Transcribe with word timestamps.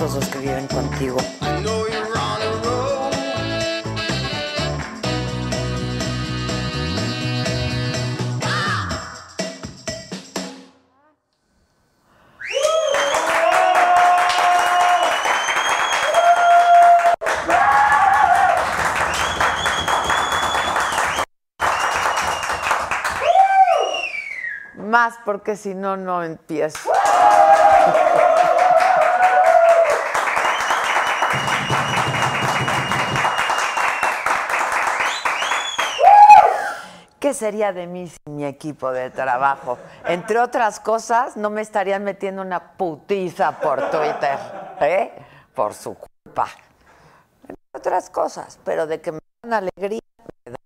Estos 0.00 0.14
dos 0.14 0.28
que 0.30 0.38
viven 0.38 0.66
contigo. 0.66 1.18
Más 24.76 25.18
porque 25.26 25.56
si 25.56 25.74
no, 25.74 25.98
no 25.98 26.24
empiezo. 26.24 26.90
sería 37.40 37.72
de 37.72 37.86
mí 37.86 38.06
sin 38.06 38.36
mi 38.36 38.44
equipo 38.44 38.92
de 38.92 39.08
trabajo? 39.08 39.78
Entre 40.04 40.38
otras 40.38 40.78
cosas, 40.78 41.38
no 41.38 41.48
me 41.48 41.62
estarían 41.62 42.04
metiendo 42.04 42.42
una 42.42 42.76
putiza 42.76 43.58
por 43.58 43.90
Twitter, 43.90 44.38
¿eh? 44.82 45.10
Por 45.54 45.72
su 45.72 45.94
culpa. 45.94 46.46
Entre 47.48 47.56
otras 47.72 48.10
cosas, 48.10 48.58
pero 48.62 48.86
de 48.86 49.00
que 49.00 49.12
me 49.12 49.20
dan 49.42 49.54
alegría, 49.54 50.00
me 50.44 50.52
dan 50.52 50.60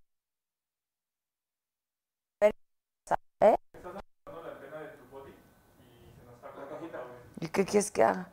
¿Eh? 3.39 3.55
¿Y 7.39 7.47
qué 7.47 7.63
quieres 7.63 7.89
que 7.89 8.03
haga? 8.03 8.27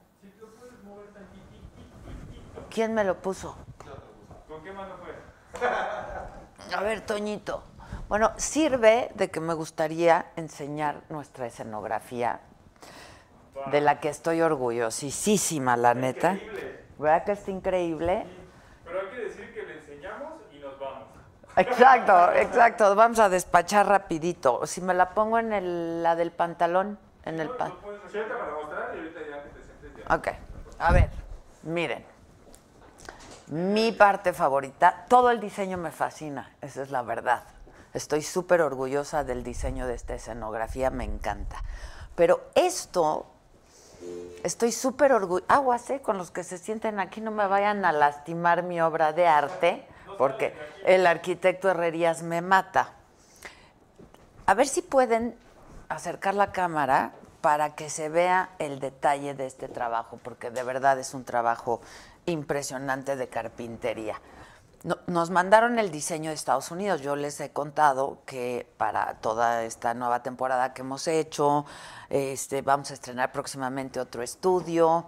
¿Quién 2.70 2.92
me 2.94 3.04
lo 3.04 3.20
puso? 3.20 3.56
¿Con 4.48 4.64
qué 4.64 4.72
mano 4.72 4.96
fue? 4.96 5.14
A 6.74 6.80
ver, 6.82 7.06
Toñito. 7.06 7.71
Bueno, 8.12 8.30
sirve 8.36 9.10
de 9.14 9.30
que 9.30 9.40
me 9.40 9.54
gustaría 9.54 10.26
enseñar 10.36 11.00
nuestra 11.08 11.46
escenografía, 11.46 12.40
de 13.70 13.80
la 13.80 14.00
que 14.00 14.10
estoy 14.10 14.42
orgullosísima, 14.42 15.78
la 15.78 15.94
neta. 15.94 16.36
¿Verdad 16.98 17.24
que 17.24 17.32
está 17.32 17.50
increíble? 17.50 18.26
Pero 18.84 19.00
hay 19.00 19.06
que 19.06 19.16
decir 19.16 19.54
que 19.54 19.62
le 19.62 19.78
enseñamos 19.78 20.34
y 20.52 20.58
nos 20.58 20.78
vamos. 20.78 21.08
Exacto, 21.56 22.32
exacto. 22.34 22.94
Vamos 22.94 23.18
a 23.18 23.30
despachar 23.30 23.88
rapidito. 23.88 24.66
Si 24.66 24.82
me 24.82 24.92
la 24.92 25.14
pongo 25.14 25.38
en 25.38 25.54
el, 25.54 26.02
la 26.02 26.14
del 26.14 26.32
pantalón, 26.32 26.98
en 27.24 27.40
el 27.40 27.48
pan. 27.48 27.72
Ya. 30.06 30.14
Ok. 30.14 30.28
A 30.80 30.92
ver, 30.92 31.08
miren. 31.62 32.04
Mi 33.46 33.90
parte 33.92 34.34
favorita, 34.34 35.06
todo 35.08 35.30
el 35.30 35.40
diseño 35.40 35.78
me 35.78 35.90
fascina, 35.90 36.54
esa 36.60 36.82
es 36.82 36.90
la 36.90 37.00
verdad. 37.00 37.42
Estoy 37.94 38.22
súper 38.22 38.62
orgullosa 38.62 39.24
del 39.24 39.42
diseño 39.42 39.86
de 39.86 39.94
esta 39.94 40.14
escenografía, 40.14 40.90
me 40.90 41.04
encanta. 41.04 41.62
Pero 42.14 42.40
esto, 42.54 43.26
estoy 44.42 44.72
súper 44.72 45.12
orgullosa. 45.12 45.54
Aguas, 45.54 45.90
¿eh? 45.90 46.00
Con 46.00 46.16
los 46.16 46.30
que 46.30 46.44
se 46.44 46.58
sienten 46.58 47.00
aquí 47.00 47.20
no 47.20 47.30
me 47.30 47.46
vayan 47.46 47.84
a 47.84 47.92
lastimar 47.92 48.62
mi 48.62 48.80
obra 48.80 49.12
de 49.12 49.26
arte, 49.26 49.86
porque 50.16 50.54
el 50.84 51.06
arquitecto 51.06 51.68
Herrerías 51.68 52.22
me 52.22 52.40
mata. 52.40 52.94
A 54.46 54.54
ver 54.54 54.68
si 54.68 54.82
pueden 54.82 55.36
acercar 55.88 56.34
la 56.34 56.52
cámara 56.52 57.12
para 57.42 57.74
que 57.74 57.90
se 57.90 58.08
vea 58.08 58.50
el 58.58 58.80
detalle 58.80 59.34
de 59.34 59.46
este 59.46 59.68
trabajo, 59.68 60.18
porque 60.22 60.50
de 60.50 60.62
verdad 60.62 60.98
es 60.98 61.12
un 61.12 61.24
trabajo 61.24 61.82
impresionante 62.24 63.16
de 63.16 63.28
carpintería. 63.28 64.20
No- 64.84 64.98
nos 65.06 65.30
mandaron 65.30 65.78
el 65.78 65.90
diseño 65.92 66.30
de 66.30 66.34
Estados 66.34 66.70
Unidos. 66.72 67.02
Yo 67.02 67.14
les 67.14 67.40
he 67.40 67.50
contado 67.52 68.18
que 68.26 68.66
para 68.78 69.14
toda 69.20 69.62
esta 69.64 69.94
nueva 69.94 70.22
temporada 70.24 70.74
que 70.74 70.82
hemos 70.82 71.06
hecho, 71.06 71.64
este, 72.10 72.62
vamos 72.62 72.90
a 72.90 72.94
estrenar 72.94 73.30
próximamente 73.32 74.00
otro 74.00 74.22
estudio. 74.22 75.06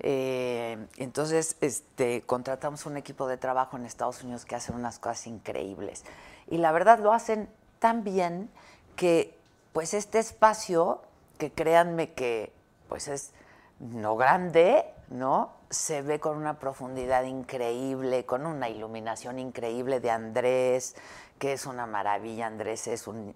eh, 0.00 0.86
entonces, 0.98 1.56
este, 1.60 2.22
contratamos 2.26 2.84
un 2.84 2.96
equipo 2.98 3.26
de 3.28 3.36
trabajo 3.38 3.76
en 3.76 3.86
Estados 3.86 4.22
Unidos 4.22 4.44
que 4.44 4.56
hacen 4.56 4.74
unas 4.74 4.98
cosas 4.98 5.26
increíbles. 5.28 6.04
Y 6.48 6.58
la 6.58 6.72
verdad 6.72 6.98
lo 6.98 7.12
hacen 7.12 7.48
tan 7.78 8.02
bien 8.04 8.50
que, 8.96 9.38
pues, 9.72 9.94
este 9.94 10.18
espacio, 10.18 11.00
que 11.38 11.50
créanme 11.52 12.12
que, 12.12 12.52
pues, 12.88 13.08
es 13.08 13.32
no 13.78 14.16
grande, 14.16 14.84
¿no? 15.08 15.52
Se 15.70 16.02
ve 16.02 16.20
con 16.20 16.36
una 16.36 16.58
profundidad 16.58 17.24
increíble, 17.24 18.24
con 18.24 18.46
una 18.46 18.68
iluminación 18.68 19.38
increíble 19.38 20.00
de 20.00 20.10
Andrés, 20.10 20.94
que 21.38 21.52
es 21.52 21.66
una 21.66 21.86
maravilla. 21.86 22.46
Andrés 22.46 22.86
es 22.86 23.06
un, 23.06 23.34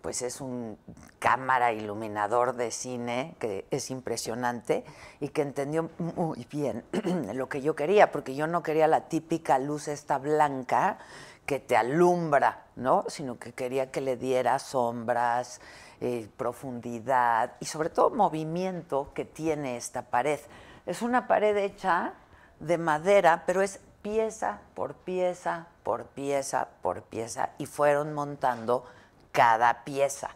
pues 0.00 0.22
es 0.22 0.40
un 0.40 0.78
cámara 1.18 1.72
iluminador 1.72 2.54
de 2.54 2.70
cine 2.70 3.36
que 3.38 3.66
es 3.70 3.90
impresionante 3.90 4.84
y 5.20 5.28
que 5.28 5.42
entendió 5.42 5.90
muy 5.98 6.46
bien 6.50 6.84
lo 7.34 7.48
que 7.48 7.62
yo 7.62 7.74
quería, 7.74 8.12
porque 8.12 8.34
yo 8.34 8.46
no 8.46 8.62
quería 8.62 8.86
la 8.86 9.08
típica 9.08 9.58
luz 9.58 9.88
esta 9.88 10.18
blanca 10.18 10.98
que 11.46 11.58
te 11.58 11.76
alumbra, 11.76 12.64
¿no? 12.76 13.04
Sino 13.08 13.38
que 13.38 13.52
quería 13.52 13.90
que 13.90 14.00
le 14.00 14.16
diera 14.16 14.58
sombras, 14.58 15.60
eh, 16.00 16.28
profundidad 16.36 17.52
y 17.60 17.66
sobre 17.66 17.88
todo 17.88 18.10
movimiento 18.10 19.12
que 19.14 19.24
tiene 19.24 19.76
esta 19.76 20.02
pared. 20.02 20.40
Es 20.86 21.02
una 21.02 21.26
pared 21.26 21.56
hecha 21.56 22.14
de 22.60 22.78
madera, 22.78 23.44
pero 23.46 23.62
es 23.62 23.80
pieza 24.02 24.60
por 24.74 24.94
pieza, 24.94 25.66
por 25.82 26.04
pieza, 26.04 26.68
por 26.82 27.02
pieza, 27.02 27.50
y 27.58 27.66
fueron 27.66 28.12
montando 28.12 28.84
cada 29.32 29.84
pieza, 29.84 30.30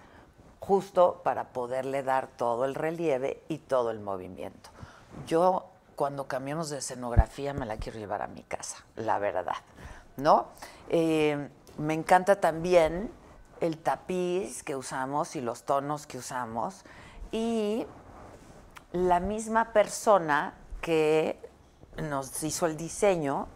justo 0.58 1.20
para 1.22 1.44
poderle 1.48 2.02
dar 2.02 2.28
todo 2.28 2.64
el 2.64 2.74
relieve 2.74 3.42
y 3.48 3.58
todo 3.58 3.90
el 3.90 4.00
movimiento. 4.00 4.70
Yo 5.26 5.66
cuando 5.96 6.28
cambiamos 6.28 6.70
de 6.70 6.78
escenografía 6.78 7.52
me 7.52 7.66
la 7.66 7.76
quiero 7.76 7.98
llevar 7.98 8.22
a 8.22 8.28
mi 8.28 8.42
casa, 8.42 8.78
la 8.96 9.18
verdad, 9.18 9.56
¿no? 10.16 10.46
Eh, 10.88 11.48
me 11.76 11.94
encanta 11.94 12.40
también 12.40 13.10
el 13.60 13.78
tapiz 13.78 14.62
que 14.62 14.76
usamos 14.76 15.36
y 15.36 15.40
los 15.40 15.64
tonos 15.64 16.06
que 16.06 16.18
usamos 16.18 16.84
y 17.32 17.86
la 18.92 19.20
misma 19.20 19.72
persona 19.72 20.54
que 20.80 21.38
nos 21.96 22.42
hizo 22.42 22.66
el 22.66 22.76
diseño 22.76 23.48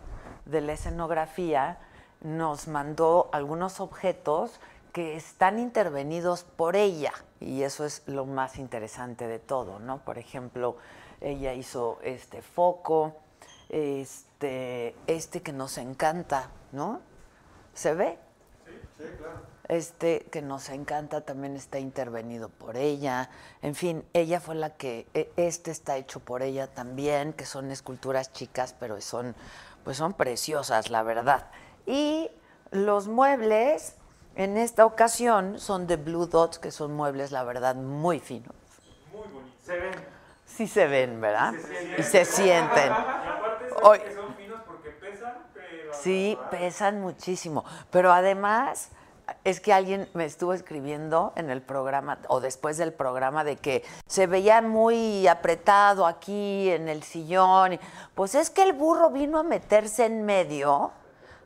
de 0.44 0.60
la 0.60 0.72
escenografía 0.72 1.78
nos 2.20 2.68
mandó 2.68 3.30
algunos 3.32 3.80
objetos 3.80 4.60
que 4.92 5.16
están 5.16 5.58
intervenidos 5.58 6.44
por 6.44 6.76
ella 6.76 7.12
y 7.40 7.62
eso 7.62 7.84
es 7.84 8.02
lo 8.06 8.26
más 8.26 8.58
interesante 8.58 9.26
de 9.26 9.38
todo, 9.38 9.78
¿no? 9.78 10.04
Por 10.04 10.18
ejemplo, 10.18 10.76
ella 11.20 11.54
hizo 11.54 11.98
este 12.02 12.42
foco, 12.42 13.16
este, 13.70 14.94
este 15.06 15.40
que 15.40 15.52
nos 15.52 15.78
encanta, 15.78 16.50
¿no? 16.72 17.00
¿Se 17.72 17.94
ve? 17.94 18.18
Sí, 18.66 18.72
sí, 18.98 19.04
claro. 19.18 19.51
Este 19.68 20.26
que 20.32 20.42
nos 20.42 20.68
encanta 20.70 21.20
también 21.20 21.56
está 21.56 21.78
intervenido 21.78 22.48
por 22.48 22.76
ella. 22.76 23.30
En 23.62 23.74
fin, 23.74 24.04
ella 24.12 24.40
fue 24.40 24.54
la 24.56 24.70
que, 24.70 25.06
e- 25.14 25.30
este 25.36 25.70
está 25.70 25.96
hecho 25.96 26.20
por 26.20 26.42
ella 26.42 26.66
también, 26.66 27.32
que 27.32 27.46
son 27.46 27.70
esculturas 27.70 28.32
chicas, 28.32 28.74
pero 28.78 29.00
son, 29.00 29.34
pues 29.84 29.96
son 29.96 30.14
preciosas, 30.14 30.90
la 30.90 31.02
verdad. 31.04 31.46
Y 31.86 32.30
los 32.72 33.06
muebles, 33.08 33.94
en 34.34 34.56
esta 34.56 34.84
ocasión, 34.84 35.58
son 35.60 35.86
de 35.86 35.96
Blue 35.96 36.26
Dots, 36.26 36.58
que 36.58 36.70
son 36.72 36.92
muebles, 36.94 37.30
la 37.30 37.44
verdad, 37.44 37.76
muy 37.76 38.18
finos. 38.18 38.54
Muy 39.12 39.28
bonito. 39.28 39.56
Se 39.64 39.76
ven. 39.76 39.92
Sí 40.44 40.66
se 40.66 40.86
ven, 40.86 41.20
¿verdad? 41.20 41.54
Se 41.54 41.62
sienten. 41.62 42.00
Y 42.00 42.02
se 42.02 42.24
sienten. 42.24 42.88
Y 42.88 42.90
aparte 42.90 43.68
son, 43.70 43.78
Hoy- 43.84 43.98
que 44.00 44.14
son 44.14 44.34
finos 44.34 44.60
porque 44.66 44.90
pesan, 44.90 45.34
pero... 45.54 45.94
Sí, 45.94 46.36
pesan 46.50 47.00
muchísimo. 47.00 47.64
Pero 47.90 48.12
además, 48.12 48.90
es 49.44 49.60
que 49.60 49.72
alguien 49.72 50.08
me 50.14 50.24
estuvo 50.24 50.52
escribiendo 50.52 51.32
en 51.36 51.50
el 51.50 51.62
programa, 51.62 52.18
o 52.28 52.40
después 52.40 52.76
del 52.76 52.92
programa, 52.92 53.44
de 53.44 53.56
que 53.56 53.84
se 54.06 54.26
veía 54.26 54.60
muy 54.62 55.26
apretado 55.28 56.06
aquí 56.06 56.70
en 56.70 56.88
el 56.88 57.02
sillón. 57.02 57.78
Pues 58.14 58.34
es 58.34 58.50
que 58.50 58.62
el 58.62 58.72
burro 58.72 59.10
vino 59.10 59.38
a 59.38 59.42
meterse 59.42 60.04
en 60.06 60.24
medio 60.24 60.92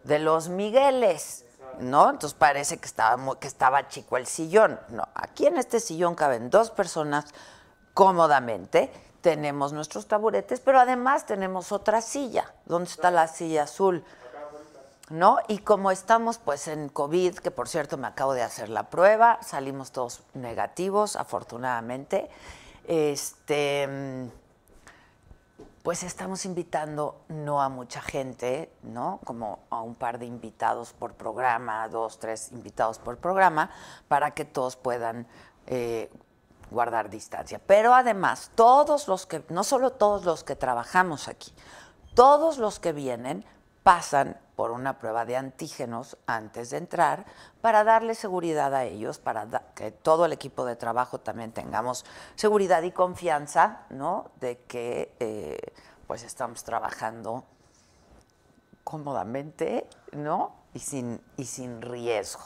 de 0.04 0.18
los 0.18 0.48
Migueles. 0.48 1.44
¿No? 1.78 2.08
Entonces 2.08 2.32
parece 2.38 2.78
que 2.78 2.86
estaba, 2.86 3.18
mu- 3.18 3.34
que 3.34 3.46
estaba 3.46 3.86
chico 3.88 4.16
el 4.16 4.26
sillón. 4.26 4.80
No, 4.88 5.06
aquí 5.14 5.46
en 5.46 5.58
este 5.58 5.78
sillón 5.78 6.14
caben 6.14 6.48
dos 6.48 6.70
personas 6.70 7.26
cómodamente. 7.92 8.90
Tenemos 9.20 9.72
nuestros 9.74 10.06
taburetes, 10.06 10.60
pero 10.60 10.78
además 10.80 11.26
tenemos 11.26 11.72
otra 11.72 12.00
silla. 12.00 12.54
¿Dónde 12.64 12.88
está 12.88 13.10
la 13.10 13.26
silla 13.28 13.64
azul? 13.64 14.04
¿No? 15.10 15.38
Y 15.48 15.58
como 15.58 15.90
estamos 15.90 16.38
pues 16.38 16.68
en 16.68 16.88
COVID, 16.88 17.36
que 17.36 17.50
por 17.50 17.68
cierto 17.68 17.96
me 17.96 18.06
acabo 18.06 18.34
de 18.34 18.42
hacer 18.42 18.68
la 18.68 18.90
prueba, 18.90 19.38
salimos 19.42 19.92
todos 19.92 20.22
negativos, 20.34 21.16
afortunadamente, 21.16 22.28
este, 22.86 23.86
mm, 23.86 24.46
pues 25.82 26.02
estamos 26.02 26.44
invitando 26.44 27.20
no 27.28 27.62
a 27.62 27.68
mucha 27.68 28.00
gente, 28.00 28.72
¿no? 28.82 29.20
Como 29.24 29.60
a 29.70 29.82
un 29.82 29.94
par 29.94 30.18
de 30.18 30.26
invitados 30.26 30.92
por 30.92 31.14
programa, 31.14 31.86
dos, 31.88 32.18
tres 32.18 32.50
invitados 32.50 32.98
por 32.98 33.18
programa, 33.18 33.70
para 34.08 34.32
que 34.32 34.44
todos 34.44 34.74
puedan 34.74 35.28
eh, 35.66 36.10
guardar 36.72 37.08
distancia. 37.08 37.60
Pero 37.64 37.94
además, 37.94 38.50
todos 38.56 39.06
los 39.06 39.26
que, 39.26 39.44
no 39.48 39.62
solo 39.62 39.92
todos 39.92 40.24
los 40.24 40.42
que 40.42 40.56
trabajamos 40.56 41.28
aquí, 41.28 41.52
todos 42.14 42.58
los 42.58 42.80
que 42.80 42.92
vienen 42.92 43.44
pasan 43.84 44.36
por 44.56 44.70
una 44.70 44.98
prueba 44.98 45.26
de 45.26 45.36
antígenos 45.36 46.16
antes 46.26 46.70
de 46.70 46.78
entrar 46.78 47.26
para 47.60 47.84
darle 47.84 48.14
seguridad 48.14 48.74
a 48.74 48.84
ellos, 48.84 49.18
para 49.18 49.46
que 49.74 49.90
todo 49.92 50.24
el 50.24 50.32
equipo 50.32 50.64
de 50.64 50.76
trabajo 50.76 51.20
también 51.20 51.52
tengamos 51.52 52.06
seguridad 52.34 52.82
y 52.82 52.90
confianza, 52.90 53.82
¿no? 53.90 54.30
De 54.40 54.58
que 54.62 55.14
eh, 55.20 55.60
pues 56.06 56.22
estamos 56.22 56.64
trabajando 56.64 57.44
cómodamente, 58.82 59.86
¿no? 60.12 60.54
Y 60.72 60.78
sin, 60.78 61.20
y 61.36 61.44
sin 61.44 61.82
riesgo. 61.82 62.44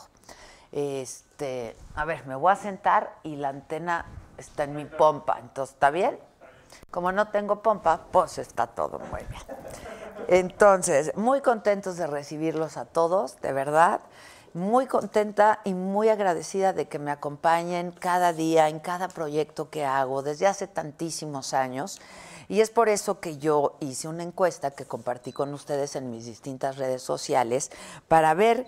Este, 0.73 1.77
a 1.95 2.05
ver, 2.05 2.27
me 2.27 2.35
voy 2.35 2.53
a 2.53 2.56
sentar 2.56 3.19
y 3.23 3.37
la 3.37 3.51
antena 3.51 4.06
está 4.37 4.65
en 4.65 4.75
mi 4.75 4.85
pompa, 4.85 5.39
entonces, 5.39 5.75
¿está 5.75 5.91
bien? 5.91 6.19
Como 6.91 7.13
no 7.13 7.29
tengo 7.29 7.63
pompa, 7.63 8.01
pues 8.11 8.39
está 8.39 8.67
todo 8.67 8.99
muy 8.99 9.21
bien. 9.29 9.43
Entonces, 10.29 11.17
muy 11.17 11.41
contentos 11.41 11.97
de 11.97 12.07
recibirlos 12.07 12.77
a 12.77 12.85
todos, 12.85 13.41
de 13.41 13.53
verdad. 13.53 14.01
Muy 14.53 14.87
contenta 14.87 15.61
y 15.63 15.75
muy 15.75 16.09
agradecida 16.09 16.73
de 16.73 16.89
que 16.89 16.99
me 16.99 17.13
acompañen 17.13 17.93
cada 17.93 18.33
día 18.33 18.69
en 18.69 18.81
cada 18.81 19.07
proyecto 19.07 19.71
que 19.71 19.85
hago 19.85 20.23
desde 20.23 20.49
hace 20.49 20.67
tantísimos 20.67 21.55
años. 21.55 22.01
Y 22.49 22.61
es 22.61 22.71
por 22.71 22.89
eso 22.89 23.21
que 23.21 23.39
yo 23.39 23.77
hice 23.79 24.09
una 24.09 24.25
encuesta 24.25 24.73
que 24.73 24.85
compartí 24.85 25.33
con 25.33 25.55
ustedes 25.55 25.95
en 25.95 26.11
mis 26.11 26.25
distintas 26.25 26.79
redes 26.79 27.01
sociales 27.01 27.71
para 28.09 28.35
ver 28.35 28.67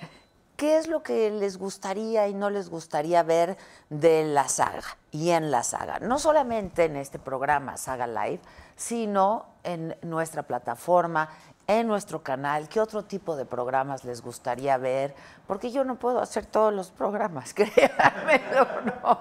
qué 0.62 0.76
es 0.76 0.86
lo 0.86 1.02
que 1.02 1.28
les 1.32 1.58
gustaría 1.58 2.28
y 2.28 2.34
no 2.34 2.48
les 2.48 2.70
gustaría 2.70 3.24
ver 3.24 3.58
de 3.90 4.22
la 4.22 4.46
saga 4.48 4.96
y 5.10 5.30
en 5.30 5.50
la 5.50 5.64
saga. 5.64 5.98
No 5.98 6.20
solamente 6.20 6.84
en 6.84 6.94
este 6.94 7.18
programa 7.18 7.76
Saga 7.76 8.06
Live, 8.06 8.38
sino 8.76 9.46
en 9.64 9.96
nuestra 10.02 10.44
plataforma, 10.44 11.30
en 11.66 11.88
nuestro 11.88 12.22
canal, 12.22 12.68
qué 12.68 12.78
otro 12.78 13.02
tipo 13.02 13.34
de 13.34 13.44
programas 13.44 14.04
les 14.04 14.22
gustaría 14.22 14.76
ver, 14.76 15.16
porque 15.48 15.72
yo 15.72 15.82
no 15.82 15.96
puedo 15.96 16.20
hacer 16.20 16.46
todos 16.46 16.72
los 16.72 16.92
programas, 16.92 17.52
créanmelo, 17.54 18.68
no. 19.02 19.18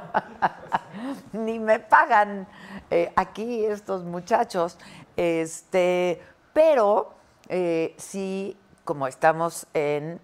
Ni 1.34 1.58
me 1.58 1.80
pagan 1.80 2.48
eh, 2.92 3.12
aquí 3.16 3.66
estos 3.66 4.04
muchachos, 4.04 4.78
este, 5.18 6.22
pero 6.54 7.16
eh, 7.50 7.96
sí, 7.98 8.56
como 8.86 9.08
estamos 9.08 9.66
en 9.74 10.22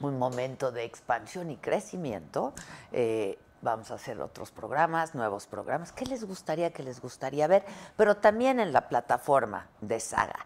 un 0.00 0.18
momento 0.18 0.72
de 0.72 0.84
expansión 0.84 1.50
y 1.50 1.56
crecimiento. 1.56 2.52
eh, 2.92 3.38
vamos 3.60 3.90
a 3.90 3.94
hacer 3.94 4.20
otros 4.20 4.52
programas, 4.52 5.16
nuevos 5.16 5.48
programas. 5.48 5.90
¿Qué 5.90 6.06
les 6.06 6.24
gustaría 6.24 6.72
que 6.72 6.84
les 6.84 7.00
gustaría 7.00 7.48
ver? 7.48 7.64
Pero 7.96 8.16
también 8.16 8.60
en 8.60 8.72
la 8.72 8.88
plataforma 8.88 9.66
de 9.80 9.98
Saga. 9.98 10.38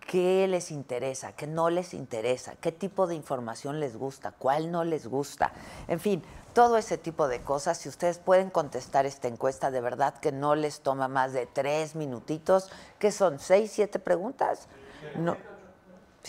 ¿Qué 0.00 0.46
les 0.48 0.70
interesa? 0.70 1.32
¿Qué 1.32 1.46
no 1.46 1.70
les 1.70 1.94
interesa? 1.94 2.56
¿Qué 2.56 2.70
tipo 2.72 3.06
de 3.06 3.14
información 3.14 3.80
les 3.80 3.96
gusta? 3.96 4.32
¿Cuál 4.32 4.70
no 4.70 4.84
les 4.84 5.06
gusta? 5.06 5.52
En 5.86 5.98
fin, 5.98 6.22
todo 6.52 6.76
ese 6.76 6.98
tipo 6.98 7.28
de 7.28 7.40
cosas. 7.40 7.78
Si 7.78 7.88
ustedes 7.88 8.18
pueden 8.18 8.50
contestar 8.50 9.06
esta 9.06 9.28
encuesta, 9.28 9.70
de 9.70 9.80
verdad 9.80 10.14
que 10.18 10.32
no 10.32 10.54
les 10.54 10.80
toma 10.80 11.08
más 11.08 11.32
de 11.32 11.46
tres 11.46 11.94
minutitos. 11.94 12.70
¿Qué 12.98 13.12
son? 13.12 13.38
¿Seis, 13.38 13.70
siete 13.72 13.98
preguntas? 13.98 14.68
No 15.16 15.36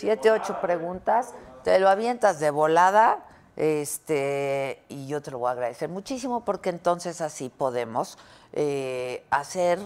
siete, 0.00 0.30
ocho 0.30 0.58
preguntas, 0.60 1.34
te 1.62 1.78
lo 1.78 1.88
avientas 1.88 2.40
de 2.40 2.50
volada, 2.50 3.24
este, 3.56 4.82
y 4.88 5.06
yo 5.06 5.20
te 5.20 5.30
lo 5.30 5.38
voy 5.38 5.48
a 5.48 5.52
agradecer 5.52 5.88
muchísimo 5.88 6.44
porque 6.44 6.70
entonces 6.70 7.20
así 7.20 7.50
podemos 7.50 8.16
eh, 8.52 9.24
hacer 9.30 9.78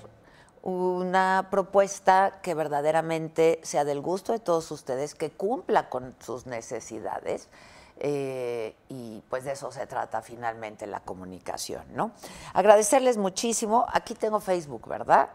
una 0.62 1.48
propuesta 1.50 2.40
que 2.42 2.54
verdaderamente 2.54 3.60
sea 3.62 3.84
del 3.84 4.00
gusto 4.00 4.32
de 4.32 4.38
todos 4.38 4.70
ustedes, 4.70 5.14
que 5.14 5.30
cumpla 5.30 5.88
con 5.88 6.14
sus 6.20 6.46
necesidades. 6.46 7.48
eh, 7.96 8.74
y 8.88 9.22
pues 9.30 9.44
de 9.44 9.52
eso 9.52 9.70
se 9.70 9.86
trata 9.86 10.20
finalmente 10.20 10.86
la 10.86 11.00
comunicación, 11.00 11.84
¿no? 11.94 12.10
Agradecerles 12.52 13.16
muchísimo. 13.18 13.86
Aquí 13.92 14.14
tengo 14.14 14.40
Facebook, 14.40 14.88
¿verdad? 14.88 15.28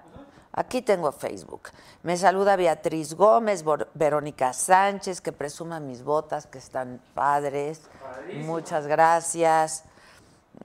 Aquí 0.51 0.81
tengo 0.81 1.11
Facebook. 1.11 1.69
Me 2.03 2.17
saluda 2.17 2.55
Beatriz 2.55 3.13
Gómez, 3.13 3.63
Bor- 3.63 3.87
Verónica 3.93 4.51
Sánchez, 4.53 5.21
que 5.21 5.31
presuma 5.31 5.79
mis 5.79 6.03
botas, 6.03 6.47
que 6.47 6.57
están 6.57 6.99
padres. 7.13 7.81
Muchas 8.45 8.87
gracias. 8.87 9.83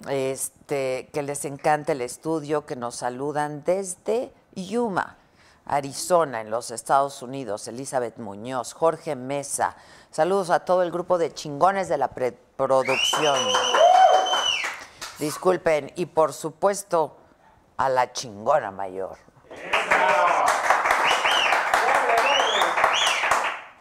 Este, 0.08 1.08
que 1.12 1.22
les 1.22 1.44
encanta 1.44 1.92
el 1.92 2.00
estudio, 2.00 2.66
que 2.66 2.74
nos 2.76 2.96
saludan 2.96 3.62
desde 3.64 4.32
Yuma, 4.54 5.16
Arizona, 5.66 6.40
en 6.40 6.50
los 6.50 6.70
Estados 6.70 7.22
Unidos. 7.22 7.68
Elizabeth 7.68 8.16
Muñoz, 8.18 8.72
Jorge 8.72 9.14
Mesa. 9.14 9.76
Saludos 10.10 10.50
a 10.50 10.60
todo 10.60 10.82
el 10.82 10.90
grupo 10.90 11.18
de 11.18 11.32
chingones 11.32 11.88
de 11.88 11.98
la 11.98 12.08
preproducción. 12.08 13.38
Disculpen, 15.18 15.92
y 15.94 16.06
por 16.06 16.32
supuesto 16.32 17.16
a 17.76 17.88
la 17.88 18.12
chingona 18.12 18.70
mayor. 18.70 19.16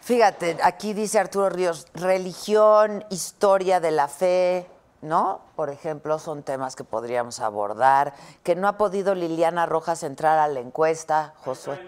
Fíjate, 0.03 0.57
aquí 0.62 0.91
dice 0.91 1.17
Arturo 1.17 1.50
Ríos, 1.50 1.88
religión, 1.93 3.05
historia 3.10 3.79
de 3.79 3.91
la 3.91 4.10
fe, 4.10 4.67
¿no? 5.01 5.39
Por 5.55 5.69
ejemplo, 5.69 6.19
son 6.19 6.43
temas 6.43 6.75
que 6.75 6.83
podríamos 6.83 7.39
abordar. 7.39 8.13
Que 8.43 8.53
no 8.53 8.67
ha 8.67 8.77
podido 8.77 9.15
Liliana 9.15 9.65
Rojas 9.65 10.03
entrar 10.03 10.39
a 10.39 10.50
la 10.50 10.60
encuesta, 10.60 11.33
Josué. 11.45 11.79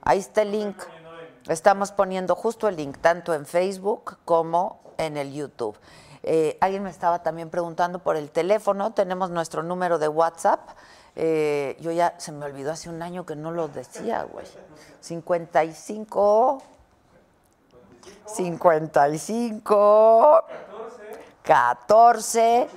Ahí 0.00 0.20
está 0.20 0.40
el 0.40 0.52
link. 0.52 0.82
Estamos 1.46 1.92
poniendo 1.92 2.34
justo 2.34 2.66
el 2.66 2.76
link, 2.76 2.96
tanto 3.02 3.34
en 3.34 3.44
Facebook 3.44 4.16
como 4.24 4.80
en 4.96 5.18
el 5.18 5.34
YouTube. 5.34 5.76
Eh, 6.22 6.56
alguien 6.62 6.82
me 6.82 6.88
estaba 6.88 7.22
también 7.22 7.50
preguntando 7.50 7.98
por 7.98 8.16
el 8.16 8.30
teléfono. 8.30 8.94
Tenemos 8.94 9.28
nuestro 9.28 9.62
número 9.62 9.98
de 9.98 10.08
WhatsApp. 10.08 10.70
Eh, 11.14 11.76
yo 11.78 11.92
ya 11.92 12.14
se 12.16 12.32
me 12.32 12.46
olvidó 12.46 12.72
hace 12.72 12.88
un 12.88 13.02
año 13.02 13.26
que 13.26 13.36
no 13.36 13.50
lo 13.50 13.68
decía, 13.68 14.22
güey. 14.22 14.46
55 15.02 16.73
55 18.26 20.44
14 21.42 22.68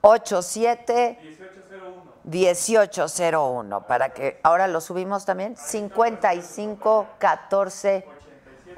87 0.00 1.18
1801. 1.22 2.10
1801 2.24 3.86
para 3.86 4.08
que 4.10 4.40
ahora 4.42 4.66
lo 4.66 4.80
subimos 4.80 5.24
también 5.24 5.56
55 5.56 7.06
14 7.18 8.04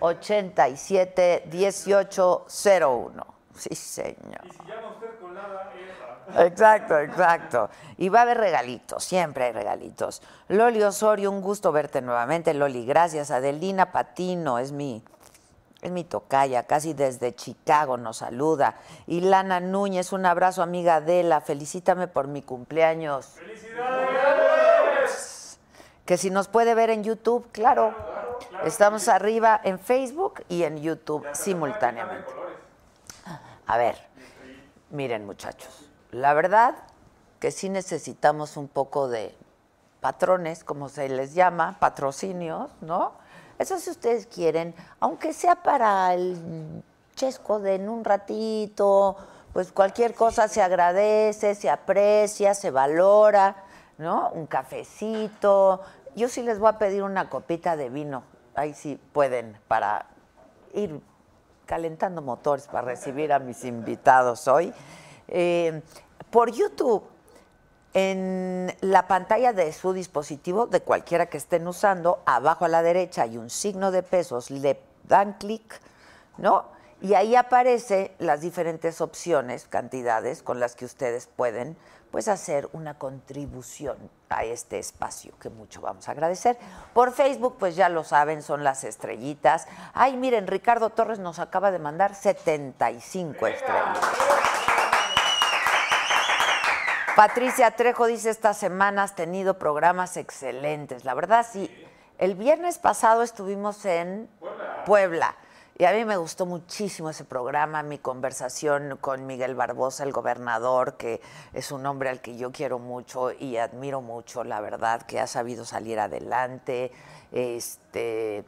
87 0.00 1.48
1801. 1.50 3.26
Sí, 3.54 3.74
señor. 3.74 4.40
Y 4.44 4.50
si 4.50 4.58
llama 4.66 4.90
usted 4.94 5.18
con 5.20 5.34
nada, 5.34 5.70
es... 5.74 6.50
Exacto, 6.50 6.98
exacto. 6.98 7.70
Y 7.98 8.08
va 8.08 8.20
a 8.20 8.22
haber 8.22 8.38
regalitos, 8.38 9.04
siempre 9.04 9.44
hay 9.44 9.52
regalitos. 9.52 10.22
Loli 10.48 10.82
Osorio, 10.82 11.30
un 11.30 11.40
gusto 11.40 11.72
verte 11.72 12.00
nuevamente. 12.00 12.54
Loli, 12.54 12.86
gracias. 12.86 13.30
Adelina 13.30 13.92
Patino, 13.92 14.58
es 14.58 14.72
mi, 14.72 15.04
es 15.82 15.90
mi 15.90 16.04
tocaya, 16.04 16.62
casi 16.62 16.94
desde 16.94 17.34
Chicago 17.34 17.96
nos 17.96 18.18
saluda. 18.18 18.76
Y 19.08 19.20
Lana 19.20 19.58
Núñez, 19.58 20.12
un 20.12 20.24
abrazo, 20.26 20.62
amiga 20.62 20.94
Adela. 20.96 21.40
Felicítame 21.40 22.06
por 22.06 22.28
mi 22.28 22.40
cumpleaños. 22.40 23.26
¡Felicidades! 23.26 23.82
Que 26.06 26.16
si 26.16 26.30
nos 26.30 26.46
puede 26.46 26.76
ver 26.76 26.90
en 26.90 27.02
YouTube, 27.02 27.50
claro. 27.50 27.94
Estamos 28.64 29.08
arriba 29.08 29.60
en 29.64 29.80
Facebook 29.80 30.44
y 30.48 30.62
en 30.62 30.80
YouTube 30.80 31.26
simultáneamente. 31.32 32.30
A 33.66 33.76
ver, 33.76 33.96
miren 34.90 35.26
muchachos, 35.26 35.90
la 36.12 36.32
verdad 36.34 36.76
que 37.40 37.50
sí 37.50 37.68
necesitamos 37.68 38.56
un 38.56 38.68
poco 38.68 39.08
de 39.08 39.34
patrones, 40.00 40.62
como 40.62 40.88
se 40.88 41.08
les 41.08 41.34
llama, 41.34 41.76
patrocinios, 41.80 42.70
¿no? 42.80 43.14
Eso 43.62 43.78
si 43.78 43.90
ustedes 43.90 44.26
quieren, 44.26 44.74
aunque 44.98 45.32
sea 45.32 45.54
para 45.54 46.12
el 46.14 46.82
chesco 47.14 47.60
de 47.60 47.76
en 47.76 47.88
un 47.88 48.02
ratito, 48.02 49.16
pues 49.52 49.70
cualquier 49.70 50.14
cosa 50.14 50.48
se 50.48 50.60
agradece, 50.60 51.54
se 51.54 51.70
aprecia, 51.70 52.54
se 52.54 52.72
valora, 52.72 53.54
¿no? 53.98 54.30
Un 54.30 54.46
cafecito. 54.46 55.80
Yo 56.16 56.28
sí 56.28 56.42
les 56.42 56.58
voy 56.58 56.70
a 56.70 56.78
pedir 56.78 57.04
una 57.04 57.30
copita 57.30 57.76
de 57.76 57.88
vino, 57.88 58.24
ahí 58.56 58.74
sí 58.74 58.98
pueden, 59.12 59.56
para 59.68 60.06
ir 60.74 61.00
calentando 61.64 62.20
motores 62.20 62.66
para 62.66 62.82
recibir 62.88 63.32
a 63.32 63.38
mis 63.38 63.64
invitados 63.64 64.48
hoy. 64.48 64.74
Eh, 65.28 65.82
por 66.32 66.50
YouTube, 66.50 67.04
en 67.94 68.74
la 68.80 69.06
pantalla 69.06 69.52
de 69.52 69.72
su 69.72 69.92
dispositivo, 69.92 70.66
de 70.66 70.80
cualquiera 70.80 71.26
que 71.26 71.36
estén 71.36 71.66
usando, 71.66 72.22
abajo 72.26 72.64
a 72.64 72.68
la 72.68 72.82
derecha 72.82 73.22
hay 73.22 73.36
un 73.36 73.50
signo 73.50 73.90
de 73.90 74.02
pesos, 74.02 74.50
le 74.50 74.80
dan 75.04 75.34
clic, 75.34 75.80
¿no? 76.38 76.64
Y 77.00 77.14
ahí 77.14 77.34
aparece 77.34 78.14
las 78.18 78.40
diferentes 78.40 79.00
opciones, 79.00 79.66
cantidades 79.66 80.42
con 80.42 80.60
las 80.60 80.76
que 80.76 80.84
ustedes 80.84 81.26
pueden 81.26 81.76
pues 82.12 82.28
hacer 82.28 82.68
una 82.72 82.98
contribución 82.98 83.96
a 84.28 84.44
este 84.44 84.78
espacio 84.78 85.32
que 85.40 85.48
mucho 85.48 85.80
vamos 85.80 86.08
a 86.08 86.12
agradecer. 86.12 86.58
Por 86.92 87.12
Facebook, 87.12 87.56
pues 87.58 87.74
ya 87.74 87.88
lo 87.88 88.04
saben, 88.04 88.42
son 88.42 88.62
las 88.62 88.84
estrellitas. 88.84 89.66
Ay, 89.94 90.16
miren, 90.16 90.46
Ricardo 90.46 90.90
Torres 90.90 91.18
nos 91.18 91.38
acaba 91.38 91.72
de 91.72 91.78
mandar 91.78 92.14
75 92.14 93.46
estrellas. 93.46 93.98
Patricia 97.16 97.70
Trejo 97.72 98.06
dice, 98.06 98.30
esta 98.30 98.54
semana 98.54 99.02
has 99.02 99.14
tenido 99.14 99.58
programas 99.58 100.16
excelentes. 100.16 101.04
La 101.04 101.12
verdad, 101.12 101.46
sí. 101.50 101.70
El 102.18 102.34
viernes 102.34 102.78
pasado 102.78 103.22
estuvimos 103.22 103.84
en 103.84 104.30
Puebla. 104.86 105.36
Y 105.76 105.84
a 105.84 105.92
mí 105.92 106.04
me 106.04 106.16
gustó 106.16 106.46
muchísimo 106.46 107.10
ese 107.10 107.24
programa, 107.24 107.82
mi 107.82 107.98
conversación 107.98 108.96
con 109.00 109.26
Miguel 109.26 109.54
Barbosa, 109.54 110.04
el 110.04 110.12
gobernador, 110.12 110.96
que 110.96 111.20
es 111.52 111.72
un 111.72 111.84
hombre 111.86 112.08
al 112.08 112.20
que 112.20 112.36
yo 112.36 112.52
quiero 112.52 112.78
mucho 112.78 113.32
y 113.32 113.56
admiro 113.56 114.00
mucho, 114.00 114.44
la 114.44 114.60
verdad, 114.60 115.02
que 115.02 115.18
ha 115.18 115.26
sabido 115.26 115.64
salir 115.64 115.98
adelante, 115.98 116.92
este, 117.32 118.44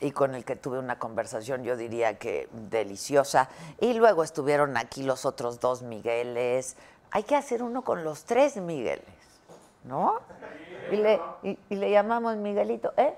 y 0.00 0.10
con 0.10 0.34
el 0.34 0.44
que 0.44 0.56
tuve 0.56 0.78
una 0.78 0.98
conversación, 0.98 1.62
yo 1.62 1.76
diría 1.76 2.18
que 2.18 2.48
deliciosa. 2.52 3.48
Y 3.80 3.94
luego 3.94 4.24
estuvieron 4.24 4.76
aquí 4.76 5.04
los 5.04 5.24
otros 5.24 5.60
dos 5.60 5.82
Migueles. 5.82 6.76
Hay 7.12 7.22
que 7.24 7.36
hacer 7.36 7.62
uno 7.62 7.82
con 7.82 8.04
los 8.04 8.24
tres 8.24 8.56
Migueles, 8.56 9.04
¿no? 9.84 10.20
Y 10.90 10.96
le, 10.96 11.20
y- 11.42 11.58
y 11.70 11.76
le 11.76 11.90
llamamos 11.90 12.36
Miguelito, 12.36 12.92
¿eh? 12.96 13.14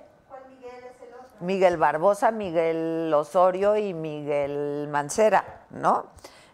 Miguel 1.41 1.77
Barbosa, 1.77 2.31
Miguel 2.31 3.13
Osorio 3.15 3.77
y 3.77 3.93
Miguel 3.95 4.89
Mancera, 4.91 5.63
¿no? 5.71 6.07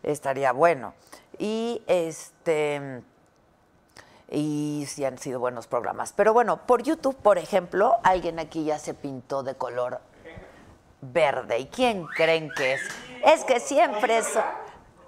Estaría 0.03 0.53
bueno. 0.53 0.95
Y 1.39 1.83
este 1.87 3.03
y 4.33 4.85
sí 4.89 5.05
han 5.05 5.19
sido 5.19 5.41
buenos 5.41 5.67
programas. 5.67 6.13
Pero 6.13 6.33
bueno, 6.33 6.59
por 6.67 6.83
YouTube, 6.83 7.17
por 7.17 7.37
ejemplo, 7.39 7.97
alguien 8.05 8.39
aquí 8.39 8.65
ya 8.65 8.79
se 8.79 8.95
pintó 8.95 9.43
de 9.43 9.55
color 9.57 10.01
verde. 11.01 11.59
¿Y 11.59 11.67
quién 11.67 12.07
creen 12.07 12.51
que 12.57 12.75
es? 12.75 12.81
Es 13.25 13.45
que 13.45 13.59
siempre 13.61 14.23
son... 14.23 14.43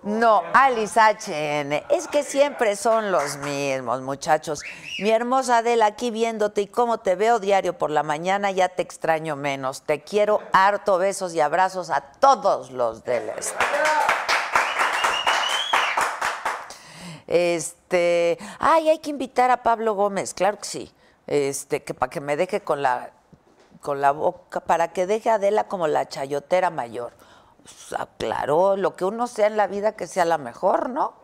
No, 0.03 0.43
Alice 0.53 0.99
HN. 0.99 1.85
Es 1.89 2.09
que 2.09 2.25
siempre 2.25 2.75
son 2.75 3.13
los 3.13 3.37
mismos, 3.37 4.01
muchachos. 4.01 4.61
Mi 4.99 5.11
hermosa 5.11 5.59
Adela, 5.59 5.87
aquí 5.87 6.11
viéndote 6.11 6.63
y 6.63 6.67
cómo 6.67 6.99
te 6.99 7.15
veo 7.15 7.39
diario 7.39 7.79
por 7.79 7.91
la 7.91 8.03
mañana, 8.03 8.51
ya 8.51 8.69
te 8.69 8.83
extraño 8.83 9.37
menos. 9.37 9.83
Te 9.83 10.03
quiero 10.03 10.41
harto, 10.53 10.99
besos 10.99 11.35
y 11.35 11.41
abrazos 11.41 11.91
a 11.91 12.01
todos 12.01 12.73
los 12.73 13.05
del 13.05 13.29
este. 13.29 13.65
Este, 17.29 18.39
ay, 18.59 18.89
hay 18.89 18.99
que 18.99 19.11
invitar 19.11 19.53
a 19.53 19.63
Pablo 19.63 19.95
Gómez, 19.95 20.35
claro 20.35 20.59
que 20.59 20.65
sí. 20.65 20.93
Este, 21.29 21.85
que 21.85 21.95
para 21.95 22.11
que 22.11 22.21
me 22.21 22.37
deje 22.37 22.61
con 22.61 22.83
la 22.83 23.11
con 23.81 24.01
la 24.01 24.13
boca, 24.13 24.61
para 24.61 24.93
que 24.93 25.07
deje 25.07 25.29
a 25.29 25.35
Adela 25.35 25.65
como 25.65 25.87
la 25.89 26.09
chayotera 26.09 26.71
mayor. 26.71 27.13
O 27.65 27.69
sea, 27.69 28.09
claro, 28.19 28.77
lo 28.77 28.97
que 28.97 29.05
uno 29.05 29.27
sea 29.27 29.47
en 29.47 29.57
la 29.57 29.67
vida 29.67 29.93
que 29.93 30.07
sea 30.07 30.25
la 30.25 30.39
mejor, 30.39 30.89
¿no? 30.91 31.15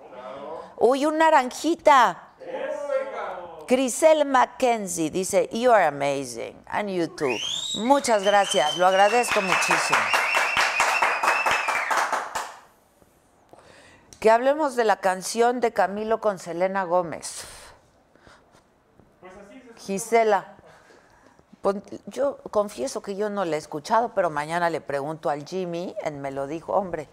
Uy, 0.76 1.06
un 1.06 1.18
naranjita. 1.18 2.24
Crisel 3.66 4.24
Mackenzie 4.24 5.10
dice, 5.10 5.48
You 5.52 5.72
are 5.72 5.86
amazing. 5.86 6.56
And 6.66 6.88
you 6.88 7.08
too. 7.08 7.36
Muchas 7.74 8.22
gracias, 8.22 8.78
lo 8.78 8.86
agradezco 8.86 9.42
muchísimo. 9.42 9.98
Que 14.20 14.30
hablemos 14.30 14.74
de 14.74 14.84
la 14.84 14.96
canción 14.96 15.60
de 15.60 15.72
Camilo 15.72 16.20
con 16.20 16.38
Selena 16.38 16.84
Gómez. 16.84 17.44
Gisela. 19.76 20.57
Yo 22.06 22.38
confieso 22.50 23.02
que 23.02 23.16
yo 23.16 23.30
no 23.30 23.44
la 23.44 23.56
he 23.56 23.58
escuchado, 23.58 24.12
pero 24.14 24.30
mañana 24.30 24.70
le 24.70 24.80
pregunto 24.80 25.28
al 25.28 25.44
Jimmy, 25.44 25.94
él 26.02 26.14
me 26.14 26.30
lo 26.30 26.46
dijo, 26.46 26.72
hombre, 26.72 27.08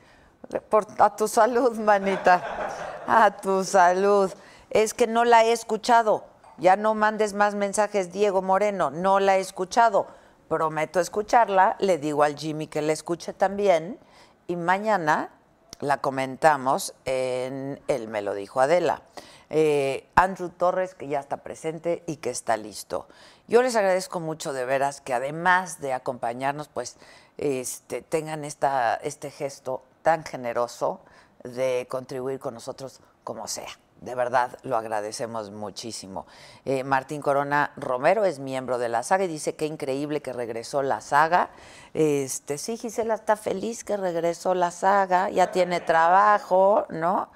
a 1.00 1.16
tu 1.16 1.28
salud, 1.28 1.78
manita, 1.78 2.70
a 3.08 3.38
tu 3.38 3.64
salud. 3.64 4.32
Es 4.70 4.94
que 4.94 5.08
no 5.08 5.26
la 5.26 5.44
he 5.44 5.52
escuchado. 5.52 6.26
Ya 6.58 6.76
no 6.78 6.94
mandes 6.94 7.34
más 7.34 7.56
mensajes, 7.56 8.12
Diego 8.12 8.42
Moreno, 8.42 8.92
no 8.92 9.20
la 9.20 9.38
he 9.38 9.40
escuchado. 9.42 10.08
Prometo 10.48 11.00
escucharla, 11.00 11.76
le 11.80 11.98
digo 11.98 12.24
al 12.24 12.38
Jimmy 12.38 12.68
que 12.68 12.82
la 12.82 12.94
escuche 12.94 13.34
también 13.34 14.00
y 14.48 14.56
mañana 14.56 15.32
la 15.80 15.98
comentamos 15.98 16.94
en 17.06 17.82
Él 17.88 18.08
me 18.08 18.22
lo 18.22 18.34
dijo 18.34 18.62
Adela. 18.62 19.02
Eh, 19.50 20.08
Andrew 20.16 20.50
Torres, 20.50 20.96
que 20.96 21.08
ya 21.08 21.20
está 21.20 21.38
presente 21.38 22.04
y 22.08 22.18
que 22.18 22.30
está 22.30 22.58
listo. 22.58 23.08
Yo 23.48 23.62
les 23.62 23.76
agradezco 23.76 24.20
mucho 24.20 24.54
de 24.54 24.66
veras 24.66 25.02
que 25.02 25.14
además 25.14 25.80
de 25.80 25.94
acompañarnos, 25.94 26.68
pues 26.68 26.98
este, 27.38 28.02
tengan 28.02 28.44
esta, 28.44 28.96
este 28.96 29.30
gesto 29.30 29.84
tan 30.02 30.24
generoso 30.24 31.00
de 31.44 31.86
contribuir 31.90 32.40
con 32.40 32.56
nosotros 32.56 33.02
como 33.24 33.48
sea. 33.48 33.70
De 34.02 34.14
verdad, 34.14 34.58
lo 34.64 34.78
agradecemos 34.78 35.52
muchísimo. 35.52 36.28
Eh, 36.66 36.84
Martín 36.84 37.22
Corona 37.22 37.72
Romero 37.78 38.26
es 38.26 38.40
miembro 38.40 38.78
de 38.78 38.90
la 38.90 39.04
saga 39.04 39.24
y 39.24 39.28
dice 39.28 39.56
que 39.56 39.66
increíble 39.66 40.22
que 40.22 40.34
regresó 40.34 40.82
la 40.82 41.02
saga. 41.02 41.50
Este, 41.94 42.58
sí, 42.58 42.78
Gisela 42.78 43.16
está 43.16 43.36
feliz 43.36 43.84
que 43.84 43.96
regresó 43.96 44.54
la 44.54 44.72
saga, 44.72 45.30
ya 45.30 45.52
tiene 45.52 45.80
trabajo, 45.80 46.86
¿no? 46.90 47.30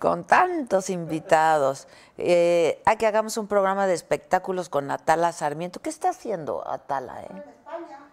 Con 0.00 0.24
tantos 0.24 0.90
invitados. 0.90 1.86
Eh, 2.18 2.82
a 2.86 2.96
que 2.96 3.06
hagamos 3.06 3.36
un 3.36 3.46
programa 3.46 3.86
de 3.86 3.94
espectáculos 3.94 4.68
con 4.68 4.90
Atala 4.90 5.32
Sarmiento. 5.32 5.80
¿Qué 5.80 5.90
está 5.90 6.10
haciendo 6.10 6.66
Atala? 6.66 7.22
Eh? 7.22 7.42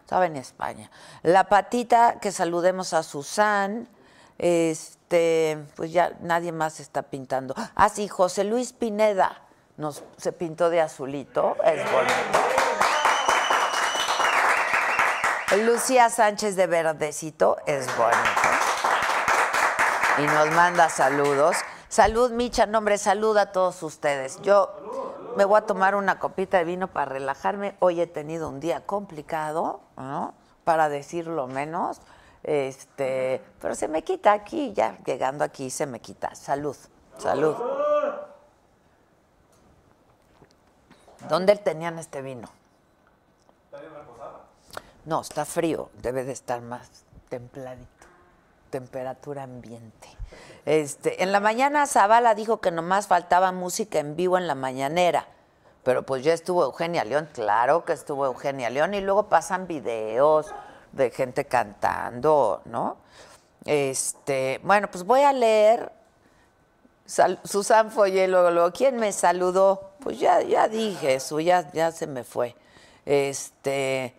Estaba 0.02 0.26
en 0.26 0.36
España. 0.36 0.92
La 1.22 1.46
patita, 1.46 2.20
que 2.20 2.32
saludemos 2.32 2.94
a 2.94 3.04
Susan. 3.04 3.88
Este, 4.38 5.64
pues 5.76 5.92
ya 5.94 6.14
nadie 6.22 6.52
más 6.52 6.80
está 6.80 7.04
pintando. 7.04 7.56
Ah, 7.76 7.90
sí, 7.90 8.08
José 8.08 8.44
Luis 8.44 8.74
Pineda 8.74 9.42
nos 9.78 10.04
se 10.18 10.32
pintó 10.32 10.70
de 10.70 10.82
azulito. 10.82 11.56
Es 11.64 11.92
bonito. 11.92 12.40
Lucía 15.66 16.10
Sánchez 16.10 16.56
de 16.56 16.68
verdecito 16.68 17.58
es 17.66 17.86
bonito. 17.96 18.42
Y 20.18 20.22
nos 20.24 20.52
manda 20.52 20.90
saludos. 20.90 21.58
Salud, 21.94 22.32
Micha, 22.32 22.66
nombre, 22.66 22.98
salud 22.98 23.38
a 23.38 23.52
todos 23.52 23.84
ustedes. 23.84 24.42
Yo 24.42 24.74
me 25.38 25.46
voy 25.46 25.60
a 25.60 25.68
tomar 25.68 25.94
una 25.94 26.18
copita 26.18 26.58
de 26.58 26.64
vino 26.64 26.88
para 26.88 27.06
relajarme. 27.06 27.76
Hoy 27.78 28.02
he 28.02 28.08
tenido 28.08 28.50
un 28.50 28.60
día 28.60 28.84
complicado, 28.84 29.80
¿no? 29.96 30.34
Para 30.64 30.90
decirlo 30.90 31.46
menos. 31.46 32.02
Este, 32.42 33.44
pero 33.62 33.76
se 33.76 33.88
me 33.88 34.04
quita 34.04 34.34
aquí, 34.34 34.74
ya 34.74 34.98
llegando 35.06 35.44
aquí 35.44 35.70
se 35.70 35.86
me 35.86 36.00
quita. 36.00 36.34
Salud, 36.34 36.76
salud. 37.20 37.56
¿Dónde 41.30 41.56
tenían 41.58 42.00
este 42.00 42.24
vino? 42.24 42.50
No, 45.06 45.22
está 45.22 45.46
frío, 45.46 45.92
debe 46.02 46.24
de 46.24 46.32
estar 46.32 46.60
más 46.60 46.90
templadito. 47.30 48.08
Temperatura 48.72 49.44
ambiente. 49.44 50.23
Este, 50.66 51.24
en 51.24 51.32
la 51.32 51.40
mañana 51.40 51.86
Zavala 51.88 52.36
dijo 52.36 52.62
que 52.62 52.72
nomás 52.72 53.08
faltaba 53.08 53.52
música 53.52 54.00
en 54.00 54.16
vivo 54.16 54.38
en 54.38 54.48
la 54.48 54.56
mañanera. 54.56 55.28
Pero 55.84 56.04
pues 56.04 56.24
ya 56.24 56.34
estuvo 56.34 56.64
Eugenia 56.64 57.04
León, 57.04 57.30
claro 57.34 57.84
que 57.84 57.94
estuvo 57.94 58.26
Eugenia 58.26 58.70
León, 58.70 58.94
y 58.94 59.02
luego 59.02 59.28
pasan 59.28 59.68
videos 59.68 60.54
de 60.94 61.12
gente 61.12 61.46
cantando, 61.46 62.62
¿no? 62.66 62.98
Este, 63.66 64.60
bueno, 64.64 64.90
pues 64.90 65.04
voy 65.04 65.22
a 65.22 65.34
leer. 65.34 65.92
Susan 67.44 67.92
Foyé, 67.92 68.30
luego, 68.30 68.50
luego, 68.50 68.72
¿quién 68.72 68.96
me 68.96 69.12
saludó? 69.12 69.92
Pues 70.00 70.20
ya, 70.20 70.42
ya 70.42 70.70
dije 70.70 71.16
eso, 71.16 71.40
ya, 71.42 71.70
ya 71.74 71.92
se 71.92 72.08
me 72.08 72.24
fue. 72.24 72.56
Este, 73.06 74.16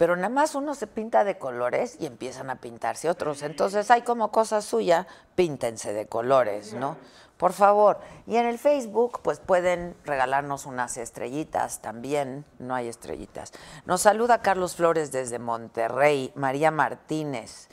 pero 0.00 0.16
nada 0.16 0.30
más 0.30 0.54
uno 0.54 0.74
se 0.74 0.86
pinta 0.86 1.24
de 1.24 1.36
colores 1.36 1.98
y 2.00 2.06
empiezan 2.06 2.48
a 2.48 2.56
pintarse 2.56 3.10
otros. 3.10 3.42
Entonces 3.42 3.90
hay 3.90 4.00
como 4.00 4.32
cosa 4.32 4.62
suya, 4.62 5.06
píntense 5.34 5.92
de 5.92 6.06
colores, 6.06 6.72
¿no? 6.72 6.96
Por 7.36 7.52
favor. 7.52 7.98
Y 8.26 8.36
en 8.36 8.46
el 8.46 8.58
Facebook, 8.58 9.20
pues 9.22 9.40
pueden 9.40 9.94
regalarnos 10.06 10.64
unas 10.64 10.96
estrellitas 10.96 11.82
también. 11.82 12.46
No 12.58 12.74
hay 12.74 12.88
estrellitas. 12.88 13.52
Nos 13.84 14.00
saluda 14.00 14.40
Carlos 14.40 14.74
Flores 14.74 15.12
desde 15.12 15.38
Monterrey, 15.38 16.32
María 16.34 16.70
Martínez. 16.70 17.68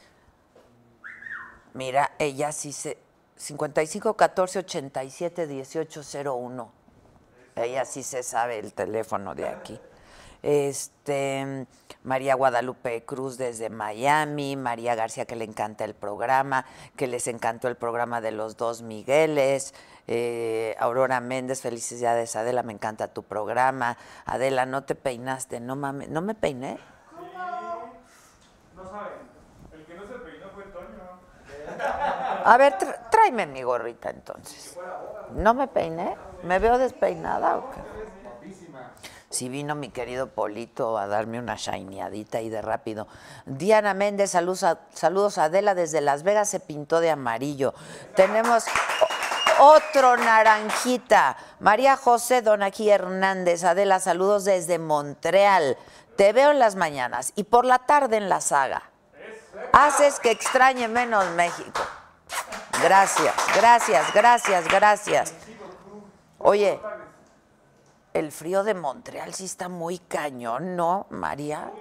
Mira, 1.74 2.12
ella 2.20 2.52
sí 2.52 2.74
se. 2.74 2.98
55 3.38 4.18
14 4.18 4.60
87 4.60 5.48
18 5.48 6.02
01. 6.26 6.72
Ella 7.56 7.86
sí 7.86 8.04
se 8.04 8.22
sabe 8.22 8.60
el 8.60 8.74
teléfono 8.74 9.34
de 9.34 9.48
aquí. 9.48 9.80
Este. 10.42 11.68
María 12.08 12.36
Guadalupe 12.36 13.04
Cruz 13.04 13.38
desde 13.38 13.70
Miami, 13.70 14.56
María 14.56 14.96
García 14.96 15.26
que 15.26 15.36
le 15.36 15.44
encanta 15.44 15.84
el 15.84 15.94
programa, 15.94 16.66
que 16.96 17.06
les 17.06 17.28
encantó 17.28 17.68
el 17.68 17.76
programa 17.76 18.22
de 18.22 18.32
los 18.32 18.56
dos 18.56 18.82
Migueles, 18.82 19.74
eh, 20.08 20.74
Aurora 20.80 21.20
Méndez, 21.20 21.62
felicidades 21.62 22.38
Adela, 22.38 22.64
me 22.64 22.72
encanta 22.72 23.10
tu 23.10 23.24
programa, 23.24 23.98
Adela, 24.26 24.66
no 24.66 24.86
te 24.86 24.96
peinaste, 24.96 25.60
no 25.60 25.76
mames, 25.76 26.08
¿no 26.08 26.22
me 26.22 26.34
peiné? 26.34 26.80
No 28.74 28.86
saben, 28.86 29.28
el 29.74 29.86
que 29.86 29.94
no 29.94 30.08
se 30.08 30.14
peinó 30.14 30.50
fue 30.56 30.64
Toño. 30.64 31.20
A 32.46 32.58
ver, 32.58 32.76
tráeme 33.12 33.48
mi 33.48 33.64
gorrita 33.64 34.10
entonces. 34.12 34.80
¿No 35.32 35.54
me 35.54 35.68
peiné? 35.68 36.16
¿Me 36.44 36.60
veo 36.60 36.78
despeinada 36.78 37.58
o 37.58 37.70
qué? 37.72 37.97
Si 39.30 39.50
vino 39.50 39.76
mi 39.76 39.90
querido 39.90 40.28
Polito 40.28 40.98
a 40.98 41.08
darme 41.08 41.40
una 41.40 41.56
shineadita 41.56 42.42
y 42.42 42.50
de 42.50 42.62
rápido. 42.62 43.08
Diana 43.46 43.94
Méndez, 43.94 44.32
saludos 44.32 44.64
a, 44.64 44.80
saludos 44.94 45.38
Adela 45.38 45.76
desde 45.76 46.00
Las 46.00 46.24
Vegas, 46.24 46.50
se 46.50 46.62
pintó 46.62 47.02
de 47.02 47.12
amarillo. 47.12 47.74
Tenemos 48.16 48.66
otro 49.60 50.16
naranjita. 50.16 51.38
María 51.60 51.98
José 51.98 52.42
Donaquí 52.42 52.90
Hernández, 52.90 53.64
Adela, 53.64 54.00
saludos 54.00 54.46
desde 54.46 54.80
Montreal. 54.80 55.78
Te 56.16 56.32
veo 56.32 56.52
en 56.52 56.60
las 56.60 56.76
mañanas 56.76 57.34
y 57.36 57.44
por 57.44 57.66
la 57.66 57.80
tarde 57.80 58.18
en 58.18 58.30
la 58.30 58.40
saga. 58.42 58.84
Haces 59.74 60.20
que 60.20 60.32
extrañe 60.32 60.88
menos 60.88 61.26
México. 61.32 61.82
Gracias, 62.82 63.34
gracias, 63.56 64.14
gracias, 64.14 64.68
gracias. 64.68 65.34
Oye, 66.40 66.80
el 68.18 68.32
frío 68.32 68.64
de 68.64 68.74
Montreal 68.74 69.34
sí 69.34 69.46
está 69.46 69.70
muy 69.70 70.00
cañón, 70.00 70.76
¿no, 70.76 71.06
María? 71.10 71.72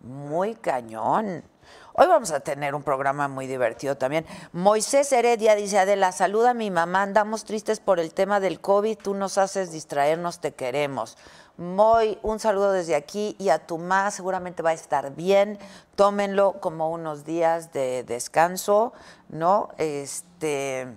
Muy 0.00 0.54
cañón. 0.54 1.44
Hoy 1.92 2.06
vamos 2.06 2.30
a 2.30 2.40
tener 2.40 2.74
un 2.74 2.82
programa 2.82 3.28
muy 3.28 3.46
divertido 3.46 3.96
también. 3.96 4.24
Moisés 4.52 5.12
Heredia 5.12 5.54
dice, 5.54 5.78
Adela, 5.78 6.12
saluda 6.12 6.50
a 6.50 6.54
mi 6.54 6.70
mamá, 6.70 7.02
andamos 7.02 7.44
tristes 7.44 7.78
por 7.78 8.00
el 8.00 8.14
tema 8.14 8.40
del 8.40 8.60
COVID, 8.60 8.96
tú 8.96 9.14
nos 9.14 9.36
haces 9.36 9.70
distraernos, 9.70 10.40
te 10.40 10.52
queremos. 10.52 11.18
Moy, 11.58 12.18
un 12.22 12.38
saludo 12.38 12.72
desde 12.72 12.94
aquí 12.94 13.36
y 13.38 13.50
a 13.50 13.66
tu 13.66 13.76
mamá 13.76 14.10
seguramente 14.10 14.62
va 14.62 14.70
a 14.70 14.74
estar 14.74 15.14
bien. 15.14 15.58
Tómenlo 15.94 16.54
como 16.60 16.90
unos 16.90 17.26
días 17.26 17.70
de 17.72 18.02
descanso, 18.04 18.94
¿no? 19.28 19.68
Este 19.76 20.96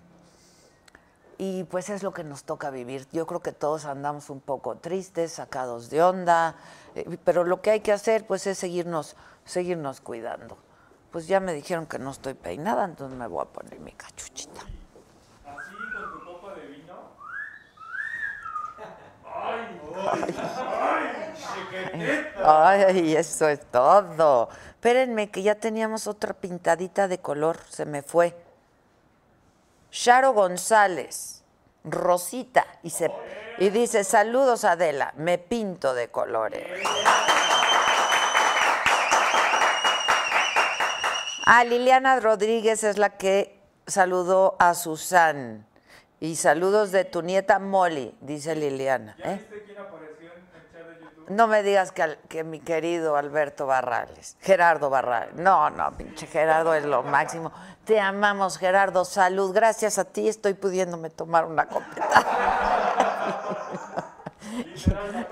y 1.38 1.64
pues 1.66 1.90
es 1.90 2.04
lo 2.04 2.14
que 2.14 2.24
nos 2.24 2.44
toca 2.44 2.70
vivir. 2.70 3.08
Yo 3.12 3.26
creo 3.26 3.42
que 3.42 3.52
todos 3.52 3.86
andamos 3.86 4.30
un 4.30 4.42
poco 4.42 4.76
tristes, 4.76 5.34
sacados 5.34 5.90
de 5.90 6.02
onda, 6.04 6.56
eh, 6.96 7.18
pero 7.24 7.44
lo 7.44 7.62
que 7.62 7.72
hay 7.72 7.80
que 7.82 7.92
hacer 7.92 8.26
pues 8.26 8.48
es 8.48 8.58
seguirnos, 8.58 9.16
seguirnos 9.46 10.02
cuidando. 10.02 10.58
Pues 11.12 11.28
ya 11.28 11.40
me 11.40 11.54
dijeron 11.54 11.86
que 11.86 12.00
no 12.00 12.12
estoy 12.12 12.34
peinada, 12.34 12.86
entonces 12.86 13.18
me 13.18 13.28
voy 13.28 13.44
a 13.44 13.46
poner 13.46 13.80
mi 13.80 13.92
cachuchita. 13.92 14.62
Así 14.62 15.76
con 15.94 16.12
tu 16.12 16.26
copa 16.26 16.54
de 16.56 16.68
vino. 16.68 16.94
Ay, 22.46 22.84
ay, 22.84 22.84
ay, 22.88 23.16
eso 23.16 23.48
es 23.48 23.60
todo. 23.72 24.50
Espérenme 24.70 25.30
que 25.30 25.44
ya 25.44 25.56
teníamos 25.56 26.08
otra 26.08 26.34
pintadita 26.34 27.08
de 27.08 27.20
color, 27.20 27.58
se 27.70 27.86
me 27.86 28.02
fue. 28.02 28.36
Charo 29.94 30.34
González, 30.34 31.44
Rosita, 31.84 32.66
y, 32.82 32.90
se, 32.90 33.12
y 33.60 33.70
dice, 33.70 34.04
saludos 34.04 34.66
Adela, 34.66 35.14
me 35.18 35.38
pinto 35.38 35.94
de 35.94 36.08
colores. 36.08 36.66
Ah, 41.46 41.64
Liliana 41.64 42.20
Rodríguez 42.20 42.84
es 42.84 42.98
la 42.98 43.18
que 43.18 43.60
saludó 43.86 44.56
a 44.58 44.74
Susan. 44.74 45.68
Y 46.20 46.38
saludos 46.38 46.92
de 46.92 47.06
tu 47.06 47.22
nieta 47.22 47.60
Molly, 47.60 48.16
dice 48.20 48.56
Liliana. 48.56 49.16
¿eh? 49.24 49.46
No 51.30 51.48
me 51.48 51.64
digas 51.64 51.92
que, 51.92 52.44
mi 52.44 52.60
querido 52.60 53.16
Alberto 53.16 53.66
Barrales, 53.66 54.38
Gerardo 54.42 54.90
Barrales. 54.90 55.36
No, 55.36 55.70
no, 55.70 55.92
pinche 55.92 56.28
Gerardo 56.28 56.74
es 56.74 56.86
lo 56.86 57.04
máximo. 57.04 57.52
Te 57.86 58.00
amamos, 58.00 58.58
Gerardo. 58.58 59.06
Salud. 59.06 59.54
Gracias 59.54 59.98
a 59.98 60.06
ti 60.06 60.28
estoy 60.28 60.54
pudiéndome 60.54 61.10
tomar 61.10 61.46
una 61.46 61.68
copeta. 61.68 62.24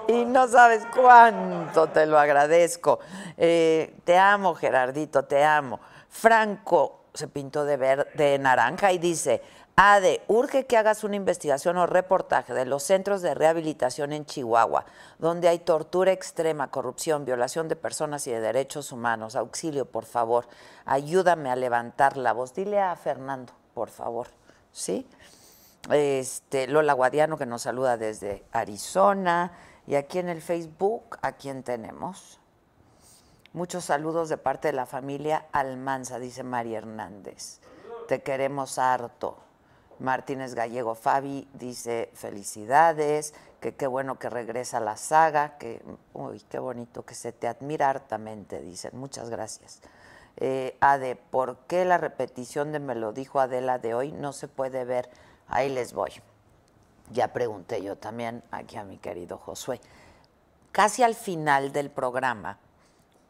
y 0.08 0.26
no 0.26 0.48
sabes 0.48 0.84
cuánto 0.96 1.88
te 1.88 2.06
lo 2.06 2.20
agradezco. 2.20 3.00
Eh, 3.38 3.96
te 4.06 4.18
amo, 4.18 4.56
Gerardito, 4.56 5.24
te 5.26 5.44
amo. 5.44 5.80
Franco 6.10 7.06
se 7.14 7.28
pintó 7.28 7.66
de, 7.66 7.78
ver, 7.78 8.12
de 8.14 8.40
naranja 8.40 8.92
y 8.92 8.98
dice, 8.98 9.42
Ade, 9.76 10.22
urge 10.28 10.66
que 10.66 10.78
hagas 10.78 11.04
una 11.04 11.16
investigación 11.16 11.78
o 11.78 11.88
reportaje 11.88 12.54
de 12.54 12.66
los 12.66 12.84
centros 12.84 13.22
de 13.22 13.34
rehabilitación 13.34 14.12
en 14.14 14.26
Chihuahua, 14.26 14.86
donde 15.18 15.48
hay 15.48 15.60
tortura 15.60 16.12
extrema, 16.12 16.70
corrupción, 16.70 17.26
violación 17.26 17.68
de 17.68 17.76
personas 17.76 18.28
y 18.28 18.32
de 18.32 18.42
derechos 18.42 18.92
humanos. 18.92 19.36
Auxilio, 19.36 19.86
por 19.86 20.06
favor. 20.06 20.48
Ayúdame 20.86 21.50
a 21.50 21.56
levantar 21.56 22.18
la 22.18 22.34
voz. 22.34 22.54
Dile 22.54 22.80
a 22.80 22.96
Fernando, 22.96 23.54
por 23.74 23.90
favor. 23.90 24.28
¿Sí? 24.72 25.08
Este, 25.90 26.68
Lola 26.68 26.94
Guadiano, 26.94 27.38
que 27.38 27.46
nos 27.46 27.64
saluda 27.64 27.98
desde 27.98 28.44
Arizona. 28.52 29.52
Y 29.88 29.96
aquí 29.96 30.20
en 30.20 30.30
el 30.30 30.42
Facebook, 30.42 31.18
¿a 31.22 31.32
quién 31.32 31.64
tenemos? 31.64 32.40
Muchos 33.54 33.86
saludos 33.86 34.30
de 34.30 34.38
parte 34.38 34.68
de 34.68 34.74
la 34.74 34.86
familia 34.86 35.48
Almanza, 35.52 36.20
dice 36.20 36.44
María 36.44 36.78
Hernández. 36.78 37.60
Te 38.08 38.22
queremos 38.22 38.78
harto. 38.78 39.38
Martínez 40.02 40.56
Gallego 40.56 40.96
Fabi 40.96 41.48
dice 41.54 42.10
felicidades, 42.14 43.34
que 43.60 43.76
qué 43.76 43.86
bueno 43.86 44.18
que 44.18 44.30
regresa 44.30 44.80
la 44.80 44.98
saga, 44.98 45.58
que 45.58 45.82
uy, 46.14 46.42
qué 46.50 46.58
bonito 46.58 47.06
que 47.06 47.14
se 47.14 47.32
te 47.32 47.48
admira 47.48 47.90
hartamente, 47.90 48.62
dicen. 48.62 48.92
Muchas 48.96 49.30
gracias. 49.30 49.80
Eh, 50.38 50.76
Ade, 50.80 51.16
¿por 51.16 51.58
qué 51.68 51.86
la 51.86 51.98
repetición 51.98 52.72
de 52.72 52.80
Me 52.80 52.96
lo 52.96 53.14
dijo 53.14 53.40
Adela 53.40 53.78
de 53.78 53.94
hoy 53.94 54.12
no 54.12 54.34
se 54.34 54.48
puede 54.48 54.86
ver? 54.86 55.10
Ahí 55.48 55.70
les 55.70 55.94
voy. 55.94 56.12
Ya 57.12 57.28
pregunté 57.28 57.84
yo 57.84 57.96
también 57.98 58.42
aquí 58.52 58.78
a 58.78 58.84
mi 58.84 58.98
querido 58.98 59.38
Josué. 59.38 59.80
Casi 60.72 61.04
al 61.04 61.14
final 61.14 61.72
del 61.74 61.92
programa 61.92 62.58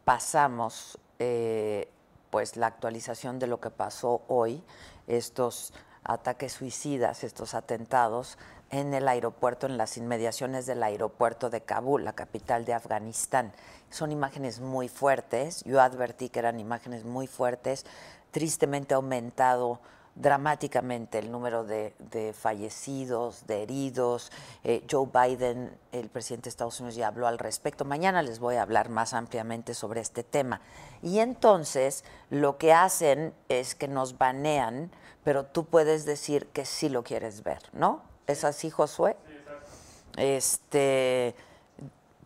pasamos 0.04 0.98
eh, 1.18 1.88
pues 2.30 2.56
la 2.56 2.68
actualización 2.68 3.38
de 3.38 3.48
lo 3.48 3.60
que 3.60 3.70
pasó 3.70 4.22
hoy, 4.28 4.62
estos 5.06 5.74
ataques 6.04 6.52
suicidas, 6.52 7.24
estos 7.24 7.54
atentados, 7.54 8.38
en 8.70 8.94
el 8.94 9.06
aeropuerto, 9.06 9.66
en 9.66 9.76
las 9.76 9.96
inmediaciones 9.96 10.66
del 10.66 10.82
aeropuerto 10.82 11.50
de 11.50 11.60
Kabul, 11.60 12.04
la 12.04 12.14
capital 12.14 12.64
de 12.64 12.74
Afganistán. 12.74 13.52
Son 13.90 14.10
imágenes 14.10 14.60
muy 14.60 14.88
fuertes, 14.88 15.62
yo 15.64 15.80
advertí 15.80 16.30
que 16.30 16.38
eran 16.38 16.58
imágenes 16.58 17.04
muy 17.04 17.26
fuertes, 17.26 17.84
tristemente 18.30 18.94
aumentado 18.94 19.80
dramáticamente 20.14 21.18
el 21.18 21.30
número 21.30 21.64
de, 21.64 22.34
fallecidos, 22.38 23.46
de 23.46 23.62
heridos. 23.62 24.30
Eh, 24.64 24.84
Joe 24.90 25.08
Biden, 25.12 25.76
el 25.92 26.08
presidente 26.08 26.44
de 26.44 26.50
Estados 26.50 26.80
Unidos, 26.80 26.96
ya 26.96 27.08
habló 27.08 27.26
al 27.26 27.38
respecto. 27.38 27.84
Mañana 27.84 28.22
les 28.22 28.38
voy 28.38 28.56
a 28.56 28.62
hablar 28.62 28.88
más 28.88 29.14
ampliamente 29.14 29.74
sobre 29.74 30.00
este 30.00 30.22
tema. 30.22 30.60
Y 31.02 31.20
entonces 31.20 32.04
lo 32.30 32.58
que 32.58 32.72
hacen 32.72 33.32
es 33.48 33.74
que 33.74 33.88
nos 33.88 34.18
banean, 34.18 34.90
pero 35.24 35.44
tú 35.44 35.64
puedes 35.64 36.04
decir 36.04 36.46
que 36.48 36.64
sí 36.64 36.88
lo 36.88 37.02
quieres 37.02 37.42
ver, 37.42 37.62
¿no? 37.72 38.02
¿Es 38.26 38.44
así, 38.44 38.70
Josué? 38.70 39.16
Sí, 39.26 39.32
exacto. 39.34 39.66
Este 40.16 41.34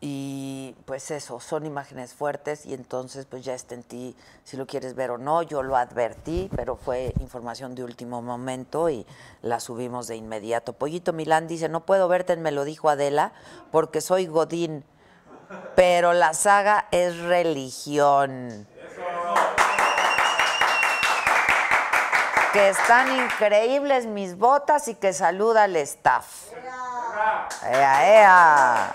y 0.00 0.74
pues 0.84 1.10
eso, 1.10 1.40
son 1.40 1.64
imágenes 1.64 2.12
fuertes 2.12 2.66
y 2.66 2.74
entonces 2.74 3.24
pues 3.24 3.44
ya 3.44 3.54
está 3.54 3.74
en 3.74 3.82
ti 3.82 4.14
si 4.44 4.58
lo 4.58 4.66
quieres 4.66 4.94
ver 4.94 5.10
o 5.10 5.18
no. 5.18 5.42
Yo 5.42 5.62
lo 5.62 5.76
advertí, 5.76 6.50
pero 6.54 6.76
fue 6.76 7.14
información 7.20 7.74
de 7.74 7.82
último 7.82 8.20
momento 8.20 8.90
y 8.90 9.06
la 9.40 9.58
subimos 9.58 10.06
de 10.06 10.16
inmediato. 10.16 10.74
Pollito 10.74 11.14
Milán 11.14 11.48
dice, 11.48 11.70
no 11.70 11.86
puedo 11.86 12.08
verte, 12.08 12.36
me 12.36 12.52
lo 12.52 12.64
dijo 12.64 12.90
Adela, 12.90 13.32
porque 13.72 14.02
soy 14.02 14.26
Godín, 14.26 14.84
pero 15.74 16.12
la 16.12 16.34
saga 16.34 16.88
es 16.90 17.18
religión. 17.18 18.68
Que 22.56 22.70
están 22.70 23.14
increíbles 23.14 24.06
mis 24.06 24.38
botas 24.38 24.88
y 24.88 24.94
que 24.94 25.12
saluda 25.12 25.64
al 25.64 25.76
staff. 25.76 26.54
¡Ea, 27.62 28.14
ea! 28.14 28.94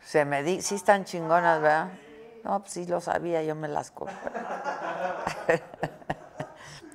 Se 0.00 0.24
me 0.24 0.42
di, 0.42 0.60
sí 0.62 0.74
están 0.74 1.04
chingonas, 1.04 1.60
¿verdad? 1.60 1.90
No, 2.42 2.58
pues 2.58 2.72
sí 2.72 2.86
lo 2.86 3.00
sabía, 3.00 3.40
yo 3.44 3.54
me 3.54 3.68
las 3.68 3.92
compré. 3.92 4.16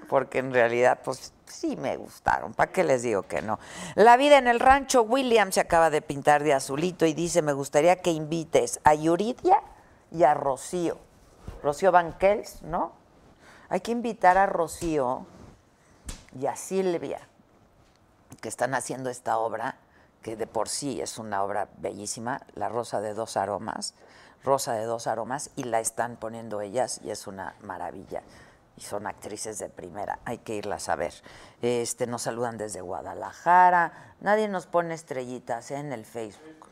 Porque 0.09 0.39
en 0.39 0.51
realidad, 0.51 0.99
pues 1.05 1.31
sí 1.45 1.77
me 1.77 1.95
gustaron. 1.95 2.53
¿Para 2.53 2.69
qué 2.69 2.83
les 2.83 3.01
digo 3.01 3.23
que 3.23 3.41
no? 3.41 3.59
La 3.95 4.17
vida 4.17 4.37
en 4.37 4.49
el 4.49 4.59
rancho 4.59 5.03
William 5.03 5.53
se 5.53 5.61
acaba 5.61 5.89
de 5.89 6.01
pintar 6.01 6.43
de 6.43 6.53
azulito 6.53 7.05
y 7.05 7.13
dice, 7.13 7.41
me 7.41 7.53
gustaría 7.53 7.95
que 8.01 8.11
invites 8.11 8.81
a 8.83 8.93
Yuridia 8.93 9.61
y 10.11 10.25
a 10.25 10.33
Rocío. 10.33 10.97
Rocío 11.61 11.93
Banquels, 11.93 12.61
¿no? 12.63 13.02
Hay 13.73 13.81
que 13.81 13.91
invitar 13.91 14.37
a 14.37 14.45
Rocío 14.45 15.25
y 16.39 16.45
a 16.45 16.55
Silvia, 16.55 17.27
que 18.39 18.47
están 18.47 18.75
haciendo 18.75 19.09
esta 19.09 19.39
obra 19.39 19.77
que 20.21 20.35
de 20.35 20.45
por 20.45 20.69
sí 20.69 21.01
es 21.01 21.17
una 21.17 21.41
obra 21.41 21.69
bellísima, 21.77 22.43
La 22.53 22.69
Rosa 22.69 23.01
de 23.01 23.15
dos 23.15 23.35
aromas, 23.35 23.95
Rosa 24.43 24.73
de 24.73 24.85
dos 24.85 25.07
aromas, 25.07 25.49
y 25.55 25.63
la 25.63 25.79
están 25.79 26.17
poniendo 26.17 26.61
ellas 26.61 27.01
y 27.03 27.09
es 27.09 27.25
una 27.25 27.55
maravilla. 27.61 28.21
Y 28.77 28.81
son 28.81 29.07
actrices 29.07 29.57
de 29.57 29.69
primera, 29.69 30.19
hay 30.23 30.37
que 30.37 30.53
irlas 30.53 30.87
a 30.87 30.95
ver. 30.95 31.15
Este, 31.63 32.05
nos 32.05 32.21
saludan 32.21 32.59
desde 32.59 32.81
Guadalajara, 32.81 33.91
nadie 34.21 34.49
nos 34.49 34.67
pone 34.67 34.93
estrellitas 34.93 35.71
¿eh? 35.71 35.77
en 35.77 35.93
el 35.93 36.05
Facebook. 36.05 36.67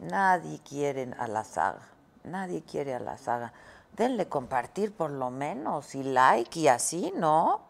Nadie 0.00 0.60
quiere 0.68 1.14
a 1.18 1.26
la 1.28 1.44
saga, 1.44 1.88
nadie 2.24 2.62
quiere 2.62 2.94
a 2.94 3.00
la 3.00 3.16
saga. 3.16 3.54
Denle 3.96 4.28
compartir 4.28 4.92
por 4.92 5.10
lo 5.10 5.30
menos 5.30 5.94
y 5.94 6.02
like 6.02 6.58
y 6.58 6.68
así, 6.68 7.12
¿no? 7.16 7.60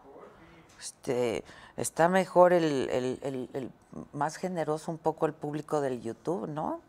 Este, 0.79 1.43
está 1.77 2.09
mejor 2.09 2.53
el, 2.53 2.89
el 2.91 3.71
más 4.13 4.35
generoso 4.35 4.91
un 4.91 4.97
poco 4.97 5.25
el 5.25 5.33
público 5.33 5.81
del 5.81 6.01
YouTube, 6.01 6.47
¿no? 6.47 6.81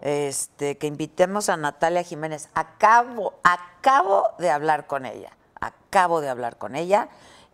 Este, 0.00 0.76
que 0.76 0.86
invitemos 0.86 1.48
a 1.48 1.56
Natalia 1.56 2.02
Jiménez. 2.02 2.48
Acabo, 2.54 3.34
acabo 3.42 4.28
de 4.38 4.50
hablar 4.50 4.86
con 4.86 5.06
ella, 5.06 5.30
acabo 5.60 6.20
de 6.20 6.28
hablar 6.28 6.58
con 6.58 6.76
ella 6.76 7.08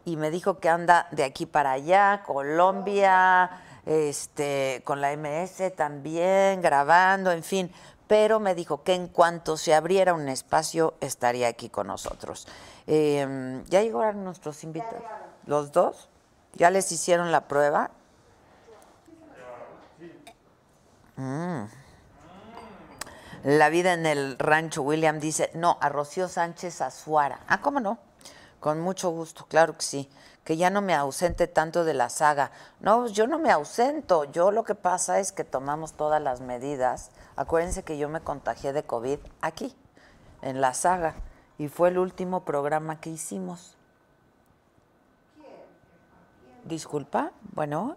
y 0.04 0.16
me 0.16 0.30
dijo 0.30 0.58
que 0.58 0.68
anda 0.68 1.06
de 1.12 1.24
aquí 1.24 1.46
para 1.46 1.72
allá, 1.72 2.22
Colombia, 2.26 3.50
este, 3.86 4.82
con 4.84 5.00
la 5.00 5.16
MS 5.16 5.74
también, 5.76 6.60
grabando, 6.60 7.30
en 7.30 7.44
fin. 7.44 7.70
Pero 8.10 8.40
me 8.40 8.56
dijo 8.56 8.82
que 8.82 8.94
en 8.94 9.06
cuanto 9.06 9.56
se 9.56 9.72
abriera 9.72 10.14
un 10.14 10.28
espacio 10.28 10.94
estaría 11.00 11.46
aquí 11.46 11.68
con 11.68 11.86
nosotros. 11.86 12.48
Em, 12.88 13.64
¿Ya 13.66 13.82
llegaron 13.82 14.24
nuestros 14.24 14.64
invitados? 14.64 15.04
¿Los 15.46 15.70
dos? 15.70 16.08
¿Ya 16.54 16.70
les 16.70 16.90
hicieron 16.90 17.30
la 17.30 17.46
prueba? 17.46 17.92
Mm. 21.14 21.66
La 23.44 23.68
vida 23.68 23.92
en 23.92 24.04
el 24.04 24.36
rancho, 24.40 24.82
William 24.82 25.20
dice, 25.20 25.52
no, 25.54 25.78
a 25.80 25.88
Rocío 25.88 26.26
Sánchez 26.26 26.80
Azuara. 26.80 27.38
Ah, 27.46 27.60
¿cómo 27.60 27.78
no? 27.78 27.98
Con 28.58 28.80
mucho 28.80 29.10
gusto, 29.10 29.46
claro 29.46 29.76
que 29.76 29.82
sí. 29.82 30.10
Que 30.44 30.56
ya 30.56 30.70
no 30.70 30.80
me 30.82 30.94
ausente 30.94 31.46
tanto 31.46 31.84
de 31.84 31.94
la 31.94 32.08
saga. 32.08 32.50
No, 32.80 33.06
yo 33.06 33.26
no 33.26 33.38
me 33.38 33.50
ausento. 33.50 34.24
Yo 34.24 34.50
lo 34.50 34.64
que 34.64 34.74
pasa 34.74 35.20
es 35.20 35.32
que 35.32 35.44
tomamos 35.44 35.92
todas 35.92 36.20
las 36.20 36.40
medidas. 36.40 37.10
Acuérdense 37.36 37.82
que 37.82 37.98
yo 37.98 38.08
me 38.08 38.20
contagié 38.20 38.72
de 38.72 38.82
COVID 38.82 39.18
aquí, 39.40 39.76
en 40.42 40.60
la 40.60 40.74
saga. 40.74 41.14
Y 41.58 41.68
fue 41.68 41.90
el 41.90 41.98
último 41.98 42.44
programa 42.44 43.00
que 43.00 43.10
hicimos. 43.10 43.76
Disculpa, 46.64 47.32
bueno. 47.52 47.96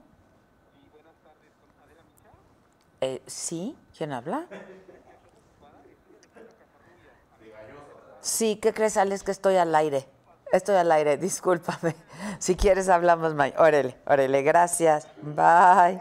Eh, 3.01 3.21
sí, 3.25 3.77
¿quién 3.97 4.13
habla? 4.13 4.47
Sí, 8.23 8.55
¿qué 8.55 8.73
crees, 8.73 8.95
Alex? 8.95 9.21
Que 9.21 9.31
estoy 9.31 9.57
al 9.57 9.75
aire. 9.75 10.07
Estoy 10.53 10.75
al 10.75 10.91
aire, 10.91 11.17
discúlpame. 11.17 11.95
Si 12.39 12.55
quieres, 12.55 12.87
hablamos 12.87 13.33
mañana. 13.33 13.59
Órale, 13.59 13.97
órale, 14.05 14.43
gracias. 14.43 15.07
Bye. 15.21 15.99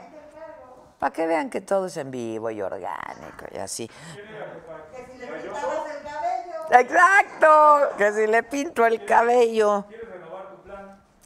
Para 0.98 1.12
que 1.12 1.26
vean 1.26 1.48
que 1.50 1.60
todo 1.60 1.86
es 1.86 1.96
en 1.96 2.10
vivo 2.10 2.50
y 2.50 2.60
orgánico 2.60 3.46
y 3.50 3.58
así. 3.58 3.88
Que 3.88 5.06
si 5.10 5.18
le 5.18 5.26
pintabas 5.26 5.86
el 5.90 6.02
cabello. 6.02 6.80
Exacto, 6.80 7.96
que 7.96 8.12
si 8.12 8.26
le 8.26 8.42
pinto 8.42 8.86
el 8.86 9.04
cabello. 9.04 9.86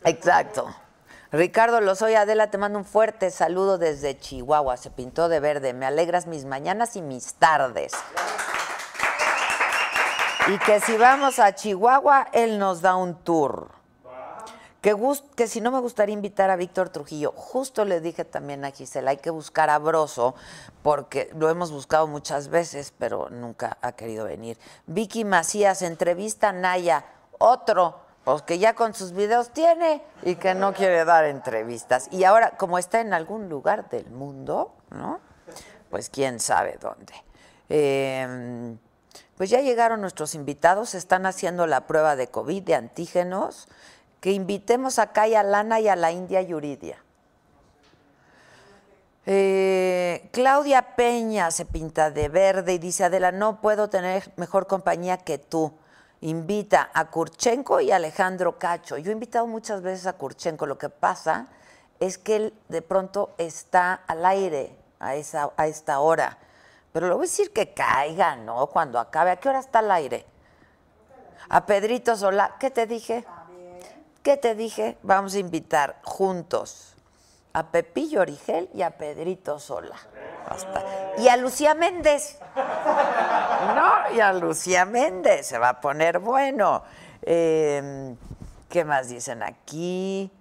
Exacto. 0.05 0.75
Ricardo 1.33 1.81
Lozoya 1.81 2.23
Adela, 2.23 2.51
te 2.51 2.59
mando 2.59 2.79
un 2.79 2.85
fuerte 2.85 3.31
saludo 3.31 3.77
desde 3.77 4.17
Chihuahua. 4.17 4.77
Se 4.77 4.91
pintó 4.91 5.29
de 5.29 5.41
verde. 5.41 5.73
Me 5.73 5.85
alegras 5.85 6.27
mis 6.27 6.45
mañanas 6.45 6.95
y 6.95 7.03
mis 7.03 7.35
tardes. 7.35 7.93
Y 10.49 10.59
que 10.59 10.81
si 10.81 10.97
vamos 10.97 11.39
a 11.39 11.55
Chihuahua, 11.55 12.29
él 12.33 12.59
nos 12.59 12.81
da 12.81 12.97
un 12.97 13.17
tour. 13.17 13.71
Que, 14.81 15.49
si 15.49 15.61
no 15.61 15.73
me 15.73 15.81
gustaría 15.81 16.13
invitar 16.13 16.49
a 16.51 16.55
Víctor 16.55 16.91
Trujillo, 16.91 17.33
justo 17.35 17.85
le 17.85 18.01
dije 18.01 18.25
también 18.25 18.65
a 18.65 18.71
Gisela, 18.71 19.11
hay 19.11 19.17
que 19.17 19.31
buscar 19.31 19.69
a 19.69 19.79
Broso, 19.79 20.37
porque 20.85 21.29
lo 21.35 21.51
hemos 21.51 21.73
buscado 21.73 22.07
muchas 22.07 22.47
veces, 22.47 22.95
pero 22.97 23.29
nunca 23.29 23.79
ha 23.81 23.93
querido 23.93 24.27
venir. 24.27 24.57
Vicky 24.87 25.25
Macías, 25.25 25.83
entrevista 25.83 26.51
a 26.51 26.53
Naya, 26.53 27.05
otro 27.39 28.07
pues 28.23 28.43
que 28.43 28.59
ya 28.59 28.75
con 28.75 28.93
sus 28.93 29.13
videos 29.13 29.51
tiene 29.51 30.03
y 30.25 30.35
que 30.35 30.55
no 30.55 30.73
quiere 30.73 31.05
dar 31.05 31.25
entrevistas. 31.27 32.09
Y 32.11 32.25
ahora, 32.25 32.57
como 32.57 32.77
está 32.77 33.01
en 33.01 33.15
algún 33.15 33.49
lugar 33.49 33.89
del 33.89 34.11
mundo, 34.11 34.73
¿no? 34.91 35.21
Pues 35.91 36.11
quién 36.11 36.41
sabe 36.41 36.77
dónde. 36.81 37.13
Em, 37.69 38.79
pues 39.37 39.51
ya 39.51 39.61
llegaron 39.61 40.01
nuestros 40.01 40.35
invitados, 40.35 40.95
están 40.95 41.27
haciendo 41.27 41.67
la 41.67 41.87
prueba 41.87 42.17
de 42.17 42.29
COVID, 42.29 42.63
de 42.63 42.75
antígenos, 42.75 43.69
que 44.21 44.33
invitemos 44.33 44.99
acá 44.99 45.23
a 45.23 45.43
Lana 45.43 45.81
y 45.81 45.89
a 45.89 45.97
la 45.97 46.13
India 46.13 46.43
Yuridia. 46.43 47.03
Eh, 49.29 50.29
Claudia 50.33 50.95
Peña 50.95 51.51
se 51.51 51.65
pinta 51.65 52.11
de 52.11 52.29
verde 52.29 52.75
y 52.75 52.79
dice, 52.79 53.05
Adela, 53.05 53.33
no 53.33 53.61
puedo 53.61 53.91
tener 53.91 54.33
mejor 54.37 54.69
compañía 54.69 55.19
que 55.19 55.39
tú 55.39 55.73
invita 56.21 56.91
a 56.95 57.11
Kurchenko 57.11 57.81
y 57.81 57.91
a 57.91 57.97
Alejandro 57.97 58.59
Cacho. 58.59 58.97
Yo 58.99 59.11
he 59.11 59.13
invitado 59.13 59.47
muchas 59.47 59.83
veces 59.83 60.07
a 60.07 60.13
Kurchenko, 60.15 60.67
lo 60.67 60.79
que 60.79 60.89
pasa 60.89 61.49
es 61.99 62.19
que 62.19 62.37
él 62.37 62.55
de 62.69 62.83
pronto 62.83 63.35
está 63.37 63.95
al 63.95 64.25
aire 64.25 64.77
a, 65.01 65.17
esa, 65.17 65.51
a 65.57 65.67
esta 65.67 65.99
hora. 66.01 66.39
Pero 66.97 67.09
le 67.09 67.15
voy 67.15 67.27
a 67.27 67.29
decir 67.29 67.53
que 67.53 67.75
caiga, 67.75 68.37
¿no? 68.37 68.69
Cuando 68.69 68.99
acabe. 68.99 69.31
¿A 69.31 69.37
qué 69.37 69.51
hora 69.51 69.59
está 69.59 69.81
al 69.81 69.91
aire? 69.91 70.25
A 71.51 71.67
Pedrito 71.67 72.17
Sola. 72.17 72.57
¿Qué 72.59 72.71
te 72.71 72.87
dije? 72.87 73.27
¿Qué 74.23 74.39
te 74.39 74.55
dije? 74.55 74.97
Vamos 75.03 75.35
a 75.35 75.39
invitar 75.39 76.01
juntos 76.05 76.95
a 77.53 77.67
Pepillo 77.71 78.23
Origel 78.23 78.71
y 78.73 78.81
a 78.81 78.97
Pedrito 78.97 79.59
Sola. 79.59 79.97
Y 81.19 81.29
a 81.29 81.37
Lucía 81.37 81.75
Méndez. 81.75 82.39
No, 82.55 84.15
y 84.15 84.21
a 84.21 84.33
Lucía 84.33 84.87
Méndez. 84.87 85.47
Se 85.49 85.59
va 85.59 85.69
a 85.69 85.81
poner 85.83 86.19
bueno. 86.19 86.83
Em, 87.21 88.17
¿Qué 88.71 88.87
más 88.87 89.11
dicen 89.11 89.43
aquí? 89.43 90.33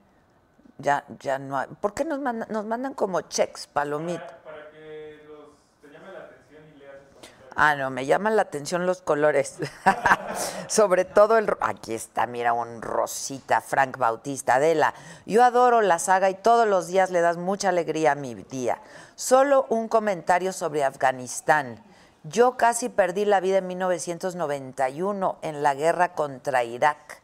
Ya, 0.77 1.03
ya 1.19 1.37
no 1.37 1.57
hay. 1.57 1.67
¿Por 1.81 1.93
qué 1.93 2.05
nos 2.05 2.19
mandan, 2.19 2.47
nos 2.49 2.65
mandan 2.65 2.93
como 2.93 3.19
checks, 3.19 3.67
palomita? 3.67 4.39
Para 4.43 4.69
que 4.71 5.21
los, 5.27 5.55
te 5.81 5.87
llame 5.87 6.11
la 6.11 6.19
atención 6.25 6.63
y 6.75 6.79
leas 6.79 6.95
el 6.95 7.07
comentario. 7.13 7.44
Ah, 7.55 7.75
no, 7.75 7.89
me 7.89 8.05
llaman 8.05 8.35
la 8.35 8.41
atención 8.41 8.85
los 8.85 9.01
colores. 9.01 9.57
Sobre 10.67 11.05
todo 11.05 11.37
el... 11.37 11.47
Aquí 11.61 11.93
está, 11.93 12.27
mira, 12.27 12.51
un 12.51 12.81
rosita, 12.81 13.61
Frank 13.61 13.97
Bautista, 13.97 14.55
Adela. 14.55 14.93
Yo 15.25 15.43
adoro 15.43 15.81
la 15.81 15.99
saga 15.99 16.29
y 16.29 16.35
todos 16.35 16.67
los 16.67 16.87
días 16.87 17.11
le 17.11 17.21
das 17.21 17.37
mucha 17.37 17.69
alegría 17.69 18.11
a 18.11 18.15
mi 18.15 18.35
día. 18.35 18.79
Solo 19.15 19.65
un 19.69 19.87
comentario 19.87 20.51
sobre 20.51 20.83
Afganistán. 20.83 21.81
Yo 22.23 22.57
casi 22.57 22.89
perdí 22.89 23.23
la 23.23 23.39
vida 23.39 23.59
en 23.59 23.67
1991 23.67 25.37
en 25.41 25.63
la 25.63 25.75
guerra 25.75 26.13
contra 26.13 26.63
Irak. 26.63 27.21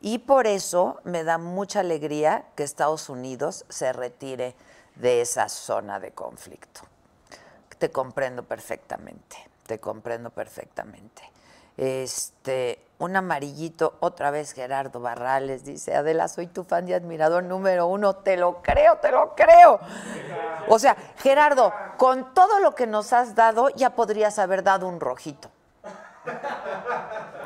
Y 0.00 0.18
por 0.18 0.46
eso 0.46 1.00
me 1.04 1.24
da 1.24 1.38
mucha 1.38 1.80
alegría 1.80 2.44
que 2.54 2.62
Estados 2.62 3.08
Unidos 3.08 3.64
se 3.68 3.92
retire 3.92 4.54
de 4.96 5.22
esa 5.22 5.48
zona 5.48 6.00
de 6.00 6.12
conflicto. 6.12 6.82
Te 7.78 7.90
comprendo 7.90 8.44
perfectamente, 8.44 9.36
te 9.66 9.78
comprendo 9.78 10.30
perfectamente. 10.30 11.22
Este, 11.76 12.84
un 12.98 13.16
amarillito, 13.16 13.96
otra 14.00 14.30
vez 14.30 14.52
Gerardo 14.52 15.00
Barrales, 15.00 15.64
dice, 15.64 15.94
Adela, 15.96 16.28
soy 16.28 16.46
tu 16.46 16.64
fan 16.64 16.88
y 16.88 16.92
admirador 16.92 17.44
número 17.44 17.86
uno, 17.86 18.16
te 18.16 18.36
lo 18.36 18.62
creo, 18.62 18.98
te 18.98 19.10
lo 19.10 19.34
creo. 19.34 19.80
O 20.68 20.78
sea, 20.78 20.96
Gerardo, 21.18 21.72
con 21.96 22.34
todo 22.34 22.60
lo 22.60 22.74
que 22.74 22.86
nos 22.86 23.12
has 23.12 23.34
dado, 23.34 23.70
ya 23.70 23.90
podrías 23.90 24.38
haber 24.38 24.62
dado 24.62 24.86
un 24.86 25.00
rojito. 25.00 25.50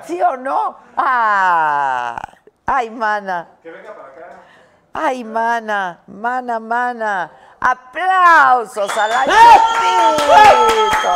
¿Sí 0.05 0.21
o 0.23 0.37
no? 0.37 0.77
Ah, 0.97 2.21
ay, 2.67 2.91
mana. 2.91 3.49
Que 3.63 3.71
venga 3.71 3.95
para 3.95 4.09
acá. 4.09 4.43
Ay, 4.93 5.25
mana, 5.25 6.01
mana, 6.07 6.61
mana. 6.61 7.31
Aplausos 7.61 8.97
a 8.97 9.09
la 9.09 9.25
Chupito. 9.25 11.15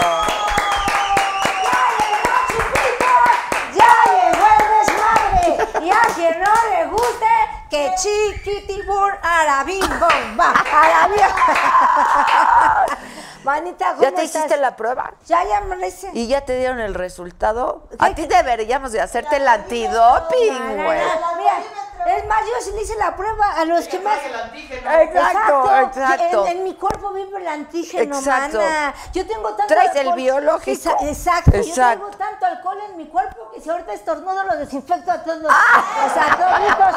¡Ya 3.75 3.93
llegó 4.11 4.47
el 4.59 4.65
desmadre! 4.79 5.87
Y 5.87 5.91
a 5.91 6.03
quien 6.15 6.41
no 6.41 6.55
le 6.71 6.87
guste, 6.87 7.33
que 7.71 7.95
chiquitibur 7.97 9.19
arabim 9.23 9.81
bomba. 9.81 10.53
Arabim. 10.73 11.21
Manita, 13.45 13.91
¿cómo 13.93 14.03
¿Ya 14.03 14.13
te 14.13 14.23
estás? 14.23 14.45
hiciste 14.45 14.61
la 14.61 14.77
prueba? 14.77 15.15
Ya, 15.27 15.43
ya 15.45 15.61
me 15.63 15.77
la 15.77 15.87
hice. 15.87 16.11
¿Y 16.13 16.27
ya 16.27 16.45
te 16.45 16.59
dieron 16.59 16.79
el 16.79 16.93
resultado? 16.95 17.89
A 17.99 18.15
ti 18.15 18.27
deberíamos 18.27 18.93
de 18.93 19.01
hacerte 19.01 19.37
el 19.37 19.49
antidoping, 19.49 20.77
güey. 20.77 21.01
Es 22.07 22.27
más, 22.27 22.41
yo 22.41 22.53
sí 22.65 22.71
le 22.75 22.83
hice 22.83 22.97
la 22.97 23.15
prueba 23.15 23.53
a 23.57 23.65
los 23.65 23.87
que 23.87 23.99
más. 24.01 24.19
Exacto, 25.03 25.77
exacto. 25.81 26.47
En, 26.47 26.57
en 26.59 26.65
mi 26.65 26.75
cuerpo 26.75 27.13
vive 27.13 27.39
el 27.39 27.47
antígeno, 27.49 28.17
Exacto. 28.19 28.59
mana. 28.59 28.95
Yo 29.13 29.27
tengo 29.27 29.49
tanto 29.51 29.67
Traes 29.75 29.91
el 29.93 29.99
alcohol- 30.09 30.17
biológico. 30.17 30.71
Esa- 30.73 30.97
exacto. 31.09 31.51
Yo 31.53 31.59
Exacto. 31.59 32.07
tengo 32.07 32.17
tanto 32.19 32.47
alcohol 32.47 32.79
en 32.91 32.97
mi 32.97 33.07
cuerpo 33.09 33.51
que 33.55 33.61
si 33.61 33.69
ahorita 33.71 33.93
estornudo 33.93 34.43
lo 34.45 34.57
desinfecto 34.57 35.11
a 35.11 35.23
todos. 35.23 35.45
O 35.45 36.15
sea, 36.15 36.37
toditos. 36.37 36.95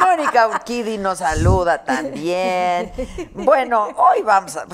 Mónica 0.00 0.48
Urquidi 0.48 0.98
nos 0.98 1.18
saluda 1.18 1.84
también. 1.84 2.92
Bueno, 3.34 3.88
hoy 3.96 4.22
vamos 4.22 4.56
a 4.56 4.64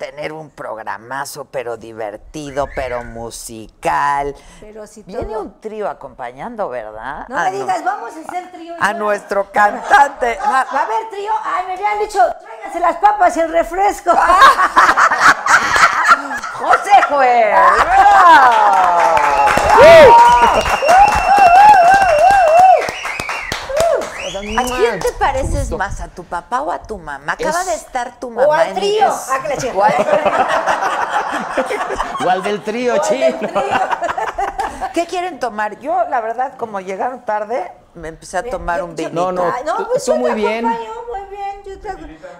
tener 0.00 0.32
un 0.32 0.48
programazo, 0.48 1.44
pero 1.44 1.76
divertido, 1.76 2.66
pero 2.74 3.04
musical. 3.04 4.34
Pero 4.58 4.86
si 4.86 5.02
Viene 5.02 5.24
todo- 5.24 5.42
un 5.42 5.60
trío 5.60 5.90
acompañando, 5.90 6.70
¿verdad? 6.70 7.26
No 7.28 7.36
me 7.36 7.50
digas, 7.52 7.84
vamos 7.84 8.10
a 8.16 8.20
hacer 8.26 8.50
trío. 8.50 8.74
A 8.80 8.94
nuestro 8.94 9.52
cantante. 9.52 10.38
Va 10.50 10.60
a 10.62 10.82
haber 10.84 11.10
trío. 11.10 11.30
Ay, 11.44 11.66
me 11.66 11.74
habían 11.74 11.98
dicho, 11.98 12.18
tráiganse 12.40 12.80
las 12.80 12.96
papas 12.96 13.36
y 13.36 13.40
el 13.40 13.52
refresco. 13.52 14.10
José 16.54 17.02
Juez. 17.10 17.56
¿A 24.58 24.62
quién 24.64 24.98
te 25.00 25.12
pareces 25.18 25.70
más? 25.72 26.00
¿A 26.00 26.08
tu 26.08 26.24
papá 26.24 26.62
o 26.62 26.70
a 26.72 26.80
tu 26.82 26.98
mamá? 26.98 27.32
Acaba 27.32 27.60
Es- 27.60 27.66
de 27.66 27.74
estar 27.74 28.18
tu 28.18 28.30
mamá. 28.30 28.48
o 28.48 28.52
al 28.52 28.68
en- 28.68 28.74
trío. 28.74 29.08
es- 29.08 29.28
Ah, 29.30 29.40
o 29.74 29.82
al- 29.82 29.94
O 32.26 32.30
al 32.30 32.42
del 32.42 32.62
trío, 32.62 32.96
chino. 32.98 33.36
¿Qué 34.94 35.06
quieren 35.06 35.38
tomar? 35.38 35.78
Yo, 35.80 36.04
la 36.08 36.20
verdad, 36.20 36.54
como 36.56 36.80
llegaron 36.80 37.24
tarde, 37.24 37.70
me 37.94 38.08
empecé 38.08 38.38
a 38.38 38.42
tomar 38.42 38.82
un 38.82 38.94
vinito. 38.96 39.14
No, 39.14 39.30
no, 39.32 39.52
tú- 39.76 39.88
pues 39.92 40.04
tú 40.04 40.16
muy 40.16 40.32
bien. 40.32 40.64
muy 40.64 40.76
bien. 41.30 41.62
Yo 41.64 41.78
te... 41.78 41.90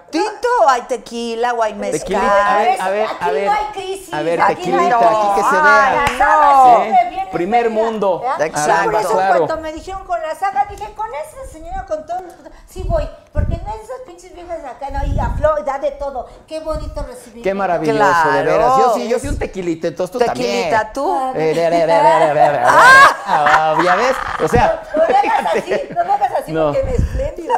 ¿Tinto 0.09 0.47
o 0.65 0.69
hay 0.69 0.81
tequila 0.83 1.53
o 1.53 1.61
hay 1.63 1.73
mezcal? 1.75 1.99
Tequilita, 2.01 2.55
a 2.55 2.57
ver, 2.59 2.81
a 2.81 2.89
ver, 2.89 3.05
Aquí 3.07 3.15
a 3.21 3.27
no 3.27 3.33
ver. 3.33 3.49
hay 3.49 3.65
crisis, 3.73 4.13
A 4.13 4.21
ver, 4.23 4.41
aquí 4.41 4.69
no 4.71 4.79
hay- 4.81 4.91
aquí 4.91 5.27
que 5.35 5.43
se 5.43 5.61
vea. 5.61 6.05
No. 6.19 6.81
siempre 6.83 7.09
viene 7.09 7.20
Primer 7.31 7.69
mundo. 7.69 8.21
Exacto. 8.39 8.91
Por 8.91 8.99
eso 9.01 9.11
Claro. 9.13 9.45
cuando 9.47 9.61
me 9.63 9.73
dijeron 9.73 10.05
con 10.05 10.21
la 10.21 10.35
saga, 10.35 10.65
dije, 10.69 10.93
con 10.95 11.07
esa 11.13 11.51
señora, 11.51 11.85
con 11.85 12.05
todo, 12.05 12.19
sí 12.67 12.83
voy. 12.87 13.07
Porque 13.33 13.53
no 13.65 13.73
esas 13.73 14.01
pinches 14.05 14.33
viejas 14.33 14.59
acá, 14.65 14.89
no, 14.91 15.05
y 15.13 15.17
a 15.17 15.29
Flor, 15.37 15.63
da 15.63 15.79
de 15.79 15.91
todo. 15.91 16.27
Qué 16.47 16.59
bonito 16.59 17.01
recibir. 17.03 17.41
Qué 17.41 17.53
maravilloso, 17.53 17.97
Claro. 17.97 18.31
de 18.31 18.43
veras. 18.43 18.77
Yo 18.77 18.93
sí, 18.95 19.07
yo 19.07 19.19
sí 19.19 19.27
un 19.29 19.39
tequilita, 19.39 19.87
entonces 19.87 20.11
tú 20.11 20.19
Tequilita, 20.19 20.91
también. 20.91 20.93
tú. 20.93 21.31
Eh. 21.35 22.65
Ah, 22.65 23.77
¿Ya 23.83 23.95
ves? 23.95 24.15
O 24.43 24.47
sea, 24.47 24.81
No 24.95 25.03
me 25.07 25.15
hagas 25.15 25.45
así, 25.55 25.71
no 25.95 26.03
me 26.05 26.13
hagas 26.13 26.31
así 26.41 26.51
No. 26.51 26.65
porque 26.73 26.83
me 26.83 26.91
espléndido. 26.95 27.53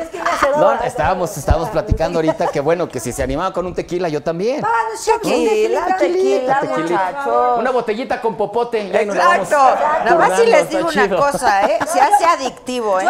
es 0.00 0.08
que 0.08 0.18
me 0.18 0.56
no, 0.56 0.72
estábamos, 0.82 1.36
estábamos 1.36 1.68
platicando 1.70 2.18
ahorita 2.18 2.46
que 2.48 2.60
bueno, 2.60 2.88
que 2.88 2.98
si 3.00 3.12
se 3.12 3.22
animaba 3.22 3.52
con 3.52 3.66
un 3.66 3.74
tequila, 3.74 4.08
yo 4.08 4.22
también. 4.22 4.62
Vamos, 4.62 5.04
chavos, 5.04 5.20
Tequila, 5.22 5.86
tequila, 5.98 6.60
tequilita. 6.60 6.60
muchachos. 6.62 7.58
Una 7.58 7.70
botellita 7.70 8.20
con 8.22 8.36
popote. 8.36 8.80
Exacto. 9.02 9.56
Nada 10.04 10.14
más 10.16 10.38
si 10.40 10.46
les 10.46 10.68
digo 10.70 10.88
una 10.88 11.04
chido. 11.04 11.18
cosa, 11.18 11.62
¿eh? 11.66 11.78
Se 11.92 12.00
hace 12.00 12.24
adictivo, 12.24 13.00
¿eh? 13.00 13.06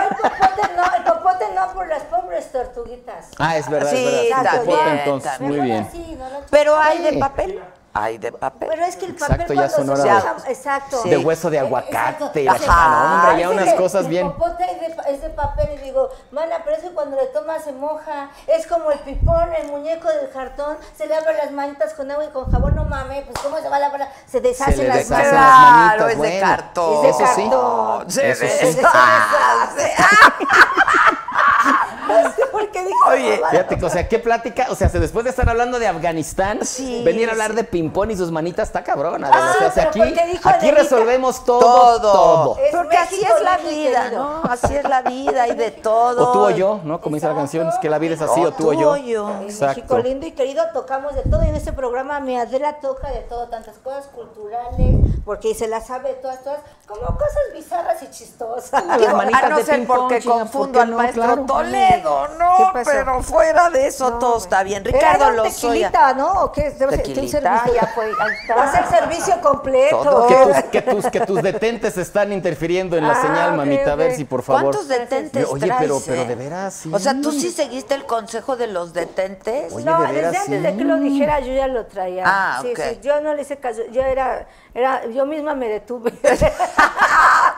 El 0.62 0.68
popote 0.68 0.76
no, 0.76 0.96
el 0.96 1.02
popote 1.04 1.44
no 1.54 1.72
por 1.72 1.88
las 1.88 2.02
pobres 2.04 2.52
tortuguitas. 2.52 3.28
Ah, 3.38 3.56
es 3.56 3.68
verdad, 3.68 3.90
Sí, 3.90 3.96
es 3.96 4.04
verdad. 4.04 4.22
está 4.24 4.50
Sí, 4.52 4.58
popote, 4.58 4.82
bien, 4.84 4.98
entonces, 4.98 5.32
está 5.32 5.44
muy 5.44 5.60
bien. 5.60 5.82
así, 5.88 6.16
no 6.18 6.30
lo- 6.30 6.46
Pero 6.50 6.78
hay 6.78 6.98
de 7.02 7.10
Sí. 7.10 7.18
papel. 7.18 7.62
Hay 7.98 8.18
de 8.18 8.32
papel. 8.32 8.68
Pero 8.70 8.84
es 8.84 8.96
que 8.96 9.06
el 9.06 9.12
Exacto, 9.12 9.36
papel 9.38 9.56
ya 9.58 9.68
cuando 9.68 9.96
son 9.96 10.06
se 10.44 10.50
exacto. 10.50 11.02
De 11.04 11.16
hueso 11.18 11.50
de 11.50 11.56
Eh, 11.56 11.60
aguacate 11.60 12.42
exacto. 12.42 12.50
Ajá. 12.50 12.58
chingada, 12.58 13.22
hombre, 13.28 13.40
ya 13.40 13.50
unas 13.50 13.74
cosas 13.74 14.04
el 14.04 14.10
bien. 14.10 14.30
popote 14.32 14.64
es 14.64 14.80
de, 14.80 15.12
es 15.14 15.22
de 15.22 15.30
papel 15.30 15.68
y 15.74 15.78
digo, 15.84 16.08
mana, 16.30 16.56
pero 16.64 16.76
eso 16.76 16.88
cuando 16.94 17.16
le 17.16 17.26
tomas 17.28 17.64
se 17.64 17.72
moja. 17.72 18.30
Es 18.46 18.66
como 18.66 18.90
el 18.90 18.98
pipón, 19.00 19.48
el 19.60 19.68
muñeco 19.68 20.08
del 20.08 20.30
cartón. 20.30 20.76
Se 20.96 21.06
lava 21.06 21.32
las 21.32 21.50
manitas 21.52 21.94
con 21.94 22.10
agua 22.10 22.24
y 22.24 22.28
con 22.28 22.50
jabón. 22.50 22.74
No 22.76 22.84
mames, 22.84 23.24
pues 23.24 23.38
¿cómo 23.42 23.56
se 23.58 23.68
va 23.68 23.76
a 23.76 23.80
lavar? 23.80 24.08
Se 24.26 24.40
deshacen 24.40 24.76
Se 24.76 24.82
le 24.82 24.88
las 24.88 25.08
deshacen 25.08 25.32
manos. 25.32 25.32
las 25.32 25.56
Claro, 25.56 25.72
manitas, 25.72 26.10
es 26.10 26.12
de 26.12 26.16
bueno. 26.16 26.40
cartón. 26.46 26.94
Es 26.94 27.02
de 27.02 27.08
Eso 27.08 27.26
sí. 27.34 27.42
cartón. 27.50 28.10
Se 28.10 28.30
Porque 32.52 32.84
dijo, 32.84 33.08
Oye, 33.08 33.40
Fíjate, 33.50 33.84
o 33.84 33.90
sea, 33.90 34.08
qué 34.08 34.18
plática, 34.18 34.66
o 34.70 34.74
sea, 34.74 34.88
después 34.88 35.24
de 35.24 35.30
estar 35.30 35.48
hablando 35.48 35.78
de 35.78 35.86
Afganistán, 35.86 36.64
Sí, 36.64 37.02
venir 37.04 37.28
a 37.28 37.32
hablar 37.32 37.54
de 37.54 37.64
ping-pong 37.64 38.10
y 38.10 38.16
sus 38.16 38.30
manitas 38.30 38.68
está 38.68 38.82
cabrona. 38.82 39.30
Ah, 39.32 39.54
o 39.66 39.70
sea, 39.70 39.90
pero 39.92 40.04
aquí, 40.04 40.40
aquí 40.44 40.70
resolvemos 40.70 41.44
todo, 41.44 41.60
todo. 41.60 42.12
todo. 42.12 42.58
Es 42.58 42.74
Porque 42.74 42.96
así 42.96 43.20
es 43.22 43.42
la 43.42 43.60
y 43.60 43.74
vida. 43.74 44.10
¿no? 44.10 44.42
Así 44.44 44.74
es 44.74 44.88
la 44.88 45.02
vida, 45.02 45.42
hay 45.42 45.54
de 45.54 45.70
todo. 45.70 46.30
O 46.30 46.32
tú 46.32 46.38
o 46.46 46.50
yo, 46.50 46.80
¿no? 46.84 47.00
Como 47.00 47.16
dice 47.16 47.28
la 47.28 47.34
canción, 47.34 47.68
es 47.68 47.76
que 47.78 47.90
la 47.90 47.98
vida 47.98 48.14
es 48.14 48.22
así, 48.22 48.44
o 48.44 48.52
tú 48.52 48.70
o 48.70 48.72
yo. 48.72 48.96
Exacto. 49.42 49.66
México 49.66 49.98
lindo 49.98 50.26
y 50.26 50.32
querido 50.32 50.64
tocamos 50.72 51.14
de 51.14 51.22
todo 51.22 51.44
y 51.44 51.48
en 51.48 51.56
este 51.56 51.72
programa 51.72 52.20
mi 52.20 52.36
Adela 52.36 52.80
toca 52.80 53.10
de 53.10 53.20
todo, 53.20 53.48
tantas 53.48 53.76
cosas 53.78 54.06
culturales, 54.06 55.20
porque 55.24 55.54
se 55.54 55.68
las 55.68 55.86
sabe 55.86 56.14
todas, 56.14 56.42
todas, 56.42 56.60
como 56.86 57.02
cosas 57.02 57.42
bizarras 57.54 58.02
y 58.02 58.10
chistosas. 58.10 58.84
Las 58.86 59.14
manitas 59.14 59.42
a 59.44 59.48
no 59.48 59.56
de 59.58 59.64
ping-pong, 59.64 59.98
porque 59.98 60.22
confundo 60.22 60.58
¿por 60.58 60.72
qué 60.72 60.80
al 60.80 60.90
no? 60.90 60.96
maestro 60.96 61.22
Claro. 61.22 61.46
Toledo, 61.56 62.26
¿Qué 62.28 62.38
no, 62.38 62.72
pero 62.84 63.22
fuera 63.22 63.70
de 63.70 63.86
eso 63.86 64.10
No, 64.10 64.18
todo 64.18 64.38
está 64.38 64.62
bien. 64.62 64.84
Ricardo 64.84 65.30
Lozoya. 65.30 65.88
tequilita, 65.90 66.14
¿no? 66.14 66.32
¿O 66.44 66.52
qué? 66.52 66.70
Debe 66.70 66.96
Tequilita, 66.98 67.40
servicio. 67.40 67.74
ya 67.74 67.86
fue, 67.94 68.04
ahí 68.06 68.30
está. 68.40 68.54
Va 68.54 68.62
a 68.64 68.72
ser 68.72 68.86
servicio 68.88 69.40
completo. 69.40 70.02
Todo. 70.02 70.26
Que 70.26 70.34
tus, 70.36 70.64
que, 70.70 70.82
tus, 70.82 71.06
que 71.10 71.20
tus 71.20 71.42
detentes 71.42 71.96
están 71.98 72.32
interfiriendo 72.32 72.96
en 72.96 73.06
la 73.06 73.12
Ah, 73.14 73.22
señal, 73.22 73.56
mamita. 73.56 73.92
A 73.92 73.96
ver 73.96 74.14
si 74.14 74.24
por 74.24 74.42
favor. 74.42 74.62
¿Cuántos 74.62 74.88
detentes 74.88 75.46
Oye, 75.50 75.66
traes, 75.66 75.80
pero, 75.82 76.00
pero 76.04 76.22
eh? 76.22 76.26
de 76.26 76.34
veras, 76.34 76.74
sí. 76.74 76.90
O 76.92 76.98
sea, 76.98 77.14
¿tú 77.20 77.32
sí 77.32 77.50
seguiste 77.50 77.94
el 77.94 78.04
consejo 78.06 78.56
de 78.56 78.66
los 78.66 78.92
detentes? 78.92 79.72
Oye, 79.72 79.84
no, 79.84 80.02
de 80.02 80.12
veras, 80.12 80.32
desde 80.32 80.56
antes 80.56 80.62
de 80.62 80.76
que 80.78 80.84
lo 80.84 80.96
dijera 80.96 81.40
yo 81.40 81.52
ya 81.54 81.66
lo 81.68 81.86
traía. 81.86 82.24
Ah, 82.26 82.58
sí, 82.62 82.72
ok. 82.72 82.80
sí, 82.90 83.00
yo 83.02 83.20
no 83.20 83.34
le 83.34 83.42
hice 83.42 83.56
caso, 83.58 83.82
yo 83.92 84.02
era, 84.02 84.46
era, 84.74 85.06
yo 85.06 85.24
misma 85.26 85.54
me 85.54 85.68
detuve. 85.68 86.12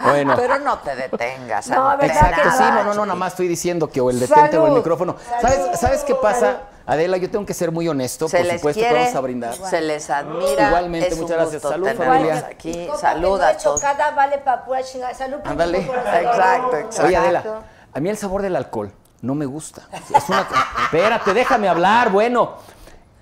Bueno. 0.01 0.35
Pero 0.37 0.59
no 0.61 0.79
te 0.79 0.95
detengas. 0.95 1.69
No, 1.69 1.89
¿verdad 1.97 1.99
que 2.01 2.07
Exacto, 2.07 2.51
sí, 2.57 2.63
no, 2.63 2.85
no, 2.85 2.95
no, 2.95 3.07
nada 3.07 3.19
más 3.19 3.33
estoy 3.33 3.49
diciendo 3.49 3.88
que 3.88 4.01
o 4.01 4.11
el 4.11 4.20
detente 4.20 4.57
o 4.59 4.62
el 4.62 4.66
Salud. 4.68 4.77
micrófono. 4.77 5.16
¿Sabes, 5.40 5.81
¿Sabes 5.81 6.05
qué 6.05 6.14
pasa? 6.14 6.61
Adela, 6.87 7.18
yo 7.18 7.31
tengo 7.31 7.44
que 7.44 7.53
ser 7.53 7.70
muy 7.70 7.87
honesto, 7.87 8.29
Se 8.29 8.38
por 8.38 8.46
les 8.46 8.57
supuesto 8.57 8.81
que 8.81 8.87
quiere, 8.87 9.01
vamos 9.03 9.16
a 9.16 9.20
brindar. 9.20 9.55
se 9.55 9.81
les 9.83 10.09
admira. 10.09 10.68
Igualmente, 10.68 11.09
es 11.09 11.14
un 11.14 11.20
muchas 11.20 11.37
gracias. 11.37 11.62
Salud, 11.62 11.88
familia. 11.94 12.46
Aquí, 12.51 12.88
salud 12.98 13.40
a 13.42 13.57
todos. 13.59 13.83
vale 14.16 14.38
para 14.38 14.64
pura 14.64 14.83
chingada. 14.83 15.12
Salud 15.12 15.38
por 15.38 15.48
Ándale. 15.53 15.79
Exacto, 15.81 16.77
exacto. 16.79 17.07
Oye, 17.07 17.16
Adela, 17.16 17.44
a 17.92 18.01
mí 18.01 18.09
el 18.09 18.16
sabor 18.16 18.40
del 18.40 18.57
alcohol 18.57 18.90
no 19.20 19.35
me 19.35 19.44
gusta. 19.44 19.83
Es 19.92 20.29
una... 20.29 20.46
Espérate, 20.85 21.35
déjame 21.35 21.68
hablar. 21.68 22.11
Bueno, 22.11 22.55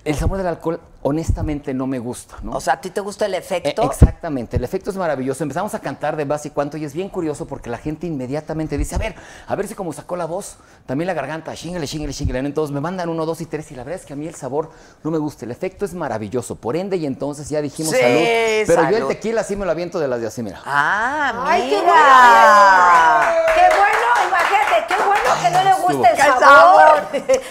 el 0.05 0.15
sabor 0.15 0.39
del 0.39 0.47
alcohol 0.47 0.81
honestamente 1.09 1.73
no 1.73 1.87
me 1.87 2.01
gusta, 2.01 2.35
¿no? 2.43 2.57
O 2.57 2.61
sea, 2.61 2.75
¿a 2.75 2.81
ti 2.81 2.91
te 2.91 3.01
gusta 3.01 3.27
el 3.27 3.35
Eh, 3.35 3.39
efecto? 3.39 3.83
exactamente, 3.85 4.57
el 4.57 4.65
efecto 4.65 4.91
es 4.91 4.97
maravilloso. 4.97 5.45
Empezamos 5.45 5.73
a 5.75 5.79
cantar 5.79 6.17
de 6.17 6.25
base 6.25 6.49
y 6.49 6.51
cuánto 6.51 6.77
y 6.77 6.85
es 6.85 6.95
bien 6.95 7.09
curioso 7.09 7.47
porque 7.47 7.71
la 7.71 7.79
gente 7.79 8.09
inmediatamente 8.09 8.77
dice, 8.77 8.97
a 8.97 8.99
ver, 8.99 9.15
a 9.47 9.55
ver 9.55 9.69
si 9.69 9.75
como 9.77 9.93
sacó 9.93 10.17
la 10.17 10.25
voz, 10.25 10.57
también 10.85 11.07
la 11.07 11.15
garganta, 11.15 11.55
chingale, 11.55 11.87
chingale, 11.87 12.13
chingale. 12.13 12.41
Entonces 12.41 12.75
me 12.75 12.81
mandan 12.81 13.09
uno, 13.09 13.25
dos 13.25 13.41
y 13.41 13.47
tres 13.47 13.71
y 13.71 13.77
la 13.77 13.85
verdad 13.85 14.01
es 14.01 14.07
que 14.07 14.15
a 14.15 14.17
mí 14.17 14.27
el 14.27 14.35
sabor 14.35 14.71
no 15.05 15.13
me 15.13 15.19
gusta. 15.19 15.45
El 15.45 15.53
efecto 15.53 15.85
es 15.85 15.95
maravilloso. 15.95 16.57
Por 16.57 16.75
ende, 16.77 16.97
y 16.97 17.07
entonces 17.07 17.49
ya 17.49 17.63
dijimos 17.63 17.93
Sí, 17.95 18.01
salud. 18.01 18.65
Pero 18.67 18.91
yo 18.91 18.97
el 18.97 19.07
tequila 19.07 19.45
sí 19.45 19.55
me 19.55 19.65
lo 19.65 19.71
aviento 19.71 20.01
de 20.01 20.09
las 20.09 20.21
de 20.21 20.27
así, 20.27 20.43
mira. 20.43 20.61
Ah, 20.65 21.45
Ay, 21.47 21.71
qué 21.71 21.81
mira. 21.81 21.83
bueno. 21.85 23.47
Qué 23.55 23.77
bueno, 23.77 24.29
imagínate, 24.29 24.87
qué 24.89 24.95
bueno 25.05 25.43
que 25.43 25.51
no 25.51 25.63
le 25.65 25.75
gusta 25.83 26.11
el 26.11 26.19
sabor. 26.19 27.03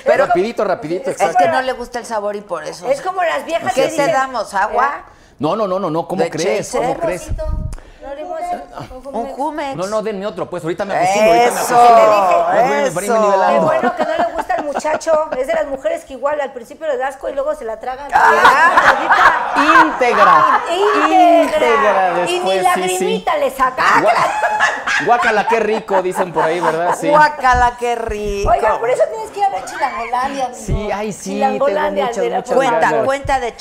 Pero- 0.05 0.25
rapidito, 0.27 0.63
rapidito, 0.65 1.09
Es 1.09 1.15
exacto. 1.21 1.37
que 1.39 1.47
no 1.49 1.61
le 1.61 1.73
gusta 1.73 1.99
el 1.99 2.05
sabor 2.05 2.35
y 2.35 2.41
por 2.41 2.63
eso. 2.63 2.87
Es 2.89 3.01
como 3.01 3.23
las 3.23 3.44
viejas 3.45 3.73
¿Qué 3.73 3.81
que 3.81 3.87
te 3.87 3.93
dicen, 3.93 4.11
damos? 4.11 4.53
¿Agua? 4.53 4.97
¿eh? 4.99 5.11
No, 5.39 5.55
no, 5.55 5.67
no, 5.67 5.79
no, 5.79 5.89
no, 5.89 6.07
¿cómo 6.07 6.23
¿De 6.23 6.29
crees? 6.29 6.71
chaser? 6.71 6.81
¿Cómo 6.81 6.99
crees? 6.99 7.21
Rosito, 7.27 7.69
Un 9.11 9.25
Jumex. 9.33 9.75
No, 9.75 9.87
no, 9.87 10.01
denme 10.01 10.25
otro, 10.27 10.49
pues 10.49 10.63
ahorita 10.63 10.85
me 10.85 10.95
acostumbro, 10.95 11.31
ahorita 11.31 11.51
me 11.51 11.61
Eso, 11.61 11.75
acostumbro. 11.75 12.85
Eso. 12.85 12.99
Qué 12.99 13.19
nivelando. 13.19 13.61
bueno 13.65 13.95
que 13.95 14.05
no 14.05 14.17
le 14.17 14.33
gusta 14.35 14.53
al 14.55 14.63
muchacho. 14.63 15.29
Es 15.37 15.47
de 15.47 15.53
las 15.53 15.65
mujeres 15.67 16.05
que 16.05 16.13
igual 16.13 16.39
al 16.41 16.53
principio 16.53 16.87
le 16.87 16.97
da 16.97 17.07
asco 17.07 17.29
y 17.29 17.33
luego 17.33 17.55
se 17.55 17.65
la 17.65 17.79
tragan. 17.79 18.09
Ah. 18.13 19.83
Íntegra. 19.83 20.61
Íntegra. 20.75 22.25
y 22.29 22.39
ni 22.39 22.51
después, 22.53 22.73
sí, 22.75 22.81
sí. 22.81 22.81
lagrimita 22.81 23.37
le 23.37 23.51
saca. 23.51 23.83
Gua- 24.01 25.05
Guácala, 25.05 25.45
qué 25.49 25.59
rico, 25.59 26.01
dicen 26.01 26.31
por 26.31 26.43
ahí, 26.43 26.59
¿verdad? 26.61 26.95
Sí. 26.99 27.09
Guácala, 27.09 27.75
qué 27.77 27.95
rico. 27.95 28.49
Oiga, 28.49 28.79
por 28.79 28.89
eso 28.89 29.03
tienes 29.11 29.29
que 29.31 29.39
ir 29.39 29.45
a 29.45 29.49
ver 29.49 29.65
Chilangolandia. 29.65 30.45
amigo. 30.45 30.59
Sí, 30.65 30.89
ay, 30.93 31.11
sí, 31.11 31.31
Chilangolandia, 31.31 32.11
tengo 32.11 32.23
muchas, 32.27 32.37
muchas 32.37 32.55
Cuenta, 32.55 32.79
ganas. 32.91 33.05
cuenta 33.05 33.39
de 33.41 33.55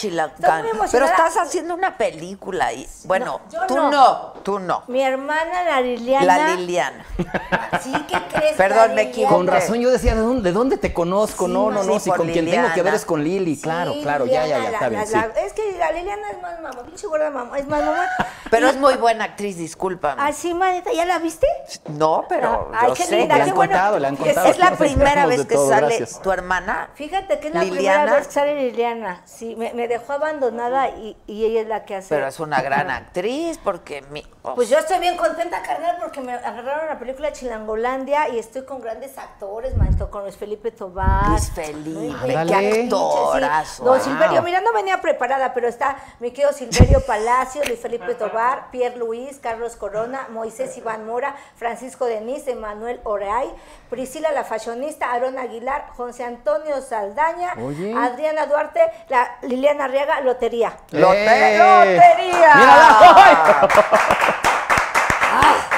muy 0.74 0.88
Pero 0.92 1.06
estás 1.06 1.36
haciendo 1.36 1.74
una 1.74 1.96
película 1.96 2.72
y 2.72 2.88
bueno, 3.04 3.24
No, 3.24 3.40
yo 3.50 3.66
tú 3.66 3.76
no. 3.76 3.90
no. 3.90 4.33
Tú 4.42 4.58
no. 4.58 4.82
Mi 4.88 5.02
hermana, 5.02 5.62
la 5.64 5.80
Liliana. 5.80 6.24
La 6.26 6.54
Liliana. 6.56 7.04
Sí, 7.82 7.92
¿qué 8.08 8.16
crees? 8.32 8.52
Perdón, 8.56 8.94
me 8.94 9.02
Liliana? 9.04 9.10
equivoqué. 9.10 9.34
Con 9.34 9.46
razón 9.48 9.80
yo 9.80 9.90
decía, 9.90 10.14
¿de 10.14 10.20
dónde, 10.20 10.42
de 10.42 10.52
dónde 10.52 10.76
te 10.78 10.92
conozco? 10.94 11.46
Sí, 11.46 11.52
no, 11.52 11.70
no, 11.72 11.82
no, 11.82 11.94
sí, 11.94 12.00
si 12.04 12.10
con 12.10 12.28
quien 12.30 12.44
tengo 12.48 12.68
que 12.68 12.82
ver 12.82 12.92
Liliana. 12.92 12.96
es 12.96 13.04
con 13.04 13.24
Lili, 13.24 13.60
claro, 13.60 13.92
Sí, 13.92 14.02
claro, 14.02 14.26
ya, 14.26 14.46
ya, 14.46 14.46
ya, 14.46 14.56
Liliana, 14.58 14.70
está 14.76 14.80
la- 14.84 14.88
bien, 14.88 15.00
la- 15.00 15.06
sí. 15.06 15.12
la- 15.34 15.40
Es 15.42 15.52
que 15.52 15.72
la 15.78 15.92
Liliana 15.92 16.30
es 16.30 16.40
más 16.42 16.60
mamá, 16.62 16.82
pinche 16.84 17.06
gorda 17.08 17.30
mamá, 17.30 17.58
es 17.58 17.66
más 17.66 17.84
mamá. 17.84 18.06
Pero 18.50 18.68
es 18.68 18.76
muy 18.76 18.94
buena 18.94 19.24
actriz, 19.24 19.56
discúlpame. 19.58 20.22
Así, 20.22 20.54
manita, 20.54 20.92
¿ya 20.92 21.04
la 21.04 21.18
viste? 21.18 21.46
No, 21.88 22.24
pero 22.28 22.70
Ay, 22.74 22.88
yo 22.88 22.94
qué 22.94 23.02
sé. 23.04 23.16
linda, 23.18 23.34
Le 23.38 23.44
que- 23.44 23.50
han 23.50 23.56
bueno. 23.56 23.72
contado, 23.72 23.98
le 23.98 24.06
han 24.06 24.14
Es- 24.14 24.20
contado. 24.20 24.46
Es 24.48 24.58
la 24.58 24.70
primera 24.76 25.26
vez 25.26 25.46
que 25.46 25.54
todo, 25.56 25.68
sale 25.68 25.86
gracias. 25.98 26.22
tu 26.22 26.30
hermana. 26.30 26.90
Fíjate 26.94 27.40
que 27.40 27.48
es 27.48 27.54
la 27.54 27.64
Liliana. 27.64 27.98
primera 28.02 28.16
vez 28.18 28.26
que 28.28 28.32
sale 28.32 28.54
Liliana. 28.54 29.22
Sí, 29.24 29.56
me, 29.56 29.74
me 29.74 29.88
dejó 29.88 30.12
abandonada 30.14 30.88
y, 30.90 31.16
y 31.26 31.44
ella 31.44 31.60
es 31.62 31.66
la 31.66 31.84
que 31.84 31.96
hace. 31.96 32.08
Pero 32.14 32.28
es 32.28 32.38
una 32.40 32.62
gran 32.62 32.90
actriz 32.90 33.58
porque 33.62 34.02
mi, 34.10 34.23
Pues 34.54 34.68
yo 34.68 34.78
estoy 34.78 34.98
bien 34.98 35.16
contenta, 35.16 35.62
carnal, 35.62 35.96
porque 35.98 36.20
me 36.20 36.34
agarraron 36.34 36.86
la 36.86 36.98
película 36.98 37.32
Chilangolandia 37.32 38.28
y 38.28 38.38
estoy 38.38 38.64
con 38.66 38.82
grandes 38.82 39.16
actores, 39.16 39.74
manito, 39.74 40.10
con 40.10 40.22
Luis 40.24 40.36
Felipe 40.36 40.70
Tobar. 40.70 41.30
Luis 41.30 41.50
Felipe, 41.50 42.34
qué 42.46 42.72
sí. 42.72 42.82
actorazo. 42.82 43.84
Don 43.84 43.98
ah. 43.98 44.02
Silverio, 44.02 44.42
mira, 44.42 44.60
no 44.60 44.74
venía 44.74 45.00
preparada, 45.00 45.54
pero 45.54 45.66
está 45.66 45.96
mi 46.20 46.30
querido 46.30 46.52
Silverio 46.52 47.00
Palacio, 47.06 47.62
Luis 47.64 47.80
Felipe 47.80 48.14
Tobar, 48.16 48.70
Pierre 48.70 48.98
Luis, 48.98 49.38
Carlos 49.38 49.76
Corona, 49.76 50.28
Moisés 50.28 50.76
Iván 50.76 51.06
Mora, 51.06 51.34
Francisco 51.56 52.04
Denis, 52.04 52.46
Emanuel 52.46 53.00
Oreay, 53.04 53.48
Priscila 53.88 54.30
la 54.30 54.44
fashionista, 54.44 55.10
Aarón 55.10 55.38
Aguilar, 55.38 55.86
José 55.96 56.22
Antonio 56.22 56.82
Saldaña, 56.82 57.54
Oye. 57.64 57.94
Adriana 57.96 58.44
Duarte, 58.44 58.80
la 59.08 59.38
Liliana 59.40 59.86
Arriaga, 59.86 60.20
Lotería. 60.20 60.76
Lote-. 60.90 61.58
¡Lotería! 61.58 62.54
¡Mírala! 62.56 64.08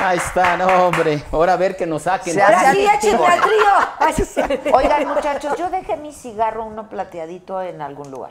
Ahí 0.03 0.19
está, 0.19 0.57
no, 0.57 0.67
hombre. 0.87 1.25
Ahora 1.33 1.55
a 1.55 1.57
ver 1.57 1.77
que 1.77 1.87
nos 1.87 2.03
saquen. 2.03 2.35
Se 2.35 2.41
trío. 2.41 3.67
Así 3.99 4.25
se- 4.25 4.61
Oigan, 4.73 5.09
muchachos, 5.09 5.57
yo 5.59 5.69
dejé 5.71 5.97
mi 5.97 6.13
cigarro 6.13 6.65
uno 6.65 6.89
plateadito 6.89 7.61
en 7.63 7.83
algún 7.83 8.11
lugar. 8.11 8.31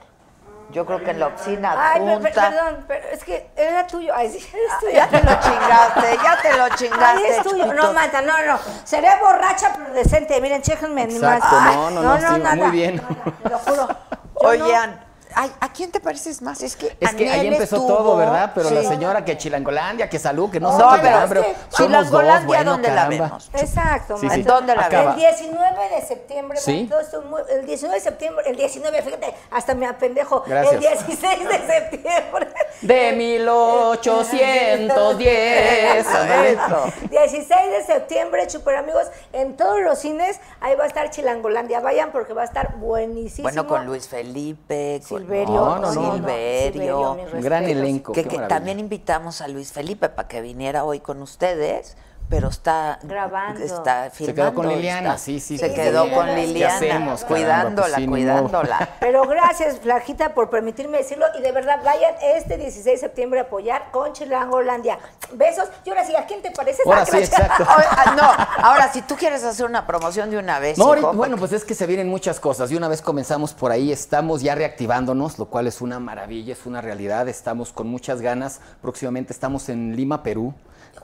Yo 0.71 0.85
creo 0.85 1.03
que 1.03 1.11
en 1.11 1.19
la 1.19 1.27
oficina 1.27 1.75
Ay, 1.77 2.01
perdón, 2.23 2.85
pero 2.87 3.07
es 3.09 3.23
que 3.23 3.51
era 3.55 3.85
tuyo. 3.85 4.13
Ay, 4.15 4.29
sí, 4.31 4.39
es 4.39 4.79
tuyo. 4.79 4.93
Ya 4.93 5.07
te 5.07 5.17
lo 5.21 5.39
chingaste, 5.39 6.17
ya 6.23 6.41
te 6.41 6.57
lo 6.57 6.63
Ay, 6.63 6.71
chingaste. 6.75 7.27
es 7.37 7.43
tuyo. 7.43 7.65
Chupito. 7.65 7.83
No, 7.83 7.93
Manta, 7.93 8.21
no, 8.21 8.33
no. 8.45 8.59
Seré 8.83 9.09
borracha 9.21 9.73
pero 9.77 9.93
decente. 9.93 10.41
Miren, 10.41 10.61
chéquenme 10.63 11.05
ni 11.05 11.19
más. 11.19 11.37
Exacto, 11.37 11.91
no, 11.91 11.91
no, 11.91 12.01
no, 12.01 12.17
sí, 12.17 12.25
muy 12.33 12.39
nada. 12.41 12.69
bien. 12.71 13.01
Te 13.43 13.49
lo 13.49 13.59
juro. 13.59 13.87
Yo 13.87 14.47
Oigan, 14.49 15.04
ay, 15.35 15.51
¿a 15.59 15.71
quién 15.71 15.91
te 15.91 15.99
pareces 15.99 16.41
más? 16.41 16.61
Es 16.63 16.75
que, 16.75 16.95
Es 16.99 17.13
que 17.13 17.29
ahí 17.29 17.47
empezó 17.47 17.75
estuvo- 17.77 17.95
todo, 17.97 18.15
¿verdad? 18.17 18.51
Pero 18.55 18.69
la 18.71 18.83
señora 18.83 19.23
que 19.23 19.37
Chilangolandia, 19.37 20.09
que 20.09 20.17
salud, 20.19 20.49
que 20.49 20.59
no 20.59 20.71
sé 20.71 20.79
No, 20.83 20.91
qué, 20.95 20.99
pero 21.01 21.41
es 21.41 21.47
que 21.47 21.55
Chilangolandia, 21.75 22.37
dos, 22.39 22.45
bueno, 22.45 22.71
¿dónde 22.71 22.91
la 22.91 23.07
vemos? 23.07 23.49
Exacto, 23.53 24.17
Sí. 24.17 24.27
¿Dónde 24.43 24.75
la 24.75 24.85
Acaba. 24.85 25.11
El 25.11 25.17
19 25.17 25.89
de 25.95 26.01
septiembre, 26.01 26.59
el 26.65 27.65
19 27.65 27.95
de 27.95 28.01
septiembre, 28.01 28.43
el 28.47 28.55
19, 28.55 29.01
fíjate, 29.01 29.33
hasta 29.51 29.75
me 29.75 29.85
apendejo. 29.87 30.43
Gracias. 30.47 30.73
El 30.75 30.79
16 30.79 31.49
de 31.49 31.67
septiembre. 31.67 32.47
De 32.81 33.11
1810. 33.13 36.07
ándale. 36.07 36.51
Eso. 36.51 36.85
16 37.09 37.71
de 37.71 37.83
septiembre, 37.85 38.49
super 38.49 38.75
amigos, 38.75 39.07
en 39.33 39.55
todos 39.57 39.79
los 39.81 39.99
cines, 39.99 40.39
ahí 40.61 40.75
va 40.75 40.83
a 40.83 40.87
estar 40.87 41.09
Chilangolandia. 41.09 41.79
Vayan 41.79 42.11
porque 42.11 42.33
va 42.33 42.43
a 42.43 42.45
estar 42.45 42.75
buenísimo. 42.77 43.43
Bueno, 43.43 43.67
con 43.67 43.85
Luis 43.85 44.07
Felipe, 44.07 45.01
con 45.07 45.24
Silverio. 45.25 45.55
No, 45.55 45.79
no, 45.79 45.93
no. 45.93 46.13
Silverio. 46.15 47.17
gran 47.41 47.63
elenco. 47.65 48.13
que, 48.13 48.23
qué 48.23 48.29
que 48.29 48.39
también 48.43 48.79
invitamos 48.79 49.41
a 49.41 49.47
Luis 49.47 49.71
Felipe 49.71 50.09
para 50.09 50.27
que 50.27 50.41
viniera 50.41 50.83
hoy 50.83 50.99
con 50.99 51.21
ustedes, 51.21 51.97
pero 52.29 52.49
está 52.49 52.99
Grabando. 53.03 53.61
está 53.63 54.09
Se 54.09 54.25
quedó 54.25 54.33
filmando. 54.51 54.53
con 54.55 54.67
Liliana, 54.69 55.09
está- 55.09 55.17
sí, 55.17 55.39
sí, 55.39 55.57
Se 55.57 55.69
sí, 55.69 55.75
quedó 55.75 56.05
sí, 56.05 56.11
con 56.11 56.25
¿qué 56.25 56.35
Liliana, 56.35 56.75
hacemos, 56.75 57.21
caramba? 57.23 57.27
cuidándola, 57.27 57.95
Pues 57.95 58.07
cuidándola. 58.07 58.89
Pero 58.99 59.23
gracias, 59.27 59.79
Flajita, 59.79 60.33
por 60.33 60.49
permitirme 60.49 60.97
decirlo. 60.97 61.25
Y 61.37 61.41
de 61.41 61.51
verdad, 61.51 61.79
vayan 61.83 62.13
este 62.35 62.57
16 62.57 62.85
de 62.85 62.97
septiembre 63.07 63.39
a 63.39 63.43
apoyar 63.43 63.91
con 63.91 64.13
Chilangolandia. 64.13 64.97
Besos. 65.33 65.69
Y 65.85 65.89
ahora 65.89 66.03
sí, 66.05 66.15
¿a 66.15 66.25
quién 66.25 66.41
te 66.41 66.51
pareces? 66.51 66.85
Ahora 66.85 67.01
Ah, 67.01 67.05
sí, 67.05 67.17
exacto. 67.17 67.63
Ah, 67.67 68.13
no, 68.17 68.63
ahora 68.65 68.91
si 68.91 69.01
tú 69.01 69.15
quieres 69.15 69.43
hacer 69.43 69.65
una 69.65 69.85
promoción 69.85 70.29
de 70.31 70.37
una 70.37 70.59
vez, 70.59 70.77
No, 70.77 70.95
hijo, 70.97 71.13
bueno, 71.13 71.37
pues 71.37 71.51
es 71.51 71.63
que 71.63 71.75
se 71.75 71.85
vienen 71.85 72.09
muchas 72.09 72.39
cosas. 72.39 72.71
Y 72.71 72.75
una 72.75 72.87
vez 72.87 73.01
comenzamos 73.01 73.53
por 73.53 73.71
ahí, 73.71 73.91
estamos 73.91 74.41
ya 74.41 74.55
reactivándonos, 74.55 75.37
lo 75.39 75.45
cual 75.45 75.67
es 75.67 75.81
una 75.81 75.99
maravilla, 75.99 76.53
es 76.53 76.65
una 76.65 76.81
realidad. 76.81 77.27
Estamos 77.27 77.71
con 77.71 77.87
muchas 77.87 78.21
ganas. 78.21 78.61
Próximamente 78.81 79.33
estamos 79.33 79.69
en 79.69 79.95
Lima, 79.95 80.23
Perú. 80.23 80.53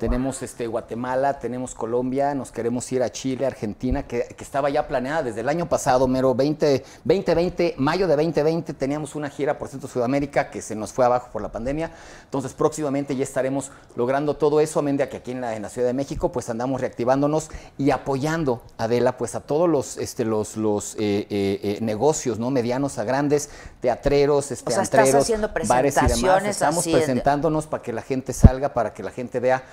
Tenemos 0.02 0.42
este, 0.42 0.66
Guatemala, 0.66 1.38
tenemos 1.38 1.76
Colombia, 1.76 2.34
nos 2.34 2.52
queremos 2.52 2.92
ir 2.92 3.04
a 3.04 3.12
Chile, 3.12 3.46
Argentina, 3.46 4.02
que, 4.02 4.24
que 4.36 4.44
estaba 4.44 4.68
ya 4.72 4.88
planeada 4.88 5.22
desde 5.22 5.42
el 5.42 5.48
año 5.48 5.70
pasado, 5.70 6.08
mero 6.08 6.34
20, 6.34 6.84
2020, 7.04 7.76
mayo 7.78 8.08
de 8.08 8.16
2020, 8.16 8.74
teníamos 8.74 9.14
una 9.14 9.30
gira 9.30 9.60
por 9.60 9.68
Centro 9.68 9.88
Sudamérica 9.88 10.50
que 10.50 10.64
se 10.64 10.74
nos 10.76 10.92
fue 10.92 11.06
abajo 11.06 11.30
por 11.32 11.44
la 11.44 11.52
pandemia. 11.52 11.92
Entonces, 12.24 12.54
próximamente 12.54 13.16
ya 13.16 13.24
estaremos 13.24 13.70
logrando 13.96 14.38
todo 14.38 14.60
eso, 14.60 14.80
amén 14.80 14.98
de 14.98 15.08
que 15.08 15.18
aquí 15.18 15.34
en 15.34 15.42
la, 15.42 15.56
en 15.56 15.62
la 15.62 15.70
Ciudad 15.70 15.90
de 15.90 15.94
México, 15.94 16.32
pues 16.32 16.50
andamos 16.50 16.82
reactivándonos 16.82 17.52
y 17.78 17.92
apoyando, 17.92 18.64
Adela, 18.80 19.18
pues 19.18 19.36
a 19.36 19.42
todos 19.42 19.70
los, 19.70 19.98
este, 19.98 20.26
los, 20.26 20.58
los 20.58 20.96
eh, 20.96 21.28
eh, 21.30 21.60
eh, 21.62 21.78
negocios, 21.80 22.40
¿no? 22.40 22.50
Medianos 22.50 22.98
a 22.98 23.04
grandes, 23.04 23.52
teatreros, 23.82 24.50
este, 24.50 24.68
O 24.68 24.74
sea, 24.74 24.82
antreros, 24.82 25.22
haciendo 25.22 25.52
bares 25.68 25.68
y 25.68 25.70
demás. 25.70 25.82
presentaciones 25.92 26.50
Estamos 26.50 26.86
de- 26.86 26.92
presentándonos 26.92 27.68
para 27.68 27.84
que 27.84 27.94
la 27.94 28.02
gente 28.02 28.34
salga, 28.34 28.74
para 28.74 28.96
que 28.96 29.04
la 29.04 29.12
gente 29.12 29.40
vea 29.40 29.64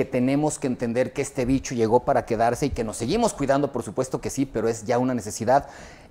que 0.00 0.06
tenemos 0.06 0.58
que 0.58 0.66
entender 0.66 1.12
que 1.12 1.20
este 1.20 1.44
bicho 1.44 1.74
llegó 1.74 2.00
para 2.06 2.24
quedarse 2.24 2.64
y 2.64 2.70
que 2.70 2.84
nos 2.84 2.96
seguimos 2.96 3.34
cuidando, 3.34 3.70
por 3.70 3.82
supuesto 3.82 4.18
que 4.18 4.30
sí, 4.30 4.46
pero 4.46 4.66
es 4.66 4.86
ya 4.86 4.96
una 4.96 5.12
necesidad 5.12 5.66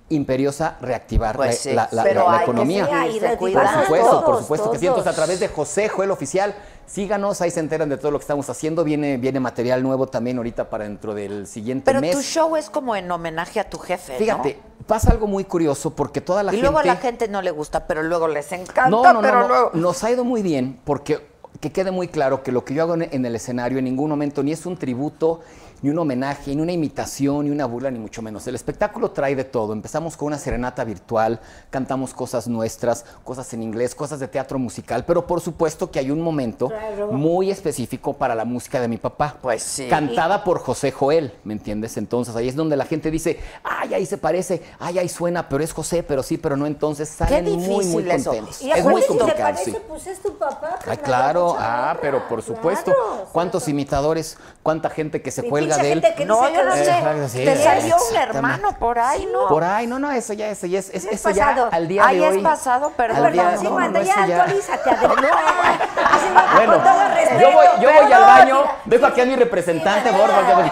imperiosa 0.08 0.76
reactivar 0.80 1.34
Pues 1.34 1.48
la- 1.50 1.56
sí, 1.56 1.72
la, 1.72 1.88
la- 1.90 2.02
pero 2.04 2.20
la- 2.20 2.26
la 2.26 2.32
hay 2.32 2.38
que 2.38 2.44
economía. 2.44 2.84
y 3.08 3.18
Por 3.18 3.30
supuesto, 3.68 4.10
por 4.10 4.24
todos, 4.24 4.40
supuesto 4.42 4.70
que 4.70 4.78
sí. 4.78 4.86
Entonces, 4.86 5.12
a 5.12 5.16
través 5.16 5.40
de 5.40 5.48
José 5.48 5.88
Joel 5.88 6.12
Oficial, 6.12 6.54
síganos, 6.86 7.40
ahí 7.40 7.50
se 7.50 7.58
enteran 7.58 7.88
de 7.88 7.96
todo 7.96 8.12
lo 8.12 8.18
que 8.20 8.22
estamos 8.22 8.48
haciendo. 8.48 8.84
Viene, 8.84 9.16
viene 9.16 9.40
material 9.40 9.82
nuevo 9.82 10.06
también 10.06 10.36
ahorita 10.36 10.70
para 10.70 10.84
dentro 10.84 11.12
del 11.12 11.48
siguiente 11.48 11.84
Pero 11.86 12.00
mes. 12.00 12.12
tu 12.14 12.22
show 12.22 12.54
es 12.56 12.70
como 12.70 12.94
en 12.94 13.10
homenaje 13.10 13.58
a 13.58 13.68
tu 13.68 13.78
jefe, 13.78 14.12
¿no? 14.12 14.18
Fíjate, 14.20 14.60
pasa 14.86 15.10
algo 15.10 15.26
muy 15.26 15.42
curioso 15.44 15.90
porque 15.96 16.20
toda 16.20 16.44
la 16.44 16.52
y 16.52 16.56
gente. 16.56 16.62
luego 16.62 16.78
a 16.78 16.84
la 16.84 16.96
gente 16.96 17.26
no 17.26 17.42
le 17.42 17.50
gusta, 17.50 17.88
pero 17.88 18.04
luego 18.04 18.28
les 18.28 18.52
encanta, 18.52 18.88
No, 18.88 19.02
no, 19.02 19.14
no, 19.14 19.20
pero 19.20 19.40
no. 19.40 19.48
luego... 19.48 19.70
Nos 19.74 20.04
ha 20.04 20.12
ido 20.12 20.24
muy 20.24 20.42
bien 20.42 20.80
porque 20.84 21.29
que 21.60 21.70
quede 21.70 21.90
muy 21.90 22.08
claro 22.08 22.42
que 22.42 22.52
lo 22.52 22.64
que 22.64 22.74
yo 22.74 22.82
hago 22.82 22.94
en, 22.94 23.24
el 23.24 23.34
escenario 23.34 23.78
en 23.78 23.84
ningún 23.84 24.08
momento 24.10 24.42
ni 24.42 24.52
es 24.52 24.64
un 24.64 24.76
tributo 24.76 25.40
ni 25.82 25.90
un 25.90 25.98
homenaje, 25.98 26.54
ni 26.54 26.60
una 26.62 26.72
imitación, 26.72 27.44
ni 27.46 27.50
una 27.50 27.64
burla, 27.66 27.90
ni 27.90 27.98
mucho 27.98 28.22
menos. 28.22 28.46
El 28.46 28.54
espectáculo 28.54 29.10
trae 29.12 29.34
de 29.34 29.44
todo. 29.44 29.72
Empezamos 29.72 30.16
con 30.16 30.26
una 30.28 30.38
serenata 30.38 30.84
virtual, 30.84 31.40
cantamos 31.70 32.12
cosas 32.14 32.48
nuestras, 32.48 33.04
cosas 33.24 33.52
en 33.54 33.62
inglés, 33.62 33.94
cosas 33.94 34.20
de 34.20 34.28
teatro 34.28 34.58
musical, 34.58 35.04
pero 35.06 35.26
por 35.26 35.40
supuesto 35.40 35.90
que 35.90 35.98
hay 35.98 36.10
un 36.10 36.20
momento 36.20 36.68
Claro. 36.68 37.12
muy 37.12 37.50
específico 37.50 38.12
para 38.14 38.34
la 38.34 38.44
música 38.44 38.80
de 38.80 38.88
mi 38.88 38.96
papá. 38.98 39.36
Pues 39.40 39.62
sí. 39.62 39.86
Cantada 39.88 40.44
por 40.44 40.58
José 40.60 40.92
Joel, 40.92 41.32
¿me 41.44 41.52
entiendes? 41.54 41.96
Entonces 41.96 42.34
ahí 42.36 42.48
es 42.48 42.56
donde 42.56 42.76
la 42.76 42.84
gente 42.84 43.10
dice, 43.10 43.38
ay, 43.64 43.94
ahí 43.94 44.06
se 44.06 44.18
parece, 44.18 44.62
ay, 44.78 44.98
ahí 44.98 45.08
suena, 45.08 45.48
pero 45.48 45.64
es 45.64 45.72
José, 45.72 46.02
pero 46.02 46.22
sí, 46.22 46.36
pero 46.36 46.56
no. 46.56 46.66
Entonces 46.66 47.08
salen 47.08 47.44
muy, 47.58 47.86
muy 47.86 48.08
eso. 48.10 48.30
contentos. 48.30 48.62
Y 48.62 48.70
Es 48.70 48.84
muy 48.84 49.00
acuérdate, 49.02 49.02
si 49.02 49.08
complicado, 49.18 49.42
parece, 49.54 49.70
sí. 49.70 49.76
pues 49.88 50.06
es 50.06 50.20
tu 50.22 50.36
papá. 50.36 50.74
Ay, 50.80 50.96
carnal, 50.98 51.04
claro, 51.04 51.56
ah, 51.58 51.96
pero 52.00 52.28
por 52.28 52.42
supuesto. 52.42 52.92
Claro, 52.92 53.28
¿Cuántos 53.32 53.68
imitadores? 53.68 54.36
¿Cuánta 54.62 54.90
gente 54.90 55.22
que 55.22 55.30
se 55.30 55.42
cuelga 55.48 55.69
pinche 55.76 55.86
de 55.86 55.92
él? 55.92 56.00
gente 56.02 56.16
que 56.16 56.24
No, 56.26 56.40
dice 56.42 56.52
yo 56.54 56.64
no 56.64 56.72
sé. 56.74 56.80
Exacto, 56.82 57.28
sí, 57.28 57.44
Te 57.44 57.56
salió 57.62 57.96
un 58.10 58.16
hermano 58.16 58.72
por 58.78 58.98
ahí, 58.98 59.28
¿no? 59.32 59.48
Por 59.48 59.64
ahí, 59.64 59.86
no, 59.86 59.98
no, 59.98 60.10
eso 60.10 60.32
ya, 60.32 60.48
eso 60.48 60.66
ya 60.66 60.78
es, 60.78 60.88
es- 60.90 61.04
Es 61.04 61.12
eso 61.12 61.30
ya 61.30 61.46
pasado. 61.46 61.68
al 61.72 61.88
día 61.88 62.06
de 62.06 62.26
es 62.28 62.34
hoy. 62.36 62.42
pasado, 62.42 62.90
perdón. 62.96 63.24
al 63.26 63.32
día- 63.32 63.42
Perdón, 63.44 63.58
sí, 63.58 63.64
no, 63.64 63.70
no, 63.70 63.76
Manda, 63.76 64.00
eso 64.00 64.12
ya 64.16 64.26
ya- 64.26 64.42
actualízate. 64.42 64.90
No, 66.30 66.40
Bueno, 66.54 66.74
con 66.74 66.84
todo 66.84 67.08
respeto, 67.08 67.40
yo 67.40 67.52
voy, 67.52 67.66
yo 67.80 67.88
voy 67.90 67.98
al 67.98 68.08
perdón, 68.08 68.26
baño, 68.26 68.60
mira. 68.62 68.76
dejo 68.84 69.06
aquí 69.06 69.20
a 69.20 69.26
mi 69.26 69.36
representante, 69.36 70.10
por 70.12 70.28
favor. 70.30 70.64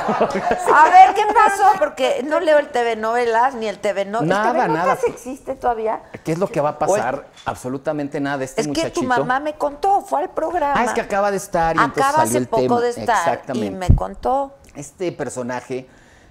A 0.75 0.85
ver, 0.91 1.15
¿qué 1.15 1.23
pasó? 1.35 1.73
Porque 1.79 2.23
no 2.25 2.39
leo 2.41 2.59
el 2.59 2.69
TV 2.69 2.95
novelas 2.97 3.55
ni 3.55 3.67
el 3.67 3.79
TV 3.79 4.05
no. 4.05 4.21
Nada, 4.23 4.51
¿El 4.51 4.55
TV 4.57 4.69
nada. 4.69 4.99
existe 5.07 5.55
todavía? 5.57 6.01
¿Qué 6.25 6.33
es 6.33 6.39
lo 6.39 6.47
que 6.49 6.61
va 6.61 6.71
a 6.71 6.79
pasar? 6.79 7.27
Absolutamente 7.45 8.21
nada. 8.21 8.45
Este 8.45 8.61
Es 8.61 8.67
que 8.67 8.71
muchachito. 8.71 9.01
tu 9.01 9.07
mamá 9.07 9.41
me 9.41 9.55
contó, 9.55 10.01
fue 10.03 10.21
al 10.21 10.31
programa. 10.31 10.75
Ah, 10.77 10.85
es 10.85 10.93
que 10.93 11.01
acaba 11.01 11.31
de 11.31 11.39
estar 11.39 11.75
y 11.77 11.79
entonces 11.81 12.03
Acaba 12.05 12.19
salió 12.19 12.29
hace 12.31 12.39
el 12.39 12.49
poco 12.49 12.63
tema. 12.63 12.81
de 12.81 12.89
estar 12.91 13.17
Exactamente. 13.29 13.67
y 13.67 13.71
me 13.71 13.97
contó. 13.97 14.53
Este 14.79 15.11
personaje 15.11 15.89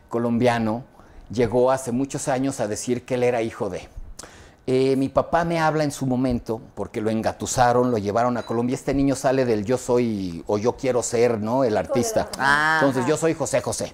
colombiano 0.07 0.83
llegó 1.29 1.69
hace 1.69 1.91
muchos 1.91 2.29
años 2.29 2.61
a 2.61 2.67
decir 2.69 3.03
que 3.03 3.15
él 3.15 3.23
era 3.23 3.41
hijo 3.41 3.69
de. 3.69 3.89
Eh, 4.65 4.95
mi 4.95 5.09
papá 5.09 5.43
me 5.43 5.59
habla 5.59 5.83
en 5.83 5.91
su 5.91 6.05
momento 6.05 6.61
porque 6.73 7.01
lo 7.01 7.09
engatusaron, 7.09 7.91
lo 7.91 7.97
llevaron 7.97 8.37
a 8.37 8.43
Colombia. 8.43 8.73
Este 8.75 8.93
niño 8.93 9.15
sale 9.15 9.43
del 9.43 9.65
yo 9.65 9.77
soy 9.77 10.45
o 10.47 10.57
yo 10.57 10.77
quiero 10.77 11.03
ser, 11.03 11.39
¿no? 11.41 11.65
El 11.65 11.75
artista. 11.75 12.29
Ah. 12.39 12.79
Entonces 12.81 13.05
yo 13.05 13.17
soy 13.17 13.33
José 13.33 13.61
José. 13.61 13.93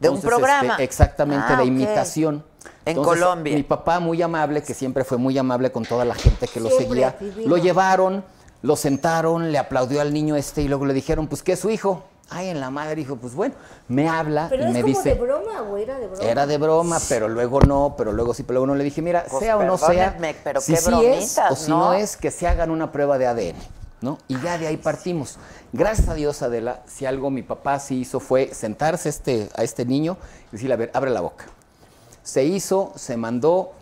De 0.00 0.10
un 0.10 0.16
Entonces, 0.16 0.28
programa. 0.28 0.72
este, 0.72 0.84
exactamente, 0.84 1.46
Ah, 1.48 1.56
de 1.56 1.64
imitación. 1.64 2.44
En 2.84 2.96
Entonces, 2.98 3.22
Colombia. 3.22 3.54
Mi 3.56 3.62
papá 3.62 4.00
muy 4.00 4.20
amable, 4.20 4.62
que 4.62 4.74
siempre 4.74 5.04
fue 5.04 5.16
muy 5.16 5.38
amable 5.38 5.72
con 5.72 5.84
toda 5.86 6.04
la 6.04 6.14
gente 6.14 6.46
que 6.46 6.60
lo 6.60 6.68
Siempre, 6.68 6.88
seguía. 6.88 7.16
divino. 7.18 7.48
Lo 7.48 7.56
llevaron, 7.56 8.22
lo 8.60 8.76
sentaron, 8.76 9.50
le 9.50 9.56
aplaudió 9.58 10.02
al 10.02 10.12
niño 10.12 10.36
este 10.36 10.60
y 10.60 10.68
luego 10.68 10.84
le 10.84 10.92
dijeron, 10.92 11.26
pues, 11.26 11.42
¿qué 11.42 11.52
es 11.52 11.60
su 11.60 11.70
hijo? 11.70 12.04
Ay, 12.30 12.48
en 12.48 12.60
la 12.60 12.70
madre 12.70 12.96
dijo, 12.96 13.16
pues 13.16 13.34
bueno, 13.34 13.54
me 13.88 14.08
habla 14.08 14.46
Pero 14.48 14.64
y 14.64 14.66
es 14.66 14.72
me 14.72 14.80
como 14.80 14.94
dice, 14.94 15.10
de 15.10 15.20
broma, 15.20 15.60
güey, 15.60 15.82
era 15.82 15.98
de 15.98 16.06
broma. 16.06 16.24
era 16.24 16.46
de 16.46 16.58
broma, 16.58 16.98
pero 17.08 17.28
luego 17.28 17.60
no, 17.60 17.94
pero 17.98 18.12
luego 18.12 18.32
sí, 18.32 18.42
pero 18.42 18.54
luego 18.54 18.66
no. 18.68 18.74
Le 18.74 18.84
dije, 18.84 19.02
mira, 19.02 19.24
Pues 19.30 19.44
sea 19.44 19.58
o 19.58 19.62
no 19.62 19.76
sea, 19.76 20.16
pero 20.42 20.60
si 20.60 20.72
qué 20.72 20.78
sí 20.78 20.84
es 20.84 20.86
bromitas, 20.86 21.50
o 21.50 21.56
si 21.56 21.70
¿no? 21.70 21.78
no 21.78 21.92
es, 21.92 22.16
que 22.16 22.30
se 22.30 22.46
hagan 22.46 22.70
una 22.70 22.90
prueba 22.92 23.18
de 23.18 23.26
ADN, 23.26 23.56
¿no? 24.00 24.18
Y 24.26 24.40
ya 24.40 24.56
de 24.56 24.66
ahí 24.66 24.76
partimos. 24.78 25.38
Gracias 25.72 26.08
a 26.08 26.14
Dios, 26.14 26.40
Adela, 26.40 26.82
si 26.86 27.04
algo 27.04 27.30
mi 27.30 27.42
papá 27.42 27.78
sí 27.78 28.00
hizo 28.00 28.20
fue 28.20 28.54
sentarse 28.54 29.08
este, 29.10 29.48
a 29.54 29.62
este 29.62 29.84
niño 29.84 30.16
y 30.48 30.52
decirle, 30.52 30.74
a 30.74 30.78
ver, 30.78 30.90
abre 30.94 31.10
la 31.10 31.20
boca. 31.20 31.44
Se 32.22 32.44
hizo, 32.44 32.92
se 32.96 33.18
mandó, 33.18 33.72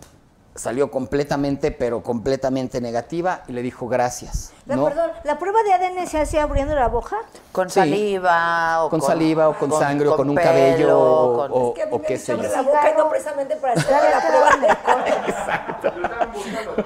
salió 0.55 0.91
completamente, 0.91 1.71
pero 1.71 2.03
completamente 2.03 2.81
negativa 2.81 3.43
y 3.47 3.53
le 3.53 3.61
dijo 3.61 3.87
gracias. 3.87 4.51
La, 4.65 4.77
¿no? 4.77 4.85
Perdón, 4.85 5.11
¿la 5.25 5.37
prueba 5.37 5.61
de 5.63 5.73
ADN 5.73 6.07
se 6.07 6.21
hace 6.21 6.39
abriendo 6.39 6.73
la 6.73 6.87
boca? 6.87 7.17
Con 7.51 7.69
Sí. 7.69 7.81
saliva 7.81 8.85
o 8.85 8.89
Con 8.89 9.01
saliva 9.01 9.49
o 9.49 9.53
con 9.55 9.69
sangre 9.77 10.07
o 10.07 10.15
con 10.15 10.29
un 10.29 10.35
pelo, 10.35 10.47
cabello 10.47 10.99
o- 10.99 11.37
con- 11.37 11.51
o- 11.51 11.67
Es 11.69 11.73
que 11.75 11.81
a 11.83 11.85
mí 11.87 11.91
me 11.99 12.05
qué 12.07 12.17
sé 12.17 12.37
yo. 12.37 12.41
la 12.43 12.61
boca 12.61 12.89
y 12.89 12.97
no 12.97 13.09
precisamente 13.09 13.55
para 13.57 13.73
hacer 13.73 13.91
la 13.91 14.21
prueba 14.21 14.49
de 14.55 14.67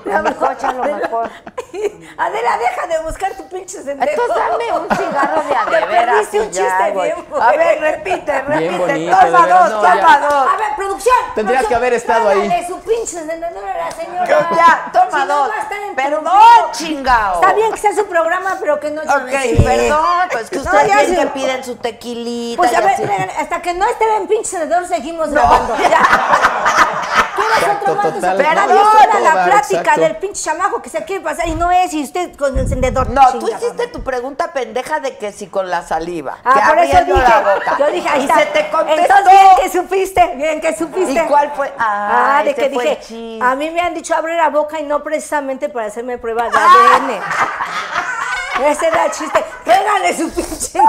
Lo 0.05 0.23
mejor, 0.23 0.51
echa 0.53 0.71
lo 0.73 0.83
mejor. 0.83 1.29
Adela, 2.17 2.57
deja 2.57 2.87
de 2.87 2.99
buscar 3.03 3.31
tu 3.33 3.47
pinche 3.47 3.83
sendero. 3.83 4.11
Entonces 4.11 4.35
dame 4.35 4.79
un 4.79 4.89
cigarro 4.97 5.43
de 5.43 5.55
a 5.55 5.65
Te 5.65 5.71
de 6.37 6.41
un 6.41 6.51
chiste 6.51 6.91
bien 6.93 7.15
A 7.39 7.51
ver, 7.51 7.79
repite, 7.79 8.41
repite. 8.41 8.57
Bien 8.57 8.77
bonito, 8.79 9.17
Toma 9.17 9.45
de 9.45 9.53
dos, 9.53 9.69
no, 9.69 9.75
toma 9.81 9.95
ya. 9.95 10.19
dos. 10.27 10.47
A 10.47 10.57
ver, 10.57 10.75
producción. 10.75 11.15
Tendrías 11.35 11.65
que 11.67 11.75
haber 11.75 11.93
estado 11.93 12.29
ahí. 12.29 12.37
Tráigale 12.47 12.67
su 12.67 12.79
pinche 12.79 13.19
a 13.19 13.23
la 13.23 13.91
señora. 13.91 14.49
Ya, 14.55 14.89
toma 14.91 15.11
Si 15.21 15.27
no, 15.27 15.37
dos. 15.37 15.49
va 15.51 15.55
a 15.55 15.59
estar 15.61 15.77
Perdón, 15.95 16.71
chingao. 16.73 17.35
Está 17.41 17.53
bien 17.53 17.66
que 17.71 17.77
sea 17.77 17.93
su 17.95 18.05
programa, 18.07 18.57
pero 18.59 18.79
que 18.79 18.91
no 18.91 19.01
Ok, 19.01 19.29
sí. 19.41 19.63
perdón, 19.63 20.27
pues 20.31 20.49
que 20.49 20.55
No, 20.57 20.61
ustedes 20.63 20.87
ya 20.87 21.01
bien 21.03 21.15
que 21.15 21.27
piden 21.27 21.63
su 21.63 21.75
tequilita. 21.75 22.57
Pues 22.57 22.73
a 22.75 22.81
ver, 22.81 23.31
hasta 23.39 23.61
que 23.61 23.73
no 23.73 23.85
esté 23.87 24.05
en 24.17 24.27
pinche 24.27 24.55
encendedor 24.55 24.87
seguimos 24.87 25.29
grabando. 25.29 25.75
Ya. 25.77 25.99
¿Quieres 27.37 27.77
otro 27.81 27.95
más? 27.95 28.07
Pero 28.35 28.53
No, 28.55 28.67
no, 28.67 28.73
yo 28.73 28.81
estoy 28.81 29.01
a 29.01 29.11
todo 29.11 29.19
la 29.23 29.45
plática 29.45 29.79
exacto. 29.79 30.01
del 30.01 30.15
pinche 30.17 30.43
chamaco 30.43 30.81
que 30.81 30.89
se 30.89 31.03
quiere 31.05 31.23
pasar 31.23 31.47
y 31.47 31.53
no 31.53 31.69
es 31.71 31.93
y 31.93 32.03
usted 32.03 32.35
con 32.35 32.53
el 32.55 32.63
encendedor. 32.63 33.09
No, 33.11 33.31
tú 33.33 33.47
hiciste 33.47 33.77
mamá. 33.77 33.91
tu 33.91 34.03
pregunta 34.03 34.51
pendeja 34.53 34.99
de 34.99 35.17
que 35.17 35.31
si 35.31 35.45
con 35.47 35.69
la 35.69 35.83
saliva. 35.83 36.37
Ah, 36.43 36.53
que 36.55 36.59
por 36.67 36.79
eso 36.79 37.05
dije, 37.05 37.13
la 37.29 37.39
boca. 37.39 37.75
yo 37.77 37.91
dije, 37.91 38.09
ahí 38.09 38.21
y 38.21 38.23
está. 38.23 38.39
se 38.39 38.45
te 38.47 38.69
contestó. 38.69 39.01
Entonces, 39.01 39.31
bien 39.39 39.47
que 39.61 39.69
supiste, 39.77 40.33
bien 40.35 40.61
que 40.61 40.75
supiste. 40.75 41.13
¿Y 41.13 41.27
cuál 41.27 41.51
fue? 41.55 41.71
Ah, 41.77 42.37
Ay, 42.39 42.45
de 42.47 42.55
que 42.55 42.69
dije, 42.69 43.39
a 43.41 43.55
mí 43.55 43.69
me 43.69 43.81
han 43.81 43.93
dicho 43.93 44.15
abre 44.15 44.35
la 44.35 44.49
boca 44.49 44.79
y 44.79 44.83
no 44.83 45.03
precisamente 45.03 45.69
para 45.69 45.85
hacerme 45.87 46.17
prueba 46.17 46.43
de 46.45 46.49
Ah. 46.55 46.63
Ese 48.67 48.87
era 48.87 49.05
el 49.05 49.11
chiste. 49.11 49.45
Pégale 49.63 50.17
su 50.17 50.29
pinche 50.31 50.79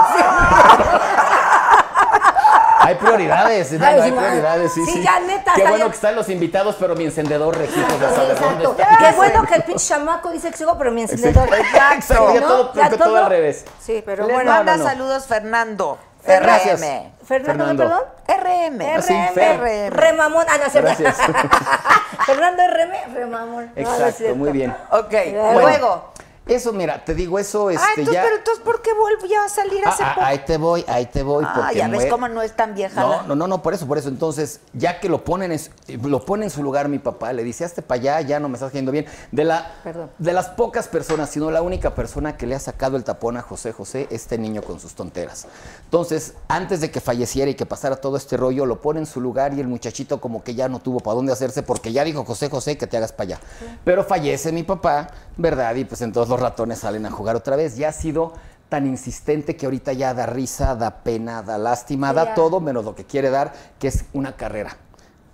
Hay 2.81 2.95
prioridades, 2.95 3.71
no, 3.73 3.85
Ay, 3.85 3.95
no, 3.97 4.01
hay 4.03 4.09
sí, 4.09 4.15
prioridades, 4.15 4.73
sí, 4.73 4.85
sí, 4.85 4.91
sí. 4.93 5.03
ya, 5.03 5.19
neta, 5.19 5.53
Qué 5.53 5.61
bueno 5.63 5.77
ya- 5.77 5.85
que 5.89 5.95
están 5.95 6.15
los 6.15 6.29
invitados, 6.29 6.75
pero 6.79 6.95
mi 6.95 7.03
encendedor 7.03 7.55
registro 7.57 7.97
de 7.99 8.15
saber 8.15 8.39
dónde 8.39 8.63
Exacto. 8.63 8.75
está. 8.81 8.97
Qué 8.97 9.15
bueno 9.15 9.43
que 9.45 9.55
el 9.55 9.63
pinche 9.63 9.85
chamaco 9.87 10.31
dice 10.31 10.49
que 10.49 10.57
sigo, 10.57 10.77
pero 10.77 10.91
mi 10.91 11.01
encendedor. 11.03 11.47
Exacto, 11.53 12.33
ya 12.33 12.39
¿no? 12.41 12.47
todo, 12.47 12.73
Ya 12.73 12.89
todo 12.89 13.17
al 13.17 13.29
revés. 13.29 13.65
Sí, 13.79 14.01
pero 14.05 14.25
Les 14.25 14.33
bueno. 14.33 14.51
manda 14.51 14.77
no, 14.77 14.83
no. 14.83 14.89
saludos 14.89 15.27
Fernando. 15.27 15.99
Gracias. 16.25 16.81
RM. 16.81 17.11
Fernando, 17.25 17.65
Fernando. 17.65 17.83
perdón. 17.83 18.03
RM. 18.27 18.81
Ah, 18.97 19.01
sí, 19.01 19.13
RM. 19.35 19.89
Remamón. 19.91 20.45
Ah, 20.49 20.57
no, 20.63 20.69
se 20.71 20.81
Gracias. 20.81 21.17
Fernando 22.25 22.63
RM, 22.65 23.13
Remamón. 23.13 23.71
No, 23.75 23.81
no 23.83 24.05
es 24.05 24.19
Exacto, 24.19 24.35
muy 24.35 24.51
bien. 24.51 24.75
Ok, 24.91 25.11
Bueno. 25.11 25.59
luego. 25.61 26.13
Eso, 26.49 26.73
mira, 26.73 27.05
te 27.05 27.13
digo 27.13 27.37
eso, 27.37 27.69
este, 27.69 27.83
ah, 27.83 27.89
entonces, 27.91 28.13
ya... 28.15 28.23
pero 28.23 28.35
entonces, 28.37 28.63
¿por 28.63 28.81
qué 28.81 28.89
volvió 28.93 29.39
a 29.41 29.47
salir 29.49 29.81
Ah, 29.85 29.89
hace 29.89 30.03
ah, 30.03 30.11
poco? 30.15 30.25
ahí 30.25 30.39
te 30.39 30.57
voy, 30.57 30.83
ahí 30.87 31.05
te 31.05 31.21
voy. 31.23 31.45
Ah, 31.47 31.53
porque 31.55 31.75
ya 31.77 31.87
ves 31.87 32.05
cómo 32.07 32.27
no 32.27 32.41
es 32.41 32.55
tan 32.55 32.73
vieja 32.73 32.99
No, 32.99 33.09
la- 33.09 33.21
no, 33.23 33.35
no, 33.35 33.47
no, 33.47 33.61
por 33.61 33.73
eso, 33.75 33.87
por 33.87 33.97
eso. 33.99 34.09
Entonces, 34.09 34.59
ya 34.73 34.99
que 34.99 35.09
lo 35.09 35.23
ponen 35.23 35.51
en, 35.51 35.61
lo 36.09 36.25
pone 36.25 36.45
en 36.45 36.49
su 36.49 36.63
lugar 36.63 36.89
mi 36.89 36.97
papá, 36.99 37.33
le 37.33 37.43
dice, 37.43 37.63
hazte 37.65 37.81
para 37.83 38.01
allá, 38.01 38.21
ya 38.21 38.39
no 38.39 38.49
me 38.49 38.55
estás 38.55 38.71
yendo 38.73 38.91
bien. 38.91 39.05
De, 39.31 39.43
la, 39.43 39.75
Perdón. 39.83 40.09
de 40.17 40.33
las 40.33 40.47
pocas 40.49 40.87
personas, 40.87 41.29
sino 41.29 41.51
la 41.51 41.61
única 41.61 41.93
persona 41.93 42.35
que 42.35 42.47
le 42.47 42.55
ha 42.55 42.59
sacado 42.59 42.97
el 42.97 43.03
tapón 43.03 43.37
a 43.37 43.41
José 43.43 43.71
José, 43.71 44.07
este 44.09 44.37
niño 44.39 44.63
con 44.63 44.79
sus 44.79 44.95
tonteras. 44.95 45.45
Entonces, 45.85 46.33
antes 46.47 46.81
de 46.81 46.89
que 46.89 46.99
falleciera 46.99 47.51
y 47.51 47.55
que 47.55 47.65
pasara 47.67 47.97
todo 47.97 48.17
este 48.17 48.37
rollo, 48.37 48.65
lo 48.65 48.81
pone 48.81 48.99
en 48.99 49.05
su 49.05 49.21
lugar 49.21 49.53
y 49.53 49.59
el 49.59 49.67
muchachito 49.67 50.19
como 50.19 50.43
que 50.43 50.55
ya 50.55 50.67
no 50.67 50.79
tuvo 50.79 50.99
para 50.99 51.15
dónde 51.15 51.31
hacerse 51.31 51.61
porque 51.63 51.91
ya 51.91 52.03
dijo 52.03 52.25
José 52.25 52.49
José 52.49 52.77
que 52.77 52.87
te 52.87 52.97
hagas 52.97 53.11
para 53.11 53.35
allá. 53.35 53.39
Pero 53.83 54.03
fallece 54.03 54.51
mi 54.51 54.63
papá, 54.63 55.09
¿verdad? 55.37 55.75
Y 55.75 55.85
pues 55.85 56.01
entonces 56.01 56.38
los 56.39 56.49
ratones 56.49 56.79
salen 56.79 57.05
a 57.05 57.11
jugar 57.11 57.35
otra 57.35 57.55
vez. 57.55 57.75
Ya 57.75 57.89
ha 57.89 57.93
sido 57.93 58.33
tan 58.69 58.85
insistente 58.85 59.55
que 59.57 59.65
ahorita 59.65 59.93
ya 59.93 60.13
da 60.13 60.25
risa, 60.25 60.75
da 60.75 61.03
pena, 61.03 61.41
da 61.41 61.57
lástima, 61.57 62.13
da 62.13 62.25
Ya. 62.25 62.33
todo 62.35 62.59
menos 62.59 62.85
lo 62.85 62.95
que 62.95 63.05
quiere 63.05 63.29
dar, 63.29 63.51
que 63.79 63.87
es 63.89 64.05
una 64.13 64.35
carrera. 64.35 64.77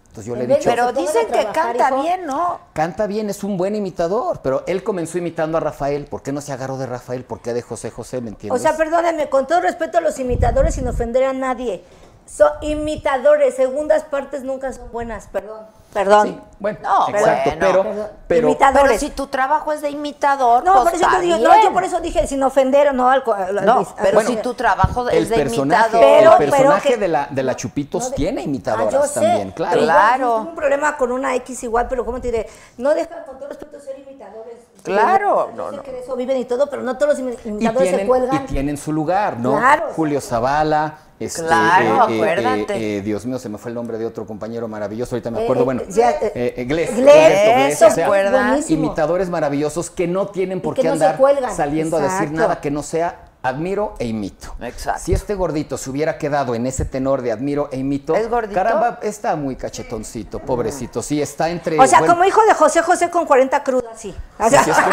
Entonces 0.07 0.25
yo 0.27 0.35
le 0.37 0.45
he 0.45 0.47
dicho, 0.47 0.61
Pero 0.69 0.93
dicen 0.93 1.25
que 1.27 1.33
trabajar, 1.33 1.53
canta 1.77 1.89
hijo. 1.89 2.01
bien, 2.01 2.25
¿no? 2.25 2.59
canta 2.71 3.05
bien, 3.05 3.29
es 3.29 3.43
un 3.43 3.57
buen 3.57 3.75
imitador, 3.75 4.39
pero 4.41 4.63
él 4.65 4.81
comenzó 4.81 5.17
imitando 5.17 5.57
a 5.57 5.59
Rafael. 5.59 6.05
¿Por 6.05 6.23
qué 6.23 6.31
no 6.31 6.39
se 6.39 6.53
agarró 6.53 6.77
de 6.77 6.85
Rafael? 6.85 7.25
¿Por 7.25 7.41
qué 7.41 7.53
de 7.53 7.61
José 7.61 7.91
José? 7.91 8.21
¿Me 8.21 8.29
O 8.29 8.31
entiendes? 8.31 8.61
sea, 8.61 8.77
perdónenme, 8.77 9.29
con 9.29 9.45
todo 9.45 9.59
respeto 9.59 9.97
a 9.97 10.01
los 10.01 10.17
imitadores 10.19 10.75
sin 10.75 10.87
ofender 10.87 11.25
a 11.25 11.33
nadie. 11.33 11.83
Son 12.25 12.49
imitadores, 12.61 13.55
segundas 13.55 14.03
partes 14.05 14.43
nunca 14.43 14.71
son 14.71 14.89
buenas, 14.93 15.27
perdón. 15.27 15.65
Perdón. 15.95 16.27
Sí, 16.27 16.39
bueno, 16.59 16.79
No, 16.83 17.07
exacto, 17.09 17.51
bueno. 17.51 17.65
pero, 17.67 18.09
pero 18.27 18.47
Imitador. 18.49 18.81
Pero 18.87 18.99
si 18.99 19.09
tu 19.11 19.27
trabajo 19.27 19.71
es 19.71 19.81
de 19.81 19.89
imitador, 19.91 20.63
No, 20.65 20.73
pues 20.83 20.83
por 20.83 20.93
eso 20.95 21.21
digo, 21.21 21.37
no, 21.37 21.63
yo 21.63 21.71
por 21.71 21.83
eso 21.85 22.01
dije 22.01 22.27
sin 22.27 22.43
ofender, 22.43 22.93
no 22.93 23.09
al, 23.09 23.23
al- 23.25 23.65
No, 23.65 23.79
al- 23.79 23.87
pero 24.01 24.19
al- 24.19 24.27
si 24.27 24.35
tu 24.37 24.53
trabajo 24.55 25.07
es 25.07 25.29
de 25.29 25.41
imitador. 25.41 25.89
Pero- 26.01 26.31
el 26.33 26.37
pero 26.37 26.51
personaje 26.51 26.89
que- 26.89 26.97
de 26.97 27.07
la 27.07 27.27
de 27.31 27.43
la 27.43 27.55
Chupitos 27.55 28.03
No 28.03 28.09
de- 28.09 28.15
tiene 28.17 28.41
Ah, 28.41 28.43
imitadoras 28.43 28.93
yo 28.93 29.03
sé, 29.03 29.13
también, 29.21 29.51
claro. 29.51 29.71
pero 29.71 29.83
igual, 29.83 29.97
Claro. 29.97 30.33
Tengo 30.35 30.49
un 30.49 30.55
problema 30.55 30.97
con 30.97 31.11
una 31.13 31.33
X 31.35 31.63
igual, 31.63 31.87
pero 31.87 32.03
¿cómo 32.05 32.19
te 32.19 32.29
diré? 32.29 32.49
No 32.77 32.93
dejan 32.93 33.23
con 33.25 33.37
todo 33.39 33.47
respeto 33.47 33.79
ser 33.79 33.97
imitadores. 33.99 34.55
Claro, 34.85 35.51
no, 35.55 35.71
no. 35.71 35.81
que 35.83 35.99
eso 35.99 36.15
viven 36.15 36.37
y 36.37 36.45
todo, 36.45 36.67
pero 36.69 36.81
no 36.83 36.97
todos 36.97 37.17
los 37.19 37.27
imi- 37.27 37.37
y 37.45 37.49
imitadores 37.49 37.89
se 37.89 37.95
tienen, 37.97 38.05
y 38.05 38.09
cuelgan. 38.09 38.45
tienen 38.45 38.77
su 38.77 38.93
lugar, 38.93 39.39
¿no? 39.39 39.57
Claro. 39.57 39.87
Julio 39.95 40.21
Zavala, 40.21 40.97
este, 41.19 41.43
Claro, 41.43 42.01
acuérdate. 42.03 42.97
eh, 42.97 43.01
Dios 43.01 43.25
mío, 43.25 43.39
se 43.39 43.47
me 43.49 43.57
fue 43.57 43.69
el 43.69 43.75
nombre 43.75 43.97
de 43.97 44.05
otro 44.05 44.25
compañero 44.25 44.67
maravilloso, 44.67 45.15
ahorita 45.15 45.31
me 45.31 45.39
Eh, 45.39 45.43
acuerdo, 45.43 45.61
eh, 45.61 45.65
bueno, 45.65 45.81
ya, 45.89 46.11
eh, 46.11 46.31
eh, 46.35 46.53
eh, 46.57 46.65
Glés, 46.65 46.89
correcto, 46.89 47.11
Glés, 47.11 47.73
eso, 47.81 47.87
o 47.87 47.91
sea, 47.91 48.59
imitadores 48.69 49.29
maravillosos 49.29 49.89
que 49.89 50.07
no 50.07 50.27
tienen 50.27 50.61
por 50.61 50.75
qué 50.75 50.83
no 50.83 50.95
se 50.97 51.05
andar 51.05 51.17
saliendo 51.55 51.97
a 51.97 52.01
decir 52.01 52.15
Exacto. 52.15 52.37
nada 52.39 52.61
que 52.61 52.69
no 52.71 52.83
sea 52.83 53.19
admiro 53.47 53.93
e 53.99 54.07
imito. 54.07 54.55
Exacto. 54.61 55.01
Si 55.03 55.13
este 55.13 55.35
gordito 55.35 55.77
se 55.77 55.89
hubiera 55.89 56.17
quedado 56.17 56.55
en 56.55 56.65
ese 56.65 56.85
tenor 56.85 57.21
de 57.21 57.31
admiro 57.31 57.69
e 57.71 57.77
imito, 57.77 58.15
¿Es 58.15 58.29
gordito? 58.29 58.55
caramba, 58.55 58.99
está 59.03 59.35
muy 59.35 59.55
cachetoncito, 59.55 60.39
pobrecito. 60.39 61.01
Sí, 61.01 61.21
está 61.21 61.49
entre. 61.49 61.79
O 61.79 61.85
sea, 61.87 61.99
bueno, 61.99 62.13
como 62.15 62.25
hijo 62.25 62.41
de 62.47 62.53
José 62.53 62.81
José 62.81 63.09
con 63.09 63.25
40 63.25 63.63
crudas, 63.63 63.99
sí. 63.99 64.15
O 64.39 64.43
Sí, 64.45 64.49
sea, 64.49 64.63
sí, 64.63 64.69
es 64.71 64.77
como, 64.77 64.89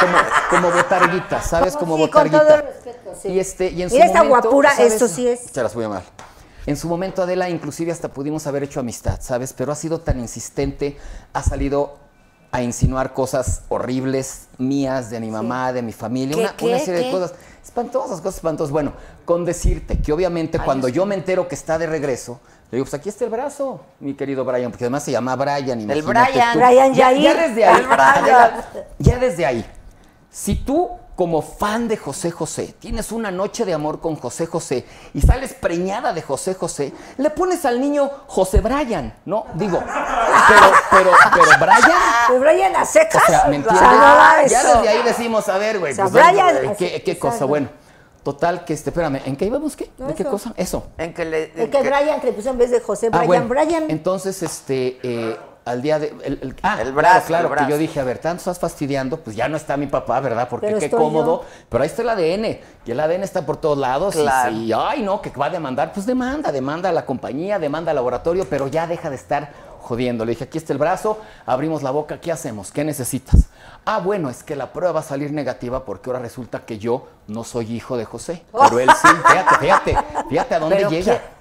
como, 0.00 0.18
como 0.50 0.70
botarguita, 0.76 1.42
¿sabes? 1.42 1.76
Como 1.76 1.96
Sí, 1.96 2.02
con 2.02 2.08
botarguita. 2.10 2.40
todo 2.46 2.54
el 2.56 2.62
respeto, 2.62 3.10
sí. 3.20 3.28
Y, 3.28 3.38
este, 3.38 3.70
y 3.70 3.82
en 3.82 3.88
su 3.88 3.94
Mira 3.94 4.06
esta 4.06 4.18
momento, 4.22 4.48
guapura, 4.48 4.70
¿sabes? 4.74 4.92
esto 4.92 5.08
sí 5.08 5.26
es. 5.26 5.40
Se 5.52 5.62
las 5.62 5.74
voy 5.74 5.84
a 5.84 5.88
mal. 5.88 6.02
En 6.66 6.76
su 6.76 6.88
momento, 6.88 7.22
Adela, 7.22 7.48
inclusive 7.50 7.92
hasta 7.92 8.08
pudimos 8.08 8.46
haber 8.46 8.62
hecho 8.62 8.80
amistad, 8.80 9.18
¿sabes? 9.20 9.52
Pero 9.52 9.72
ha 9.72 9.74
sido 9.74 10.00
tan 10.00 10.18
insistente, 10.18 10.96
ha 11.32 11.42
salido 11.42 11.96
a 12.52 12.62
insinuar 12.62 13.12
cosas 13.12 13.62
horribles 13.68 14.46
mías, 14.58 15.10
de 15.10 15.18
mi 15.20 15.30
mamá, 15.30 15.72
de 15.72 15.82
mi 15.82 15.92
familia, 15.92 16.36
¿Qué, 16.36 16.40
una, 16.42 16.56
qué, 16.56 16.64
una 16.66 16.78
serie 16.78 17.00
qué? 17.00 17.06
de 17.06 17.12
cosas 17.12 17.34
espantosas, 17.64 18.20
cosas 18.20 18.36
espantosas. 18.36 18.70
Bueno, 18.70 18.92
con 19.24 19.44
decirte 19.44 19.98
que 19.98 20.12
obviamente 20.12 20.58
cuando 20.58 20.88
yo 20.88 21.06
me 21.06 21.14
entero 21.14 21.48
que 21.48 21.54
está 21.54 21.78
de 21.78 21.86
regreso, 21.86 22.38
le 22.70 22.76
digo, 22.76 22.84
pues 22.84 22.94
aquí 22.94 23.08
está 23.08 23.24
el 23.24 23.30
brazo, 23.30 23.80
mi 24.00 24.14
querido 24.14 24.44
Brian, 24.44 24.70
porque 24.70 24.84
además 24.84 25.02
se 25.02 25.12
llama 25.12 25.34
Brian. 25.36 25.80
imagínate 25.80 26.32
Brian. 26.32 26.52
tú. 26.52 26.58
Brian 26.58 26.94
ya, 26.94 27.12
Yair. 27.12 27.22
ya 27.22 27.34
desde 27.48 27.64
ahí, 27.64 27.80
El 27.80 27.86
Brian. 27.86 28.64
Ya 28.98 29.18
desde 29.18 29.46
ahí, 29.46 29.66
si 30.30 30.56
tú 30.56 30.90
como 31.16 31.42
fan 31.42 31.86
de 31.86 31.96
José 31.96 32.30
José 32.32 32.74
tienes 32.80 33.12
una 33.12 33.30
noche 33.30 33.64
de 33.64 33.72
amor 33.72 34.00
con 34.00 34.16
José 34.16 34.46
José 34.46 34.84
y 35.14 35.20
sales 35.20 35.54
preñada 35.54 36.12
de 36.12 36.22
José 36.22 36.54
José, 36.54 36.92
le 37.18 37.30
pones 37.30 37.64
al 37.64 37.80
niño 37.80 38.10
José 38.26 38.60
Brian, 38.60 39.14
¿no? 39.24 39.46
Digo, 39.54 39.78
pero, 40.50 40.72
pero, 40.90 41.10
pero 41.32 41.46
Brian, 41.60 41.98
de 42.30 42.38
Brian 42.38 42.76
a 42.76 42.84
secas. 42.84 43.22
o 43.22 43.26
sea, 43.26 43.44
¿me 43.48 43.56
entiendes? 43.56 43.80
O 43.82 43.84
sea, 43.84 43.92
no 43.92 43.98
mames. 44.16 44.50
ya 44.50 44.62
desde 44.64 44.88
ahí 44.88 45.02
decimos, 45.04 45.48
a 45.48 45.58
ver, 45.58 45.78
güey, 45.78 45.92
O 45.92 45.96
sea, 45.96 46.06
pues, 46.08 46.14
Brian, 46.24 46.56
eh, 46.56 46.74
¿qué, 46.76 47.02
qué 47.04 47.18
cosa? 47.18 47.44
Bueno, 47.44 47.68
total, 48.24 48.64
que 48.64 48.74
este, 48.74 48.90
espérame, 48.90 49.20
¿en 49.24 49.36
qué 49.36 49.44
íbamos? 49.44 49.76
¿Qué? 49.76 49.90
¿De 49.96 50.14
qué 50.14 50.24
cosa? 50.24 50.52
Eso. 50.56 50.88
En 50.98 51.14
que 51.14 51.24
le. 51.24 51.44
El 51.54 51.60
en 51.60 51.70
que 51.70 51.78
que- 51.78 51.88
Brian, 51.90 52.20
que 52.20 52.26
le 52.26 52.32
puso 52.32 52.50
en 52.50 52.58
vez 52.58 52.70
de 52.70 52.80
José, 52.80 53.08
Ah, 53.12 53.18
Brian, 53.18 53.46
bueno, 53.48 53.48
Brian. 53.48 53.84
Entonces, 53.88 54.42
este, 54.42 54.98
eh, 55.02 55.36
al 55.64 55.80
día 55.82 55.98
de. 55.98 56.08
El, 56.24 56.38
el- 56.42 56.56
ah, 56.62 56.74
El 56.80 56.92
claro, 56.92 56.92
brazo, 56.94 57.26
claro, 57.26 57.54
el 57.54 57.64
que 57.64 57.70
yo 57.70 57.78
dije, 57.78 57.98
a 58.00 58.04
ver, 58.04 58.18
tanto 58.18 58.38
estás 58.40 58.58
fastidiando, 58.58 59.18
pues 59.18 59.34
ya 59.34 59.48
no 59.48 59.56
está 59.56 59.76
mi 59.76 59.86
papá, 59.86 60.20
¿verdad? 60.20 60.48
Porque 60.48 60.66
Pero 60.66 60.78
qué 60.78 60.90
cómodo. 60.90 61.42
yo. 61.42 61.48
Pero 61.68 61.82
ahí 61.82 61.88
está 61.88 62.02
el 62.02 62.08
ADN. 62.10 62.58
Y 62.86 62.90
el 62.90 63.00
ADN 63.00 63.22
está 63.22 63.44
por 63.46 63.56
todos 63.56 63.78
lados. 63.78 64.14
y 64.14 64.18
Claro. 64.20 64.52
si, 64.54 64.72
ay, 64.72 65.02
no, 65.02 65.20
que 65.22 65.30
va 65.30 65.46
a 65.46 65.50
demandar, 65.50 65.92
pues 65.92 66.04
demanda, 66.06 66.52
demanda 66.52 66.88
a 66.88 66.92
la 66.92 67.06
compañía, 67.06 67.58
demanda 67.58 67.90
al 67.92 67.96
laboratorio, 67.96 68.46
pero 68.48 68.68
ya 68.68 68.86
deja 68.86 69.08
de 69.10 69.16
estar 69.16 69.52
jodiendo. 69.80 70.24
Le 70.24 70.30
dije, 70.30 70.44
aquí 70.44 70.56
está 70.58 70.72
el 70.72 70.78
brazo, 70.78 71.18
abrimos 71.44 71.82
la 71.82 71.90
boca, 71.90 72.18
¿qué 72.18 72.32
hacemos? 72.32 72.70
¿Qué 72.72 72.84
necesitas? 72.84 73.48
Ah, 73.86 73.98
bueno, 73.98 74.30
es 74.30 74.42
que 74.42 74.56
la 74.56 74.72
prueba 74.72 74.92
va 74.92 75.00
a 75.00 75.02
salir 75.02 75.30
negativa 75.30 75.84
porque 75.84 76.08
ahora 76.08 76.20
resulta 76.20 76.60
que 76.60 76.78
yo 76.78 77.06
no 77.26 77.44
soy 77.44 77.70
hijo 77.74 77.98
de 77.98 78.06
José. 78.06 78.42
Pero 78.50 78.78
él 78.80 78.88
sí, 78.90 79.08
fíjate, 79.28 79.54
fíjate, 79.60 79.96
fíjate 80.30 80.54
a 80.54 80.58
dónde 80.58 80.76
Pero 80.76 80.88
llega. 80.90 81.12
¿qué? 81.18 81.33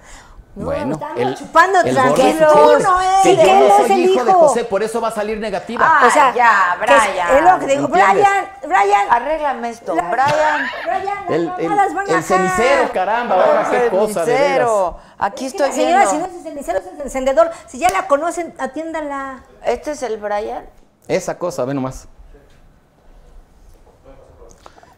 No, 0.56 0.66
bueno, 0.66 0.93
estamos 0.93 1.39
chupando 1.39 1.82
sí, 1.82 1.89
Tú 1.89 1.95
no 1.95 2.16
yo 2.16 3.24
Que 3.24 3.32
él 3.32 3.68
no 3.68 3.86
es 3.86 3.89
el 3.89 3.99
hijo 4.01 4.24
de. 4.24 4.34
José, 4.34 4.66
por 4.66 4.84
eso 4.84 5.01
va 5.01 5.08
a 5.08 5.12
salir 5.12 5.39
negativa. 5.39 5.84
Ah, 5.84 6.06
o 6.08 6.12
sea, 6.12 6.32
ya, 6.34 6.78
que 6.86 6.93
es- 6.93 7.01
Brian. 7.10 7.38
Es 7.38 7.43
lo 7.43 7.60
que 7.60 7.66
digo, 7.66 7.86
¿Entiendes? 7.88 8.16
Brian, 8.16 8.49
Brian. 8.62 9.08
Arréglame 9.10 9.70
esto, 9.70 9.95
la- 9.95 10.10
Brian. 10.12 10.68
Brian, 10.86 11.18
el, 11.30 11.51
el- 11.58 11.70
van 11.95 12.10
el 12.10 12.24
cenicero, 12.24 12.91
caramba, 12.93 13.36
ahora 13.36 13.68
qué 13.72 13.89
cosa. 13.89 14.26
Cenicero. 14.26 14.97
Aquí 15.18 15.47
Es 15.47 15.54
que 15.54 15.60
la 15.60 15.66
estoy 15.68 15.84
señora, 15.86 16.06
si 16.06 16.18
no 16.18 16.26
es 16.26 16.34
el 16.36 16.43
cenicero, 16.43 16.80
es 16.80 16.86
el 16.88 17.01
encendedor. 17.01 17.51
Si 17.66 17.80
ya 17.80 17.89
la 17.89 18.08
conocen, 18.08 18.54
atiéndanla. 18.60 19.43
Este 19.64 19.91
es 19.91 20.04
el 20.04 20.18
Brian. 20.18 20.66
Esa 21.08 21.39
cosa, 21.39 21.66
ve 21.66 21.74
nomás. 21.74 22.08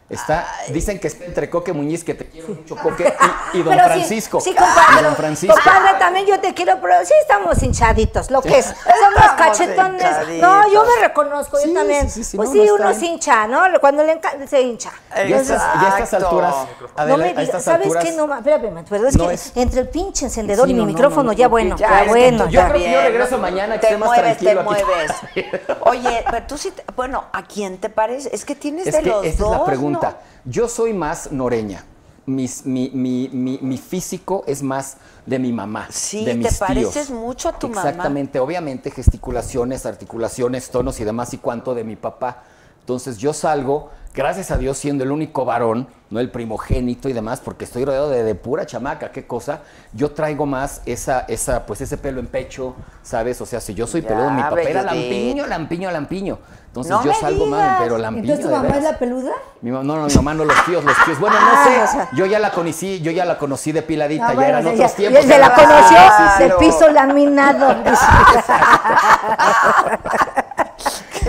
Está, 0.08 0.46
dicen 0.68 1.00
que 1.00 1.08
está 1.08 1.24
entre 1.24 1.50
Coque 1.50 1.72
Muñiz, 1.72 2.04
que 2.04 2.14
te 2.14 2.28
quiero 2.28 2.48
mucho, 2.48 2.76
Coque, 2.76 3.12
y, 3.54 3.58
y 3.58 3.62
don 3.64 3.74
Pero 3.74 3.84
sí, 3.88 3.90
Francisco. 3.94 4.40
Sí, 4.40 4.50
compadre. 4.54 5.00
Y 5.00 5.02
don 5.02 5.16
Francisco. 5.16 5.54
Compadre, 5.56 5.98
también 5.98 6.26
yo 6.26 6.38
te 6.38 6.54
quiero, 6.54 6.78
pero 6.80 6.94
sí 7.04 7.12
estamos 7.20 7.60
hinchaditos, 7.60 8.30
lo 8.30 8.40
que 8.40 8.58
es. 8.58 8.66
Somos 8.66 8.86
Estamos 8.86 9.30
cachetones. 9.36 10.02
hinchaditos. 10.02 10.48
No, 10.48 10.72
yo 10.72 10.84
me 10.84 11.08
reconozco, 11.08 11.56
Sí, 11.58 11.68
yo 11.70 11.74
también. 11.80 12.08
sí, 12.08 12.22
sí, 12.22 12.24
sí, 12.30 12.36
pues 12.36 12.50
no, 12.50 12.54
sí, 12.54 12.66
no 12.68 12.74
uno 12.76 12.94
se 12.94 13.04
hincha, 13.06 13.48
¿no? 13.48 13.62
Cuando 13.80 14.04
le 14.04 14.12
encanta, 14.12 14.46
se 14.46 14.60
hincha. 14.60 14.92
Y 15.16 15.32
a 15.32 15.40
estas, 15.40 15.60
y 15.82 15.84
a 15.84 15.88
estas 15.98 16.14
alturas, 16.22 16.54
no 16.80 16.88
Adela, 16.94 17.16
me 17.16 17.30
a 17.30 17.40
digas, 17.40 17.64
¿sabes 17.64 17.86
alturas, 17.86 18.04
qué? 18.04 18.12
No, 18.12 18.32
espérame, 18.32 18.84
perdón, 18.88 19.08
es 19.08 19.16
no 19.16 19.26
que 19.28 19.34
es- 19.34 19.52
entre 19.56 19.80
el 19.80 19.88
pinche 19.88 20.26
encendedor 20.26 20.66
Sí, 20.66 20.70
y 20.70 20.74
mi 20.74 20.80
no, 20.80 20.86
no, 20.86 20.92
micrófono, 20.92 21.22
no, 21.24 21.32
ya 21.32 21.46
no, 21.46 21.50
bueno, 21.50 21.76
Ya, 21.76 22.04
ya, 22.04 22.10
bueno. 22.10 22.44
Yo 22.44 22.50
ya. 22.52 22.68
creo 22.68 22.80
que 22.80 22.92
yo 22.92 23.00
regreso 23.00 23.38
mañana, 23.38 23.74
que 23.74 23.80
te 23.80 23.86
esté 23.88 23.98
más 23.98 24.06
mueves, 24.08 24.38
tranquilo 24.38 24.60
te 24.60 24.84
mueves. 24.84 25.10
Oye, 25.80 26.24
pero 26.30 26.46
tú 26.46 26.56
sí, 26.58 26.70
te- 26.70 26.84
bueno, 26.94 27.24
¿a 27.32 27.42
quién 27.42 27.78
te 27.78 27.88
parece? 27.88 28.32
Es 28.32 28.44
que 28.44 28.54
tienes 28.54 28.86
Es 28.86 28.94
de 28.94 29.02
los 29.02 29.36
dos, 29.36 29.62
pregunta. 29.98 30.22
¿no? 30.44 30.50
Yo 30.52 30.68
soy 30.68 30.92
más 30.92 31.32
noreña. 31.32 31.84
Mis- 32.26 32.66
mi, 32.66 32.90
mi- 32.92 33.28
mi- 33.32 33.58
mi 33.62 33.78
físico 33.78 34.42
es 34.48 34.60
más 34.62 34.96
de 35.26 35.38
mi 35.38 35.52
mamá. 35.52 35.86
Sí, 35.90 36.24
de 36.24 36.32
te 36.32 36.38
mis 36.38 36.58
pareces 36.58 37.06
tíos. 37.06 37.10
mucho 37.10 37.48
a 37.50 37.52
tu 37.58 37.68
mamá. 37.68 37.82
Exactamente, 37.88 38.40
obviamente 38.40 38.90
gesticulaciones, 38.90 39.86
articulaciones, 39.86 40.68
tonos 40.70 40.98
y 40.98 41.04
demás 41.04 41.32
y 41.34 41.38
cuánto 41.38 41.74
de 41.74 41.84
mi 41.84 41.94
papá. 41.94 42.42
Entonces 42.80 43.18
yo 43.18 43.32
salgo, 43.32 43.90
gracias 44.14 44.52
a 44.52 44.58
Dios, 44.58 44.78
siendo 44.78 45.02
el 45.02 45.10
único 45.10 45.44
varón, 45.44 45.88
no 46.10 46.20
el 46.20 46.30
primogénito 46.30 47.08
y 47.08 47.12
demás, 47.12 47.40
porque 47.40 47.64
estoy 47.64 47.84
rodeado 47.84 48.10
de, 48.10 48.22
de 48.22 48.34
pura 48.36 48.64
chamaca, 48.64 49.10
qué 49.10 49.26
cosa. 49.26 49.62
Yo 49.92 50.12
traigo 50.12 50.46
más 50.46 50.82
esa, 50.86 51.20
esa, 51.28 51.66
pues 51.66 51.80
ese 51.80 51.96
pelo 51.96 52.20
en 52.20 52.28
pecho, 52.28 52.74
¿sabes? 53.02 53.40
O 53.40 53.46
sea, 53.46 53.60
si 53.60 53.74
yo 53.74 53.86
soy 53.88 54.02
Ya, 54.02 54.08
peludo, 54.08 54.30
mi 54.30 54.40
papá 54.42 54.62
era 54.62 54.82
lampiño, 54.82 55.46
lampiño, 55.46 55.90
lampiño. 55.90 56.38
Entonces 56.76 56.92
No 56.92 57.04
yo 57.04 57.14
salgo 57.18 57.46
digas. 57.46 57.76
pero 57.80 57.96
lampiño. 57.98 58.34
Entonces 58.34 58.44
tu 58.44 58.50
de 58.50 58.56
mamá 58.62 58.76
es 58.76 58.82
la 58.84 58.98
peluda. 58.98 59.32
Mi 59.62 59.70
mamá, 59.70 59.84
no, 59.84 59.96
no, 59.96 60.06
mi 60.06 60.14
mamá 60.14 60.34
no, 60.34 60.44
los 60.44 60.64
tíos, 60.66 60.84
los 60.84 60.94
tíos. 61.06 61.18
Bueno, 61.18 61.36
no 61.40 61.46
Ah, 61.50 61.64
sé, 61.64 61.82
o 61.82 61.86
sea. 61.86 62.08
yo 62.12 62.26
ya 62.26 62.38
la 62.38 62.50
conocí, 62.52 63.00
yo 63.00 63.10
ya 63.12 63.24
la 63.24 63.38
conocí 63.38 63.72
depiladita, 63.72 64.26
Ah, 64.26 64.28
ya 64.28 64.34
bueno, 64.34 64.48
eran 64.50 64.66
otros 64.66 64.90
ya- 64.90 64.94
tiempos. 64.96 65.24
se 65.24 65.38
la 65.38 65.54
conoció 65.54 65.96
Sí, 65.96 66.12
sí, 66.18 66.24
sí. 66.36 66.42
de 66.44 66.50
piso 66.56 66.88
laminado. 66.90 67.74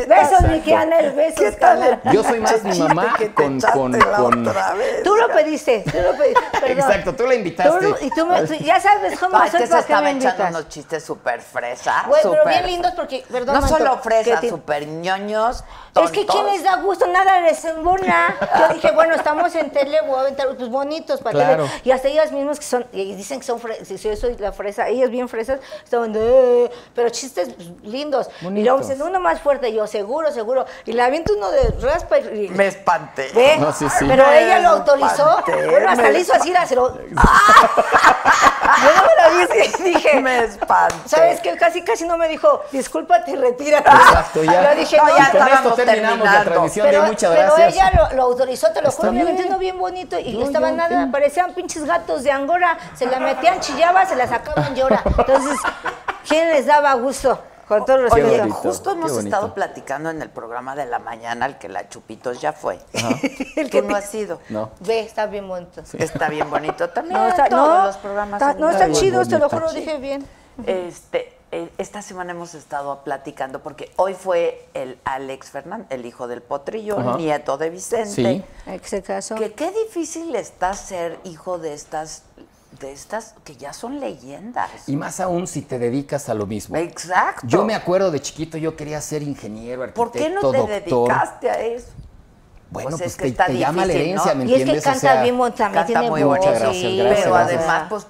besos, 0.05 0.41
mi 0.49 0.59
Kianel, 0.61 1.11
besos. 1.13 1.55
Yo 2.11 2.23
soy 2.23 2.39
más 2.39 2.63
mi 2.63 2.77
mamá 2.79 3.15
que 3.17 3.29
te 3.29 3.33
con, 3.33 3.59
con, 3.59 3.91
la 3.93 4.17
con- 4.17 4.47
otra 4.47 4.73
vez. 4.73 5.03
Tú 5.03 5.15
lo 5.15 5.27
pediste, 5.29 5.83
tú 5.91 5.97
lo 6.01 6.17
pediste. 6.17 6.41
perdón. 6.59 6.77
Exacto, 6.91 7.15
tú 7.15 7.25
la 7.27 7.35
invitaste. 7.35 7.87
Tú- 7.87 7.95
y 8.01 8.09
tú, 8.11 8.25
me, 8.25 8.41
tú 8.43 8.53
ya 8.55 8.79
sabes 8.79 9.17
cómo 9.19 9.37
Ay, 9.37 9.49
soy 9.49 9.59
que 9.61 9.67
se 9.67 9.71
para 9.83 9.83
que 10.11 10.17
echando 10.17 10.47
unos 10.49 10.69
chistes 10.69 11.03
súper 11.03 11.41
fresas. 11.41 12.07
Güey, 12.07 12.21
pero 12.21 12.35
súper- 12.35 12.49
bien 12.53 12.65
lindos 12.67 12.91
porque, 12.95 13.23
perdón, 13.31 13.55
No 13.61 13.67
solo 13.67 13.99
te- 14.01 14.49
súper 14.49 14.87
ñoños, 14.87 15.63
Es 16.03 16.11
que. 16.11 16.25
¿quién 16.25 16.45
les 16.45 16.63
da 16.63 16.75
gusto? 16.77 17.07
Nada 17.07 17.39
les 17.41 17.63
embona. 17.65 18.35
Yo 18.59 18.73
dije, 18.75 18.91
bueno, 18.91 19.15
estamos 19.15 19.53
en 19.55 19.71
tele, 19.71 20.01
voy 20.01 20.17
a 20.17 20.21
aventar, 20.21 20.47
pues 20.55 20.69
bonitos 20.69 21.21
para 21.21 21.33
Claro. 21.33 21.63
tele. 21.65 21.81
Y 21.83 21.91
hasta 21.91 22.07
ellas 22.07 22.31
mismas 22.31 22.59
que 22.59 22.65
son, 22.65 22.85
y 22.91 23.15
dicen 23.15 23.39
que 23.39 23.45
son 23.45 23.59
fresas, 23.59 23.87
si 23.87 23.97
yo 23.97 24.15
soy 24.15 24.35
la 24.37 24.51
fresa, 24.51 24.87
ellas 24.89 25.09
bien 25.09 25.27
fresas, 25.29 25.59
estaban 25.83 26.13
de, 26.13 26.65
"Eh", 26.65 26.71
pero 26.93 27.09
chistes 27.09 27.49
pues, 27.55 27.69
lindos. 27.83 28.29
Y 28.41 28.63
luego 28.63 28.79
dicen, 28.79 29.01
uno 29.01 29.19
más 29.19 29.41
fuerte, 29.41 29.73
yo, 29.73 29.86
seguro, 29.87 30.31
seguro. 30.31 30.65
Y 30.85 30.93
la 30.93 31.05
aviento 31.05 31.33
uno 31.35 31.49
de 31.51 31.71
raspa 31.81 32.19
y... 32.19 32.49
Me 32.49 32.67
espanté. 32.67 33.31
¿Ve? 33.33 33.57
No, 33.57 33.71
sí, 33.73 33.87
sí. 33.89 34.05
Pero 34.07 34.25
Me 34.27 34.43
ella 34.45 34.59
lo 34.59 34.69
autorizó. 34.69 35.39
espanté, 35.39 35.67
Bueno, 35.69 35.89
hasta 35.89 36.03
me 36.03 36.11
le 36.11 36.19
hizo 36.19 36.33
así, 36.33 36.51
la 36.51 36.65
se 36.65 36.75
lo... 36.75 36.97
Yo 38.77 38.91
no 38.95 39.01
me 39.07 39.15
la 39.15 39.29
vi 39.29 39.61
así, 39.61 39.83
dije... 39.83 40.19
Me 40.21 40.43
espanté. 40.43 40.95
¿Sabes 41.09 41.39
qué? 41.41 41.55
Casi, 41.57 41.81
casi 41.83 42.05
no 42.05 42.17
me 42.17 42.27
dijo, 42.27 42.61
discúlpate 42.71 43.31
y 43.31 43.35
retírate. 43.35 43.89
Exacto, 43.89 44.43
ya. 44.43 44.71
Yo 44.73 44.79
dije, 44.79 44.97
No, 44.97 45.05
no, 45.07 45.17
ya 45.17 45.31
con 45.31 45.47
esto 45.47 45.71
terminamos 45.73 46.25
la 46.25 46.31
terminando. 46.43 46.43
transmisión 46.51 46.85
de 46.85 46.91
pero, 46.91 47.03
muchas 47.05 47.35
pero 47.35 47.55
gracias. 47.55 47.73
ella 47.73 47.91
lo, 48.09 48.15
lo 48.15 48.23
autorizó, 48.23 48.67
te 48.71 48.81
lo 48.81 48.89
Está 48.89 49.01
juro, 49.01 49.11
bien. 49.13 49.23
obviamente 49.25 49.49
no 49.49 49.57
bien 49.57 49.77
bonito 49.79 50.19
y 50.19 50.33
Yo, 50.33 50.43
estaba 50.45 50.71
nada, 50.71 50.89
entiendo. 50.89 51.11
parecían 51.11 51.53
pinches 51.53 51.85
gatos 51.85 52.23
de 52.23 52.31
Angora, 52.31 52.77
se 52.95 53.05
la 53.07 53.19
metían, 53.19 53.59
chillaba, 53.61 54.05
se 54.05 54.15
la 54.15 54.27
sacaban 54.27 54.75
llora. 54.75 55.01
Entonces, 55.05 55.57
¿quién 56.27 56.49
les 56.49 56.65
daba 56.65 56.93
gusto? 56.95 57.41
Con 57.67 57.85
todo 57.85 57.97
respeto. 57.97 58.27
bonito. 58.27 58.55
Justo 58.55 58.91
hemos 58.91 59.17
estado 59.17 59.53
platicando 59.53 60.09
en 60.09 60.21
el 60.21 60.29
programa 60.29 60.75
de 60.75 60.85
la 60.85 60.99
mañana, 60.99 61.45
el 61.45 61.57
que 61.57 61.67
la 61.69 61.89
Chupitos 61.89 62.39
ya 62.39 62.53
fue. 62.53 62.79
El 63.55 63.69
que 63.69 63.81
no 63.81 63.95
ha 63.95 64.01
sido. 64.01 64.39
No. 64.49 64.71
Ve, 64.81 64.99
está 64.99 65.25
bien 65.25 65.47
bonito. 65.47 65.81
Está 65.97 66.29
bien 66.29 66.49
bonito 66.49 66.89
también. 66.89 67.19
No, 67.19 67.27
está, 67.27 67.49
todos 67.49 67.67
no, 67.67 67.85
los 67.85 67.97
programas 67.97 68.41
está, 68.41 68.51
son 68.53 68.61
no, 68.61 68.69
están 68.69 68.93
chidos, 68.93 69.27
te 69.27 69.39
lo 69.39 69.49
juro, 69.49 69.71
dije 69.73 69.97
bien. 69.97 70.25
Este, 70.65 71.37
eh, 71.51 71.69
esta 71.77 72.01
semana 72.01 72.31
hemos 72.31 72.53
estado 72.55 73.03
platicando 73.03 73.61
porque 73.61 73.91
hoy 73.95 74.13
fue 74.13 74.67
el 74.73 74.99
Alex 75.05 75.51
Fernández, 75.51 75.87
el 75.91 76.05
hijo 76.05 76.27
del 76.27 76.41
potrillo, 76.41 76.99
Ajá. 76.99 77.17
nieto 77.17 77.57
de 77.57 77.69
Vicente. 77.69 78.09
Sí. 78.09 78.43
Que 79.37 79.53
qué 79.53 79.71
difícil 79.71 80.35
está 80.35 80.73
ser 80.73 81.19
hijo 81.23 81.57
de 81.57 81.73
estas, 81.73 82.23
de 82.79 82.91
estas 82.91 83.33
que 83.43 83.55
ya 83.55 83.73
son 83.73 83.99
leyendas. 83.99 84.69
Y 84.87 84.95
más 84.95 85.19
aún 85.19 85.47
si 85.47 85.61
te 85.61 85.79
dedicas 85.79 86.29
a 86.29 86.33
lo 86.33 86.45
mismo. 86.45 86.75
Exacto. 86.75 87.47
Yo 87.47 87.65
me 87.65 87.73
acuerdo 87.73 88.11
de 88.11 88.19
chiquito, 88.19 88.57
yo 88.57 88.75
quería 88.75 89.01
ser 89.01 89.23
ingeniero, 89.23 89.83
arquitecto, 89.83 90.11
¿Por 90.11 90.11
qué 90.11 90.29
no 90.29 90.51
te 90.51 90.57
doctor. 90.57 91.07
dedicaste 91.09 91.49
a 91.49 91.61
eso? 91.61 91.87
Bueno, 92.69 92.89
Pues 92.89 93.01
pues, 93.01 93.11
es 93.11 93.17
que 93.17 93.23
te, 93.23 93.27
está 93.29 93.45
te 93.45 93.57
llama 93.57 93.85
la 93.85 93.93
herencia, 93.93 94.33
¿no? 94.33 94.43
¿me 94.43 94.49
Y 94.49 94.53
es 94.53 94.55
que 94.57 94.61
entiendes? 94.63 94.83
O 94.83 94.89
canta 94.89 94.99
sea, 94.99 95.21
bien, 95.23 95.37
también 95.37 95.55
Canta 95.55 95.85
tiene 95.85 96.09
muy 96.09 96.23
voz. 96.23 96.37
Muchas 96.37 96.45
bonito. 96.45 96.65
gracias, 96.65 96.81
sí, 96.91 96.97
gracias, 96.97 97.19
Pero 97.23 97.33
gracias. 97.35 97.59
además, 97.61 97.85
pues, 97.89 98.07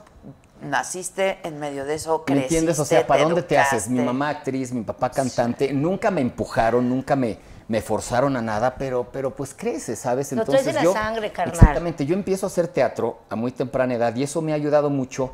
naciste 0.62 1.38
en 1.44 1.60
medio 1.60 1.86
de 1.86 1.94
eso, 1.94 2.18
¿Me 2.20 2.26
creciste, 2.26 2.44
entiendes? 2.46 2.80
O 2.80 2.86
sea, 2.86 3.06
¿para 3.06 3.20
te 3.20 3.26
dónde 3.26 3.44
te 3.44 3.58
haces? 3.60 3.88
Mi 3.88 4.00
mamá 4.00 4.30
actriz, 4.30 4.72
mi 4.74 4.82
papá 4.82 5.12
cantante, 5.12 5.72
nunca 5.72 6.10
me 6.10 6.22
empujaron, 6.22 6.90
nunca 6.90 7.16
me, 7.16 7.38
me 7.68 7.82
forzaron 7.82 8.38
a 8.38 8.42
nada, 8.42 8.76
pero, 8.78 9.08
pero 9.12 9.36
pues 9.36 9.54
crece, 9.54 9.96
¿sabes? 9.96 10.32
Lo 10.32 10.46
traes 10.46 10.62
Entonces 10.66 10.68
en 10.68 10.76
la 10.76 10.84
yo, 10.84 10.94
sangre, 10.94 11.32
carnal. 11.32 11.56
Exactamente, 11.56 12.06
yo 12.06 12.14
empiezo 12.16 12.46
a 12.46 12.48
hacer 12.48 12.68
teatro 12.68 13.20
a 13.30 13.36
muy 13.36 13.52
temprana 13.52 13.94
edad 13.96 14.16
y 14.16 14.24
eso 14.24 14.42
me 14.42 14.54
ha 14.54 14.56
ayudado 14.56 14.90
mucho 14.90 15.34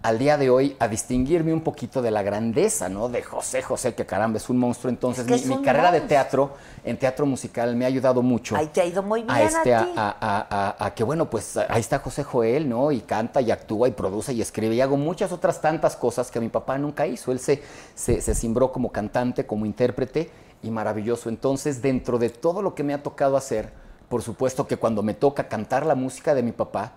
al 0.00 0.16
día 0.16 0.36
de 0.38 0.48
hoy 0.48 0.76
a 0.78 0.86
distinguirme 0.86 1.52
un 1.52 1.60
poquito 1.62 2.00
de 2.02 2.12
la 2.12 2.22
grandeza, 2.22 2.88
¿no? 2.88 3.08
De 3.08 3.20
José 3.20 3.62
José, 3.62 3.94
que 3.94 4.06
caramba, 4.06 4.36
es 4.38 4.48
un 4.48 4.56
monstruo. 4.56 4.90
Entonces, 4.90 5.26
que 5.26 5.36
mi, 5.48 5.60
carrera 5.60 5.90
de 5.90 6.00
teatro, 6.02 6.52
en 6.84 6.96
teatro 6.96 7.26
musical, 7.26 7.74
me 7.74 7.84
ha 7.84 7.88
ayudado 7.88 8.22
mucho. 8.22 8.54
Ahí 8.56 8.68
te 8.68 8.80
ha 8.80 8.84
ido 8.86 9.02
muy 9.02 9.22
bien 9.22 9.30
a, 9.34 9.42
este, 9.42 9.74
a 9.74 9.80
a, 9.80 9.84
ti. 9.84 9.92
a- 9.96 10.16
a- 10.20 10.46
a- 10.78 10.86
a 10.86 10.94
que, 10.94 11.02
bueno, 11.02 11.28
pues 11.28 11.56
ahí 11.56 11.80
está 11.80 11.98
José 11.98 12.22
Joel, 12.22 12.68
¿no? 12.68 12.92
Y 12.92 13.00
canta 13.00 13.40
y 13.40 13.50
actúa 13.50 13.88
y 13.88 13.90
produce 13.90 14.32
y 14.32 14.40
escribe 14.40 14.76
y 14.76 14.80
hago 14.80 14.96
muchas 14.96 15.32
otras 15.32 15.60
tantas 15.60 15.96
cosas 15.96 16.30
que 16.30 16.38
mi 16.38 16.48
papá 16.48 16.78
nunca 16.78 17.04
hizo. 17.04 17.32
Él 17.32 17.40
se, 17.40 17.60
se, 17.96 18.20
se 18.20 18.34
cimbró 18.36 18.70
como 18.70 18.92
cantante, 18.92 19.46
como 19.46 19.66
intérprete 19.66 20.30
y 20.62 20.70
maravilloso. 20.70 21.28
Entonces, 21.28 21.82
dentro 21.82 22.18
de 22.18 22.30
todo 22.30 22.62
lo 22.62 22.74
que 22.74 22.82
me 22.84 22.94
ha 22.94 23.02
tocado 23.02 23.36
hacer, 23.36 23.72
por 24.08 24.22
supuesto 24.22 24.66
que 24.66 24.76
cuando 24.76 25.02
me 25.02 25.14
toca 25.14 25.48
cantar 25.48 25.86
la 25.86 25.94
música 25.94 26.34
de 26.34 26.42
mi 26.42 26.52
papá, 26.52 26.92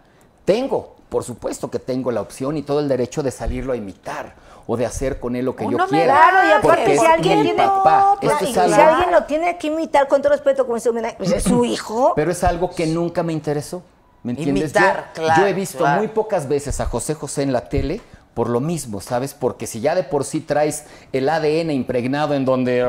tengo, 0.46 0.96
por 1.10 1.24
supuesto 1.24 1.70
que 1.70 1.80
tengo 1.80 2.12
la 2.12 2.22
opción 2.22 2.58
y 2.58 2.64
todo 2.64 2.80
el 2.80 2.88
derecho 2.88 3.22
de 3.22 3.32
salirlo 3.32 3.74
a 3.74 3.76
imitar 3.76 4.36
o 4.66 4.78
de 4.78 4.86
hacer 4.86 5.20
con 5.20 5.36
él 5.36 5.46
lo 5.46 5.56
que 5.56 5.66
Uno 5.66 5.78
yo 5.78 5.84
me 5.86 5.90
quiera. 5.90 6.14
Claro, 6.14 6.48
y 6.48 6.52
aparte, 6.52 6.98
si 6.98 7.06
alguien 7.06 7.42
tiene. 7.44 7.58
papá. 7.64 8.18
Esto 8.22 8.46
si 8.46 8.58
alguien 8.60 9.12
lo 9.12 9.24
tiene 9.26 9.58
que 9.58 9.68
imitar 9.68 10.08
con 10.08 10.22
todo 10.22 10.32
respeto, 10.32 10.66
como 10.66 10.80
pues 11.18 11.32
es 11.32 11.44
su 11.44 11.66
hijo. 11.66 12.14
Pero 12.16 12.32
es 12.32 12.44
algo 12.44 12.70
que 12.70 12.88
nunca 12.88 13.24
me 13.24 13.34
interesó. 13.34 13.84
¿Me 14.24 14.34
entiendes? 14.34 14.72
Imitar, 14.72 15.12
yo, 15.16 15.24
claro, 15.24 15.42
yo 15.42 15.48
he 15.48 15.54
visto 15.54 15.80
claro. 15.80 15.98
muy 15.98 16.08
pocas 16.08 16.48
veces 16.48 16.80
a 16.80 16.86
José 16.86 17.16
José 17.16 17.42
en 17.42 17.52
la 17.52 17.68
tele 17.68 18.02
por 18.34 18.50
lo 18.50 18.60
mismo, 18.60 19.02
¿sabes? 19.02 19.34
Porque 19.34 19.68
si 19.68 19.82
ya 19.82 19.96
de 19.96 20.04
por 20.04 20.24
sí 20.24 20.40
traes 20.40 20.86
el 21.12 21.28
ADN 21.28 21.72
impregnado 21.72 22.34
en 22.34 22.46
donde, 22.46 22.86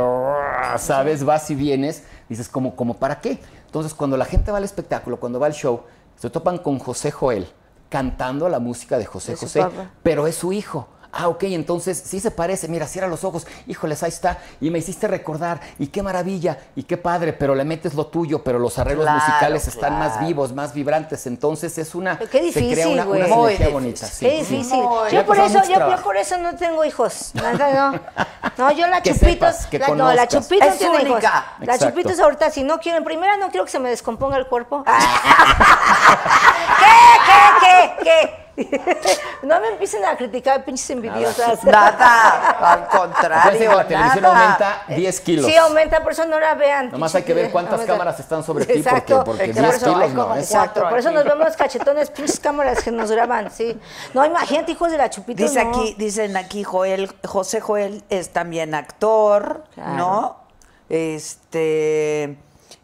¿sabes? 0.78 1.24
Vas 1.24 1.51
y 1.51 1.55
vienes, 1.55 2.05
dices, 2.28 2.49
como, 2.49 2.76
como 2.76 2.95
para 2.99 3.20
qué? 3.20 3.40
Entonces, 3.66 3.95
cuando 3.95 4.16
la 4.16 4.24
gente 4.24 4.53
va 4.53 4.59
al 4.59 4.64
espectáculo, 4.64 5.18
cuando 5.18 5.40
va 5.40 5.47
al 5.47 5.55
show, 5.55 5.82
se 6.16 6.30
topan 6.30 6.59
con 6.59 6.78
José 6.78 7.11
Joel 7.11 7.49
cantando 7.88 8.49
la 8.49 8.59
música 8.59 8.99
de 8.99 9.05
José 9.05 9.32
De 9.32 9.36
José, 9.36 9.66
pero 10.03 10.26
es 10.26 10.36
su 10.36 10.53
hijo. 10.53 10.88
Ah, 11.14 11.28
ok, 11.28 11.42
entonces 11.44 12.02
sí 12.04 12.20
se 12.20 12.30
parece. 12.30 12.68
Mira, 12.68 12.86
cierra 12.86 13.06
los 13.06 13.22
ojos. 13.22 13.46
Híjoles, 13.66 14.02
ahí 14.02 14.08
está. 14.08 14.38
Y 14.62 14.70
me 14.70 14.78
hiciste 14.78 15.06
recordar. 15.06 15.60
Y 15.78 15.88
qué 15.88 16.02
maravilla. 16.02 16.58
Y 16.74 16.84
qué 16.84 16.96
padre. 16.96 17.34
Pero 17.34 17.54
le 17.54 17.64
metes 17.64 17.92
lo 17.92 18.06
tuyo. 18.06 18.42
Pero 18.42 18.58
los 18.58 18.78
arreglos 18.78 19.04
Claro, 19.04 19.20
musicales 19.20 19.68
están 19.68 19.98
más 19.98 20.18
vivos, 20.20 20.54
más 20.54 20.72
vibrantes. 20.72 21.26
Entonces 21.26 21.76
es 21.76 21.94
una. 21.94 22.18
Pero 22.18 22.30
qué 22.30 22.38
se 22.50 22.60
crea 22.60 22.86
difícil, 22.86 22.92
una, 22.92 23.04
una 23.06 23.24
sinergia 23.26 23.46
difícil. 23.48 23.72
bonita. 23.72 24.06
Sí, 24.06 24.24
Qué 24.26 24.36
difícil. 24.38 24.82
Muy 24.82 25.10
Yo 25.10 25.26
por 25.26 25.38
eso, 25.38 25.62
yo, 25.68 25.90
yo 25.90 26.02
por 26.02 26.16
eso 26.16 26.38
no 26.38 26.54
tengo 26.56 26.82
hijos. 26.84 27.32
No. 27.34 28.00
No, 28.58 28.70
yo 28.72 28.86
la 28.86 29.00
Que 29.02 29.14
Chupitos. 29.14 29.56
sepas, 29.56 29.66
que 29.66 29.78
la, 29.78 29.88
no, 29.88 30.12
la. 30.12 30.28
Chupitos 30.28 30.68
Es 30.68 30.78
tiene 30.78 31.02
hijos. 31.02 31.22
La. 31.60 31.78
Chupitos 31.78 32.18
ahorita, 32.20 32.50
si 32.50 32.62
no 32.64 32.78
quieren, 32.80 33.02
primera 33.04 33.36
no 33.36 33.50
quiero 33.50 33.64
que 33.64 33.70
se 33.70 33.78
me 33.78 33.88
descomponga 33.88 34.36
el 34.36 34.46
cuerpo. 34.46 34.84
¿Qué, 34.84 34.92
qué, 37.26 37.32
qué, 37.60 38.04
qué? 38.04 38.41
No 39.42 39.61
me 39.61 39.68
empiecen 39.68 40.05
a 40.05 40.16
criticar, 40.16 40.64
pinches 40.64 40.88
envidiosas. 40.90 41.64
Nada, 41.64 42.50
al 42.72 42.86
contrario. 42.88 43.59
que 43.59 43.66
la 43.66 43.86
televisión 43.88 44.22
nada. 44.22 44.42
aumenta 44.42 44.82
10 44.88 45.20
kilos. 45.20 45.46
Sí, 45.46 45.57
aumenta, 45.57 46.03
por 46.03 46.12
eso 46.12 46.24
no 46.26 46.38
la 46.38 46.55
vean. 46.55 46.90
Nomás 46.92 47.14
hay 47.14 47.22
que 47.24 47.34
ver 47.34 47.50
cuántas 47.50 47.74
Aumenta. 47.74 47.92
cámaras 47.94 48.20
están 48.20 48.44
sobre 48.44 48.66
ti, 48.66 48.74
Exacto, 48.74 49.24
porque- 49.24 49.46
porque 49.48 49.53
por 49.55 49.62
10 49.62 49.74
eso 49.76 49.86
kilos 49.94 50.12
no, 50.12 50.28
como 50.28 50.42
cuatro. 50.48 50.88
Por 50.88 50.98
eso 50.98 51.11
nos 51.11 51.24
vemos 51.24 51.57
cachetones, 51.57 52.11
pinches 52.11 52.38
cámaras 52.40 52.82
que 52.84 52.90
nos 52.92 53.11
graban, 53.11 53.50
sí. 53.50 53.78
No, 54.14 54.24
imagínate, 54.24 54.72
hijos 54.72 54.90
de 54.92 54.98
la 54.98 55.11
chupita. 55.11 55.42
Dice 55.42 55.64
no. 55.64 55.70
aquí, 55.70 55.94
dicen 55.98 56.36
aquí 56.36 56.62
Joel, 56.62 57.11
José 57.24 57.61
Joel 57.61 58.05
es 58.11 58.32
también 58.32 58.74
actor, 58.74 59.64
Claro. 59.74 59.96
¿no? 59.96 60.36
Este, 60.88 62.36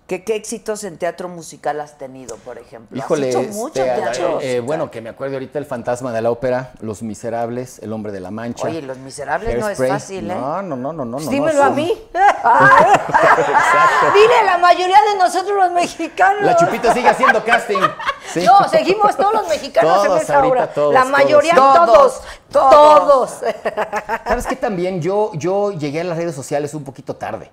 ¿qué, 0.09 0.25
¿qué 0.25 0.35
éxitos 0.35 0.83
en 0.83 0.99
teatro 0.99 1.29
musical 1.29 1.81
has 1.81 1.97
tenido, 1.99 2.37
por 2.39 2.59
ejemplo? 2.59 2.97
Híjole, 2.99 3.29
has 3.29 3.35
hecho 3.37 3.41
este, 3.45 3.55
mucho 3.57 3.83
eh, 3.83 3.93
teatro 3.95 4.27
eh, 4.27 4.33
musical. 4.33 4.63
bueno, 4.63 4.91
que 4.91 5.01
me 5.01 5.11
acuerdo 5.11 5.35
ahorita 5.37 5.59
el 5.61 5.67
fantasma 5.67 6.13
de 6.13 6.23
la 6.23 6.31
ópera, 6.33 6.73
Los 6.81 7.03
Miserables, 7.03 7.79
El 7.81 7.93
Hombre 7.93 8.11
de 8.11 8.19
la 8.21 8.31
Mancha. 8.33 8.67
Oye, 8.67 8.83
Los 8.83 8.99
Miserables 8.99 9.51
no 9.61 9.69
es 9.69 9.79
Hairspray. 9.79 9.91
fácil, 9.91 10.31
¿eh? 10.31 10.35
No, 10.35 10.63
no, 10.63 10.75
no, 10.77 10.93
no, 10.93 11.05
no. 11.05 11.17
Pues 11.19 11.31
dímelo 11.31 11.59
no, 11.59 11.63
a 11.63 11.67
son- 11.67 11.77
mí. 11.77 11.93
Dile, 14.15 14.45
la 14.45 14.59
mayoría 14.59 14.99
de 15.13 15.19
nosotros 15.19 15.57
los 15.57 15.73
mexicanos. 15.73 16.43
La 16.43 16.57
Chupita 16.57 16.93
sigue 16.95 17.09
haciendo 17.09 17.45
casting. 17.45 17.81
Sí. 18.33 18.45
No, 18.45 18.69
seguimos 18.69 19.17
todos 19.17 19.33
los 19.35 19.49
mexicanos 19.49 19.95
Todos 20.05 20.17
en 20.17 20.23
esa 20.23 20.37
ahorita, 20.37 20.53
obra. 20.53 20.67
todos, 20.73 20.95
la 20.95 21.05
mayoría, 21.05 21.55
Todos, 21.55 21.87
todos, 21.87 22.23
todos. 22.51 23.41
todos. 23.41 23.55
¿Sabes 24.27 24.47
qué 24.47 24.57
también? 24.57 25.01
Yo, 25.01 25.33
yo 25.35 25.73
llegué 25.73 26.01
a 26.01 26.05
las 26.05 26.17
redes 26.19 26.35
sociales 26.35 26.75
un 26.75 26.85
poquito 26.85 27.17
tarde. 27.17 27.51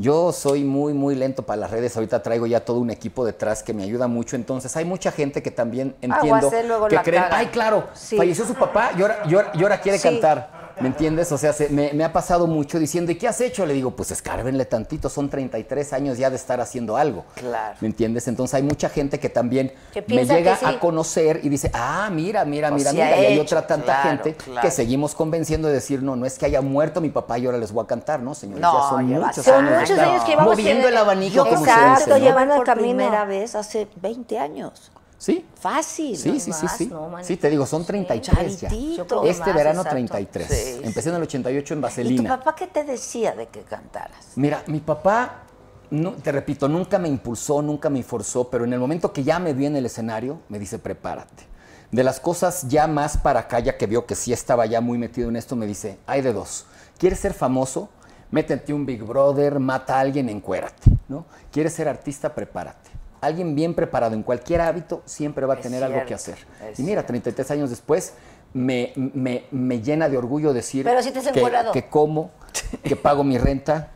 Yo 0.00 0.32
soy 0.32 0.62
muy, 0.62 0.94
muy 0.94 1.16
lento 1.16 1.42
para 1.44 1.60
las 1.62 1.72
redes. 1.72 1.96
Ahorita 1.96 2.22
traigo 2.22 2.46
ya 2.46 2.64
todo 2.64 2.78
un 2.78 2.88
equipo 2.90 3.24
detrás 3.26 3.64
que 3.64 3.74
me 3.74 3.82
ayuda 3.82 4.06
mucho. 4.06 4.36
Entonces, 4.36 4.76
hay 4.76 4.84
mucha 4.84 5.10
gente 5.10 5.42
que 5.42 5.50
también 5.50 5.96
entiendo 6.00 6.50
luego 6.66 6.86
que 6.86 6.98
creen, 6.98 7.24
ay, 7.32 7.46
claro, 7.46 7.88
Sí. 7.94 8.16
falleció 8.16 8.44
su 8.46 8.54
papá 8.54 8.92
y 8.96 9.02
ahora, 9.02 9.22
y 9.28 9.34
ahora- 9.34 9.50
y 9.54 9.62
ahora 9.64 9.80
quiere 9.80 9.98
Sí. 9.98 10.04
cantar. 10.08 10.57
¿Me 10.80 10.88
entiendes? 10.88 11.30
O 11.32 11.38
sea, 11.38 11.52
se- 11.52 11.68
me, 11.70 11.92
me 11.92 12.04
ha 12.04 12.12
pasado 12.12 12.46
mucho 12.46 12.78
diciendo, 12.78 13.10
¿y 13.12 13.16
qué 13.16 13.28
has 13.28 13.40
hecho? 13.40 13.66
Le 13.66 13.74
digo, 13.74 13.90
pues 13.92 14.10
escárbenle 14.10 14.64
tantito, 14.64 15.08
son 15.08 15.28
33 15.28 15.92
años 15.92 16.18
ya 16.18 16.30
de 16.30 16.36
estar 16.36 16.60
haciendo 16.60 16.96
algo. 16.96 17.24
Claro. 17.34 17.76
¿Me 17.80 17.88
entiendes? 17.88 18.28
Entonces 18.28 18.54
hay 18.54 18.62
mucha 18.62 18.88
gente 18.88 19.18
que 19.18 19.28
también 19.28 19.72
Que 19.92 20.02
me 20.08 20.24
llega 20.24 20.56
sí. 20.56 20.64
a 20.64 20.78
conocer 20.78 21.40
y 21.42 21.48
dice, 21.48 21.70
ah, 21.74 22.08
mira, 22.12 22.44
mira, 22.44 22.68
O 22.70 22.74
mira, 22.74 22.92
mira. 22.92 23.20
Y 23.20 23.24
hay 23.26 23.38
otra 23.38 23.66
tanta 23.66 23.86
claro, 24.02 24.08
gente 24.10 24.34
claro. 24.34 24.60
que 24.60 24.70
seguimos 24.70 25.14
convenciendo 25.14 25.68
de 25.68 25.74
decir, 25.74 26.02
no, 26.02 26.16
no 26.16 26.26
es 26.26 26.38
que 26.38 26.46
haya 26.46 26.60
muerto 26.60 27.00
mi 27.00 27.10
papá 27.10 27.38
y 27.38 27.46
ahora 27.46 27.58
les 27.58 27.72
voy 27.72 27.84
a 27.84 27.86
cantar, 27.86 28.20
¿no, 28.20 28.34
señores? 28.34 28.62
No, 28.62 28.82
ya 28.82 28.88
son 28.88 29.08
lleva- 29.08 29.26
muchos 29.26 29.44
son 29.44 29.66
años. 29.66 29.80
muchos 29.80 29.98
años 29.98 30.22
que 30.24 30.30
llevamos 30.30 30.52
Moviendo 30.56 30.86
en- 30.86 30.92
el 30.92 30.96
abanico, 30.98 31.34
Yo- 31.34 31.44
como 31.44 31.64
se 31.64 31.70
Exacto, 31.70 31.98
dice, 31.98 32.10
¿no? 32.10 32.18
llevando 32.18 32.54
por 32.56 32.64
camino. 32.66 32.86
primera 32.88 33.24
vez 33.24 33.54
hace 33.54 33.88
20 33.96 34.38
años. 34.38 34.90
Sí, 35.18 35.44
Fácil. 35.56 36.16
sí, 36.16 36.38
sí, 36.38 36.52
sí, 36.52 36.62
más, 36.62 36.76
sí. 36.76 36.86
no. 36.86 37.10
Sí, 37.22 37.36
te 37.36 37.50
digo, 37.50 37.66
son 37.66 37.84
33 37.84 38.60
ya. 38.60 38.68
Charitito. 38.68 38.96
Yo 38.96 39.06
creo 39.06 39.22
que 39.22 39.30
Este 39.30 39.46
más, 39.46 39.54
verano 39.54 39.80
exacto. 39.80 39.94
33. 39.96 40.46
Sí, 40.48 40.80
Empecé 40.84 41.08
en 41.08 41.14
el 41.16 41.22
88 41.22 41.74
en 41.74 41.78
¿Y 41.78 41.80
tu 41.80 41.82
Vaselina. 41.82 42.38
papá 42.38 42.54
qué 42.54 42.68
te 42.68 42.84
decía 42.84 43.32
de 43.32 43.48
que 43.48 43.62
cantaras? 43.62 44.32
Mira, 44.36 44.62
mi 44.68 44.78
papá, 44.78 45.42
no, 45.90 46.12
te 46.12 46.30
repito, 46.30 46.68
nunca 46.68 47.00
me 47.00 47.08
impulsó, 47.08 47.60
nunca 47.62 47.90
me 47.90 48.02
forzó, 48.04 48.48
pero 48.48 48.64
en 48.64 48.72
el 48.72 48.78
momento 48.78 49.12
que 49.12 49.24
ya 49.24 49.40
me 49.40 49.54
vi 49.54 49.66
en 49.66 49.74
el 49.74 49.86
escenario, 49.86 50.38
me 50.48 50.58
dice, 50.60 50.78
prepárate. 50.78 51.48
De 51.90 52.04
las 52.04 52.20
cosas 52.20 52.68
ya 52.68 52.86
más 52.86 53.16
para 53.16 53.40
acá, 53.40 53.58
ya 53.58 53.76
que 53.76 53.86
vio 53.86 54.06
que 54.06 54.14
sí 54.14 54.32
estaba 54.32 54.66
ya 54.66 54.80
muy 54.80 54.98
metido 54.98 55.30
en 55.30 55.36
esto, 55.36 55.56
me 55.56 55.66
dice, 55.66 55.98
hay 56.06 56.20
de 56.22 56.32
dos. 56.32 56.66
¿Quieres 56.96 57.18
ser 57.18 57.34
famoso? 57.34 57.88
Métete 58.30 58.72
un 58.72 58.86
Big 58.86 59.02
Brother, 59.02 59.58
mata 59.58 59.96
a 59.96 60.00
alguien, 60.00 60.28
encuérate, 60.28 60.90
¿no? 61.08 61.24
¿Quieres 61.50 61.72
ser 61.72 61.88
artista? 61.88 62.34
Prepárate. 62.34 62.87
Alguien 63.20 63.54
bien 63.54 63.74
preparado 63.74 64.14
en 64.14 64.22
cualquier 64.22 64.60
hábito 64.60 65.02
siempre 65.04 65.44
va 65.46 65.54
a 65.54 65.56
Es 65.56 65.62
tener 65.62 65.82
algo 65.82 66.04
que 66.06 66.14
hacer. 66.14 66.36
Y 66.76 66.82
mira, 66.82 67.04
33 67.04 67.50
años 67.50 67.70
después, 67.70 68.14
me, 68.54 68.92
me- 68.96 69.44
me 69.50 69.80
llena 69.82 70.08
de 70.08 70.16
orgullo 70.16 70.52
decir 70.52 70.84
Pero 70.84 71.02
te 71.32 71.40
que 71.72 71.88
como, 71.88 72.30
que 72.82 72.96
pago 72.96 73.24
mi 73.24 73.36
renta, 73.38 73.88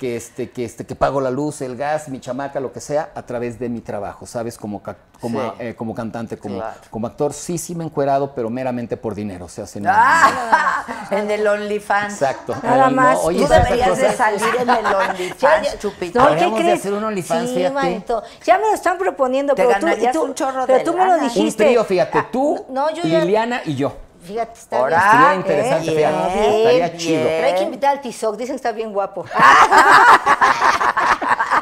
que 0.00 0.16
este, 0.16 0.48
que 0.50 0.64
este, 0.64 0.86
que 0.86 0.94
pago 0.96 1.20
la 1.20 1.30
luz, 1.30 1.60
el 1.60 1.76
gas, 1.76 2.08
mi 2.08 2.20
chamaca, 2.20 2.58
lo 2.58 2.72
que 2.72 2.80
sea, 2.80 3.10
a 3.14 3.20
través 3.22 3.58
de 3.58 3.68
mi 3.68 3.82
trabajo, 3.82 4.24
¿sabes? 4.26 4.56
Como, 4.56 4.82
como, 5.20 5.40
Sí. 5.42 5.52
eh, 5.58 5.74
como 5.76 5.94
cantante, 5.94 6.38
como, 6.38 6.56
Claro. 6.56 6.80
como 6.88 7.06
actor, 7.06 7.34
sí, 7.34 7.58
sí 7.58 7.74
me 7.74 7.84
he 7.84 7.86
encuerado, 7.86 8.34
pero 8.34 8.48
meramente 8.48 8.96
por 8.96 9.14
dinero. 9.14 9.44
O 9.44 9.48
sea, 9.50 9.66
se 9.66 9.78
no- 9.78 9.90
Ah, 9.92 10.84
en 11.10 11.30
el 11.30 11.46
OnlyFans. 11.46 12.14
Exacto. 12.14 12.56
Nada 12.62 12.86
Ay, 12.86 12.90
no, 12.94 12.96
más. 13.02 13.18
oye, 13.22 13.42
Tú 13.44 13.52
deberías 13.52 13.98
de 13.98 14.12
salir 14.16 14.40
en 14.58 14.70
el 14.70 14.86
OnlyFans, 14.86 15.78
Chupito. 15.78 16.18
No, 16.18 16.28
¿qué 16.34 16.44
de 16.46 16.52
crees? 16.54 16.78
hacer 16.80 16.92
un 16.94 17.04
OnlyFans, 17.04 17.48
sí, 17.50 17.56
fíjate. 17.56 17.74
manito. 17.74 18.22
Ya 18.46 18.56
me 18.56 18.68
lo 18.68 18.72
están 18.74 18.96
proponiendo, 18.96 19.54
Te 19.54 19.66
pero 19.66 19.78
tú, 19.80 19.86
tú- 20.12 20.22
un 20.24 20.34
chorro 20.34 20.64
pero 20.66 20.78
de 20.78 20.84
tú 20.86 20.92
me 20.94 21.00
lo 21.00 21.04
lana. 21.08 21.22
Un 21.24 21.28
dijiste. 21.28 21.64
trío, 21.66 21.84
fíjate, 21.84 22.18
Ah, 22.18 22.28
tú, 22.32 22.64
no, 22.70 22.88
yo 22.94 23.02
ya- 23.02 23.20
Liliana 23.20 23.60
y 23.66 23.74
yo. 23.76 23.92
Fíjate, 24.30 24.58
está 24.60 24.76
Ahora, 24.78 24.96
bien. 24.96 25.10
Estaría 25.10 25.34
interesante, 25.34 25.94
bien, 25.96 26.10
fíjate. 26.10 26.56
Estaría 26.58 26.96
chido. 26.96 27.22
Pero 27.24 27.46
hay 27.48 27.54
que 27.54 27.62
invitar 27.62 27.90
al 27.90 28.00
Tizoc, 28.00 28.36
dicen 28.36 28.52
que 28.52 28.56
está 28.56 28.70
bien 28.72 28.92
guapo. 28.92 29.24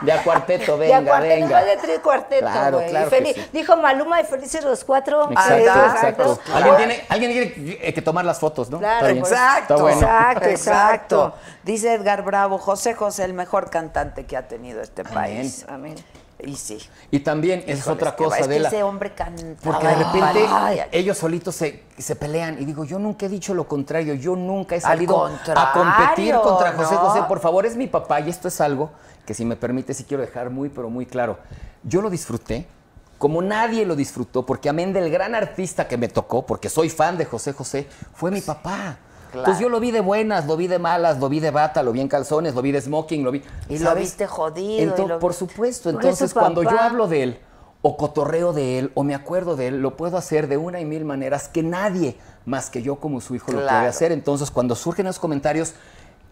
De 0.03 0.12
a 0.12 0.23
cuarteto, 0.23 0.79
venga, 0.79 1.03
cuarteto, 1.11 1.35
venga. 1.47 1.64
de 1.64 1.77
tres 1.77 1.99
cuartetos, 1.99 2.49
Claro, 2.51 2.81
feliz- 3.11 3.35
sí. 3.35 3.49
Dijo 3.53 3.77
Maluma 3.77 4.21
y 4.21 4.25
felices 4.25 4.62
los 4.64 4.85
cuatro. 4.85 5.29
Exacto, 5.31 5.71
Ah, 5.75 5.91
exacto. 5.93 6.39
claro. 6.45 6.57
¿Alguien 6.57 6.77
tiene, 6.77 7.07
alguien 7.09 7.33
tiene 7.33 7.79
eh, 7.83 7.93
que 7.93 8.01
tomar 8.03 8.25
las 8.25 8.39
fotos, 8.39 8.71
¿no? 8.71 8.79
Claro. 8.79 9.09
Exacto, 9.09 9.79
bueno. 9.79 10.01
Exacto, 10.01 10.49
exacto. 10.49 11.35
Dice 11.64 11.95
Edgar 11.95 12.23
Bravo, 12.23 12.59
José 12.59 12.95
José, 12.95 13.25
el 13.25 13.33
mejor 13.33 13.71
cantante 13.71 14.25
que 14.25 14.37
ha 14.37 14.47
tenido 14.47 14.81
este 14.83 15.03
país. 15.03 15.66
Amén. 15.69 15.97
Y 16.41 16.55
sí. 16.55 16.78
Y 17.11 17.20
también, 17.20 17.64
es 17.66 17.86
otra 17.89 18.14
cosa 18.14 18.39
es 18.39 18.49
de 18.49 18.55
que 18.55 18.61
la... 18.61 18.68
ese 18.68 18.82
hombre 18.82 19.12
canta. 19.12 19.43
Porque 19.62 19.86
de 19.86 19.95
repente 19.97 20.47
Ay, 20.49 20.78
ay. 20.80 20.89
ellos 20.93 21.18
solitos 21.18 21.57
se, 21.57 21.84
se 21.99 22.14
pelean 22.14 22.61
y 22.61 22.64
digo, 22.64 22.84
yo 22.84 22.99
nunca 22.99 23.26
he 23.26 23.28
dicho 23.28 23.55
lo 23.55 23.66
contrario, 23.66 24.14
yo 24.14 24.36
nunca 24.36 24.74
he 24.76 24.78
Al 24.78 24.82
salido 24.82 25.26
a 25.26 25.72
competir 25.72 26.34
contra 26.36 26.72
José 26.72 26.95
¿no? 26.95 27.01
José, 27.01 27.22
por 27.26 27.41
favor, 27.41 27.66
es 27.66 27.76
mi 27.76 27.89
papá 27.89 28.20
y 28.20 28.30
esto 28.30 28.49
es 28.49 28.61
algo 28.61 28.91
que 29.26 29.34
si 29.34 29.45
me 29.45 29.57
permite 29.57 29.95
sí 29.95 30.05
quiero 30.05 30.22
dejar 30.22 30.51
muy 30.51 30.68
pero 30.68 30.89
muy 30.91 31.07
claro. 31.07 31.39
Yo 31.82 32.01
lo 32.01 32.09
disfruté 32.09 32.66
como 33.18 33.43
nadie 33.43 33.84
lo 33.84 33.97
disfrutó, 33.97 34.47
porque 34.47 34.68
amén 34.68 34.93
del 34.93 35.11
gran 35.11 35.34
artista 35.34 35.89
que 35.89 35.97
me 35.97 36.09
tocó, 36.09 36.47
porque 36.47 36.68
soy 36.68 36.89
fan 36.89 37.18
de 37.18 37.24
José 37.24 37.53
José, 37.53 37.89
fue 38.14 38.30
mi 38.30 38.41
papá. 38.41 38.99
Entonces 39.33 39.61
yo 39.61 39.68
lo 39.68 39.81
vi 39.81 39.91
de 39.91 40.01
buenas, 40.01 40.47
lo 40.47 40.57
vi 40.57 40.66
de 40.66 40.79
malas, 40.79 41.18
lo 41.18 41.29
vi 41.29 41.41
de 41.41 41.51
bata, 41.51 41.83
lo 41.83 41.93
vi 41.93 42.01
en 42.01 42.09
calzones, 42.09 42.55
lo 42.55 42.62
vi 42.62 42.72
de 42.72 42.81
smoking, 42.81 43.22
lo 43.24 43.31
vi... 43.31 43.43
Y 43.68 43.79
lo 43.79 43.95
viste 43.95 44.26
jodido, 44.26 44.83
y 44.83 44.87
Ento- 44.89 45.07
lo- 45.07 45.18
Por 45.18 45.35
supuesto. 45.35 45.91
Entonces 45.91 46.33
cuando 46.35 46.62
yo 46.62 46.79
hablo 46.79 47.09
de 47.09 47.22
él, 47.22 47.39
o 47.83 47.97
cotorreo 47.97 48.53
de 48.53 48.79
él, 48.81 48.91
o 48.95 49.05
me 49.05 49.14
acuerdo 49.14 49.55
de 49.55 49.68
él, 49.68 49.81
lo 49.81 49.97
puedo 49.97 50.16
hacer 50.16 50.49
de 50.49 50.57
una 50.57 50.81
y 50.81 50.85
mil 50.85 51.05
maneras 51.05 51.47
que 51.49 51.62
nadie 51.62 52.16
más 52.45 52.70
que 52.70 52.83
yo 52.83 52.97
como 52.97 53.20
su 53.20 53.35
hijo 53.37 53.53
lo 53.53 53.59
Claro. 53.61 53.79
puede 53.79 53.89
hacer. 53.89 54.11
Entonces 54.12 54.51
cuando 54.51 54.74
surgen 54.74 55.07
esos 55.07 55.20
comentarios 55.20 55.74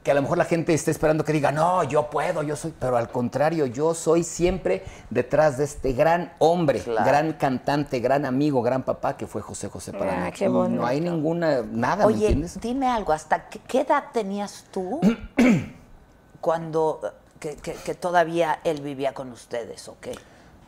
que 0.07 0.13
a 0.13 0.15
lo 0.15 0.23
mejor 0.23 0.39
la 0.39 0.45
gente 0.45 0.73
está 0.73 0.93
esperando 0.93 1.25
que 1.25 1.33
diga, 1.33 1.51
no, 1.51 1.83
yo 1.83 2.09
puedo, 2.11 2.45
yo 2.45 2.55
soy, 2.55 2.73
pero 2.79 2.97
al 2.97 3.11
contrario, 3.11 3.67
yo 3.67 3.93
soy 3.93 4.23
siempre 4.23 4.85
detrás 5.11 5.59
de 5.59 5.65
este 5.65 5.95
gran 5.95 6.33
hombre, 6.39 6.79
Claro. 6.79 7.05
gran 7.05 7.33
cantante, 7.33 7.99
gran 7.99 8.25
amigo, 8.25 8.63
gran 8.63 8.85
papá 8.85 9.17
que 9.17 9.27
fue 9.27 9.43
José 9.43 9.69
José 9.69 9.91
para 9.93 10.13
Ah, 10.13 10.27
mí. 10.27 10.31
qué 10.33 10.47
bonito. 10.47 10.81
No 10.81 10.87
hay 10.87 11.01
ninguna, 11.01 11.63
nada, 11.73 12.07
¿me 12.07 12.15
Oye, 12.15 12.27
entiendes? 12.29 12.61
dime 12.61 12.87
algo, 12.87 13.13
¿hasta 13.13 13.49
qué, 13.49 13.59
qué 13.67 13.81
edad 13.81 14.05
tenías 14.13 14.67
tú 14.71 15.01
cuando 16.41 17.01
que, 17.41 17.57
que- 17.57 17.75
que 17.75 17.95
todavía 17.95 18.61
él 18.63 18.83
vivía 18.83 19.13
con 19.13 19.33
ustedes 19.33 19.89
o 19.89 19.97
qué? 20.01 20.13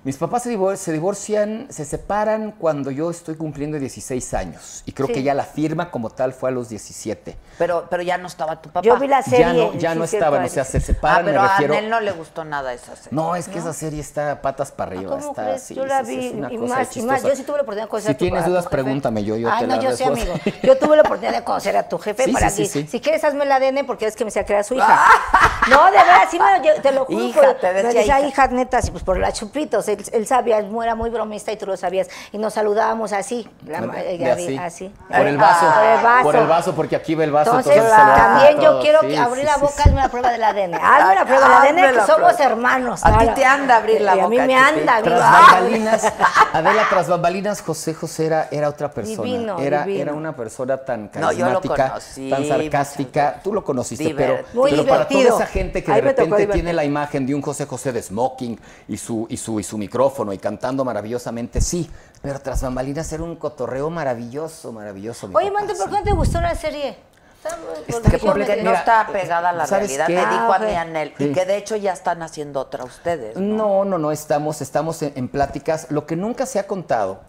Mis 0.05 0.17
papás 0.17 0.45
se, 0.45 0.51
divor- 0.57 0.77
se 0.77 0.93
divorcian, 0.93 1.67
se 1.71 1.85
separan 1.85 2.53
cuando 2.53 2.93
yo 2.93 3.11
estoy 3.11 3.35
cumpliendo 3.35 3.79
16 3.81 4.33
años. 4.33 4.83
Y 4.87 4.93
creo 4.93 5.09
Sí. 5.09 5.13
que 5.15 5.23
ya 5.25 5.35
la 5.35 5.43
firma 5.43 5.91
como 5.91 6.09
tal 6.11 6.33
fue 6.33 6.51
a 6.51 6.53
los 6.53 6.69
17. 6.69 7.37
Pero, 7.59 7.89
pero 7.91 8.05
ya 8.05 8.17
no 8.17 8.29
estaba 8.29 8.63
tu 8.63 8.71
papá. 8.71 8.87
Yo 8.87 8.97
vi 8.99 9.09
la 9.09 9.23
serie. 9.23 9.41
ya 9.41 9.53
no, 9.53 9.75
ya 9.75 9.95
no 9.97 10.07
sí, 10.07 10.17
estaban, 10.17 10.45
o 10.45 10.49
sea, 10.49 10.63
se 10.65 10.79
Ah, 10.79 10.81
separan, 10.81 11.25
pero 11.25 11.41
me 11.43 11.47
a 11.47 11.51
refiero. 11.51 11.75
Anel 11.75 11.91
no 11.91 11.99
le 12.01 12.13
gustó 12.13 12.45
nada 12.45 12.73
esa 12.73 12.95
serie. 12.95 13.11
No, 13.11 13.35
es 13.35 13.49
que 13.49 13.59
esa 13.59 13.73
serie 13.73 14.01
está 14.01 14.41
patas 14.41 14.71
para 14.71 14.93
arriba. 14.93 15.17
¿Cómo 15.19 15.31
está 15.31 15.43
crees? 15.43 15.63
así, 15.65 15.75
yo 15.75 15.85
la 15.85 16.05
sí, 16.05 16.07
sí, 16.13 16.17
vi 16.17 16.27
es 16.29 16.33
una 16.35 16.53
y 16.53 16.57
cosa 16.59 16.75
más, 16.77 16.97
y 16.97 17.03
más. 17.03 17.23
Yo 17.25 17.35
sí 17.37 17.43
tuve 17.43 17.57
la 17.57 17.63
oportunidad 17.65 17.85
de 17.87 17.91
conocer 17.91 18.11
Si 18.11 18.15
a 18.15 18.19
tu 18.19 18.25
tienes 18.25 18.43
a 18.43 18.45
tu 18.45 18.51
dudas, 18.53 18.67
pregúntame, 18.69 19.25
yo- 19.25 19.37
yo 19.37 19.51
Ay, 19.53 19.61
te 19.63 19.67
no, 19.67 19.77
la 19.77 19.83
yo 19.83 19.97
sí, 19.97 20.05
resuelvo. 20.05 20.33
amigo. 20.33 20.57
Yo 20.63 20.79
tuve 20.79 20.97
la 20.97 21.03
oportunidad 21.03 21.37
de 21.37 21.45
conocer 21.45 21.77
a 21.77 21.89
tu 21.89 21.99
jefe 21.99 22.25
Sí, 22.25 22.33
para 22.33 22.51
sí, 22.51 22.63
que, 22.63 22.69
sí, 22.69 22.83
sí. 22.83 22.89
si 22.89 23.01
quieres, 23.01 23.25
hazme 23.25 23.43
el 23.45 23.51
ADN 23.53 23.85
porque 23.85 24.07
es 24.07 24.15
que 24.15 24.25
me 24.25 24.29
decía 24.29 24.45
que 24.47 24.53
era 24.53 24.63
su 24.63 24.75
hija. 24.75 25.05
no, 25.71 25.87
de 25.87 25.91
verdad, 25.99 26.23
sí, 26.31 26.39
me, 26.39 26.67
yo 26.67 26.81
te 26.81 26.93
lo 26.93 27.05
juro. 27.05 27.25
Hija, 27.25 27.55
te 27.59 27.73
decía 27.73 28.03
hija. 28.21 28.21
hija 28.21 28.47
neta, 28.49 28.81
sí, 28.81 28.93
pues 28.93 29.03
por 29.03 29.19
las 29.19 29.35
chupitos. 29.35 29.88
Él, 29.89 30.05
él 30.13 30.27
sabía, 30.27 30.59
él 30.59 30.71
era 30.83 30.95
muy 30.95 31.11
bromista 31.11 31.51
y 31.53 31.57
tú 31.57 31.67
lo 31.67 31.77
sabías. 31.77 32.09
Y 32.33 32.39
nos 32.39 32.55
saludábamos 32.55 33.13
así. 33.13 33.49
La, 33.67 33.79
ella 34.03 34.35
así. 34.65 34.93
Por 35.09 35.27
el 35.27 35.39
Ah, 35.39 35.43
vaso. 35.43 35.67
Por 35.75 35.85
el 35.85 36.03
vaso. 36.03 36.23
Por 36.25 36.37
el 36.37 36.47
vaso, 36.47 36.75
porque 36.75 36.97
aquí 36.97 37.15
ve 37.15 37.25
el 37.25 37.33
vaso. 37.33 37.57
Entonces, 37.59 37.83
también 37.91 38.61
yo 38.61 38.81
quiero 38.81 39.01
Sí, 39.01 39.07
que 39.09 39.13
sí, 39.15 39.19
abrir 39.19 39.45
la 39.45 39.57
boca, 39.57 39.73
sí. 39.83 39.89
hazme 39.89 40.01
la 40.01 40.09
prueba 40.09 40.31
del 40.31 40.45
ADN. 40.45 40.75
Hazme 40.75 41.15
la 41.15 41.25
prueba 41.25 41.49
del 41.49 41.53
ADN, 41.79 41.83
la 41.83 41.93
que 42.01 42.07
somos 42.13 42.33
prueba. 42.35 42.45
hermanos. 42.53 43.01
A 43.05 43.19
ti 43.19 43.27
te 43.35 43.45
anda 43.45 43.77
abrir 43.77 44.01
la 44.01 44.17
y 44.17 44.21
A 44.21 44.29
mí 44.29 44.37
boca, 44.37 44.47
me 44.47 44.57
anda. 44.57 45.03
Tras 45.03 45.21
Ah. 45.23 45.49
bambalinas, 45.53 46.13
Adela, 46.53 46.83
tras 46.91 47.09
bambalinas, 47.09 47.63
José 47.63 47.95
José 47.95 48.27
era, 48.27 48.49
era 48.51 48.69
otra 48.69 48.91
persona. 48.91 49.23
Divino, 49.23 49.59
era, 49.61 49.83
divino. 49.85 50.03
era 50.03 50.15
una 50.15 50.35
persona 50.37 50.77
tan 50.79 51.11
No, 51.15 51.33
yo 51.33 51.47
lo 51.51 51.61
carismática, 51.61 51.89
conocí, 51.89 52.31
tan 52.31 52.45
sarcástica. 52.47 53.41
Tú 53.43 53.53
lo 53.53 53.65
conociste, 53.65 54.15
pero, 54.15 54.39
Muy 54.55 54.71
pero 54.71 54.87
para 54.87 55.09
toda 55.09 55.23
esa 55.25 55.47
gente 55.47 55.83
que 55.83 55.93
Ahí 55.93 56.01
de 56.01 56.09
repente 56.09 56.47
tiene 56.49 56.73
la 56.73 56.85
imagen 56.85 57.27
de 57.27 57.35
un 57.35 57.43
José 57.43 57.67
José 57.67 57.93
de 57.93 58.03
smoking 58.03 58.59
y 58.89 58.97
su, 58.97 59.27
y 59.31 59.37
su, 59.37 59.59
y 59.61 59.63
su 59.65 59.78
micrófono 59.79 60.33
y 60.33 60.39
cantando 60.39 60.85
maravillosamente, 60.85 61.61
sí. 61.61 61.91
Pero 62.21 62.41
tras 62.41 62.63
bambalinas 62.63 63.11
era 63.13 63.23
un 63.23 63.37
cotorreo 63.37 63.89
maravilloso, 63.91 64.73
maravilloso. 64.73 65.29
mi 65.29 65.37
Oye, 65.37 65.51
papá, 65.51 65.61
Mante, 65.61 65.75
¿por 65.77 65.87
qué 65.91 65.97
no 65.99 66.03
te 66.05 66.13
gustó 66.13 66.41
la 66.41 66.55
serie? 66.55 66.99
Está- 67.43 67.57
porque 67.87 68.11
me- 68.13 68.19
completa- 68.19 68.53
Porque 68.55 68.63
no 68.65 68.73
está 68.75 69.07
pegada 69.13 69.51
a 69.51 69.53
la 69.53 69.67
¿sabes 69.67 69.89
realidad. 69.97 70.07
qué? 70.09 70.15
Me 70.15 70.21
dijo 70.33 70.53
Ah, 70.53 70.57
a 70.57 70.59
mí 70.59 70.71
ok. 70.73 70.77
Anel. 70.77 71.15
Sí. 71.17 71.25
Y 71.25 71.33
que 71.33 71.45
de 71.47 71.57
hecho 71.57 71.77
ya 71.77 71.93
están 71.93 72.23
haciendo 72.23 72.61
otra 72.61 72.83
ustedes. 72.85 73.37
¿no? 73.37 73.57
No, 73.57 73.85
no, 73.85 73.99
no, 73.99 74.11
estamos, 74.11 74.61
estamos 74.61 75.01
en, 75.03 75.13
en 75.15 75.29
pláticas. 75.29 75.87
Lo 75.91 76.05
que 76.05 76.17
nunca 76.17 76.47
se 76.47 76.59
ha 76.59 76.67
contado 76.67 77.21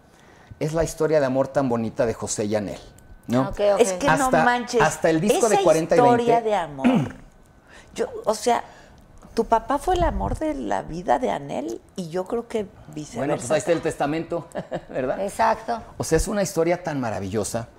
es 0.60 0.74
la 0.74 0.84
historia 0.84 1.20
de 1.20 1.28
amor 1.28 1.48
tan 1.48 1.70
bonita 1.70 2.06
de 2.08 2.14
José 2.16 2.46
y 2.46 2.56
Anel. 2.56 2.80
¿no? 3.28 3.42
Ok, 3.50 3.60
ok. 3.76 3.80
Es 3.80 3.94
que 3.94 4.08
no 4.08 4.14
Hasta- 4.26 4.44
manches. 4.44 4.82
hasta 4.82 5.12
el 5.12 5.22
disco 5.22 5.46
esa 5.46 5.56
de 5.58 5.64
40 5.64 5.96
y 5.96 6.00
historia 6.00 6.34
20. 6.42 6.50
de 6.50 6.56
amor. 6.56 6.88
Yo, 7.94 8.08
o 8.26 8.34
sea, 8.34 8.64
tu 9.40 9.46
papá 9.46 9.78
fue 9.78 9.96
el 9.96 10.04
amor 10.04 10.38
de 10.38 10.54
la 10.54 10.82
vida 10.82 11.18
de 11.18 11.32
Anel 11.32 11.80
y 11.96 12.10
yo 12.10 12.26
creo 12.26 12.50
que 12.50 12.68
viceversa. 12.94 13.20
Bueno, 13.20 13.36
pues 13.38 13.50
ahí 13.52 13.60
está 13.60 13.72
el 13.72 13.80
testamento, 13.82 14.50
¿verdad? 14.90 15.22
Exacto. 15.22 15.82
O 15.98 16.04
sea, 16.04 16.18
es 16.18 16.28
una 16.28 16.44
historia 16.44 16.84
tan 16.84 17.00
maravillosa 17.00 17.70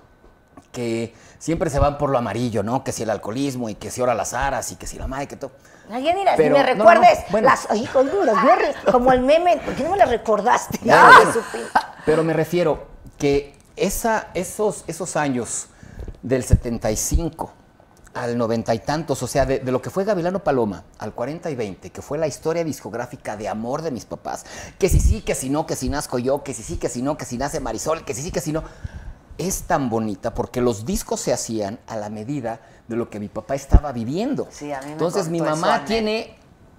que 0.71 1.13
siempre 1.37 1.69
se 1.69 1.77
van 1.77 1.99
por 1.99 2.09
lo 2.09 2.17
amarillo, 2.17 2.63
¿no? 2.63 2.83
Que 2.83 2.91
si 2.91 3.03
el 3.03 3.11
alcoholismo 3.11 3.69
y 3.69 3.75
que 3.75 3.91
si 3.91 4.01
ahora 4.01 4.15
las 4.15 4.33
aras 4.33 4.71
y 4.71 4.75
que 4.75 4.87
si 4.87 4.97
la 4.97 5.05
madre, 5.05 5.27
que 5.27 5.35
todo. 5.35 5.51
Las- 5.87 6.01
Pero- 6.35 6.57
ni 6.57 6.63
me 6.63 6.75
no, 6.75 6.79
recuerdes 6.79 7.19
no, 7.19 7.25
bueno. 7.29 7.47
las 7.49 7.69
ay, 7.69 7.85
con 7.93 8.07
las 8.25 8.41
viernes, 8.41 8.75
como 8.91 9.11
el 9.11 9.21
meme, 9.21 9.57
¿por 9.63 9.75
qué 9.75 9.83
no 9.83 9.91
me 9.91 9.97
las 9.97 10.09
recordaste? 10.09 10.79
Bueno, 10.83 10.99
Ay, 11.15 11.25
bueno. 11.51 11.67
Pero 12.07 12.23
me 12.23 12.33
refiero 12.33 12.87
que 13.19 13.53
esa, 13.75 14.29
esos, 14.33 14.83
esos 14.87 15.15
años 15.15 15.67
del 16.23 16.43
75 16.43 17.53
al 18.13 18.37
90 18.37 18.73
y 18.75 18.79
tantos, 18.79 19.23
o 19.23 19.27
sea, 19.27 19.45
de, 19.45 19.59
de 19.59 19.71
lo 19.71 19.81
que 19.81 19.89
fue 19.89 20.03
Gavilano 20.03 20.43
Paloma 20.43 20.83
al 20.99 21.13
40 21.13 21.49
y 21.49 21.55
20, 21.55 21.89
que 21.91 22.01
fue 22.01 22.17
la 22.17 22.27
historia 22.27 22.63
discográfica 22.63 23.37
de 23.37 23.47
amor 23.47 23.81
de 23.81 23.91
mis 23.91 24.05
papás, 24.05 24.45
que 24.77 24.89
si 24.89 24.99
sí, 24.99 25.21
que 25.21 25.35
si 25.35 25.49
no, 25.49 25.65
que 25.65 25.75
si 25.75 25.89
nazco 25.89 26.19
yo, 26.19 26.43
que 26.43 26.53
si 26.53 26.63
sí, 26.63 26.77
que 26.77 26.89
si 26.89 27.01
no, 27.01 27.17
que 27.17 27.25
si 27.25 27.37
nace 27.37 27.59
Marisol, 27.59 28.03
que 28.03 28.13
si 28.13 28.21
sí, 28.21 28.31
que 28.31 28.41
si 28.41 28.51
no, 28.51 28.63
es 29.37 29.63
tan 29.63 29.89
bonita 29.89 30.33
porque 30.33 30.61
los 30.61 30.85
discos 30.85 31.19
se 31.21 31.33
hacían 31.33 31.79
a 31.87 31.95
la 31.95 32.09
medida 32.09 32.61
de 32.87 32.95
lo 32.95 33.09
que 33.09 33.19
mi 33.19 33.27
papá 33.27 33.55
estaba 33.55 33.91
viviendo. 33.91 34.47
Sí, 34.51 34.71
a 34.71 34.79
mí 34.81 34.87
me 34.87 34.91
Entonces 34.93 35.29
mi 35.29 35.37
eso, 35.37 35.45
mamá 35.45 35.85
tiene 35.85 36.35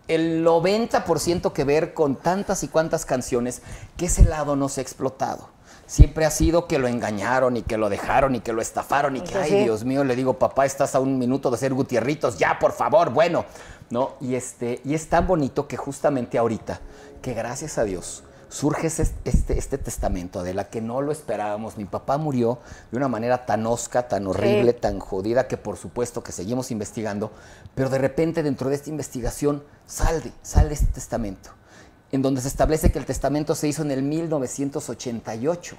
el 0.08 0.44
90% 0.44 1.52
que 1.52 1.64
ver 1.64 1.94
con 1.94 2.16
tantas 2.16 2.62
y 2.62 2.68
cuantas 2.68 3.04
canciones 3.04 3.62
que 3.96 4.06
ese 4.06 4.24
lado 4.24 4.56
no 4.56 4.68
se 4.68 4.80
ha 4.80 4.82
explotado. 4.82 5.48
Siempre 5.92 6.24
ha 6.24 6.30
sido 6.30 6.66
que 6.66 6.78
lo 6.78 6.88
engañaron 6.88 7.58
y 7.58 7.60
que 7.60 7.76
lo 7.76 7.90
dejaron 7.90 8.34
y 8.34 8.40
que 8.40 8.54
lo 8.54 8.62
estafaron 8.62 9.14
y 9.14 9.20
que, 9.20 9.32
Pues 9.32 9.44
ay, 9.44 9.50
sí. 9.50 9.62
Dios 9.64 9.84
mío, 9.84 10.04
le 10.04 10.16
digo, 10.16 10.38
papá, 10.38 10.64
estás 10.64 10.94
a 10.94 11.00
un 11.00 11.18
minuto 11.18 11.50
de 11.50 11.58
ser 11.58 11.74
Gutierritos, 11.74 12.38
ya, 12.38 12.58
por 12.58 12.72
favor, 12.72 13.10
bueno, 13.10 13.44
¿no? 13.90 14.12
Y, 14.18 14.34
este, 14.34 14.80
y 14.86 14.94
es 14.94 15.10
tan 15.10 15.26
bonito 15.26 15.68
que 15.68 15.76
justamente 15.76 16.38
ahorita, 16.38 16.80
que 17.20 17.34
gracias 17.34 17.76
a 17.76 17.84
Dios, 17.84 18.24
surge 18.48 18.86
este, 18.86 19.58
este 19.58 19.76
testamento 19.76 20.42
de 20.42 20.54
la 20.54 20.70
que 20.70 20.80
no 20.80 21.02
lo 21.02 21.12
esperábamos. 21.12 21.76
Mi 21.76 21.84
papá 21.84 22.16
murió 22.16 22.58
de 22.90 22.96
una 22.96 23.08
manera 23.08 23.44
tan 23.44 23.66
osca, 23.66 24.08
tan 24.08 24.26
horrible, 24.26 24.72
tan 24.72 24.98
jodida, 24.98 25.46
que 25.46 25.58
por 25.58 25.76
supuesto 25.76 26.22
que 26.22 26.32
seguimos 26.32 26.70
investigando, 26.70 27.32
pero 27.74 27.90
de 27.90 27.98
repente 27.98 28.42
dentro 28.42 28.70
de 28.70 28.76
esta 28.76 28.88
investigación 28.88 29.62
sale, 29.84 30.32
sale 30.40 30.72
este 30.72 30.86
testamento, 30.86 31.50
en 32.12 32.22
donde 32.22 32.40
se 32.40 32.48
establece 32.48 32.92
que 32.92 32.98
el 32.98 33.06
testamento 33.06 33.54
se 33.54 33.68
hizo 33.68 33.82
en 33.82 33.90
el 33.90 34.02
1988 34.02 35.76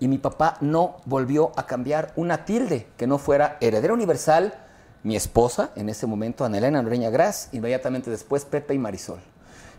y 0.00 0.08
mi 0.08 0.18
papá 0.18 0.56
no 0.60 0.96
volvió 1.04 1.52
a 1.56 1.66
cambiar 1.66 2.12
una 2.16 2.44
tilde 2.44 2.88
que 2.96 3.06
no 3.06 3.18
fuera 3.18 3.58
heredera 3.60 3.92
universal, 3.94 4.54
mi 5.02 5.16
esposa, 5.16 5.70
en 5.76 5.88
ese 5.88 6.06
momento 6.06 6.44
Ana 6.44 6.58
Elena 6.58 6.80
Noreña 6.82 7.10
Gras, 7.10 7.48
inmediatamente 7.52 8.10
después 8.10 8.44
Pepe 8.44 8.74
y 8.74 8.78
Marisol. 8.78 9.20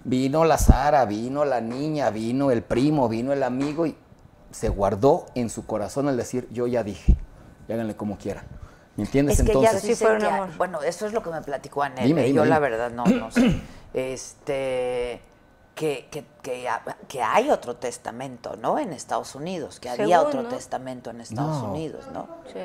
Vino 0.04 0.46
la 0.46 0.58
Sara, 0.60 1.06
vino 1.06 1.46
la 1.46 1.62
niña, 1.62 2.12
vino 2.12 2.52
el 2.52 2.62
primo, 2.62 3.10
vino 3.10 3.34
el 3.34 3.42
amigo 3.42 3.88
y 3.88 3.96
se 4.52 4.70
guardó 4.70 5.26
en 5.34 5.50
su 5.50 5.66
corazón 5.66 6.08
al 6.08 6.16
decir, 6.16 6.48
yo 6.52 6.68
ya 6.68 6.84
dije, 6.84 7.16
y 7.68 7.74
háganle 7.74 7.96
como 7.96 8.18
quieran. 8.18 8.46
¿Me 8.96 9.04
entiendes? 9.04 9.40
Es 9.40 9.46
que 9.46 9.52
Entonces, 9.52 9.82
ya 9.82 9.88
Sí, 9.90 9.96
fue 9.96 10.14
un 10.14 10.20
que- 10.20 10.26
amor. 10.28 10.50
bueno, 10.58 10.82
eso 10.84 11.06
es 11.08 11.12
lo 11.14 11.22
que 11.24 11.30
me 11.32 11.42
platicó 11.42 11.82
Anel. 11.84 12.06
Dime, 12.08 12.22
dime, 12.24 12.36
Yo 12.36 12.46
la 12.46 12.60
verdad 12.60 12.92
no, 12.92 13.04
no 13.06 13.32
sé. 13.32 13.60
Este, 13.96 15.20
que, 15.76 16.08
que, 16.10 16.26
que, 16.42 16.68
ha- 16.70 16.82
que 17.08 17.22
hay 17.22 17.50
otro 17.50 17.76
testamento, 17.76 18.56
¿no? 18.56 18.80
En 18.80 18.94
Estados 18.94 19.36
Unidos, 19.36 19.80
que 19.80 19.90
había 19.90 20.18
Según, 20.20 20.28
otro 20.28 20.44
¿no? 20.44 20.50
testamento 20.50 21.10
en 21.10 21.22
Estados 21.22 21.62
No. 21.64 21.70
Unidos, 21.72 22.06
¿no? 22.14 22.28
Sí. 22.52 22.60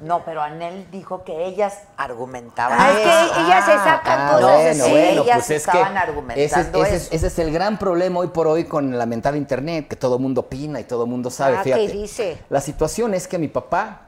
No, 0.00 0.24
pero 0.24 0.42
Anel 0.42 0.88
dijo 0.90 1.24
que 1.24 1.46
ellas 1.46 1.78
argumentaban. 1.96 2.78
Ah, 2.78 2.90
es 2.90 2.98
que 2.98 3.40
ellas 3.40 3.64
se 3.64 3.72
sacan 3.72 4.20
Ah, 4.20 4.32
cosas 4.34 4.56
bueno, 4.56 4.84
así. 4.84 4.90
bueno, 4.92 5.22
ellas 5.22 5.36
pues 5.36 5.42
es 5.42 5.46
que 5.48 5.56
estaban 5.56 5.92
ese, 5.92 5.98
argumentando 5.98 6.84
ese- 6.84 6.96
eso. 6.96 7.08
ese 7.12 7.26
es 7.26 7.38
el 7.38 7.52
gran 7.52 7.78
problema 7.78 8.20
hoy 8.20 8.28
por 8.28 8.46
hoy 8.46 8.64
con 8.64 8.96
la 8.98 9.06
mentada 9.06 9.36
internet, 9.36 9.88
que 9.88 9.96
todo 9.96 10.18
mundo 10.18 10.42
opina 10.42 10.80
y 10.80 10.84
todo 10.84 11.06
mundo 11.06 11.30
sabe. 11.30 11.56
Ah, 11.56 11.62
Fíjate, 11.64 11.86
¿qué 11.86 11.92
dice? 11.92 12.38
la 12.50 12.60
situación 12.60 13.14
es 13.14 13.26
que 13.26 13.38
mi 13.38 13.48
papá 13.48 14.02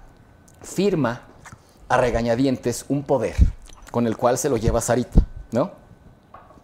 firma 0.62 1.22
a 1.88 1.96
regañadientes 1.96 2.84
un 2.88 3.02
poder 3.04 3.34
con 3.90 4.06
el 4.06 4.16
cual 4.16 4.36
se 4.38 4.48
lo 4.50 4.56
lleva 4.58 4.80
Sarita, 4.80 5.20
¿no? 5.52 5.70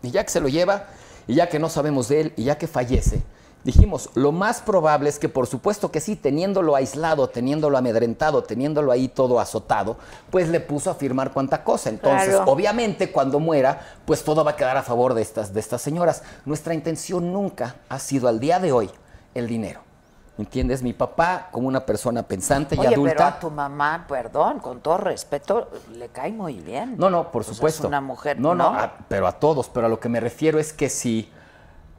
Y 0.03 0.11
ya 0.11 0.23
que 0.25 0.31
se 0.31 0.41
lo 0.41 0.49
lleva, 0.49 0.85
y 1.27 1.35
ya 1.35 1.49
que 1.49 1.59
no 1.59 1.69
sabemos 1.69 2.09
de 2.09 2.21
él, 2.21 2.33
y 2.37 2.45
ya 2.45 2.59
que 2.59 2.67
fallece, 2.67 3.23
dijimos, 3.65 4.11
lo 4.15 4.33
más 4.33 4.61
probable 4.61 5.09
es 5.09 5.19
que 5.21 5.29
por 5.29 5.47
supuesto 5.47 5.91
que 5.93 6.01
sí, 6.01 6.17
teniéndolo 6.17 6.75
aislado, 6.75 7.29
teniéndolo 7.29 7.79
amedrentado, 7.79 8.43
teniéndolo 8.43 8.91
ahí 8.91 9.07
todo 9.09 9.39
azotado, 9.39 9.97
pues 10.31 10.49
le 10.49 10.59
puso 10.61 10.91
a 10.91 10.95
firmar 10.95 11.33
cuanta 11.33 11.63
cosa. 11.63 11.89
Entonces, 11.91 12.31
Claro. 12.35 12.51
obviamente, 12.51 13.13
cuando 13.13 13.39
muera, 13.39 13.81
pues 14.05 14.25
todo 14.25 14.45
va 14.45 14.53
a 14.53 14.57
quedar 14.57 14.77
a 14.77 14.83
favor 14.83 15.15
de 15.15 15.23
estas, 15.23 15.55
de 15.55 15.61
estas 15.61 15.81
señoras. 15.81 16.23
Nuestra 16.45 16.75
intención 16.75 17.33
nunca 17.33 17.77
ha 17.89 17.99
sido 18.01 18.27
al 18.29 18.41
día 18.41 18.59
de 18.59 18.73
hoy 18.73 18.91
el 19.35 19.47
dinero. 19.47 19.81
¿Entiendes? 20.39 20.83
Mi 20.83 20.95
papá, 20.95 21.49
como 21.53 21.69
una 21.69 21.85
persona 21.85 22.23
pensante 22.23 22.75
y 22.75 22.87
adulta. 22.87 23.15
pero 23.15 23.25
a 23.27 23.39
tu 23.41 23.51
mamá, 23.51 24.07
perdón, 24.09 24.61
con 24.61 24.81
todo 24.81 24.97
respeto, 24.97 25.71
le 25.93 26.09
cae 26.09 26.33
muy 26.33 26.55
bien. 26.55 26.97
No, 26.97 27.11
no, 27.11 27.31
por 27.31 27.45
supuesto. 27.45 27.83
es 27.83 27.89
una 27.89 28.01
mujer, 28.01 28.41
No, 28.41 28.55
no, 28.55 28.73
¿no? 28.73 28.79
a- 28.79 28.95
pero 29.09 29.27
a 29.27 29.33
todos. 29.33 29.69
Pero 29.69 29.87
a 29.87 29.89
lo 29.91 30.01
que 30.01 30.09
me 30.09 30.21
refiero 30.21 30.59
es 30.59 30.73
que 30.73 30.89
si, 30.89 31.31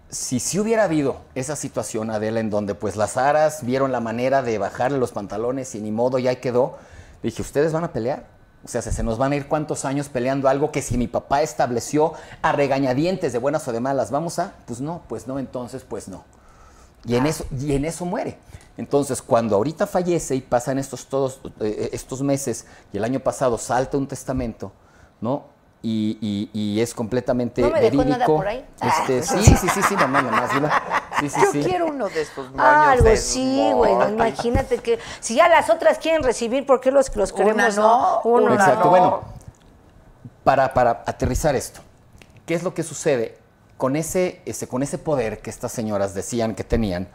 si, 0.10 0.40
si 0.40 0.60
hubiera 0.60 0.86
habido 0.86 1.18
esa 1.36 1.56
situación, 1.56 2.10
Adela, 2.10 2.40
en 2.40 2.50
donde 2.50 2.74
pues 2.74 2.96
las 2.96 3.18
aras 3.18 3.64
vieron 3.64 3.92
la 3.92 4.00
manera 4.00 4.42
de 4.42 4.58
bajarle 4.58 4.98
los 4.98 5.12
pantalones 5.12 5.76
y 5.76 5.82
ni 5.82 5.92
modo, 5.92 6.18
ya 6.20 6.36
quedó, 6.42 6.78
Dije, 7.22 7.42
¿ustedes 7.42 7.72
van 7.72 7.86
a 7.86 7.94
pelear? 7.94 8.26
O 8.66 8.68
sea, 8.68 8.82
se 8.82 9.02
nos 9.04 9.18
van 9.18 9.32
a 9.32 9.36
ir 9.38 9.48
cuántos 9.48 9.86
años 9.86 10.10
peleando 10.10 10.50
algo 10.50 10.72
que 10.72 10.82
si 10.82 10.98
mi 10.98 11.08
papá 11.08 11.42
estableció 11.42 12.14
a 12.42 12.52
regañadientes 12.52 13.32
de 13.32 13.40
buenas 13.40 13.66
o 13.68 13.72
de 13.72 13.80
malas, 13.80 14.12
vamos 14.12 14.40
a, 14.40 14.54
pues 14.66 14.82
no, 14.82 15.04
pues 15.08 15.26
no, 15.28 15.40
entonces 15.40 15.86
pues 15.88 16.10
no. 16.10 16.26
Y 17.06 17.16
en 17.16 17.26
eso, 17.26 17.46
y 17.60 17.74
en 17.76 17.86
eso 17.86 18.06
muere. 18.06 18.38
Entonces, 18.78 19.22
cuando 19.22 19.56
ahorita 19.56 19.86
fallece 19.86 20.36
y 20.36 20.42
pasan 20.42 20.80
estos 20.80 21.06
todos 21.08 21.40
eh, 21.60 21.90
estos 21.92 22.22
meses 22.22 22.66
y 22.92 22.98
el 22.98 23.04
año 23.04 23.20
pasado 23.20 23.58
salta 23.58 23.98
un 23.98 24.08
testamento, 24.08 24.72
¿no? 25.22 25.52
Y, 25.86 26.18
y- 26.22 26.50
y 26.78 26.80
es 26.82 26.94
completamente 26.94 27.62
¿No 27.62 27.70
me 27.70 27.82
dejó 27.82 27.98
verídico. 27.98 28.10
nada 28.18 28.26
por 28.26 28.48
ahí? 28.48 28.66
Este, 28.82 29.22
sí, 29.22 29.44
sí, 29.44 29.68
sí, 29.68 29.82
sí, 29.84 29.96
mamá, 29.98 30.22
mamá, 30.22 30.48
sí, 31.20 31.28
sí, 31.28 31.30
sí, 31.30 31.42
Yo 31.44 31.52
sí. 31.52 31.62
quiero 31.64 31.88
uno 31.88 32.08
de 32.08 32.22
estos 32.22 32.46
moños. 32.52 32.66
Ah, 32.66 32.92
algo 32.94 33.04
de 33.04 33.18
sí, 33.18 33.70
güey. 33.74 33.92
no, 33.92 34.00
moños. 34.00 34.12
imagínate 34.14 34.78
que 34.78 34.98
si 35.20 35.36
ya 35.36 35.50
las 35.50 35.70
otras 35.70 35.98
quieren 36.00 36.24
recibir, 36.24 36.66
¿por 36.66 36.80
qué 36.80 36.90
los 36.90 37.10
que 37.10 37.20
los 37.20 37.34
Una 37.34 37.44
queremos 37.44 37.76
no, 37.76 38.22
Uno 38.24 38.54
Exacto, 38.54 38.86
no. 38.86 38.90
bueno, 38.92 39.22
para, 40.46 40.74
para 40.74 41.04
aterrizar 41.06 41.54
esto, 41.56 41.82
¿qué 42.46 42.54
es 42.56 42.64
lo 42.64 42.74
que 42.74 42.84
sucede 42.84 43.38
con 43.84 43.98
ese, 43.98 44.42
ese, 44.46 44.66
con 44.66 44.82
ese 44.82 44.98
poder 44.98 45.40
que 45.40 45.50
estas 45.50 45.74
señoras 45.74 46.14
decían 46.14 46.56
que 46.56 46.64
tenían? 46.64 47.10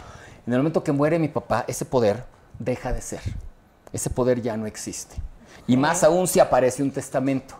En 0.47 0.53
el 0.53 0.59
momento 0.59 0.85
que 0.85 0.93
muere 0.93 1.19
mi 1.19 1.29
papá, 1.29 1.65
ese 1.67 1.87
poder 1.87 2.27
deja 2.59 2.93
de 2.93 3.01
ser. 3.01 3.23
Ese 3.91 4.11
poder 4.11 4.43
ya 4.43 4.55
no 4.59 4.67
existe. 4.67 5.17
Y 5.67 5.79
más 5.79 6.05
aún 6.05 6.29
si 6.29 6.41
aparece 6.41 6.83
un 6.83 6.91
testamento. 6.91 7.55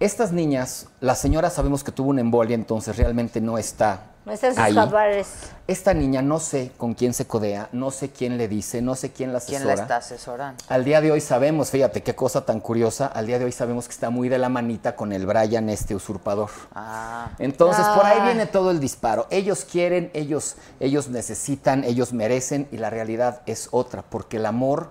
Estas 0.00 0.32
niñas, 0.32 0.86
la 1.00 1.14
señora 1.14 1.50
sabemos 1.50 1.84
que 1.84 1.92
tuvo 1.92 2.08
una 2.08 2.22
embolia, 2.22 2.54
entonces 2.54 2.96
realmente 2.96 3.42
no 3.42 3.58
está 3.58 4.12
No 4.28 4.34
están 4.34 4.50
sus 4.54 4.58
ahí. 4.62 4.74
cabales. 4.74 5.26
Esta 5.66 5.92
niña 5.94 6.22
no 6.22 6.38
sé 6.38 6.70
con 6.76 6.94
quién 6.94 7.12
se 7.14 7.26
codea, 7.26 7.68
no 7.72 7.90
sé 7.90 8.10
quién 8.10 8.38
le 8.38 8.46
dice, 8.46 8.80
no 8.82 8.94
sé 8.94 9.10
quién 9.10 9.32
la 9.32 9.38
asesora. 9.38 9.58
¿Quién 9.58 9.66
la 9.68 9.82
está 9.82 9.96
asesorando? 9.96 10.62
Al 10.68 10.84
día 10.84 11.00
de 11.00 11.10
hoy 11.10 11.20
sabemos, 11.20 11.70
fíjate 11.70 12.02
qué 12.02 12.14
cosa 12.14 12.44
tan 12.44 12.60
curiosa, 12.60 13.06
al 13.06 13.26
día 13.26 13.38
de 13.38 13.46
hoy 13.46 13.52
sabemos 13.52 13.86
que 13.86 13.92
está 13.92 14.10
muy 14.10 14.28
de 14.28 14.38
la 14.38 14.48
manita 14.48 14.94
con 14.96 15.12
el 15.12 15.26
Brian, 15.26 15.68
este 15.68 15.94
usurpador. 15.94 16.50
Ah, 16.74 17.30
Entonces, 17.38 17.84
por 17.88 18.06
ahí 18.06 18.18
Ah. 18.20 18.24
viene 18.26 18.46
todo 18.46 18.70
el 18.70 18.80
disparo. 18.80 19.26
Ellos 19.30 19.64
quieren, 19.64 20.10
ellos, 20.14 20.56
ellos 20.78 21.08
necesitan, 21.08 21.82
ellos 21.84 22.12
merecen 22.12 22.68
y 22.70 22.76
la 22.76 22.90
realidad 22.90 23.40
es 23.46 23.68
otra, 23.72 24.02
porque 24.02 24.36
el 24.36 24.46
amor 24.46 24.90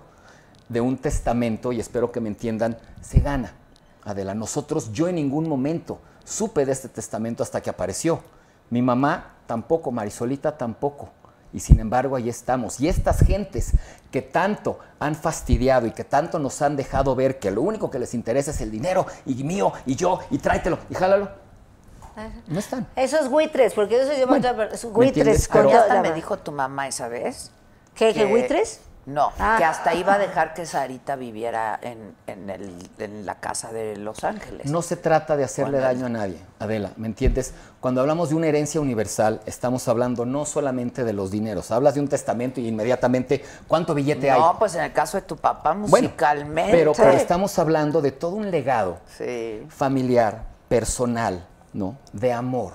de 0.68 0.80
un 0.80 0.98
testamento, 0.98 1.72
y 1.72 1.80
espero 1.80 2.12
que 2.12 2.20
me 2.20 2.28
entiendan, 2.28 2.76
se 3.00 3.20
gana. 3.20 3.54
Adela, 4.04 4.34
nosotros, 4.34 4.92
yo 4.92 5.08
en 5.08 5.14
ningún 5.16 5.48
momento 5.48 6.00
supe 6.24 6.66
de 6.66 6.72
este 6.72 6.88
testamento 6.88 7.42
hasta 7.42 7.60
que 7.60 7.70
apareció. 7.70 8.20
Mi 8.70 8.82
mamá 8.82 9.34
tampoco, 9.46 9.90
Marisolita 9.90 10.56
tampoco. 10.56 11.10
Y 11.52 11.60
sin 11.60 11.80
embargo, 11.80 12.14
ahí 12.16 12.28
estamos. 12.28 12.78
Y 12.80 12.88
estas 12.88 13.20
gentes 13.20 13.72
que 14.10 14.20
tanto 14.20 14.78
han 15.00 15.14
fastidiado 15.14 15.86
y 15.86 15.92
que 15.92 16.04
tanto 16.04 16.38
nos 16.38 16.60
han 16.60 16.76
dejado 16.76 17.14
ver 17.14 17.38
que 17.38 17.50
lo 17.50 17.62
único 17.62 17.90
que 17.90 17.98
les 17.98 18.12
interesa 18.12 18.50
es 18.50 18.60
el 18.60 18.70
dinero 18.70 19.06
y 19.24 19.42
mío 19.44 19.72
y 19.86 19.94
yo 19.96 20.18
y 20.30 20.38
tráetelo 20.38 20.78
y 20.90 20.94
jálalo, 20.94 21.30
no 22.48 22.58
están. 22.58 22.86
Esos 22.96 23.28
buitres, 23.30 23.72
porque 23.74 24.02
eso 24.02 24.12
yo 24.18 24.26
Bueno, 24.26 24.46
esos 24.64 24.90
¿me 24.90 24.96
buitres. 24.96 25.18
entiendes? 25.26 25.48
con 25.48 25.66
Pero- 25.68 26.02
me 26.02 26.12
dijo 26.12 26.38
tu 26.38 26.52
mamá 26.52 26.88
esa 26.88 27.08
vez. 27.08 27.50
¿Qué, 27.94 28.12
qué 28.12 28.26
buitres? 28.26 28.80
No, 29.08 29.32
Ah. 29.38 29.54
que 29.56 29.64
hasta 29.64 29.94
iba 29.94 30.12
a 30.14 30.18
dejar 30.18 30.52
que 30.52 30.66
Sarita 30.66 31.16
viviera 31.16 31.78
en, 31.80 32.14
en, 32.26 32.50
el, 32.50 32.90
en 32.98 33.24
la 33.24 33.36
casa 33.36 33.72
de 33.72 33.96
Los 33.96 34.22
Ángeles. 34.22 34.70
No 34.70 34.82
se 34.82 34.96
trata 34.96 35.34
de 35.34 35.44
hacerle 35.44 35.78
daño 35.78 36.04
a 36.06 36.08
nadie, 36.10 36.36
Adela, 36.58 36.90
¿me 36.98 37.06
entiendes? 37.06 37.54
Cuando 37.80 38.02
hablamos 38.02 38.28
de 38.28 38.34
una 38.34 38.48
herencia 38.48 38.82
universal, 38.82 39.40
estamos 39.46 39.88
hablando 39.88 40.26
no 40.26 40.44
solamente 40.44 41.04
de 41.04 41.14
los 41.14 41.30
dineros, 41.30 41.70
hablas 41.70 41.94
de 41.94 42.00
un 42.00 42.08
testamento 42.08 42.60
y 42.60 42.68
inmediatamente, 42.68 43.42
¿cuánto 43.66 43.94
billete 43.94 44.30
hay? 44.30 44.38
No, 44.38 44.58
pues 44.58 44.74
en 44.74 44.82
el 44.84 44.92
caso 44.92 45.16
de 45.16 45.22
tu 45.22 45.36
papá, 45.38 45.70
Bueno, 45.72 45.86
musicalmente. 46.08 46.72
pero, 46.72 46.92
pero 46.92 47.12
estamos 47.12 47.58
hablando 47.58 48.02
de 48.02 48.12
todo 48.12 48.36
un 48.36 48.50
legado 48.50 48.98
Sí. 49.16 49.64
familiar, 49.70 50.42
personal, 50.68 51.46
¿no? 51.72 51.96
De 52.12 52.30
amor, 52.30 52.74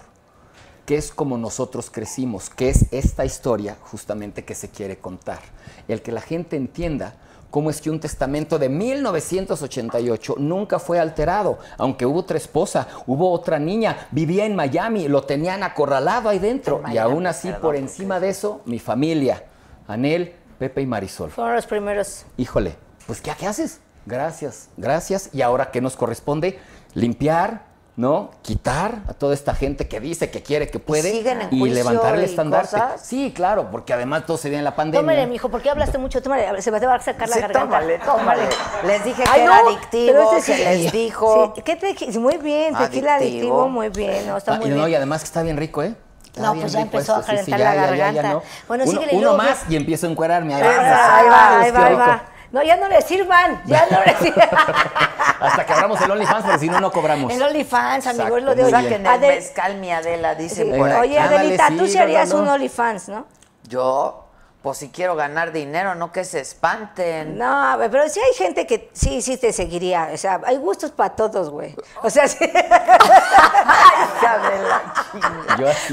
que 0.86 0.98
es 0.98 1.12
como 1.12 1.38
nosotros 1.38 1.90
crecimos, 1.90 2.50
que 2.50 2.70
es 2.70 2.86
esta 2.92 3.26
historia 3.26 3.78
justamente 3.82 4.44
que 4.44 4.56
se 4.56 4.70
quiere 4.70 4.98
contar. 4.98 5.40
El 5.88 6.02
que 6.02 6.12
la 6.12 6.22
gente 6.22 6.56
entienda 6.56 7.16
cómo 7.50 7.70
es 7.70 7.82
que 7.82 7.92
un 7.92 8.00
testamento 8.00 8.58
de 8.58 8.68
1988 8.68 10.36
nunca 10.40 10.80
fue 10.80 11.00
alterado, 11.00 11.60
aunque 11.78 12.06
hubo 12.06 12.20
otra 12.20 12.38
esposa, 12.38 12.88
hubo 13.06 13.32
otra 13.32 13.60
niña, 13.60 14.08
vivía 14.12 14.46
en 14.46 14.56
Miami, 14.56 15.08
lo 15.08 15.22
tenían 15.22 15.62
acorralado 15.62 16.30
ahí 16.30 16.40
dentro, 16.40 16.82
En 16.86 16.94
y 16.94 16.98
aún 16.98 17.28
así 17.28 17.50
perdón, 17.50 17.62
por 17.62 17.76
encima 17.76 18.20
de 18.20 18.30
eso, 18.30 18.62
mi 18.66 18.80
familia, 18.80 19.44
Anel, 19.88 20.34
Pepe 20.58 20.82
y 20.82 20.88
Marisol. 20.88 21.30
Fueron 21.30 21.56
los 21.56 21.68
primeros. 21.68 22.26
Híjole, 22.38 22.76
pues 23.06 23.22
¿qué, 23.22 23.32
qué 23.38 23.46
haces? 23.46 23.80
Gracias, 24.06 24.70
gracias. 24.76 25.30
Y 25.32 25.42
ahora, 25.42 25.72
¿qué 25.72 25.80
nos 25.80 25.96
corresponde? 25.96 26.60
Limpiar, 26.94 27.66
¿no? 27.96 28.32
Quitar 28.42 29.04
a 29.08 29.14
toda 29.14 29.36
esta 29.36 29.54
gente 29.54 29.88
que 29.88 30.00
dice 30.00 30.32
que 30.32 30.42
quiere, 30.42 30.70
que 30.70 30.80
puede. 30.80 31.12
siguen 31.12 31.42
en 31.42 31.54
y 31.54 31.70
levantar 31.70 32.16
el 32.16 32.24
estandarte. 32.24 32.78
Sí, 33.02 33.32
claro, 33.36 33.70
porque 33.72 33.94
además 33.94 34.26
todo 34.26 34.38
se 34.38 34.50
ve 34.50 34.58
en 34.58 34.64
la 34.64 34.76
pandemia. 34.76 35.02
Tómale, 35.02 35.28
mijo, 35.28 35.50
¿por 35.50 35.62
qué 35.62 35.70
hablaste 35.70 35.98
mucho? 36.00 36.22
Tómale, 36.22 36.48
a 36.48 36.62
se 36.62 36.72
me 36.72 36.80
va 36.80 36.96
a 36.96 37.00
sacar 37.00 37.30
la 37.30 37.36
Sí, 37.36 37.42
garganta. 37.42 37.60
tómale, 37.78 38.00
tómale. 38.00 38.44
Les 38.88 39.04
dije 39.04 39.24
que 39.24 39.30
Ay, 39.30 39.42
era 39.42 39.62
no, 39.62 39.68
adictivo, 39.70 40.32
que 40.36 40.42
sí- 40.42 40.56
les 40.64 40.92
dijo. 40.92 41.54
Sí, 41.56 41.62
¿qué 41.64 41.76
te 41.76 42.20
Muy 42.20 42.38
bien, 42.38 42.76
tequila 42.76 43.16
Adictivo. 43.16 43.16
adictivo, 43.16 43.70
muy 43.70 43.90
bien, 43.90 44.28
no, 44.28 44.38
está 44.38 44.56
Ah, 44.56 44.58
muy 44.58 44.68
y, 44.68 44.70
no, 44.72 44.76
bien. 44.78 44.90
y 44.90 44.96
además 44.96 45.22
que 45.22 45.26
está 45.26 45.44
bien 45.44 45.58
rico, 45.58 45.84
¿eh? 45.84 45.96
Está 46.26 46.42
No, 46.42 46.56
pues 46.60 46.72
ya 46.72 46.82
empezó 46.82 47.16
a 47.16 47.20
esto, 47.20 47.32
sí, 47.32 47.52
calentar 47.52 47.60
ya, 47.60 47.66
la 47.66 47.76
ya, 47.76 47.82
ya, 47.82 47.96
ya, 47.96 48.06
garganta. 48.06 48.34
no. 48.34 48.44
Bueno, 48.68 48.84
uno, 48.88 48.92
síguele, 49.02 49.18
uno 49.20 49.38
más 49.38 49.70
y 49.70 49.76
empiezo 49.76 50.08
a 50.08 50.10
encuerarme. 50.10 50.56
Ahí 50.56 50.64
va, 50.64 51.60
ahí 51.62 51.72
va, 51.72 51.86
ahí 51.86 51.94
va. 51.94 52.24
No, 52.54 52.62
ya 52.64 52.76
no 52.78 52.88
le 52.88 53.02
sirvan, 53.02 53.62
ya 53.66 53.86
no 53.90 54.00
le 54.06 54.16
sirvan. 54.18 54.48
Hasta 55.42 55.66
que 55.66 55.74
abramos 55.74 56.00
el 56.02 56.12
OnlyFans, 56.12 56.46
porque 56.46 56.60
si 56.60 56.70
no, 56.70 56.80
no 56.80 56.92
cobramos. 56.92 57.34
El 57.34 57.42
OnlyFans, 57.42 58.06
amigo, 58.08 58.24
Exacto, 58.24 58.38
es 58.38 58.44
lo 58.44 58.56
de 58.56 58.64
hoy. 58.66 58.72
Saquen 58.72 58.94
el 59.02 59.08
Adel- 59.08 59.36
mezcal, 59.36 59.76
mi 59.78 59.92
Adela, 59.92 60.36
dicen 60.36 60.72
Sí. 60.72 60.78
por 60.78 60.88
ahí. 60.90 61.02
Oye, 61.02 61.20
Ándale, 61.20 61.38
Adelita, 61.40 61.68
tú 61.76 61.88
sí, 61.88 61.98
harías 61.98 62.32
un 62.32 62.48
OnlyFans, 62.48 63.10
¿no? 63.10 63.26
Yo, 63.68 64.23
pues 64.64 64.78
si 64.78 64.90
quiero 64.90 65.16
ganar 65.18 65.52
dinero, 65.52 65.94
no 65.94 66.12
que 66.14 66.24
se 66.24 66.40
espanten. 66.40 67.38
No, 67.38 67.76
pero 67.92 68.08
sí 68.08 68.20
hay 68.22 68.34
gente 68.34 68.66
que 68.66 68.90
sí, 68.94 69.22
sí 69.22 69.36
te 69.38 69.52
seguiría. 69.54 70.10
O 70.14 70.18
sea, 70.18 70.40
hay 70.46 70.56
gustos 70.58 70.90
para 70.92 71.10
todos, 71.16 71.50
güey. 71.50 71.76
O 72.02 72.10
sea, 72.10 72.28
sí. 72.30 72.40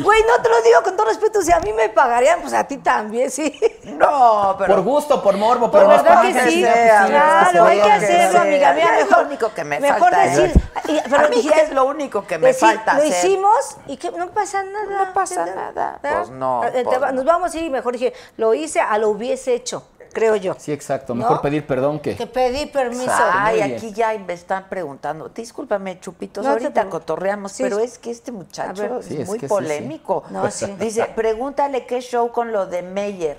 Güey, 0.02 0.22
no 0.22 0.42
te 0.42 0.48
lo 0.48 0.62
digo 0.62 0.82
con 0.82 0.96
todo 0.96 1.06
respeto. 1.06 1.42
Si 1.42 1.52
a 1.52 1.60
mí 1.60 1.72
me 1.72 1.88
pagarían, 1.90 2.40
pues 2.40 2.54
a 2.54 2.64
ti 2.64 2.78
también, 2.78 3.30
sí. 3.30 3.58
No, 3.84 4.54
pero. 4.58 4.74
Por 4.76 4.82
gusto, 4.84 5.22
por 5.22 5.36
morbo, 5.36 5.70
Por 5.70 5.80
pero 5.80 5.88
verdad 5.88 6.04
para 6.14 6.22
que 6.22 6.32
que 6.32 6.50
sí. 6.50 6.62
sea, 6.62 7.06
Claro, 7.06 7.64
hay 7.66 7.80
que 7.80 7.92
hacerlo, 7.92 8.32
sea. 8.32 8.40
amiga. 8.42 8.72
Mira, 8.72 8.98
es 8.98 9.04
mejor, 9.06 9.22
lo 9.22 9.28
único 9.28 9.52
que 9.54 9.64
me 9.64 9.80
mejor 9.80 10.00
falta, 10.00 10.20
decir. 10.22 10.44
¿eh? 10.56 10.80
y- 10.88 10.98
A 10.98 11.02
pero 11.10 11.28
mí 11.28 11.36
dijiste- 11.36 11.62
es 11.62 11.72
lo 11.72 11.84
único 11.84 12.26
que 12.26 12.38
me 12.38 12.46
decir, 12.48 12.68
falta 12.68 12.94
Lo 12.94 12.98
hacer. 13.02 13.12
hicimos 13.12 13.76
y 13.86 13.96
que 13.96 14.10
no 14.12 14.30
pasa 14.30 14.62
nada. 14.62 15.04
No 15.06 15.12
pasa 15.12 15.44
¿verdad? 15.44 15.72
nada. 15.74 15.98
Pues 16.00 16.30
no, 16.30 16.64
Eh, 16.64 16.70
te 16.70 16.84
pues 16.84 17.00
no. 17.00 17.12
Nos 17.12 17.24
vamos 17.24 17.54
a 17.54 17.58
ir, 17.58 17.70
mejor 17.70 17.92
dije, 17.92 18.12
lo 18.36 18.54
hice 18.64 18.80
a 18.80 18.96
lo 18.98 19.10
hubiese 19.10 19.54
hecho, 19.54 19.86
creo 20.12 20.36
yo. 20.36 20.54
Sí, 20.58 20.72
exacto. 20.72 21.14
¿No? 21.14 21.22
Mejor 21.22 21.40
pedir 21.40 21.66
perdón 21.66 22.00
que. 22.00 22.16
Que 22.16 22.26
pedí 22.26 22.66
permiso. 22.66 23.10
Ay, 23.10 23.60
aquí 23.60 23.92
ya 23.92 24.12
me 24.18 24.32
están 24.32 24.68
preguntando. 24.68 25.28
Discúlpame, 25.28 26.00
Chupitos, 26.00 26.44
No 26.44 26.50
ahorita 26.52 26.88
cotorreamos, 26.88 27.52
Sí, 27.52 27.62
pero 27.62 27.78
es 27.78 27.98
que 27.98 28.10
este 28.10 28.32
muchacho 28.32 28.82
ver. 28.82 28.92
es 29.00 29.06
Sí, 29.06 29.20
es 29.20 29.28
muy 29.28 29.38
que 29.38 29.46
sí, 29.48 29.54
sí. 29.54 29.54
polémico. 29.54 30.24
No, 30.30 30.50
sí. 30.50 30.66
Dice, 30.78 31.06
pregúntale 31.14 31.86
qué 31.86 32.00
show 32.00 32.30
con 32.32 32.52
lo 32.52 32.66
de 32.66 32.82
Meyer, 32.82 33.38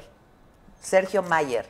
Sergio 0.82 1.24
Mayer. 1.24 1.70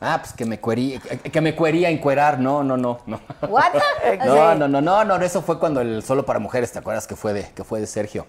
Ah, 0.00 0.18
pues 0.20 0.32
que 0.34 0.44
me 0.44 0.60
cuería, 0.60 1.00
que 1.00 1.40
me 1.40 1.56
cuería 1.56 1.88
encuerar. 1.88 2.38
No, 2.38 2.62
no, 2.62 2.76
no, 2.76 3.00
no. 3.06 3.20
¿What? 3.48 3.72
No, 4.24 4.54
no, 4.54 4.68
no, 4.68 4.80
no, 4.80 5.04
no, 5.04 5.16
eso 5.16 5.42
fue 5.42 5.58
cuando 5.58 5.80
el 5.80 6.02
solo 6.02 6.24
para 6.24 6.38
mujeres, 6.38 6.72
¿te 6.72 6.78
acuerdas 6.78 7.06
que 7.06 7.16
fue 7.16 7.32
de, 7.32 7.50
que 7.54 7.64
fue 7.64 7.80
de 7.80 7.86
Sergio? 7.86 8.26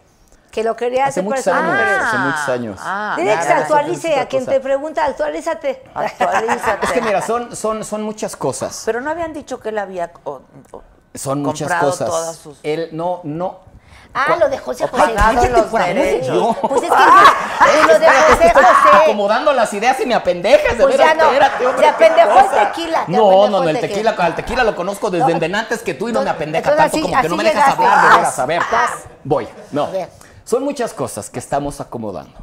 Que 0.59 0.63
lo 0.65 0.75
quería 0.75 1.03
Hace 1.05 1.21
hacer 1.21 1.23
muchos 1.23 1.45
para 1.45 1.57
años, 1.59 1.71
mujeres. 1.71 2.03
hace 2.03 2.17
muchos 2.17 2.49
años. 2.49 2.79
Ah, 2.83 3.13
Dile 3.15 3.31
que 3.33 3.37
se 3.41 3.45
claro. 3.47 3.61
actualice 3.61 4.19
a 4.19 4.27
quien 4.27 4.43
cosa. 4.43 4.51
te 4.57 4.59
pregunta, 4.59 5.05
actualízate. 5.05 5.83
Actualízate. 5.95 6.85
Es 6.85 6.91
que 6.91 7.01
mira, 7.01 7.21
son, 7.21 7.55
son, 7.55 7.85
son 7.85 8.03
muchas 8.03 8.35
cosas. 8.35 8.83
Pero 8.85 8.99
no 8.99 9.09
habían 9.09 9.31
dicho 9.31 9.61
que 9.61 9.69
él 9.69 9.77
había 9.77 10.11
o- 10.25 10.41
o- 10.71 10.83
Son 11.15 11.41
muchas 11.41 11.73
cosas. 11.75 12.09
todas 12.09 12.35
sus... 12.35 12.59
Él 12.63 12.89
no, 12.91 13.21
no. 13.23 13.69
Ah, 14.13 14.35
lo 14.39 14.49
de 14.49 14.57
José 14.57 14.87
José. 14.87 15.13
los 15.51 15.71
derechos. 15.71 16.35
No. 16.35 16.53
Pues 16.67 16.81
es 16.83 16.89
que 16.89 16.95
eh, 16.95 17.83
lo 17.87 17.99
de 17.99 18.07
José 18.09 18.47
Estoy 18.47 18.63
José. 18.63 18.97
acomodando 19.03 19.53
las 19.53 19.71
ideas 19.73 19.99
y 19.99 20.05
me 20.07 20.15
apendejas, 20.15 20.77
de 20.77 20.83
Pues 20.83 20.97
veras, 20.97 21.15
ya 21.15 21.23
no, 21.23 21.31
espérate, 21.31 21.67
hombre, 21.67 21.87
te 21.87 21.95
qué 21.97 22.05
apendejó 22.05 22.39
el 22.39 22.49
tequila, 22.67 23.05
te 23.05 23.11
No, 23.11 23.31
no, 23.47 23.47
no, 23.61 23.69
el 23.69 23.79
tequila. 23.79 24.15
al 24.17 24.35
tequila 24.35 24.63
lo 24.63 24.75
conozco 24.75 25.09
desde 25.11 25.47
No, 25.47 25.57
antes 25.59 25.83
que 25.83 25.93
tú 25.93 26.09
y 26.09 26.11
no 26.11 26.23
me 26.23 26.29
apendeja 26.31 26.75
tanto 26.75 26.83
así- 26.83 27.01
como 27.03 27.21
que 27.21 27.29
no 27.29 27.35
me 27.37 27.43
dejas 27.43 27.77
llegaste. 27.77 27.83
hablar, 27.85 28.09
de 28.11 28.17
veras, 28.17 28.39
a 28.39 28.45
ver. 28.47 28.61
vas. 28.71 28.91
Voy, 29.23 29.47
no. 29.71 29.83
A 29.85 29.89
ver. 29.91 30.09
Son 30.49 30.63
muchas 30.63 30.95
cosas 30.95 31.29
que 31.29 31.37
estamos 31.37 31.79
acomodando. 31.79 32.33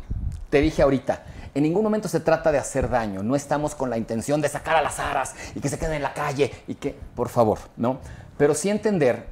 Te 0.49 0.61
dije 0.61 0.81
ahorita, 0.81 1.25
en 1.57 1.65
ningún 1.65 1.83
momento 1.83 2.07
se 2.07 2.21
trata 2.21 2.53
de 2.53 2.59
hacer 2.59 2.89
daño, 2.89 3.25
no 3.25 3.35
estamos 3.35 3.75
con 3.75 3.91
la 3.91 3.99
intención 3.99 4.41
de 4.41 4.49
sacar 4.49 4.77
a 4.77 4.81
las 4.81 5.01
aras 5.01 5.35
y 5.57 5.61
que 5.61 5.69
se 5.69 5.77
queden 5.77 5.95
en 5.95 6.03
la 6.03 6.15
calle 6.15 6.53
y 6.69 6.77
que, 6.77 6.97
por 7.17 7.29
favor, 7.29 7.59
¿no? 7.77 7.99
Pero 8.39 8.55
sí 8.55 8.71
entender 8.71 9.27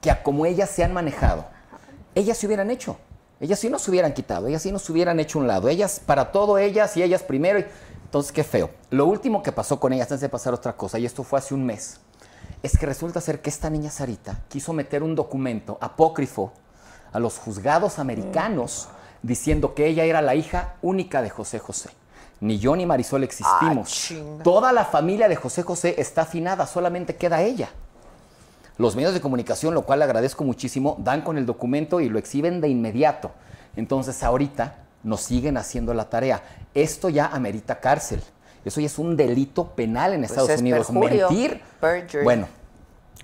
que 0.00 0.10
como 0.22 0.46
ellas 0.46 0.70
se 0.70 0.82
han 0.82 0.94
manejado, 0.94 1.44
ellas 2.14 2.38
se 2.38 2.46
hubieran 2.46 2.70
hecho. 2.70 2.96
Ellas 3.40 3.58
sí 3.58 3.68
nos 3.68 3.86
hubieran 3.88 4.14
quitado, 4.14 4.46
ellas 4.46 4.62
sí 4.62 4.72
nos 4.72 4.88
hubieran 4.88 5.20
hecho 5.20 5.38
un 5.38 5.46
lado. 5.46 5.68
Ellas, 5.68 6.00
para 6.00 6.32
todo, 6.32 6.56
ellas 6.56 6.96
y 6.96 7.02
ellas 7.02 7.22
primero. 7.22 7.58
y- 7.58 7.66
Entonces, 8.04 8.32
qué 8.32 8.42
feo. 8.42 8.70
Lo 8.88 9.04
último 9.04 9.42
que 9.42 9.52
pasó 9.52 9.78
con 9.78 9.92
ella, 9.92 10.04
antes 10.04 10.22
de 10.22 10.30
pasar 10.30 10.54
otra 10.54 10.78
cosa, 10.78 10.98
y 10.98 11.04
esto 11.04 11.24
fue 11.24 11.40
hace 11.40 11.52
un 11.52 11.66
mes, 11.66 12.00
es 12.62 12.78
que 12.78 12.86
resulta 12.86 13.20
ser 13.20 13.42
que 13.42 13.50
esta 13.50 13.68
niña 13.68 13.90
Sarita 13.90 14.38
quiso 14.48 14.72
meter 14.72 15.02
un 15.02 15.14
documento 15.14 15.76
apócrifo 15.78 16.54
a 17.12 17.18
los 17.18 17.38
juzgados 17.38 17.98
americanos 17.98 18.88
diciendo 19.22 19.74
que 19.74 19.86
ella 19.86 20.04
era 20.04 20.22
la 20.22 20.34
hija 20.34 20.74
única 20.82 21.22
de 21.22 21.30
José 21.30 21.58
José. 21.58 21.90
Ni 22.40 22.58
yo 22.58 22.74
ni 22.74 22.86
Marisol 22.86 23.22
existimos. 23.22 23.88
chinga. 23.88 24.42
Toda 24.42 24.72
la 24.72 24.84
familia 24.84 25.28
de 25.28 25.36
José 25.36 25.62
José 25.62 25.94
está 25.98 26.22
afinada, 26.22 26.66
solamente 26.66 27.14
queda 27.16 27.40
ella. 27.42 27.68
Los 28.78 28.96
medios 28.96 29.14
de 29.14 29.20
comunicación, 29.20 29.74
lo 29.74 29.82
cual 29.82 30.00
le 30.00 30.06
agradezco 30.06 30.42
muchísimo, 30.44 30.96
dan 30.98 31.20
con 31.22 31.38
el 31.38 31.46
documento 31.46 32.00
y 32.00 32.08
lo 32.08 32.18
exhiben 32.18 32.60
de 32.60 32.68
inmediato. 32.68 33.30
Entonces 33.76 34.22
ahorita 34.22 34.76
nos 35.04 35.20
siguen 35.20 35.56
haciendo 35.56 35.94
la 35.94 36.08
tarea. 36.08 36.42
Esto 36.74 37.08
ya 37.08 37.26
amerita 37.26 37.78
cárcel. 37.80 38.20
Eso 38.64 38.80
ya 38.80 38.86
es 38.86 38.98
un 38.98 39.16
delito 39.16 39.68
penal 39.68 40.12
en 40.14 40.20
Pues 40.20 40.30
Estados 40.30 40.50
es 40.50 40.60
Unidos. 40.60 40.86
perjurio, 40.86 41.28
Mentir. 41.30 41.60
perjury. 41.80 42.24
Bueno, 42.24 42.48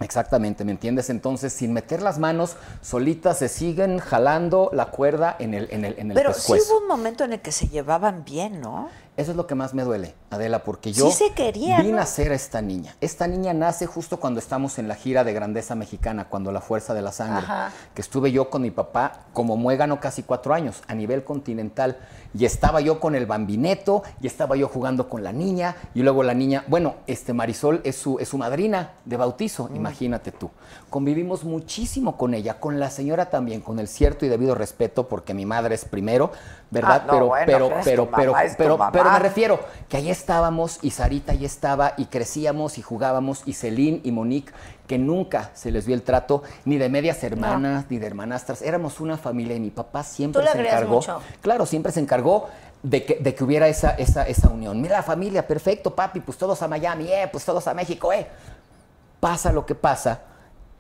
exactamente, 0.00 0.64
¿me 0.64 0.72
entiendes? 0.72 1.10
Entonces, 1.10 1.52
sin 1.52 1.72
meter 1.72 2.02
las 2.02 2.18
manos, 2.18 2.56
solitas 2.82 3.38
se 3.38 3.48
siguen 3.48 3.98
jalando 3.98 4.70
la 4.72 4.86
cuerda 4.86 5.36
en 5.38 5.54
el, 5.54 5.68
en 5.70 5.84
el, 5.84 5.94
en 5.98 6.10
el 6.10 6.14
Pero 6.14 6.32
sí 6.32 6.52
hubo 6.52 6.80
un 6.80 6.88
momento 6.88 7.24
en 7.24 7.34
el 7.34 7.40
que 7.40 7.52
se 7.52 7.68
llevaban 7.68 8.24
bien, 8.24 8.60
¿no? 8.60 8.88
Eso 9.18 9.32
es 9.32 9.36
lo 9.36 9.48
que 9.48 9.56
más 9.56 9.74
me 9.74 9.82
duele, 9.82 10.14
Adela, 10.30 10.62
porque 10.62 10.92
yo 10.92 11.10
Sí 11.10 11.24
se 11.26 11.32
querían, 11.34 11.82
vine 11.82 11.96
¿no? 11.96 12.02
a 12.02 12.06
ser 12.06 12.30
esta 12.30 12.62
niña. 12.62 12.94
Esta 13.00 13.26
niña 13.26 13.52
nace 13.52 13.84
justo 13.84 14.20
cuando 14.20 14.38
estamos 14.38 14.78
en 14.78 14.86
la 14.86 14.94
gira 14.94 15.24
de 15.24 15.32
Grandeza 15.32 15.74
Mexicana, 15.74 16.28
cuando 16.28 16.52
la 16.52 16.60
fuerza 16.60 16.94
de 16.94 17.02
la 17.02 17.10
sangre, 17.10 17.38
Ajá. 17.44 17.72
que 17.94 18.00
estuve 18.00 18.30
yo 18.30 18.48
con 18.48 18.62
mi 18.62 18.70
papá 18.70 19.26
como 19.32 19.56
muégano 19.56 19.98
casi 19.98 20.22
cuatro 20.22 20.54
años 20.54 20.82
a 20.86 20.94
nivel 20.94 21.24
continental. 21.24 21.98
Y 22.32 22.44
estaba 22.44 22.80
yo 22.80 23.00
con 23.00 23.14
el 23.16 23.26
bambineto, 23.26 24.02
y 24.20 24.26
estaba 24.28 24.54
yo 24.54 24.68
jugando 24.68 25.08
con 25.08 25.24
la 25.24 25.32
niña, 25.32 25.74
y 25.94 26.02
luego 26.02 26.22
la 26.22 26.34
niña, 26.34 26.62
bueno, 26.68 26.94
este 27.08 27.32
Marisol 27.32 27.80
es 27.84 27.96
su, 27.96 28.18
es 28.20 28.28
su 28.28 28.38
madrina 28.38 28.92
de 29.04 29.16
Mm. 29.16 29.20
bautizo, 29.20 29.70
imagínate 29.74 30.30
tú. 30.30 30.50
Convivimos 30.90 31.42
muchísimo 31.44 32.16
con 32.16 32.34
ella, 32.34 32.60
con 32.60 32.78
la 32.78 32.90
señora 32.90 33.30
también, 33.30 33.62
con 33.62 33.80
el 33.80 33.88
cierto 33.88 34.24
y 34.26 34.28
debido 34.28 34.54
respeto, 34.54 35.08
porque 35.08 35.34
mi 35.34 35.44
madre 35.44 35.74
es 35.74 35.84
primero, 35.86 36.30
¿verdad? 36.70 37.02
Ah, 37.02 37.06
no, 37.06 37.12
pero, 37.12 37.26
bueno, 37.26 37.46
pero, 37.46 37.68
pues, 37.70 37.84
pero, 37.84 38.10
pero, 38.56 38.90
pero. 38.92 39.07
Pero 39.08 39.22
me 39.22 39.28
refiero 39.28 39.60
que 39.88 39.96
ahí 39.96 40.10
estábamos 40.10 40.78
y 40.82 40.90
Sarita 40.90 41.32
ahí 41.32 41.44
estaba 41.44 41.94
y 41.96 42.06
crecíamos 42.06 42.78
y 42.78 42.82
jugábamos 42.82 43.42
y 43.46 43.52
Celine 43.54 44.00
y 44.04 44.12
Monique 44.12 44.52
que 44.86 44.98
nunca 44.98 45.50
se 45.54 45.70
les 45.70 45.86
vio 45.86 45.94
el 45.94 46.02
trato 46.02 46.42
ni 46.64 46.78
de 46.78 46.88
medias 46.88 47.22
hermanas 47.24 47.86
ni 47.88 47.98
de 47.98 48.06
hermanastras. 48.06 48.62
Éramos 48.62 49.00
una 49.00 49.16
familia 49.16 49.56
y 49.56 49.60
mi 49.60 49.70
papá 49.70 50.02
siempre 50.02 50.42
Tú 50.42 50.48
se 50.50 50.60
encargó 50.60 50.96
mucho. 50.96 51.20
claro 51.40 51.66
siempre 51.66 51.92
se 51.92 52.00
encargó 52.00 52.48
de 52.82 53.04
que, 53.04 53.16
de 53.16 53.34
que 53.34 53.44
hubiera 53.44 53.68
esa, 53.68 53.90
esa, 53.90 54.26
esa 54.26 54.48
unión. 54.48 54.80
Mira 54.80 54.96
la 54.96 55.02
familia 55.02 55.46
perfecto 55.46 55.94
papi 55.94 56.20
pues 56.20 56.38
todos 56.38 56.62
a 56.62 56.68
Miami 56.68 57.08
eh 57.08 57.28
pues 57.30 57.44
todos 57.44 57.66
a 57.66 57.74
México 57.74 58.12
eh. 58.12 58.26
Pasa 59.20 59.52
lo 59.52 59.66
que 59.66 59.74
pasa, 59.74 60.20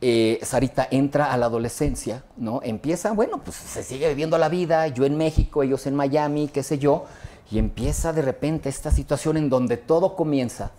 eh, 0.00 0.38
Sarita 0.44 0.86
entra 0.92 1.32
a 1.32 1.36
la 1.36 1.46
adolescencia, 1.46 2.22
¿no? 2.36 2.60
Empieza, 2.62 3.10
bueno, 3.12 3.38
pues 3.38 3.56
se 3.56 3.82
sigue 3.82 4.08
viviendo 4.08 4.38
la 4.38 4.48
vida, 4.48 4.86
yo 4.86 5.04
en 5.04 5.16
México, 5.16 5.64
ellos 5.64 5.86
en 5.88 5.96
Miami, 5.96 6.46
qué 6.46 6.62
sé 6.62 6.78
yo, 6.78 7.06
y 7.50 7.58
empieza 7.58 8.12
de 8.12 8.22
repente 8.22 8.68
esta 8.68 8.90
situación 8.90 9.36
en 9.36 9.48
donde 9.50 9.76
todo 9.76 10.16
comienza 10.16 10.70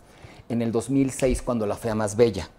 en 0.49 0.61
el 0.61 0.71
2006 0.71 1.41
cuando 1.41 1.65
la 1.65 1.75
fea 1.75 1.95
más 1.95 2.15
bella. 2.15 2.49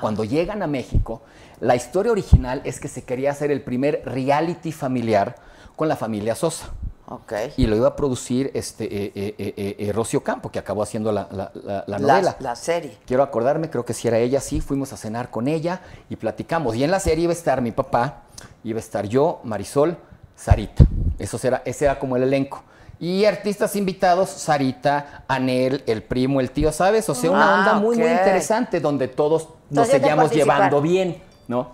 Cuando 0.00 0.24
llegan 0.24 0.62
a 0.62 0.66
México, 0.66 1.22
la 1.60 1.76
historia 1.76 2.12
original 2.12 2.62
es 2.64 2.80
que 2.80 2.88
se 2.88 3.02
quería 3.02 3.30
hacer 3.30 3.50
el 3.50 3.62
primer 3.62 4.02
reality 4.04 4.72
familiar 4.72 5.36
con 5.76 5.88
la 5.88 5.96
familia 5.96 6.34
Sosa. 6.34 6.70
Ok. 7.06 7.32
Y 7.58 7.66
lo 7.66 7.76
iba 7.76 7.88
a 7.88 7.96
producir 7.96 8.50
este, 8.54 8.84
eh, 8.84 9.12
eh, 9.14 9.34
eh, 9.38 9.76
eh, 9.78 9.92
Rocío 9.92 10.22
Campo, 10.24 10.50
que 10.50 10.58
acabó 10.58 10.82
haciendo 10.82 11.12
la, 11.12 11.28
la- 11.30 11.52
la- 11.54 11.84
la 11.86 11.98
La- 11.98 12.14
novela. 12.14 12.36
la 12.40 12.56
serie. 12.56 12.96
Quiero 13.06 13.22
acordarme, 13.22 13.68
creo 13.68 13.84
que 13.84 13.92
si 13.92 14.08
era 14.08 14.18
ella, 14.18 14.40
sí, 14.40 14.62
fuimos 14.62 14.92
a 14.94 14.96
cenar 14.96 15.30
con 15.30 15.46
ella 15.46 15.82
y 16.08 16.16
platicamos. 16.16 16.74
Y 16.76 16.82
en 16.82 16.90
la 16.90 17.00
serie 17.00 17.24
iba 17.24 17.32
a 17.32 17.36
estar 17.36 17.60
mi 17.60 17.72
papá, 17.72 18.22
iba 18.64 18.78
a 18.78 18.80
estar 18.80 19.06
yo, 19.06 19.40
Marisol, 19.44 19.98
Sarita. 20.34 20.86
Eso 21.18 21.38
era, 21.42 21.60
ese 21.66 21.84
era 21.84 21.98
como 21.98 22.16
el 22.16 22.22
elenco. 22.22 22.62
Y 23.00 23.24
artistas 23.24 23.76
invitados, 23.76 24.30
Sarita, 24.30 25.24
Anel, 25.28 25.82
el 25.86 26.02
primo, 26.02 26.40
el 26.40 26.50
tío, 26.50 26.72
¿sabes? 26.72 27.08
O 27.08 27.14
sea, 27.14 27.30
una 27.30 27.54
Ah, 27.54 27.58
onda 27.58 27.74
muy, 27.74 27.96
muy 27.96 28.06
interesante 28.08 28.80
donde 28.80 29.08
todos 29.08 29.48
nos 29.70 29.88
seguíamos 29.88 30.30
llevando 30.30 30.80
bien, 30.80 31.22
¿no? 31.48 31.72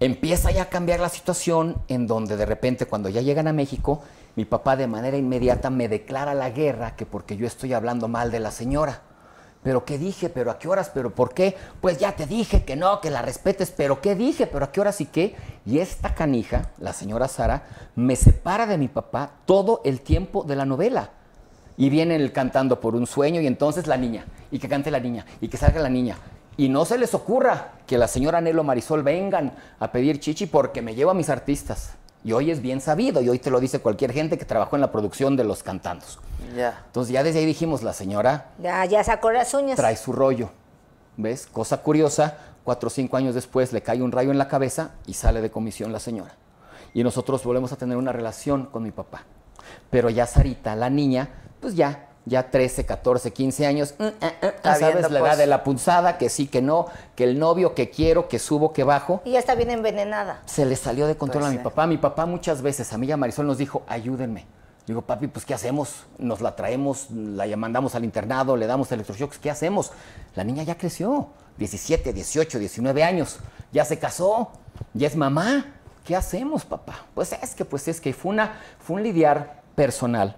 Empieza 0.00 0.50
ya 0.50 0.62
a 0.62 0.66
cambiar 0.66 1.00
la 1.00 1.08
situación 1.08 1.76
en 1.88 2.06
donde 2.06 2.36
de 2.36 2.44
repente 2.44 2.86
cuando 2.86 3.08
ya 3.08 3.22
llegan 3.22 3.48
a 3.48 3.52
México, 3.52 4.02
mi 4.34 4.44
papá 4.44 4.76
de 4.76 4.86
manera 4.86 5.16
inmediata 5.16 5.70
me 5.70 5.88
declara 5.88 6.34
la 6.34 6.50
guerra 6.50 6.96
que 6.96 7.06
porque 7.06 7.36
yo 7.36 7.46
estoy 7.46 7.72
hablando 7.72 8.06
mal 8.08 8.30
de 8.30 8.40
la 8.40 8.50
señora. 8.50 9.00
¿Pero 9.66 9.84
qué 9.84 9.98
dije? 9.98 10.28
¿Pero 10.28 10.52
a 10.52 10.60
qué 10.60 10.68
horas? 10.68 10.92
¿Pero 10.94 11.12
por 11.12 11.34
qué? 11.34 11.56
Pues 11.80 11.98
ya 11.98 12.14
te 12.14 12.24
dije 12.24 12.62
que 12.62 12.76
no, 12.76 13.00
que 13.00 13.10
la 13.10 13.20
respetes. 13.20 13.72
¿Pero 13.72 14.00
qué 14.00 14.14
dije? 14.14 14.46
¿Pero 14.46 14.64
a 14.64 14.70
qué 14.70 14.80
horas 14.80 15.00
y 15.00 15.06
qué? 15.06 15.34
Y 15.64 15.80
esta 15.80 16.14
canija, 16.14 16.70
la 16.78 16.92
señora 16.92 17.26
Sara, 17.26 17.64
me 17.96 18.14
separa 18.14 18.68
de 18.68 18.78
mi 18.78 18.86
papá 18.86 19.32
todo 19.44 19.80
el 19.84 20.02
tiempo 20.02 20.44
de 20.44 20.54
la 20.54 20.64
novela. 20.64 21.10
Y 21.76 21.90
viene 21.90 22.14
el 22.14 22.30
cantando 22.30 22.78
por 22.78 22.94
un 22.94 23.08
sueño 23.08 23.40
y 23.40 23.48
entonces 23.48 23.88
la 23.88 23.96
niña, 23.96 24.26
y 24.52 24.60
que 24.60 24.68
cante 24.68 24.92
la 24.92 25.00
niña, 25.00 25.26
y 25.40 25.48
que 25.48 25.56
salga 25.56 25.80
la 25.80 25.90
niña. 25.90 26.16
Y 26.56 26.68
no 26.68 26.84
se 26.84 26.96
les 26.96 27.12
ocurra 27.12 27.72
que 27.88 27.98
la 27.98 28.06
señora 28.06 28.40
Nelo 28.40 28.62
Marisol 28.62 29.02
vengan 29.02 29.52
a 29.80 29.90
pedir 29.90 30.20
chichi 30.20 30.46
porque 30.46 30.80
me 30.80 30.94
llevo 30.94 31.10
a 31.10 31.14
mis 31.14 31.28
artistas. 31.28 31.94
Y 32.26 32.32
hoy 32.32 32.50
es 32.50 32.60
bien 32.60 32.80
sabido, 32.80 33.22
y 33.22 33.28
hoy 33.28 33.38
te 33.38 33.52
lo 33.52 33.60
dice 33.60 33.78
cualquier 33.78 34.12
gente 34.12 34.36
que 34.36 34.44
trabajó 34.44 34.74
en 34.74 34.80
la 34.82 34.90
producción 34.90 35.36
de 35.36 35.44
Los 35.44 35.62
Cantandos. 35.62 36.18
Ya. 36.56 36.82
Entonces 36.86 37.12
ya 37.12 37.22
desde 37.22 37.38
ahí 37.38 37.46
dijimos, 37.46 37.84
la 37.84 37.92
señora 37.92 38.50
Ya, 38.60 38.84
ya 38.84 39.04
sacó 39.04 39.30
las 39.30 39.54
uñas. 39.54 39.76
trae 39.76 39.94
su 39.94 40.12
rollo. 40.12 40.50
¿Ves? 41.16 41.46
Cosa 41.46 41.84
curiosa, 41.84 42.36
cuatro 42.64 42.88
o 42.88 42.90
cinco 42.90 43.16
años 43.16 43.36
después 43.36 43.72
le 43.72 43.80
cae 43.80 44.02
un 44.02 44.10
rayo 44.10 44.32
en 44.32 44.38
la 44.38 44.48
cabeza 44.48 44.90
y 45.06 45.12
sale 45.14 45.40
de 45.40 45.52
comisión 45.52 45.92
la 45.92 46.00
señora. 46.00 46.34
Y 46.94 47.04
nosotros 47.04 47.44
volvemos 47.44 47.70
a 47.70 47.76
tener 47.76 47.96
una 47.96 48.10
relación 48.10 48.66
con 48.66 48.82
mi 48.82 48.90
papá. 48.90 49.22
Pero 49.90 50.10
ya 50.10 50.26
Sarita, 50.26 50.74
la 50.74 50.90
niña, 50.90 51.28
pues 51.60 51.76
ya, 51.76 52.05
ya 52.26 52.50
13, 52.50 52.84
14, 52.84 53.32
15 53.32 53.66
años, 53.66 53.94
mm, 53.98 54.02
eh, 54.02 54.14
Está 54.42 54.74
¿sabes? 54.74 54.94
viendo, 54.94 55.08
la 55.08 55.20
edad 55.20 55.28
pues. 55.28 55.38
de 55.38 55.46
la 55.46 55.62
punzada, 55.64 56.18
que 56.18 56.28
sí, 56.28 56.48
que 56.48 56.60
no, 56.60 56.86
que 57.14 57.24
el 57.24 57.38
novio, 57.38 57.74
que 57.74 57.88
quiero, 57.88 58.28
que 58.28 58.40
subo, 58.40 58.72
que 58.72 58.82
bajo. 58.82 59.22
Y 59.24 59.32
ya 59.32 59.38
está 59.38 59.54
bien 59.54 59.70
envenenada. 59.70 60.42
Se 60.44 60.66
le 60.66 60.74
salió 60.74 61.06
de 61.06 61.16
control 61.16 61.44
Pues 61.44 61.54
a 61.54 61.56
mi 61.56 61.62
papá. 61.62 61.86
Mi 61.86 61.98
papá 61.98 62.26
muchas 62.26 62.60
veces, 62.62 62.92
a 62.92 62.98
mí 62.98 63.06
y 63.06 63.12
a 63.12 63.16
Marisol 63.16 63.46
nos 63.46 63.58
dijo, 63.58 63.84
ayúdenme. 63.86 64.44
Digo, 64.88 65.02
papi, 65.02 65.28
pues 65.28 65.44
¿qué 65.44 65.54
hacemos? 65.54 66.04
Nos 66.18 66.40
la 66.40 66.54
traemos, 66.54 67.10
la 67.10 67.46
ya 67.46 67.56
mandamos 67.56 67.94
al 67.94 68.04
internado, 68.04 68.56
le 68.56 68.66
damos 68.66 68.90
electroshocks, 68.90 69.38
¿qué 69.38 69.50
hacemos? 69.50 69.92
La 70.34 70.44
niña 70.44 70.64
ya 70.64 70.76
creció, 70.76 71.28
17, 71.58 72.12
18, 72.12 72.58
19 72.58 73.02
años, 73.02 73.38
ya 73.72 73.84
se 73.84 73.98
casó, 73.98 74.50
ya 74.94 75.06
es 75.06 75.16
mamá. 75.16 75.72
¿Qué 76.04 76.14
hacemos, 76.14 76.64
papá? 76.64 77.04
Pues 77.14 77.32
es 77.32 77.56
que, 77.56 77.64
pues 77.64 77.88
es 77.88 78.00
que 78.00 78.12
fue, 78.12 78.30
una, 78.30 78.60
fue 78.78 78.96
un 78.96 79.02
lidiar 79.02 79.62
personal 79.74 80.36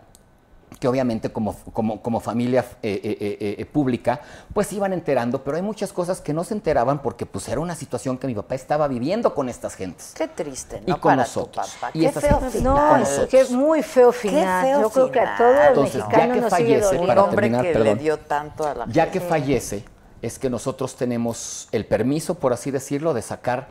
que 0.80 0.86
obviamente 0.88 1.30
como, 1.32 1.54
como, 1.72 2.00
como 2.02 2.20
familia 2.20 2.64
eh, 2.82 3.00
eh, 3.02 3.56
eh, 3.58 3.66
pública, 3.66 4.20
pues 4.52 4.72
iban 4.72 4.92
enterando, 4.92 5.42
pero 5.42 5.56
hay 5.56 5.62
muchas 5.62 5.92
cosas 5.92 6.20
que 6.20 6.32
no 6.32 6.44
se 6.44 6.54
enteraban 6.54 7.02
porque 7.02 7.26
pues 7.26 7.48
era 7.48 7.60
una 7.60 7.74
situación 7.74 8.18
que 8.18 8.26
mi 8.26 8.34
papá 8.34 8.54
estaba 8.54 8.86
viviendo 8.86 9.34
con 9.34 9.48
estas 9.48 9.74
gentes. 9.74 10.12
Qué 10.16 10.28
triste, 10.28 10.82
Y 10.86 10.90
¿no? 10.90 11.00
con 11.00 11.10
Para 11.10 11.22
nosotros. 11.22 11.66
tu 11.66 11.80
papá. 11.80 11.90
Y 11.94 12.00
Qué 12.02 12.12
feo 12.12 12.40
final. 12.40 12.62
No, 12.62 12.88
con 12.88 13.28
es 13.32 13.50
muy 13.50 13.82
feo 13.82 14.12
final. 14.12 14.64
feo 14.64 14.80
Yo 14.82 14.90
creo 14.90 15.10
que 15.10 15.20
a 15.20 15.36
final. 15.36 15.38
todo 15.38 15.60
el 15.62 15.68
Entonces, 15.68 15.94
ya 15.94 16.06
mexicano 16.06 16.34
que 16.34 16.40
nos 16.40 16.52
sigue 16.52 16.80
fallece, 16.82 17.06
para 17.06 17.22
hombre 17.24 17.36
terminar, 17.36 17.64
que 17.64 17.72
perdón. 17.72 17.88
le 17.88 18.02
dio 18.02 18.18
tanto 18.18 18.66
a 18.66 18.74
la 18.74 18.86
Ya 18.88 19.10
que 19.10 19.20
fallece, 19.20 19.84
es 20.22 20.38
que 20.38 20.50
nosotros 20.50 20.96
tenemos 20.96 21.68
el 21.72 21.86
permiso, 21.86 22.34
por 22.36 22.52
así 22.52 22.70
decirlo, 22.70 23.14
de 23.14 23.22
sacar 23.22 23.68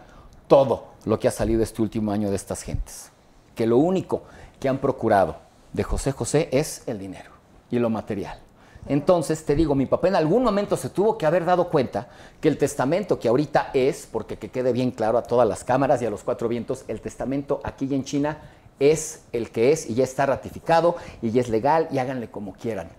todo 0.47 0.87
lo 1.05 1.19
que 1.19 1.27
ha 1.27 1.31
salido 1.31 1.63
este 1.63 1.81
último 1.81 2.11
año 2.11 2.29
de 2.29 2.35
estas 2.35 2.61
gentes. 2.63 3.11
Que 3.55 3.65
lo 3.65 3.77
único 3.77 4.23
que 4.59 4.69
han 4.69 4.77
procurado 4.79 5.46
de 5.77 5.83
José 5.83 6.11
José 6.11 6.49
es 6.51 6.81
el 6.87 6.97
dinero 6.97 7.29
y 7.69 7.77
lo 7.77 7.89
material. 7.89 8.39
Entonces, 8.87 9.45
te 9.45 9.55
digo, 9.55 9.75
mi 9.75 9.85
papá 9.85 10.07
en 10.07 10.15
algún 10.15 10.43
momento 10.43 10.75
se 10.75 10.89
tuvo 10.89 11.17
que 11.17 11.25
haber 11.25 11.45
dado 11.45 11.69
cuenta 11.69 12.07
que 12.41 12.47
el 12.47 12.57
testamento 12.57 13.19
que 13.19 13.27
ahorita 13.27 13.69
es, 13.73 14.07
porque 14.11 14.37
que 14.37 14.49
quede 14.49 14.73
bien 14.73 14.91
claro 14.91 15.17
a 15.19 15.23
todas 15.23 15.47
las 15.47 15.63
cámaras 15.63 16.01
y 16.01 16.05
a 16.05 16.09
los 16.09 16.23
cuatro 16.23 16.47
vientos, 16.47 16.83
el 16.87 16.99
testamento 16.99 17.59
aquí 17.63 17.87
y 17.89 17.93
en 17.93 18.03
China 18.05 18.39
es 18.79 19.23
el 19.33 19.51
que 19.51 19.71
es 19.71 19.87
y 19.87 19.93
ya 19.93 20.03
está 20.03 20.25
ratificado 20.25 20.95
y 21.21 21.31
ya 21.31 21.41
es 21.41 21.49
legal 21.49 21.89
y 21.91 21.99
háganle 21.99 22.31
como 22.31 22.53
quieran. 22.53 22.89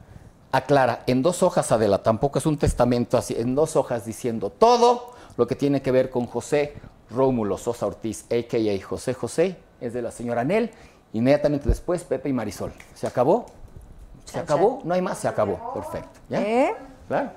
Aclara, 0.53 1.03
en 1.09 1.23
dos 1.23 1.43
hojas, 1.43 1.73
Adela, 1.73 2.03
tampoco 2.03 2.39
es 2.39 2.47
un 2.47 2.59
testamento 2.59 3.19
así, 3.19 3.35
en 3.37 3.57
dos 3.57 3.75
hojas 3.75 4.05
diciendo 4.05 4.51
todo 4.51 5.15
lo 5.37 5.47
que 5.49 5.57
tiene 5.57 5.83
que 5.83 5.91
ver 5.91 6.11
con 6.11 6.27
José 6.27 6.75
Rómulo 7.11 7.59
Sosa 7.59 7.87
Ortiz, 7.87 8.25
a.k.a. 8.31 8.87
José 8.87 9.15
José, 9.15 9.57
es 9.81 9.93
de 9.93 10.03
la 10.03 10.11
señora 10.11 10.45
Nel, 10.45 10.71
inmediatamente 11.13 11.69
después 11.69 12.05
Pepe 12.05 12.29
y 12.29 12.33
Marisol. 12.33 12.73
¿Se 12.95 13.07
acabó? 13.07 13.47
¿Se 14.25 14.39
acabó? 14.39 14.81
No 14.85 14.95
hay 14.95 15.03
más, 15.03 15.19
se 15.19 15.29
acabó. 15.29 15.73
Perfecto. 15.75 16.21
¿Ya? 16.29 16.41
¿Eh? 16.41 16.77
Claro. 17.09 17.31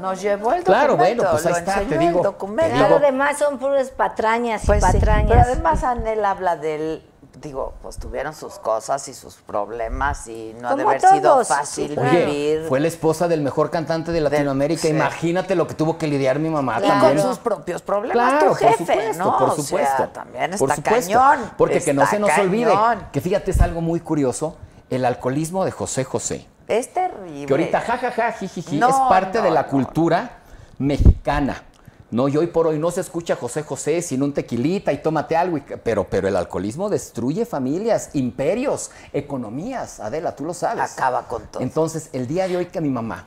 Nos 0.00 0.20
llevó 0.22 0.52
el 0.52 0.64
documento. 0.64 0.72
Claro, 0.72 0.96
bueno, 0.96 1.24
pues 1.30 1.46
ahí 1.46 1.52
está, 1.52 1.74
te 1.74 1.82
enseñó 1.82 2.00
digo, 2.00 2.10
el 2.12 2.16
te 2.22 2.22
documento. 2.28 2.74
digo. 2.74 2.86
Claro, 2.88 2.96
además 2.96 3.38
son 3.38 3.58
puras 3.58 3.90
patrañas 3.90 4.64
y 4.64 4.66
Pues 4.66 4.84
sí, 4.84 4.92
patrañas. 4.92 5.28
pero 5.28 5.40
además 5.42 5.84
Anel 5.84 6.24
habla 6.24 6.56
del 6.56 7.06
digo, 7.40 7.74
pues 7.82 7.98
tuvieron 7.98 8.34
sus 8.34 8.54
cosas 8.58 9.06
y 9.08 9.14
sus 9.14 9.34
problemas 9.36 10.26
y 10.26 10.54
no 10.60 10.68
ha 10.68 10.74
de 10.76 10.82
haber 10.82 11.00
sido 11.00 11.44
fácil 11.44 11.98
Oye, 11.98 12.24
vivir. 12.26 12.64
fue 12.68 12.80
la 12.80 12.88
esposa 12.88 13.28
del 13.28 13.42
mejor 13.42 13.70
cantante 13.70 14.10
de 14.12 14.20
Latinoamérica. 14.20 14.82
sí. 14.82 14.88
Imagínate 14.88 15.54
lo 15.54 15.66
que 15.66 15.74
tuvo 15.74 15.98
que 15.98 16.06
lidiar 16.06 16.38
mi 16.38 16.48
mamá 16.48 16.78
y 16.82 16.88
también. 16.88 17.16
con 17.18 17.22
sus 17.28 17.38
propios 17.38 17.82
problemas 17.82 18.14
Claro, 18.34 18.48
tu 18.48 18.54
jefe, 18.54 18.76
por 18.76 18.86
supuesto, 18.86 19.24
¿no? 19.24 19.38
por 19.38 19.48
O 19.50 19.54
sea, 19.54 19.64
supuesto. 19.64 20.08
también 20.08 20.50
por 20.58 20.70
está 20.70 20.74
supuesto. 20.76 21.12
cañón. 21.18 21.50
Porque 21.58 21.80
que 21.82 21.92
no 21.94 22.06
se 22.06 22.18
nos 22.18 22.36
olvide 22.38 22.72
que 23.12 23.20
fíjate, 23.20 23.50
es 23.50 23.60
algo 23.60 23.80
muy 23.80 24.00
curioso, 24.00 24.56
el 24.90 25.04
alcoholismo 25.04 25.64
de 25.64 25.70
José 25.72 26.04
José. 26.04 26.46
Es 26.68 26.92
terrible. 26.92 27.46
Que 27.46 27.52
ahorita 27.52 27.80
jajaja, 27.80 28.32
jijiji, 28.32 28.78
No, 28.78 28.88
es 28.88 28.96
parte 29.08 29.40
de 29.42 29.50
la 29.50 29.62
no, 29.62 29.68
cultura 29.68 30.38
mexicana. 30.78 31.62
No, 32.10 32.28
y 32.28 32.36
hoy 32.36 32.46
por 32.46 32.68
hoy 32.68 32.78
no 32.78 32.90
se 32.92 33.00
escucha 33.00 33.34
José 33.34 33.62
José 33.64 34.00
sin 34.00 34.22
un 34.22 34.32
tequilita 34.32 34.92
y 34.92 34.98
tómate 34.98 35.36
algo. 35.36 35.56
y 35.58 35.62
pero, 35.82 36.04
pero 36.08 36.28
el 36.28 36.36
alcoholismo 36.36 36.88
destruye 36.88 37.44
familias, 37.44 38.10
imperios, 38.14 38.92
economías. 39.12 39.98
Adela, 39.98 40.36
tú 40.36 40.44
lo 40.44 40.54
sabes. 40.54 40.92
Acaba 40.92 41.26
con 41.26 41.42
todo. 41.48 41.62
Entonces, 41.62 42.10
el 42.12 42.28
día 42.28 42.46
de 42.46 42.56
hoy 42.58 42.66
que 42.66 42.80
mi 42.80 42.90
mamá 42.90 43.26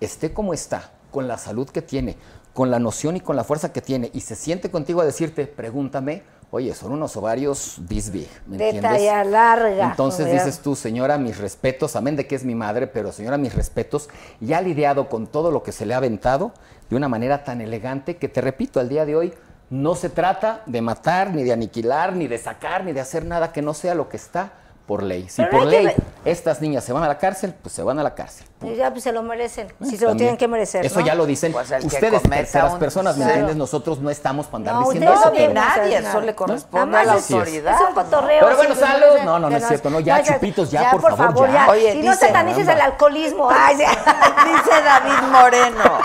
esté 0.00 0.32
como 0.32 0.54
está, 0.54 0.90
con 1.10 1.28
la 1.28 1.36
salud 1.36 1.68
que 1.68 1.82
tiene, 1.82 2.16
con 2.54 2.70
la 2.70 2.78
noción 2.78 3.16
y 3.16 3.20
con 3.20 3.36
la 3.36 3.44
fuerza 3.44 3.72
que 3.72 3.82
tiene, 3.82 4.10
y 4.14 4.20
se 4.20 4.36
siente 4.36 4.70
contigo 4.70 5.02
a 5.02 5.04
decirte, 5.04 5.46
pregúntame, 5.46 6.22
oye, 6.50 6.74
son 6.74 6.92
unos 6.92 7.16
ovarios 7.16 7.78
this 7.88 8.10
big, 8.10 8.28
¿me 8.46 8.56
De 8.56 8.66
entiendes? 8.70 8.92
talla 8.92 9.24
larga. 9.24 9.90
Entonces 9.90 10.30
dices 10.30 10.60
tú, 10.60 10.76
señora, 10.76 11.18
mis 11.18 11.38
respetos, 11.38 11.96
amén 11.96 12.16
de 12.16 12.26
que 12.26 12.36
es 12.36 12.44
mi 12.44 12.54
madre, 12.54 12.86
pero 12.86 13.12
señora, 13.12 13.36
mis 13.38 13.54
respetos, 13.54 14.08
y 14.40 14.52
ha 14.52 14.60
lidiado 14.60 15.08
con 15.08 15.26
todo 15.26 15.50
lo 15.50 15.62
que 15.62 15.72
se 15.72 15.84
le 15.84 15.94
ha 15.94 15.98
aventado 15.98 16.52
de 16.90 16.96
una 16.96 17.08
manera 17.08 17.44
tan 17.44 17.60
elegante 17.60 18.16
que 18.16 18.28
te 18.28 18.40
repito, 18.40 18.80
al 18.80 18.88
día 18.88 19.06
de 19.06 19.16
hoy 19.16 19.34
no 19.70 19.94
se 19.94 20.08
trata 20.08 20.62
de 20.66 20.80
matar, 20.80 21.32
ni 21.32 21.42
de 21.42 21.52
aniquilar, 21.52 22.14
ni 22.14 22.28
de 22.28 22.38
sacar, 22.38 22.84
ni 22.84 22.92
de 22.92 23.00
hacer 23.00 23.24
nada 23.24 23.52
que 23.52 23.62
no 23.62 23.74
sea 23.74 23.94
lo 23.94 24.08
que 24.08 24.16
está 24.16 24.52
por 24.86 25.02
ley. 25.02 25.28
Si 25.28 25.42
Pero 25.42 25.50
por 25.50 25.66
ley 25.66 25.88
estas 26.24 26.60
niñas 26.60 26.84
se 26.84 26.92
van 26.92 27.02
a 27.02 27.08
la 27.08 27.18
cárcel, 27.18 27.54
pues 27.60 27.74
se 27.74 27.82
van 27.82 27.98
a 27.98 28.02
la 28.02 28.14
cárcel. 28.14 28.46
Y 28.66 28.76
ya 28.76 28.90
pues, 28.90 29.02
se 29.04 29.12
lo 29.12 29.22
merecen. 29.22 29.68
Si 29.82 29.96
se 29.96 30.04
lo 30.06 30.14
tienen 30.16 30.36
que 30.36 30.48
merecer. 30.48 30.84
Eso 30.84 31.00
¿no? 31.00 31.06
ya 31.06 31.14
lo 31.14 31.26
dicen 31.26 31.52
Pues 31.52 31.70
ustedes, 31.84 32.22
terceras 32.22 32.72
un- 32.74 32.78
personas, 32.78 33.16
¿me 33.16 33.24
Claro. 33.24 33.30
entiendes? 33.32 33.56
Nosotros 33.56 33.98
no 34.00 34.10
estamos 34.10 34.46
para 34.46 34.56
andar 34.58 34.74
No, 34.74 34.80
diciendo 34.82 35.12
eso. 35.12 35.20
no 35.24 35.30
hacer 35.32 35.52
nadie, 35.54 35.96
eso 35.98 36.20
le 36.20 36.34
corresponde 36.34 36.96
a 36.98 37.04
la 37.04 37.16
es- 37.16 37.30
autoridad. 37.30 37.74
Es 37.74 37.88
un 37.88 37.94
cotorreo. 37.94 38.44
Pero 38.44 38.56
bueno, 38.56 38.74
salud. 38.74 39.20
No, 39.24 39.38
no, 39.38 39.50
no 39.50 39.56
es 39.56 39.66
cierto, 39.68 39.90
no, 39.90 40.00
ya, 40.00 40.22
chupitos, 40.22 40.70
ya, 40.70 40.90
por 40.92 41.16
favor, 41.16 41.50
ya. 41.52 41.68
Oye, 41.70 41.94
y 41.94 42.02
no 42.02 42.12
dice- 42.12 42.26
satanices 42.26 42.68
el 42.68 42.80
alcoholismo. 42.80 43.48
Ay. 43.52 43.76
Dice 43.76 44.82
David 44.84 45.28
Moreno. 45.30 45.98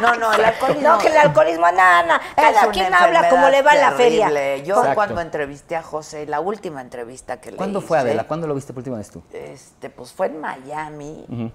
No, 0.00 0.14
no, 0.16 0.32
el 0.32 0.44
alcoholismo. 0.44 0.88
No, 0.88 0.98
que 0.98 1.08
el 1.08 1.16
alcoholismo, 1.16 1.70
nada, 1.72 2.02
nada. 2.02 2.20
es 2.36 2.44
Cada 2.54 2.70
quien 2.70 2.92
habla 2.94 3.28
como 3.30 3.48
le 3.48 3.62
va 3.62 3.74
en 3.74 3.80
la 3.80 3.92
feria. 3.92 4.28
Yo 4.58 4.74
Exacto. 4.76 4.94
cuando 4.94 5.20
entrevisté 5.20 5.76
a 5.76 5.82
José, 5.82 6.26
la 6.26 6.40
última 6.40 6.80
entrevista 6.80 7.40
que 7.40 7.50
le 7.52 7.56
¿Cuándo 7.56 7.80
fue, 7.80 7.98
Adela? 7.98 8.24
¿Cuándo 8.24 8.46
lo 8.46 8.54
viste 8.54 8.72
por 8.72 8.80
última 8.80 8.98
vez 8.98 9.10
tú? 9.10 9.22
Este, 9.32 9.88
pues 9.90 10.12
fue 10.12 10.26
en 10.26 10.40
Miami. 10.40 11.52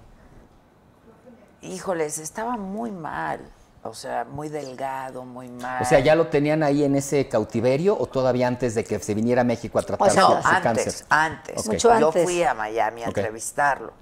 Híjoles, 1.62 2.18
estaba 2.18 2.56
muy 2.56 2.90
mal. 2.90 3.40
O 3.84 3.94
sea, 3.94 4.24
muy 4.24 4.48
delgado, 4.48 5.24
muy 5.24 5.48
mal. 5.48 5.82
O 5.82 5.84
sea, 5.84 5.98
¿ya 5.98 6.14
lo 6.14 6.28
tenían 6.28 6.62
ahí 6.62 6.84
en 6.84 6.94
ese 6.94 7.28
cautiverio 7.28 7.96
o 7.98 8.06
todavía 8.06 8.46
antes 8.46 8.76
de 8.76 8.84
que 8.84 8.98
se 9.00 9.12
viniera 9.14 9.40
a 9.40 9.44
México 9.44 9.78
a 9.78 9.82
tratar 9.82 10.08
O 10.08 10.10
sea, 10.10 10.22
su, 10.22 10.34
No, 10.34 10.42
su 10.42 10.48
antes, 10.48 10.62
cáncer? 10.62 11.06
antes. 11.08 11.66
Mucho 11.66 11.98
Yo 11.98 12.08
antes. 12.08 12.22
fui 12.22 12.42
a 12.44 12.54
Miami 12.54 13.02
a 13.02 13.06
entrevistarlo. 13.06 13.92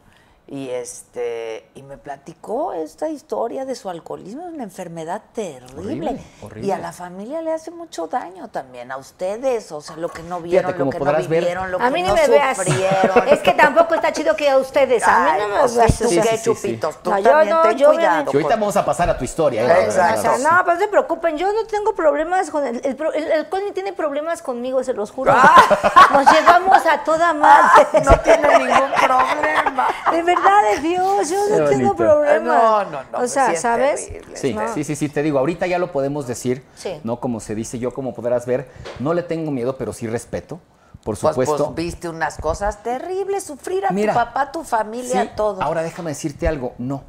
Y 0.53 0.69
este 0.69 1.71
y 1.77 1.83
me 1.85 1.97
platicó 1.97 2.73
esta 2.73 3.09
historia 3.09 3.65
de 3.65 3.77
su 3.77 3.89
alcoholismo, 3.89 4.49
es 4.49 4.53
una 4.53 4.65
enfermedad 4.65 5.23
terrible. 5.33 5.79
Horrible, 6.11 6.21
horrible. 6.43 6.67
Y 6.67 6.73
a 6.73 6.79
la 6.79 6.91
familia 6.91 7.41
le 7.41 7.53
hace 7.53 7.71
mucho 7.71 8.09
daño 8.09 8.49
también, 8.49 8.91
a 8.91 8.97
ustedes, 8.97 9.71
o 9.71 9.81
sea, 9.81 9.95
lo 9.95 10.09
que 10.09 10.25
no 10.25 10.41
vieron, 10.41 10.77
lo 10.77 10.91
que 10.91 10.99
no 10.99 11.05
ver- 11.05 11.23
vivieron, 11.29 11.71
lo 11.71 11.79
A 11.81 11.85
que 11.85 11.91
mí 11.93 12.03
no 12.03 12.17
me 12.17 12.27
veas. 12.27 12.57
sufrieron. 12.57 13.29
Es 13.29 13.39
que 13.39 13.53
tampoco 13.53 13.95
está 13.95 14.13
chido 14.13 14.35
que 14.35 14.51
a 14.51 14.59
ustedes. 14.59 15.07
A 15.07 15.21
mí 15.21 15.31
no 15.41 15.49
me 15.51 15.55
veas. 15.55 15.73
¿tú 15.73 15.79
o 15.79 15.85
sea, 15.85 15.87
qué, 15.87 15.93
sí, 15.93 16.21
sí, 16.21 16.37
sí. 16.39 16.43
chupitos? 16.43 17.01
Tú 17.01 17.11
No, 17.11 17.19
yo 17.21 17.45
no, 17.45 17.63
ten 17.63 17.79
yo 17.79 17.93
cuidado. 17.93 18.31
Que 18.33 18.37
ahorita 18.39 18.57
vamos 18.57 18.77
a 18.77 18.85
pasar 18.85 19.09
a 19.09 19.17
tu 19.17 19.25
historia. 19.25 19.63
¿eh? 19.63 19.85
Exacto. 19.85 20.19
O 20.19 20.37
sea, 20.37 20.39
no, 20.51 20.65
pues 20.65 20.79
no 20.79 20.85
se 20.85 20.89
preocupen, 20.89 21.39
yo 21.39 21.53
no 21.53 21.65
tengo 21.67 21.95
problemas 21.95 22.51
con 22.51 22.67
el, 22.67 22.81
el, 22.85 22.97
el 23.15 23.33
alcohol 23.33 23.63
ni 23.67 23.71
tiene 23.71 23.93
problemas 23.93 24.43
conmigo, 24.43 24.83
se 24.83 24.95
los 24.95 25.13
juro. 25.13 25.33
Nos 25.33 26.33
llevamos 26.33 26.85
a 26.87 27.05
toda 27.05 27.33
madre. 27.35 27.87
Ah, 27.95 28.01
no 28.05 28.19
tiene 28.21 28.49
ningún 28.59 28.91
problema. 29.01 29.89
De 30.11 30.23
verdad, 30.25 30.40
de 30.75 30.81
Dios, 30.89 31.29
yo 31.31 31.37
no 31.49 31.57
tengo 31.69 31.69
bonito. 31.95 31.97
problemas. 31.97 32.43
No, 32.43 32.85
no, 32.85 33.01
no, 33.13 33.19
O 33.19 33.27
sea, 33.29 33.47
sí 33.49 33.53
es 33.55 33.61
¿sabes? 33.61 34.07
terrible. 34.07 34.37
Sí, 34.37 34.55
No. 34.55 34.75
sí, 34.75 34.85
sí, 34.85 34.97
sí, 34.97 35.09
te 35.09 35.23
digo, 35.23 35.39
ahorita 35.39 35.67
ya 35.67 35.79
lo 35.79 35.93
podemos 35.93 36.27
decir, 36.27 36.65
Sí. 36.77 37.01
¿no? 37.05 37.21
Como 37.21 37.41
se 37.41 37.55
dice 37.55 37.79
yo, 37.79 37.93
como 37.93 38.15
podrás 38.15 38.47
ver, 38.47 38.69
no 38.99 39.15
le 39.15 39.23
tengo 39.23 39.51
miedo, 39.51 39.77
pero 39.77 39.93
sí 39.93 40.07
respeto, 40.07 40.61
por 41.05 41.19
Pues, 41.19 41.35
supuesto. 41.35 41.73
pues, 41.75 41.75
viste 41.87 42.09
unas 42.09 42.37
cosas 42.39 42.83
terribles, 42.83 43.45
sufrir 43.45 43.87
a 43.87 43.91
Mira, 43.91 44.13
tu 44.13 44.19
papá, 44.19 44.41
a 44.43 44.53
tu 44.53 44.63
familia, 44.65 45.23
Sí, 45.23 45.31
todo. 45.37 45.63
Ahora 45.63 45.83
déjame 45.83 46.11
decirte 46.11 46.47
algo, 46.49 46.75
no. 46.79 47.03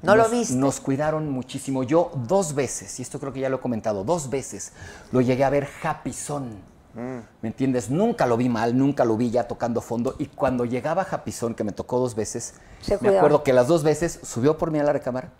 ¿No 0.00 0.14
lo 0.14 0.28
viste? 0.28 0.54
Nos 0.54 0.78
cuidaron 0.80 1.28
muchísimo. 1.28 1.82
Yo 1.82 2.12
dos 2.14 2.54
veces, 2.54 3.00
y 3.00 3.02
esto 3.02 3.18
creo 3.18 3.32
que 3.32 3.40
ya 3.40 3.48
lo 3.48 3.56
he 3.56 3.60
comentado, 3.60 4.04
dos 4.04 4.30
veces 4.30 4.72
lo 5.10 5.20
llegué 5.20 5.42
a 5.44 5.50
ver 5.50 5.66
japizón. 5.66 6.50
Mm. 6.98 7.18
¿Me 7.42 7.48
entiendes? 7.48 7.90
Nunca 7.90 8.26
lo 8.26 8.36
vi 8.36 8.48
mal, 8.48 8.76
nunca 8.76 9.04
lo 9.04 9.16
vi 9.16 9.30
ya 9.30 9.46
tocando 9.46 9.80
fondo. 9.80 10.16
Y 10.18 10.26
cuando 10.26 10.64
llegaba 10.64 11.04
Japizón, 11.04 11.54
que 11.54 11.62
me 11.64 11.72
tocó 11.72 11.98
dos 12.00 12.14
veces, 12.14 12.54
Se 12.82 12.98
me 13.00 13.16
acuerdo 13.16 13.42
que 13.44 13.52
las 13.52 13.68
dos 13.68 13.82
veces 13.84 14.18
subió 14.24 14.58
por 14.58 14.70
mí 14.70 14.78
a 14.78 14.82
la 14.82 14.92
recámara, 14.92 15.30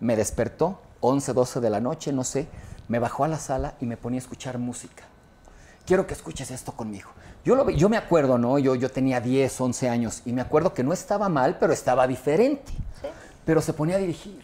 me 0.00 0.14
despertó, 0.16 0.80
11, 1.00 1.32
12 1.32 1.60
de 1.60 1.70
la 1.70 1.80
noche, 1.80 2.12
no 2.12 2.22
sé, 2.24 2.46
me 2.88 2.98
bajó 2.98 3.24
a 3.24 3.28
la 3.28 3.38
sala 3.38 3.74
y 3.80 3.86
me 3.86 3.96
ponía 3.96 4.18
a 4.18 4.22
escuchar 4.22 4.58
música 4.58 5.04
quiero 5.86 6.04
que 6.04 6.14
escuches 6.14 6.50
esto 6.50 6.72
conmigo. 6.72 7.10
Yo, 7.44 7.54
lo, 7.54 7.64
vi- 7.64 7.76
yo 7.76 7.88
me 7.88 7.96
acuerdo, 7.96 8.38
¿no? 8.38 8.58
Yo, 8.58 8.74
yo 8.74 8.90
tenía 8.90 9.20
10, 9.20 9.60
11 9.60 9.88
años 9.88 10.20
y 10.24 10.32
me 10.32 10.40
acuerdo 10.40 10.74
que 10.74 10.82
no 10.82 10.92
estaba 10.92 11.28
mal, 11.28 11.58
pero 11.60 11.72
estaba 11.72 12.08
diferente. 12.08 12.72
Pero 13.44 13.62
se 13.62 13.72
ponía 13.72 13.94
a 13.94 13.98
dirigir 14.00 14.42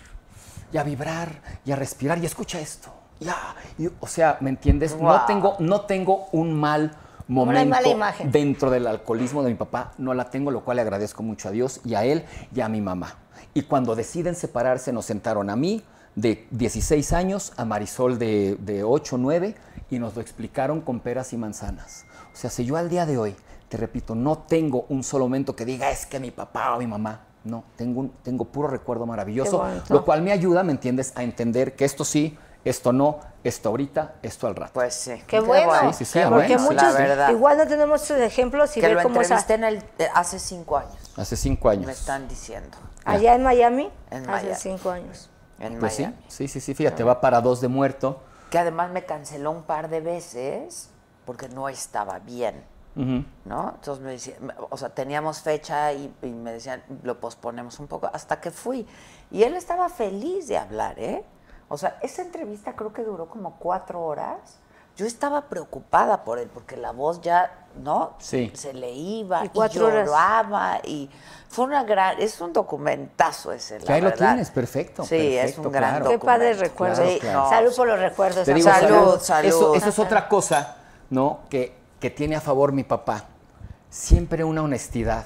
y 0.73 0.77
a 0.77 0.85
vibrar 0.85 1.43
y 1.65 1.73
a 1.73 1.77
respirar 1.77 2.19
y 2.19 2.27
escucha 2.27 2.61
esto. 2.61 2.91
Ya, 3.23 3.55
y, 3.79 3.89
o 4.01 4.07
sea, 4.07 4.39
¿me 4.41 4.51
entiendes? 4.51 4.97
No, 4.99 5.25
tengo, 5.27 5.57
no 5.59 5.83
tengo 5.83 6.27
un 6.33 6.55
mal 6.59 6.97
momento 7.29 7.89
dentro 8.25 8.71
del 8.71 8.87
alcoholismo 8.87 9.43
de 9.43 9.51
mi 9.51 9.57
papá, 9.57 9.93
no 9.99 10.15
la 10.15 10.31
tengo, 10.31 10.51
lo 10.51 10.65
cual 10.65 10.77
le 10.77 10.83
agradezco 10.83 11.23
mucho 11.23 11.49
a 11.49 11.51
Dios 11.51 11.81
y 11.85 11.95
a 11.95 12.05
él 12.05 12.25
y 12.55 12.61
a 12.61 12.69
mi 12.69 12.81
mamá. 12.81 13.17
Y 13.55 13.63
cuando 13.63 13.95
deciden 13.95 14.35
separarse, 14.35 14.93
nos 14.93 15.07
sentaron 15.07 15.51
a 15.51 15.57
mí 15.57 15.83
de 16.15 16.47
16 16.51 17.13
años, 17.13 17.53
a 17.57 17.65
Marisol 17.65 18.19
de, 18.19 18.57
de 18.61 18.85
8, 18.85 19.19
9, 19.19 19.55
y 19.91 19.99
nos 19.99 20.15
lo 20.15 20.23
explicaron 20.23 20.81
con 20.81 21.01
peras 21.01 21.33
y 21.33 21.37
manzanas. 21.37 22.07
O 22.33 22.37
sea, 22.37 22.51
si 22.51 22.65
yo 22.65 22.77
al 22.77 22.89
día 22.89 23.07
de 23.07 23.19
hoy, 23.19 23.35
te 23.69 23.77
repito, 23.77 24.15
no 24.15 24.39
tengo 24.39 24.87
un 24.89 25.03
solo 25.03 25.25
momento 25.25 25.57
que 25.57 25.65
diga 25.65 25.91
es 25.91 26.07
que 26.07 26.21
mi 26.21 26.31
papá 26.31 26.75
o 26.75 26.79
mi 26.79 26.87
mamá, 26.87 27.21
no, 27.45 27.65
tengo, 27.77 28.01
un, 28.01 28.11
tengo 28.23 28.45
puro 28.45 28.69
recuerdo 28.69 29.07
maravilloso, 29.07 29.65
lo 29.89 30.05
cual 30.05 30.23
me 30.23 30.33
ayuda, 30.33 30.63
¿me 30.63 30.73
entiendes?, 30.73 31.13
a 31.17 31.23
entender 31.23 31.75
que 31.75 31.85
esto 31.85 32.05
sí, 32.05 32.37
esto 32.65 32.93
no, 32.93 33.19
esto 33.45 33.69
ahorita, 33.71 34.15
esto 34.23 34.47
al 34.47 34.55
rato. 34.57 34.73
Pues 34.75 34.95
sí. 34.95 35.23
Qué 35.27 35.41
bueno. 35.41 35.93
Sí, 35.93 35.99
sí, 35.99 36.05
sí, 36.05 36.19
Qué 36.21 36.27
porque 36.27 36.57
bueno, 36.57 36.63
muchos 36.63 36.83
la 36.83 36.93
verdad. 36.93 37.31
igual 37.31 37.59
no 37.59 37.67
tenemos 37.67 38.03
esos 38.03 38.19
ejemplos 38.19 38.77
y 38.77 38.81
que 38.81 38.89
lo 38.89 39.03
cómo 39.03 39.21
esa- 39.21 39.35
entrevisté 39.41 39.55
en 39.55 39.65
el, 39.65 39.77
eh, 39.99 40.09
hace 40.15 40.39
cinco 40.39 40.77
años, 40.77 41.13
Hace 41.17 41.37
cinco 41.37 41.69
años. 41.69 41.87
me 41.87 41.93
están 41.93 42.29
diciendo. 42.29 42.77
allá 43.05 43.35
en 43.35 43.43
Miami 43.43 43.91
En 44.11 44.23
hace 44.31 44.47
Miami. 44.47 44.55
cinco 44.61 44.91
años. 44.91 45.29
En 45.59 45.79
Pues 45.79 45.95
sí, 45.95 46.03
Miami. 46.03 46.25
sí, 46.29 46.49
sí, 46.49 46.61
sí, 46.61 46.75
fíjate, 46.75 47.03
va 47.05 47.21
para 47.21 47.41
dos 47.41 47.61
de 47.61 47.69
muerto. 47.69 48.21
Que 48.51 48.59
además 48.59 48.91
me 48.91 49.05
canceló 49.05 49.51
un 49.51 49.63
par 49.63 49.89
de 49.89 50.01
veces 50.01 50.91
porque 51.25 51.49
no 51.49 51.69
estaba 51.69 52.19
bien. 52.21 52.65
¿no? 52.95 53.73
Entonces 53.75 54.05
me 54.05 54.11
decían, 54.11 54.53
o 54.69 54.77
sea, 54.77 54.91
teníamos 54.91 55.41
fecha 55.41 55.95
y, 55.95 56.15
y 56.21 56.27
me 56.27 56.53
decían, 56.53 56.83
lo 57.03 57.19
posponemos 57.21 57.81
un 57.81 57.87
poco, 57.87 58.11
hasta 58.13 58.39
que 58.39 58.51
fui. 58.51 58.87
Y 59.31 59.45
él 59.45 59.57
estaba 59.57 59.89
feliz 59.89 60.47
de 60.47 60.59
hablar, 60.59 60.99
¿eh? 60.99 61.25
O 61.73 61.79
sea, 61.79 61.97
esa 62.03 62.21
entrevista 62.21 62.75
creo 62.77 62.93
que 62.93 63.03
duró 63.03 63.29
como 63.29 63.57
cuatro 63.59 64.03
horas. 64.03 64.59
Yo 64.95 65.07
estaba 65.07 65.49
preocupada 65.49 66.23
por 66.23 66.39
él, 66.39 66.51
porque 66.53 66.77
la 66.77 66.93
voz 66.93 67.23
ya, 67.23 67.51
¿no? 67.83 68.13
Sí. 68.19 68.53
Se 68.55 68.75
le 68.75 68.91
iba 68.93 69.43
Y 69.43 69.47
y, 69.47 69.49
cuatro 69.49 69.87
horas. 69.87 70.07
lloraba 70.07 70.81
y 70.85 71.09
fue 71.49 71.65
una 71.65 71.83
gran, 71.83 72.21
es 72.21 72.39
un 72.43 72.53
documentazo 72.53 73.53
ese, 73.53 73.81
la 73.81 73.87
Que 73.87 73.93
ahí 73.95 74.01
lo 74.03 74.13
tienes, 74.13 74.51
perfecto, 74.51 75.03
Sí, 75.05 75.39
es 75.39 75.57
un 75.57 75.73
gran 75.73 75.97
claro. 76.03 76.11
Qué 76.11 76.19
padre 76.19 76.51
documento. 76.51 76.71
recuerdo. 76.73 77.09
Sí, 77.09 77.19
Claro, 77.21 77.45
no, 77.45 77.49
Salud 77.49 77.75
por 77.75 77.89
los 77.89 77.99
recuerdos. 78.01 78.45
Te 78.45 78.53
digo, 78.53 78.69
Salud, 78.71 78.89
salud, 78.89 79.21
salud. 79.23 79.49
Eso, 79.49 79.75
eso 79.75 79.89
es 79.89 79.99
otra 79.99 80.29
cosa, 80.29 80.77
¿no? 81.09 81.41
Que, 81.49 81.75
que 81.99 82.11
tiene 82.11 82.37
a 82.37 82.43
favor 82.43 82.73
mi 82.73 82.85
papá. 82.85 83.25
Siempre 83.89 84.45
una 84.45 84.63
honestidad. 84.63 85.25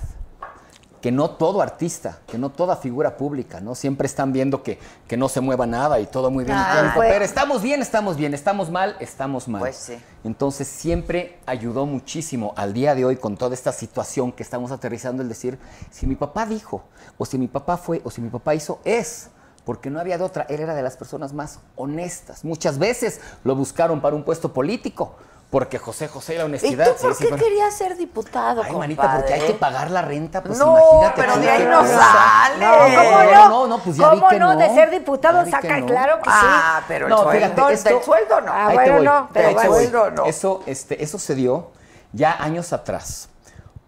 Que 1.01 1.13
no 1.13 1.31
todo 1.31 1.63
artista, 1.63 2.19
que 2.27 2.39
no 2.39 2.51
toda 2.51 2.77
figura 2.77 3.17
pública, 3.17 3.61
¿no? 3.61 3.75
Siempre 3.75 4.07
están 4.07 4.33
viendo 4.33 4.63
que, 4.63 4.79
que 5.07 5.17
no 5.17 5.29
se 5.29 5.41
mueva 5.41 5.67
nada 5.67 6.01
y 6.01 6.07
todo 6.07 6.31
muy 6.31 6.45
bien. 6.45 6.57
Ah, 6.59 6.69
Y 6.71 6.75
todo 6.77 6.85
el 6.87 6.91
fue- 6.93 7.07
papel, 7.09 7.23
estamos 7.23 7.63
bien, 7.63 7.83
estamos 7.83 8.17
bien, 8.17 8.35
estamos 8.35 8.71
mal, 8.71 8.97
estamos 8.99 9.47
mal. 9.49 9.61
Pues 9.61 9.77
sí. 9.77 9.97
Entonces 10.25 10.67
siempre 10.67 11.39
ayudó 11.47 11.87
muchísimo 11.87 12.55
al 12.57 12.73
día 12.73 12.95
de 12.95 13.05
hoy 13.05 13.17
con 13.17 13.37
toda 13.37 13.55
esta 13.55 13.73
situación 13.73 14.33
que 14.33 14.43
estamos 14.43 14.73
aterrizando 14.73 15.23
el 15.23 15.29
decir, 15.29 15.59
si 15.91 16.07
mi 16.07 16.17
papá 16.17 16.47
dijo, 16.47 16.83
o 17.19 17.25
si 17.27 17.39
mi 17.39 17.47
papá 17.47 17.77
fue, 17.77 18.01
o 18.05 18.11
si 18.11 18.21
mi 18.21 18.31
papá 18.31 18.55
hizo, 18.55 18.81
es. 18.85 19.29
Porque 19.65 19.91
no 19.91 19.99
había 19.99 20.17
de 20.17 20.23
otra. 20.23 20.47
Él 20.49 20.61
era 20.61 20.75
de 20.77 20.83
las 20.83 20.97
personas 20.97 21.33
más 21.33 21.59
honestas. 21.75 22.45
Muchas 22.45 22.79
veces 22.79 23.21
lo 23.43 23.55
buscaron 23.57 24.01
para 24.01 24.15
un 24.15 24.23
puesto 24.23 24.53
político. 24.53 25.17
Porque 25.57 25.79
José 25.79 26.07
José 26.09 26.35
y 26.35 26.37
la 26.37 26.43
¿Y 26.43 26.47
honestidad. 26.47 26.85
tú 26.85 26.93
sí, 26.99 27.03
por 27.07 27.15
sí, 27.15 27.25
qué 27.31 27.35
querías 27.35 27.73
ser 27.73 27.97
diputado, 27.97 28.61
Ay, 28.61 28.71
compadre? 28.71 28.79
manita, 28.95 29.17
porque 29.17 29.33
hay 29.33 29.41
que 29.41 29.55
pagar 29.55 29.91
la 29.91 30.03
renta, 30.03 30.43
pues 30.43 30.59
No, 30.59 30.77
imagínate. 30.77 31.13
pero 31.23 31.33
tú 31.33 31.41
de 31.41 31.51
ahí 31.51 31.65
no 31.65 31.83
sale. 31.87 32.67
No, 32.67 33.03
¿cómo 33.03 33.23
no? 33.33 33.49
no, 33.49 33.67
no, 33.67 33.79
pues 33.79 33.97
ya 33.97 34.11
vi 34.11 34.17
¿Cómo 34.19 34.29
que 34.29 34.39
no? 34.39 34.55
De 34.59 34.69
ser 34.75 34.91
diputado 34.91 35.39
Ya 35.39 35.45
vi 35.45 35.51
que 35.53 35.57
saca, 35.69 35.81
no. 35.81 35.87
claro 35.87 36.17
que 36.17 36.29
Ah, 36.31 36.83
pero 36.87 37.07
el 37.07 37.11
No, 37.11 37.23
sueldo, 37.23 37.33
fíjate, 37.55 37.73
esto- 37.73 37.89
del 37.89 38.03
sueldo 38.03 38.41
no. 38.43 38.53
Ah, 38.53 38.71
bueno, 38.75 39.01
no, 39.01 39.29
pero 39.33 39.53
voy. 39.55 39.65
Sueldo 39.67 40.11
no. 40.11 40.25
Eso, 40.27 40.63
este, 40.67 41.03
eso 41.03 41.19
se 41.19 41.35
dio 41.35 41.71
ya 42.13 42.37
años 42.39 42.75
atrás. 42.75 43.31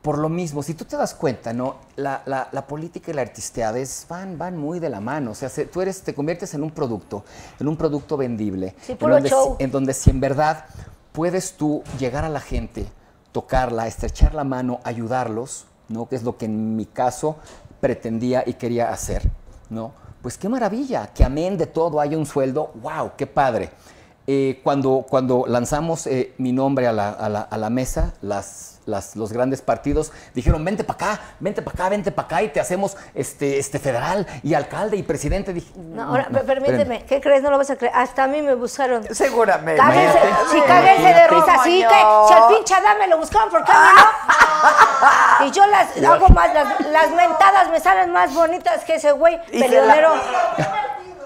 Por 0.00 0.16
lo 0.16 0.30
mismo, 0.30 0.62
si 0.62 0.72
tú 0.72 0.86
te 0.86 0.96
das 0.96 1.12
cuenta, 1.14 1.52
¿no? 1.52 1.76
La, 1.96 2.22
la- 2.24 2.48
la 2.50 2.66
política 2.66 3.10
y 3.10 3.14
la 3.14 3.20
artisteades 3.20 4.06
van, 4.08 4.38
van 4.38 4.56
muy 4.56 4.78
de 4.80 4.88
la 4.88 5.00
mano. 5.02 5.32
O 5.32 5.34
sea, 5.34 5.50
se- 5.50 5.66
tú 5.66 5.82
eres, 5.82 6.00
te 6.00 6.14
conviertes 6.14 6.54
en 6.54 6.62
un 6.62 6.70
producto, 6.70 7.24
en 7.60 7.68
un 7.68 7.76
producto 7.76 8.16
vendible. 8.16 8.74
Sí, 8.80 8.92
en 8.92 8.98
puro 8.98 9.12
donde, 9.12 9.28
show. 9.28 9.56
si- 9.58 9.64
en 9.64 9.70
donde 9.70 9.92
si 9.92 10.08
en 10.08 10.20
verdad 10.20 10.64
puedes 11.18 11.54
tú 11.54 11.82
llegar 11.98 12.24
a 12.24 12.28
la 12.28 12.38
gente, 12.38 12.86
tocarla, 13.32 13.88
estrechar 13.88 14.34
la 14.36 14.44
mano, 14.44 14.78
ayudarlos, 14.84 15.64
¿no? 15.88 16.08
Que 16.08 16.14
es 16.14 16.22
lo 16.22 16.36
que 16.38 16.44
en 16.44 16.76
mi 16.76 16.86
caso 16.86 17.34
pretendía 17.80 18.44
y 18.46 18.52
quería 18.54 18.90
hacer, 18.92 19.28
¿no? 19.68 19.90
Pues 20.22 20.38
qué 20.38 20.48
maravilla, 20.48 21.08
que 21.12 21.24
amén 21.24 21.58
de 21.58 21.66
todo 21.66 21.98
haya 22.00 22.16
un 22.16 22.24
sueldo, 22.24 22.70
wow, 22.80 23.10
qué 23.16 23.26
padre. 23.26 23.70
Eh, 24.28 24.60
cuando, 24.62 25.04
cuando 25.10 25.44
lanzamos 25.48 26.06
eh, 26.06 26.34
mi 26.38 26.52
nombre 26.52 26.86
a 26.86 26.92
la, 26.92 27.08
a 27.10 27.28
la- 27.28 27.40
a 27.40 27.58
la 27.58 27.68
mesa, 27.68 28.14
las, 28.22 28.77
las- 28.88 29.14
los 29.16 29.32
grandes 29.32 29.60
partidos 29.62 30.12
dijeron, 30.34 30.64
vente 30.64 30.82
para 30.82 31.12
acá, 31.12 31.20
vente 31.40 31.62
para 31.62 31.74
acá, 31.74 31.88
vente 31.90 32.10
para 32.10 32.26
acá 32.26 32.42
y 32.42 32.48
te 32.48 32.58
hacemos 32.60 32.96
este, 33.14 33.58
este 33.58 33.78
federal 33.78 34.26
y 34.42 34.54
alcalde 34.54 34.96
y 34.96 35.02
presidente. 35.02 35.52
Dije, 35.52 35.70
No, 35.76 36.02
ahora, 36.04 36.26
no, 36.30 36.40
permíteme, 36.40 36.82
espérenme. 36.82 37.04
¿qué 37.06 37.20
crees? 37.20 37.42
No 37.42 37.50
lo 37.50 37.58
vas 37.58 37.70
a 37.70 37.76
creer. 37.76 37.92
Hasta 37.94 38.24
a 38.24 38.26
mí 38.26 38.40
me 38.42 38.54
buscaron. 38.54 39.06
Seguramente. 39.14 39.80
Cáguense, 39.80 40.18
sí, 40.50 40.60
cáguense 40.66 41.02
de 41.14 41.28
risa, 41.28 41.56
sí, 41.64 41.82
que 41.82 42.28
si 42.28 42.34
al 42.34 42.48
pinche 42.48 42.74
Adán 42.74 42.98
me 42.98 43.06
lo 43.08 43.18
buscaron, 43.18 43.50
¿por 43.50 43.64
qué 43.64 43.72
no? 43.72 43.78
Y 45.46 45.50
yo 45.52 45.64
las 45.66 45.96
hago 46.02 46.28
más, 46.30 46.52
las, 46.52 46.80
las 46.90 47.10
mentadas 47.10 47.70
me 47.70 47.78
salen 47.80 48.10
más 48.10 48.34
bonitas 48.34 48.84
que 48.84 48.96
ese 48.96 49.12
güey 49.12 49.40
peleonero. 49.46 50.12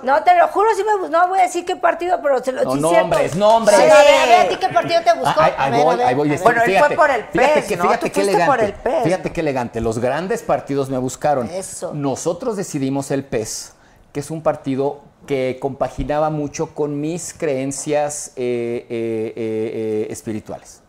No, 0.03 0.23
te 0.23 0.37
lo 0.37 0.49
juro, 0.49 0.69
sí 0.75 0.83
me. 0.83 1.09
No 1.09 1.29
voy 1.29 1.39
a 1.39 1.43
decir 1.43 1.65
qué 1.65 1.77
partido, 1.77 2.21
pero 2.23 2.43
se 2.43 2.53
lo 2.53 2.65
No, 2.65 2.75
sí, 2.75 2.81
nombres, 2.81 3.37
nombres. 3.37 3.77
Sí, 3.77 3.83
a 3.83 3.87
ver, 3.87 4.15
a 4.15 4.27
ver, 4.27 4.47
¿a 4.47 4.49
ti 4.49 4.57
qué 4.57 4.69
partido 4.69 5.01
te 5.03 5.13
buscó? 5.15 5.41
Ah, 5.41 5.53
ahí, 5.57 5.83
voy, 5.83 6.01
ahí 6.01 6.15
voy. 6.15 6.37
Bueno, 6.37 6.63
él 6.63 6.79
fue 6.79 6.91
por 6.97 7.11
el 7.11 7.25
fíjate 7.25 7.55
pez, 7.55 7.65
que, 7.67 7.77
¿no? 7.77 7.83
fíjate 7.85 8.07
Tú 8.11 8.13
qué 8.15 8.21
elegante. 8.23 8.47
por 8.47 8.61
el 8.61 8.73
pez. 8.75 9.05
Fíjate 9.05 9.33
qué 9.33 9.41
elegante. 9.41 9.81
Los 9.81 9.99
grandes 9.99 10.43
partidos 10.43 10.91
me 10.91 10.99
buscaron. 10.99 11.49
Eso. 11.49 11.93
Nosotros 11.95 12.57
decidimos 12.57 13.11
el 13.11 13.25
PES, 13.25 13.75
que 14.13 14.21
es 14.21 14.31
un 14.31 14.43
partido 14.43 15.01
que 15.27 15.59
compaginaba 15.61 16.31
mucho 16.31 16.75
con 16.75 17.01
mis 17.01 17.33
creencias 17.33 18.33
eh, 18.37 18.87
eh, 18.91 19.33
eh, 19.37 20.07
espirituales. 20.11 20.82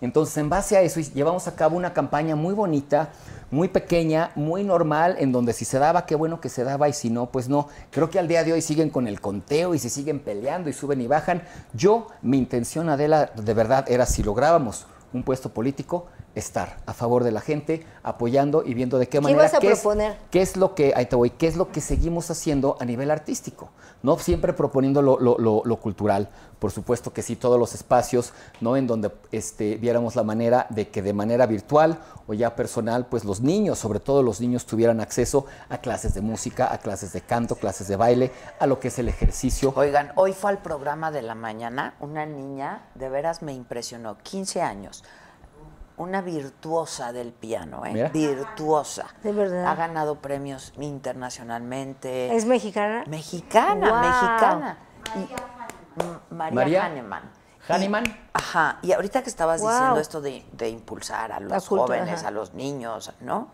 Entonces, 0.00 0.36
en 0.36 0.48
base 0.48 0.76
a 0.76 0.82
eso, 0.82 1.00
llevamos 1.00 1.48
a 1.48 1.54
cabo 1.54 1.76
una 1.76 1.92
campaña 1.92 2.36
muy 2.36 2.54
bonita, 2.54 3.10
muy 3.50 3.68
pequeña, 3.68 4.30
muy 4.34 4.64
normal, 4.64 5.16
en 5.18 5.32
donde 5.32 5.52
si 5.52 5.64
se 5.64 5.78
daba, 5.78 6.06
qué 6.06 6.14
bueno 6.14 6.40
que 6.40 6.48
se 6.48 6.64
daba, 6.64 6.88
y 6.88 6.92
si 6.92 7.10
no, 7.10 7.26
pues 7.26 7.48
no. 7.48 7.68
Creo 7.90 8.10
que 8.10 8.18
al 8.18 8.28
día 8.28 8.44
de 8.44 8.52
hoy 8.52 8.62
siguen 8.62 8.90
con 8.90 9.06
el 9.06 9.20
conteo 9.20 9.74
y 9.74 9.78
se 9.78 9.90
siguen 9.90 10.20
peleando 10.20 10.68
y 10.68 10.72
suben 10.72 11.00
y 11.00 11.06
bajan. 11.06 11.42
Yo, 11.72 12.08
mi 12.22 12.38
intención, 12.38 12.88
Adela, 12.88 13.30
de 13.34 13.54
verdad 13.54 13.84
era 13.88 14.06
si 14.06 14.22
lográbamos 14.22 14.86
un 15.12 15.22
puesto 15.22 15.50
político, 15.50 16.06
estar 16.34 16.78
a 16.86 16.94
favor 16.94 17.22
de 17.24 17.30
la 17.32 17.40
gente, 17.40 17.86
apoyando 18.02 18.62
y 18.64 18.74
viendo 18.74 18.98
de 18.98 19.06
qué 19.06 19.18
¿Qué 19.18 19.20
manera 19.20 19.42
ibas 19.42 19.54
a 19.54 19.58
qué 19.60 19.72
es- 19.72 19.80
proponer? 19.80 20.16
¿Qué 20.30 20.42
es 20.42 20.56
lo 20.56 20.74
que, 20.74 20.92
ahí 20.96 21.06
te 21.06 21.16
voy, 21.16 21.30
qué 21.30 21.46
es 21.46 21.56
lo 21.56 21.70
que 21.70 21.80
seguimos 21.80 22.30
haciendo 22.30 22.76
a 22.80 22.84
nivel 22.84 23.10
artístico? 23.10 23.70
No 24.02 24.18
siempre 24.18 24.52
proponiendo 24.52 25.00
lo, 25.02 25.18
lo- 25.18 25.38
lo- 25.38 25.62
lo 25.64 25.76
cultural, 25.76 26.28
por 26.58 26.70
supuesto 26.70 27.12
que 27.12 27.22
sí, 27.22 27.36
todos 27.36 27.58
los 27.58 27.74
espacios, 27.74 28.32
¿no? 28.60 28.76
En 28.76 28.86
donde 28.86 29.10
este, 29.32 29.76
viéramos 29.76 30.16
la 30.16 30.22
manera 30.22 30.66
de 30.70 30.88
que 30.88 31.02
de 31.02 31.12
manera 31.12 31.46
virtual 31.46 31.98
o 32.26 32.34
ya 32.34 32.56
personal, 32.56 33.06
pues 33.06 33.24
los 33.24 33.40
niños, 33.40 33.78
sobre 33.78 34.00
todo 34.00 34.22
los 34.22 34.40
niños, 34.40 34.64
tuvieran 34.66 35.00
acceso 35.00 35.46
a 35.68 35.78
clases 35.78 36.14
de 36.14 36.20
música, 36.20 36.72
a 36.72 36.78
clases 36.78 37.12
de 37.12 37.20
canto, 37.20 37.54
clases 37.56 37.86
de 37.88 37.96
baile, 37.96 38.32
a 38.58 38.66
lo 38.66 38.80
que 38.80 38.88
es 38.88 38.98
el 38.98 39.08
ejercicio. 39.08 39.72
Oigan, 39.76 40.12
hoy 40.16 40.32
fue 40.32 40.50
al 40.50 40.58
programa 40.58 41.10
de 41.10 41.22
la 41.22 41.34
mañana 41.34 41.94
una 42.00 42.24
niña, 42.26 42.86
de 42.94 43.08
veras 43.08 43.42
me 43.42 43.52
impresionó, 43.52 44.16
15 44.22 44.62
años, 44.62 45.04
una 45.96 46.20
virtuosa 46.22 47.12
del 47.12 47.32
piano, 47.32 47.84
¿eh? 47.86 47.92
Mira. 47.92 48.08
Virtuosa. 48.08 49.06
De 49.22 49.32
verdad. 49.32 49.66
Ha 49.66 49.74
ganado 49.74 50.16
premios 50.20 50.72
internacionalmente. 50.78 52.34
¿Es 52.34 52.44
mexicana? 52.46 53.04
Mexicana, 53.06 53.90
Wow. 53.90 54.00
mexicana. 54.00 54.78
Y- 55.16 56.34
María, 56.34 56.54
María 56.54 56.84
Hahnemann. 56.86 57.30
Hahnemann. 57.68 58.04
Y- 58.06 58.16
ajá. 58.32 58.78
Y 58.82 58.92
ahorita 58.92 59.22
que 59.22 59.30
estabas 59.30 59.60
Wow. 59.60 59.70
diciendo 59.70 60.00
esto 60.00 60.20
de, 60.20 60.44
de 60.52 60.68
impulsar 60.68 61.32
a 61.32 61.40
los 61.40 61.66
cultura, 61.68 61.98
jóvenes, 62.00 62.20
ajá. 62.20 62.28
a 62.28 62.30
los 62.32 62.54
niños, 62.54 63.12
¿no? 63.20 63.48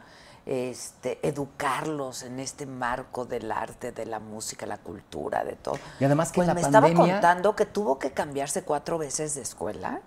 Este, 0.46 1.24
educarlos 1.26 2.22
en 2.22 2.40
este 2.40 2.64
marco 2.64 3.26
del 3.26 3.52
arte, 3.52 3.92
de 3.92 4.06
la 4.06 4.18
música, 4.18 4.64
la 4.66 4.78
cultura, 4.78 5.44
de 5.44 5.52
todo. 5.56 5.78
Y 6.00 6.04
además 6.04 6.32
que 6.32 6.36
pues 6.36 6.48
la 6.48 6.54
me 6.54 6.62
pandemia- 6.62 6.88
estaba 6.88 7.12
contando 7.12 7.54
que 7.54 7.66
tuvo 7.66 7.98
que 7.98 8.12
cambiarse 8.12 8.64
cuatro 8.64 8.96
veces 8.96 9.34
de 9.34 9.42
escuela 9.42 10.00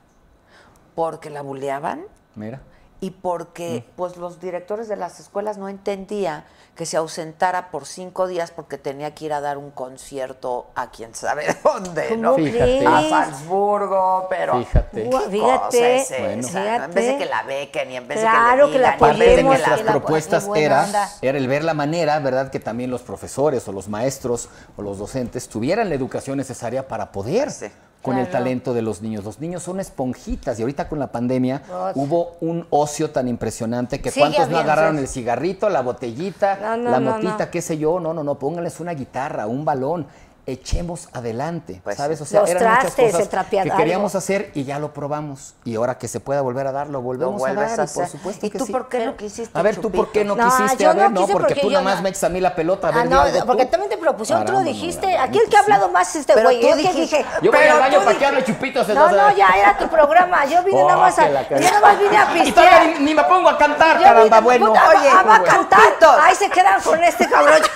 porque 0.95 1.29
la 1.29 1.43
buleaban 1.43 2.05
Mira. 2.35 2.61
y 3.01 3.11
porque 3.11 3.85
pues 3.97 4.15
los 4.15 4.39
directores 4.39 4.87
de 4.87 4.95
las 4.95 5.19
escuelas 5.19 5.57
no 5.57 5.67
entendían 5.67 6.45
que 6.73 6.85
se 6.85 6.95
ausentara 6.97 7.69
por 7.69 7.85
cinco 7.85 8.27
días 8.27 8.51
porque 8.51 8.77
tenía 8.77 9.13
que 9.13 9.25
ir 9.25 9.33
a 9.33 9.41
dar 9.41 9.57
un 9.57 9.71
concierto 9.71 10.67
a 10.73 10.89
quién 10.89 11.13
sabe 11.13 11.45
dónde, 11.63 12.07
¿Cómo 12.09 12.21
¿no? 12.21 12.35
Fíjate. 12.35 12.87
A? 12.87 13.01
Salzburgo, 13.09 14.27
pero 14.29 14.57
Fíjate. 14.59 15.09
¿qué 15.09 15.19
fíjate, 15.29 15.65
cosa 15.65 15.89
es 15.89 16.09
Bueno. 16.17 16.47
no? 16.53 16.85
En 16.85 16.93
vez 16.93 17.07
de 17.07 17.17
que 17.17 17.25
la 17.25 17.43
bequen 17.43 17.91
y 17.91 17.95
en 17.97 18.07
vez 18.07 18.19
Claro, 18.21 18.67
de 18.67 18.71
que 18.71 18.77
que 18.77 18.81
la 18.81 18.91
le 18.91 18.95
digan, 18.95 18.99
Parte 18.99 19.19
de 19.19 19.25
que 19.25 19.31
apoyemos, 19.41 19.43
la- 19.43 19.57
nuestras 19.67 19.77
que 19.79 19.83
la- 19.85 19.91
propuestas 19.91 20.49
era, 20.55 20.83
onda. 20.85 21.09
era 21.21 21.37
el 21.37 21.47
ver 21.47 21.63
la 21.63 21.73
manera, 21.73 22.19
¿verdad? 22.19 22.49
Que 22.51 22.59
también 22.59 22.89
los 22.89 23.01
profesores 23.01 23.67
o 23.67 23.71
los 23.73 23.87
maestros 23.89 24.49
o 24.77 24.81
los 24.81 24.97
docentes 24.97 25.49
tuvieran 25.49 25.89
la 25.89 25.95
educación 25.95 26.37
necesaria 26.37 26.87
para 26.87 27.11
poder 27.11 27.51
Sí. 27.51 27.67
Con 28.03 28.17
el 28.17 28.29
talento 28.29 28.73
de 28.73 28.81
los 28.81 29.01
niños. 29.01 29.23
Los 29.23 29.39
niños 29.39 29.63
son 29.63 29.79
esponjitas 29.79 30.59
y 30.59 30.61
ahorita 30.61 30.89
con 30.89 30.99
la 30.99 31.07
pandemia 31.07 31.63
hubo 31.95 32.35
un 32.41 32.67
ocio 32.69 33.09
tan 33.11 33.29
impresionante 33.29 34.01
que 34.01 34.11
cuántos 34.11 34.49
no 34.49 34.57
agarraron 34.59 34.99
el 34.99 35.07
cigarrito, 35.07 35.69
la 35.69 35.81
botellita, 35.81 36.57
No, 36.61 36.77
no, 36.77 36.91
la 36.91 36.99
motita, 36.99 37.49
qué 37.49 37.61
sé 37.61 37.77
yo. 37.77 38.01
No, 38.01 38.13
no, 38.13 38.23
no, 38.23 38.37
pónganles 38.37 38.81
una 38.81 38.93
guitarra, 38.93 39.47
un 39.47 39.63
balón. 39.63 40.05
Echemos 40.45 41.07
adelante, 41.13 41.79
Pues 41.85 41.95
¿sabes? 41.95 42.19
O 42.19 42.25
sea, 42.25 42.41
Los 42.41 42.49
eran 42.49 42.63
muchas 42.75 42.93
cosas 42.95 43.29
que 43.29 43.71
queríamos 43.77 44.11
algo. 44.11 44.17
hacer 44.17 44.51
y 44.53 44.65
ya 44.65 44.77
lo 44.77 44.93
probamos. 44.93 45.53
Y 45.63 45.75
ahora 45.75 45.97
que 45.97 46.09
se 46.09 46.19
pueda 46.19 46.41
volver 46.41 46.67
a 46.67 46.73
dar, 46.73 46.87
lo 46.87 46.93
lo 46.93 47.01
volvemos 47.01 47.41
a 47.47 47.53
dar. 47.53 47.79
a 47.79 47.83
y 47.85 47.87
por 47.87 48.07
supuesto 48.07 48.45
¿Y 48.45 48.49
que 48.49 48.57
tú 48.57 48.65
sí. 48.65 48.71
por 48.73 48.89
qué 48.89 49.05
no 49.05 49.15
quisiste, 49.15 49.57
A 49.57 49.61
ver, 49.61 49.77
¿tú 49.77 49.89
por 49.89 50.11
qué 50.11 50.25
no, 50.25 50.35
No, 50.35 50.43
quisiste? 50.45 50.85
a 50.85 50.91
ver, 50.91 51.11
no 51.11 51.21
porque, 51.21 51.33
porque 51.33 51.55
tú 51.61 51.69
nomás 51.69 51.95
no- 51.97 52.01
me 52.01 52.09
echas 52.09 52.25
a 52.25 52.29
mí 52.29 52.41
la 52.41 52.53
pelota. 52.55 52.87
A 52.87 52.91
Ah, 52.91 52.93
ver, 52.95 53.09
no, 53.09 53.21
algo 53.21 53.45
porque 53.45 53.63
tú. 53.65 53.71
también 53.71 53.89
te 53.91 53.97
propusieron, 53.97 54.43
tú 54.45 54.51
lo 54.51 54.59
dijiste. 54.59 55.17
Aquí 55.17 55.39
el 55.39 55.49
que 55.49 55.55
ha 55.55 55.59
sí. 55.59 55.63
hablado 55.71 55.89
más 55.89 56.13
este 56.13 56.33
Pero 56.33 56.49
güey. 56.49 56.61
Yo 56.61 56.75
dijiste- 56.75 56.99
dije. 57.01 57.25
Yo 57.41 57.49
voy 57.49 57.59
Pero 57.61 57.73
al 57.75 57.79
baño 57.79 58.03
para 58.03 58.19
que 58.19 58.25
hable 58.25 58.43
chupitos. 58.43 58.87
No, 58.89 59.09
no, 59.11 59.31
ya 59.37 59.47
era 59.57 59.77
tu 59.77 59.87
programa. 59.87 60.43
Yo 60.45 60.61
vine 60.63 60.81
Oh, 60.83 60.87
nada 60.89 60.99
más 60.99 61.17
a. 61.19 61.27
Yo 61.29 61.59
nada 61.59 61.79
más 61.79 61.99
vine 61.99 62.17
a 62.17 62.23
Y 62.45 62.51
todavía 62.51 62.79
pistear. 62.81 63.01
ni, 63.01 63.13
me 63.15 63.23
pongo 63.23 63.47
a 63.47 63.57
cantar, 63.57 63.97
caramba, 64.01 64.41
bueno. 64.41 64.71
Oye, 64.73 64.79
ah, 65.09 65.23
va 65.25 65.35
a 65.35 65.39
bueno. 65.39 65.45
cantar. 65.45 65.79
Ahí 66.21 66.35
se 66.35 66.49
quedan 66.49 66.81
con 66.81 67.01
este 67.01 67.29
cabrón. 67.29 67.61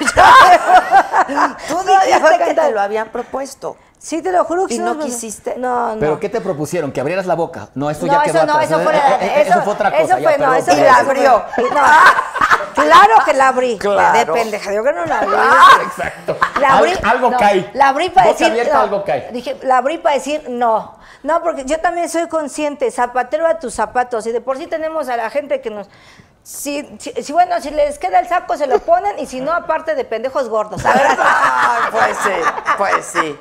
Tú 1.70 1.78
a 1.80 2.06
dijiste 2.06 2.38
que. 2.46 2.57
Te 2.66 2.72
lo 2.72 2.82
habían 2.82 3.10
propuesto. 3.10 3.78
Sí, 4.00 4.22
te 4.22 4.32
lo 4.32 4.44
juro 4.46 4.68
que 4.68 4.76
¿Y 4.76 4.78
sí 4.78 4.84
no 4.84 4.94
nos- 4.94 5.06
quisiste? 5.06 5.56
No, 5.58 5.96
no. 5.96 6.00
¿Pero 6.00 6.20
qué 6.20 6.30
te 6.30 6.40
propusieron? 6.40 6.92
¿Que 6.92 7.02
abrieras 7.02 7.26
la 7.26 7.34
boca? 7.36 7.70
No, 7.74 7.90
eso 7.90 8.06
no, 8.06 8.14
ya 8.14 8.22
quedó 8.24 8.38
eso 8.38 8.46
no, 8.46 8.54
atrás. 8.54 8.70
eso 8.72 8.80
fue, 8.82 8.96
Eh, 8.96 9.00
eh, 9.00 9.18
eh, 9.22 9.42
eso, 9.48 9.62
fue 9.64 9.74
otra 9.74 9.90
cosa. 9.92 10.04
Eso 10.04 10.18
ya, 10.20 10.30
fue, 10.30 10.38
no, 10.38 10.52
perdón, 10.52 10.56
eso. 10.56 10.72
Y 10.72 10.76
la 10.76 10.82
eso 10.92 10.94
fue- 10.94 11.04
abrió. 11.28 11.44
No, 11.58 12.84
claro 12.84 13.14
que 13.26 13.34
la 13.34 13.48
abrí. 13.48 13.78
Claro. 13.80 14.20
De 14.20 14.26
pendeja, 14.28 14.72
yo 14.74 14.84
que 14.84 14.94
no 14.94 15.06
la 15.06 15.20
abrí. 15.20 15.36
Exacto. 15.86 16.38
La 16.62 16.78
abrí, 16.78 16.92
Al- 16.92 17.06
algo 17.06 17.32
no, 17.32 17.38
cae. 17.38 17.70
La 17.74 17.88
abrí 17.90 18.10
para 18.10 18.28
Boca 18.28 18.38
decir. 18.38 18.52
abierta, 18.52 18.74
no. 18.76 18.82
algo 18.82 19.04
cae. 19.04 19.30
Dije, 19.32 19.58
la 19.64 19.78
abrí 19.78 19.98
para 19.98 20.16
decir 20.16 20.44
no. 20.50 20.96
No, 21.24 21.42
porque 21.42 21.66
yo 21.66 21.80
también 21.80 22.08
soy 22.10 22.28
consciente, 22.28 22.92
zapatero 22.92 23.48
a 23.48 23.58
tus 23.60 23.74
zapatos. 23.74 24.28
Y 24.28 24.32
de 24.32 24.42
por 24.42 24.58
sí 24.58 24.68
tenemos 24.68 25.10
a 25.10 25.18
la 25.18 25.30
gente 25.32 25.60
que 25.62 25.70
nos. 25.72 25.90
Si, 26.48 26.82
si, 26.98 27.12
si, 27.12 27.34
bueno, 27.34 27.60
si 27.60 27.72
les 27.72 28.00
queda 28.00 28.22
el 28.22 28.28
saco, 28.30 28.56
se 28.56 28.68
lo 28.68 28.80
ponen. 28.80 29.20
Y 29.20 29.26
si 29.26 29.42
no, 29.42 29.52
aparte 29.52 29.96
de 29.96 30.06
pendejos 30.06 30.48
gordos. 30.48 30.86
A 30.86 30.94
ver, 30.94 31.06
Ay, 31.20 31.92
pues 31.92 32.18
sí, 32.24 32.32
pues 32.78 33.06
sí. 33.06 33.40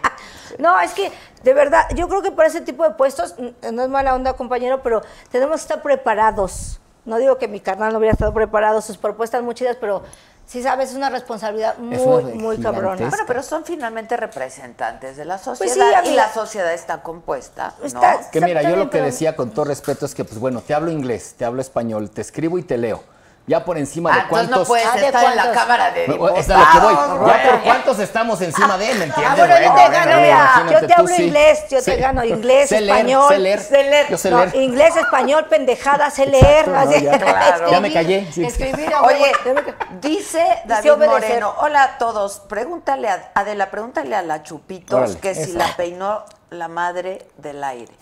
No, 0.59 0.81
es 0.81 0.93
que, 0.93 1.13
de 1.45 1.55
verdad, 1.55 1.87
yo 1.95 2.09
creo 2.09 2.21
que 2.21 2.33
para 2.33 2.49
ese 2.49 2.63
tipo 2.63 2.83
de 2.83 2.91
puestos, 2.91 3.37
no 3.39 3.83
es 3.85 3.89
mala 3.89 4.13
onda, 4.13 4.33
compañero, 4.33 4.83
pero 4.83 5.03
tenemos 5.31 5.61
que 5.61 5.63
estar 5.63 5.83
preparados. 5.83 6.81
No 7.05 7.19
digo 7.19 7.39
que 7.39 7.47
mi 7.47 7.61
carnal 7.61 7.93
no 7.93 7.99
hubiera 7.99 8.13
estado 8.13 8.35
preparado, 8.35 8.83
sus 8.83 8.99
propuestas 8.99 9.41
muy 9.41 9.55
chidas, 9.55 9.77
pero 9.81 10.03
sí 10.47 10.63
sabes, 10.63 10.91
es 10.91 10.97
una 10.97 11.11
responsabilidad 11.11 11.77
muy, 11.79 11.97
una 11.99 12.35
muy 12.35 12.59
cabrona. 12.59 13.09
Bueno, 13.09 13.25
pero 13.27 13.43
son 13.43 13.65
finalmente 13.65 14.17
representantes 14.17 15.17
de 15.17 15.25
la 15.25 15.39
sociedad 15.39 15.59
Pues 15.59 15.73
sí, 15.73 15.81
mí- 16.09 16.13
y 16.13 16.17
la 16.17 16.33
sociedad 16.33 16.73
está 16.73 17.03
compuesta, 17.03 17.75
¿no? 17.81 17.87
Está- 17.87 18.31
Que 18.31 18.41
mira, 18.41 18.61
Está 18.61 18.71
yo 18.71 18.77
lo 18.77 18.91
que 18.91 19.01
decía 19.03 19.37
con 19.37 19.51
todo 19.51 19.65
respeto 19.67 20.07
es 20.07 20.15
que, 20.15 20.25
pues 20.25 20.39
bueno, 20.39 20.61
te 20.63 20.75
hablo 20.75 20.91
inglés, 20.91 21.35
te 21.37 21.45
hablo 21.45 21.61
español, 21.61 22.11
te 22.11 22.21
escribo 22.21 22.59
y 22.59 22.63
te 22.63 22.79
leo. 22.79 23.03
Ya 23.47 23.65
por 23.65 23.79
encima 23.79 24.13
de 24.13 24.21
Ah, 24.21 24.27
cuántos. 24.29 24.59
no 24.59 24.65
puedes 24.65 24.87
Ah, 24.87 24.97
¿de 24.97 25.07
estar 25.07 25.25
en 25.25 25.37
la 25.37 25.53
cámara 25.53 25.91
de 25.93 26.07
diputados. 26.07 26.39
es 26.41 26.51
a 26.51 26.59
lo 26.59 26.65
que 26.73 26.79
voy. 26.81 26.95
Ya 27.29 27.51
por 27.51 27.61
cuántos 27.63 27.99
estamos 28.01 28.41
encima 28.41 28.77
de 28.79 28.91
él, 28.91 28.99
¿me 28.99 29.05
entiendes? 29.05 29.33
Ah, 29.33 29.37
bueno, 29.37 29.55
yo 29.55 29.75
te 29.75 29.89
gano, 29.91 30.21
mira. 30.21 30.67
Yo 30.81 30.87
te 30.87 30.95
hablo 30.95 31.15
inglés, 31.15 31.65
yo 31.71 31.79
Sí. 31.81 31.91
te 31.93 31.97
gano 31.99 32.25
inglés, 32.25 32.69
Sé 32.69 32.81
leer, 32.81 32.97
español. 32.97 33.29
sé 33.29 33.39
leer. 33.39 33.61
sé 33.61 33.83
leer. 33.85 34.07
Yo 34.11 34.19
sé 34.19 34.31
No, 34.31 34.39
leer. 34.45 34.57
inglés, 34.57 34.97
español, 34.97 35.47
pendejada, 35.49 36.11
sé 36.11 36.27
leer. 36.27 36.69
así. 36.75 37.03
ya, 37.05 37.19
claro. 37.19 37.71
Ya 37.71 37.81
me 37.81 37.93
callé, 37.93 38.29
sí. 38.33 38.45
Escribir 38.45 38.93
a. 38.93 39.03
Oye, 39.03 39.33
dice 40.01 40.45
David. 40.65 40.93
Moreno, 40.97 41.55
hola 41.59 41.83
a 41.85 41.99
todos, 41.99 42.41
pregúntale 42.49 43.09
a 43.09 43.31
Adela, 43.35 43.71
pregúntale 43.71 44.15
a 44.17 44.23
la 44.23 44.43
Chupitos 44.43 44.99
Órale, 44.99 45.19
que 45.21 45.35
si 45.35 45.53
la 45.53 45.67
peinó 45.77 46.25
la 46.51 46.69
madre 46.69 47.27
del 47.37 47.63
aire. 47.63 47.93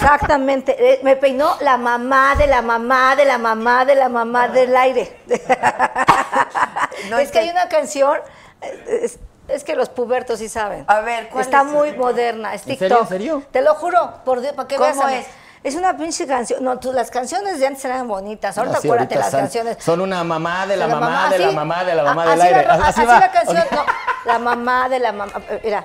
Exactamente. 0.00 0.76
eh, 0.78 1.00
Me 1.02 1.16
peinó 1.16 1.56
la 1.60 1.76
mamá 1.76 2.34
de 2.36 2.46
la 2.46 2.62
mamá 2.62 3.16
de 3.16 3.24
la 3.24 3.38
mamá 3.38 3.84
de 3.84 3.94
la 3.94 4.08
mamá 4.08 4.48
del 4.48 4.76
aire. 4.76 5.16
No 7.10 7.18
es 7.18 7.30
que 7.30 7.38
hay 7.38 7.50
una 7.50 7.68
canción. 7.68 8.18
eh, 8.62 9.00
Es, 9.04 9.18
es 9.48 9.62
que 9.64 9.76
los 9.76 9.88
pubertos 9.90 10.38
sí 10.40 10.48
saben. 10.48 10.84
A 10.88 11.00
ver, 11.00 11.28
¿cuál 11.28 11.44
Está 11.44 11.60
es? 11.60 11.66
muy 11.66 11.92
moderna. 11.92 12.52
Es 12.54 12.62
¿En 12.62 12.70
TikTok. 12.76 12.78
serio, 12.88 13.00
en 13.02 13.08
serio? 13.08 13.42
Te 13.52 13.62
lo 13.62 13.74
juro, 13.74 14.14
por 14.24 14.40
Dios, 14.40 14.54
para 14.54 14.66
que 14.66 14.76
¿Cómo 14.76 14.88
veas. 14.88 15.04
a 15.04 15.14
es? 15.18 15.26
Es 15.62 15.74
una 15.76 15.96
pinche 15.96 16.26
canción. 16.26 16.64
No, 16.64 16.78
tú, 16.78 16.92
las 16.92 17.10
canciones 17.10 17.60
de 17.60 17.66
antes 17.66 17.84
eran 17.84 18.08
bonitas. 18.08 18.56
Ahorita 18.58 18.76
No, 18.76 18.80
sí, 18.82 18.88
acuérdate 18.88 19.14
ahorita 19.14 19.30
las 19.30 19.40
canciones. 19.42 19.76
Son 19.84 20.00
una 20.00 20.24
mamá 20.24 20.66
de 20.66 20.76
la, 20.76 20.86
De 20.86 20.94
mamá, 20.94 21.28
de 21.30 21.38
la 21.38 21.52
mamá 21.52 21.84
de 21.84 21.94
la 21.94 22.02
mamá 22.02 22.22
Ah, 22.22 22.30
del 22.30 22.40
así 22.40 22.48
aire. 22.54 22.66
va, 22.66 22.74
así 22.74 22.82
así 23.00 23.04
va. 23.04 23.20
la 23.20 23.30
canción. 23.32 23.64
No, 23.70 23.84
la 24.24 24.38
mamá 24.38 24.88
de 24.88 24.98
la 24.98 25.12
mamá. 25.12 25.32
eh, 25.48 25.60
Mira. 25.64 25.84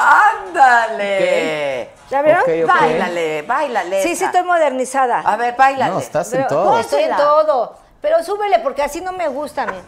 ¡Ándale! 0.00 1.90
¿Ya 2.10 2.22
vieron? 2.22 2.42
Ok, 2.42 2.48
ok. 2.64 2.68
Báilale, 2.68 3.42
báilale. 3.42 4.02
Sí, 4.02 4.16
sí, 4.16 4.24
estoy 4.24 4.42
modernizada. 4.42 5.20
A 5.20 5.36
ver, 5.36 5.54
báilale. 5.56 5.92
No, 5.92 5.98
estás 6.00 6.32
en 6.32 6.46
todo. 6.46 6.78
Estoy 6.80 7.04
en 7.04 7.16
todo. 7.16 7.76
Pero 8.00 8.22
súbele 8.24 8.58
porque 8.60 8.82
así 8.82 9.00
no 9.00 9.12
me 9.12 9.28
gusta 9.28 9.64
a 9.64 9.66
mí. 9.66 9.78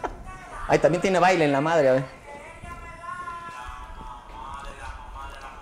Ay, 0.69 0.79
también 0.79 1.01
tiene 1.01 1.19
baile 1.19 1.45
en 1.47 1.53
la 1.53 1.61
madre, 1.61 1.89
a 1.89 1.93
ver. 1.93 2.05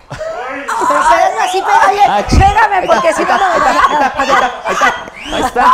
Pero 0.09 1.01
quédame 1.09 1.41
así, 1.45 1.63
pero 1.65 1.79
oye, 1.89 2.25
pégame 2.29 2.87
porque 2.87 3.13
si 3.13 3.25
no 3.25 3.39
no 3.39 3.49
me 3.51 3.57
Ahí 5.37 5.43
está. 5.43 5.65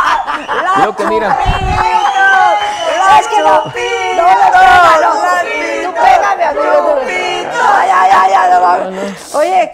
Creo 0.75 0.95
que 0.95 1.05
mira. 1.05 1.37
Es 3.19 3.27
que 3.27 3.39
no. 3.39 3.45
No, 3.47 3.63
no, 3.63 4.51
pégalo. 4.51 5.27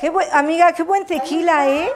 Qué 0.04 0.10
buen, 0.10 0.28
amiga, 0.34 0.74
qué 0.74 0.84
buen 0.84 1.06
tequila, 1.06 1.66
¿eh? 1.70 1.90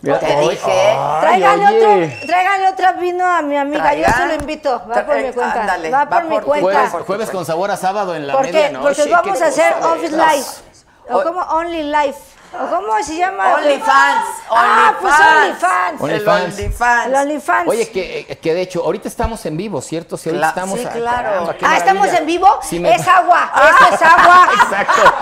Mira, 0.00 0.20
te 0.20 0.26
dije. 0.26 0.70
ay, 0.70 1.20
Tráigale 1.20 1.66
oye. 1.66 1.76
otro, 1.76 2.26
tráigale 2.28 2.68
otra 2.68 2.92
vino 2.92 3.26
a 3.26 3.42
mi 3.42 3.56
amiga. 3.56 3.94
Yo 3.94 4.06
se 4.06 4.26
lo 4.26 4.34
invito. 4.34 4.80
Va 4.88 5.04
por 5.04 5.16
mi 5.20 5.32
cuenta. 5.32 5.60
Ándale, 5.62 5.90
va 5.90 6.08
por 6.08 6.18
va 6.18 6.22
mi 6.22 6.28
por 6.36 6.44
cuenta. 6.44 6.88
Jueves, 6.88 7.06
jueves 7.06 7.30
con 7.30 7.44
sabor 7.44 7.72
a 7.72 7.76
sábado 7.76 8.14
en 8.14 8.28
la 8.28 8.34
Porque, 8.34 8.52
medianoche. 8.52 8.94
porque 9.02 9.10
vamos 9.10 9.42
a 9.42 9.46
hacer 9.46 9.74
Office 9.82 10.16
Life. 10.16 10.50
O 11.10 11.20
como 11.22 11.40
Only 11.40 11.82
Life. 11.82 12.20
¿O 12.54 12.66
cómo 12.66 13.02
se 13.02 13.16
llama? 13.16 13.54
OnlyFans. 13.54 14.24
Ah, 14.50 14.94
pues 15.00 15.14
OnlyFans. 15.14 16.00
Only- 16.00 16.12
El 16.14 16.28
OnlyFans. 16.28 16.54
OnlyFans. 16.58 17.06
El 17.06 17.14
OnlyFans. 17.14 17.68
Oye, 17.68 17.88
que, 17.90 18.38
que 18.40 18.54
de 18.54 18.62
hecho, 18.62 18.82
ahorita 18.84 19.06
estamos 19.08 19.44
en 19.46 19.56
vivo, 19.56 19.80
¿cierto? 19.82 20.16
Si 20.16 20.28
ahorita 20.30 20.46
Cla- 20.46 20.48
estamos. 20.48 20.80
sí, 20.80 20.86
ah, 20.88 20.92
claro. 20.92 21.22
caramba, 21.28 21.56
qué 21.56 21.66
Ah, 21.66 21.76
¿estamos 21.76 22.06
en 22.08 22.26
vivo? 22.26 22.48
Sí, 22.62 22.80
me- 22.80 22.94
Es 22.94 23.06
agua. 23.06 23.52
Esto 23.70 23.94
es 23.94 24.02
agua. 24.02 24.48
Exacto. 24.54 25.14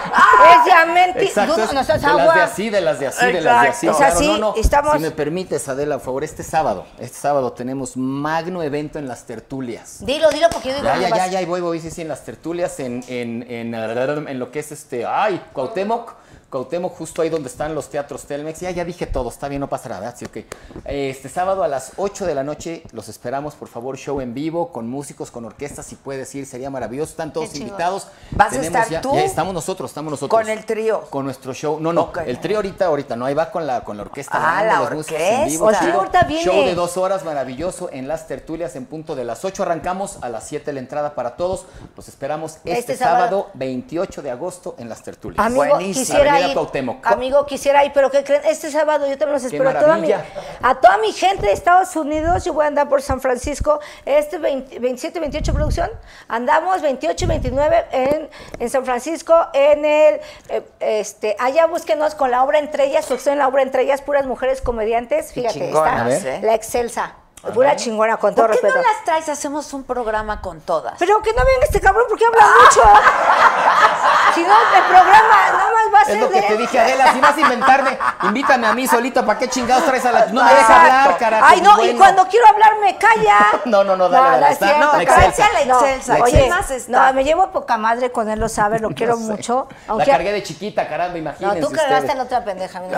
Es 0.58 0.64
diamante. 0.64 1.22
Exacto. 1.24 1.54
Tú 1.56 1.60
es 1.62 1.72
no 1.72 1.80
estás 1.80 2.00
de 2.00 2.06
las 2.08 2.16
de 2.16 2.22
agua. 2.22 2.44
así, 2.44 2.70
de 2.70 2.80
las 2.80 2.98
de 3.00 3.06
así, 3.08 3.26
de 3.26 3.40
las 3.40 3.62
de 3.62 3.68
así. 3.68 3.88
Es 3.88 4.00
así, 4.00 4.26
no, 4.28 4.38
no. 4.38 4.54
estamos- 4.56 4.92
Si 4.94 4.98
me 5.00 5.10
permites, 5.10 5.68
Adela, 5.68 5.96
por 5.96 6.04
favor, 6.06 6.24
este 6.24 6.42
sábado, 6.42 6.86
este 7.00 7.18
sábado 7.18 7.52
tenemos 7.52 7.96
magno 7.96 8.62
evento 8.62 8.98
en 8.98 9.08
las 9.08 9.24
tertulias. 9.24 10.04
Dilo, 10.06 10.30
dilo 10.30 10.48
porque 10.50 10.68
yo 10.68 10.74
digo 10.76 10.84
Ya, 10.86 10.92
¿dónde 10.92 11.08
ya, 11.10 11.16
ya, 11.16 11.22
vas? 11.24 11.30
ya, 11.32 11.46
voy, 11.46 11.60
voy, 11.60 11.80
sí, 11.80 11.90
sí, 11.90 12.02
en 12.02 12.08
las 12.08 12.24
tertulias, 12.24 12.78
en, 12.80 13.04
en, 13.08 13.42
en, 13.50 13.74
en 13.74 14.38
lo 14.38 14.50
que 14.50 14.60
es 14.60 14.72
este, 14.72 15.04
ay, 15.04 15.42
Cuauhtémoc, 15.52 16.14
Cuauhtémoc, 16.50 16.94
justo 16.96 17.22
ahí 17.22 17.28
donde 17.28 17.48
están 17.48 17.74
los 17.74 17.88
teatros 17.88 18.22
Telmex. 18.24 18.60
Ya, 18.60 18.70
ya 18.70 18.84
dije 18.84 19.06
todo, 19.06 19.28
está 19.30 19.48
bien, 19.48 19.60
no 19.60 19.68
pasa 19.68 19.88
nada. 19.88 20.14
Sí, 20.16 20.24
ok. 20.26 20.38
Este 20.84 21.28
sábado 21.28 21.64
a 21.64 21.68
las 21.68 21.92
8 21.96 22.24
de 22.24 22.34
la 22.34 22.44
noche 22.44 22.82
los 22.92 23.08
esperamos, 23.08 23.54
por 23.56 23.66
favor, 23.68 23.96
show 23.96 24.20
en 24.20 24.32
vivo, 24.32 24.70
con 24.70 24.88
músicos, 24.88 25.30
con 25.32 25.44
orquestas, 25.44 25.86
si 25.86 25.96
puedes 25.96 26.32
ir, 26.36 26.46
sería 26.46 26.70
maravilloso. 26.70 27.10
Están 27.10 27.32
todos 27.32 27.54
invitados. 27.56 28.06
¿Vas 28.30 28.48
a 28.48 28.50
Tenemos 28.50 28.66
estar 28.68 28.88
ya- 28.88 29.00
tú? 29.00 29.14
ya 29.14 29.24
estamos 29.24 29.52
nosotros, 29.54 29.90
estamos 29.90 30.10
nosotros. 30.12 30.40
Con 30.40 30.48
el 30.48 30.64
trío. 30.64 31.00
Con 31.10 31.24
nuestro 31.24 31.52
show. 31.52 31.80
No, 31.80 31.92
no, 31.92 32.12
el 32.24 32.38
trío 32.40 32.58
ahorita, 32.58 32.86
ahorita, 32.86 33.16
no, 33.16 33.24
ahí 33.26 33.34
va 33.34 33.50
con 33.50 33.66
la, 33.66 33.82
con 33.82 33.96
la 33.96 34.04
orquesta. 34.04 34.32
Ah, 34.36 34.62
grande, 34.62 34.72
la 34.72 34.78
los 34.80 34.92
músicos 34.94 35.20
en 35.20 35.48
vivo, 35.48 35.64
orquesta. 35.66 36.22
Viene. 36.28 36.44
Show 36.44 36.64
de 36.64 36.74
dos 36.74 36.96
horas, 36.96 37.24
maravilloso, 37.24 37.88
en 37.92 38.06
las 38.08 38.28
tertulias, 38.28 38.76
en 38.76 38.86
punto 38.86 39.16
de 39.16 39.24
las 39.24 39.44
8 39.44 39.64
arrancamos, 39.64 40.18
a 40.22 40.28
las 40.28 40.46
7 40.46 40.72
la 40.72 40.78
entrada 40.80 41.14
para 41.16 41.36
todos. 41.36 41.66
Los 41.96 42.08
esperamos 42.08 42.56
este, 42.64 42.78
Este 42.78 42.96
sábado, 42.96 43.16
sábado. 43.16 43.50
28 43.54 44.22
de 44.22 44.30
agosto, 44.30 44.76
en 44.78 44.88
las 44.88 45.02
tertulias. 45.02 45.44
Amigo, 45.44 45.64
Buenísimo. 45.64 46.04
quisiera 46.06 46.45
Cuauhtémoc. 46.52 47.06
Amigo, 47.06 47.46
quisiera 47.46 47.84
ir, 47.84 47.92
pero 47.92 48.10
¿qué 48.10 48.24
creen? 48.24 48.42
Este 48.44 48.70
sábado 48.70 49.06
yo 49.06 49.16
también 49.18 49.34
los 49.34 49.44
espero. 49.44 49.70
A 49.70 49.78
toda, 49.78 49.96
mi, 49.96 50.12
a 50.12 50.74
toda 50.80 50.98
mi 50.98 51.12
gente 51.12 51.46
de 51.46 51.52
Estados 51.52 51.94
Unidos, 51.96 52.44
yo 52.44 52.52
voy 52.52 52.64
a 52.64 52.68
andar 52.68 52.88
por 52.88 53.02
San 53.02 53.20
Francisco. 53.20 53.80
Este 54.04 54.38
20 54.38 54.78
27, 54.78 55.20
28 55.20 55.52
producción. 55.54 55.90
Andamos 56.28 56.82
28 56.82 57.24
y 57.24 57.28
29 57.28 57.84
en, 57.92 58.30
en 58.58 58.70
San 58.70 58.84
Francisco, 58.84 59.34
en 59.52 59.84
el. 59.84 60.20
eh, 60.48 60.62
este, 60.80 61.36
allá 61.38 61.66
búsquenos 61.66 62.14
con 62.14 62.30
la 62.30 62.42
obra 62.44 62.58
Entre 62.58 62.86
ellas, 62.86 63.06
porque 63.06 63.30
en 63.30 63.38
la 63.38 63.48
obra 63.48 63.62
Entre 63.62 63.82
ellas, 63.82 64.02
puras 64.02 64.26
mujeres 64.26 64.60
comediantes. 64.62 65.32
Fíjate, 65.32 65.68
está 65.68 66.08
¿eh? 66.10 66.40
la 66.42 66.54
excelsa. 66.54 67.16
Pura 67.54 67.76
chingona, 67.76 68.16
con 68.16 68.34
todo 68.34 68.46
¿Por 68.46 68.56
qué 68.56 68.62
respeto. 68.62 68.82
no 68.84 68.92
las 68.92 69.04
traes? 69.04 69.28
Hacemos 69.28 69.72
un 69.72 69.84
programa 69.84 70.40
con 70.40 70.60
todas. 70.60 70.94
Pero 70.98 71.20
que 71.22 71.32
no 71.32 71.44
venga 71.44 71.64
este 71.64 71.80
cabrón 71.80 72.04
porque 72.08 72.24
habla 72.26 72.46
mucho. 72.62 72.82
si 74.34 74.42
no, 74.42 74.54
el 74.76 74.82
programa 74.84 75.36
nada 75.52 75.70
más 75.72 75.94
va 75.94 76.00
a 76.00 76.04
ser 76.04 76.16
Es 76.16 76.20
lo 76.22 76.28
que 76.30 76.40
de 76.40 76.46
te 76.48 76.56
dije, 76.56 76.78
Adela, 76.80 77.12
si 77.12 77.20
vas 77.20 77.36
a 77.36 77.40
inventarme, 77.40 77.98
invítame 78.24 78.66
a 78.66 78.72
mí 78.74 78.86
solito, 78.86 79.24
¿para 79.24 79.38
qué 79.38 79.48
chingados 79.48 79.84
traes 79.84 80.04
a 80.06 80.12
la... 80.12 80.26
No 80.26 80.42
me 80.44 80.50
deja 80.50 80.60
Exacto. 80.62 80.80
hablar, 81.00 81.18
carajo. 81.18 81.46
Ay, 81.48 81.60
no, 81.60 81.84
y 81.84 81.94
cuando 81.96 82.26
quiero 82.28 82.46
hablar 82.48 82.72
me 82.80 82.96
calla. 82.96 83.38
No, 83.66 83.82
no, 83.84 83.96
no, 83.96 84.08
dale, 84.08 84.40
dale, 84.40 84.46
es 84.46 84.52
está- 84.52 84.66
la 84.66 84.78
carajo. 84.78 85.00
excelsa. 85.00 85.52
la 85.52 85.64
No, 85.66 85.80
excelsa, 85.80 86.18
la 86.18 86.24
Oye, 86.24 86.32
¿quién 86.38 86.48
más 86.50 86.70
está? 86.70 87.06
no, 87.08 87.12
me 87.14 87.24
llevo 87.24 87.50
poca 87.50 87.76
madre 87.78 88.12
con 88.12 88.28
él, 88.30 88.38
lo 88.38 88.48
sabe, 88.48 88.78
lo 88.78 88.90
quiero 88.94 89.14
No 89.16 89.26
sé. 89.26 89.32
mucho. 89.32 89.68
La 89.70 89.92
Aunque, 89.92 90.10
cargué 90.10 90.32
de 90.32 90.42
chiquita, 90.42 90.88
caramba, 90.88 91.12
no, 91.14 91.18
imagínense 91.18 91.60
tú 91.60 91.70
cargaste 91.72 92.12
a 92.12 92.14
la 92.14 92.22
otra 92.24 92.44
pendeja. 92.44 92.78
amigo. 92.78 92.94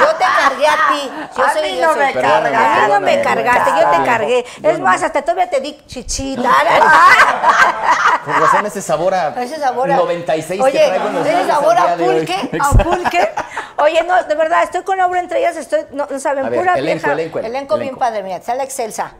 Yo 0.00 0.06
te 0.16 0.24
cargué 0.24 0.66
a 0.68 0.76
ti. 0.88 1.12
Yo 1.36 1.44
A 1.44 1.52
soy, 1.52 1.72
no 1.80 1.88
soy- 1.94 1.98
me 1.98 2.12
Perdóname, 2.12 2.50
A 2.58 2.86
mí 2.86 2.92
no 2.92 3.00
me 3.00 3.22
cargaste, 3.22 3.70
yo 3.70 3.90
te 3.90 4.04
cargué. 4.04 4.44
Es 4.62 4.78
más, 4.80 5.02
hasta 5.02 5.22
todavía 5.22 5.48
te 5.48 5.60
di 5.60 5.76
chichita. 5.86 6.50
Por 8.24 8.40
razón 8.40 8.66
ese 8.66 8.82
sabor 8.82 9.14
a 9.14 9.42
Ese 9.42 9.58
sabor 9.58 9.90
a... 9.90 9.96
96 9.96 10.60
Oye, 10.60 10.72
que 10.72 10.86
traigo 10.86 11.08
en 11.08 11.14
los 11.14 11.26
ese 11.26 11.32
labios 11.34 11.54
sabor 11.54 11.78
a 11.78 11.96
pulque, 11.96 12.50
a 12.60 12.70
pulque. 12.70 13.28
Oye, 13.78 14.02
no, 14.02 14.22
de 14.24 14.34
verdad, 14.34 14.62
estoy 14.64 14.82
con 14.82 14.98
la 14.98 15.06
obra 15.06 15.20
entre 15.20 15.38
ellas, 15.38 15.56
estoy, 15.56 15.80
no, 15.92 16.06
no 16.10 16.18
saben, 16.18 16.46
A 16.46 16.48
ver, 16.50 16.58
pura 16.58 16.74
elenco, 16.74 17.06
vieja. 17.06 17.12
elenco, 17.12 17.38
elenco 17.38 17.78
bien 17.78 17.96
padre, 17.96 18.22
mira, 18.22 18.36
está 18.36 18.54
la 18.54 18.64
excelsa. 18.64 19.14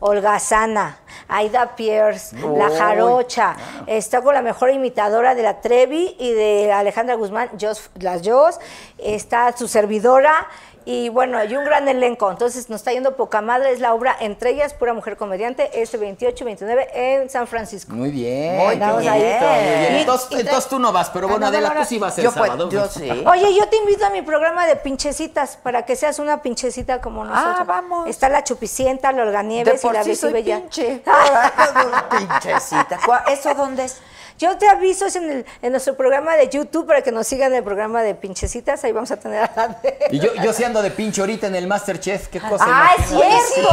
Olga 0.00 0.38
Sana, 0.38 1.00
Aida 1.26 1.74
Pierce, 1.74 2.36
La 2.56 2.70
Jarocha, 2.70 3.56
está 3.86 4.22
con 4.22 4.32
la 4.32 4.42
mejor 4.42 4.70
imitadora 4.70 5.34
de 5.34 5.42
la 5.42 5.60
Trevi 5.60 6.14
y 6.20 6.32
de 6.32 6.72
Alejandra 6.72 7.16
Guzmán, 7.16 7.50
Jos, 7.60 7.90
las 7.98 8.22
Jos, 8.26 8.60
está 8.98 9.52
su 9.56 9.66
servidora 9.66 10.46
y 10.90 11.10
bueno, 11.10 11.36
hay 11.36 11.54
un 11.54 11.66
gran 11.66 11.86
elenco, 11.86 12.30
entonces 12.30 12.70
nos 12.70 12.80
está 12.80 12.92
yendo 12.92 13.14
poca 13.14 13.42
madre, 13.42 13.72
es 13.72 13.80
la 13.80 13.92
obra 13.92 14.16
Entre 14.20 14.50
ellas, 14.52 14.72
pura 14.72 14.94
mujer 14.94 15.18
comediante, 15.18 15.68
este 15.82 15.98
28 15.98 16.44
y 16.44 16.46
29 16.46 16.88
en 16.94 17.28
San 17.28 17.46
Francisco. 17.46 17.92
Muy 17.94 18.10
bien. 18.10 18.56
Muy 18.56 18.76
bien. 18.76 18.90
muy 18.94 19.02
bien. 19.02 19.96
Entonces, 19.96 20.28
y 20.30 20.40
entonces 20.40 20.70
tú 20.70 20.78
no 20.78 20.90
vas, 20.90 21.10
pero 21.10 21.26
Ah, 21.26 21.30
bueno, 21.32 21.46
no, 21.46 21.52
no, 21.52 21.58
Adela, 21.58 21.80
tú 21.82 21.86
sí 21.86 21.98
vas 21.98 22.16
el 22.16 22.24
yo, 22.24 22.32
pues, 22.32 22.46
sábado. 22.50 22.70
yo 22.70 22.86
sí. 22.88 23.06
Oye, 23.26 23.54
yo 23.54 23.68
te 23.68 23.76
invito 23.76 24.06
a 24.06 24.10
mi 24.10 24.22
programa 24.22 24.66
de 24.66 24.76
pinchecitas 24.76 25.58
para 25.58 25.82
que 25.84 25.94
seas 25.94 26.18
una 26.20 26.40
pinchecita 26.40 27.02
como 27.02 27.22
nosotros. 27.22 27.66
vamos. 27.66 28.08
Está 28.08 28.30
la 28.30 28.42
Chupicienta, 28.42 29.12
la 29.12 29.22
De 29.22 29.28
Olganieves 29.28 29.84
y 29.84 29.86
la 29.90 30.02
sí 30.02 30.08
Bessie 30.08 30.16
soy 30.22 30.32
Bella. 30.32 30.56
pinche. 30.60 31.02
Pinchecita. 32.10 32.98
¿Cuál- 33.04 33.24
¿Eso 33.28 33.54
dónde 33.54 33.84
es? 33.84 33.98
Yo 34.38 34.56
te 34.56 34.68
aviso 34.68 35.06
es 35.06 35.16
en, 35.16 35.30
el- 35.30 35.46
en 35.62 35.72
nuestro 35.72 35.96
programa 35.96 36.36
de 36.36 36.48
YouTube 36.48 36.86
para 36.86 37.02
que 37.02 37.10
nos 37.12 37.26
sigan 37.26 37.52
el 37.54 37.62
programa 37.64 38.02
de 38.02 38.14
pinchecitas. 38.14 38.82
Ahí 38.84 38.92
vamos 38.92 39.10
a 39.10 39.16
tener 39.18 39.42
a 39.42 39.50
la 39.54 39.68
de... 39.68 39.98
Y 40.12 40.20
yo, 40.20 40.32
yo 40.36 40.52
sí 40.52 40.62
ando 40.64 40.80
de 40.80 40.90
pinche 40.92 41.20
ahorita 41.20 41.48
en 41.48 41.56
el 41.56 41.66
Masterchef, 41.66 42.28
qué 42.28 42.40
cosa. 42.40 42.64
¡Ah, 42.66 42.90
es 42.98 43.06
cierto! 43.08 43.68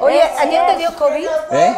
Oye, 0.00 0.22
¿a 0.22 0.48
quién 0.48 0.66
te 0.66 0.76
dio 0.76 0.94
COVID? 0.94 1.26
¿Eh? 1.52 1.74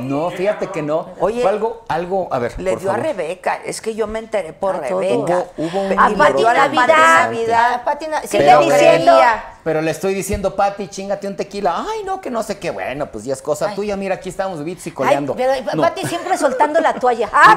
No, 0.00 0.30
fíjate 0.30 0.68
que 0.68 0.82
no. 0.82 1.10
Oye, 1.20 1.40
Fue 1.42 1.50
algo, 1.50 1.84
algo, 1.88 2.28
a 2.30 2.38
ver, 2.38 2.58
Le 2.60 2.72
por 2.72 2.80
dio 2.80 2.90
a 2.90 2.94
favor. 2.94 3.06
Rebeca. 3.08 3.60
Es 3.64 3.80
que 3.80 3.94
yo 3.94 4.06
me 4.06 4.18
enteré 4.18 4.52
por 4.52 4.76
A. 4.76 4.80
Rebeca. 4.80 5.14
Hubo- 5.16 5.46
hubo 5.56 5.80
un 5.82 5.98
A 5.98 6.10
Pati 6.16 6.44
a 6.44 6.52
Navidad. 6.54 6.86
Pati 6.86 7.00
Navidad. 7.36 7.74
A 7.74 7.84
Pati 7.84 8.06
Na- 8.08 8.20
Que 8.22 8.28
Sigue 8.28 8.58
diciendo. 8.58 9.12
creía. 9.12 9.44
Pero 9.62 9.82
le 9.82 9.90
estoy 9.90 10.14
diciendo, 10.14 10.56
Pati, 10.56 10.88
chingate 10.88 11.28
un 11.28 11.36
tequila. 11.36 11.84
Ay, 11.86 12.02
no, 12.04 12.20
que 12.20 12.30
no 12.30 12.42
sé 12.42 12.58
qué. 12.58 12.70
Bueno, 12.70 13.06
pues 13.10 13.24
ya 13.24 13.34
es 13.34 13.42
cosa 13.42 13.74
tuya. 13.74 13.94
Mira, 13.96 14.14
aquí 14.14 14.28
estamos 14.30 14.58
bebitos 14.58 14.86
y 14.86 14.90
Ay, 14.90 14.94
coleando. 14.94 15.36
pero 15.36 15.52
No. 15.74 15.82
Pati 15.82 16.06
siempre 16.06 16.36
soltando 16.38 16.80
la 16.80 16.94
toalla. 16.94 17.28
Ah, 17.42 17.56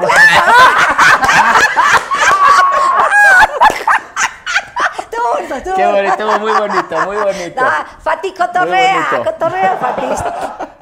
estuvo- 4.98 5.74
Qué 5.76 5.86
bonito, 5.86 6.38
muy 6.38 6.52
bonito, 6.52 7.00
muy 7.06 7.16
bonito. 7.16 7.60
No, 7.62 7.70
Fati 8.00 8.32
cotorrea, 8.34 9.22
cotorrea, 9.24 9.76
Fati. 9.76 10.02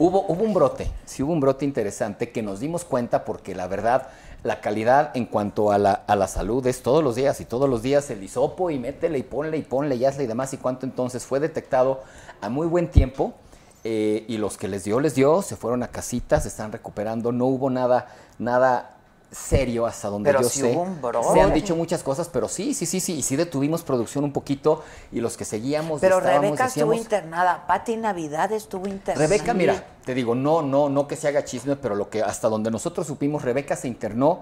Hubo, 0.00 0.26
hubo 0.28 0.44
un 0.44 0.54
brote, 0.54 0.88
sí 1.04 1.24
hubo 1.24 1.32
un 1.32 1.40
brote 1.40 1.64
interesante 1.64 2.30
que 2.30 2.40
nos 2.40 2.60
dimos 2.60 2.84
cuenta 2.84 3.24
porque 3.24 3.52
la 3.56 3.66
verdad, 3.66 4.06
la 4.42 4.60
calidad 4.60 5.10
en 5.16 5.26
cuanto 5.26 5.72
a 5.72 5.78
la, 5.78 5.92
a 5.92 6.16
la 6.16 6.28
salud 6.28 6.66
es 6.66 6.82
todos 6.82 7.02
los 7.02 7.16
días 7.16 7.40
y 7.40 7.44
todos 7.44 7.68
los 7.68 7.82
días 7.82 8.08
el 8.10 8.22
hisopo 8.22 8.70
y 8.70 8.78
métele 8.78 9.18
y 9.18 9.22
ponle 9.22 9.56
y 9.56 9.62
ponle 9.62 9.96
y 9.96 10.04
hazle 10.04 10.24
y 10.24 10.26
demás 10.26 10.52
y 10.54 10.58
cuánto 10.58 10.86
entonces 10.86 11.24
fue 11.24 11.40
detectado 11.40 12.02
a 12.40 12.48
muy 12.48 12.66
buen 12.66 12.90
tiempo 12.90 13.34
eh, 13.84 14.24
y 14.28 14.38
los 14.38 14.58
que 14.58 14.68
les 14.68 14.84
dio, 14.84 15.00
les 15.00 15.14
dio, 15.14 15.40
se 15.42 15.56
fueron 15.56 15.82
a 15.82 15.88
casitas, 15.88 16.42
se 16.42 16.48
están 16.48 16.72
recuperando, 16.72 17.32
no 17.32 17.46
hubo 17.46 17.70
nada, 17.70 18.08
nada 18.38 18.97
serio 19.30 19.86
hasta 19.86 20.08
donde 20.08 20.30
Pero 20.30 20.42
yo 20.42 20.48
sí 20.48 20.60
sé. 20.60 20.72
hubo 20.72 20.82
un 20.82 21.00
brote. 21.00 21.28
Se 21.32 21.40
han 21.40 21.52
dicho 21.52 21.76
muchas 21.76 22.02
cosas, 22.02 22.28
pero 22.28 22.48
sí, 22.48 22.74
sí, 22.74 22.86
sí, 22.86 23.00
sí, 23.00 23.18
y 23.18 23.22
sí 23.22 23.36
detuvimos 23.36 23.82
producción 23.82 24.24
un 24.24 24.32
poquito 24.32 24.82
y 25.12 25.20
los 25.20 25.36
que 25.36 25.44
seguíamos 25.44 26.00
Pero 26.00 26.18
estábamos, 26.18 26.42
Rebeca 26.42 26.66
estuvo 26.66 26.94
internada. 26.94 27.66
Pati 27.66 27.96
Navidad 27.96 28.52
estuvo 28.52 28.86
internada. 28.88 29.26
Rebeca, 29.26 29.52
mira, 29.54 29.86
te 30.04 30.14
digo, 30.14 30.34
no, 30.34 30.62
no, 30.62 30.88
no 30.88 31.06
que 31.06 31.16
se 31.16 31.28
haga 31.28 31.44
chisme, 31.44 31.76
pero 31.76 31.94
lo 31.94 32.08
que 32.08 32.22
hasta 32.22 32.48
donde 32.48 32.70
nosotros 32.70 33.06
supimos, 33.06 33.42
Rebeca 33.42 33.76
se 33.76 33.88
internó 33.88 34.40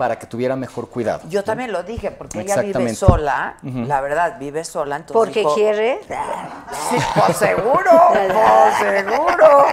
para 0.00 0.18
que 0.18 0.26
tuviera 0.26 0.56
mejor 0.56 0.88
cuidado. 0.88 1.20
Yo 1.28 1.44
también 1.44 1.72
lo 1.72 1.82
dije, 1.82 2.10
porque 2.10 2.40
ella 2.40 2.56
vive 2.62 2.94
sola. 2.94 3.56
La 3.62 4.00
verdad, 4.00 4.36
vive 4.40 4.64
sola. 4.64 4.96
Entonces 4.96 5.12
Porque 5.12 5.40
dijo, 5.40 5.54
quiere. 5.54 6.00
Sí, 6.08 6.96
pues 7.26 7.36
seguro, 7.36 7.90
pues 8.08 9.04
seguro. 9.04 9.66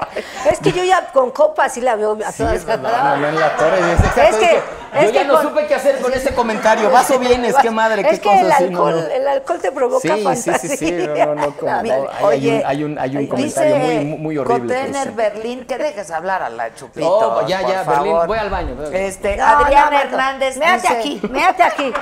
Es 0.52 0.60
que 0.60 0.74
yo 0.74 0.84
ya 0.84 1.08
con 1.14 1.32
copas 1.32 1.74
sí 1.74 1.80
la 1.80 1.96
veo 1.96 2.18
a 2.26 2.32
todas. 2.34 2.66
No, 2.66 2.78
no, 2.78 3.18
no 3.18 3.28
en 3.30 3.40
la 3.40 3.56
torre. 3.56 3.80
Es, 3.94 4.00
Es 4.02 4.36
que- 4.36 4.46
dije, 4.48 4.60
es 4.96 5.04
yo 5.06 5.10
ya 5.12 5.22
que 5.22 5.28
no 5.28 5.34
con- 5.36 5.44
supe 5.44 5.66
qué 5.68 5.76
hacer 5.76 6.00
con 6.02 6.14
ese 6.14 6.34
comentario. 6.34 6.90
Vas 6.92 7.10
o 7.12 7.20
vienes, 7.20 7.56
qué 7.62 7.72
madre, 7.72 8.04
qué 8.04 8.10
Es 8.12 8.20
que 8.20 8.28
cosas. 8.30 8.42
el 8.42 8.68
sí, 8.68 8.74
no, 8.74 8.86
alcohol, 8.86 9.08
no. 9.08 9.16
el 9.16 9.28
alcohol 9.28 9.60
te 9.62 9.72
provoca 9.72 10.02
Sí, 10.02 10.10
sí, 10.10 10.24
fantasía. 10.24 10.58
sí, 10.60 10.78
sí, 10.78 10.92
no, 10.92 11.26
no, 11.26 11.36
no, 11.36 11.56
como- 11.56 11.72
no, 11.72 12.28
hay- 12.28 12.50
un- 12.50 12.66
hay 12.66 12.84
un- 12.84 13.00
hay 13.00 13.18
un 13.18 13.28
comentario 13.28 13.76
dice 13.76 13.80
muy- 13.96 14.06
muy- 14.06 14.18
muy 14.20 14.38
horrible, 14.38 14.94
sí. 14.94 15.10
Berlín, 15.16 15.66
que 15.66 15.78
dejes 15.78 16.12
hablar 16.12 16.42
a 16.44 16.50
la 16.50 16.74
Chupito. 16.76 17.08
No, 17.42 17.48
ya, 17.48 17.62
por 17.62 17.70
ya, 17.70 17.84
Berlín, 17.84 18.12
favor. 18.14 18.28
voy 18.28 18.38
al 18.38 18.50
baño, 18.50 18.76
voy 18.76 18.86
al 18.86 18.92
baño. 18.92 19.06
Este, 19.08 19.38
No, 19.38 19.46
Adrián 19.46 19.90
no, 19.92 20.17
Hernández 20.18 20.58
Méate 20.58 20.82
dice- 20.82 20.94
aquí, 20.98 21.22
méate 21.30 21.64
aquí. 21.64 21.94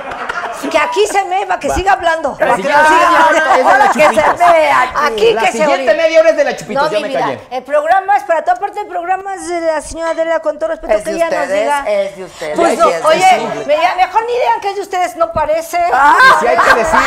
Que 0.70 0.78
aquí 0.78 1.06
se 1.06 1.22
me 1.26 1.44
va, 1.44 1.60
que 1.60 1.70
siga 1.70 1.92
hablando. 1.92 2.30
La 2.30 2.36
Para 2.38 2.56
que 2.56 2.62
siguiente 2.62 2.88
siga 2.88 3.10
hora 3.10 3.26
hablando. 3.26 3.50
es 3.54 3.56
de 3.56 3.78
la 3.78 3.92
Que 3.92 4.00
se 4.00 4.22
Chupitos. 4.22 4.38
vea 4.52 4.82
aquí. 4.82 4.96
Aquí 5.06 5.32
La 5.32 5.40
que 5.42 5.46
se 5.46 5.52
siguiente 5.52 5.74
orine. 5.90 5.94
media 6.02 6.20
hora 6.20 6.30
es 6.30 6.36
de 6.36 6.44
la 6.44 6.56
Chupitos, 6.56 6.82
No, 6.84 6.90
ya 6.90 6.96
mi 6.96 7.02
me 7.02 7.08
vida, 7.08 7.20
callé. 7.20 7.40
el 7.50 7.62
programa 7.62 8.16
es 8.16 8.22
para 8.24 8.42
toda 8.44 8.56
parte, 8.56 8.80
el 8.80 8.86
programa 8.86 9.34
es 9.34 9.48
de 9.48 9.60
la 9.60 9.80
señora 9.82 10.10
Adela, 10.12 10.40
con 10.40 10.58
todo 10.58 10.70
respeto, 10.70 10.94
Es 10.94 11.04
que 11.04 11.10
de 11.10 11.16
ella 11.16 11.26
nos 11.30 11.34
ustedes, 11.40 11.60
diga. 11.60 11.84
es 11.86 12.16
de 12.16 12.24
ustedes. 12.24 12.56
Pues 12.58 12.78
no, 12.78 12.86
sí, 12.86 12.90
es 12.92 13.00
de 13.02 13.06
oye, 13.06 13.18
ustedes. 13.44 13.66
me- 13.66 13.76
ya 13.76 13.94
mejor 13.96 14.20
ni 14.26 14.32
digan 14.32 14.60
que 14.60 14.68
es 14.70 14.76
de 14.76 14.82
ustedes, 14.82 15.16
no 15.16 15.32
parece. 15.32 15.76
Y 15.78 16.40
si 16.40 16.46
hay 16.46 16.56
que 16.56 16.74
decir, 16.74 17.00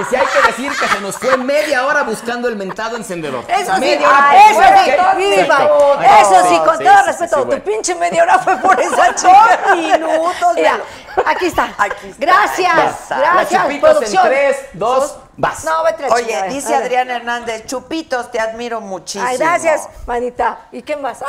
y 0.00 0.04
si 0.04 0.16
hay 0.16 0.26
que 0.26 0.46
decir 0.46 0.72
que 0.80 0.88
se 0.88 1.00
nos 1.00 1.18
fue 1.18 1.36
media 1.36 1.86
hora 1.86 2.02
buscando 2.02 2.48
el 2.48 2.56
mentado 2.56 2.96
encendedor. 2.96 3.44
Eso 3.46 3.74
sí, 3.74 3.80
media 3.80 4.08
hora 4.08 4.18
ah, 4.30 4.36
eso 4.50 4.60
¿sabes 4.60 4.80
sí, 4.84 4.90
viva. 5.16 5.56
Perfecto. 5.58 6.00
Eso 6.22 6.48
sí, 6.48 6.58
con 6.64 6.78
todo 6.78 7.02
respeto, 7.04 7.46
tu 7.46 7.60
pinche 7.60 7.94
media 7.94 8.22
hora 8.22 8.38
fue 8.38 8.56
por 8.56 8.80
esa 8.80 9.14
chica. 9.14 9.58
minutos, 9.76 10.35
Mira, 10.54 10.80
aquí 11.24 11.46
está. 11.46 11.74
Aquí 11.78 12.08
está, 12.08 12.26
Gracias, 12.26 13.10
aquí. 13.10 13.20
La 13.20 13.32
gracias, 13.34 13.62
Chupitos 13.62 13.90
producción. 13.90 14.26
en 14.26 14.32
3, 14.32 14.56
2, 14.74 15.16
vas. 15.36 15.64
No, 15.64 15.84
vete 15.84 16.04
a 16.04 16.08
la 16.08 16.14
Oye, 16.14 16.42
dice. 16.48 16.74
Adrián 16.74 17.10
Hernández, 17.10 17.66
Chupitos, 17.66 18.30
te 18.30 18.40
admiro 18.40 18.80
muchísimo. 18.80 19.24
Ay, 19.26 19.36
gracias, 19.38 19.88
manita. 20.06 20.58
¿Y 20.72 20.82
qué 20.82 20.96
más? 20.96 21.22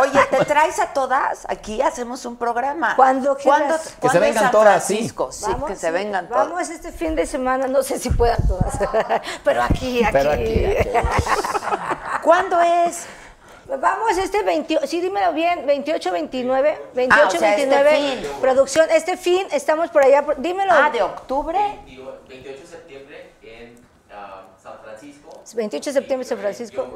Oye, 0.00 0.20
¿te 0.30 0.44
traes 0.44 0.78
a 0.78 0.88
todas? 0.92 1.46
Aquí 1.48 1.80
hacemos 1.82 2.24
un 2.24 2.36
programa. 2.36 2.94
Quieras. 2.96 3.42
¿Cuándo, 3.42 3.76
Que 3.76 3.82
se 3.82 3.98
cuándo 4.00 4.20
vengan 4.20 4.42
San 4.42 4.52
todas, 4.52 4.84
sí. 4.84 5.12
Que 5.66 5.76
se 5.76 5.90
vengan 5.90 6.28
todas. 6.28 6.48
Vamos 6.48 6.68
este 6.68 6.92
fin 6.92 7.14
de 7.16 7.26
semana, 7.26 7.66
no 7.66 7.82
sé 7.82 7.98
si 7.98 8.10
puedan 8.10 8.46
todas. 8.46 8.74
Pero 9.44 9.62
aquí, 9.62 10.02
aquí. 10.04 10.12
Pero 10.12 10.32
aquí, 10.32 10.76
¿Cuándo 12.22 12.60
es? 12.60 13.06
Vamos 13.68 14.16
este 14.16 14.42
28, 14.42 14.86
sí, 14.86 15.00
dímelo 15.00 15.32
bien, 15.32 15.66
28, 15.66 16.12
29, 16.12 16.80
28, 16.94 17.22
Ah, 17.22 17.26
o 17.26 17.30
sea, 17.38 17.56
este 17.56 17.66
29, 17.66 18.16
fin. 18.22 18.30
producción, 18.40 18.86
este 18.90 19.16
fin, 19.16 19.46
estamos 19.50 19.90
por 19.90 20.04
allá, 20.04 20.24
dímelo. 20.38 20.72
Ah, 20.72 20.90
de 20.90 21.02
octubre. 21.02 21.58
28 22.28 22.60
de 22.60 22.66
septiembre 22.66 23.32
en 23.42 23.84
ah, 24.12 24.42
San 24.62 24.74
Francisco. 24.84 25.42
28 25.54 25.90
de 25.90 25.94
septiembre, 25.94 26.28
San 26.28 26.38
Francisco. 26.38 26.86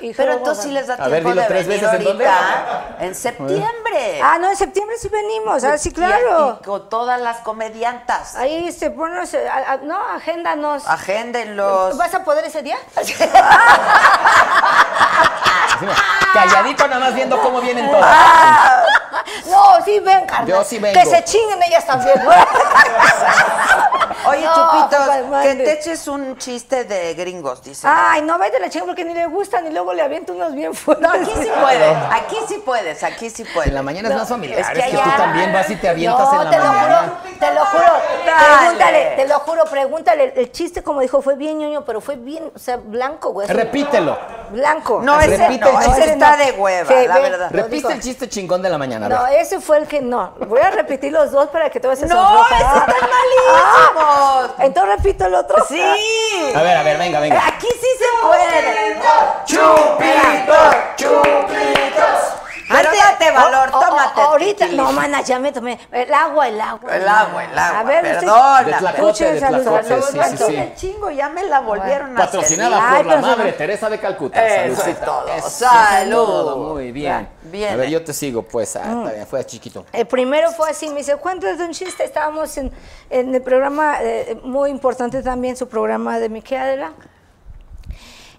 Y 0.00 0.12
Pero 0.14 0.34
entonces 0.34 0.64
sí 0.64 0.70
les 0.70 0.86
da 0.86 0.96
ver, 0.96 1.06
tiempo 1.08 1.30
dilo 1.30 1.42
de 1.42 1.48
tres 1.48 1.66
venir 1.66 1.82
veces, 1.82 2.00
¿en 2.00 2.06
ahorita. 2.06 2.96
En 3.00 3.14
septiembre. 3.14 4.20
Ah, 4.22 4.38
no, 4.38 4.50
en 4.50 4.56
septiembre 4.56 4.96
sí 4.98 5.08
venimos, 5.08 5.64
ah, 5.64 5.76
sí, 5.78 5.88
Y- 5.88 5.92
claro. 5.92 6.58
Y, 6.60 6.64
con 6.64 6.88
todas 6.88 7.20
las 7.20 7.38
comediantas. 7.38 8.36
Ahí 8.36 8.70
se 8.72 8.90
ponen, 8.90 9.22
no, 9.82 9.98
agéndanos. 9.98 10.86
Agéndenlos. 10.86 11.96
¿Vas 11.96 12.14
a 12.14 12.24
poder 12.24 12.44
ese 12.44 12.62
día? 12.62 12.76
Calladito 16.32 16.86
nada 16.88 17.00
más 17.00 17.14
viendo 17.14 17.40
cómo 17.40 17.60
vienen 17.60 17.90
todas. 17.90 18.16
no, 19.46 19.84
sí, 19.84 19.98
ven, 20.00 20.26
carnal. 20.26 20.46
Yo 20.46 20.64
sí 20.64 20.78
vengo. 20.78 20.98
Que 20.98 21.06
se 21.06 21.24
chinguen 21.24 21.62
ellas 21.62 21.86
también. 21.86 22.20
Oye, 24.26 24.44
No, 24.44 24.54
Chupitos, 24.54 25.08
que 25.42 25.54
te 25.54 25.72
eches 25.72 26.08
un 26.08 26.36
chiste 26.36 26.84
de 26.84 27.14
gringos, 27.14 27.62
dice. 27.62 27.86
Ay, 27.90 28.20
no, 28.22 28.36
vete 28.38 28.56
a 28.58 28.60
la 28.60 28.68
chinga 28.68 28.84
porque 28.84 29.04
ni 29.04 29.14
le 29.14 29.26
gustan 29.26 29.66
y 29.66 29.70
luego 29.70 29.94
le 29.94 30.02
aviento 30.02 30.32
unos 30.34 30.54
bien 30.54 30.74
fuertes. 30.74 31.06
No, 31.08 31.14
aquí 31.14 31.30
sí 31.40 31.48
puedes, 31.60 31.96
aquí 32.10 32.36
sí 32.48 32.62
puedes, 32.64 33.04
aquí 33.04 33.30
sí 33.30 33.44
puedes. 33.54 33.68
En 33.68 33.74
la 33.74 33.82
mañana 33.82 34.08
es 34.10 34.14
más 34.16 34.28
familiar. 34.28 34.60
es 34.60 34.68
Es 34.68 34.84
que 34.84 34.90
que, 34.90 34.96
tú 34.96 35.10
también 35.16 35.52
vas 35.52 35.70
y 35.70 35.76
te 35.76 35.88
avientas 35.88 36.30
no, 36.32 36.42
en 36.42 36.44
la 36.44 36.50
te 36.50 36.58
lo 36.58 36.64
mañana. 36.72 36.98
juro, 37.22 37.36
te 37.38 37.54
lo 37.54 37.64
juro. 37.66 37.92
Dale. 38.26 38.58
Pregúntale, 38.58 39.12
te 39.16 39.28
lo 39.28 39.38
juro, 39.40 39.64
pregúntale. 39.64 40.32
El 40.36 40.52
chiste, 40.52 40.82
como 40.82 41.00
dijo, 41.00 41.22
fue 41.22 41.36
bien 41.36 41.58
ñoño, 41.58 41.84
pero 41.84 42.00
fue 42.00 42.16
bien, 42.16 42.50
o 42.54 42.58
sea, 42.58 42.76
blanco, 42.76 43.30
güey. 43.30 43.46
Repítelo. 43.48 44.18
Blanco. 44.50 45.00
No, 45.02 45.20
ese 45.20 45.36
no, 45.72 45.78
el 45.80 45.86
chiste. 45.86 46.02
ese 46.02 46.12
está 46.12 46.36
de 46.36 46.52
hueva, 46.52 46.88
Sí, 46.88 47.06
la 47.06 47.14
ve, 47.16 47.20
verdad. 47.30 47.48
Repite 47.50 47.92
el 47.92 48.00
chiste 48.00 48.28
chingón 48.28 48.62
de 48.62 48.70
la 48.70 48.78
mañana. 48.78 49.08
No, 49.08 49.22
ver. 49.24 49.40
ese 49.40 49.60
fue 49.60 49.78
el 49.78 49.86
que 49.86 50.00
no. 50.00 50.34
Voy 50.46 50.60
a 50.60 50.70
repetir 50.70 51.12
los 51.12 51.30
dos 51.30 51.48
para 51.50 51.70
que 51.70 51.80
te 51.80 51.86
vas 51.88 52.02
a 52.02 52.06
No, 52.06 52.14
sonrojar. 52.14 52.60
esos 52.60 52.76
están 52.76 53.10
malísimos. 53.10 54.50
Entonces 54.60 54.96
repito 54.96 55.24
el 55.26 55.34
otro. 55.34 55.64
Sí. 55.68 55.82
A 56.54 56.62
ver, 56.62 56.76
a 56.76 56.82
ver, 56.82 56.98
venga, 56.98 57.20
venga. 57.20 57.46
Aquí 57.46 57.66
sí 57.68 57.88
se 57.98 58.26
puede. 58.26 58.96
Chupitos, 59.44 60.76
chupitos. 60.96 62.47
Pero 62.68 62.90
Antes- 62.90 63.02
date 63.02 63.30
valor, 63.30 63.70
o- 63.72 63.78
o- 63.78 63.80
tómate. 63.80 64.20
ahorita, 64.20 64.64
tequila. 64.66 64.82
no, 64.82 64.92
mana, 64.92 65.22
ya 65.22 65.38
me 65.38 65.52
tomé. 65.52 65.78
El 65.90 66.12
agua, 66.12 66.48
el 66.48 66.60
agua. 66.60 66.94
El 66.96 67.08
agua, 67.08 67.44
el 67.44 67.58
agua. 67.58 67.80
A 67.80 67.82
ver, 67.84 68.02
perdona. 68.02 68.62
De 68.62 68.72
Tlacote, 68.74 69.32
de 69.32 69.40
sí, 69.40 69.46
sí, 70.36 70.36
sí. 70.46 70.56
El 70.56 70.74
chingo 70.74 71.10
ya 71.10 71.28
me 71.30 71.44
la 71.44 71.60
volvieron 71.60 72.16
a 72.16 72.20
Patrocinada 72.20 72.96
por 72.96 73.06
la 73.06 73.16
madre 73.18 73.52
Teresa 73.52 73.88
de 73.88 73.98
Calcuta. 73.98 74.46
Eso 74.46 74.84
es 74.86 75.00
todo. 75.00 75.26
Eso 75.28 75.48
Salud. 75.48 76.14
todo, 76.26 76.56
Muy 76.74 76.92
bien. 76.92 77.28
Bien. 77.42 77.72
A 77.72 77.76
ver, 77.76 77.88
yo 77.88 78.04
te 78.04 78.12
sigo, 78.12 78.42
pues. 78.42 78.76
Ah, 78.76 78.80
está 78.98 79.12
bien, 79.12 79.26
fue 79.26 79.44
chiquito. 79.46 79.86
El 79.92 80.06
primero 80.06 80.50
fue 80.50 80.68
así, 80.70 80.88
me 80.90 80.96
dice, 80.96 81.16
cuéntate 81.16 81.62
un 81.62 81.72
chiste. 81.72 82.04
Estábamos 82.04 82.54
en, 82.58 82.70
en 83.08 83.34
el 83.34 83.40
programa, 83.42 83.96
eh, 84.02 84.38
muy 84.44 84.70
importante 84.70 85.22
también, 85.22 85.56
su 85.56 85.68
programa 85.68 86.18
de 86.18 86.28
Miquela. 86.28 86.92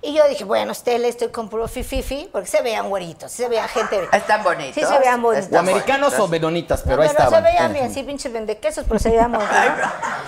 Y 0.02 0.14
yo 0.14 0.26
dije, 0.30 0.46
bueno, 0.46 0.72
usted 0.72 0.98
le 1.00 1.10
estoy 1.10 1.28
con 1.28 1.50
puro 1.50 1.68
fififi, 1.68 2.30
porque 2.32 2.48
se 2.48 2.62
veían 2.62 2.88
güeritos, 2.90 3.32
se 3.32 3.50
veía 3.50 3.68
gente. 3.68 4.08
Están 4.14 4.44
bonitos. 4.44 4.76
Sí, 4.76 4.82
se 4.86 4.98
veían 5.00 5.22
bonitos. 5.22 5.52
O 5.52 5.58
americanos 5.60 6.10
bonitos. 6.12 6.26
o 6.26 6.28
menonitas, 6.30 6.82
pero 6.84 6.96
No, 6.98 7.02
ahí 7.04 7.10
pero 7.10 7.24
estaban. 7.26 7.44
se 7.44 7.50
veían 7.50 7.74
bien, 7.74 7.86
así 7.86 8.04
pinches 8.04 8.32
vendequesos, 8.32 8.86
pero 8.88 8.98
se 9.00 9.10
veían 9.10 9.32
bonitos. 9.32 9.56
¿no? 9.58 10.20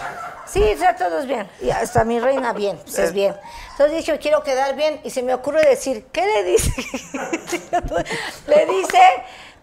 Sí, 0.45 0.61
o 0.61 0.77
sea, 0.77 0.97
todos 0.97 1.25
bien. 1.25 1.49
Y 1.61 1.69
hasta 1.69 2.03
mi 2.03 2.19
reina 2.19 2.51
bien, 2.51 2.77
pues 2.83 2.99
es 2.99 3.13
bien. 3.13 3.33
Entonces 3.71 3.95
dije, 3.95 4.19
quiero 4.19 4.43
quedar 4.43 4.75
bien, 4.75 4.99
y 5.05 5.09
se 5.09 5.23
me 5.23 5.33
ocurre 5.33 5.61
decir, 5.61 6.07
¿qué 6.11 6.25
le 6.25 6.43
dice? 6.43 6.71
le 8.47 8.65
dice 8.65 8.99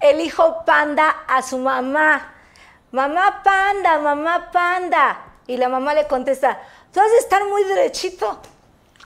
el 0.00 0.20
hijo 0.20 0.64
panda 0.64 1.24
a 1.26 1.42
su 1.42 1.58
mamá. 1.58 2.32
Mamá 2.92 3.42
panda, 3.44 3.98
mamá 3.98 4.48
panda. 4.50 5.20
Y 5.46 5.58
la 5.58 5.68
mamá 5.68 5.92
le 5.92 6.06
contesta, 6.06 6.58
tú 6.92 7.00
has 7.00 7.10
de 7.10 7.18
estar 7.18 7.44
muy 7.44 7.64
derechito. 7.64 8.40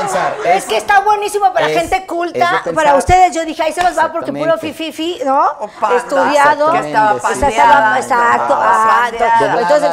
pensar. 0.00 0.34
Es 0.44 0.64
que 0.64 0.76
está 0.76 1.00
buenísimo 1.00 1.52
para 1.52 1.68
es- 1.68 1.78
gente 1.78 2.06
culta, 2.06 2.62
para 2.74 2.94
ustedes. 2.94 3.34
Yo 3.34 3.44
dije, 3.44 3.62
ahí 3.62 3.72
se 3.72 3.82
los 3.82 3.96
va 3.98 4.12
porque 4.12 4.32
puro 4.32 4.56
fififi, 4.58 5.20
¿no? 5.24 5.46
O 5.60 5.70
Estudiado. 5.96 6.72
que 6.72 6.78
estaba. 6.78 7.14
O 7.14 7.18
pandeada, 7.18 7.98
exacto. 7.98 8.54
ah, 8.58 9.10
Entonces, 9.12 9.90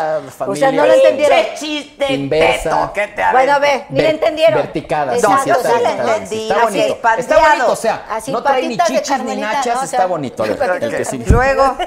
ustedes 0.48 0.74
no 0.74 0.86
lo 0.86 0.94
entendieron. 0.94 1.38
Pinche 1.40 1.56
chiste 1.56 2.14
Inversa. 2.14 2.70
teto 2.70 2.94
que 2.94 3.08
te 3.08 3.24
Bueno, 3.32 3.60
ve, 3.60 3.86
ni 3.90 4.02
le 4.02 4.10
entendieron. 4.10 4.56
Verticada, 4.56 5.14
sí, 5.14 5.20
Exacto, 5.20 5.44
sí, 5.44 5.50
yo 5.50 5.56
está, 5.56 5.70
sí 5.70 5.76
le 5.84 5.90
está, 5.90 6.04
entendí, 6.16 6.42
está 6.44 6.54
así, 6.56 6.64
bonito. 6.64 7.10
Está 7.18 7.38
bonito, 7.40 7.72
o 7.72 7.76
sea, 7.76 8.06
Así, 8.10 8.32
no 8.32 8.44
trae 8.44 8.68
ni 8.68 8.78
chichis 8.78 9.20
ni 9.24 9.36
nachas, 9.38 9.76
¿no? 9.76 9.82
O 9.82 9.84
está 9.84 10.06
bonito. 10.06 10.46
Luego, 10.46 11.78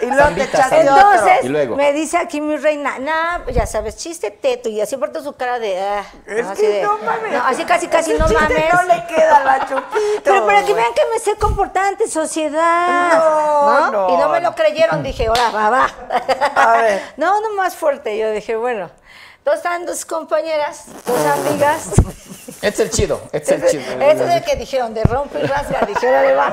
Y 0.00 0.06
luego 0.06 0.16
te 0.16 0.22
Zambita, 0.24 0.44
echaste 0.58 0.76
zambita. 0.76 0.94
otro. 0.96 1.10
Entonces, 1.12 1.44
Y 1.44 1.48
luego. 1.48 1.76
me 1.76 1.92
dice 1.92 2.16
aquí 2.18 2.40
mi 2.40 2.56
reina, 2.56 2.98
nah, 2.98 3.38
ya 3.52 3.66
sabes, 3.66 3.96
chiste 3.96 4.30
teto, 4.32 4.68
y 4.68 4.80
así 4.80 4.96
por 4.96 5.12
su 5.22 5.32
cara 5.34 5.58
de, 5.60 5.78
ah, 5.80 6.02
Es 6.26 6.46
que 6.58 6.68
de- 6.68 6.82
no 6.82 6.98
mames. 6.98 7.32
no, 7.32 7.41
así 7.46 7.64
casi, 7.64 7.88
casi, 7.88 8.12
no 8.14 8.26
mames. 8.28 8.72
no 8.72 8.82
le 8.82 9.06
queda 9.06 9.40
la 9.44 9.60
Chupito. 9.66 10.20
Pero 10.24 10.46
para 10.46 10.62
que 10.64 10.74
vean 10.74 10.92
que 10.94 11.02
me 11.12 11.18
sé 11.18 11.36
comportar 11.36 11.84
ante 11.86 12.08
sociedad. 12.08 13.12
No, 13.18 13.90
no, 13.90 14.10
Y 14.14 14.16
no 14.16 14.28
me 14.28 14.40
lo 14.40 14.54
creyeron, 14.54 15.02
dije, 15.02 15.26
ahora 15.26 15.50
va, 15.50 15.70
va. 15.70 15.90
A 16.56 16.72
ver. 16.82 17.02
No, 17.16 17.40
no 17.40 17.52
más 17.54 17.74
fuerte. 17.76 18.16
Yo 18.18 18.30
dije, 18.30 18.56
bueno. 18.56 18.90
Dos 19.44 19.56
estaban 19.56 19.84
dos 19.86 20.04
compañeras, 20.04 20.84
dos 21.04 21.26
amigas. 21.26 21.88
Este 22.62 22.68
es 22.68 22.78
el 22.78 22.90
chido, 22.90 23.20
este 23.32 23.56
es 23.56 23.62
el 23.64 23.70
chido. 23.70 24.00
Es 24.00 24.20
el 24.20 24.44
que 24.44 24.54
dijeron, 24.54 24.94
de 24.94 25.02
rompe 25.02 25.40
y 25.40 25.46
rasga, 25.48 25.80
dijeron, 25.84 26.22
de 26.22 26.32
va. 26.36 26.52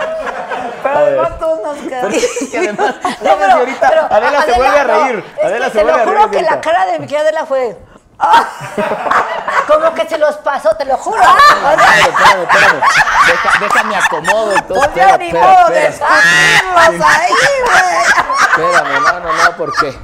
Pero 0.81 0.95
además 0.97 1.37
todos 1.37 1.61
nos 1.61 1.77
quedamos. 1.87 2.15
Que 2.51 2.57
además, 2.57 2.95
No, 3.21 3.37
pero- 3.37 3.53
ahorita 3.53 3.89
pero 3.89 4.01
Adela 4.09 4.41
se 4.41 4.53
vuelve 4.53 4.79
a 4.79 4.83
no, 4.85 5.05
reír. 5.05 5.23
es 5.37 5.45
Adela 5.45 5.65
que 5.67 5.71
se 5.71 5.77
te 5.77 5.83
vuelve 5.83 6.01
a 6.01 6.05
lo 6.05 6.11
juro 6.11 6.31
que 6.31 6.41
la 6.41 6.61
cara 6.61 6.85
de 6.87 6.97
mi 6.97 7.05
querida 7.05 7.21
Adela 7.21 7.45
fue. 7.45 7.77
Como 9.67 9.93
que 9.93 10.07
se 10.09 10.17
los 10.17 10.35
pasó, 10.37 10.75
te 10.75 10.85
lo 10.85 10.97
juro. 10.97 11.21
Espérame, 11.21 11.99
espérame, 11.99 12.43
espérame. 12.43 12.81
Deja- 13.27 13.59
déjame 13.59 13.95
acomodo. 13.95 14.51
Entonces, 14.53 15.17
ni 15.19 15.27
espera, 15.27 15.47
modo 15.47 15.69
de 15.69 15.87
escupirlos 15.87 17.07
ahí, 17.07 17.33
güey. 17.63 18.01
Espérame, 18.41 19.03
no, 19.03 19.19
no, 19.19 19.33
no, 19.33 19.57
¿por 19.57 19.71
qué? 19.79 19.97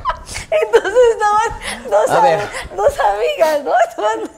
Entonces 0.51 0.93
estaban 1.11 1.89
dos, 1.89 2.09
A 2.11 2.19
ver. 2.21 2.49
dos 2.75 2.93
amigas, 2.99 3.61
¿no? 3.63 3.73
Estaban- 3.89 4.31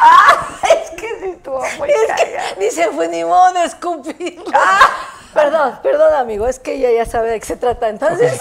Ah, 0.00 0.46
es 0.62 0.90
que 0.90 1.08
sí 1.20 1.30
estuvo 1.36 1.62
muy 1.78 1.90
Es 1.90 2.12
que 2.16 2.54
dice, 2.58 2.88
fue 2.94 3.08
ni 3.08 3.24
modo 3.24 3.52
de 3.52 3.64
escupirlo. 3.64 4.44
Perdón, 5.32 5.78
perdón, 5.82 6.14
amigo, 6.14 6.46
es 6.48 6.58
que 6.58 6.74
ella 6.74 6.90
ya 7.04 7.10
sabe 7.10 7.30
de 7.30 7.40
qué 7.40 7.46
se 7.46 7.56
trata. 7.56 7.88
Entonces, 7.88 8.40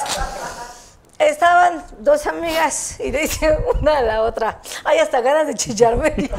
estaban 1.20 1.86
dos 2.00 2.26
amigas 2.26 3.00
y 3.00 3.12
le 3.12 3.20
dice 3.20 3.58
una 3.80 3.98
a 3.98 4.02
la 4.02 4.22
otra, 4.24 4.62
hay 4.86 5.00
hasta 5.00 5.22
ganas 5.22 5.48
de 5.48 5.56
chillarme. 5.56 6.12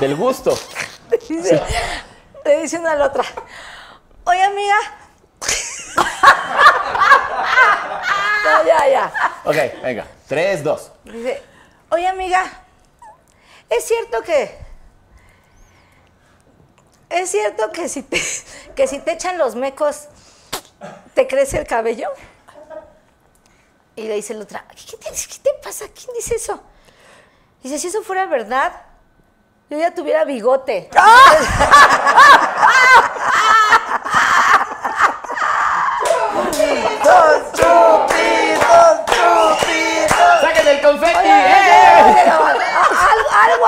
Del 0.00 0.16
gusto. 0.16 0.58
Le 1.10 1.18
dice, 1.18 1.62
le 2.44 2.60
dice 2.60 2.78
una 2.78 2.92
a 2.92 2.96
la 2.96 3.06
otra, 3.06 3.24
oye, 4.24 4.42
amiga. 4.42 4.76
No, 8.44 8.62
ya, 8.66 8.88
ya. 8.88 9.12
Ok, 9.44 9.56
venga. 9.82 10.06
Tres, 10.28 10.62
dos. 10.62 10.92
Dice, 11.04 11.42
oye 11.90 12.06
amiga, 12.06 12.44
es 13.70 13.84
cierto 13.84 14.22
que 14.22 14.58
es 17.08 17.30
cierto 17.30 17.70
que 17.72 17.88
si 17.88 18.02
te 18.02 18.20
que 18.74 18.86
si 18.86 18.98
te 18.98 19.12
echan 19.12 19.38
los 19.38 19.54
mecos 19.54 20.08
te 21.14 21.26
crece 21.26 21.58
el 21.58 21.66
cabello. 21.66 22.08
Y 23.96 24.02
le 24.02 24.14
dice 24.14 24.34
la 24.34 24.42
otra, 24.42 24.64
¿qué 24.68 24.96
te, 24.96 25.10
qué 25.10 25.38
te 25.42 25.50
pasa? 25.62 25.86
¿Quién 25.94 26.14
dice 26.16 26.36
eso? 26.36 26.60
Dice, 27.62 27.78
si 27.78 27.88
eso 27.88 28.02
fuera 28.02 28.26
verdad, 28.26 28.72
yo 29.70 29.78
ya 29.78 29.94
tuviera 29.94 30.24
bigote. 30.24 30.90
Dos 30.92 31.02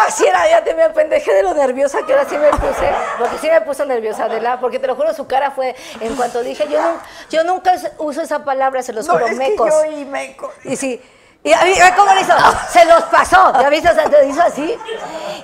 así 0.06 0.26
era, 0.26 0.48
ya 0.48 0.62
te 0.64 0.74
me 0.74 0.84
apendejé 0.84 1.32
de 1.34 1.42
lo 1.42 1.54
nerviosa 1.54 1.98
que 2.06 2.12
ahora 2.14 2.28
sí 2.28 2.36
me 2.38 2.48
puse, 2.50 2.90
porque 3.18 3.38
sí 3.38 3.48
me 3.50 3.60
puso 3.62 3.84
nerviosa 3.84 4.24
Adela, 4.24 4.60
porque 4.60 4.78
te 4.78 4.86
lo 4.86 4.94
juro, 4.96 5.12
su 5.14 5.26
cara 5.26 5.50
fue, 5.50 5.74
en 6.00 6.14
cuanto 6.16 6.42
dije, 6.42 6.66
yo, 6.70 6.80
nun- 6.80 6.98
yo 7.30 7.44
nunca 7.44 7.72
us- 7.74 7.90
uso 7.98 8.22
esa 8.22 8.44
palabra, 8.44 8.82
se 8.82 8.92
los 8.92 9.06
No, 9.06 9.14
juro, 9.14 9.26
es 9.26 9.36
mecos. 9.36 9.66
que 9.82 9.90
yo 9.92 9.98
y 10.00 10.04
meco. 10.04 10.52
Y 10.64 10.76
sí, 10.76 11.02
y 11.42 11.52
a 11.52 11.62
mí, 11.62 11.70
ve 11.78 11.92
¿cómo 11.96 12.12
le 12.12 12.22
hizo? 12.22 12.32
Se 12.70 12.84
los 12.86 13.02
pasó, 13.04 13.52
¿ya 13.60 13.68
viste? 13.68 13.88
O 13.88 13.94
sea, 13.94 14.10
te 14.10 14.26
hizo 14.26 14.42
así. 14.42 14.76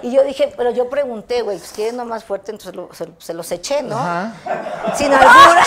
Y 0.03 0.11
yo 0.11 0.25
dije, 0.25 0.53
pero 0.57 0.71
yo 0.73 0.91
pregunté, 0.91 1.43
güey, 1.43 1.59
pues 1.59 1.71
quieren 1.73 1.97
no 1.97 2.05
más 2.05 2.25
fuerte, 2.25 2.51
entonces 2.51 2.75
lo- 2.75 2.93
se, 2.93 3.07
se 3.19 3.35
los 3.35 3.51
eché, 3.53 3.83
¿no? 3.83 3.97
Sin 4.97 5.13
albura. 5.15 5.63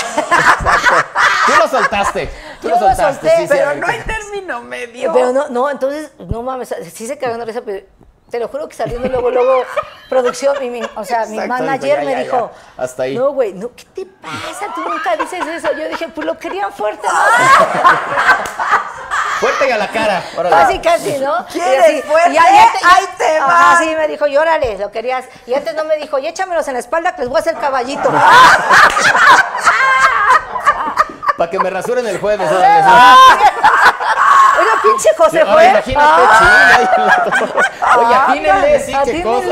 Tú 1.46 1.52
lo 1.58 1.68
soltaste. 1.70 2.30
Tú 2.62 2.68
Yo 2.70 2.76
lo 2.76 2.82
lo 2.82 2.88
soltaste. 2.88 3.30
solté, 3.30 3.42
sí, 3.44 3.46
Pero 3.48 3.76
no 3.76 3.88
hay 3.88 4.00
término 4.02 4.62
medio. 4.62 5.14
Pero 5.14 5.32
no, 5.32 5.48
no, 5.50 5.70
entonces, 5.70 6.12
no 6.20 6.42
mames, 6.42 6.76
sí 6.94 7.08
se 7.08 7.18
cagaron 7.18 7.40
de 7.40 7.46
risa, 7.46 7.62
pero 7.66 7.86
te 8.30 8.39
lo 8.39 8.47
juro 8.47 8.68
que 8.68 8.76
saliendo 8.76 9.07
luego, 9.07 9.30
luego, 9.31 9.64
producción, 10.10 10.61
y 10.64 10.69
mi, 10.69 10.81
o 10.95 11.03
sea, 11.06 11.26
mi 11.27 11.38
manager 11.39 11.99
me 11.99 12.06
ya, 12.06 12.11
ya, 12.11 12.23
dijo, 12.23 12.52
ya, 12.77 12.84
hasta 12.84 13.03
ahí. 13.03 13.15
no, 13.18 13.31
güey, 13.31 13.53
no, 13.53 13.69
¿qué 13.76 13.85
te 13.95 14.06
pasa? 14.06 14.68
Tú 14.73 14.81
nunca 14.88 15.15
dices 15.15 15.45
eso. 15.47 15.69
Yo 15.77 15.88
dije, 15.89 16.07
pues 16.10 16.26
lo 16.27 16.38
querían 16.38 16.72
fuerte, 16.73 17.07
¿no? 17.07 17.14
Fuerte 19.39 19.68
y 19.68 19.72
a 19.72 19.77
la 19.77 19.89
cara. 19.89 20.23
Órale. 20.38 20.56
Casi, 20.56 20.80
casi, 20.80 21.18
¿no? 21.19 21.45
¿Quieres 21.52 21.89
Y 21.89 21.99
así, 21.99 22.02
fuerte? 22.07 22.31
y 22.31 22.38
ahí 22.38 22.56
te- 22.80 22.88
Ahí 22.88 23.06
te 23.18 23.39
va. 23.41 23.76
sí, 23.80 23.93
me 23.97 24.07
dijo, 24.07 24.27
llórale, 24.27 24.77
lo 24.77 24.91
querías. 24.91 25.26
Y 25.45 25.53
antes 25.53 25.76
no 25.76 25.84
me 25.84 25.97
dijo, 25.97 26.18
y 26.19 26.27
échamelos 26.27 26.65
en 26.69 26.73
la 26.76 26.80
espalda 26.80 27.14
que 27.15 27.22
les 27.23 27.27
voy 27.30 27.38
a 27.38 27.41
hacer 27.41 27.56
caballito. 27.57 28.10
Para 31.38 31.52
que 31.52 31.60
me 31.60 31.69
rasuren 31.69 32.07
el 32.07 32.18
jueves. 32.22 32.49
Órale, 32.49 32.81
sí. 32.84 32.89
Oiga, 34.57 34.72
pinche 34.84 35.10
José 35.18 35.45
fue. 35.45 35.65
imagínate, 35.68 36.23
Ah. 36.30 36.89
chinga. 36.95 37.61
Oye, 38.00 38.16
atínenle, 38.16 38.80
sí, 38.80 38.94
qué 39.06 39.24
cosa. 39.24 39.48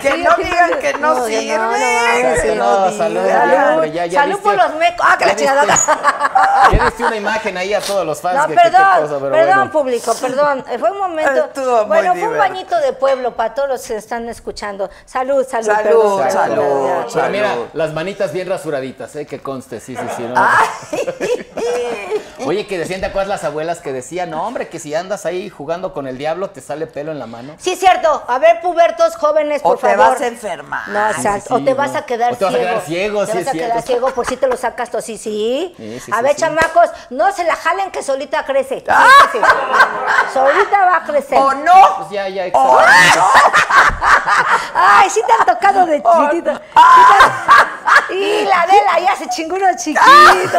Que 0.00 0.12
Sí, 0.12 0.22
no 0.22 0.36
digan 0.36 0.78
que 0.80 0.92
no 0.94 1.24
sirve. 1.26 1.56
No, 1.56 1.72
sí. 1.74 2.48
no, 2.58 2.90
salud, 2.92 3.26
Salud, 3.26 3.70
hombre, 3.72 3.92
ya, 3.92 4.06
ya 4.06 4.20
salud 4.20 4.34
viste. 4.34 4.42
por 4.50 4.56
los 4.56 4.74
mecos. 4.74 5.06
Ah, 5.08 5.16
que 5.18 5.24
la 5.26 5.36
chingada. 5.36 5.64
ya 6.72 6.84
diste 6.84 7.04
una 7.04 7.16
imagen 7.16 7.56
ahí 7.56 7.72
a 7.72 7.80
todos 7.80 8.04
los 8.04 8.20
fans. 8.20 8.36
No, 8.36 8.46
que- 8.48 8.54
que 8.54 8.60
qué 8.62 8.70
perdón, 8.70 9.00
cosa, 9.00 9.14
pero 9.18 9.30
perdón, 9.32 9.54
bueno. 9.56 9.70
público, 9.72 10.14
perdón. 10.20 10.64
Eh, 10.70 10.78
Fue 10.78 10.90
un 10.90 10.98
momento. 10.98 11.44
Estuvo 11.46 11.86
bueno, 11.86 12.14
fue 12.14 12.28
un 12.28 12.36
bañito 12.38 12.78
de 12.80 12.92
pueblo 12.92 13.34
para 13.34 13.54
todos 13.54 13.68
los 13.70 13.82
que 13.86 13.96
están 13.96 14.28
escuchando. 14.28 14.90
Salud, 15.06 15.46
salud. 15.48 15.66
Salud, 15.72 16.18
perdón, 16.22 16.30
salud. 16.30 17.10
Pero 17.14 17.28
mira, 17.30 17.54
las 17.72 17.92
manitas 17.94 18.30
bien 18.32 18.46
rasuraditas, 18.48 19.16
¿eh? 19.16 19.26
Que 19.26 19.40
conste, 19.40 19.80
sí, 19.80 19.96
sí, 19.96 20.06
sí. 20.16 20.22
¿no? 20.22 20.34
Oye, 22.46 22.66
que 22.66 22.76
decían, 22.78 23.00
¿te 23.00 23.06
acuerdas 23.06 23.28
las 23.28 23.44
abuelas 23.44 23.78
que 23.78 23.92
decían, 23.92 24.30
no, 24.30 24.46
hombre, 24.46 24.68
que 24.68 24.78
si 24.78 24.94
andas 24.94 25.24
ahí 25.24 25.48
jugando 25.48 25.94
con 25.94 26.06
el 26.06 26.18
diablo, 26.18 26.50
te 26.50 26.60
sale 26.60 26.86
pelo 26.86 27.10
en 27.12 27.18
la 27.18 27.26
mano? 27.26 27.54
Sí, 27.64 27.72
es 27.72 27.80
cierto. 27.80 28.22
A 28.28 28.38
ver, 28.38 28.60
pubertos 28.60 29.16
jóvenes, 29.16 29.62
O 29.64 29.70
por 29.70 29.78
te 29.78 29.96
favor. 29.96 30.12
vas 30.12 30.20
a 30.20 30.26
enfermar. 30.26 30.86
No, 30.88 31.08
exacto. 31.08 31.48
sí, 31.48 31.54
o 31.54 31.64
te 31.64 31.70
no. 31.70 31.76
vas 31.76 31.94
a 31.96 32.04
quedar 32.04 32.34
O 32.34 32.36
te 32.36 32.44
vas 32.44 32.52
a 32.52 32.56
ciego. 32.58 32.68
quedar 32.68 32.84
ciego, 32.84 33.24
Te 33.24 33.32
sí, 33.32 33.38
vas 33.38 33.48
a 33.48 33.52
quedar 33.52 33.70
cierto. 33.70 33.86
ciego 33.86 34.10
por 34.10 34.26
si 34.26 34.36
te 34.36 34.46
lo 34.46 34.54
sacas 34.58 34.90
tú, 34.90 35.00
sí, 35.00 35.16
sí. 35.16 35.72
Sí, 35.74 36.00
sí, 36.00 36.12
a 36.12 36.16
sí, 36.18 36.22
ver, 36.22 36.34
sí. 36.34 36.40
chamacos, 36.42 36.90
no 37.08 37.32
se 37.32 37.42
la 37.44 37.56
jalen 37.56 37.90
que 37.90 38.02
solita 38.02 38.44
crece. 38.44 38.80
Sí, 38.80 38.84
Ah. 38.90 39.06
sí, 39.32 39.38
sí. 39.38 39.44
Solita 40.34 40.84
va 40.84 40.96
a 40.96 41.04
crecer. 41.04 41.38
¿O 41.38 41.54
no? 41.54 41.72
Pues 41.96 42.10
ya, 42.10 42.28
ya, 42.28 42.44
Oh, 42.52 42.78
exactamente. 42.80 43.20
Ay, 44.74 45.08
sí 45.08 45.22
te 45.26 45.32
han 45.32 45.46
tocado 45.46 45.86
de 45.86 46.02
Oh, 46.04 46.20
chiquitita. 46.20 46.60
ah. 46.76 47.66
Y 48.14 48.44
la 48.44 48.66
de 48.66 48.74
la 48.84 49.00
ya 49.00 49.16
se 49.16 49.26
chingó 49.30 49.56
unos 49.56 49.76
chiquitos, 49.76 50.04
¿sí? 50.04 50.50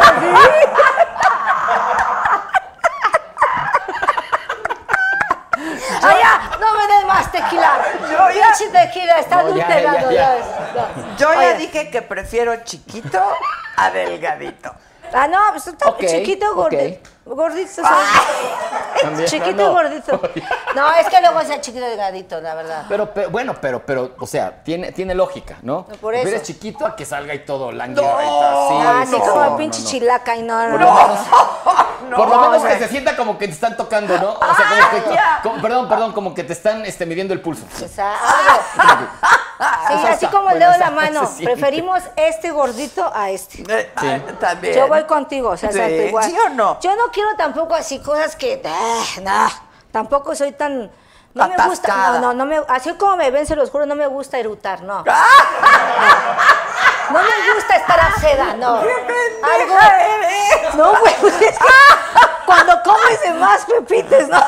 Ay, 6.02 6.16
ya, 6.20 6.50
no 6.60 6.74
me 6.76 6.86
des 6.86 7.06
más 7.06 7.25
tequila. 7.40 7.78
Yo 8.10 8.30
ya- 8.40 8.46
Pinche 8.56 8.68
tequila, 8.72 9.18
está 9.18 9.42
No, 9.42 9.56
ya, 9.56 9.66
adulterado. 9.66 10.10
ya, 10.10 10.36
ya. 10.36 10.36
ya, 10.36 10.88
no. 10.96 11.16
Yo 11.16 11.32
ya 11.32 11.38
Oye, 11.38 11.54
dije 11.54 11.90
que 11.90 12.02
prefiero 12.02 12.56
chiquito 12.64 13.22
a 13.76 13.90
delgadito. 13.90 14.74
Ah, 15.12 15.28
no, 15.28 15.38
pues 15.52 15.66
está 15.66 15.88
Ok, 15.88 16.04
chiquito, 16.06 16.54
gordito. 16.54 17.10
Gordito. 17.26 17.82
También, 19.02 19.28
chiquito, 19.28 19.52
no, 19.56 19.66
no. 19.68 19.72
gordito. 19.72 20.20
No, 20.76 20.92
es 20.94 21.08
que 21.08 21.20
luego 21.22 21.40
es 21.40 21.60
chiquito 21.62 21.86
delgadito, 21.86 22.38
la 22.42 22.54
verdad. 22.54 22.84
Pero, 22.86 23.12
pe- 23.14 23.26
bueno, 23.28 23.54
pero, 23.58 23.84
pero, 23.84 24.14
o 24.18 24.26
sea, 24.26 24.62
tiene, 24.62 24.92
tiene 24.92 25.14
lógica, 25.14 25.56
¿no? 25.62 25.86
Por 26.02 26.14
eso. 26.14 26.28
Eres 26.28 26.42
chiquito 26.42 26.84
a 26.84 26.94
que 26.94 27.06
salga 27.06 27.32
y 27.32 27.46
todo 27.46 27.72
lánguido. 27.72 28.02
No. 28.02 28.18
ahí 28.18 28.26
está, 28.26 28.50
sí, 28.52 28.74
ah, 28.86 29.02
sí, 29.06 29.10
sí, 29.10 29.14
sí, 29.16 29.20
como 29.22 29.34
no, 29.40 29.44
el 29.44 29.50
no, 29.52 29.56
pinche 29.56 29.80
no. 29.82 29.88
chilaca 29.88 30.36
y 30.36 30.42
no, 30.42 30.68
no, 30.68 30.72
Por 30.72 30.80
lo 30.80 30.86
no. 30.86 30.94
menos, 30.94 31.18
por 32.16 32.28
lo 32.28 32.40
menos 32.50 32.62
que 32.64 32.78
se 32.78 32.88
sienta 32.88 33.16
como 33.16 33.38
que 33.38 33.46
te 33.48 33.54
están 33.54 33.74
tocando, 33.74 34.18
¿no? 34.18 34.32
O 34.34 34.38
sea, 34.54 34.66
como 34.68 34.90
que, 34.90 35.10
Ah, 35.10 35.14
ya. 35.14 35.40
como- 35.42 35.62
perdón, 35.62 35.88
perdón, 35.88 36.12
como 36.12 36.34
que 36.34 36.44
te 36.44 36.52
están 36.52 36.84
este, 36.84 37.06
midiendo 37.06 37.32
el 37.32 37.40
pulso. 37.40 37.64
O 37.82 37.88
sea, 37.88 38.12
algo. 38.12 39.06
Sí, 39.88 40.06
así 40.08 40.26
como 40.26 40.50
el 40.50 40.58
Bueno, 40.58 40.66
dedo 40.66 40.72
de 40.72 40.78
la 40.78 40.90
mano. 40.90 41.30
Preferimos 41.42 42.02
este 42.16 42.50
gordito 42.50 43.10
a 43.14 43.30
este. 43.30 43.62
Eh, 43.66 43.90
ah, 43.96 44.18
También. 44.38 44.74
Yo 44.74 44.88
voy 44.88 45.04
contigo, 45.04 45.50
o 45.50 45.56
sea, 45.56 45.72
Sí. 45.72 45.78
exacto, 45.78 46.02
igual. 46.08 46.24
¿Sí 46.24 46.36
o 46.44 46.48
no? 46.50 46.78
Yo 46.80 46.94
no 46.96 47.10
quiero 47.16 47.34
tampoco 47.34 47.74
así 47.74 47.98
cosas 48.00 48.36
que, 48.36 48.60
ah, 48.66 49.02
no, 49.22 49.48
tampoco 49.90 50.34
soy 50.34 50.52
tan, 50.52 50.90
no 51.32 51.48
me 51.48 51.56
gusta, 51.66 52.10
no, 52.12 52.20
no, 52.20 52.34
no 52.34 52.44
me, 52.44 52.60
así 52.68 52.92
como 52.92 53.16
me 53.16 53.30
ven, 53.30 53.46
se 53.46 53.56
los 53.56 53.70
juro, 53.70 53.86
no 53.86 53.94
me 53.94 54.06
gusta 54.06 54.38
erutar, 54.38 54.82
no. 54.82 55.02
No 57.08 57.20
me 57.22 57.54
gusta 57.54 57.76
estar 57.76 58.00
a 58.00 58.18
seda, 58.18 58.54
no. 58.56 58.78
Algo, 58.78 59.78
eres! 59.78 60.74
no, 60.74 60.90
güey, 60.98 61.14
pues 61.20 61.34
es 61.40 61.56
que 61.56 61.64
cuando 62.44 62.82
comes 62.82 63.20
de 63.22 63.32
más 63.34 63.64
repites, 63.68 64.28
¿no? 64.28 64.40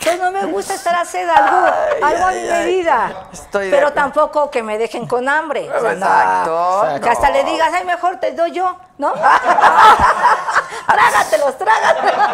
Entonces 0.00 0.20
no 0.20 0.32
me 0.32 0.52
gusta 0.52 0.74
estar 0.74 0.94
a 0.96 1.04
sed, 1.04 1.28
algo, 1.28 1.68
algo 2.02 2.26
a 2.26 2.30
mi 2.30 2.42
medida. 2.42 3.28
Estoy 3.32 3.70
Pero 3.70 3.92
tampoco 3.92 4.50
que 4.50 4.62
me 4.62 4.78
dejen 4.78 5.06
con 5.06 5.28
hambre. 5.28 5.70
O 5.70 5.80
sea, 5.80 5.94
no. 5.94 6.06
Exacto. 6.06 7.00
Que 7.02 7.10
hasta 7.10 7.30
le 7.30 7.44
digas, 7.44 7.70
ay, 7.72 7.84
mejor 7.84 8.16
te 8.16 8.32
doy 8.32 8.50
yo, 8.52 8.76
¿no? 9.00 9.12
trágatelos, 10.86 11.56
trágatelos. 11.58 12.26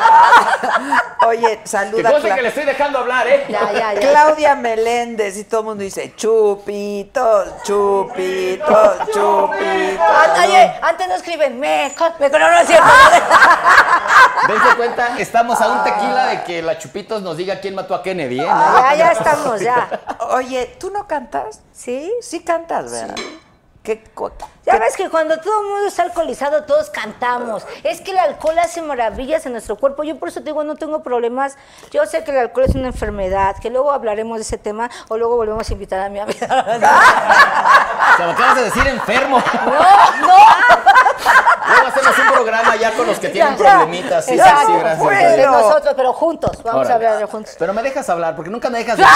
Oye, 1.27 1.61
saluda 1.65 2.11
conste 2.11 2.29
Cla- 2.29 2.35
que 2.37 2.43
le 2.43 2.49
estoy 2.49 2.65
dejando 2.65 2.99
hablar, 2.99 3.27
¿eh? 3.29 3.45
Ya, 3.49 3.73
ya, 3.73 3.95
ya. 3.95 4.01
Claudia 4.01 4.55
Meléndez 4.55 5.37
y 5.39 5.45
todo 5.45 5.61
el 5.61 5.67
mundo 5.67 5.83
dice 5.85 6.15
chupitos, 6.17 7.63
chupitos, 7.63 8.99
chupitos. 9.13 10.39
Oye, 10.45 10.79
antes 10.83 11.09
no 11.09 11.15
escriben, 11.15 11.59
me, 11.59 11.93
me, 12.19 12.29
no, 12.29 12.39
no 12.39 12.59
es 12.59 12.67
cierto. 12.67 12.87
Dense 14.49 14.77
cuenta, 14.77 15.19
estamos 15.19 15.61
a 15.61 15.69
un 15.69 15.85
tequila 15.85 16.27
de 16.27 16.45
que 16.45 16.63
la 16.63 16.79
Chupitos 16.79 17.23
nos 17.23 17.37
diga 17.37 17.59
quién 17.61 17.75
mató 17.75 17.95
a 17.95 18.03
Kennedy, 18.03 18.41
¿eh? 18.41 18.45
ya, 18.47 18.95
ya 18.97 19.13
estamos, 19.19 19.61
ya. 19.61 19.89
Oye, 20.31 20.77
¿tú 20.79 20.91
no 20.91 21.07
cantas? 21.09 21.61
¿Sí? 21.73 22.13
Sí 22.23 22.41
cantas, 22.45 22.91
¿verdad? 22.93 23.17
¿Qué, 23.87 24.03
Ya 24.65 24.73
qué- 24.73 24.79
ves 24.81 24.97
que 24.97 25.09
cuando 25.09 25.39
todo 25.39 25.61
el 25.61 25.67
mundo 25.69 25.87
está 25.87 26.03
alcoholizado, 26.03 26.65
todos 26.65 26.91
cantamos. 26.91 27.65
Es 27.85 28.01
que 28.01 28.11
el 28.11 28.19
alcohol 28.19 28.59
hace 28.59 28.83
maravillas 28.83 29.47
en 29.47 29.53
nuestro 29.53 29.77
cuerpo. 29.77 30.03
Yo 30.03 30.19
por 30.19 30.29
eso 30.29 30.41
te 30.41 30.47
digo, 30.47 30.65
no 30.65 30.75
tengo 30.75 31.05
problemas. 31.05 31.57
Yo 31.93 32.05
sé 32.05 32.25
que 32.25 32.33
el 32.33 32.39
alcohol 32.39 32.65
es 32.65 32.75
una 32.75 32.89
enfermedad, 32.89 33.55
que 33.63 33.71
luego 33.71 33.93
hablaremos 33.93 34.39
de 34.39 34.43
ese 34.43 34.59
tema 34.59 34.91
o 35.09 35.17
luego 35.17 35.37
volvemos 35.37 35.71
a 35.71 35.73
invitar 35.73 36.01
a 36.01 36.09
mi 36.09 36.19
amiga. 36.19 36.47
O 36.47 38.17
sea, 38.17 38.27
me 38.27 38.33
acabas 38.33 38.57
de 38.57 38.63
decir 38.65 38.87
enfermo. 38.89 39.41
no, 39.67 40.27
no. 40.27 40.37
Luego 41.69 41.87
hacemos 41.89 42.19
un 42.19 42.33
programa 42.33 42.77
ya 42.77 42.93
con 42.93 43.07
los 43.07 43.19
que 43.19 43.29
tienen 43.29 43.57
Ya, 43.57 43.65
ya. 43.65 43.71
problemitas. 43.79 44.25
Sí, 44.25 44.33
sí, 44.33 44.39
Exacto. 44.39 44.67
sí, 44.67 44.73
gracias. 44.79 44.99
Bueno. 44.99 45.31
De 45.31 45.47
nosotros, 45.47 45.95
pero 45.97 46.13
juntos. 46.13 46.63
Vamos 46.65 46.87
Órale. 46.87 47.07
a 47.07 47.13
hablar 47.15 47.31
juntos. 47.31 47.55
Pero 47.59 47.73
me 47.73 47.83
dejas 47.83 48.09
hablar, 48.09 48.35
porque 48.35 48.51
nunca 48.51 48.69
me 48.71 48.79
dejas 48.79 48.97
decir 48.99 49.15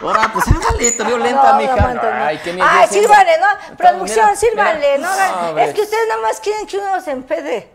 Ahora, 0.00 0.30
pues 0.32 0.46
ándale, 0.48 0.90
te 0.92 1.02
veo 1.04 1.18
lenta, 1.18 1.52
No, 1.52 1.58
mija. 1.58 1.94
no. 1.94 2.00
Ay, 2.24 2.38
qué 2.42 2.50
Ay, 2.50 2.56
miedo. 2.56 2.68
sírvale, 2.90 3.32
¿no? 3.38 3.76
Producción, 3.76 4.24
mira, 4.26 4.36
sírvale, 4.36 4.98
mira. 4.98 5.08
¿no? 5.42 5.52
No, 5.52 5.58
es 5.58 5.74
que 5.74 5.82
ustedes 5.82 6.08
nada 6.08 6.20
más 6.22 6.40
quieren 6.40 6.66
que 6.66 6.78
uno 6.78 7.00
se 7.00 7.10
empede. 7.10 7.70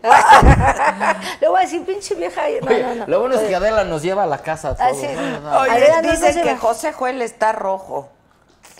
Le 1.40 1.48
voy 1.48 1.58
a 1.58 1.64
decir, 1.64 1.84
pinche 1.84 2.14
vieja. 2.14 2.42
No, 2.62 2.66
Oye, 2.68 2.82
no, 2.82 2.94
no. 2.96 3.04
Lo 3.06 3.20
bueno 3.20 3.36
es 3.36 3.42
que 3.42 3.54
Adela 3.54 3.84
nos 3.84 4.02
lleva 4.02 4.24
a 4.24 4.26
la 4.26 4.38
casa. 4.38 4.74
Ah, 4.78 4.88
todo. 4.90 5.00
sí. 5.00 5.06
No, 5.14 5.22
no, 5.22 5.40
no. 5.40 5.60
Oye, 5.60 5.92
dicen 6.02 6.42
que. 6.42 6.56
José 6.56 6.92
Joel 6.92 7.22
está 7.22 7.52
rojo. 7.52 8.08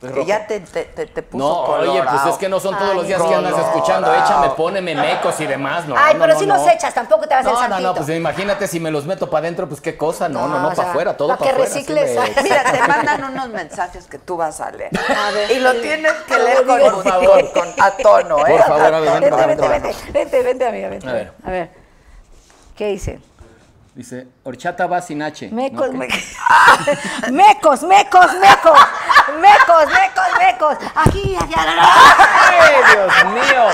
Que 0.00 0.08
rojo? 0.08 0.26
ya 0.26 0.46
te, 0.46 0.60
te, 0.60 0.84
te, 0.84 1.06
te 1.06 1.22
puso 1.22 1.38
No, 1.42 1.60
oye, 1.62 1.86
pues 1.86 1.98
colorado. 2.04 2.30
es 2.30 2.36
que 2.36 2.48
no 2.50 2.60
son 2.60 2.76
todos 2.76 2.90
Ay, 2.90 2.96
los 2.98 3.06
días 3.06 3.22
que 3.22 3.34
andas 3.34 3.52
colorado. 3.52 3.76
escuchando. 3.76 4.14
Échame, 4.14 4.50
póneme 4.50 4.94
mecos 4.94 5.40
y 5.40 5.46
demás. 5.46 5.86
No, 5.86 5.94
Ay, 5.96 6.12
no, 6.14 6.20
pero 6.20 6.34
no, 6.34 6.38
si 6.40 6.46
no. 6.46 6.56
los 6.58 6.68
echas, 6.68 6.92
tampoco 6.92 7.26
te 7.26 7.34
vas 7.34 7.46
a 7.46 7.50
No, 7.50 7.56
hacer 7.58 7.70
no, 7.70 7.76
no, 7.76 7.82
santito. 7.88 8.04
pues 8.06 8.16
imagínate 8.18 8.68
si 8.68 8.78
me 8.78 8.90
los 8.90 9.06
meto 9.06 9.30
para 9.30 9.40
adentro, 9.46 9.66
pues 9.68 9.80
qué 9.80 9.96
cosa. 9.96 10.28
No, 10.28 10.46
no, 10.48 10.58
no, 10.60 10.74
para 10.74 10.90
afuera, 10.90 11.16
todo 11.16 11.28
pa' 11.28 11.36
para 11.38 11.56
que 11.56 11.62
afuera. 11.62 11.70
sí 11.72 11.78
recicles. 11.94 12.36
me- 12.36 12.42
Mira, 12.42 12.64
te 12.70 12.78
mandan 12.88 13.24
unos 13.24 13.48
mensajes 13.48 14.06
que 14.06 14.18
tú 14.18 14.36
vas 14.36 14.60
a 14.60 14.70
leer. 14.70 14.90
A 15.16 15.30
ver. 15.30 15.50
y 15.50 15.60
lo 15.60 15.72
tienes 15.80 16.12
que 16.12 16.34
Por 16.34 16.44
leer 16.44 16.66
con, 16.66 17.02
favor. 17.02 17.52
con- 17.54 17.62
con- 17.72 17.82
a 17.84 17.90
tono, 17.92 18.46
¿eh? 18.46 18.50
Por 18.50 18.62
favor, 18.64 18.94
a 18.94 19.00
ver, 19.00 19.08
A 19.08 19.18
ven, 19.20 19.30
tono. 19.30 19.36
Vente, 19.46 19.46
ven, 19.46 19.48
vente, 19.48 19.68
ven. 19.68 19.82
vente, 19.82 20.12
vente, 20.12 20.42
vente, 20.42 20.66
amiga, 20.68 20.88
vente. 20.90 21.08
A 21.08 21.12
ver. 21.14 21.32
A 21.42 21.50
ver. 21.50 21.70
¿Qué 22.76 22.88
dice? 22.88 23.18
Dice, 23.94 24.26
horchata 24.44 24.86
va 24.86 25.00
sin 25.00 25.22
H. 25.22 25.48
Mecos, 25.50 25.90
No, 25.90 26.00
¿qué? 26.00 26.08
mecos, 27.32 27.82
mecos, 27.82 27.82
mecos, 27.82 28.34
mecos, 28.34 28.78
mecos, 29.34 29.86
mecos, 29.86 30.26
mecos. 30.38 30.76
Aquí, 30.94 31.36
allá. 31.36 31.64
¡Ay, 32.50 32.74
Dios 32.92 33.24
mío! 33.32 33.64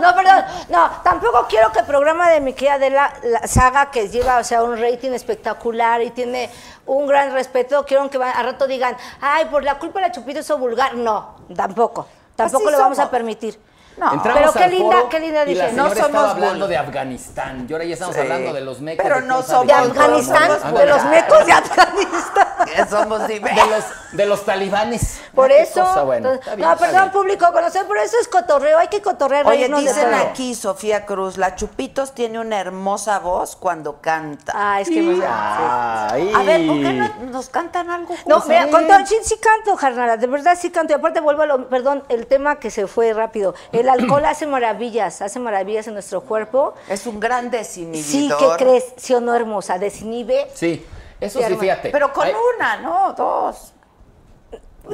No, 0.00 0.14
perdón, 0.14 0.44
no, 0.68 0.90
tampoco 1.02 1.46
quiero 1.48 1.70
que 1.70 1.80
el 1.80 1.86
programa 1.86 2.30
de 2.30 2.40
mi 2.40 2.54
querida 2.54 2.78
de 2.78 2.90
la, 2.90 3.12
la 3.22 3.46
saga 3.46 3.90
que 3.90 4.08
lleva, 4.08 4.38
o 4.38 4.44
sea, 4.44 4.62
un 4.62 4.76
rating 4.78 5.12
espectacular 5.12 6.02
y 6.02 6.10
tiene 6.10 6.50
un 6.86 7.06
gran 7.06 7.32
respeto, 7.32 7.84
quiero 7.86 8.08
que 8.10 8.18
a 8.22 8.42
rato 8.42 8.66
digan, 8.66 8.96
ay, 9.20 9.46
por 9.46 9.62
la 9.62 9.78
culpa 9.78 10.00
de 10.00 10.08
la 10.08 10.12
chupita 10.12 10.40
hizo 10.40 10.58
vulgar. 10.58 10.94
No, 10.94 11.36
tampoco, 11.54 12.08
tampoco 12.34 12.64
Así 12.68 12.72
lo 12.72 12.78
vamos 12.78 12.98
a 12.98 13.10
permitir. 13.10 13.58
No. 13.96 14.14
Entramos 14.14 14.40
Pero 14.40 14.52
qué 14.52 14.68
linda, 14.68 14.96
qué 15.10 15.20
linda 15.20 15.42
Y 15.46 15.54
la 15.54 15.64
dije. 15.64 15.76
No 15.76 15.84
somos 15.84 15.98
estaba 16.06 16.30
hablando 16.30 16.68
de 16.68 16.76
Afganistán. 16.76 17.66
Y 17.68 17.72
ahora 17.72 17.84
ya 17.84 17.94
estamos 17.94 18.14
Sí. 18.14 18.20
hablando 18.22 18.52
de 18.52 18.60
los 18.62 18.80
mecos. 18.80 19.02
Pero 19.02 19.20
de 19.20 19.26
no 19.26 19.42
somos 19.42 19.66
De. 19.66 19.72
Afganistán, 19.72 20.60
somos 20.60 20.80
de 20.80 20.86
los 20.86 21.04
mecos 21.04 21.46
de 21.46 21.52
Afganistán. 21.52 22.46
Somos 22.88 23.26
De 23.28 23.40
los, 23.40 23.84
de 24.12 24.26
los 24.26 24.44
talibanes. 24.44 25.20
Por 25.34 25.50
eso, 25.50 25.80
cosa, 25.80 26.02
bueno, 26.04 26.32
entonces, 26.32 26.40
está 26.40 26.54
bien, 26.56 26.68
no, 26.68 26.76
perdón, 26.76 27.10
público, 27.10 27.46
conocer, 27.52 27.86
por 27.86 27.98
eso 27.98 28.16
es 28.20 28.28
cotorreo, 28.28 28.78
hay 28.78 28.88
que 28.88 29.02
cotorrear. 29.02 29.46
Oye, 29.46 29.68
de 29.68 29.76
dicen 29.76 30.14
aquí, 30.14 30.54
Sofía 30.54 31.04
Cruz, 31.04 31.36
la 31.38 31.54
Chupitos 31.54 32.12
tiene 32.12 32.38
una 32.38 32.60
hermosa 32.60 33.18
voz 33.18 33.56
cuando 33.56 34.00
canta. 34.00 34.52
Ah, 34.54 34.80
es 34.80 34.88
que 34.88 35.00
Ay. 35.26 36.32
A 36.34 36.42
ver, 36.42 36.66
¿por 36.66 36.76
qué 36.76 36.92
no 36.92 37.30
nos 37.30 37.48
cantan 37.48 37.90
algo 37.90 38.14
No, 38.26 38.42
mira, 38.46 38.68
con 38.68 38.86
Don 38.86 39.04
Chin 39.04 39.18
sí 39.22 39.36
canto, 39.38 39.76
Jarnara, 39.76 40.16
de 40.16 40.26
verdad 40.26 40.56
sí 40.58 40.70
canto. 40.70 40.92
Y 40.92 40.96
aparte 40.96 41.20
vuelvo 41.20 41.42
a 41.42 41.46
lo, 41.46 41.68
perdón, 41.68 42.04
el 42.08 42.26
tema 42.26 42.56
que 42.56 42.70
se 42.70 42.86
fue 42.86 43.12
rápido. 43.12 43.54
El 43.72 43.81
alcohol 43.88 44.24
hace 44.24 44.46
maravillas, 44.46 45.22
hace 45.22 45.38
maravillas 45.38 45.86
en 45.86 45.94
nuestro 45.94 46.22
cuerpo. 46.22 46.74
Es 46.88 47.06
un 47.06 47.18
gran 47.20 47.44
Sí, 47.44 47.50
desinhibidor. 47.50 48.56
¿qué 48.58 48.64
crees? 48.64 48.84
Sí 48.96 49.14
o 49.14 49.20
no, 49.20 49.34
hermosa, 49.34 49.78
desinhibe. 49.78 50.48
Sí, 50.54 50.84
eso 51.20 51.38
Sí, 51.40 51.44
sí, 51.48 51.56
fíjate. 51.56 51.90
Pero 51.90 52.12
con 52.12 52.26
Hay- 52.26 52.34
una, 52.56 52.76
no, 52.78 53.12
dos. 53.14 53.71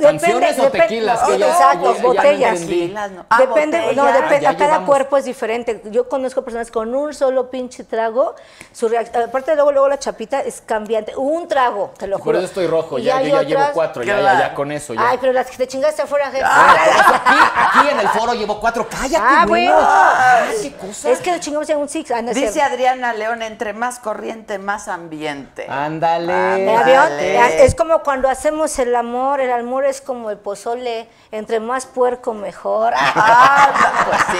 ¿Canciones 0.02 0.58
o 0.58 0.70
tequilas? 0.70 1.20
Que 1.22 1.38
ya- 1.38 1.48
exacto, 1.48 1.84
ya- 1.84 1.96
ya 1.96 2.02
no 2.02 2.08
botellas. 2.08 2.52
entendí. 2.52 2.80
Tequilas, 2.80 3.10
no. 3.10 3.26
Ah, 3.30 3.38
depende, 3.40 3.78
no, 3.78 3.86
botellas. 4.04 4.14
depende, 4.14 4.40
Ya 4.42 4.50
a 4.50 4.52
cada 4.56 4.66
llevamos. 4.66 4.88
cuerpo 4.88 5.16
es 5.16 5.24
diferente. 5.24 5.82
Yo 5.86 6.08
conozco 6.08 6.42
personas 6.42 6.70
con 6.70 6.94
un 6.94 7.14
solo 7.14 7.50
pinche 7.50 7.84
trago, 7.84 8.34
su 8.72 8.88
reacción, 8.88 9.24
aparte 9.24 9.54
luego, 9.54 9.72
luego 9.72 9.88
la 9.88 9.98
chapita 9.98 10.40
es 10.40 10.60
cambiante. 10.60 11.16
Un 11.16 11.48
trago, 11.48 11.92
te 11.98 12.06
lo 12.06 12.16
Por 12.18 12.24
juro. 12.26 12.38
eso 12.38 12.46
estoy 12.48 12.66
rojo. 12.66 12.98
Ya, 12.98 13.22
yo 13.22 13.40
ya 13.40 13.42
llevo 13.42 13.62
cuatro. 13.72 14.02
Ya, 14.02 14.14
ya, 14.16 14.20
Claro. 14.20 14.38
ya 14.40 14.54
con 14.54 14.72
eso. 14.72 14.94
Ya. 14.94 15.08
Ay, 15.10 15.18
pero 15.20 15.32
las 15.32 15.50
que 15.50 15.56
te 15.56 15.66
chingaste 15.66 16.02
afuera, 16.02 16.26
jefe. 16.30 16.44
Ah, 16.44 16.76
por 17.06 17.14
aquí, 17.14 17.78
aquí 17.78 17.88
en 17.90 18.00
el 18.00 18.08
foro 18.10 18.34
llevo 18.34 18.60
cuatro. 18.60 18.86
¡Cállate, 18.88 19.16
Ah, 19.26 19.44
bueno. 19.48 19.74
Ah, 19.78 20.44
qué 20.62 20.72
cosa. 20.74 21.10
Es 21.10 21.18
que 21.20 21.30
nos 21.32 21.40
chingamos 21.40 21.68
en 21.70 21.78
un 21.78 21.88
six. 21.88 22.10
Ah, 22.10 22.20
no 22.22 22.32
Dice. 22.32 22.60
Adriana 22.62 23.12
León, 23.14 23.42
entre 23.42 23.72
más 23.72 23.98
corriente, 23.98 24.58
más 24.58 24.88
ambiente. 24.88 25.66
Ándale. 25.68 27.64
Es 27.64 27.74
como 27.74 28.00
cuando 28.02 28.28
hacemos 28.28 28.78
el 28.78 28.94
amor, 28.94 29.40
el 29.40 29.50
amor 29.78 29.84
es 29.86 30.00
como 30.00 30.30
el 30.30 30.38
pozole, 30.38 31.08
entre 31.30 31.60
más 31.60 31.86
puerco 31.86 32.34
mejor. 32.34 32.92
Ah, 33.30 33.70
pues 34.06 34.20
sí, 34.30 34.38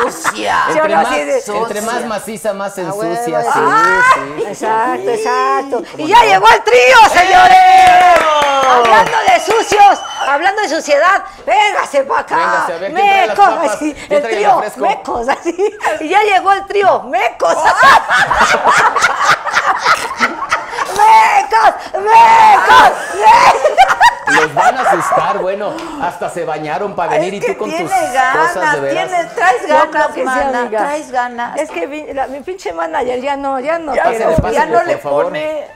sucia. 0.00 0.56
¿Sí 0.72 0.78
o 0.78 0.84
Entre, 0.84 0.94
no? 0.94 1.02
más, 1.02 1.46
entre 1.46 1.80
maciza, 2.06 2.52
más 2.54 2.74
se 2.74 2.82
Ah, 2.82 2.84
ensucia. 2.84 3.42
sí. 3.42 3.48
Sí, 3.52 3.54
Ah, 3.54 4.02
sí. 4.14 4.20
Exacto, 4.46 5.10
exacto. 5.10 5.82
Y 5.98 6.06
ya 6.06 6.22
llegó 6.24 6.46
el 6.48 6.62
trío, 6.62 6.96
señores. 7.12 7.58
Hablando 8.70 9.18
de 9.26 9.40
sucios, 9.40 10.00
hablando 10.26 10.62
de 10.62 10.68
suciedad, 10.68 11.24
véngase 11.46 12.04
para 12.04 12.20
acá. 12.20 12.36
Véngase, 12.36 12.72
a 12.72 12.76
ver, 12.78 12.92
¿quién 12.92 13.06
trae 13.06 13.26
las 13.26 13.36
mecos, 13.38 13.54
papas? 13.54 13.74
así, 13.74 13.94
¿Quién 13.94 14.12
el 14.12 14.22
trío, 14.30 14.62
mecos, 14.76 15.28
así. 15.28 15.76
Y 16.00 16.08
ya 16.08 16.22
llegó 16.22 16.52
el 16.52 16.66
trío, 16.66 17.02
mecos. 17.04 17.56
Los 24.28 24.54
van 24.54 24.76
a 24.76 24.82
asustar, 24.82 25.38
bueno, 25.38 25.74
hasta 26.02 26.28
se 26.30 26.44
bañaron 26.44 26.94
para 26.94 27.12
venir 27.12 27.42
Es 27.42 27.50
y 27.50 27.52
tú 27.54 27.58
con 27.58 27.70
tus 27.70 27.90
ganas, 27.90 28.52
cosas 28.52 28.74
de 28.74 28.80
veras. 28.80 29.08
tiene- 29.08 29.24
traes 29.34 29.66
ganas, 29.66 30.16
mana, 30.18 30.68
traes 30.70 31.10
ganas. 31.10 31.58
Es 31.58 31.70
que 31.70 31.86
mi, 31.86 32.12
la- 32.12 32.26
mi 32.26 32.40
pinche 32.40 32.72
manager 32.72 33.20
ya 33.20 33.36
no, 33.36 33.58
ya 33.58 33.78
no 33.78 33.94
ya, 33.94 34.02
quiere. 34.02 34.18
Pásale, 34.18 34.36
no, 34.36 34.42
pásale, 34.42 34.54
ya 34.54 34.66
no 34.66 34.78
por 34.78 34.86
le 34.86 34.98
favor. 34.98 35.24
pone 35.24 35.66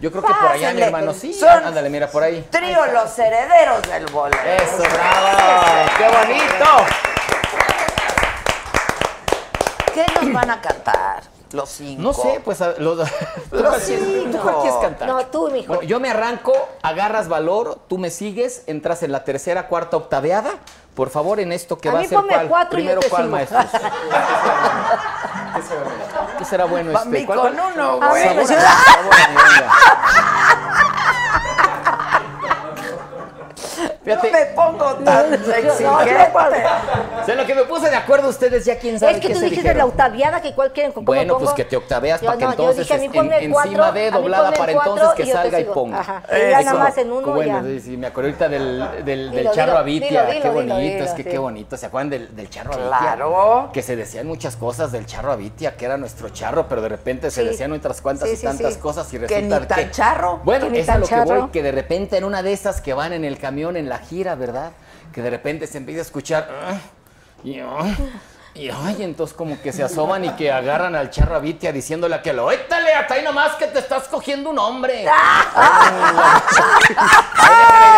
Yo 0.00 0.10
creo 0.12 0.22
que 0.22 0.32
por 0.32 0.46
allá, 0.52 0.72
mi 0.74 0.82
hermano, 0.82 1.12
sí. 1.12 1.32
Son- 1.34 1.48
Ándale, 1.64 1.88
mira, 1.90 2.06
por 2.08 2.22
ahí. 2.22 2.46
trío 2.50 2.86
los 2.86 3.18
herederos 3.18 3.82
del 3.82 4.06
bolero. 4.06 4.42
Eso, 4.44 4.76
bravo. 4.78 5.38
¡Qué 5.96 6.08
bonito! 6.08 6.66
¿Qué 9.94 10.06
nos 10.20 10.32
van 10.32 10.50
a 10.50 10.60
cantar? 10.60 11.22
Los 11.52 11.70
cinco. 11.70 12.02
No 12.02 12.12
sé, 12.12 12.40
pues 12.44 12.60
a- 12.60 12.74
los, 12.78 12.98
¿tú, 13.50 13.56
Los 13.56 13.76
cinco. 13.82 14.30
tú 14.32 14.38
cuál 14.42 14.54
quieres 14.60 14.78
cantar? 14.80 15.08
No, 15.08 15.26
tú, 15.26 15.50
mijo. 15.50 15.68
Bueno, 15.74 15.82
yo 15.88 15.98
me 15.98 16.10
arranco, 16.10 16.52
agarras 16.82 17.28
valor, 17.28 17.78
tú 17.88 17.96
me 17.98 18.10
sigues, 18.10 18.64
entras 18.66 19.02
en 19.02 19.12
la 19.12 19.24
tercera, 19.24 19.66
cuarta 19.68 19.96
octaveada. 19.96 20.50
Por 20.94 21.08
favor, 21.10 21.40
en 21.40 21.52
esto 21.52 21.78
que 21.78 21.88
A 21.88 21.92
va 21.92 22.00
mí 22.00 22.06
a 22.06 22.08
ser 22.08 22.18
ponme 22.18 22.34
cuál. 22.34 22.48
cuatro 22.48 22.80
y 22.80 22.84
yo 22.84 22.98
Primero, 22.98 23.00
te 23.00 23.08
¿cuál, 23.08 23.22
sigo. 23.22 23.32
maestros? 23.36 23.64
¿Qué 26.38 26.44
será 26.44 26.64
bueno 26.66 26.92
este? 26.92 27.08
mí 27.08 27.24
¿Cuál, 27.24 27.38
con 27.38 27.54
cuál? 27.56 27.72
uno, 27.74 27.98
Ah, 28.02 28.08
güey. 28.10 28.46
Sabor. 28.46 28.64
Fíjate. 34.16 34.30
No 34.32 34.38
me 34.38 34.44
pongo 34.54 34.94
tan 35.04 35.34
exigente. 35.34 35.84
De 37.26 37.34
lo 37.34 37.46
que 37.46 37.54
me 37.54 37.62
puse 37.64 37.90
de 37.90 37.96
acuerdo 37.96 38.28
ustedes 38.28 38.64
ya 38.64 38.78
quién 38.78 38.98
sabe 38.98 39.12
Es 39.12 39.20
que 39.20 39.28
qué 39.28 39.34
tú 39.34 39.40
se 39.40 39.46
dijiste 39.46 39.74
la 39.74 39.84
octaviada, 39.86 40.40
que 40.40 40.54
cuál 40.54 40.72
quieren, 40.72 40.92
¿cómo 40.92 41.04
Bueno, 41.06 41.34
pongo? 41.34 41.44
pues 41.46 41.56
que 41.56 41.64
te 41.64 41.76
octaveas 41.76 42.20
para 42.22 42.36
que 42.38 42.44
entonces 42.44 42.88
dije, 42.88 42.94
en- 43.18 43.32
encima 43.32 43.62
cuatro, 43.62 43.92
de 43.92 44.10
doblada 44.10 44.52
para 44.52 44.72
entonces 44.72 45.08
que 45.16 45.26
salga 45.26 45.60
y 45.60 45.64
ponga. 45.64 46.00
Ajá. 46.00 46.22
Y 46.30 46.50
ya 46.50 46.62
nada 46.62 46.78
más 46.78 46.98
en 46.98 47.12
uno 47.12 47.32
Bueno, 47.34 47.60
ya. 47.62 47.66
sí, 47.68 47.80
sí, 47.80 47.96
me 47.96 48.06
acuerdo 48.06 48.28
ahorita 48.30 48.48
del, 48.48 48.78
del, 49.04 49.04
del 49.04 49.30
Dilo, 49.30 49.52
charro 49.52 49.66
dilo, 49.72 49.78
Avitia, 49.78 50.24
dilo, 50.26 50.42
qué 50.42 50.48
bonito, 50.48 50.76
dilo, 50.78 51.04
es 51.04 51.10
que 51.12 51.22
sí. 51.22 51.28
qué 51.30 51.38
bonito. 51.38 51.76
¿Se 51.76 51.86
acuerdan 51.86 52.10
del, 52.10 52.34
del 52.36 52.50
charro 52.50 52.72
Avitia? 52.74 52.98
Claro. 52.98 53.70
Que 53.72 53.82
se 53.82 53.96
decían 53.96 54.26
muchas 54.26 54.56
cosas 54.56 54.92
del 54.92 55.06
charro 55.06 55.32
Avitia, 55.32 55.76
que 55.76 55.84
era 55.84 55.96
nuestro 55.96 56.28
charro, 56.30 56.66
pero 56.68 56.80
de 56.82 56.88
repente 56.88 57.30
se 57.30 57.44
decían 57.44 57.72
otras 57.72 58.00
cuantas 58.00 58.28
y 58.32 58.36
tantas 58.36 58.76
cosas 58.76 59.06
y 59.12 59.18
Que 59.18 59.26
resulta 59.40 59.60
ni 59.60 59.66
tan 59.66 59.90
charro. 59.90 60.40
Bueno, 60.44 60.70
Que 60.70 60.80
es 60.80 60.88
a 60.88 60.98
lo 60.98 61.06
que 61.06 61.20
voy, 61.20 61.48
que 61.50 61.62
de 61.62 61.72
repente 61.72 62.16
en 62.16 62.24
una 62.24 62.42
de 62.42 62.52
esas 62.52 62.80
que 62.80 62.94
van 62.94 63.12
en 63.12 63.24
el 63.24 63.38
camión 63.38 63.76
en 63.76 63.88
la 63.88 63.97
gira, 63.98 64.34
¿verdad? 64.34 64.72
Que 65.12 65.22
de 65.22 65.30
repente 65.30 65.66
se 65.66 65.78
empieza 65.78 66.00
a 66.00 66.04
escuchar... 66.04 66.48
"Ah", 66.50 66.78
y, 67.44 67.60
"Ah", 67.60 67.84
y 68.54 68.70
ay, 68.70 68.96
entonces 69.02 69.36
como 69.36 69.60
que 69.62 69.72
se 69.72 69.82
asoman 69.84 70.24
y 70.24 70.30
que 70.30 70.50
agarran 70.50 70.94
al 70.96 71.10
charro 71.10 71.36
Avitia 71.36 71.70
diciéndole 71.72 72.14
a 72.16 72.22
que 72.22 72.32
lo 72.32 72.50
étale 72.50 72.92
hasta 72.92 73.14
ahí 73.14 73.22
nomás 73.22 73.54
que 73.54 73.66
te 73.68 73.78
estás 73.78 74.08
cogiendo 74.08 74.50
un 74.50 74.58
hombre. 74.58 75.06
¡Ah! 75.10 76.42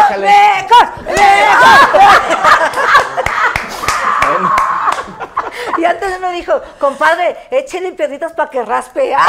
Déjale, 0.08 0.26
déjale. 0.26 1.46
Bueno, 4.26 4.52
Y 5.78 5.84
antes 5.84 6.20
me 6.20 6.32
dijo, 6.32 6.60
compadre, 6.78 7.36
échele 7.50 7.92
piedritas 7.92 8.32
para 8.32 8.50
que 8.50 8.62
raspe. 8.62 9.14
¡Ah! 9.16 9.26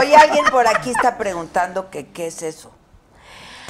Oye, 0.00 0.14
alguien 0.16 0.44
por 0.46 0.66
aquí 0.68 0.90
está 0.90 1.16
preguntando 1.18 1.90
que 1.90 2.08
qué 2.12 2.28
es 2.28 2.42
eso. 2.42 2.70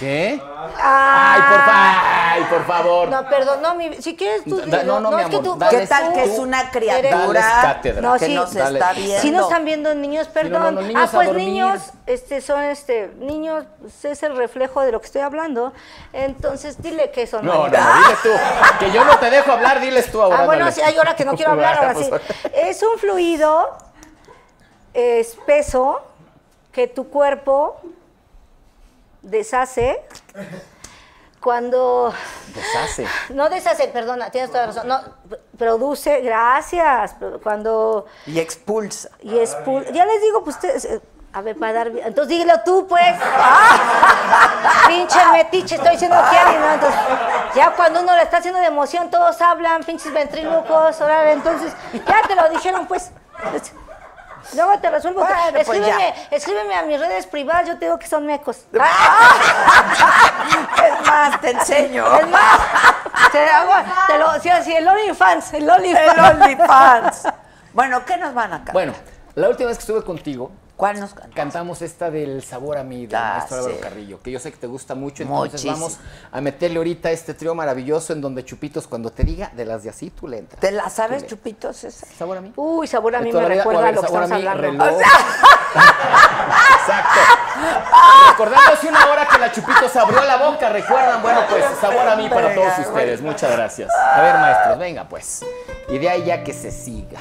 ¿Qué? 0.00 0.42
Ah. 0.78 1.34
Ay, 1.34 1.42
por, 1.42 1.60
fa- 1.66 2.32
ay, 2.32 2.44
por 2.44 2.66
favor. 2.66 3.08
No, 3.10 3.28
perdón, 3.28 3.60
no, 3.60 3.74
mi, 3.74 3.94
si 4.00 4.16
quieres 4.16 4.44
tú. 4.44 4.56
Da- 4.66 4.82
no, 4.82 4.98
no, 4.98 5.10
mi 5.10 5.20
es 5.22 5.28
que 5.28 5.36
amor, 5.36 5.44
tú, 5.52 5.58
dale 5.58 5.78
¿Qué 5.80 5.86
tal 5.86 6.08
tú- 6.08 6.14
que 6.14 6.24
es 6.24 6.38
una 6.38 6.70
criatura 6.70 7.58
cátedra. 7.62 8.00
No, 8.00 8.14
que 8.18 8.24
sí. 8.26 8.34
nos 8.34 8.54
Dale. 8.54 8.78
está 8.78 8.92
viendo? 8.94 9.20
Si 9.20 9.30
no 9.30 9.42
están 9.42 9.64
viendo 9.66 9.94
niños, 9.94 10.26
no, 10.28 10.32
perdón. 10.32 10.74
no, 10.76 10.80
niños 10.80 11.02
ah, 11.04 11.10
pues 11.12 11.32
niños, 11.34 11.80
este, 12.06 12.40
son 12.40 12.62
este, 12.62 13.08
niños, 13.18 13.66
pues, 13.78 14.04
es 14.06 14.22
el 14.22 14.36
reflejo 14.38 14.80
de 14.80 14.92
lo 14.92 15.00
que 15.00 15.06
estoy 15.06 15.20
hablando. 15.20 15.74
Entonces, 16.14 16.80
dile 16.80 17.10
que 17.10 17.26
son. 17.26 17.44
No, 17.44 17.52
no, 17.54 17.62
no, 17.64 17.68
dile 17.68 18.16
tú. 18.22 18.30
Que 18.78 18.90
yo 18.92 19.04
no 19.04 19.18
te 19.18 19.28
dejo 19.28 19.52
hablar, 19.52 19.80
diles 19.82 20.10
tú 20.10 20.22
ahora. 20.22 20.38
Ah, 20.40 20.46
bueno, 20.46 20.64
dale. 20.64 20.74
sí, 20.76 20.80
hay 20.80 20.96
hora 20.98 21.14
que 21.14 21.26
no 21.26 21.34
quiero 21.36 21.52
hablar, 21.52 21.76
ahora 21.76 21.94
sí. 21.94 22.10
Es 22.54 22.82
un 22.82 22.98
fluido 22.98 23.76
espeso 24.94 26.00
que 26.72 26.86
tu 26.86 27.08
cuerpo 27.10 27.78
deshace 29.22 30.02
cuando 31.40 32.12
Deshace. 32.54 33.06
no 33.30 33.48
deshace, 33.48 33.88
perdona, 33.88 34.30
tienes 34.30 34.50
toda 34.50 34.66
la 34.66 34.72
razón. 34.72 34.88
No, 34.88 35.00
produce, 35.56 36.20
gracias. 36.20 37.14
Cuando 37.42 38.06
Y 38.26 38.38
expulsa. 38.40 39.08
y 39.20 39.30
expul- 39.36 39.90
ya 39.92 40.04
les 40.04 40.20
digo, 40.20 40.44
pues 40.44 40.56
ustedes 40.56 40.84
eh, 40.84 41.00
a 41.32 41.40
ver 41.42 41.56
para 41.56 41.72
dar 41.72 41.86
entonces 41.88 42.28
dígelo 42.28 42.60
tú 42.64 42.86
pues. 42.88 43.16
¡Ah! 43.22 44.84
Pinche 44.88 45.18
metiche, 45.32 45.76
estoy 45.76 45.92
diciendo 45.92 46.16
que 46.30 46.58
no, 46.58 46.72
entonces 46.74 47.00
ya 47.54 47.70
cuando 47.74 48.00
uno 48.02 48.14
le 48.16 48.22
está 48.22 48.38
haciendo 48.38 48.60
de 48.60 48.66
emoción 48.66 49.10
todos 49.10 49.40
hablan, 49.40 49.82
pinches 49.84 50.12
ventrílocos, 50.12 51.00
órale, 51.00 51.32
entonces 51.32 51.72
ya 52.06 52.22
te 52.26 52.34
lo 52.34 52.48
dijeron 52.50 52.86
pues. 52.86 53.12
Luego 54.54 54.78
te 54.78 54.90
resuelvo. 54.90 55.20
Bueno, 55.20 55.36
pues 55.50 55.68
escríbeme, 55.68 56.14
escríbeme 56.30 56.74
a 56.74 56.82
mis 56.82 57.00
redes 57.00 57.26
privadas, 57.26 57.68
yo 57.68 57.78
te 57.78 57.86
digo 57.86 57.98
que 57.98 58.06
son 58.06 58.26
mecos. 58.26 58.64
Es 60.80 61.06
más, 61.06 61.40
te 61.40 61.50
enseño. 61.50 62.06
Es 62.16 62.28
más, 62.28 62.60
te, 63.32 63.48
hago, 63.48 63.72
te 64.06 64.18
lo, 64.18 64.40
sí, 64.40 64.48
sí, 64.64 64.74
el 64.74 64.88
OnlyFans, 64.88 65.52
el 65.54 65.68
OnlyFans. 65.68 66.12
El 66.12 66.20
OnlyFans. 66.20 67.28
Bueno, 67.72 68.04
¿qué 68.04 68.16
nos 68.16 68.34
van 68.34 68.52
a 68.52 68.56
cantar? 68.56 68.72
Bueno, 68.72 68.92
la 69.34 69.48
última 69.48 69.68
vez 69.68 69.78
que 69.78 69.82
estuve 69.82 70.02
contigo, 70.02 70.50
¿Cuál 70.80 70.98
nos 70.98 71.12
canta? 71.14 71.34
cantamos 71.34 71.82
esta 71.82 72.10
del 72.10 72.42
sabor 72.42 72.78
a 72.78 72.82
mí, 72.84 73.06
del 73.06 73.14
Ah, 73.16 73.34
maestro 73.36 73.58
Álvaro 73.58 73.74
sí. 73.74 73.80
Carrillo, 73.82 74.20
que 74.22 74.30
yo 74.30 74.38
sé 74.40 74.50
que 74.50 74.56
te 74.56 74.66
gusta 74.66 74.94
mucho, 74.94 75.22
entonces 75.22 75.52
Muchísimo. 75.52 75.72
vamos 75.74 75.98
a 76.32 76.40
meterle 76.40 76.78
ahorita 76.78 77.10
este 77.10 77.34
trío 77.34 77.54
maravilloso 77.54 78.12
en 78.14 78.20
donde 78.22 78.44
Chupitos, 78.44 78.86
cuando 78.86 79.10
te 79.10 79.22
diga 79.24 79.50
de 79.54 79.66
las 79.66 79.82
de 79.84 79.90
así, 79.90 80.08
tú 80.10 80.26
le 80.26 80.38
entras. 80.38 80.58
¿Te 80.58 80.70
la 80.72 80.88
sabes, 80.88 81.26
chupitos 81.26 81.84
esa? 81.84 82.06
¿Sabor 82.06 82.38
a 82.38 82.40
mí? 82.40 82.52
Uy, 82.56 82.86
sabor 82.86 83.14
a 83.14 83.18
De 83.18 83.24
mí 83.26 83.32
me 83.32 83.38
o 83.44 83.48
recuerda 83.48 83.88
a 83.88 83.92
lo 83.92 84.00
que 84.00 84.06
estamos 84.06 84.30
mí, 84.30 84.34
hablando. 84.36 84.62
reloj. 84.62 85.00
Exacto. 86.80 87.20
Recordando 88.30 88.72
hace 88.72 88.88
una 88.88 89.06
hora 89.10 89.28
que 89.28 89.38
la 89.38 89.52
Chupitos 89.52 89.94
abrió 89.96 90.24
la 90.24 90.36
boca, 90.38 90.68
¿recuerdan? 90.70 91.20
Bueno, 91.22 91.40
pues 91.48 91.64
sabor 91.80 92.08
a 92.08 92.16
mí 92.16 92.28
para 92.28 92.54
todos 92.54 92.78
ustedes. 92.78 93.20
Muchas 93.20 93.52
gracias. 93.52 93.90
A 94.14 94.22
ver, 94.22 94.34
maestros, 94.34 94.78
venga 94.78 95.08
pues. 95.08 95.44
Y 95.88 95.98
de 95.98 96.08
ahí 96.08 96.24
ya 96.24 96.42
que 96.42 96.52
se 96.54 96.70
siga. 96.70 97.20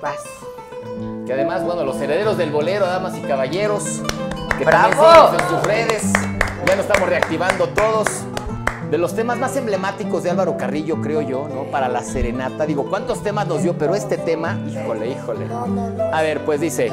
Vas. 0.00 0.20
Que 1.26 1.32
además, 1.32 1.64
bueno, 1.64 1.84
los 1.84 2.00
herederos 2.00 2.36
del 2.36 2.50
bolero, 2.50 2.86
damas 2.86 3.16
y 3.16 3.22
caballeros, 3.22 4.02
que 4.58 4.64
¡Bravo! 4.64 5.02
también 5.02 5.40
en 5.40 5.48
sus 5.48 5.62
redes. 5.62 6.12
Ya 6.66 6.76
nos 6.76 6.86
estamos 6.86 7.08
reactivando 7.08 7.68
todos. 7.68 8.06
De 8.90 8.98
los 8.98 9.14
temas 9.14 9.38
más 9.38 9.56
emblemáticos 9.56 10.22
de 10.22 10.30
Álvaro 10.30 10.56
Carrillo, 10.56 11.00
creo 11.00 11.22
yo, 11.22 11.48
¿no? 11.48 11.64
Para 11.64 11.88
la 11.88 12.02
serenata. 12.02 12.66
Digo, 12.66 12.88
¿cuántos 12.88 13.22
temas 13.22 13.48
nos 13.48 13.62
dio? 13.62 13.76
Pero 13.78 13.94
este 13.94 14.18
tema, 14.18 14.58
híjole, 14.68 15.10
híjole. 15.10 15.46
A 16.12 16.22
ver, 16.22 16.44
pues 16.44 16.60
dice. 16.60 16.92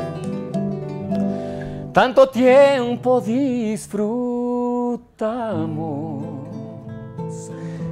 Tanto 1.94 2.30
tiempo 2.30 3.20
disfrutamos 3.20 5.12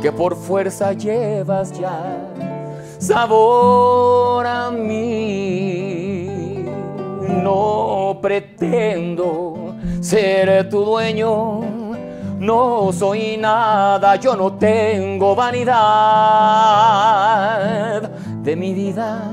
que 0.00 0.12
por 0.12 0.36
fuerza 0.36 0.92
llevas 0.92 1.72
ya 1.78 2.26
sabor 2.98 4.46
a 4.46 4.70
mí. 4.70 6.26
No 7.42 8.18
pretendo 8.20 9.74
ser 10.00 10.68
tu 10.68 10.84
dueño, 10.84 11.60
no 12.38 12.92
soy 12.92 13.36
nada, 13.36 14.16
yo 14.16 14.34
no 14.36 14.52
tengo 14.54 15.34
vanidad 15.34 15.72
de 18.42 18.56
mi 18.56 18.72
vida. 18.74 19.32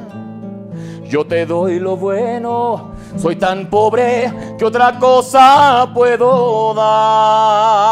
Yo 1.07 1.25
te 1.25 1.45
doy 1.45 1.79
lo 1.79 1.95
bueno, 1.97 2.91
soy 3.17 3.35
tan 3.35 3.67
pobre 3.69 4.33
que 4.57 4.65
otra 4.65 4.97
cosa 4.97 5.91
puedo 5.93 6.73
dar. 6.73 7.83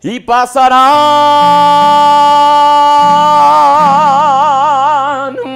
Y 0.00 0.20
pasarán 0.20 0.76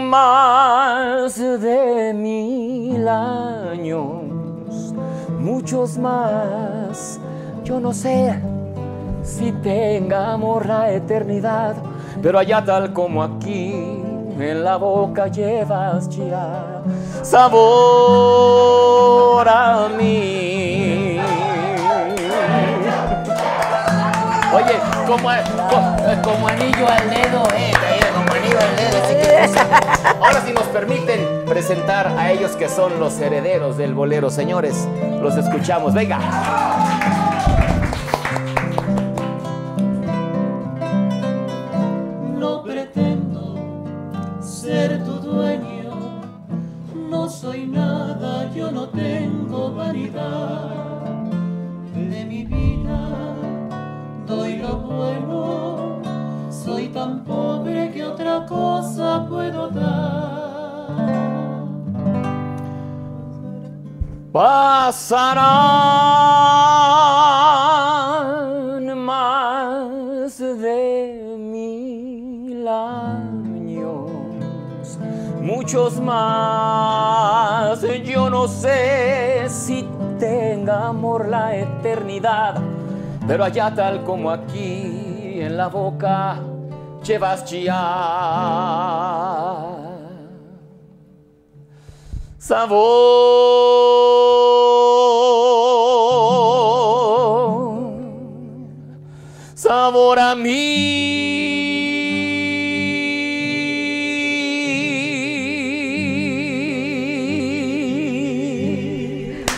más 0.09 1.39
de 1.39 2.13
mil 2.13 3.07
años, 3.07 4.95
muchos 5.39 5.97
más. 5.97 7.21
Yo 7.63 7.79
no 7.79 7.93
sé 7.93 8.37
si 9.23 9.53
tengamos 9.63 10.67
la 10.67 10.91
eternidad, 10.91 11.77
pero 12.21 12.41
allá 12.41 12.65
tal 12.65 12.93
como 12.93 13.23
aquí, 13.23 14.03
en 14.41 14.65
la 14.65 14.75
boca 14.75 15.29
llevas 15.29 16.09
ya 16.09 16.83
sabor 17.23 17.49
a 19.49 19.89
mí. 19.97 20.82
Como, 25.13 25.29
co- 25.29 26.23
como 26.31 26.49
anillo 26.49 26.89
al 26.89 27.11
dedo, 27.11 27.43
eh, 27.55 27.73
como 28.15 28.33
anillo 28.33 28.59
al 28.59 28.77
dedo. 28.77 29.05
así 29.05 29.15
que- 29.15 30.19
Ahora 30.25 30.41
si 30.41 30.53
nos 30.55 30.65
permiten 30.65 31.45
presentar 31.47 32.07
a 32.07 32.31
ellos 32.31 32.53
que 32.53 32.67
son 32.69 32.99
los 32.99 33.19
herederos 33.21 33.77
del 33.77 33.93
bolero, 33.95 34.31
señores, 34.31 34.89
los 35.21 35.37
escuchamos, 35.37 35.93
venga. 35.93 36.19
No 42.39 42.63
pretendo 42.63 43.55
ser 44.43 45.03
tu 45.05 45.13
dueño, 45.21 46.21
no 47.11 47.29
soy 47.29 47.67
nada, 47.67 48.51
yo 48.55 48.71
no 48.71 48.89
tengo 48.89 49.73
vanidad 49.75 50.92
bueno, 54.97 56.01
soy 56.51 56.89
tan 56.89 57.23
pobre 57.25 57.91
que 57.93 58.05
otra 58.05 58.47
cosa 58.47 59.27
puedo 59.29 59.69
dar. 59.69 60.73
Pasarán 64.33 65.45
más 69.05 70.39
de 70.39 71.37
mil 71.39 72.67
años, 72.67 74.11
muchos 75.41 76.01
más. 76.01 77.83
Yo 78.05 78.31
no 78.31 78.49
sé 78.49 79.45
si 79.49 79.87
tenga 80.19 80.89
amor 80.89 81.29
la 81.29 81.55
eternidad, 81.57 82.55
pero 83.27 83.45
allá 83.45 83.75
tal 83.75 84.03
como 84.05 84.31
aquí 84.31 85.41
en 85.41 85.57
la 85.57 85.69
boca 85.69 86.41
llevas 87.05 87.45
ya 87.51 87.73
sabor, 92.39 92.83
sabor 99.55 100.19
a 100.19 100.35
mí. 100.35 100.73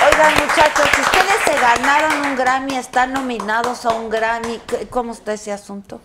Oigan, 0.07 0.33
muchachos, 0.35 0.87
si 0.95 1.01
ustedes 1.01 1.39
se 1.45 1.53
ganaron 1.59 2.13
un 2.25 2.35
Grammy, 2.55 2.75
están 2.77 3.11
nominados 3.11 3.85
a 3.85 3.89
un 3.93 4.09
Grammy, 4.09 4.59
¿qué- 4.65 4.87
¿cómo 4.87 5.11
está 5.11 5.33
ese 5.33 5.51
asunto? 5.51 5.99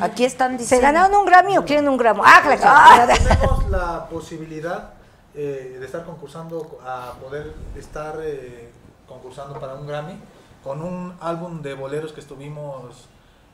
Aquí 0.00 0.24
están 0.24 0.52
¿Se 0.52 0.58
diciendo. 0.58 0.86
ganaron 0.86 1.14
un 1.14 1.26
Grammy 1.26 1.58
o 1.58 1.64
quieren 1.66 1.86
un 1.86 1.98
gramo? 1.98 2.22
Ah, 2.24 2.40
claro. 2.42 2.60
Ah. 2.64 3.06
Tenemos 3.06 3.68
la 3.68 4.06
posibilidad 4.08 4.90
eh, 5.34 5.76
de 5.78 5.84
estar 5.84 6.04
concursando 6.06 6.78
a 6.86 7.12
poder 7.20 7.52
estar 7.76 8.16
eh, 8.22 8.70
concursando 9.06 9.60
para 9.60 9.74
un 9.74 9.86
Grammy 9.86 10.18
con 10.64 10.80
un 10.80 11.14
álbum 11.20 11.60
de 11.60 11.74
boleros 11.74 12.12
que 12.12 12.20
estuvimos 12.20 13.06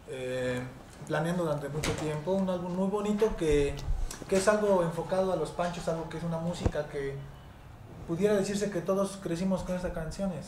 eh, 0.09 0.63
planeando 1.09 1.43
durante 1.43 1.69
mucho 1.71 1.91
tiempo, 1.93 2.33
un 2.35 2.49
álbum 2.49 2.73
muy 2.73 2.87
bonito 2.89 3.35
que, 3.37 3.75
que 4.29 4.37
es 4.37 4.47
algo 4.47 4.85
enfocado 4.85 5.33
a 5.33 5.37
los 5.37 5.51
panchos, 5.51 5.89
algo 5.89 6.09
que 6.09 6.19
es 6.19 6.23
una 6.23 6.39
música 6.39 6.87
que 6.87 7.17
pudiera 8.07 8.35
decirse 8.37 8.71
que 8.71 8.81
todos 8.81 9.19
crecimos 9.21 9.63
con 9.65 9.75
estas 9.75 9.93
canciones. 9.93 10.47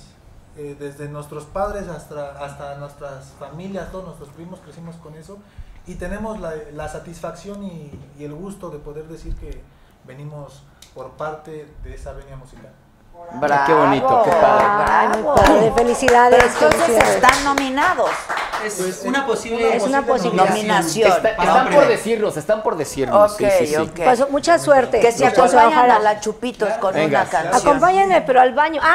Eh, 0.56 0.77
desde 0.78 1.09
nuestros 1.09 1.44
padres 1.44 1.86
hasta, 1.86 2.44
hasta 2.44 2.77
nuestras 2.77 3.27
familias, 3.39 3.93
todos 3.93 4.05
nuestros 4.05 4.31
primos 4.31 4.59
crecimos 4.60 4.97
con 4.97 5.14
eso 5.14 5.39
y 5.86 5.94
tenemos 5.94 6.40
la, 6.40 6.89
satisfacción 6.89 7.62
y, 7.62 7.93
y 8.18 8.24
el 8.24 8.35
gusto 8.35 8.68
de 8.70 8.78
poder 8.78 9.06
decir 9.06 9.36
que 9.36 9.62
venimos 10.05 10.64
por 10.93 11.12
parte 11.12 11.72
de 11.85 11.94
esa 11.94 12.12
venia 12.12 12.36
musical. 12.36 12.72
Bravo. 13.32 13.64
Qué 13.66 13.74
bonito, 13.74 14.22
qué 14.24 14.30
padre. 14.30 14.66
Ay, 14.88 15.09
muy 15.09 15.22
Bravo. 15.22 15.34
padre. 15.36 15.72
Felicidades, 15.76 16.38
Pero 16.42 16.48
entonces 16.52 16.80
felicidades. 16.82 17.14
están 17.16 17.44
nominados. 17.44 18.10
Es 18.64 18.74
Pues, 18.74 19.02
una 19.06 19.20
eh, 19.20 19.22
posible, 19.22 19.76
Es 19.76 19.82
una 19.84 20.02
posible 20.02 20.44
nominación. 20.44 21.10
Está- 21.12 21.28
están 21.30 21.70
por 21.70 21.86
decirnos, 21.88 22.36
están 22.36 22.62
por 22.62 22.76
decirnos. 22.76 23.32
Ok, 23.32 23.38
sí, 23.38 23.47
sí, 23.60 23.66
sí. 23.68 23.76
ok. 23.76 24.01
Pues, 24.05 24.30
mucha 24.30 24.59
suerte. 24.59 25.01
Que 25.01 25.12
se 25.12 25.26
acompañan 25.26 25.90
a 25.90 25.98
la 25.98 26.20
Chupitos 26.20 26.68
con 26.74 26.92
Venga. 26.92 27.20
una 27.22 27.30
canción. 27.30 27.55
Acompáñenme, 27.55 28.20
pero 28.22 28.40
al 28.40 28.52
baño. 28.52 28.80
Ah, 28.84 28.94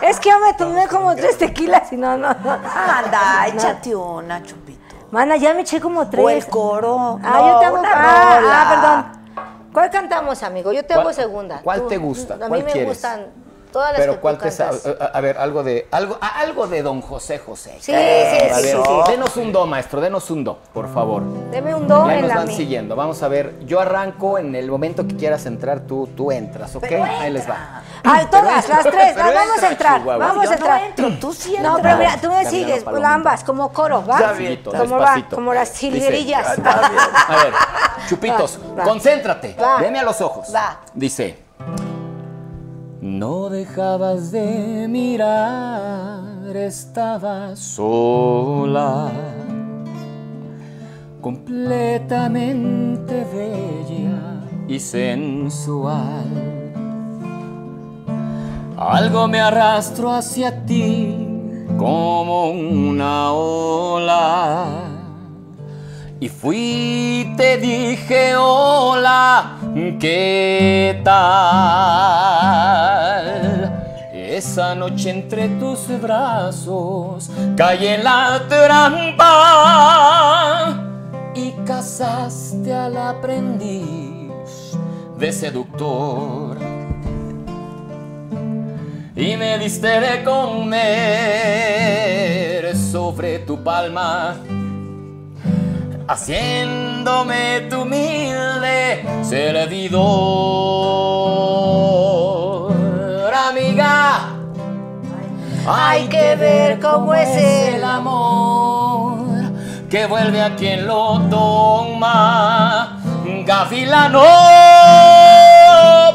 no, 0.00 0.06
es 0.08 0.20
que 0.20 0.28
yo 0.28 0.38
me 0.40 0.52
tomé 0.54 0.88
como 0.88 1.14
tres 1.14 1.38
tequilas 1.38 1.90
y 1.92 1.96
no, 1.96 2.18
no, 2.18 2.34
no. 2.34 2.50
Anda, 2.52 3.46
échate 3.46 3.94
una, 3.94 4.42
Chupito. 4.42 4.94
Mana, 5.10 5.36
ya 5.36 5.54
me 5.54 5.60
eché 5.60 5.80
como 5.80 6.08
tres. 6.10 6.24
O 6.24 6.28
el 6.28 6.46
coro. 6.48 7.18
Ah, 7.22 7.30
No, 7.36 7.46
yo 7.52 7.58
te 7.60 7.64
hago. 7.66 7.78
una 7.78 7.90
Ah, 7.94 8.36
rola. 8.40 8.50
ah, 8.60 8.68
perdón. 8.74 9.13
¿Cuál 9.74 9.90
cantamos, 9.90 10.40
amigo? 10.44 10.72
Yo 10.72 10.84
te 10.84 10.94
hago 10.94 11.02
¿Cuál- 11.02 11.14
segunda. 11.16 11.60
cuál 11.62 11.80
Tú- 11.82 11.88
te 11.88 11.96
gusta? 11.98 12.34
A 12.34 12.36
mí 12.38 12.44
¿Cuál 12.46 12.64
me 12.64 12.70
quieres? 12.70 12.88
gustan 12.90 13.26
todas 13.74 13.90
las 13.92 14.00
Pero 14.00 14.12
que 14.14 14.18
¿cuál 14.20 14.38
tú 14.38 14.44
te 14.48 14.62
a, 15.02 15.06
a 15.06 15.20
ver, 15.20 15.36
algo 15.36 15.64
de 15.64 15.88
algo 15.90 16.16
a- 16.20 16.38
algo 16.38 16.68
de 16.68 16.80
Don 16.82 17.00
José 17.02 17.38
José. 17.40 17.72
Sí, 17.80 17.86
sí, 17.86 17.92
A 17.92 17.98
sí, 17.98 18.62
ver, 18.62 18.76
sí, 18.76 18.82
sí. 18.84 19.10
denos 19.10 19.36
un 19.36 19.52
do, 19.52 19.66
maestro, 19.66 20.00
denos 20.00 20.30
un 20.30 20.44
do, 20.44 20.58
por 20.72 20.92
favor. 20.94 21.22
Deme 21.50 21.74
un 21.74 21.88
do 21.88 22.06
Ya 22.06 22.14
en 22.14 22.20
nos 22.20 22.28
la 22.28 22.36
van 22.36 22.46
mi. 22.46 22.54
siguiendo. 22.56 22.94
Vamos 22.94 23.20
a 23.24 23.28
ver, 23.28 23.58
yo 23.66 23.80
arranco 23.80 24.38
en 24.38 24.54
el 24.54 24.70
momento 24.70 25.06
que 25.08 25.16
quieras 25.16 25.44
entrar, 25.46 25.80
tú 25.80 26.08
tú 26.16 26.30
entras, 26.30 26.74
¿ok? 26.76 26.84
Ahí 26.84 27.32
les 27.32 27.50
va. 27.50 27.82
Ay, 28.04 28.26
todas, 28.30 28.68
las 28.68 28.82
tres, 28.84 29.12
Pero 29.14 29.26
las 29.26 29.34
vamos 29.34 29.50
a 29.50 29.54
entra, 29.54 29.70
entrar, 29.70 29.98
Chihuahua. 29.98 30.26
vamos 30.26 30.44
Yo 30.44 30.50
a 30.50 30.54
entrar. 30.54 30.82
entro, 30.84 31.08
tú 31.18 31.32
sí 31.32 31.56
No, 31.60 31.76
entras. 31.76 31.82
pero 31.82 31.96
mira, 31.98 32.20
tú 32.20 32.30
me 32.30 32.44
sigues, 32.46 32.84
ambas, 33.04 33.42
como 33.44 33.72
coro, 33.72 34.04
¿va? 34.06 34.18
Despacito, 34.18 34.70
como 34.70 34.96
va, 34.98 35.00
despacito. 35.00 35.36
como 35.36 35.52
las 35.54 35.68
Dice, 35.72 35.78
jilguerillas. 35.90 36.58
A 36.58 37.36
ver, 37.42 37.52
chupitos, 38.08 38.58
Va, 38.72 38.74
va. 38.76 38.84
concéntrate. 38.84 39.56
Va. 39.60 39.78
Veme 39.80 39.98
a 39.98 40.02
los 40.04 40.20
ojos. 40.20 40.54
Va. 40.54 40.78
Dice. 40.94 41.43
No 43.04 43.50
dejabas 43.50 44.32
de 44.32 44.88
mirar, 44.88 46.56
estaba 46.56 47.54
sola, 47.54 49.12
completamente 51.20 53.26
bella 53.30 54.40
y 54.66 54.78
sensual. 54.78 56.24
Algo 58.78 59.28
me 59.28 59.38
arrastró 59.38 60.10
hacia 60.10 60.64
ti 60.64 61.14
como 61.76 62.52
una 62.52 63.32
ola. 63.32 64.93
Y 66.24 66.28
fui, 66.30 67.34
te 67.36 67.58
dije 67.58 68.34
hola, 68.34 69.58
¿qué 70.00 71.02
tal? 71.04 71.20
Esa 74.10 74.74
noche 74.74 75.10
entre 75.10 75.50
tus 75.60 75.86
brazos 76.00 77.30
caí 77.58 77.88
en 77.88 78.04
la 78.04 78.40
trampa 78.48 79.22
y 81.34 81.50
casaste 81.66 82.72
al 82.72 82.96
aprendiz 82.96 84.32
de 85.18 85.30
seductor 85.30 86.56
y 89.14 89.36
me 89.36 89.58
diste 89.58 90.00
de 90.00 90.24
comer 90.24 90.74
sobre 92.74 93.40
tu 93.40 93.62
palma, 93.62 94.36
haciéndome 96.06 97.62
tu 97.70 97.82
humilde 97.82 99.04
servidor, 99.22 100.04
amiga. 103.48 104.30
Hay 105.66 106.08
que 106.08 106.36
ver 106.36 106.78
cómo 106.78 107.14
es 107.14 107.28
el 107.36 107.82
amor 107.82 109.14
que 109.88 110.06
vuelve 110.06 110.42
a 110.42 110.54
quien 110.56 110.86
lo 110.86 111.20
toma. 111.30 113.00
Gavilano, 113.46 114.22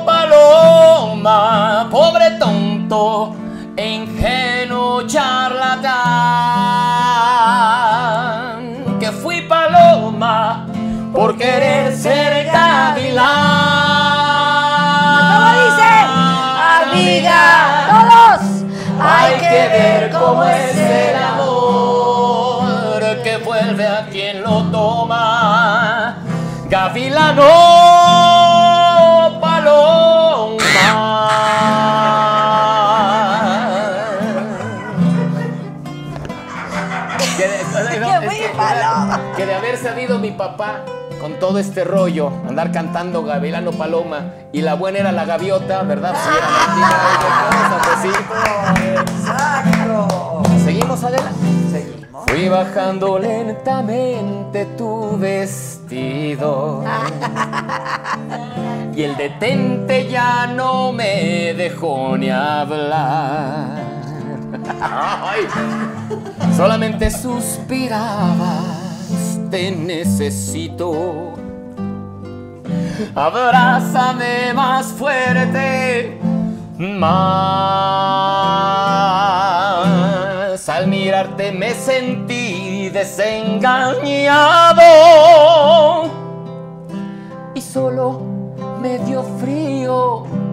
paloma, 0.06 1.88
pobre 1.90 2.32
tonto, 2.32 3.36
ingenuo 3.76 5.08
charlatán, 5.08 5.59
Hay 19.30 19.40
que 19.40 19.68
ver 19.78 20.12
cómo 20.12 20.44
es 20.44 20.76
el 20.78 21.16
amor 21.16 23.00
que 23.24 23.38
vuelve 23.38 23.88
a 23.88 24.06
quien 24.10 24.42
lo 24.44 24.64
toma. 24.72 26.18
Gavilano 26.70 27.44
Paloma. 29.42 30.58
Que 37.38 37.48
de, 37.48 38.00
no, 38.00 38.22
es 38.22 38.30
que- 38.38 38.52
que 39.38 39.46
de 39.46 39.56
haber 39.56 39.78
sabido 39.78 40.20
mi 40.20 40.32
papá 40.32 40.82
con 41.30 41.40
todo 41.40 41.60
este 41.60 41.84
rollo, 41.84 42.32
andar 42.48 42.72
cantando 42.72 43.24
Gavilano 43.24 43.72
Paloma 43.72 44.32
y 44.52 44.62
la 44.62 44.74
buena 44.76 45.00
era 45.00 45.12
la 45.12 45.26
gaviota, 45.26 45.82
¿verdad? 45.84 46.16
Sí, 46.16 46.30
era 46.38 47.82
pues 47.84 47.98
sí. 48.02 48.10
Exacto. 49.14 50.42
Seguimos 50.64 51.04
adelante. 51.04 51.46
Seguimos. 51.72 52.24
Fui 52.28 52.48
bajando 52.50 53.20
lentamente 53.20 54.66
tu 54.78 55.18
vestido 55.18 56.84
y 58.96 59.04
el 59.04 59.16
detente 59.16 60.08
ya 60.08 60.48
no 60.48 60.92
me 60.92 61.54
dejó 61.54 62.18
ni 62.18 62.30
hablar. 62.30 63.78
Solamente 66.58 67.12
suspirabas, 67.12 68.79
te 69.50 69.72
necesito. 69.72 71.34
Abrázame 73.16 74.54
más 74.54 74.88
fuerte, 74.88 76.20
más. 76.78 77.50
Al 80.70 80.88
mirarte 80.88 81.52
me 81.52 81.74
sentí 81.74 82.90
desengañado 82.90 84.82
y 87.56 87.62
solo 87.62 88.22
me 88.82 89.00
dio 89.00 89.24
frío 89.40 90.39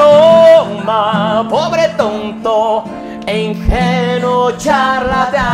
paloma, 0.00 1.46
pobre 1.48 1.88
tonto 1.96 2.84
e 3.26 3.38
ingenuo 3.38 4.52
charlatán. 4.56 5.50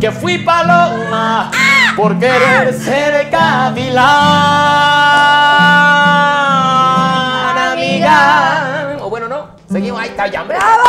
Que 0.00 0.10
fui 0.10 0.38
paloma 0.38 1.50
por 1.96 2.18
querer 2.18 2.74
ser 2.74 3.30
gavilán, 3.30 4.04
amiga. 7.72 8.96
O 9.00 9.08
bueno, 9.08 9.28
no, 9.28 9.46
seguimos, 9.70 10.00
ahí 10.02 10.08
está, 10.10 10.26
ya. 10.26 10.42
¡Bravo! 10.42 10.82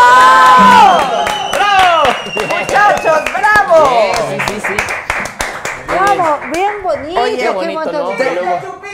¡Bravo! 1.54 2.04
Muchachos, 2.36 3.22
bravo. 3.32 4.14
Sí, 4.30 4.38
sí, 4.48 4.60
sí. 4.68 4.76
Bravo, 5.88 6.40
bien 6.54 6.84
bonito. 6.84 7.22
Oye, 7.22 7.38
qué 7.38 7.50
bonito, 7.50 7.80
bonito. 7.80 8.24
¿no? 8.44 8.86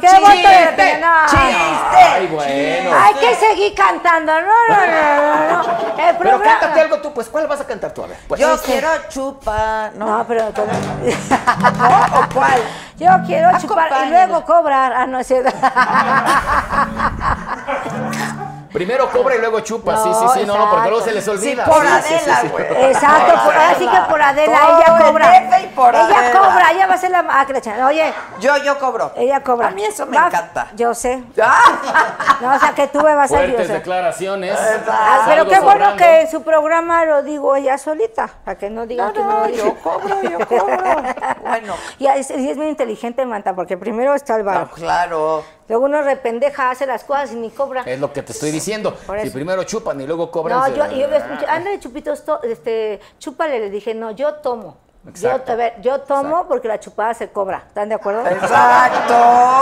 Qué 0.00 0.08
de 0.08 0.16
Chiste, 0.16 0.72
pena. 0.76 1.26
chiste. 1.28 1.46
Ay, 1.94 2.26
bueno. 2.28 2.90
Hay 2.98 3.14
que 3.14 3.34
seguir 3.34 3.74
cantando. 3.74 4.32
No, 4.32 4.46
no, 4.68 4.86
no, 4.86 5.62
no, 5.62 6.18
Pero 6.18 6.42
cántate 6.42 6.80
algo 6.80 6.98
tú, 7.00 7.12
pues, 7.14 7.28
¿cuál 7.28 7.46
vas 7.46 7.60
a 7.60 7.66
cantar 7.66 7.92
tú? 7.92 8.02
A 8.04 8.06
ver, 8.08 8.16
pues. 8.28 8.40
Yo 8.40 8.60
quiero 8.62 8.88
chupa, 9.08 9.90
¿no? 9.94 10.06
No, 10.18 10.26
pero. 10.26 10.50
pero- 10.54 10.66
¿O 12.20 12.28
cuál? 12.34 12.60
Yo 12.98 13.10
quiero 13.26 13.50
chupar 13.58 13.90
y 14.06 14.10
luego 14.10 14.44
cobrar. 14.44 14.92
Ah, 14.94 15.06
no 15.06 15.18
es 15.18 15.26
cierto. 15.26 15.50
Primero 18.76 19.10
cobra 19.10 19.34
y 19.36 19.38
luego 19.38 19.60
chupa, 19.60 19.96
sí, 19.96 20.10
sí, 20.12 20.26
sí, 20.34 20.44
no, 20.46 20.54
no, 20.58 20.70
porque 20.70 20.90
luego 20.90 21.02
se 21.02 21.12
les 21.14 21.26
olvida. 21.28 21.64
Sí, 21.64 21.70
por 21.70 21.82
Sí, 21.82 21.88
sí, 22.02 22.08
sí, 22.08 22.14
Adela, 22.30 22.40
sí. 22.42 22.48
güey. 22.48 22.64
Exacto, 22.90 23.32
por, 23.46 23.56
así 23.56 23.88
que 23.88 24.00
por 24.10 24.20
Adela, 24.22 24.58
Todo 24.60 24.76
ella 24.78 24.86
el 24.98 25.02
cobra. 25.04 25.60
Y 25.62 25.66
por 25.68 25.94
ella 25.94 26.04
Adela. 26.18 26.38
cobra, 26.38 26.70
ella 26.72 26.86
va 26.86 26.94
a 26.94 26.98
ser 26.98 27.10
la. 27.10 27.24
Ah, 27.30 27.46
que 27.46 27.52
la 27.54 27.60
chingada. 27.62 27.86
Oye, 27.86 28.12
Yo, 28.38 28.54
yo 28.58 28.78
cobro. 28.78 29.12
ella 29.16 29.42
cobra. 29.42 29.68
A 29.68 29.70
mí 29.70 29.82
eso 29.82 30.04
me 30.04 30.18
Va- 30.18 30.26
encanta. 30.26 30.66
Yo 30.74 30.94
sé. 30.94 31.24
Ah. 31.42 32.38
No, 32.42 32.54
o 32.54 32.58
sea, 32.58 32.74
que 32.74 32.86
tú 32.88 33.00
me 33.00 33.14
vas 33.14 33.32
a 33.32 33.34
Fuertes 33.36 33.60
ayudar. 33.60 33.76
declaraciones. 33.78 34.58
Ah, 34.90 35.22
pero 35.26 35.46
qué 35.48 35.58
bueno 35.60 35.96
que 35.96 36.20
en 36.22 36.30
su 36.30 36.42
programa 36.42 37.04
lo 37.06 37.22
digo 37.22 37.56
ella 37.56 37.78
solita, 37.78 38.28
para 38.44 38.58
que 38.58 38.68
no 38.68 38.84
digan 38.86 39.06
No, 39.08 39.12
que 39.14 39.20
no, 39.20 39.30
no, 39.30 39.40
lo 39.46 39.48
yo 39.48 39.74
cobro, 39.82 40.22
yo 40.22 40.38
cobro. 40.46 40.76
Bueno. 41.46 41.74
Y 41.98 42.06
es, 42.08 42.30
y 42.30 42.50
es 42.50 42.56
muy 42.58 42.66
inteligente, 42.66 43.24
Manta, 43.24 43.54
porque 43.54 43.78
primero 43.78 44.14
está 44.14 44.36
el 44.36 44.44
No, 44.44 44.50
bar. 44.50 44.68
claro. 44.74 45.44
Luego 45.68 45.84
uno 45.86 46.00
rependeja, 46.02 46.70
hace 46.70 46.86
las 46.86 47.02
cosas 47.04 47.32
y 47.32 47.36
ni 47.36 47.50
cobra. 47.50 47.82
Es 47.86 47.98
lo 47.98 48.12
que 48.12 48.22
te 48.22 48.32
estoy 48.32 48.50
diciendo. 48.52 48.96
Si 49.22 49.30
primero 49.30 49.64
chupan 49.64 50.00
y 50.00 50.06
luego 50.06 50.30
cobran. 50.30 50.58
No, 50.58 50.64
se- 50.66 50.74
yo, 50.76 50.86
yo 50.90 51.06
escuché, 51.14 51.46
ándale, 51.46 51.80
chupitos, 51.80 52.24
to- 52.24 52.42
este, 52.42 53.00
chúpale, 53.18 53.58
le 53.58 53.70
dije, 53.70 53.94
no, 53.94 54.12
yo 54.12 54.34
tomo. 54.34 54.78
Yo, 55.04 55.10
Exacto. 55.10 55.52
a 55.52 55.54
ver, 55.54 55.80
yo 55.82 56.00
tomo 56.00 56.48
porque 56.48 56.66
la 56.66 56.80
chupada 56.80 57.14
se 57.14 57.28
cobra. 57.30 57.62
¿Están 57.68 57.88
de 57.88 57.94
acuerdo? 57.94 58.26
Exacto. 58.26 59.14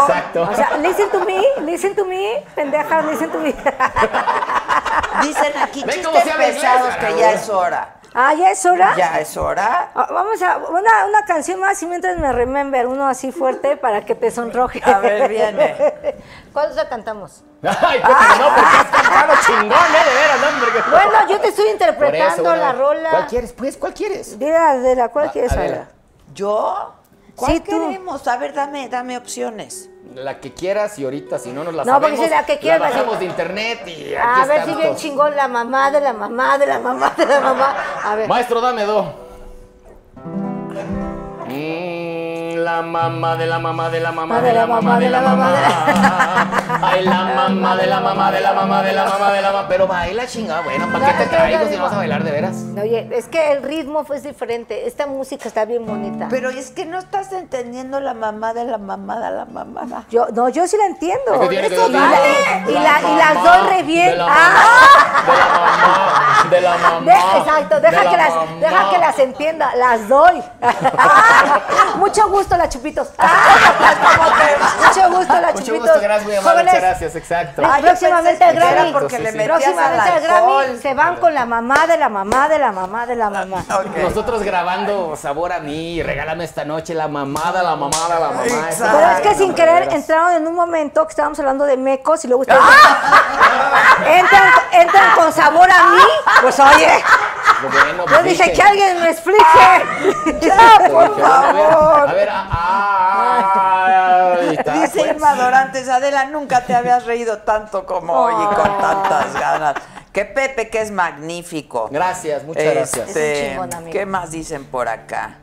Exacto. 0.09 0.43
O 0.51 0.55
sea, 0.55 0.78
listen 0.78 1.10
to 1.10 1.20
me, 1.24 1.43
listen 1.66 1.94
to 1.94 2.05
me, 2.06 2.43
pendejas, 2.55 3.05
listen 3.05 3.31
to 3.31 3.39
me. 3.39 3.55
Dicen 5.22 5.52
aquí 5.62 5.85
Ven 5.85 6.02
cómo 6.02 6.16
chistes 6.16 6.35
pesados 6.36 6.94
que 6.97 7.06
ya 7.06 7.12
güey. 7.12 7.35
es 7.35 7.48
hora. 7.48 7.97
Ah, 8.14 8.32
¿ya 8.34 8.50
es 8.50 8.64
hora? 8.64 8.94
Ya 8.96 9.18
es 9.20 9.36
hora. 9.36 9.90
Ah, 9.94 10.08
Vamos 10.10 10.40
a 10.42 10.56
una, 10.58 11.06
una 11.06 11.24
canción 11.26 11.60
más 11.60 11.82
y 11.82 11.86
mientras 11.86 12.16
me 12.18 12.32
remember, 12.32 12.86
uno 12.86 13.06
así 13.06 13.32
fuerte 13.32 13.76
para 13.76 14.04
que 14.04 14.14
te 14.14 14.30
sonroje. 14.30 14.80
A 14.84 14.98
ver, 15.00 15.28
viene. 15.28 15.76
¿Cuál 16.52 16.70
otra 16.72 16.88
cantamos? 16.88 17.44
Ay, 17.62 17.98
Pepe, 18.00 18.38
no, 18.38 18.48
porque 18.48 18.76
has 18.76 18.84
cantado 18.86 19.32
chingón, 19.46 19.70
¿eh? 19.70 20.08
De 20.08 20.14
veras, 20.14 20.40
no, 20.40 20.48
hombre. 20.48 20.72
que- 20.72 20.90
Bueno, 20.90 21.28
yo 21.28 21.40
te 21.40 21.48
estoy 21.48 21.68
interpretando 21.70 22.34
eso, 22.34 22.42
bueno, 22.42 22.56
la 22.56 22.72
rola. 22.72 23.10
¿Cuál 23.10 23.26
quieres? 23.26 23.52
Pues, 23.52 23.76
¿cuál 23.76 23.94
quieres? 23.94 24.38
Dila 24.38 24.74
de 24.76 24.96
la 24.96 25.08
cual 25.08 25.28
Ah, 25.28 25.32
quieres 25.32 25.52
hablar. 25.52 25.88
¿Yo? 26.34 26.94
¿Cuál 27.36 27.52
Sí, 27.55 27.61
tú. 27.61 27.70
queremos? 27.89 28.27
A 28.28 28.36
ver, 28.36 28.52
dame, 28.55 28.89
dame 28.89 29.16
opciones. 29.16 29.90
La 30.15 30.39
que 30.39 30.52
quieras 30.52 30.98
y 30.98 31.05
ahorita, 31.05 31.39
si 31.39 31.51
no 31.51 31.65
nos 31.65 31.74
la 31.74 31.85
No, 31.85 31.94
porque 32.01 32.16
sabemos, 32.16 32.24
si 32.27 32.31
la 32.31 32.47
que 32.47 32.59
quieras, 32.59 32.81
la 32.81 32.89
bajamos 32.90 33.19
de 33.19 33.24
internet 33.24 33.81
y 33.86 34.15
aquí 34.15 34.40
A 34.43 34.47
ver 34.47 34.65
si 34.66 34.74
bien 34.74 34.94
chingón 34.97 35.35
la 35.35 35.48
mamá 35.48 35.90
de 35.90 36.01
la 36.01 36.12
mamá 36.12 36.56
de 36.59 36.66
la 36.66 36.78
mamá 36.78 37.15
de 37.16 37.27
la 37.27 37.40
mamá. 37.40 37.77
A 38.05 38.15
ver. 38.15 38.28
Maestro, 38.28 38.61
dame 38.61 38.85
dos. 38.85 39.06
La 42.64 42.82
mamá 42.82 43.36
de 43.36 43.46
la 43.46 43.58
mamá 43.58 43.90
de 43.90 44.00
la 44.00 44.10
mamá 44.12 44.40
de 44.40 44.52
la 44.52 44.66
mamá 44.66 44.98
de 44.98 45.10
la 45.10 45.20
mamá. 45.20 45.50
Ay, 46.82 47.04
la 47.04 47.24
mamá 47.24 47.76
de 47.76 47.86
la 47.86 48.00
mamá 48.00 48.30
de 48.32 48.40
la 48.40 48.52
mamá 48.52 48.82
de 48.82 48.92
la 48.92 49.04
mamá 49.04 49.32
de 49.32 49.42
la 49.42 49.52
mamá. 49.52 49.68
Pero 49.68 49.86
baila 49.86 50.26
chingada, 50.26 50.62
bueno, 50.62 50.88
¿para 50.92 51.06
qué 51.16 51.24
te 51.24 51.26
traigo 51.30 51.66
si 51.68 51.76
no 51.76 51.82
vas 51.84 51.92
a 51.92 51.96
bailar 51.96 52.24
de 52.24 52.30
veras? 52.30 52.56
Oye, 52.80 53.08
es 53.12 53.26
que 53.28 53.52
el 53.52 53.62
ritmo 53.62 54.04
fue 54.04 54.20
diferente. 54.20 54.86
Esta 54.86 55.06
música 55.06 55.46
está 55.48 55.64
bien 55.64 55.84
bonita. 55.86 56.26
Pero 56.30 56.50
es 56.50 56.70
que 56.70 56.86
no 56.86 56.98
estás 56.98 57.32
entendiendo 57.32 58.00
la 58.00 58.14
mamá 58.14 58.54
de 58.54 58.64
la 58.64 58.78
mamada, 58.78 59.30
la 59.30 59.44
mamada. 59.44 60.04
Yo, 60.10 60.26
no, 60.32 60.48
yo 60.48 60.66
sí 60.66 60.76
la 60.76 60.86
entiendo. 60.86 61.34
Eso 61.50 61.90
vale. 61.90 62.64
Y, 62.68 62.72
la 62.72 62.80
la, 62.82 63.00
y 63.00 63.16
las 63.16 63.34
mamá 63.34 63.56
doy 63.58 63.68
re 63.68 63.82
bien. 63.82 64.10
De 64.10 64.16
la 64.16 64.26
Ah. 64.26 64.38
mamá, 65.24 66.50
de 66.50 66.60
la 66.60 66.76
mamá, 66.76 67.00
de 67.00 67.04
De- 67.06 67.16
mamá. 67.18 67.38
exacto, 67.38 67.74
de 67.80 67.90
deja 67.90 68.04
la 68.04 68.10
que, 68.10 68.16
las, 68.16 68.30
mamá. 68.34 68.46
deja 68.60 68.90
que 68.90 68.98
las 68.98 69.18
entienda, 69.18 69.74
las 69.76 70.08
doy. 70.08 70.42
Mucho 71.96 72.28
gusto, 72.28 72.53
la 72.56 72.68
chupitos. 72.68 73.09
Mucho 74.78 75.10
gusto, 75.10 75.32
la 75.40 75.52
Mucho 75.52 75.59
chupitos. 75.64 75.81
gusto, 75.81 76.01
gracias, 76.01 76.24
muy 76.26 76.36
amable, 76.36 76.51
Jóvenes, 76.51 76.72
muchas 76.74 76.82
gracias, 76.89 77.16
exacto. 77.16 77.62
Ay, 77.68 77.82
próximamente 77.82 78.44
al 78.44 78.55
Grammy. 78.56 78.93
porque 78.93 79.18
le 79.18 79.32
Próximamente 79.44 80.10
al 80.10 80.20
Grammy 80.22 80.78
se 80.81 80.94
van 80.94 81.16
con 81.16 81.35
la 81.35 81.47
mamá 81.47 81.86
de 81.86 81.97
la 81.98 82.09
mamá 82.09 82.48
de 82.48 82.59
la 82.59 82.72
mamá 82.72 83.06
de 83.06 83.16
la 83.16 83.31
mamá. 83.31 83.64
Ok. 83.74 83.97
Nosotros 84.02 84.43
grabando 84.43 85.16
Sabor 85.16 85.52
a 85.52 85.60
mí, 85.60 86.02
regálame 86.02 86.44
esta 86.44 86.64
noche 86.64 86.94
la 86.94 87.09
mamada, 87.09 87.62
la 87.62 87.76
mamada, 87.76 88.18
la 88.20 88.28
mamá. 88.28 88.44
Exacto. 88.47 88.97
Pero 88.98 89.10
es 89.12 89.20
que 89.20 89.35
sin 89.35 89.48
No, 89.51 89.55
querer 89.55 89.93
entraron 89.93 90.32
en 90.35 90.47
un 90.47 90.55
momento 90.55 91.05
que 91.06 91.10
estábamos 91.10 91.39
hablando 91.39 91.64
de 91.64 91.76
mecos 91.76 92.24
y 92.24 92.28
luego 92.28 92.43
ustedes 92.43 92.60
entran, 94.06 94.43
entran 94.72 95.14
con 95.16 95.32
sabor 95.32 95.68
a 95.70 95.85
mí. 95.90 96.02
Pues 96.43 96.59
oye, 96.60 97.02
Bueno, 97.62 98.05
yo 98.09 98.22
dije 98.22 98.43
dije. 98.44 98.52
que 98.52 98.62
alguien 98.62 99.01
me 99.01 99.10
explique. 99.10 99.40
Ya, 100.40 100.89
por 100.90 101.05
a 101.05 101.52
ver, 101.52 101.70
favor. 101.70 102.09
A 102.09 102.12
ver, 102.12 102.28
a- 102.28 102.43
está, 104.52 104.80
Dice 104.80 104.98
pues. 104.98 105.10
Irma 105.10 105.34
Dorantes, 105.34 105.88
Adela, 105.88 106.26
nunca 106.26 106.64
te 106.64 106.74
habías 106.74 107.04
reído 107.06 107.38
tanto 107.38 107.86
como 107.86 108.12
hoy 108.12 108.34
y 108.34 108.54
con 108.54 108.78
tantas 108.78 109.34
ganas. 109.34 109.74
Que 110.12 110.24
Pepe, 110.24 110.70
que 110.70 110.80
es 110.80 110.90
magnífico. 110.90 111.88
Gracias, 111.90 112.44
muchas 112.44 112.64
gracias. 112.64 113.08
Este, 113.08 113.32
Es 113.32 113.38
un 113.38 113.50
chingón, 113.50 113.74
amigo. 113.74 113.92
¿Qué 113.92 114.06
más 114.06 114.30
dicen 114.30 114.64
por 114.64 114.88
acá? 114.88 115.38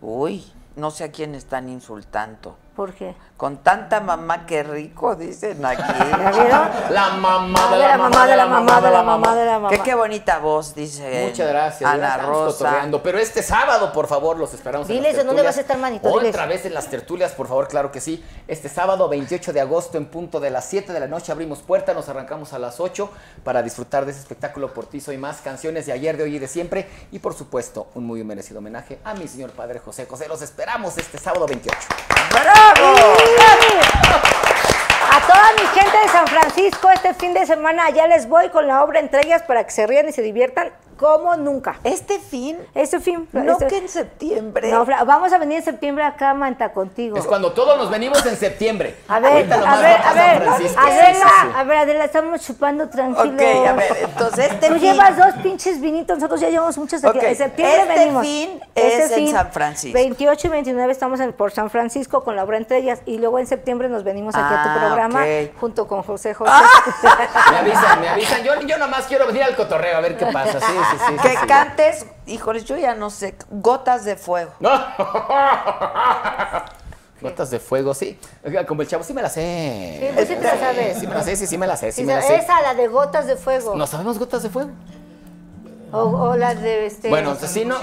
Uy, 0.00 0.52
no 0.76 0.90
sé 0.90 1.04
a 1.04 1.10
quién 1.10 1.34
están 1.34 1.68
insultando. 1.68 2.58
¿Por 2.74 2.94
qué? 2.94 3.14
Con 3.36 3.58
tanta 3.58 4.00
mamá, 4.00 4.46
qué 4.46 4.62
rico, 4.62 5.14
dicen 5.14 5.64
aquí. 5.64 5.82
La 6.90 7.10
mamá 7.10 7.70
De 7.70 7.78
la 7.78 7.98
mamá, 7.98 8.26
de 8.26 8.36
la 8.36 8.46
mamá, 8.46 8.80
de 8.80 8.90
la 8.90 9.02
mamá, 9.02 9.34
de 9.34 9.44
la 9.44 9.58
mamá. 9.58 9.68
Qué, 9.68 9.80
qué 9.80 9.94
bonita 9.94 10.38
voz, 10.38 10.74
dice 10.74 11.26
Muchas 11.28 11.48
gracias. 11.48 11.90
Ana 11.90 12.18
Rosa. 12.18 12.88
Pero 13.02 13.18
este 13.18 13.42
sábado, 13.42 13.92
por 13.92 14.06
favor, 14.06 14.38
los 14.38 14.54
esperamos. 14.54 14.88
en 14.88 14.96
Diles, 14.96 15.12
las 15.14 15.20
¿en 15.22 15.26
dónde 15.26 15.42
vas 15.42 15.58
a 15.58 15.60
estar, 15.60 15.76
manito? 15.76 16.08
Diles. 16.08 16.30
Otra 16.30 16.46
vez 16.46 16.64
en 16.64 16.72
las 16.72 16.88
tertulias, 16.88 17.32
por 17.32 17.48
favor, 17.48 17.68
claro 17.68 17.90
que 17.92 18.00
sí. 18.00 18.24
Este 18.48 18.68
sábado, 18.68 19.08
28 19.08 19.52
de 19.52 19.60
agosto, 19.60 19.98
en 19.98 20.06
punto 20.06 20.40
de 20.40 20.50
las 20.50 20.64
7 20.66 20.92
de 20.92 21.00
la 21.00 21.08
noche, 21.08 21.32
abrimos 21.32 21.60
puerta, 21.60 21.92
nos 21.94 22.08
arrancamos 22.08 22.52
a 22.52 22.58
las 22.58 22.80
8 22.80 23.10
para 23.44 23.62
disfrutar 23.62 24.04
de 24.04 24.12
ese 24.12 24.20
espectáculo 24.20 24.72
por 24.72 24.86
ti 24.86 25.00
soy 25.00 25.18
más, 25.18 25.40
canciones 25.40 25.86
de 25.86 25.92
ayer, 25.92 26.16
de 26.16 26.22
hoy 26.22 26.36
y 26.36 26.38
de 26.38 26.48
siempre. 26.48 26.88
Y 27.10 27.18
por 27.18 27.34
supuesto, 27.34 27.88
un 27.94 28.06
muy 28.06 28.22
merecido 28.24 28.58
homenaje 28.58 28.98
a 29.04 29.14
mi 29.14 29.28
señor 29.28 29.50
padre 29.50 29.80
José 29.80 30.06
José. 30.06 30.28
Los 30.28 30.42
esperamos 30.42 30.96
este 30.96 31.18
sábado 31.18 31.46
28. 31.46 31.78
A 35.10 35.20
toda 35.26 35.52
mi 35.52 35.66
gente 35.78 35.98
de 35.98 36.08
San 36.08 36.26
Francisco, 36.26 36.90
este 36.90 37.14
fin 37.14 37.34
de 37.34 37.44
semana 37.46 37.86
allá 37.86 38.06
les 38.06 38.28
voy 38.28 38.48
con 38.48 38.66
la 38.66 38.82
obra 38.82 39.00
entre 39.00 39.20
ellas 39.26 39.42
para 39.42 39.64
que 39.64 39.70
se 39.70 39.86
rían 39.86 40.08
y 40.08 40.12
se 40.12 40.22
diviertan 40.22 40.72
como 41.02 41.36
nunca. 41.36 41.76
Este 41.84 42.18
fin, 42.20 42.56
Este 42.74 43.00
fin. 43.00 43.28
no 43.32 43.52
este- 43.52 43.66
que 43.66 43.78
en 43.78 43.88
septiembre. 43.88 44.70
No, 44.70 44.86
Fra- 44.86 45.04
vamos 45.04 45.32
a 45.32 45.38
venir 45.38 45.58
en 45.58 45.64
septiembre 45.64 46.04
acá 46.04 46.30
a 46.30 46.34
Manta 46.34 46.72
contigo. 46.72 47.16
Es 47.18 47.26
cuando 47.26 47.52
todos 47.52 47.76
nos 47.76 47.90
venimos 47.90 48.24
en 48.24 48.36
septiembre. 48.36 48.96
A 49.08 49.18
ver, 49.20 49.52
a 49.52 49.56
ver, 49.56 49.66
a 49.68 49.76
ver. 49.80 50.00
Adela, 50.02 50.56
Sí, 50.56 50.68
sí, 50.68 50.74
sí. 50.74 51.48
a 51.56 51.64
ver, 51.64 51.76
Adela, 51.78 52.04
estamos 52.04 52.40
chupando 52.40 52.88
tranquilos. 52.88 53.34
Ok, 53.34 53.66
a 53.68 53.72
ver, 53.72 53.96
entonces 54.02 54.52
este 54.52 54.68
Tú 54.68 54.74
fin- 54.74 54.82
llevas 54.82 55.16
dos 55.16 55.34
pinches 55.42 55.80
vinitos, 55.80 56.16
nosotros 56.18 56.40
ya 56.40 56.48
llevamos 56.50 56.78
muchos 56.78 57.04
aquí. 57.04 57.18
En 57.20 57.36
septiembre 57.36 57.80
este 57.82 57.98
venimos. 57.98 58.22
fin 58.24 58.60
es 58.74 59.10
en 59.10 59.28
San 59.32 59.50
Francisco. 59.52 59.94
28 59.94 60.46
y 60.46 60.50
29 60.50 60.92
estamos 60.92 61.18
en- 61.20 61.32
por 61.32 61.50
San 61.50 61.68
Francisco 61.70 62.22
con 62.22 62.36
la 62.36 62.44
obra 62.44 62.56
entre 62.58 62.78
ellas 62.78 63.00
y 63.06 63.18
luego 63.18 63.38
en 63.40 63.46
septiembre 63.46 63.88
nos 63.88 64.04
venimos 64.04 64.34
aquí 64.36 64.54
a 64.54 64.62
tu 64.74 64.78
programa. 64.78 65.22
Ah. 65.24 65.48
junto 65.60 65.86
con 65.86 66.02
José 66.02 66.32
José. 66.34 66.52
Me 67.50 67.58
avisan, 67.58 68.00
me 68.00 68.08
avisan. 68.08 68.42
Yo, 68.44 68.60
yo 68.62 68.78
nomás 68.78 69.06
quiero 69.06 69.26
venir 69.26 69.42
al 69.42 69.56
cotorreo 69.56 69.96
a 69.96 70.00
ver 70.00 70.16
qué 70.16 70.26
pasa. 70.26 70.60
Sí, 70.60 70.66
sí, 70.90 70.91
sí. 70.98 71.04
sí, 71.08 71.16
Que 71.22 71.36
sí. 71.36 71.46
cantes, 71.46 72.06
híjoles, 72.26 72.64
yo 72.64 72.76
ya 72.76 72.94
no 72.94 73.10
sé, 73.10 73.34
gotas 73.50 74.04
de 74.04 74.16
fuego. 74.16 74.52
Gotas 77.20 77.50
de 77.50 77.60
fuego, 77.60 77.94
sí. 77.94 78.18
Como 78.66 78.82
el 78.82 78.88
chavo, 78.88 79.04
sí 79.04 79.14
me 79.14 79.22
la 79.22 79.28
sé. 79.30 79.98
Sí, 80.00 80.06
pues 80.14 80.26
sí 80.28 80.34
te 80.34 80.42
la 80.42 80.58
sabes. 80.58 80.98
Sí 80.98 81.06
me 81.06 81.14
la 81.14 81.22
sé, 81.22 81.36
sí, 81.36 81.46
sí 81.46 81.56
me 81.58 81.66
la 81.68 81.76
sé, 81.76 81.92
sí 81.92 82.00
Sí, 82.00 82.04
me 82.06 82.14
la 82.16 82.22
sé. 82.22 82.34
esa, 82.36 82.60
la 82.60 82.74
de 82.74 82.88
gotas 82.88 83.26
de 83.28 83.36
fuego. 83.36 83.76
¿No 83.76 83.86
sabemos 83.86 84.18
gotas 84.18 84.42
de 84.42 84.50
fuego? 84.50 84.70
O, 85.92 85.98
o 86.30 86.36
la 86.36 86.54
de 86.54 86.86
este. 86.86 87.08
Bueno, 87.10 87.34
sí, 87.34 87.64
no. 87.66 87.76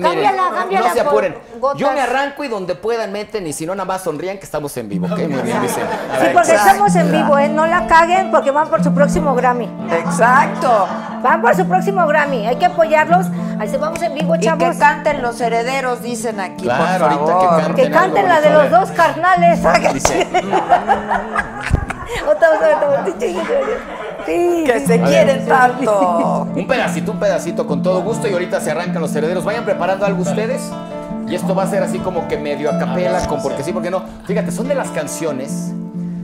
Cámbiala, 0.00 0.42
cámbiala 0.54 0.88
no 0.88 0.94
se 0.94 1.00
apuren. 1.00 1.36
gotas. 1.58 1.80
Yo 1.80 1.90
me 1.92 2.00
arranco 2.00 2.44
y 2.44 2.48
donde 2.48 2.74
puedan 2.76 3.10
meten 3.12 3.46
y 3.46 3.52
si 3.52 3.66
no, 3.66 3.74
nada 3.74 3.86
más 3.86 4.02
sonrían 4.02 4.38
que 4.38 4.44
estamos 4.44 4.76
en 4.76 4.88
vivo. 4.88 5.06
¿ok? 5.06 5.18
Muy 5.18 5.42
bien, 5.42 5.60
dicen. 5.62 5.84
A 5.84 6.20
Sí, 6.20 6.26
porque 6.32 6.52
Exacto. 6.52 6.70
estamos 6.70 6.94
en 6.96 7.10
vivo, 7.12 7.38
¿eh? 7.38 7.48
No 7.48 7.66
la 7.66 7.86
caguen 7.88 8.30
porque 8.30 8.50
van 8.52 8.68
por 8.68 8.84
su 8.84 8.94
próximo 8.94 9.34
Grammy. 9.34 9.68
Exacto. 9.90 10.86
Van 11.22 11.42
por 11.42 11.54
su 11.56 11.66
próximo 11.66 12.06
Grammy. 12.06 12.46
Hay 12.46 12.56
que 12.56 12.66
apoyarlos. 12.66 13.26
Ahí 13.58 13.68
se 13.68 13.78
vamos 13.78 14.00
en 14.02 14.14
vivo, 14.14 14.34
Y 14.36 14.40
chavos. 14.40 14.62
que 14.72 14.78
canten 14.78 15.22
los 15.22 15.40
herederos, 15.40 16.02
dicen 16.02 16.38
aquí, 16.40 16.64
Claro, 16.64 17.06
por 17.06 17.12
ahorita 17.12 17.26
favor. 17.26 17.40
que 17.40 17.62
canten. 17.62 17.84
Que 17.84 17.90
canten 17.90 18.28
la 18.28 18.40
de 18.40 18.50
los 18.50 18.70
dos 18.70 18.90
carnales. 18.92 19.60
Dice, 19.94 20.26
Otra, 22.28 22.50
otra, 22.50 22.76
otra, 22.76 22.88
otra. 22.88 23.14
Sí, 24.26 24.64
Que 24.66 24.80
se 24.86 25.00
quieren 25.00 25.46
tanto. 25.46 26.48
un 26.56 26.66
pedacito, 26.66 27.12
un 27.12 27.20
pedacito, 27.20 27.66
con 27.66 27.82
todo 27.82 28.02
gusto. 28.02 28.28
Y 28.28 28.32
ahorita 28.32 28.60
se 28.60 28.70
arrancan 28.70 29.00
los 29.02 29.14
herederos. 29.14 29.44
Vayan 29.44 29.64
preparando 29.64 30.06
algo 30.06 30.22
ustedes. 30.22 30.62
Y 31.28 31.34
esto 31.34 31.54
va 31.54 31.62
a 31.62 31.66
ser 31.66 31.82
así 31.82 31.98
como 31.98 32.28
que 32.28 32.36
medio 32.36 32.70
a 32.70 32.78
capela, 32.78 33.26
con 33.26 33.40
porque 33.42 33.62
sí, 33.62 33.72
porque 33.72 33.90
no. 33.90 34.02
Fíjate, 34.26 34.50
son 34.52 34.68
de 34.68 34.74
las 34.74 34.90
canciones 34.90 35.70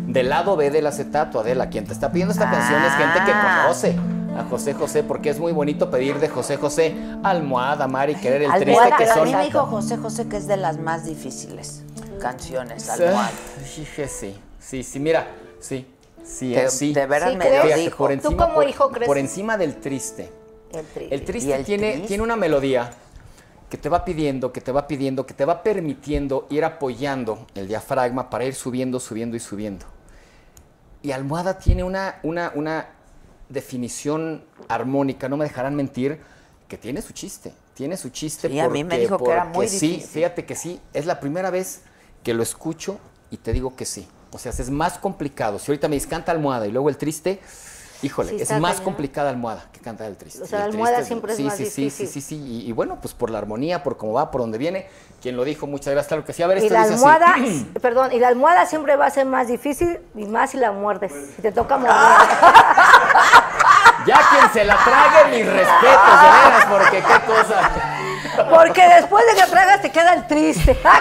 del 0.06 0.28
lado 0.28 0.56
B 0.56 0.70
del 0.70 0.86
acetato, 0.86 1.40
Adela. 1.40 1.68
Quien 1.70 1.85
te 1.86 1.93
está 1.93 2.10
pidiendo 2.10 2.32
esta 2.32 2.51
canción 2.51 2.82
es 2.82 2.93
gente 2.94 3.20
que 3.24 3.32
Ah. 3.32 3.62
conoce 3.62 3.97
a 4.39 4.44
José 4.44 4.74
José, 4.74 5.02
porque 5.02 5.31
es 5.31 5.39
muy 5.40 5.52
bonito 5.52 5.90
pedir 5.90 6.18
de 6.20 6.28
José 6.28 6.56
José 6.56 6.94
almohada, 7.22 7.85
amar 7.86 8.10
y 8.10 8.14
querer 8.14 8.43
el 8.43 8.51
triste 8.52 8.70
Almohada, 8.70 8.97
que 8.97 9.05
pero 9.05 9.22
a 9.22 9.24
mí 9.24 9.35
me 9.35 9.44
dijo 9.44 9.66
José 9.66 9.97
José 9.97 10.28
que 10.28 10.36
es 10.36 10.47
de 10.47 10.56
las 10.56 10.78
más 10.78 11.05
difíciles 11.05 11.82
canciones, 12.20 12.89
almohada. 12.90 13.31
Sí, 13.64 13.86
sí, 14.59 14.82
sí, 14.82 15.01
mira, 15.01 15.27
sí, 15.59 15.86
sí, 16.24 16.52
Que 16.55 16.68
sí. 16.68 16.92
de 16.92 17.06
veras 17.06 17.30
Sí, 17.30 17.36
me 17.36 17.44
lo 17.51 17.76
dijo. 17.76 17.97
por 17.98 18.10
¿Tú 18.10 18.14
encima, 18.14 18.44
como 18.47 18.55
por, 18.56 18.68
hijo 18.68 18.90
crees? 18.90 19.06
por 19.09 19.18
encima 19.18 19.56
del 19.56 19.76
triste. 19.80 20.30
El 20.72 20.86
tri- 20.94 21.09
El 21.10 21.20
¿Y 21.20 21.24
triste 21.24 21.55
el 21.55 21.64
tiene, 21.64 21.90
triste? 21.92 22.09
tiene 22.09 22.22
una 22.22 22.36
melodía 22.36 22.90
que 23.68 23.76
te 23.78 23.88
va 23.88 24.05
pidiendo, 24.05 24.52
que 24.52 24.60
te 24.60 24.72
va 24.72 24.86
pidiendo, 24.86 25.26
que 25.26 25.34
te 25.34 25.44
va 25.44 25.62
permitiendo 25.62 26.47
ir 26.51 26.64
apoyando 26.64 27.47
el 27.55 27.68
diafragma 27.68 28.28
para 28.30 28.44
ir 28.44 28.55
subiendo, 28.55 28.98
subiendo 29.01 29.36
y 29.36 29.40
subiendo. 29.40 29.86
Y 31.02 31.12
Almohada 31.12 31.59
tiene 31.59 31.82
una, 31.82 32.20
una, 32.22 32.52
una 32.55 32.86
definición 33.48 34.44
armónica, 34.68 35.28
no 35.28 35.36
me 35.36 35.44
dejarán 35.44 35.74
mentir, 35.74 36.20
que 36.68 36.76
tiene 36.76 37.01
su 37.02 37.12
chiste. 37.12 37.52
Tiene 37.74 37.97
su 37.97 38.10
chiste 38.10 38.48
Sí, 38.48 38.60
a 38.60 38.68
mí 38.68 38.84
me 38.84 38.98
dijo 38.98 39.18
que 39.18 39.30
era 39.30 39.44
muy 39.44 39.55
porque 39.55 39.68
sí, 39.68 39.92
difícil. 39.92 40.10
fíjate 40.10 40.44
que 40.44 40.55
sí, 40.55 40.80
es 40.92 41.06
la 41.06 41.18
primera 41.20 41.51
vez 41.51 41.82
que 42.22 42.34
lo 42.34 42.42
escucho 42.42 42.98
y 43.30 43.38
te 43.38 43.52
digo 43.52 43.74
que 43.76 43.86
sí. 43.86 44.06
O 44.32 44.39
sea, 44.39 44.52
es 44.52 44.70
más 44.70 44.98
complicado. 44.98 45.59
Si 45.59 45.70
ahorita 45.70 45.89
me 45.89 45.94
dices 45.97 46.09
canta 46.09 46.32
almohada 46.32 46.66
y 46.66 46.73
luego 46.73 46.89
el 46.89 46.97
triste, 46.97 47.40
híjole, 48.02 48.31
Sí, 48.31 48.36
es 48.40 48.51
más 48.61 48.73
cañón. 48.74 48.85
complicada 48.85 49.31
almohada 49.31 49.65
que 49.73 49.81
canta 49.81 50.07
el 50.07 50.16
triste. 50.16 50.43
O 50.43 50.47
sea, 50.47 50.61
el 50.61 50.70
almohada 50.73 50.97
triste 50.97 51.07
siempre 51.09 51.32
es 51.32 51.36
sí, 51.39 51.44
más 51.44 51.57
sí, 51.57 51.66
sí, 51.66 51.82
difícil. 51.85 52.07
Sí, 52.07 52.20
sí, 52.20 52.20
sí. 52.20 52.36
Y, 52.65 52.69
y 52.69 52.73
bueno, 52.73 52.98
pues 53.02 53.12
por 53.15 53.31
la 53.31 53.39
armonía, 53.39 53.82
por 53.82 53.97
cómo 53.97 54.12
va, 54.12 54.31
por 54.31 54.40
dónde 54.43 54.59
viene. 54.59 54.86
Quien 55.20 55.36
lo 55.36 55.44
dijo, 55.44 55.66
muchas 55.66 55.93
gracias, 55.93 56.09
claro 56.09 56.24
que 56.24 56.32
sí. 56.32 56.43
A 56.43 56.47
ver, 56.47 56.59
Y 56.59 56.62
esto 56.62 56.73
la 56.74 56.81
dice 56.82 56.94
así. 56.94 57.05
almohada, 57.05 57.35
perdón, 57.82 58.12
y 58.12 58.19
la 58.20 58.28
almohada 58.28 58.66
siempre 58.66 58.97
va 58.97 59.07
a 59.07 59.11
ser 59.11 59.27
más 59.27 59.48
difícil 59.48 59.98
y 60.15 60.24
más 60.27 60.51
si 60.51 60.57
la 60.59 60.70
muerdes. 60.73 61.12
Si 61.36 61.43
te 61.43 61.51
toca 61.52 61.77
morder. 61.78 61.97
Ya 64.07 64.19
quien 64.31 64.51
se 64.52 64.65
la 64.65 64.77
trague, 64.82 65.36
mis 65.36 65.47
respetos, 65.47 66.20
de 66.23 66.28
veras, 66.28 66.66
porque 66.70 67.02
qué 67.02 67.27
cosa. 67.27 67.70
Porque 68.48 68.89
después 68.97 69.24
de 69.27 69.43
que 69.43 69.51
tragas 69.51 69.82
te 69.82 69.90
queda 69.90 70.15
el 70.15 70.27
triste. 70.27 70.78
¡Ah, 70.85 71.01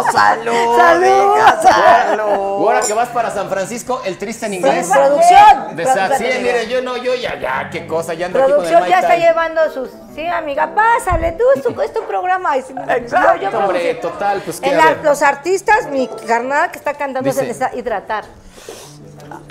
Pues 0.00 0.12
salud. 0.14 0.76
Salud. 0.78 1.34
salud. 1.62 2.22
ahora 2.62 2.80
que 2.80 2.92
vas 2.92 3.08
para 3.08 3.30
San 3.30 3.48
Francisco, 3.50 4.00
el 4.04 4.16
triste 4.18 4.46
en 4.46 4.54
inglés. 4.54 4.88
Producción. 4.88 5.76
De 5.76 5.84
Sa- 5.84 6.16
sí, 6.16 6.24
mire, 6.40 6.66
yo 6.68 6.80
no, 6.82 6.96
yo 6.96 7.14
ya, 7.14 7.38
ya, 7.38 7.68
qué 7.70 7.86
cosa, 7.86 8.14
ya 8.14 8.26
ando 8.26 8.38
Producción 8.38 8.82
aquí 8.82 8.90
ya 8.90 9.00
con 9.00 9.04
el 9.04 9.04
está 9.04 9.08
Mai 9.08 9.18
Tai. 9.18 9.20
llevando 9.28 9.70
sus. 9.72 9.90
Sí, 10.14 10.26
amiga, 10.26 10.70
pásale, 10.74 11.32
tú, 11.32 11.44
es 11.56 11.62
tu, 11.62 11.80
es 11.80 11.92
tu 11.92 12.02
programa. 12.04 12.56
Exacto, 12.56 13.36
yo- 13.40 13.50
yo 13.50 13.58
Hombre, 13.58 13.94
total, 13.94 14.40
pues 14.42 14.60
En 14.62 14.76
la- 14.76 14.94
los 15.02 15.22
artistas, 15.22 15.86
mi 15.90 16.08
carnal 16.26 16.70
que 16.70 16.78
está 16.78 16.94
cantando 16.94 17.30
se 17.32 17.42
Dice- 17.42 17.46
necesita 17.52 17.76
hidratar. 17.76 18.24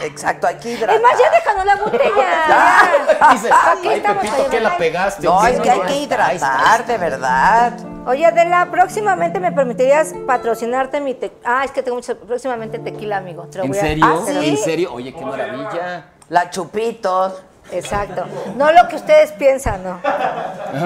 Exacto, 0.04 0.46
aquí 0.48 0.70
hidratar. 0.70 0.96
Es 0.96 1.02
más, 1.02 1.12
ya 1.20 1.30
déjanos 1.32 1.66
la 1.66 1.76
botella. 1.76 2.46
ya. 2.48 3.30
Dice, 3.32 3.50
ay, 3.52 4.02
Pepito, 4.02 4.48
¿qué 4.50 4.60
la 4.60 4.78
pegaste? 4.78 5.24
No, 5.26 5.42
Sí, 5.42 5.52
es 5.54 5.60
que 5.60 5.72
hay 5.72 5.80
que 5.80 5.88
ahí 5.88 6.04
está, 6.04 6.26
ahí 6.28 6.36
está. 6.36 6.48
hidratar, 6.48 6.86
de 6.86 6.98
verdad. 6.98 7.74
Oye, 8.08 8.26
Adela, 8.26 8.68
próximamente 8.72 9.40
me 9.40 9.52
permitirías 9.52 10.14
patrocinarte 10.26 11.00
mi 11.00 11.14
te 11.14 11.32
Ah, 11.46 11.64
es 11.64 11.72
que 11.72 11.84
tengo 11.84 11.98
mucho. 11.98 12.18
Próximamente 12.18 12.80
tequila, 12.80 13.18
amigo. 13.18 13.44
Te 13.44 13.60
lo 13.60 13.66
¿En 13.66 13.70
voy 13.72 13.78
a- 13.78 13.82
serio? 13.82 14.06
Ah, 14.08 14.20
¿sí? 14.26 14.50
¿En 14.50 14.58
serio? 14.58 14.94
Oye, 14.94 15.14
qué 15.14 15.24
maravilla. 15.24 16.06
La 16.30 16.50
chupitos. 16.50 17.44
Exacto. 17.72 18.26
No 18.56 18.72
lo 18.72 18.88
que 18.88 18.96
ustedes 18.96 19.32
piensan, 19.34 19.84
no. 19.84 20.00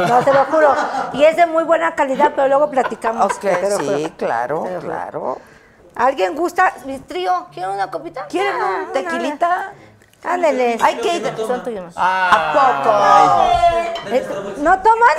No, 0.07 0.23
te 0.23 0.33
lo 0.33 0.43
juro. 0.45 0.75
Y 1.13 1.23
es 1.23 1.35
de 1.37 1.45
muy 1.45 1.63
buena 1.63 1.95
calidad, 1.95 2.33
pero 2.35 2.47
luego 2.49 2.69
platicamos. 2.69 3.25
Ok, 3.25 3.45
sí, 3.79 4.13
claro, 4.17 4.67
claro. 4.81 5.37
¿Alguien 5.95 6.35
gusta? 6.35 6.73
Mi 6.85 6.99
trío, 6.99 7.47
¿quieren 7.53 7.71
una 7.71 7.89
copita? 7.89 8.25
¿Quieren 8.27 8.53
Ah, 8.61 8.83
un 8.87 8.91
tequilita? 8.93 9.71
Ándale. 10.27 10.77
Hay 10.81 10.95
que 10.97 11.17
ir- 11.17 11.33
Son 11.47 11.63
tuyos. 11.63 11.93
¿A 11.95 13.43
Eh, 14.11 14.25
¿No 14.57 14.79
toman? 14.81 15.17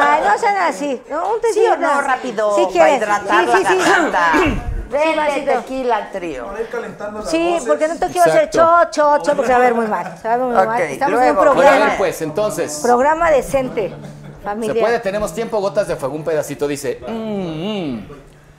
Ay, 0.00 0.22
no 0.26 0.38
sean 0.38 0.56
así. 0.58 1.00
No, 1.08 1.16
un 1.28 1.40
poco? 1.40 1.52
Sí 1.52 1.64
o 1.66 1.76
no, 1.76 2.00
rápido, 2.00 2.54
Sí, 2.56 2.62
para 2.62 2.72
quieres. 2.72 2.96
hidratar 2.96 3.44
sí, 3.46 3.52
sí, 3.52 3.64
sí. 3.82 4.60
vasito. 5.16 5.52
tequila 5.60 6.10
trío. 6.12 6.46
Para 6.46 6.60
ir 6.60 6.68
calentando 6.68 7.20
las 7.20 7.30
Sí, 7.30 7.56
porque 7.66 7.88
no 7.88 7.96
te 7.98 8.06
quiero 8.08 8.30
hacer 8.30 8.50
cho, 8.50 8.68
cho, 8.90 9.18
cho, 9.18 9.32
porque 9.34 9.46
se 9.46 9.52
va 9.52 9.56
a 9.58 9.60
ver 9.62 9.74
muy 9.74 9.86
mal. 9.86 10.16
Se 10.20 10.28
va 10.28 10.34
a 10.34 10.36
ver 10.36 10.46
muy 10.46 10.54
mal. 10.54 10.80
Estamos 10.82 11.12
luego. 11.20 11.24
en 11.24 11.30
un 11.30 11.36
Bueno, 11.36 11.50
a 11.50 11.54
programa, 11.54 11.86
ver, 11.86 11.96
pues, 11.98 12.22
entonces. 12.22 12.80
programa 12.82 13.30
decente, 13.30 13.88
¿Se 13.90 14.44
familiar. 14.44 14.78
puede? 14.78 14.98
Tenemos 15.00 15.32
tiempo, 15.34 15.58
gotas 15.60 15.88
de 15.88 15.96
fuego, 15.96 16.14
un 16.14 16.24
pedacito 16.24 16.66
dice. 16.68 17.00
mm, 17.06 17.98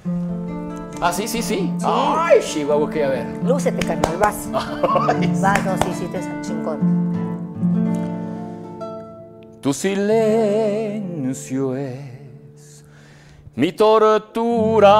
mm. 0.05 0.44
Ah, 1.01 1.11
sí, 1.11 1.27
sí, 1.27 1.41
sí. 1.41 1.71
Ay, 1.83 2.39
Chihuahua, 2.41 2.85
ok, 2.85 2.95
a 2.95 3.09
ver. 3.09 3.25
Lúcete, 3.43 3.85
carnal, 3.85 4.17
vas. 4.17 4.35
Vas, 4.51 5.65
no, 5.65 5.77
sí, 5.77 5.93
sí, 5.93 6.07
te 6.07 6.19
chingón. 6.41 7.05
Tu 9.61 9.73
silencio 9.73 11.75
es 11.75 12.83
mi 13.55 13.71
tortura. 13.71 14.93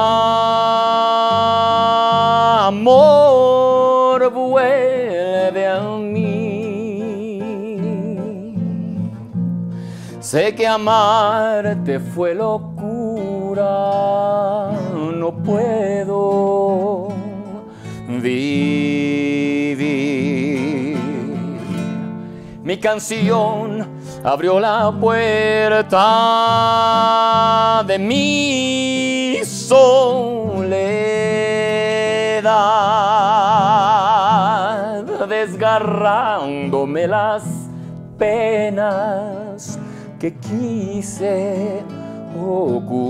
Amor, 2.68 4.32
vuelve 4.32 5.68
a 5.68 5.82
mí. 5.82 7.40
Sé 10.20 10.56
que 10.56 10.68
amarte 10.68 12.00
fue 12.00 12.34
locura. 12.34 13.66
Vivir. 18.26 19.86
Mi 22.64 22.78
canción 22.80 23.88
abrió 24.24 24.60
la 24.60 24.92
puerta 25.00 26.02
de 27.86 28.00
mi 28.00 29.40
soledad, 29.46 30.96
desgarrándome 35.30 37.08
las 37.08 37.44
penas 38.18 39.78
que 40.20 40.34
quise 40.34 41.84
ocultar. 42.36 43.06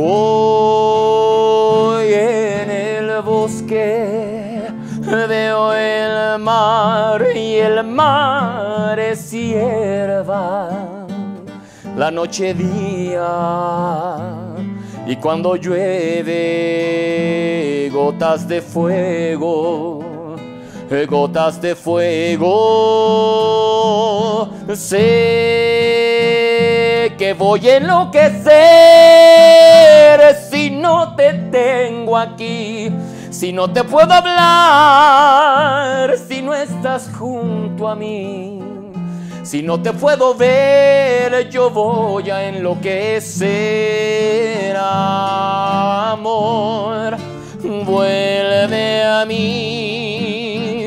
Hoy 0.00 0.14
en 2.14 2.70
el 2.70 3.20
bosque 3.20 4.62
veo 5.00 5.72
el 5.72 6.38
mar 6.38 7.26
y 7.34 7.56
el 7.56 7.82
mar 7.82 8.96
es 9.00 9.32
hierba, 9.32 10.68
la 11.96 12.12
noche 12.12 12.54
día 12.54 14.20
y 15.04 15.16
cuando 15.16 15.56
llueve 15.56 16.30
gotas 17.92 18.46
de 18.46 18.62
fuego 18.62 19.98
gotas 21.08 21.60
de 21.60 21.74
fuego. 21.74 22.48
Sé 24.74 25.77
que 27.18 27.34
voy 27.34 27.68
a 27.68 27.76
enloquecer 27.78 28.48
si 30.50 30.70
no 30.70 31.16
te 31.16 31.32
tengo 31.50 32.16
aquí, 32.16 32.92
si 33.30 33.52
no 33.52 33.72
te 33.72 33.82
puedo 33.82 34.12
hablar, 34.12 36.16
si 36.16 36.40
no 36.40 36.54
estás 36.54 37.10
junto 37.18 37.88
a 37.88 37.96
mí. 37.96 38.62
Si 39.42 39.62
no 39.62 39.82
te 39.82 39.92
puedo 39.92 40.34
ver, 40.34 41.48
yo 41.48 41.70
voy 41.70 42.30
a 42.30 42.48
enloquecer, 42.48 44.76
amor. 44.78 46.28
Vuelve 47.84 49.04
a 49.04 49.24
mí. 49.26 50.86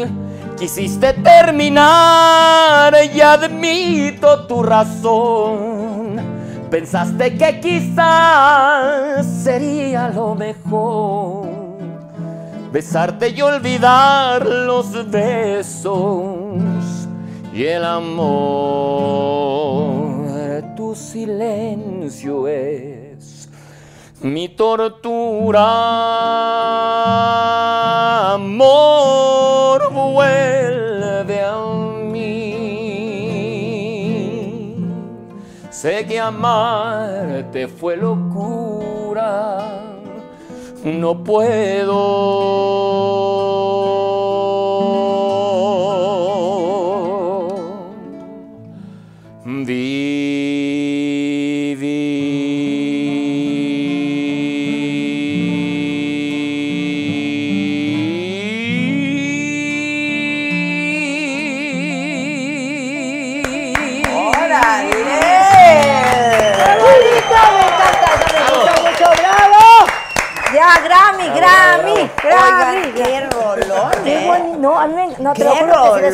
Quisiste 0.58 1.12
terminar 1.14 2.96
y 3.14 3.20
admito 3.20 4.46
tu 4.46 4.62
razón. 4.62 5.91
Pensaste 6.72 7.38
que 7.38 7.60
quizás 7.60 9.26
sería 9.44 10.08
lo 10.08 10.34
mejor. 10.36 11.50
Besarte 12.72 13.28
y 13.28 13.42
olvidar 13.42 14.46
los 14.46 15.12
besos 15.12 16.00
y 17.54 17.66
el 17.66 17.84
amor. 17.84 18.22
Tu 20.78 20.96
silencio 20.96 22.48
es 22.48 23.50
mi 24.22 24.48
tortura. 24.48 25.66
Amor, 28.36 29.92
vuelve 29.92 31.42
a 31.42 31.58
Sé 35.82 36.06
que 36.06 36.20
amarte 36.20 37.68
fue 37.68 37.98
locura. 37.98 39.82
No 40.84 41.24
puedo 41.24 41.92
Grammy, 71.30 72.10
Grammy, 72.24 72.92
Grammy. 72.92 72.92
Qué 72.94 73.30
rolón, 73.30 73.92
Qué 74.04 74.28
¿eh? 74.28 74.54
No, 74.58 74.80
a 74.80 74.88
mí 74.88 74.94
me, 74.96 75.08
no, 75.20 75.34
te 75.34 75.40
Qué 75.40 75.44
lo 75.44 75.56
juro 75.56 75.94
que 75.96 76.02
sí, 76.02 76.08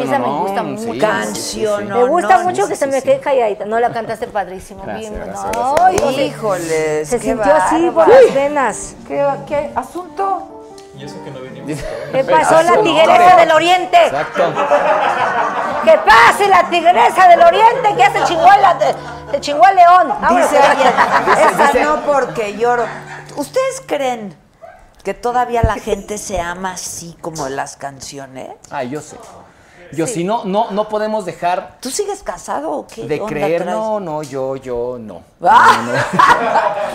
esa- 0.00 0.18
me 0.18 0.26
¿no? 0.26 0.38
gusta 0.40 0.60
Sí, 0.60 0.66
mucho. 0.66 0.92
sí, 0.92 0.98
Canción, 0.98 1.88
Me 1.88 2.04
gusta 2.04 2.36
no, 2.38 2.42
mucho 2.44 2.68
que 2.68 2.76
se 2.76 2.84
sí, 2.84 2.90
me 2.90 3.02
quede 3.02 3.20
calladita. 3.20 3.64
No, 3.64 3.78
la 3.80 3.90
cantaste 3.92 4.26
padrísimo. 4.28 4.82
Gracias, 4.84 5.10
bien, 5.12 5.24
gracias, 5.24 5.56
no, 5.56 5.74
gracias. 5.74 5.92
y 6.00 6.04
no 6.04 6.12
sé, 6.12 6.24
Híjoles, 6.26 7.08
Se 7.08 7.18
qué 7.18 7.24
sintió 7.24 7.54
así 7.54 7.76
por 7.86 7.94
bárbaro. 7.94 8.20
las 8.24 8.34
venas. 8.34 8.94
¿Qué, 9.08 9.26
qué 9.46 9.70
asunto? 9.74 10.48
Y 10.98 11.04
eso 11.04 11.14
que 11.24 11.30
no 11.30 11.40
venimos. 11.40 11.80
¿Qué 12.12 12.24
pasó 12.24 12.62
la 12.62 12.82
tigresa 12.82 13.36
del 13.36 13.50
oriente? 13.52 13.96
Exacto. 14.06 14.52
¡Que 15.84 15.98
pase 15.98 16.48
la 16.48 16.62
tigresa 16.70 17.28
del 17.28 17.42
oriente! 17.42 17.88
Que 17.88 17.96
ya 17.96 18.12
se 18.12 18.24
chingó, 18.24 18.46
se 19.32 19.40
chingó 19.40 19.66
el 19.68 19.76
león. 19.76 20.08
Vámonos. 20.20 20.50
Dice 20.50 20.62
alguien, 20.62 20.88
esa 20.88 21.66
dice- 21.66 21.84
no 21.84 21.96
porque 22.02 22.56
lloro. 22.56 22.84
¿Ustedes 23.36 23.82
creen 23.86 24.36
que 25.04 25.14
todavía 25.14 25.62
la 25.62 25.74
gente 25.74 26.18
se 26.18 26.40
ama 26.40 26.72
así 26.72 27.16
como 27.20 27.46
en 27.46 27.56
las 27.56 27.76
canciones? 27.76 28.50
Ay, 28.70 28.90
yo 28.90 29.00
sé. 29.00 29.16
Yo, 29.92 30.06
si 30.06 30.24
no, 30.24 30.44
no, 30.46 30.70
no 30.70 30.88
podemos 30.88 31.26
dejar 31.26 31.76
¿Tú 31.80 31.90
sigues 31.90 32.22
casado 32.22 32.70
o 32.70 32.86
qué 32.86 33.06
de 33.06 33.16
onda 33.20 33.28
creer, 33.28 33.62
traes? 33.62 33.76
no, 33.76 34.00
no, 34.00 34.22
yo, 34.22 34.56
yo, 34.56 34.96
no. 34.98 35.22
Ah. 35.42 35.82
No, 35.84 35.92
no. 35.92 35.98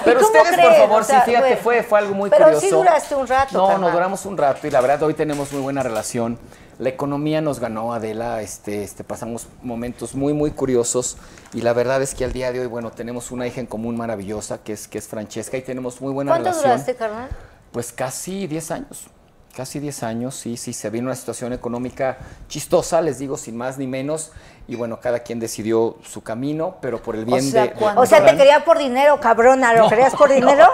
Pero 0.03 0.19
¿Y 0.19 0.23
cómo 0.23 0.39
ustedes, 0.39 0.59
por 0.65 0.73
favor, 0.75 1.01
O 1.01 1.03
sea, 1.05 1.19
sí, 1.19 1.25
fíjate, 1.29 1.47
bueno, 1.47 1.61
fue, 1.63 1.83
fue 1.83 1.99
algo 1.99 2.15
muy 2.15 2.29
pero 2.31 2.45
curioso. 2.45 2.65
sí 2.65 2.71
duraste 2.71 3.15
un 3.15 3.27
rato, 3.27 3.55
No, 3.55 3.65
carnal. 3.67 3.81
nos 3.81 3.93
duramos 3.93 4.25
un 4.25 4.35
rato 4.35 4.65
y 4.65 4.71
la 4.71 4.81
verdad 4.81 5.03
hoy 5.03 5.13
tenemos 5.13 5.51
muy 5.51 5.61
buena 5.61 5.83
relación. 5.83 6.39
La 6.79 6.89
economía 6.89 7.41
nos 7.41 7.59
ganó, 7.59 7.93
Adela, 7.93 8.41
este, 8.43 8.83
este, 8.83 9.03
pasamos 9.03 9.47
momentos 9.63 10.13
muy, 10.13 10.33
muy 10.33 10.51
curiosos 10.51 11.17
y 11.53 11.61
la 11.61 11.73
verdad 11.73 12.03
es 12.03 12.13
que 12.13 12.23
al 12.23 12.33
día 12.33 12.51
de 12.51 12.59
hoy, 12.59 12.67
bueno, 12.67 12.91
tenemos 12.91 13.31
una 13.31 13.47
hija 13.47 13.59
en 13.59 13.65
común 13.65 13.97
maravillosa 13.97 14.59
que 14.59 14.73
es, 14.73 14.87
que 14.87 14.99
es 14.99 15.07
Francesca 15.07 15.57
y 15.57 15.63
tenemos 15.63 16.01
muy 16.01 16.13
buena 16.13 16.31
¿Cuánto 16.31 16.49
relación. 16.49 16.71
duraste, 16.71 16.95
carnal? 16.95 17.29
Pues 17.71 17.91
casi 17.91 18.45
10 18.45 18.71
años. 18.71 19.07
Casi 19.55 19.79
10 19.79 20.03
años, 20.03 20.35
sí, 20.35 20.55
sí, 20.55 20.71
se 20.71 20.91
vino 20.91 21.07
una 21.07 21.15
situación 21.15 21.51
económica 21.51 22.19
chistosa, 22.47 23.01
les 23.01 23.17
digo, 23.17 23.37
sin 23.37 23.57
más 23.57 23.79
ni 23.79 23.87
menos. 23.87 24.31
Y 24.69 24.75
bueno, 24.75 24.99
cada 24.99 25.19
quien 25.19 25.39
decidió 25.39 25.95
su 26.03 26.21
camino, 26.23 26.75
pero 26.81 27.01
por 27.01 27.15
el 27.15 27.23
bien 27.23 27.41
sea, 27.41 27.67
de, 27.67 27.69
de- 27.69 27.85
O 27.95 28.05
sea, 28.05 28.25
te 28.25 28.35
quería 28.35 28.65
por 28.65 28.77
dinero, 28.77 29.17
cabrona. 29.21 29.73
¿Lo 29.73 29.83
No, 29.83 29.89
querías 29.89 30.13
por 30.13 30.29
dinero? 30.33 30.67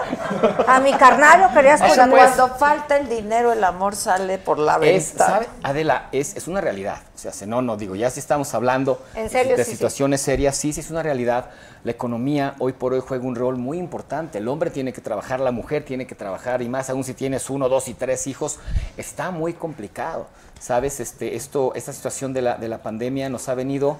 A 0.66 0.80
mi 0.80 0.92
carnal 0.94 1.42
lo 1.42 1.52
querías 1.54 1.80
O 1.80 1.86
por 1.86 1.94
dinero. 1.96 2.16
cuando 2.16 2.48
falta 2.56 2.96
el 2.96 3.08
dinero, 3.08 3.52
el 3.52 3.62
amor 3.62 3.94
sale 3.94 4.38
por 4.38 4.58
la 4.58 4.74
Es, 4.82 5.10
ventana. 5.10 5.30
¿sabe? 5.34 5.46
Adela, 5.62 6.08
es, 6.10 6.34
es 6.36 6.48
una 6.48 6.60
realidad. 6.60 6.98
O 7.14 7.18
sea, 7.18 7.30
se- 7.32 7.46
no, 7.46 7.62
no, 7.62 7.76
digo, 7.76 7.94
ya 7.94 8.10
si 8.10 8.18
estamos 8.18 8.52
hablando 8.54 9.00
En 9.14 9.30
serio, 9.30 9.56
de 9.56 9.64
sí, 9.64 9.70
sí. 9.70 9.76
situaciones 9.76 10.20
serias, 10.20 10.56
sí, 10.56 10.72
sí 10.72 10.80
es 10.80 10.90
una 10.90 11.02
realidad. 11.04 11.50
La 11.84 11.92
economía 11.92 12.54
hoy 12.58 12.72
por 12.72 12.94
hoy 12.94 13.00
juega 13.06 13.24
un 13.24 13.36
rol 13.36 13.56
muy 13.58 13.78
importante. 13.78 14.38
El 14.38 14.48
hombre 14.48 14.70
tiene 14.70 14.92
que 14.92 15.02
trabajar, 15.02 15.38
la 15.38 15.52
mujer 15.52 15.84
tiene 15.84 16.06
que 16.06 16.16
trabajar, 16.16 16.62
y 16.62 16.68
más 16.68 16.90
aún 16.90 17.04
si 17.04 17.14
tienes 17.14 17.48
uno, 17.48 17.68
dos 17.68 17.86
y 17.88 17.94
tres 17.94 18.26
hijos, 18.26 18.58
está 18.96 19.30
muy 19.30 19.52
complicado. 19.52 20.26
¿Sabes? 20.64 20.98
Este, 20.98 21.36
esto, 21.36 21.74
esta 21.74 21.92
situación 21.92 22.32
de 22.32 22.40
la, 22.40 22.56
de 22.56 22.68
la 22.68 22.82
pandemia 22.82 23.28
nos 23.28 23.50
ha 23.50 23.54
venido 23.54 23.98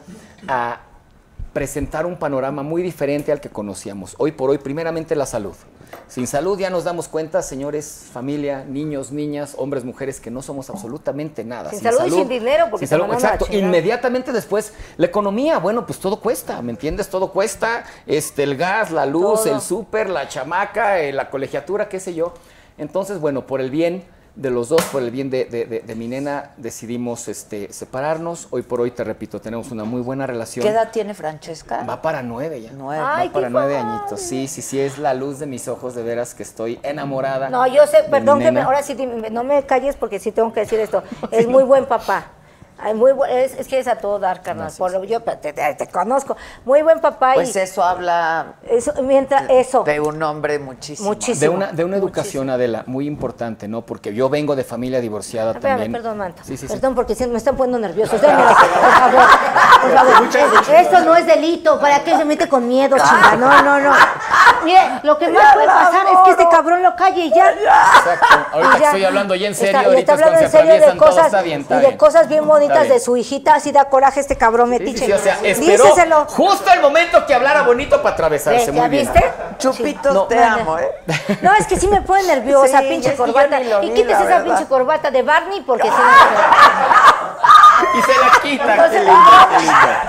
a 0.49 0.81
presentar 1.53 2.07
un 2.07 2.17
panorama 2.17 2.63
muy 2.63 2.83
diferente 2.83 3.33
al 3.33 3.43
que 3.43 3.51
conocíamos. 3.51 4.15
Hoy 4.17 4.33
por 4.33 4.49
hoy, 4.49 4.57
primeramente 4.57 5.15
la 5.15 5.27
salud. 5.27 5.55
Sin 6.09 6.27
salud 6.27 6.59
ya 6.59 6.71
nos 6.71 6.85
damos 6.85 7.07
cuenta, 7.07 7.43
señores, 7.43 8.07
familia, 8.11 8.65
niños, 8.65 9.13
niñas, 9.13 9.57
hombres, 9.59 9.85
mujeres, 9.85 10.21
que 10.21 10.31
no 10.31 10.41
somos 10.41 10.71
absolutamente 10.71 11.45
nada. 11.45 11.69
Sin 11.69 11.81
salud 11.81 12.07
y 12.07 12.11
sin 12.11 12.29
dinero, 12.29 12.69
porque 12.71 12.87
sin 12.87 12.99
salud, 12.99 13.13
exacto. 13.13 13.47
Inmediatamente 13.51 14.33
después, 14.33 14.73
la 14.97 15.05
economía, 15.05 15.59
bueno, 15.59 15.85
pues 15.85 15.99
todo 15.99 16.19
cuesta, 16.19 16.63
¿me 16.63 16.73
entiendes? 16.73 17.11
Todo 17.11 17.31
cuesta, 17.31 17.85
este, 18.07 18.43
el 18.43 18.57
gas, 18.57 18.91
la 18.91 19.05
luz, 19.05 19.43
Todo. 19.43 19.55
el 19.55 19.61
súper, 19.61 20.09
la 20.09 20.29
chamaca, 20.29 20.99
eh, 21.01 21.13
la 21.13 21.29
colegiatura, 21.29 21.91
qué 21.91 22.01
sé 22.01 22.15
yo. 22.15 22.33
Entonces, 22.79 23.21
bueno, 23.21 23.47
por 23.47 23.61
el 23.61 23.69
bien 23.69 24.14
de 24.37 24.51
los 24.51 24.69
dos, 24.69 24.83
por 24.87 25.01
el 25.03 25.11
bien 25.13 25.31
de, 25.31 25.45
de- 25.45 25.65
de- 25.65 25.81
de 25.81 25.95
mi 25.95 26.09
nena, 26.09 26.51
decidimos 26.57 27.29
este, 27.29 27.73
separarnos. 27.73 28.49
Hoy 28.51 28.63
por 28.63 28.81
hoy, 28.81 28.91
te 28.91 29.05
repito, 29.05 29.41
tenemos 29.41 29.71
una 29.71 29.85
muy 29.85 30.01
buena 30.03 30.27
relación. 30.27 30.65
¿Qué 30.65 30.71
edad 30.73 30.91
tiene 30.93 31.15
Francesca? 31.15 31.85
Va 31.89 32.03
para 32.03 32.21
nueve 32.23 32.61
ya. 32.61 32.73
Nueve. 32.75 33.03
Ay, 33.07 33.29
Va 33.29 33.33
para 33.35 33.49
nueve 33.49 33.75
padre. 33.75 33.89
añitos. 33.91 34.21
Sí, 34.21 34.49
sí, 34.49 34.61
sí, 34.61 34.81
es 34.81 34.99
la 34.99 35.15
luz 35.15 35.39
de 35.39 35.47
mis 35.47 35.69
ojos, 35.69 35.95
de 35.95 36.03
veras 36.03 36.35
que 36.35 36.43
estoy 36.43 36.81
enamorada. 36.83 37.49
No, 37.49 37.65
yo 37.69 37.87
sé, 37.87 38.05
perdón 38.11 38.41
que 38.41 38.51
me, 38.51 38.61
ahora 38.63 38.83
sí, 38.83 38.97
no 39.31 39.45
me 39.45 39.63
calles 39.67 39.95
porque 39.95 40.19
sí 40.19 40.33
tengo 40.33 40.53
que 40.53 40.61
decir 40.61 40.81
esto. 40.81 41.05
Es 41.31 41.47
muy 41.47 41.63
buen 41.63 41.87
papá. 41.87 42.27
Ay, 42.77 42.93
muy 42.95 43.13
bu- 43.13 43.27
es, 43.29 43.55
es 43.55 43.69
que 43.69 43.79
es 43.79 43.87
a 43.87 43.97
todo 43.97 44.19
dar, 44.19 44.43
carnal. 44.43 44.71
Por 44.77 44.91
lo 44.93 45.05
yo 45.05 45.21
te, 45.21 45.53
te- 45.53 45.75
te 45.75 45.87
conozco. 45.89 46.37
Muy 46.65 46.83
buen 46.83 47.01
papá 47.01 47.33
Pues 47.35 47.55
y 47.55 47.59
eso 47.61 47.83
habla 47.85 48.55
eso, 48.69 48.93
mientras 49.03 49.45
eso. 49.49 49.85
de 49.85 50.01
un 50.01 50.23
hombre 50.23 50.59
muchísimo. 50.59 51.09
Muchísimo. 51.09 51.41
De 51.41 51.49
una, 51.49 51.73
de 51.73 51.85
una 51.85 51.97
educación, 51.97 52.51
Adela, 52.51 52.83
muy 52.87 53.07
importante, 53.07 53.69
¿no? 53.69 53.83
Porque 53.83 54.13
yo 54.13 54.29
vengo 54.29 54.57
de 54.57 54.65
familia 54.65 55.01
divorciada 55.01 55.55
también. 55.55 55.93
perdón, 55.93 56.19
Manto. 56.19 56.43
Sí, 56.45 56.57
sí, 56.57 56.67
sí. 56.67 56.73
perdón, 56.73 56.95
porque 56.95 57.15
sí 57.15 57.27
me 57.27 57.39
están 57.39 57.57
poniendo 57.57 57.79
nerviosos. 57.87 58.21
Por 58.21 58.31
favor. 58.31 59.25
Por 59.83 59.91
favor. 59.93 60.75
Esto 60.77 61.01
no 61.05 61.17
es 61.17 61.27
delito. 61.27 61.79
¿Para 61.81 62.03
qué 62.03 62.17
se 62.17 62.25
mete 62.25 62.49
con 62.49 62.67
miedo, 62.67 62.97
chinga? 62.97 63.37
No, 63.37 63.63
no, 63.63 63.81
no. 63.81 63.93
Mire, 64.65 64.81
lo 65.03 65.19
que 65.19 65.29
más 65.29 65.43
Ya 65.43 65.53
puede 65.55 65.67
pasar 65.67 66.07
es 66.07 66.19
que 66.25 66.31
este 66.31 66.49
cabrón 66.51 66.83
lo 66.83 66.97
calle 66.97 67.27
y 67.27 67.31
ya. 67.31 67.51
Exacto. 67.51 68.27
Ahorita 68.53 68.77
Y 68.77 68.81
ya. 68.81 68.87
estoy 68.87 69.05
hablando 69.05 69.35
ya 69.35 69.49
en 69.49 69.55
serio, 69.55 69.71
Está- 69.79 69.83
y 69.83 69.87
ahorita 69.93 70.13
está 70.15 70.25
hablando 70.27 70.45
en 70.47 70.51
serio 70.51 70.75
de 70.75 70.81
todo, 70.81 70.97
cosas, 70.99 71.27
está 71.27 71.43
bien, 71.43 71.61
está 71.61 71.75
y 71.75 71.81
de 71.81 71.87
bien. 71.87 71.99
cosas 71.99 72.29
bien 72.29 72.45
bonitas 72.67 72.89
de 72.89 73.01
su 73.01 73.17
hijita, 73.17 73.55
así 73.55 73.73
da 73.73 73.85
coraje 73.87 74.21
este 74.21 74.37
cabrón 74.37 74.69
Sí, 74.71 74.79
metiche. 74.79 75.07
sí, 75.07 75.13
o 75.13 75.19
sea, 75.19 75.39
esperó 75.43 75.85
Díceselo. 75.85 76.27
justo 76.27 76.71
el 76.73 76.81
momento 76.81 77.25
que 77.27 77.35
hablara 77.35 77.63
bonito 77.63 78.01
para 78.03 78.15
atravesarse. 78.15 78.67
Ve, 78.67 78.73
Muy 78.73 78.81
¿Ya 78.83 78.89
bien. 78.89 79.11
viste? 79.13 79.33
Chupitos, 79.59 80.13
Sí. 80.13 80.19
te 80.29 80.37
No, 80.37 80.51
no. 80.51 80.57
amo, 80.63 80.79
¿eh? 80.79 80.89
No, 81.43 81.55
es 81.55 81.67
que 81.67 81.77
sí 81.79 81.89
me 81.89 82.01
pone 82.03 82.23
nerviosa, 82.25 82.81
Sí, 82.81 82.87
pinche 82.89 83.15
corbata. 83.15 83.61
lo 83.61 83.83
Y 83.83 83.91
quítese 83.91 84.13
esa 84.13 84.25
verdad. 84.25 84.45
pinche 84.45 84.67
corbata 84.67 85.11
de 85.11 85.23
Barney 85.23 85.61
porque 85.63 85.89
sí 85.89 85.95
Y 87.95 88.03
se 88.03 88.19
la 88.19 88.31
quita. 88.43 88.73
Entonces- 88.73 89.01
qué 89.03 89.07
linda, 89.07 89.49
qué 89.51 89.59
linda. 89.61 90.03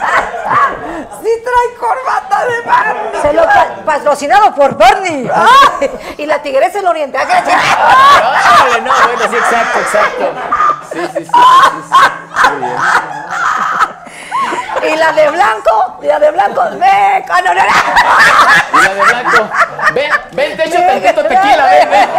Sí 1.22 1.30
trae 1.44 1.76
corbata 1.80 2.46
de 2.46 2.62
Barney. 2.62 3.22
Se 3.22 3.34
lo 3.34 3.44
pa- 3.44 3.76
patrocinado 3.86 4.56
por 4.56 4.76
Barney. 4.78 5.30
Ay, 5.34 5.90
y 6.18 6.26
la 6.26 6.42
tigresa 6.42 6.78
del 6.80 6.88
oriente. 6.88 7.18
Ah, 7.18 7.24
Órale, 7.26 8.82
no, 8.82 8.92
bueno, 9.06 9.26
sí, 9.30 9.36
exacto, 9.36 9.80
exacto. 9.80 10.26
Sí, 10.92 11.00
sí, 11.00 11.08
sí. 11.18 11.26
sí, 11.26 11.26
sí. 11.26 11.32
Y 14.84 14.96
la 14.98 15.12
de 15.14 15.32
blanco, 15.32 15.98
y 16.04 16.06
la 16.06 16.20
de 16.20 16.32
blanco, 16.32 16.62
ve, 16.80 17.26
con 17.28 17.48
honor. 17.48 17.66
Y 18.72 18.84
la 18.84 18.94
de 18.94 19.02
blanco. 19.02 19.50
Ven, 19.94 20.12
ven, 20.34 20.58
te 20.58 20.64
echo 20.68 20.80
tantito 20.80 21.24
tequila, 21.24 21.66
ven, 21.66 21.90
ven. 21.90 22.10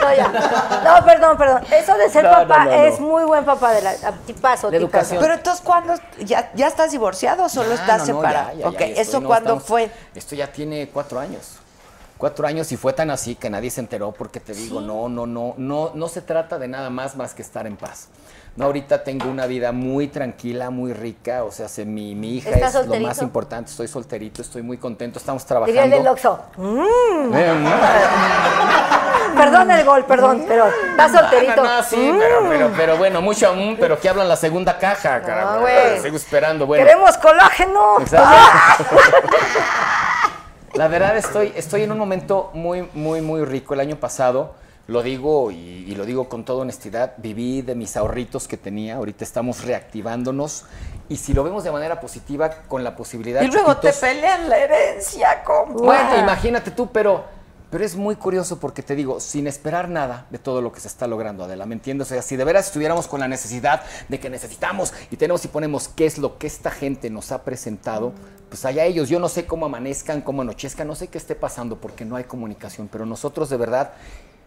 No, 0.00 0.14
ya. 0.14 0.28
No, 0.84 1.04
perdón, 1.04 1.36
perdón. 1.38 1.64
Eso 1.72 1.94
de 1.96 2.08
ser 2.08 2.24
No, 2.24 2.30
papá 2.30 2.64
no, 2.64 2.70
no, 2.70 2.76
no. 2.76 2.82
es 2.84 3.00
muy 3.00 3.24
buen 3.24 3.44
papá 3.44 3.72
de 3.72 3.82
la 3.82 3.92
tipazo, 4.26 4.70
De 4.70 4.78
tipazo. 4.78 4.78
educación. 4.78 5.20
Pero 5.20 5.34
entonces, 5.34 5.62
¿cuándo? 5.64 5.94
¿Ya, 6.20 6.50
ya 6.54 6.68
estás 6.68 6.92
divorciado 6.92 7.44
o 7.44 7.48
solo 7.48 7.70
Ah, 7.72 7.74
estás 7.74 8.06
no, 8.06 8.14
no, 8.14 8.20
separado? 8.20 8.50
ya, 8.52 8.58
ya, 8.60 8.68
ok, 8.68 8.80
estoy, 8.80 8.98
¿eso 8.98 9.20
no, 9.20 9.26
cuándo 9.26 9.50
estamos- 9.54 9.64
fue? 9.64 9.90
Esto 10.14 10.36
ya 10.36 10.46
tiene 10.52 10.88
cuatro 10.92 11.18
años. 11.18 11.56
Cuatro 12.16 12.46
años 12.46 12.70
y 12.72 12.76
fue 12.76 12.92
tan 12.92 13.10
así 13.10 13.34
que 13.36 13.48
nadie 13.50 13.70
se 13.70 13.80
enteró 13.80 14.12
porque 14.12 14.40
te 14.40 14.52
digo, 14.52 14.80
no, 14.80 15.08
no, 15.08 15.26
no, 15.26 15.54
no, 15.56 15.90
no 15.94 16.08
se 16.08 16.20
trata 16.20 16.58
de 16.58 16.68
nada 16.68 16.90
más 16.90 17.16
más 17.16 17.32
que 17.34 17.42
estar 17.42 17.66
en 17.66 17.76
paz. 17.76 18.08
No, 18.56 18.64
ahorita 18.64 19.04
tengo 19.04 19.28
una 19.30 19.46
vida 19.46 19.70
muy 19.72 20.08
tranquila, 20.08 20.70
muy 20.70 20.92
rica, 20.92 21.44
o 21.44 21.52
sea, 21.52 21.68
se- 21.68 21.84
mi, 21.84 22.14
mi 22.16 22.36
hija 22.38 22.50
¿Estás 22.50 22.74
es 22.74 22.86
lo 22.88 22.98
más 22.98 23.22
importante, 23.22 23.70
estoy 23.70 23.86
solterito, 23.86 24.42
estoy 24.42 24.62
muy 24.62 24.78
contento, 24.78 25.18
estamos 25.20 25.46
Diría 25.66 25.84
el 25.84 25.90
del 25.90 26.02
trabajando. 26.02 26.42
Oxxo. 26.52 26.60
Mm. 26.60 27.34
Eh, 27.36 27.52
mm. 27.54 29.38
Perdón 29.38 29.70
el 29.70 29.84
gol, 29.84 30.04
perdón, 30.06 30.44
pero 30.48 30.66
está 30.90 31.08
solterito. 31.08 31.62
No, 31.62 31.76
no, 31.76 31.82
sí, 31.84 31.96
Mm. 31.96 32.18
pero, 32.18 32.48
pero, 32.48 32.70
pero 32.76 32.96
bueno, 32.96 33.22
mucho, 33.22 33.54
mm, 33.54 33.76
pero 33.78 34.00
que 34.00 34.08
hablan 34.08 34.26
la 34.28 34.34
segunda 34.36 34.76
caja, 34.78 35.20
carajo. 35.22 35.60
güey. 35.60 36.00
Sigo 36.00 36.16
esperando, 36.16 36.66
bueno. 36.66 36.84
Queremos 36.84 37.16
colágeno. 37.18 38.00
Exacto. 38.00 38.96
La 40.74 40.86
verdad 40.88 41.16
estoy, 41.16 41.52
estoy 41.56 41.82
en 41.82 41.92
un 41.92 41.98
momento 41.98 42.50
muy, 42.54 42.88
muy, 42.94 43.20
muy 43.20 43.44
rico. 43.44 43.74
El 43.74 43.80
año 43.80 43.96
pasado, 43.96 44.54
lo 44.88 45.02
digo 45.02 45.50
y, 45.50 45.84
y 45.86 45.94
lo 45.94 46.06
digo 46.06 46.30
con 46.30 46.44
toda 46.44 46.62
honestidad, 46.62 47.12
viví 47.18 47.60
de 47.60 47.74
mis 47.74 47.96
ahorritos 47.96 48.48
que 48.48 48.56
tenía. 48.56 48.96
Ahorita 48.96 49.22
estamos 49.22 49.64
reactivándonos. 49.64 50.64
Y 51.10 51.18
si 51.18 51.34
lo 51.34 51.44
vemos 51.44 51.62
de 51.62 51.70
manera 51.70 52.00
positiva, 52.00 52.50
con 52.68 52.82
la 52.82 52.96
posibilidad... 52.96 53.42
Y 53.42 53.48
luego 53.48 53.76
te 53.76 53.92
pelean 53.92 54.48
la 54.48 54.58
herencia, 54.58 55.44
compa. 55.44 55.74
bueno, 55.74 56.18
imagínate 56.18 56.70
tú, 56.70 56.90
pero, 56.90 57.24
pero 57.70 57.84
es 57.84 57.96
muy 57.96 58.16
curioso 58.16 58.58
porque 58.58 58.82
te 58.82 58.94
digo, 58.94 59.20
sin 59.20 59.46
esperar 59.46 59.90
nada 59.90 60.26
de 60.30 60.38
todo 60.38 60.62
lo 60.62 60.72
que 60.72 60.80
se 60.80 60.88
está 60.88 61.06
logrando, 61.06 61.44
Adela, 61.44 61.66
¿me 61.66 61.74
entiendes? 61.74 62.08
O 62.08 62.10
sea, 62.10 62.22
si 62.22 62.36
de 62.36 62.44
veras 62.44 62.68
estuviéramos 62.68 63.08
con 63.08 63.20
la 63.20 63.28
necesidad 63.28 63.82
de 64.08 64.18
que 64.18 64.30
necesitamos 64.30 64.94
y 65.10 65.16
tenemos 65.16 65.44
y 65.44 65.48
ponemos 65.48 65.88
qué 65.88 66.06
es 66.06 66.16
lo 66.16 66.38
que 66.38 66.46
esta 66.46 66.70
gente 66.70 67.10
nos 67.10 67.30
ha 67.30 67.44
presentado, 67.44 68.12
pues 68.48 68.64
allá 68.64 68.86
ellos, 68.86 69.10
yo 69.10 69.20
no 69.20 69.28
sé 69.28 69.44
cómo 69.44 69.66
amanezcan, 69.66 70.22
cómo 70.22 70.40
anochezcan, 70.40 70.86
no 70.86 70.94
sé 70.94 71.08
qué 71.08 71.18
esté 71.18 71.34
pasando 71.34 71.76
porque 71.76 72.06
no 72.06 72.16
hay 72.16 72.24
comunicación, 72.24 72.88
pero 72.90 73.04
nosotros 73.04 73.50
de 73.50 73.58
verdad 73.58 73.92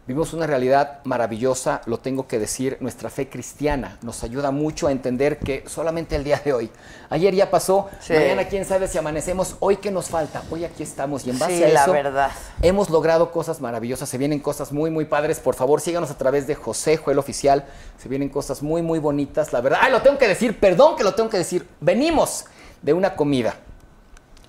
Vivimos 0.08 0.34
una 0.34 0.48
realidad 0.48 1.00
maravillosa, 1.04 1.82
lo 1.86 2.00
tengo 2.00 2.28
que 2.28 2.40
decir, 2.40 2.76
nuestra 2.82 3.12
fe 3.12 3.30
cristiana 3.30 4.00
nos 4.02 4.24
ayuda 4.24 4.50
mucho 4.50 4.88
a 4.88 4.92
entender 4.92 5.38
que 5.38 5.64
solamente 5.68 6.16
el 6.16 6.24
día 6.24 6.42
de 6.44 6.54
hoy, 6.54 6.72
ayer 7.12 7.36
ya 7.36 7.52
pasó, 7.52 7.88
Sí. 8.00 8.14
mañana 8.14 8.46
quién 8.46 8.66
sabe 8.66 8.88
si 8.88 8.98
amanecemos, 8.98 9.58
hoy 9.60 9.78
qué 9.78 9.92
nos 9.92 10.10
falta, 10.10 10.42
hoy 10.50 10.66
aquí 10.66 10.82
estamos 10.82 11.26
y 11.28 11.30
en 11.30 11.38
base 11.38 11.56
Sí, 11.58 11.64
a 11.64 11.68
la 11.70 11.84
eso 11.84 11.92
verdad. 11.94 12.32
hemos 12.64 12.90
logrado 12.90 13.32
cosas 13.32 13.62
maravillosas, 13.62 14.10
se 14.10 14.18
vienen 14.18 14.40
cosas 14.40 14.72
muy 14.72 14.90
muy 14.90 15.06
padres, 15.06 15.40
por 15.40 15.54
favor 15.54 15.80
síganos 15.82 16.10
a 16.10 16.18
través 16.18 16.48
de 16.48 16.56
José 16.56 16.98
Joel 16.98 17.20
Oficial, 17.20 17.66
se 18.02 18.10
vienen 18.10 18.30
cosas 18.30 18.64
muy 18.64 18.82
muy 18.82 18.98
bonitas, 18.98 19.54
la 19.54 19.62
verdad, 19.62 19.80
ay 19.84 19.92
lo 19.92 20.02
tengo 20.02 20.18
que 20.18 20.28
decir, 20.28 20.60
perdón 20.60 20.96
que 20.96 21.04
lo 21.04 21.14
tengo 21.14 21.30
que 21.30 21.38
decir, 21.38 21.68
venimos 21.80 22.46
de 22.82 22.94
una 22.94 23.16
comida 23.16 23.54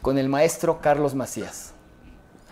con 0.01 0.17
el 0.17 0.31
maestro 0.31 0.81
Carlos 0.81 1.15
Macías. 1.15 1.73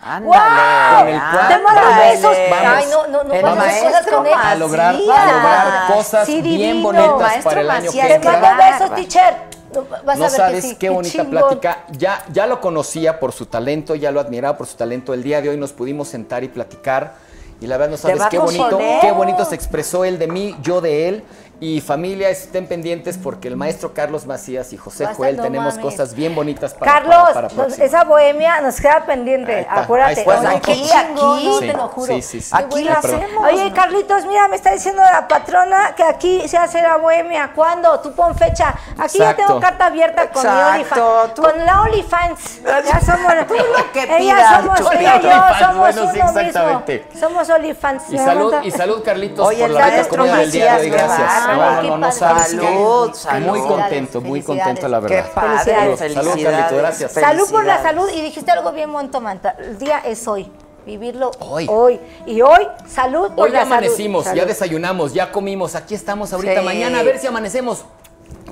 Ándale. 0.01 0.27
Cual 0.27 1.47
Te 1.47 1.57
mando 1.59 1.81
besos. 1.99 2.37
Vamos. 2.49 2.73
Ay, 2.75 2.85
no, 2.91 3.07
no, 3.07 3.23
no 3.23 3.41
vas 3.41 3.57
a 3.57 3.69
hacer 3.69 3.81
cosas 3.83 3.93
maestro 3.93 4.17
con 4.17 4.27
él. 4.27 4.33
a 4.33 4.55
lograr, 4.55 4.95
a 4.95 4.97
lograr 4.97 5.87
cosas 5.93 6.25
Sí, 6.25 6.41
bien 6.41 6.81
bonitas 6.83 7.19
Maestro 7.19 7.43
para 7.49 7.61
el 7.61 7.69
año 7.69 7.85
Macías, 7.85 8.07
que 8.07 8.19
Te 8.19 8.29
mando 8.29 8.47
besos, 8.57 8.95
teacher. 8.95 9.35
No, 9.73 9.85
Vas 10.03 10.17
no 10.17 10.25
a 10.25 10.27
ver 10.27 10.37
sabes 10.37 10.63
que 10.63 10.69
sí. 10.71 10.75
qué 10.75 10.89
bonita 10.89 11.11
chingón. 11.23 11.29
plática. 11.31 11.77
Ya, 11.91 12.23
ya 12.33 12.45
lo 12.47 12.59
conocía 12.59 13.19
por 13.19 13.31
su 13.31 13.45
talento, 13.45 13.95
ya 13.95 14.11
lo 14.11 14.19
admiraba 14.19 14.57
por 14.57 14.67
su 14.67 14.75
talento. 14.75 15.13
El 15.13 15.23
día 15.23 15.41
de 15.41 15.49
hoy 15.49 15.57
nos 15.57 15.71
pudimos 15.71 16.07
sentar 16.09 16.43
y 16.43 16.49
platicar. 16.49 17.13
Y 17.61 17.67
la 17.67 17.77
verdad 17.77 17.91
no 17.91 17.97
sabes 17.97 18.21
qué 18.29 18.39
bonito, 18.39 18.79
qué 19.01 19.11
bonito 19.11 19.45
se 19.45 19.53
expresó 19.55 20.03
él 20.03 20.17
de 20.17 20.27
mí, 20.27 20.57
yo 20.61 20.81
de 20.81 21.07
él. 21.09 21.23
Y 21.63 21.79
familia, 21.79 22.27
estén 22.31 22.65
pendientes 22.65 23.19
porque 23.21 23.47
el 23.47 23.55
maestro 23.55 23.93
Carlos 23.93 24.25
Macías 24.25 24.73
y 24.73 24.77
José 24.77 25.03
Basta, 25.03 25.15
Joel 25.15 25.37
no 25.37 25.43
tenemos 25.43 25.75
mames. 25.75 25.85
cosas 25.93 26.15
bien 26.15 26.33
bonitas 26.33 26.73
para 26.73 26.91
Carlos, 26.91 27.29
para, 27.35 27.49
para 27.49 27.67
nos- 27.69 27.77
esa 27.77 28.03
bohemia 28.03 28.59
nos 28.61 28.81
queda 28.81 29.05
pendiente, 29.05 29.53
Ahí 29.53 29.61
está, 29.61 29.75
ahí 29.75 29.83
acuérdate. 29.83 30.21
está. 30.21 30.49
Aquí, 30.49 30.89
aquí. 30.91 31.13
no, 31.13 31.37
Sí, 31.59 31.67
te 31.67 31.73
lo 31.73 31.87
juro. 31.89 32.13
sí, 32.15 32.21
sí, 32.23 32.41
sí. 32.41 32.49
Aquí 32.51 32.83
la 32.83 32.93
hacemos. 32.93 33.45
Oye, 33.45 33.71
Carlitos, 33.73 34.25
mira, 34.25 34.47
me 34.47 34.55
está 34.55 34.71
diciendo 34.71 35.03
la 35.03 35.27
patrona 35.27 35.93
que 35.95 36.01
aquí 36.03 36.47
se 36.47 36.57
hace 36.57 36.81
la 36.81 36.97
bohemia. 36.97 37.51
¿Cuándo? 37.53 37.99
Tú 37.99 38.11
pon 38.13 38.33
fecha. 38.35 38.73
Aquí 38.97 39.19
ya 39.19 39.29
Exacto. 39.29 39.45
tengo 39.45 39.59
carta 39.59 39.85
abierta 39.85 40.31
con 40.31 40.41
mi 40.43 40.81
Exacto, 40.81 41.29
tú- 41.35 41.41
Con 41.43 41.63
la 41.63 41.81
OnlyFans. 41.83 42.63
Ya 42.63 42.99
somos. 43.01 43.33
Tú 43.47 43.53
lo 43.53 43.91
que 43.93 44.03
ella 44.03 44.17
pidas, 44.17 44.63
somos, 44.63 44.93
ella 44.93 45.15
y 45.17 45.21
yo 45.21 45.29
somos 45.59 45.77
bueno, 45.77 46.01
sí, 46.11 46.19
uno 46.19 46.39
exactamente. 46.39 47.05
mismo. 47.13 47.19
Somos 47.29 47.49
OnlyFans. 47.51 48.03
Y 48.09 48.17
salud, 48.17 48.55
y 48.63 48.71
salud, 48.71 49.03
Carlitos, 49.05 49.47
Oye, 49.47 49.61
por 49.61 49.69
la 49.69 49.85
rica 49.91 50.07
comida 50.09 50.37
del 50.37 50.51
día 50.51 50.75
de 50.77 50.81
hoy. 50.81 50.89
Gracias. 50.89 51.50
Qué 51.81 51.87
No, 51.89 52.05
Qué 52.07 52.11
sabes 52.11 52.43
padre. 52.43 52.57
qué. 52.59 52.65
Salud, 52.67 53.13
salud. 53.13 53.47
Muy 53.47 53.61
contento, 53.61 54.21
muy 54.21 54.41
contento, 54.41 54.87
la 54.87 55.01
Qué 55.01 55.07
verdad. 55.15 55.31
padre, 55.33 55.57
Felicidades. 55.97 56.13
Salud. 56.13 56.43
Carlito, 56.43 56.77
gracias. 56.77 57.11
Salud 57.13 57.51
por 57.51 57.65
la 57.65 57.81
salud. 57.81 58.09
Y 58.13 58.21
dijiste 58.21 58.51
algo 58.51 58.71
bien 58.71 58.91
bonito, 58.91 59.19
Manta. 59.21 59.55
El 59.59 59.77
día 59.77 59.99
es 59.99 60.27
hoy. 60.27 60.51
Vivirlo 60.85 61.29
Hoy. 61.39 61.67
hoy. 61.69 61.99
Y 62.25 62.41
hoy, 62.41 62.67
salud 62.87 63.31
por 63.33 63.45
Hoy 63.45 63.51
la 63.51 63.59
ya 63.59 63.65
salud. 63.65 63.71
amanecimos, 63.73 64.25
ya 64.25 64.31
Salud. 64.31 64.45
desayunamos, 64.47 65.13
ya 65.13 65.31
comimos, 65.31 65.75
aquí 65.75 65.93
estamos 65.93 66.33
ahorita. 66.33 66.59
Sí. 66.61 66.65
Mañana 66.65 66.99
a 66.99 67.03
ver 67.03 67.19
si 67.19 67.27
amanecemos. 67.27 67.85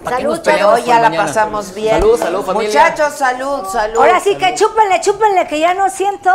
¿Para 0.03 0.17
qué 0.17 0.23
Salud, 0.23 0.39
peleamos 0.41 0.75
Hoy 0.79 0.85
ya 0.85 0.99
la 0.99 1.09
mañana? 1.09 1.25
pasamos 1.25 1.73
bien. 1.73 1.99
Salud, 1.99 2.19
salud, 2.19 2.45
familia. 2.45 2.67
Muchachos, 2.69 3.13
salud, 3.17 3.65
salud. 3.71 3.97
Ahora 3.97 4.19
sí 4.19 4.35
que 4.35 4.53
chúpenle, 4.53 5.01
chúpenle, 5.01 5.47
que 5.47 5.59
ya 5.59 5.73
no 5.73 5.89
siento. 5.89 6.29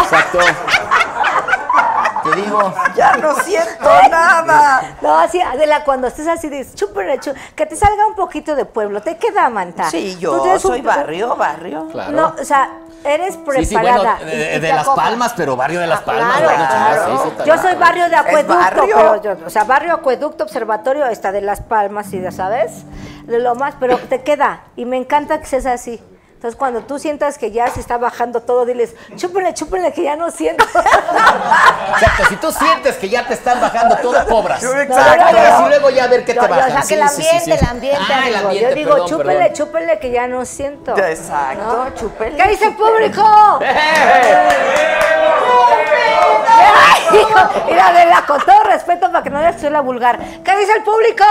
Exacto. 0.00 0.38
Te 2.24 2.40
digo. 2.40 2.72
Ya 2.96 3.16
no 3.16 3.34
siento 3.40 3.84
nada. 4.10 4.96
No, 5.02 5.18
así, 5.18 5.40
Adela, 5.40 5.84
cuando 5.84 6.06
estés 6.08 6.26
así, 6.26 6.48
dices, 6.48 6.74
chúpenle, 6.74 7.18
chú- 7.20 7.34
que 7.54 7.66
te 7.66 7.76
salga 7.76 8.06
un 8.06 8.14
poquito 8.14 8.54
de 8.56 8.64
pueblo. 8.64 9.02
¿Te 9.02 9.16
queda, 9.16 9.48
Manta? 9.50 9.90
Sí, 9.90 10.16
yo 10.18 10.42
un- 10.42 10.58
soy 10.60 10.80
barrio, 10.80 11.36
barrio. 11.36 11.88
Claro. 11.92 12.12
No, 12.12 12.34
o 12.40 12.44
sea, 12.44 12.70
eres 13.04 13.36
preparada. 13.36 13.60
Sí, 13.60 13.66
sí, 13.66 13.76
bueno, 13.76 14.02
y- 14.22 14.36
de, 14.38 14.56
y 14.56 14.60
de 14.60 14.68
Las. 14.72 14.88
Palmas, 14.88 15.34
pero 15.36 15.56
barrio 15.56 15.80
de 15.80 15.86
Las 15.86 16.00
Ah, 16.00 16.04
Palmas. 16.04 16.38
claro, 16.40 17.22
sí, 17.22 17.28
está 17.28 17.44
Yo 17.44 17.58
soy 17.58 17.74
barrio 17.74 18.08
de 18.08 18.16
acueducto, 18.16 18.54
barrio? 18.58 18.94
pero 18.96 19.22
yo- 19.22 19.46
o 19.46 19.50
sea, 19.50 19.64
barrio 19.64 19.92
acueducto, 19.94 20.44
observatorio, 20.44 21.06
está 21.06 21.32
de 21.32 21.40
Las 21.42 21.60
Palmas, 21.60 22.12
y 22.12 22.20
ya 22.20 22.30
sabes, 22.30 22.84
de 23.24 23.38
lo 23.38 23.54
más, 23.54 23.74
pero 23.80 23.98
te 23.98 24.22
queda, 24.22 24.60
y 24.76 24.84
me 24.86 24.96
encanta 24.96 25.38
que 25.40 25.46
seas 25.46 25.66
así. 25.66 26.02
Entonces, 26.44 26.58
cuando 26.58 26.82
tú 26.82 26.98
sientas 26.98 27.38
que 27.38 27.50
ya 27.52 27.68
se 27.70 27.80
está 27.80 27.96
bajando 27.96 28.42
todo, 28.42 28.66
diles, 28.66 28.94
chúpenle, 29.16 29.54
chúpenle, 29.54 29.94
que 29.94 30.02
ya 30.02 30.14
no 30.14 30.30
siento. 30.30 30.62
Exacto, 30.74 32.24
si 32.28 32.36
tú 32.36 32.52
sientes 32.52 32.96
que 32.96 33.08
ya 33.08 33.26
te 33.26 33.32
están 33.32 33.62
bajando 33.62 33.96
todo, 33.96 34.26
cobras. 34.26 34.62
Exacto. 34.62 35.64
Y 35.64 35.68
luego 35.70 35.88
ya 35.88 36.04
a 36.04 36.08
ver 36.08 36.22
qué 36.26 36.34
te 36.34 36.40
yo, 36.42 36.46
bajan. 36.46 36.76
O 36.76 36.82
sea, 36.82 36.82
que 36.82 37.02
el 37.02 37.08
Sí, 37.08 37.22
sí, 37.22 37.22
sí, 37.22 37.50
ambiente, 37.50 37.56
sí. 37.56 37.64
el 37.64 37.70
ambiente, 37.70 38.12
Ah, 38.12 38.28
el 38.28 38.34
ambiente, 38.36 38.68
Yo 38.68 38.74
digo, 38.74 38.90
perdón, 38.90 39.08
chúpenle, 39.08 39.34
perdón. 39.38 39.54
chúpenle, 39.54 39.98
que 39.98 40.10
ya 40.10 40.26
no 40.28 40.44
siento. 40.44 40.98
Exacto, 40.98 41.64
¿No? 41.64 41.94
chúpenle. 41.94 42.36
¿Qué 42.42 42.48
dice 42.50 42.64
el 42.66 42.76
público? 42.76 43.22
Ay, 43.62 43.66
Mira, 47.66 47.88
Adela, 47.88 48.24
con 48.26 48.40
todo 48.44 48.62
respeto 48.64 49.10
para 49.10 49.22
que 49.22 49.30
no 49.30 49.40
le 49.40 49.70
la 49.70 49.80
vulgar. 49.80 50.18
¿Qué 50.18 50.56
dice 50.56 50.72
el 50.72 50.82
público? 50.82 51.24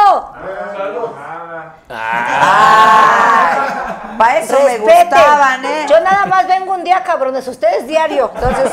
Para 4.18 4.40
eso 4.40 4.58
me 4.64 4.78
gustaban, 4.78 5.66
¿eh? 5.66 5.86
Yo 5.90 6.00
nada 6.00 6.26
más 6.26 6.48
vengo 6.48 6.74
un 6.74 6.84
día, 6.84 7.04
cabrones, 7.04 7.48
ustedes 7.48 7.88
diario. 7.88 8.32
Entonces, 8.34 8.72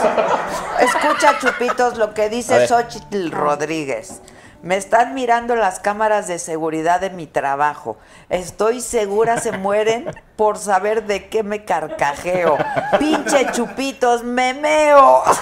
Escucha, 0.79 1.39
Chupitos, 1.39 1.97
lo 1.99 2.15
que 2.15 2.29
dice. 2.29 2.67
Xochitl 2.67 3.31
Rodríguez. 3.31 4.21
Me 4.63 4.77
están 4.77 5.15
mirando 5.15 5.57
las 5.57 5.81
cámaras 5.81 6.29
de 6.29 6.39
seguridad 6.39 7.01
de 7.01 7.09
mi 7.09 7.27
trabajo. 7.27 7.97
Estoy 8.29 8.83
segura 8.83 9.41
se 9.41 9.53
mueren 9.53 10.15
por 10.37 10.59
saber 10.59 11.07
de 11.07 11.29
qué 11.29 11.43
me 11.43 11.65
carcajeo. 11.65 12.59
Pinche 12.99 13.51
chupitos, 13.53 14.23
me 14.23 14.55
meo. 14.55 15.23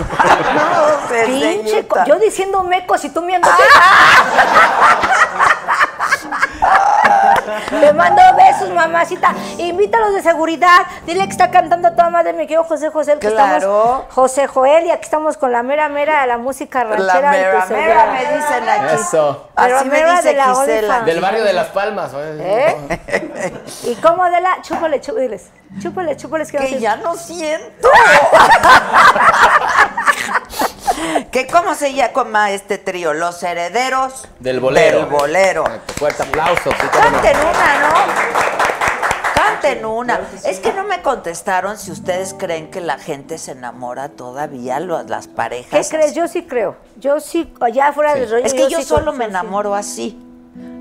No, 0.58 1.24
Pinche, 1.26 1.86
yo 2.06 2.18
diciendo 2.18 2.62
mecos 2.62 3.04
y 3.04 3.10
tú 3.10 3.24
viendo. 3.24 3.48
Le 7.80 7.92
mando 7.92 8.22
besos, 8.36 8.70
mamacita. 8.70 9.34
Invítalos 9.58 10.14
de 10.14 10.22
seguridad. 10.22 10.78
Dile 11.06 11.24
que 11.24 11.30
está 11.32 11.50
cantando 11.50 11.88
a 11.88 11.90
toda 11.92 12.10
madre 12.10 12.32
mi 12.32 12.46
querido 12.46 12.64
José 12.64 12.90
José. 12.90 13.18
Que 13.18 13.28
Claro. 13.30 13.56
estamos, 13.56 14.04
José 14.14 14.46
Joel, 14.46 14.86
y 14.86 14.90
aquí 14.90 15.04
estamos 15.04 15.36
con 15.36 15.52
la 15.52 15.62
mera 15.62 15.88
mera 15.88 16.22
de 16.22 16.26
la 16.28 16.38
música 16.38 16.84
La 16.84 16.96
ranchera. 16.96 17.30
de 17.30 17.38
mera 17.38 17.66
mera 17.66 18.06
me 18.12 18.36
dicen 18.36 18.68
aquí. 18.68 18.94
Eso. 18.94 19.48
Así 19.56 19.68
Mera 19.72 19.84
me 19.84 19.90
mera 19.90 20.12
dice 20.16 20.28
de 20.28 20.34
la 20.34 20.54
Gisela. 20.54 21.00
Del 21.00 21.20
barrio 21.20 21.44
de 21.44 21.52
Las 21.52 21.66
Palmas. 21.68 22.10
¿Eh? 22.14 22.76
¿Y 23.84 23.94
cómo 23.96 24.24
de 24.30 24.40
la? 24.40 24.60
Chúpale, 24.62 25.00
chúpales. 25.00 25.46
Chúpale, 25.82 26.16
chúpales. 26.16 26.50
Que, 26.50 26.78
ya 26.80 26.96
no 26.96 27.14
siento. 27.16 27.88
¿Qué 31.30 31.46
cómo 31.46 31.74
se 31.74 31.92
llama 31.94 32.50
este 32.52 32.78
trío? 32.78 33.12
Los 33.14 33.42
herederos 33.42 34.26
Del 34.38 34.60
bolero. 34.60 34.98
Del 35.00 35.06
bolero. 35.06 35.64
Fuerte 35.96 36.22
aplauso. 36.22 36.70
sí, 36.70 36.86
no. 36.86 36.90
Canten 37.00 37.36
una, 37.36 37.88
¿no? 37.88 37.94
Canten 39.34 39.84
una. 39.86 40.20
Es 40.44 40.60
que 40.60 40.72
no 40.72 40.84
me 40.84 41.02
contestaron 41.02 41.78
si 41.78 41.90
ustedes 41.90 42.34
creen 42.34 42.70
que 42.70 42.80
la 42.80 42.98
gente 42.98 43.38
se 43.38 43.52
enamora 43.52 44.08
todavía, 44.10 44.80
lo- 44.80 45.02
las 45.04 45.26
¿Qué 45.28 45.34
parejas. 45.34 45.88
crees? 45.88 46.14
Yo 46.14 46.28
sí 46.28 46.44
creo. 46.46 46.76
Yo 46.96 47.20
sí, 47.20 47.52
allá 47.60 47.92
fuera 47.92 48.14
del 48.14 48.30
rollo. 48.30 48.44
Es 48.44 48.54
que 48.54 48.68
yo 48.68 48.78
sí 48.78 48.84
solo 48.84 49.12
me 49.12 49.24
enamoro 49.26 49.74
así. 49.74 50.18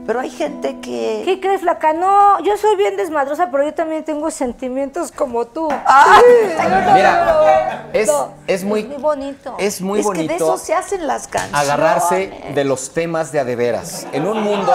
Pero 0.07 0.21
hay 0.21 0.29
gente 0.29 0.79
que... 0.79 1.23
¿Qué 1.25 1.41
crees, 1.41 1.59
flaca? 1.59 1.91
No, 1.91 2.41
yo 2.41 2.55
soy 2.55 2.77
bien 2.77 2.95
desmadrosa, 2.95 3.51
pero 3.51 3.65
yo 3.65 3.73
también 3.73 4.05
tengo 4.05 4.31
sentimientos 4.31 5.11
como 5.11 5.45
tú. 5.45 5.67
Ah. 5.69 6.21
Sí, 6.27 6.53
yo 6.63 6.69
no, 6.69 6.93
Mira, 6.93 7.87
es, 7.91 8.07
no. 8.07 8.31
es 8.47 8.63
muy, 8.63 8.85
muy 8.85 8.97
bonito. 8.97 9.55
es 9.59 9.81
muy 9.81 9.99
es 9.99 10.05
que 10.05 10.07
bonito 10.07 10.29
de 10.29 10.35
eso 10.35 10.57
se 10.57 10.73
hacen 10.73 11.05
las 11.05 11.27
canciones. 11.27 11.59
agarrarse 11.69 12.31
de 12.55 12.63
los 12.63 12.91
temas 12.93 13.31
de 13.33 13.41
adeveras. 13.41 14.07
En 14.13 14.25
un 14.25 14.41
mundo. 14.41 14.73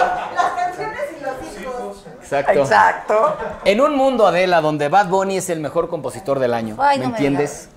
Exacto. 2.21 2.51
Exacto. 2.59 3.37
En 3.65 3.81
un 3.81 3.95
mundo, 3.95 4.27
Adela, 4.27 4.61
donde 4.61 4.87
Bad 4.87 5.07
Bunny 5.09 5.37
es 5.37 5.49
el 5.49 5.59
mejor 5.59 5.89
compositor 5.89 6.37
del 6.39 6.53
año, 6.53 6.75
Ay, 6.79 6.99
¿me 6.99 7.05
no 7.05 7.11
me 7.11 7.17
entiendes? 7.17 7.69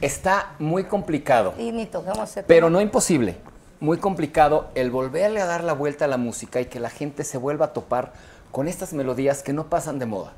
Está 0.00 0.52
muy 0.58 0.84
complicado, 0.84 1.54
Y 1.58 1.70
ni 1.70 1.86
toquemos 1.86 2.30
ese 2.30 2.42
pero 2.42 2.70
no 2.70 2.80
imposible. 2.80 3.36
Muy 3.80 3.98
complicado 3.98 4.68
el 4.74 4.90
volverle 4.90 5.40
a 5.40 5.46
dar 5.46 5.64
la 5.64 5.72
vuelta 5.72 6.04
a 6.06 6.08
la 6.08 6.16
música 6.16 6.60
y 6.60 6.66
que 6.66 6.80
la 6.80 6.90
gente 6.90 7.24
se 7.24 7.38
vuelva 7.38 7.66
a 7.66 7.72
topar 7.72 8.12
con 8.50 8.68
estas 8.68 8.92
melodías 8.92 9.42
que 9.42 9.52
no 9.52 9.64
pasan 9.64 9.98
de 9.98 10.06
moda. 10.06 10.32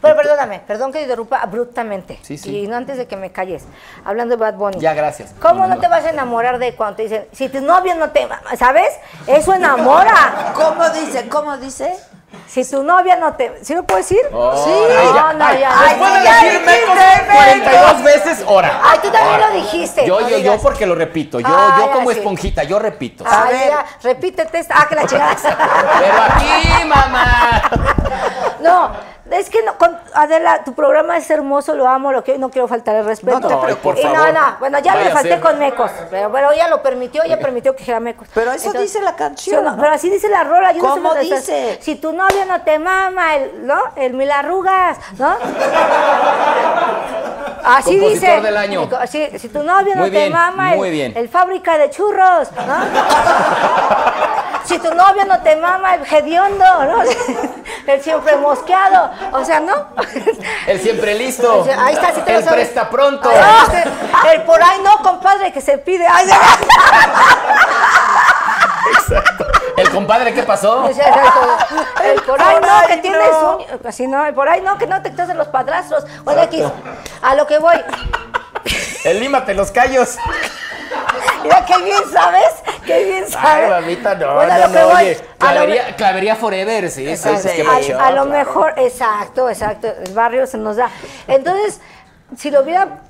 Pero 0.00 0.16
perdóname, 0.16 0.60
perdón 0.60 0.92
que 0.92 0.98
te 0.98 1.04
interrumpa 1.04 1.38
abruptamente. 1.38 2.18
Sí, 2.22 2.38
sí. 2.38 2.56
Y 2.56 2.66
no 2.66 2.76
antes 2.76 2.98
de 2.98 3.06
que 3.06 3.16
me 3.16 3.32
calles. 3.32 3.64
Hablando 4.04 4.36
de 4.36 4.40
Bad 4.40 4.54
Bunny. 4.54 4.78
Ya, 4.78 4.94
gracias. 4.94 5.34
¿Cómo 5.40 5.66
no 5.66 5.78
te 5.78 5.88
vas 5.88 6.04
a 6.04 6.10
enamorar 6.10 6.58
de 6.58 6.74
cuando 6.76 6.96
te 6.96 7.02
dicen, 7.04 7.26
si 7.32 7.48
tu 7.48 7.60
novio 7.60 7.94
no 7.94 8.10
te... 8.10 8.28
¿Sabes? 8.58 8.90
Eso 9.26 9.54
enamora. 9.54 10.52
¿Cómo 10.54 10.88
dice? 10.90 11.28
¿Cómo 11.28 11.56
dice? 11.56 11.96
Si 12.46 12.68
tu 12.70 12.82
novia 12.82 13.16
no 13.16 13.32
te... 13.34 13.64
¿Sí 13.64 13.74
lo 13.74 13.82
puedo 13.84 13.98
decir? 13.98 14.18
Oh, 14.32 14.52
sí. 14.64 14.70
ay, 14.70 15.06
ya, 15.14 15.32
no, 15.32 15.38
no, 15.38 15.44
ay, 15.46 15.60
ya. 15.60 15.70
Después 15.88 16.10
Ay, 16.10 16.18
de 16.18 16.24
ya 16.24 16.34
decir 16.34 16.50
dijiste, 16.60 16.80
mecos 16.80 16.94
mecos. 16.96 17.34
42 17.34 18.02
veces, 18.02 18.44
hora. 18.46 18.80
Ay, 18.84 18.98
tú 19.02 19.10
también 19.10 19.34
Hora. 19.36 19.48
lo 19.48 19.54
dijiste. 19.56 20.06
Yo, 20.06 20.20
No 20.20 20.28
yo, 20.28 20.38
yo 20.38 20.58
porque 20.58 20.86
lo 20.86 20.94
repito. 20.94 21.40
Yo, 21.40 21.46
Ay, 21.48 21.80
yo 21.82 21.90
como 21.92 22.10
esponjita, 22.10 22.62
yo 22.64 22.78
repito. 22.78 23.24
Ay, 23.26 23.54
ver. 23.54 23.68
ya, 23.70 23.86
repítete 24.02 24.58
esta. 24.58 24.74
Ah, 24.78 24.86
que 24.88 24.94
la 24.94 25.06
chingada. 25.06 25.36
Pero 25.98 26.22
aquí, 26.22 26.84
mamá. 26.84 27.62
No, 28.60 28.90
es 29.32 29.50
que 29.50 29.62
no, 29.62 29.76
con- 29.78 29.98
Adela, 30.14 30.62
tu 30.64 30.72
programa 30.74 31.16
es 31.16 31.28
hermoso, 31.30 31.74
lo 31.74 31.88
amo, 31.88 32.12
lo 32.12 32.22
que 32.22 32.38
no 32.38 32.50
quiero 32.50 32.68
faltar 32.68 32.94
el 32.96 33.04
respeto. 33.04 33.40
No 33.40 33.48
te 33.48 33.56
preocupes. 33.56 33.76
por 33.82 33.98
y 33.98 34.04
no, 34.04 34.14
favor. 34.20 34.32
no, 34.34 34.56
bueno, 34.60 34.78
ya 34.80 34.94
le 34.96 35.10
falté 35.10 35.40
con 35.40 35.58
mecos, 35.58 35.90
pero, 36.10 36.30
pero 36.30 36.50
ella 36.52 36.68
lo 36.68 36.82
permitió, 36.82 37.22
ella 37.22 37.38
permitió 37.38 37.72
que 37.72 37.78
dijera 37.80 38.00
mecos. 38.00 38.28
Pero 38.34 38.52
eso 38.52 38.72
dice 38.72 39.00
la 39.00 39.16
canción, 39.16 39.64
no, 39.64 39.72
¿no? 39.72 39.76
Pero 39.82 39.92
así 39.94 40.10
dice 40.10 40.28
la 40.28 40.44
rola. 40.44 40.72
Yo 40.72 40.82
no 40.82 40.88
sé 40.88 40.94
¿Cómo 40.94 41.08
dónde 41.10 41.24
estás. 41.24 41.40
dice? 41.46 41.78
Si 41.82 41.96
tu 41.96 42.12
novio 42.12 42.44
no 42.46 42.62
te 42.62 42.78
mama, 42.78 43.36
el, 43.36 43.66
¿no? 43.66 43.80
El 43.96 44.14
mil 44.14 44.30
arrugas, 44.30 44.98
¿no? 45.18 45.36
Así 47.64 47.96
Compositor 47.96 48.28
dice. 48.30 48.40
del 48.40 48.56
año. 48.56 48.88
Si, 49.06 49.38
si 49.38 49.48
tu 49.48 49.62
novio 49.62 49.94
no 49.94 50.00
Muy 50.02 50.10
te 50.10 50.18
bien, 50.18 50.32
mama, 50.32 50.70
muy 50.74 50.88
el, 50.88 50.92
bien. 50.94 51.12
el 51.16 51.28
fábrica 51.28 51.78
de 51.78 51.90
churros, 51.90 52.48
¿no? 52.52 52.76
si 54.64 54.78
tu 54.80 54.92
novio 54.92 55.24
no 55.26 55.40
te 55.42 55.54
mama, 55.56 55.94
el 55.94 56.02
hediondo, 56.04 56.64
¿no? 56.64 57.02
el 57.86 58.02
siempre 58.02 58.36
mosqueado. 58.36 59.10
O 59.32 59.44
sea, 59.44 59.60
¿no? 59.60 59.88
El 60.66 60.80
siempre 60.80 61.14
listo. 61.14 61.66
Ahí 61.78 61.94
está, 61.94 62.14
sí 62.14 62.20
te 62.22 62.34
El 62.34 62.44
presta 62.44 62.90
pronto. 62.90 63.30
Ay, 63.30 63.66
este, 63.66 63.84
el 64.34 64.42
por 64.42 64.62
ahí 64.62 64.80
no, 64.82 64.98
compadre, 64.98 65.52
que 65.52 65.60
se 65.60 65.78
pide. 65.78 66.06
Ay, 66.06 66.28
El 69.76 69.90
compadre, 69.90 70.34
¿qué 70.34 70.42
pasó? 70.42 70.84
O 70.84 70.92
sea, 70.92 71.08
exacto. 71.08 71.66
El 72.04 72.22
por 72.22 72.40
ahí 72.40 72.56
no, 72.60 72.86
que 72.86 72.96
tienes 72.98 73.28
un... 73.30 73.86
Así 73.86 74.06
no, 74.06 74.24
el 74.26 74.34
por 74.34 74.48
ahí 74.48 74.60
no, 74.60 74.78
que 74.78 74.86
no 74.86 75.02
te 75.02 75.10
quitas 75.10 75.34
los 75.34 75.48
padrastros. 75.48 76.04
Bueno, 76.24 76.42
aquí, 76.42 76.62
a 77.22 77.34
lo 77.34 77.46
que 77.46 77.58
voy. 77.58 77.76
El 79.04 79.20
límate 79.20 79.54
los 79.54 79.70
callos. 79.70 80.16
Mira, 81.42 81.64
qué 81.66 81.82
bien 81.82 81.98
sabes, 82.12 82.54
qué 82.86 83.04
bien 83.04 83.24
Ay, 83.26 83.30
sabes. 83.32 83.70
mamita, 83.70 84.14
no, 84.14 84.34
Bueno, 84.34 84.54
no, 84.54 84.66
lo 84.66 84.72
que 84.72 84.78
no, 84.78 84.86
voy. 84.86 84.94
oye. 85.02 85.16
A 85.16 85.18
lo 85.46 85.50
Clavería, 85.52 85.96
clavería 85.96 86.36
forever, 86.36 86.90
sí, 86.90 87.04
sí, 87.04 87.10
Exacto. 87.10 87.48
sí, 87.48 87.62
qué 87.86 87.92
a, 87.94 88.06
a 88.06 88.12
lo 88.12 88.24
mejor, 88.26 88.74
exacto, 88.76 89.48
exacto, 89.48 89.88
el 89.88 90.12
barrio 90.12 90.46
se 90.46 90.58
nos 90.58 90.76
da. 90.76 90.88
Entonces, 91.26 91.80
si 92.36 92.50
lo 92.50 92.60
hubiera, 92.62 93.00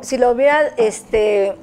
si 0.00 0.16
lo 0.18 0.30
hubiera, 0.30 0.62
este, 0.76 1.56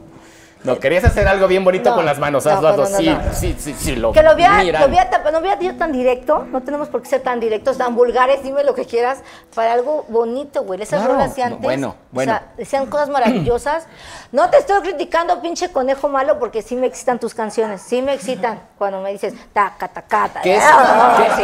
No, 0.64 0.80
querías 0.80 1.03
hacer 1.03 1.27
algo 1.27 1.48
bien 1.48 1.64
bonito 1.64 1.90
No, 1.90 1.95
con 1.98 2.06
las 2.06 2.19
manos, 2.19 2.45
no, 2.45 2.52
hazlo, 2.52 2.68
hazlo. 2.69 2.90
no, 2.90 2.98
sí, 2.98 3.18
sí, 3.34 3.56
sí, 3.60 3.76
sí, 3.77 3.95
lo 3.95 4.11
que 4.14 4.23
lo 4.23 4.34
hubiera, 4.34 4.64
lo 4.64 4.88
hubiera, 4.88 5.31
no 5.31 5.40
hubiera 5.40 5.77
tan 5.77 5.91
directo, 5.91 6.45
no 6.52 6.61
tenemos 6.61 6.88
por 6.88 7.02
qué 7.02 7.10
ser 7.10 7.22
tan 7.22 7.40
directos, 7.40 7.77
tan 7.77 7.95
vulgares, 7.95 8.44
dime 8.44 8.64
lo 8.64 8.73
que 8.73 8.85
quieras, 8.85 9.19
para 9.53 9.73
algo 9.73 10.06
bonito, 10.10 10.64
güey. 10.64 10.81
Esas 10.81 10.99
Claro, 10.99 11.14
rolas 11.15 11.35
de 11.35 11.41
no, 11.41 11.48
antes, 11.48 11.61
bueno, 11.61 11.95
bueno. 12.11 12.31
o 12.31 12.35
sea, 12.35 12.48
decían 12.57 12.85
cosas 12.88 13.10
maravillosas. 13.10 13.88
No 14.34 14.49
te 14.49 14.57
estoy 14.57 14.81
criticando, 14.81 15.41
pinche 15.44 15.72
conejo 15.72 16.10
malo, 16.10 16.40
porque 16.40 16.64
sí 16.64 16.76
me 16.76 16.88
excitan 16.88 17.19
tus 17.19 17.35
canciones, 17.35 17.81
sí 17.84 18.02
me 18.02 18.14
excitan 18.15 18.61
cuando 18.80 18.99
me 18.99 19.11
dices 19.11 19.34
taca, 19.53 19.88
taca, 19.88 20.27
taca. 20.27 20.41
Que, 20.41 20.56
es, 20.56 20.64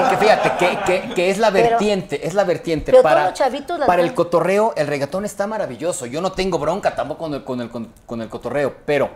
que- 0.10 0.18
fíjate, 0.18 0.52
que, 0.58 0.80
que- 0.86 1.14
que 1.14 1.30
es 1.30 1.38
la 1.38 1.52
Pero- 1.52 1.70
vertiente, 1.70 2.26
es 2.26 2.34
la 2.34 2.44
vertiente. 2.46 2.92
pero 2.92 3.04
para 3.04 3.16
todos 3.22 3.30
los 3.32 3.40
chavitos 3.40 3.80
para 3.86 4.02
el 4.02 4.14
cotorreo, 4.16 4.74
el 4.76 4.88
reggaetón 4.88 5.24
está 5.26 5.46
maravilloso. 5.46 6.08
Yo 6.08 6.20
no 6.20 6.32
tengo 6.32 6.58
bronca 6.58 6.96
tampoco 6.96 7.26
con 7.26 7.34
el, 7.36 7.44
con 7.44 7.62
el, 7.62 7.70
con, 7.70 7.94
con 8.08 8.22
el 8.22 8.30
cotorreo, 8.30 8.74
pero 8.86 9.09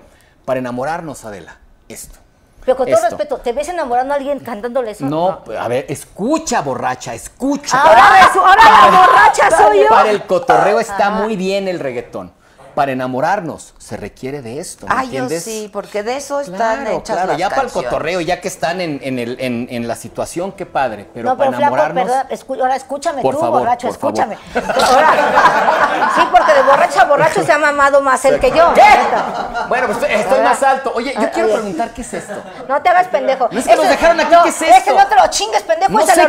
para 0.45 0.59
enamorarnos, 0.59 1.25
Adela, 1.25 1.57
esto. 1.87 2.19
Pero 2.65 2.77
con 2.77 2.85
todo 2.85 2.95
Esto. 2.95 3.09
respeto, 3.09 3.37
¿te 3.39 3.51
ves 3.51 3.67
enamorando 3.67 4.13
a 4.13 4.17
alguien 4.17 4.39
cantándole 4.39 4.91
eso? 4.91 5.05
No, 5.05 5.43
a 5.59 5.67
ver, 5.67 5.85
escucha, 5.89 6.61
borracha, 6.61 7.13
escucha. 7.13 7.77
Ahora, 7.81 8.23
ahora 8.33 8.63
la 8.63 8.99
borracha 8.99 9.51
soy 9.51 9.81
yo. 9.81 9.89
Para 9.89 10.11
el 10.11 10.23
cotorreo 10.25 10.79
está 10.79 11.09
muy 11.09 11.35
bien 11.35 11.67
el 11.67 11.79
reggaetón. 11.79 12.31
Para 12.75 12.91
enamorarnos 12.91 13.73
se 13.77 13.97
requiere 13.97 14.41
de 14.41 14.59
esto, 14.59 14.87
¿me 14.87 14.93
Ah, 14.93 15.03
yo 15.03 15.09
entiendes? 15.09 15.43
sí, 15.43 15.69
porque 15.71 16.01
de 16.01 16.17
eso 16.17 16.39
están 16.39 16.55
Claro, 16.81 16.97
hechas 16.97 17.15
claro, 17.15 17.27
las 17.33 17.37
ya 17.37 17.49
para 17.49 17.61
el 17.63 17.71
cotorreo, 17.71 18.19
ya 18.21 18.41
que 18.41 18.47
están 18.47 18.81
en, 18.81 18.99
en 19.03 19.19
el- 19.19 19.37
en- 19.39 19.67
en 19.69 19.87
la 19.87 19.95
situación, 19.95 20.51
qué 20.53 20.65
padre. 20.65 21.07
Pero 21.13 21.29
no, 21.29 21.37
para 21.37 21.51
pero 21.51 21.57
flaco, 21.59 21.75
enamorarnos. 21.75 22.03
perdón, 22.11 22.27
escu- 22.57 22.59
ahora 22.61 22.75
escúchame 22.75 23.21
Por 23.21 23.35
tú, 23.35 23.41
favor, 23.41 23.59
borracho, 23.59 23.87
por 23.89 23.97
favor. 23.99 24.13
escúchame. 24.19 24.37
Ahora, 24.55 26.11
sí, 26.15 26.21
porque 26.31 26.53
de 26.53 26.61
borracho 26.63 27.01
a 27.01 27.05
borracho 27.05 27.43
se 27.43 27.51
ha 27.51 27.57
mamado 27.59 28.01
más 28.01 28.25
él 28.25 28.39
que 28.39 28.49
yo. 28.49 28.71
neta. 28.71 29.65
Bueno, 29.69 29.87
pues 29.87 30.11
estoy, 30.11 30.39
más 30.41 30.63
alto. 30.63 30.91
Oye, 30.95 31.13
yo 31.13 31.21
Ah, 31.21 31.29
quiero 31.31 31.47
oye. 31.49 31.57
preguntar 31.57 31.89
qué 31.93 32.01
es 32.01 32.13
esto. 32.13 32.41
No 32.67 32.81
te 32.81 32.89
hagas 32.89 33.07
pendejo. 33.07 33.49
No 33.51 33.59
es 33.59 33.67
que 33.67 33.75
nos 33.75 33.87
dejaron 33.87 34.19
aquí, 34.19 34.31
no, 34.33 34.43
¿qué 34.43 34.49
es 34.49 34.61
esto? 34.61 34.95
no 34.97 35.07
te 35.07 35.15
lo 35.15 35.27
chingues, 35.27 35.61
pendejo, 35.61 35.91
No 35.91 35.99
es 35.99 36.09
el 36.09 36.15
qué 36.15 36.21
es. 36.21 36.27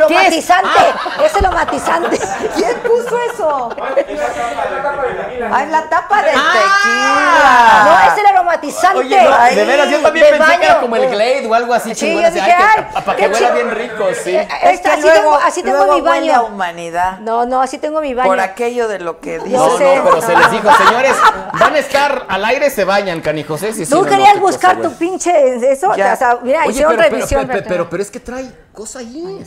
aromatizante. 0.49 0.69
Ah. 0.79 1.23
Es 1.25 1.35
el 1.35 1.45
aromatizante. 1.45 2.19
¿Quién 2.55 2.79
puso 2.81 3.17
eso? 3.33 3.69
Ay, 5.51 5.67
la 5.69 5.89
tapa 5.89 6.21
del 6.21 6.34
Ah. 6.37 7.83
No, 7.85 8.11
es 8.13 8.19
el 8.19 8.25
aromatizante. 8.25 8.97
Oye, 8.99 9.21
no, 9.23 9.55
de 9.55 9.65
veras, 9.65 9.89
yo 9.89 9.99
también 10.01 10.25
de 10.25 10.31
pensé 10.37 10.57
que 10.57 10.65
era 10.65 10.73
baño. 10.75 10.81
como 10.81 10.95
el 10.95 11.09
Glade 11.09 11.47
o 11.47 11.53
algo 11.53 11.73
así 11.73 11.89
Sí, 11.95 12.05
chingón. 12.07 12.23
yo 12.23 12.31
dije, 12.31 12.51
ay, 12.51 12.85
que- 12.93 13.01
para 13.01 13.17
que 13.17 13.27
huela 13.27 13.51
bien 13.51 13.71
rico, 13.71 14.05
sí. 14.23 14.35
Eh, 14.35 14.47
Es 14.63 14.81
que 14.81 14.87
así 14.89 15.01
luego, 15.01 15.15
tengo, 15.15 15.35
así 15.35 15.63
tengo 15.63 15.77
luego 15.77 15.95
mi 15.95 16.01
huele 16.01 16.33
a 16.33 16.37
baño. 16.41 16.53
humanidad. 16.53 17.19
No, 17.19 17.45
no, 17.45 17.61
así 17.61 17.77
tengo 17.77 18.01
mi 18.01 18.13
baño. 18.13 18.27
Por 18.29 18.39
aquello 18.39 18.87
de 18.87 18.99
lo 18.99 19.19
que 19.19 19.39
dice. 19.39 19.55
No, 19.57 19.77
sé. 19.77 19.95
no, 19.97 20.03
pero 20.05 20.21
se 20.21 20.35
les 20.35 20.51
dijo, 20.51 20.69
señores, 20.75 21.15
van 21.59 21.73
a 21.75 21.79
estar 21.79 22.25
al 22.29 22.45
aire, 22.45 22.69
se 22.69 22.83
bañan, 22.85 23.21
canijos. 23.21 23.61
¿eh? 23.63 23.73
Sí, 23.73 23.85
sí, 23.85 23.91
Tú 23.91 24.03
no, 24.03 24.09
querías 24.09 24.31
cosa, 24.33 24.41
buscar 24.41 24.81
tu 24.81 24.91
pinche 24.95 25.71
eso, 25.71 25.95
Ya. 25.95 26.13
o 26.13 26.15
sea, 26.17 26.37
mira, 26.41 26.61
Oye, 26.61 26.71
hicieron 26.71 26.95
pero, 26.95 27.03
pero, 27.03 27.15
revisión. 27.17 27.47
pero, 27.47 27.63
pero, 27.67 27.89
pero 27.89 28.03
es 28.03 28.11
que 28.11 28.19
trae 28.19 28.49
cosa 28.73 28.99
ahí. 28.99 29.43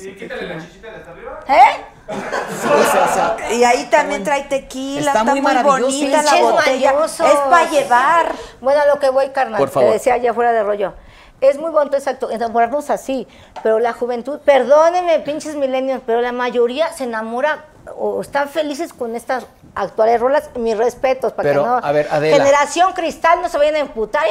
¿Eh? 1.49 1.85
Sí, 2.09 2.69
o 2.69 2.91
sea, 2.91 3.05
o 3.05 3.15
sea, 3.39 3.53
Y 3.53 3.65
ahí 3.65 3.85
también 3.91 4.25
trae 4.25 4.45
tequila, 4.45 5.11
Está 5.13 5.21
está, 5.21 5.25
muy 5.25 5.41
bonita 5.41 6.23
la 6.23 6.35
botella. 6.37 6.95
Es 7.05 7.17
para 7.51 7.69
llevar. 7.71 8.33
Bueno, 8.61 8.81
a 8.83 8.87
lo 8.87 8.99
que 8.99 9.11
voy, 9.11 9.29
carnal. 9.31 9.59
Por 9.59 9.69
favor. 9.69 9.89
Te 9.91 9.95
decía 9.95 10.17
ya 10.17 10.33
fuera 10.33 10.53
de 10.53 10.63
rollo. 10.63 10.95
es 11.41 11.59
muy 11.59 11.71
bonito, 11.71 11.97
exacto, 11.97 12.31
enamorarnos 12.31 12.91
así, 12.91 13.29
pero 13.63 13.79
la 13.79 13.93
juventud, 13.93 14.41
perdónenme, 14.41 15.21
pinches 15.21 15.55
milenios, 15.55 16.01
pero 16.05 16.21
la 16.21 16.33
mayoría 16.33 16.93
se 16.93 17.05
enamora 17.05 17.67
o 17.97 18.21
están 18.21 18.49
felices 18.49 18.93
con 18.93 19.15
estas 19.15 19.47
actuales 19.77 20.21
rolas, 20.21 20.51
mis 20.57 20.77
respetos, 20.77 21.33
para 21.33 21.49
Pero, 21.49 21.63
que 21.63 21.69
no... 21.69 21.77
a 21.77 21.93
ver, 21.93 22.09
Adela. 22.11 22.37
Generación 22.39 22.93
Cristal 22.93 23.41
no 23.41 23.49
se 23.49 23.57
vayan 23.57 23.77
a 23.77 23.79
emputar, 23.79 24.25
y, 24.27 24.31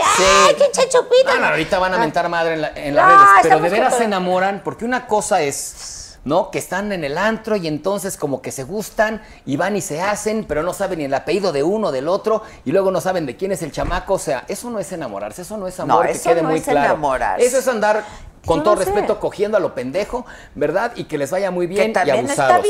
¡ay, 0.49 0.56
pinche 0.56 0.90
chupita! 0.90 1.36
No, 1.40 1.48
ahorita 1.48 1.80
van 1.80 1.94
a 1.94 1.98
mentar 1.98 2.28
madre 2.28 2.56
en, 2.56 2.62
la- 2.62 2.72
en 2.76 2.95
las 2.95 3.06
Ah, 3.08 3.18
redes, 3.38 3.40
pero 3.44 3.60
de 3.62 3.70
veras 3.70 3.95
se 3.95 4.04
enamoran, 4.04 4.62
porque 4.64 4.84
una 4.84 5.08
cosa 5.08 5.41
es, 5.41 5.97
¿no? 6.28 6.52
Que 6.52 6.60
están 6.60 6.91
en 6.91 7.04
el 7.06 7.18
antro 7.18 7.56
y 7.56 7.68
entonces 7.68 8.18
como 8.18 8.41
que 8.41 8.52
se 8.52 8.64
gustan 8.64 9.22
y 9.45 9.56
van 9.56 9.78
y 9.78 9.82
se 9.82 10.02
hacen, 10.02 10.45
pero 10.45 10.62
no 10.62 10.74
saben 10.74 10.99
ni 10.99 11.06
el 11.06 11.14
apellido 11.14 11.54
de 11.54 11.64
uno, 11.64 11.91
del 11.91 12.10
otro, 12.10 12.44
y 12.66 12.72
luego 12.74 12.91
no 12.91 12.99
saben 12.99 13.26
de 13.26 13.38
quién 13.38 13.54
es 13.54 13.62
el 13.64 13.72
chamaco, 13.72 14.16
o 14.16 14.20
sea, 14.20 14.44
eso 14.49 14.70
no 14.70 14.78
es 14.80 14.91
enamorarse, 14.91 15.44
eso 15.44 15.56
no 15.58 15.68
es 15.68 15.80
amor, 15.80 16.06
que 16.06 16.12
eso 16.12 16.30
quede 16.30 16.41
no 16.41 16.49
muy 16.49 16.60
es 16.60 16.66
claro. 16.66 16.80
enamorarse. 16.86 17.45
Eso 17.45 17.60
es 17.60 17.68
andar 17.68 18.04
con 18.45 18.58
Yo 18.58 18.64
todo 18.64 18.76
no 18.76 18.82
sé. 18.82 18.91
respeto 18.91 19.20
cogiendo 19.22 19.58
a 19.58 19.62
lo 19.62 19.74
pendejo, 19.74 20.26
¿verdad? 20.54 20.91
Y 20.95 21.06
que 21.06 21.18
les 21.18 21.32
vaya 21.32 21.49
muy 21.49 21.66
bien 21.66 21.94
también 21.94 22.28
y 22.28 22.30
está 22.30 22.56
abusados. 22.56 22.68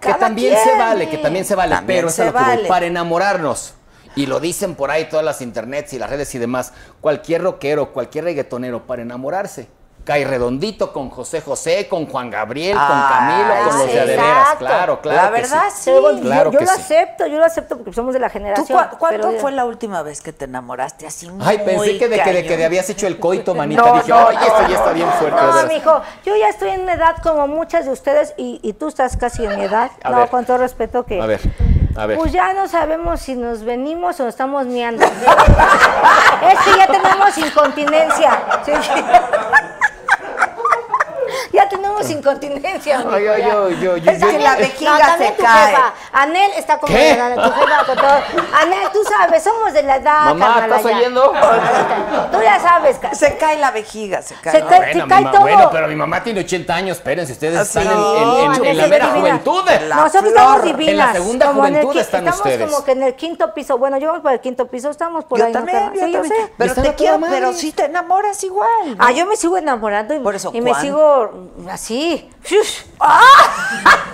que 0.00 0.14
también 0.14 0.56
se 0.62 0.78
vale, 0.78 1.08
que 1.08 1.18
también 1.18 1.44
se 1.44 1.54
vale, 1.56 1.74
También 1.74 1.98
pero 1.98 2.08
eso 2.08 2.16
se 2.16 2.28
es 2.28 2.34
a 2.34 2.40
lo 2.40 2.46
que 2.46 2.56
voy, 2.60 2.68
para 2.68 2.86
enamorarnos. 2.86 3.74
Y 4.14 4.26
lo 4.26 4.40
dicen 4.40 4.74
por 4.76 4.90
ahí 4.90 5.08
todas 5.08 5.24
las 5.24 5.40
internets 5.40 5.92
y 5.94 5.98
las 5.98 6.10
redes 6.10 6.32
y 6.34 6.38
demás. 6.38 6.72
Cualquier 7.00 7.42
rockero, 7.42 7.92
cualquier 7.92 8.24
reggaetonero, 8.24 8.86
para 8.86 9.02
enamorarse, 9.02 9.68
cae 10.04 10.24
redondito 10.24 10.92
con 10.92 11.10
José 11.10 11.40
José, 11.40 11.86
con 11.88 12.06
Juan 12.06 12.28
Gabriel, 12.30 12.76
con 12.76 12.84
Ay, 12.90 13.04
Camilo, 13.08 13.54
con 13.70 13.78
los 13.78 13.86
de 13.86 13.92
sí. 13.92 13.98
Adeveras. 13.98 14.48
Claro, 14.58 15.00
claro. 15.00 15.22
La 15.30 15.36
que 15.36 15.42
verdad, 15.42 15.64
sí. 15.74 15.82
sí. 15.84 15.90
Yo- 15.90 16.20
Claro 16.20 16.50
yo 16.52 16.58
que 16.58 16.64
lo 16.64 16.70
sí. 16.72 16.80
acepto, 16.80 17.26
yo 17.26 17.38
lo 17.38 17.44
acepto 17.44 17.76
porque 17.76 17.92
somos 17.92 18.12
de 18.12 18.18
la 18.20 18.28
¿Tú 18.28 18.32
generación. 18.32 18.78
cua- 18.78 18.90
¿Cuándo 18.98 19.28
pero- 19.28 19.40
fue 19.40 19.52
la 19.52 19.64
última 19.64 20.02
vez 20.02 20.20
que 20.20 20.32
te 20.32 20.46
enamoraste 20.46 21.06
así 21.06 21.30
Ay, 21.40 21.58
muy 21.58 21.66
pensé 21.66 21.98
que 21.98 22.08
de, 22.08 22.20
que, 22.22 22.32
de 22.32 22.44
que 22.46 22.56
de 22.56 22.64
habías 22.64 22.88
hecho 22.90 23.06
el 23.06 23.18
coito, 23.20 23.54
manita. 23.56 23.82
No, 23.82 23.94
Dije, 23.94 24.08
no, 24.08 24.26
oye, 24.26 24.38
esto 24.40 24.68
ya 24.68 24.74
está 24.76 24.92
bien 24.92 25.08
fuerte. 25.18 25.40
No, 25.40 25.52
veras". 25.52 25.68
mijo, 25.72 26.02
yo 26.24 26.36
ya 26.36 26.48
estoy 26.48 26.70
en 26.70 26.82
una 26.82 26.94
edad 26.94 27.16
como 27.22 27.46
muchas 27.46 27.84
de 27.84 27.92
ustedes 27.92 28.34
y, 28.36 28.58
y 28.62 28.72
tú 28.72 28.88
estás 28.88 29.16
casi 29.16 29.44
en 29.44 29.56
mi 29.56 29.64
edad. 29.64 29.90
A 30.02 30.10
no, 30.10 30.16
ver. 30.18 30.28
con 30.28 30.44
todo 30.44 30.58
respeto 30.58 31.04
que... 31.04 31.20
A 31.20 31.26
ver, 31.26 31.40
a 31.96 32.06
ver. 32.06 32.18
Pues 32.18 32.32
ya 32.32 32.52
no 32.54 32.66
sabemos 32.68 33.20
si 33.20 33.34
nos 33.34 33.62
venimos 33.64 34.18
o 34.18 34.24
nos 34.24 34.32
estamos 34.34 34.66
miando. 34.66 35.04
es 35.06 36.58
que 36.64 36.76
ya 36.78 36.86
tenemos 36.86 37.36
incontinencia. 37.38 38.42
Sí. 38.64 38.72
Ya 41.52 41.68
tenemos 41.68 42.08
incontinencia. 42.10 43.04
ay, 43.10 43.24
ya. 43.24 43.38
yo, 43.38 43.70
yo, 43.70 43.96
yo, 43.96 44.10
Es 44.10 44.18
yo- 44.20 44.28
que 44.28 44.38
la 44.38 44.52
No, 44.52 44.58
vejiga 44.58 44.98
también 44.98 45.30
se 45.32 45.36
tu 45.36 45.42
cae. 45.44 45.66
jefa. 45.70 45.92
Anel 46.12 46.50
está 46.56 46.78
como 46.78 46.94
¿Qué? 46.94 47.14
tu 47.34 47.50
jefa 47.50 47.84
con 47.86 47.96
todo. 47.96 48.20
Anel, 48.60 48.88
tú 48.92 48.98
sabes, 49.04 49.42
somos 49.42 49.72
de 49.72 49.82
la 49.82 49.96
edad, 49.96 50.24
Mamá, 50.26 50.46
carnala, 50.54 50.76
¿estás 50.76 50.90
ya. 50.92 50.96
oyendo? 50.98 51.32
Tú 52.32 52.38
ya 52.42 52.60
sabes. 52.60 52.96
Se 53.12 53.36
cae 53.36 53.58
la 53.58 53.70
vejiga, 53.70 54.22
se 54.22 54.34
cae. 54.36 54.52
Se 54.52 54.60
¿no? 54.62 54.68
cae- 54.68 54.78
Bueno, 54.92 55.04
mi 55.06 55.08
cae 55.10 55.24
todo. 55.32 55.40
bueno, 55.42 55.68
pero 55.70 55.88
mi 55.88 55.96
mamá 55.96 56.22
tiene 56.22 56.40
80 56.40 56.74
años, 56.74 56.96
espérense, 56.96 57.32
ustedes 57.32 57.58
Ah, 57.58 57.62
están 57.62 57.82
sí. 57.84 57.88
en, 57.88 57.94
en- 57.96 58.54
en- 58.54 58.64
en 58.64 58.76
la 58.76 58.84
se 58.84 58.88
mera 58.90 59.06
divina. 59.06 59.20
juventud. 59.20 59.62
La 59.88 59.96
Nosotros 59.96 60.20
flor. 60.32 60.36
estamos 60.36 60.62
divinas. 60.64 60.88
En 60.92 60.96
la 60.98 61.12
segunda 61.12 61.46
como 61.46 61.60
juventud 61.60 61.96
están 61.96 62.20
estamos 62.26 62.36
ustedes. 62.46 62.70
como 62.70 62.84
que 62.84 62.92
en 62.92 63.02
el 63.02 63.14
quinto 63.14 63.54
piso. 63.54 63.78
Bueno, 63.78 63.98
yo 63.98 64.08
vamos 64.08 64.22
para 64.22 64.34
el 64.34 64.40
quinto 64.40 64.66
piso, 64.68 64.90
estamos 64.90 65.24
por 65.24 65.38
Yo 65.38 65.44
ahí. 65.46 65.52
¿no, 65.52 65.58
también, 65.58 65.78
carnal? 65.78 66.00
yo 66.00 66.06
sí, 66.06 66.12
también. 66.12 66.46
yo. 66.46 66.52
Pero 66.56 66.74
te 66.74 66.94
quiero, 66.94 67.20
pero 67.28 67.52
sí 67.52 67.72
te 67.72 67.84
enamoras 67.86 68.42
igual. 68.44 68.68
¿no? 68.86 68.96
Ah, 68.98 69.12
yo 69.12 69.26
me 69.26 69.36
sigo 69.36 69.56
enamorando 69.56 70.14
y, 70.14 70.20
Por 70.20 70.34
eso, 70.34 70.50
y 70.54 70.60
me 70.60 70.74
sigo 70.74 71.41
así. 71.70 72.30
Shush. 72.44 72.82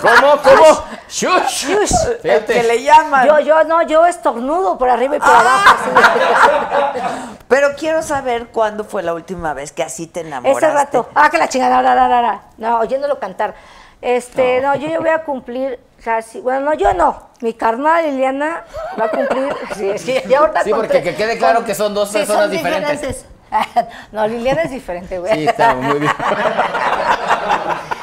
¿Cómo? 0.01 0.37
¿Cómo? 0.43 0.85
¡Shush! 1.09 1.67
Shush. 1.67 1.93
El 2.23 2.45
que 2.45 2.63
le 2.63 2.83
llaman. 2.83 3.27
Yo, 3.27 3.41
yo, 3.41 3.65
no, 3.65 3.83
yo 3.83 4.07
estornudo 4.07 4.79
por 4.79 4.89
arriba 4.89 5.17
y 5.17 5.19
por 5.19 5.29
Ah. 5.29 5.41
abajo. 5.41 5.91
así. 5.97 7.01
Pero 7.49 7.69
quiero 7.77 8.03
saber 8.03 8.49
cuándo 8.49 8.85
fue 8.85 9.03
la 9.03 9.15
última 9.15 9.55
vez 9.55 9.73
que 9.73 9.83
así 9.83 10.07
te 10.07 10.21
enamoraste. 10.21 10.67
Ese 10.67 10.75
rato. 10.75 11.09
Ah, 11.15 11.31
que 11.31 11.39
la 11.39 11.49
chingada. 11.49 11.81
ra, 11.83 11.95
ra, 11.95 12.21
ra. 12.21 12.43
No, 12.59 12.79
oyéndolo 12.81 13.19
cantar. 13.19 13.55
Este, 14.01 14.61
no, 14.61 14.77
yo 14.77 14.87
ya 14.89 15.01
voy 15.01 15.09
a 15.09 15.25
cumplir 15.25 15.81
casi. 16.05 16.41
Bueno, 16.41 16.61
no, 16.61 16.75
yo 16.75 16.93
no. 16.95 17.29
Mi 17.41 17.55
carnal 17.55 18.05
Liliana 18.05 18.65
va 19.01 19.07
a 19.07 19.09
cumplir. 19.11 19.55
Sí, 19.75 19.93
que 20.05 20.25
ya 20.29 20.41
ahorita 20.41 20.63
Sí, 20.65 20.71
porque 20.71 21.03
que 21.03 21.15
quede 21.17 21.39
claro 21.39 21.65
que 21.65 21.75
son 21.75 21.95
dos 21.95 22.11
Sí, 22.11 22.19
personas 22.19 22.43
son 22.43 22.51
diferentes. 22.53 23.25
no, 24.13 24.27
Liliana 24.27 24.63
es 24.63 24.71
diferente, 24.71 25.19
güey. 25.19 25.35
Sí, 25.35 25.47
está 25.49 25.75
muy 25.75 25.99
bien. 25.99 26.13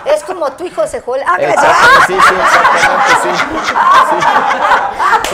Es 0.06 0.24
como 0.24 0.52
tu 0.52 0.64
hijo 0.66 0.86
se 0.86 1.02
juega. 1.02 1.26
Ah, 1.28 1.36
Exacto, 1.40 1.88
sí, 2.06 2.14
sí, 2.14 2.36
exactamente, 2.36 3.16
sí. 3.24 3.30
sí. 3.36 3.46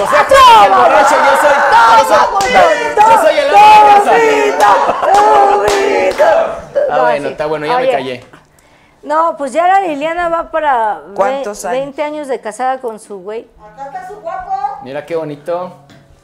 José 0.01 0.17
José, 0.17 0.65
el 0.65 0.71
borracho, 0.71 1.15
yo 1.15 1.33
soy. 1.41 1.55
Yo 1.99 2.05
soy, 2.07 2.53
yo 2.95 3.21
soy 3.21 3.35
el 3.38 3.49
hombre. 3.53 4.55
Ah, 6.89 6.95
No, 6.95 7.01
bueno, 7.01 7.25
sí. 7.27 7.31
está 7.33 7.45
bueno, 7.47 7.65
ya 7.65 7.75
me 7.77 7.81
Oye, 7.83 7.91
callé. 7.91 8.25
No, 9.03 9.35
pues 9.38 9.51
ya 9.51 9.67
la 9.67 9.81
Liliana 9.81 10.29
va 10.29 10.51
para 10.51 11.01
¿Cuántos 11.15 11.65
años? 11.65 11.79
20 11.79 12.03
años 12.03 12.27
de 12.27 12.39
casada 12.39 12.79
con 12.79 12.99
su 12.99 13.19
güey. 13.19 13.49
Mira 14.83 15.05
qué 15.05 15.15
bonito. 15.15 15.75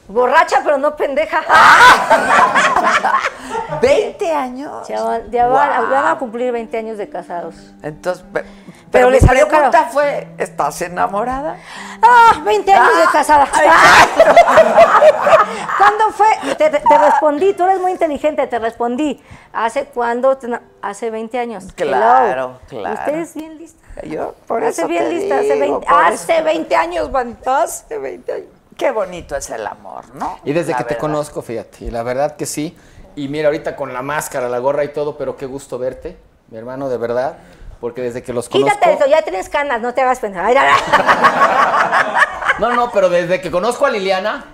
Borracha, 0.08 0.60
pero 0.64 0.78
no 0.78 0.96
pendeja. 0.96 1.42
¿20 3.82 4.32
años? 4.32 4.88
Ya, 4.88 5.02
van, 5.02 5.30
ya 5.30 5.46
van- 5.46 6.06
a 6.06 6.18
cumplir 6.18 6.50
20 6.52 6.78
años 6.78 6.98
de 6.98 7.08
casados. 7.08 7.54
Entonces, 7.82 8.24
pe- 8.32 8.44
pero, 8.90 8.92
Pero 8.92 9.06
mi 9.08 9.12
le 9.12 9.20
salió 9.20 9.46
pregunta 9.48 9.80
caro. 9.80 9.92
fue, 9.92 10.28
¿estás 10.38 10.80
enamorada? 10.80 11.56
¡Ah! 12.02 12.40
20 12.42 12.72
años 12.72 12.96
de 12.96 13.04
casada. 13.12 13.46
¿Cuándo 15.78 16.10
fue? 16.12 16.26
Te, 16.56 16.70
te- 16.70 16.98
respondí, 16.98 17.52
tú 17.52 17.64
eres 17.64 17.80
muy 17.80 17.92
inteligente, 17.92 18.46
te 18.46 18.58
respondí. 18.58 19.22
¿Hace 19.52 19.84
cuándo? 19.86 20.38
hace 20.80 21.10
20 21.10 21.38
años. 21.38 21.66
Claro, 21.74 22.32
Hello. 22.32 22.58
claro. 22.82 22.94
Usted 22.98 23.14
es 23.16 23.34
bien 23.34 23.58
lista. 23.58 23.78
Yo, 24.04 24.34
por 24.46 24.62
Hace 24.64 24.82
eso 24.82 24.88
bien 24.88 25.04
te 25.04 25.10
lista, 25.10 25.34
hace 25.36 25.54
digo, 25.54 25.80
20, 25.80 25.86
por 25.86 26.04
hace 26.04 26.34
eso. 26.36 26.44
20 26.44 26.76
años, 26.76 27.10
manita, 27.10 27.62
hace 27.64 27.98
20 27.98 28.32
años. 28.32 28.48
Qué 28.78 28.90
bonito 28.92 29.36
es 29.36 29.50
el 29.50 29.66
amor, 29.66 30.14
¿no? 30.14 30.38
Y 30.44 30.52
desde 30.54 30.72
La 30.72 30.78
que 30.78 30.84
te 30.84 30.96
conozco, 30.96 31.42
fíjate, 31.42 31.84
y 31.86 31.90
la 31.90 32.02
verdad 32.02 32.36
que 32.36 32.46
sí. 32.46 32.74
Y 33.16 33.28
mira, 33.28 33.48
ahorita 33.48 33.74
con 33.76 33.92
la 33.92 34.00
máscara, 34.02 34.48
la 34.48 34.58
gorra 34.60 34.84
y 34.84 34.88
todo, 34.88 35.18
pero 35.18 35.36
qué 35.36 35.44
gusto 35.46 35.78
verte, 35.78 36.16
mi 36.48 36.56
hermano, 36.58 36.88
de 36.88 36.96
verdad. 36.96 37.36
Porque 37.80 38.00
desde 38.02 38.22
que 38.22 38.32
los 38.32 38.48
conozco. 38.48 38.74
Quítate 38.78 38.94
eso, 38.94 39.06
ya 39.06 39.22
tienes 39.22 39.48
canas, 39.48 39.80
no 39.80 39.92
te 39.94 40.00
hagas 40.02 40.18
pensar. 40.20 40.46
No, 42.58 42.72
no, 42.74 42.90
pero 42.90 43.08
desde 43.08 43.40
que 43.40 43.52
conozco 43.52 43.86
a 43.86 43.90
Liliana, 43.90 44.44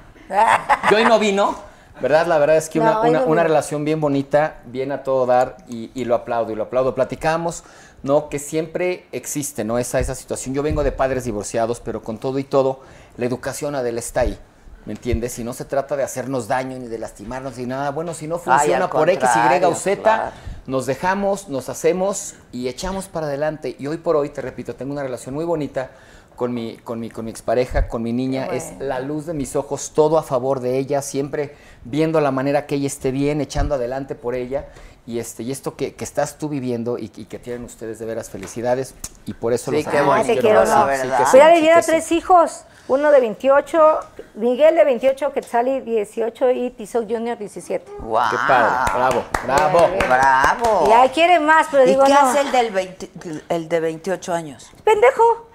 que 0.91 0.95
hoy 0.95 1.05
no 1.05 1.19
vino, 1.19 1.55
¿verdad? 2.03 2.27
La 2.27 2.37
verdad 2.37 2.57
es 2.59 2.69
que 2.69 2.79
una, 2.79 2.93
No, 2.95 3.01
hoy 3.01 3.09
una- 3.11 3.21
no 3.21 3.25
una 3.27 3.43
vino. 3.43 3.49
relación 3.49 3.85
bien 3.87 3.99
bonita, 3.99 4.57
bien 4.67 4.93
a 4.93 5.03
todo 5.03 5.25
dar, 5.25 5.57
y, 5.69 5.91
y 5.95 6.05
lo 6.05 6.15
aplaudo, 6.15 6.53
y 6.53 6.55
lo 6.55 6.65
aplaudo. 6.65 6.95
Platicamos, 6.95 7.65
¿no? 8.05 8.28
Que 8.28 8.39
siempre 8.39 9.06
existe, 9.10 9.64
¿no? 9.64 9.78
Esa, 9.78 9.98
esa 9.98 10.14
situación. 10.14 10.55
Yo 10.55 10.62
vengo 10.62 10.85
de 10.85 10.93
padres 10.93 11.24
divorciados, 11.24 11.81
pero 11.81 12.02
con 12.02 12.18
todo 12.18 12.39
y 12.39 12.44
todo, 12.44 12.81
la 13.16 13.24
educación 13.24 13.74
Adela 13.74 13.98
está 13.98 14.20
ahí. 14.20 14.39
¿Me 14.85 14.93
entiendes? 14.93 15.39
Y 15.39 15.44
no 15.44 15.55
se 15.55 15.64
trata 15.64 15.97
de 15.97 16.02
hacernos 16.02 16.47
daño 16.47 16.78
ni 16.78 16.89
de 16.89 16.98
lastimarnos 16.98 17.56
ni 17.56 17.64
nada. 17.64 17.90
Bueno, 17.90 18.12
si 18.12 18.28
no 18.28 18.39
funciona 18.39 18.90
por 18.90 19.09
X, 19.09 19.26
Y 19.35 19.64
o 19.64 19.74
Z, 19.74 20.02
claro. 20.02 20.32
nos 20.66 20.85
dejamos, 20.85 21.48
nos 21.48 21.70
hacemos 21.70 22.35
y 22.52 22.68
echamos 22.68 23.09
para 23.09 23.26
adelante. 23.26 23.74
Y 23.78 23.86
hoy 23.86 23.97
por 23.97 24.14
hoy, 24.14 24.28
te 24.28 24.43
repito, 24.43 24.74
tengo 24.74 24.93
una 24.93 25.02
relación 25.02 25.35
muy 25.35 25.47
bonita 25.47 25.90
con 26.36 26.52
mi, 26.52 26.76
con 26.76 27.01
mi, 27.01 27.09
con 27.09 27.24
mi 27.24 27.31
expareja, 27.31 27.89
con 27.89 28.02
mi 28.02 28.12
niña. 28.12 28.44
Es 28.47 28.74
la 28.78 29.01
luz 29.01 29.24
de 29.24 29.32
mis 29.32 29.56
ojos, 29.56 29.93
todo 29.94 30.18
a 30.18 30.22
favor 30.22 30.60
de 30.60 30.76
ella, 30.76 31.01
siempre 31.01 31.55
viendo 31.85 32.20
la 32.20 32.31
manera 32.31 32.66
que 32.66 32.74
ella 32.74 32.89
esté 32.89 33.10
bien, 33.10 33.40
echando 33.40 33.76
adelante 33.76 34.14
por 34.14 34.35
ella. 34.35 34.68
Y, 35.06 35.18
este, 35.18 35.43
y 35.43 35.52
esto 35.52 35.76
que, 35.76 35.94
que 35.94 36.05
estás 36.05 36.39
tú 36.39 36.48
viviendo 36.48 36.97
y, 36.98 37.12
y 37.14 37.26
que 37.26 37.39
tienen 37.39 37.64
ustedes 37.64 37.98
de 37.98 38.06
veras 38.06 38.31
felicidades. 38.31 38.94
Y 39.26 39.35
por 39.35 39.52
eso 39.52 39.70
Sí, 39.70 39.82
los 39.82 39.86
qué 39.93 39.98
amo, 39.98 40.14
te 40.22 40.39
quiero, 40.39 40.64
no. 40.64 40.89
Sí, 40.89 41.02
sí, 41.31 41.39
Mira, 41.60 41.76
que 41.76 41.82
sí. 41.82 41.90
tres 41.90 42.12
hijos. 42.12 42.64
Uno 42.86 43.10
de 43.10 43.20
28, 43.20 44.01
Miguel 44.35 44.74
de 44.74 44.85
28, 44.85 45.32
Quetzali 45.32 45.81
18 45.81 46.51
y 46.51 46.70
Tizoc 46.70 47.05
Junior 47.10 47.39
17. 47.39 47.90
Guau. 47.98 48.31
Qué 48.31 48.36
padre, 48.47 48.93
bravo, 48.94 49.24
bravo. 49.47 49.89
Bravo. 50.06 50.86
Y 50.89 50.93
ahí 50.93 51.09
quiere 51.09 51.40
más, 51.40 51.66
pero 51.70 51.85
¿Y 51.85 51.86
digo, 51.86 52.05
qué 52.05 52.12
no. 52.12 52.18
hace 52.20 52.40
el, 52.40 52.52
del 52.52 52.70
20 52.72 53.10
el 53.48 53.68
de 53.70 53.81
28 53.81 54.35
años? 54.35 54.70
Pendejo. 54.85 55.48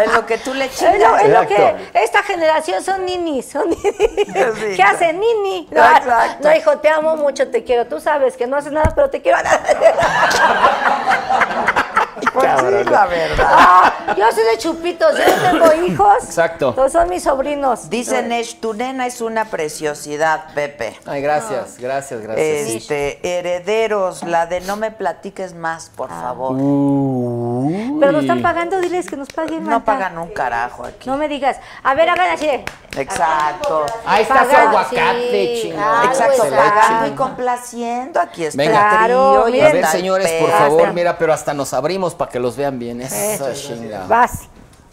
Es 0.04 0.12
lo 0.14 0.24
que 0.26 0.38
tú 0.38 0.54
le 0.54 0.66
lo, 0.66 0.72
chingas. 0.72 1.22
es 1.22 1.28
lo 1.28 1.42
Exacto. 1.42 1.54
que 1.92 2.02
esta 2.02 2.22
generación 2.22 2.82
son 2.82 3.04
ninis, 3.04 3.50
son 3.50 3.68
ninis. 3.68 3.94
Sí, 3.96 4.76
¿Qué 4.76 4.82
hace 4.82 5.12
nini? 5.12 5.68
No, 5.70 5.84
Exacto. 5.96 6.48
no, 6.48 6.56
hijo, 6.56 6.78
te 6.78 6.88
amo 6.88 7.16
mucho, 7.16 7.48
te 7.50 7.64
quiero. 7.64 7.86
Tú 7.86 8.00
sabes 8.00 8.36
que 8.36 8.46
no 8.46 8.56
haces 8.56 8.72
nada, 8.72 8.92
pero 8.94 9.10
te 9.10 9.20
quiero. 9.20 9.38
Pues 12.32 12.50
sí, 12.60 12.90
la 12.90 13.06
verdad. 13.06 13.46
Ah, 13.48 13.92
yo 14.16 14.30
soy 14.32 14.44
de 14.44 14.58
chupitos, 14.58 15.12
yo 15.16 15.24
no 15.36 15.66
tengo 15.68 15.86
hijos. 15.86 16.24
Exacto. 16.24 16.74
Todos 16.74 16.92
son 16.92 17.08
mis 17.08 17.22
sobrinos. 17.22 17.90
Dice 17.90 18.22
Nesh, 18.22 18.60
tu 18.60 18.74
nena 18.74 19.06
es 19.06 19.20
una 19.20 19.46
preciosidad, 19.46 20.52
Pepe. 20.54 20.98
Ay, 21.06 21.22
gracias, 21.22 21.78
gracias, 21.78 22.20
gracias. 22.20 22.46
Este, 22.68 23.20
herederos, 23.38 24.22
la 24.22 24.46
de 24.46 24.60
no 24.60 24.76
me 24.76 24.90
platiques 24.90 25.54
más, 25.54 25.90
por 25.96 26.08
favor. 26.08 26.52
Uh, 26.52 27.66
Uy. 27.66 27.96
Pero 28.00 28.12
nos 28.12 28.22
están 28.22 28.42
pagando, 28.42 28.80
diles 28.80 29.08
que 29.08 29.16
nos 29.16 29.28
paguen. 29.28 29.64
No 29.64 29.70
Marta. 29.70 29.84
pagan 29.84 30.18
un 30.18 30.28
carajo 30.30 30.84
aquí. 30.84 31.08
No 31.08 31.16
me 31.16 31.28
digas. 31.28 31.58
A 31.82 31.94
ver, 31.94 32.08
hagan 32.08 32.30
así. 32.30 32.48
Exacto. 32.96 33.86
Ahí 34.04 34.22
está 34.22 34.44
su 34.50 34.56
aguacate, 34.56 35.30
sí, 35.30 35.58
chingada. 35.62 36.04
Exacto, 36.06 36.42
pagando 36.50 37.06
y 37.06 37.10
complaciendo. 37.16 38.20
Aquí 38.20 38.44
está 38.44 38.56
Venga. 38.62 39.00
el 39.00 39.04
trío 39.06 39.44
miren. 39.46 39.66
A 39.66 39.72
ver, 39.72 39.86
señores, 39.86 40.32
por 40.40 40.50
favor, 40.50 40.92
mira, 40.92 41.16
pero 41.18 41.32
hasta 41.32 41.54
nos 41.54 41.72
abrimos 41.72 42.09
para 42.14 42.30
que 42.30 42.38
los 42.40 42.56
vean 42.56 42.78
bien. 42.78 43.00
Esa 43.00 43.52
chinga. 43.54 44.06
Vas. 44.06 44.42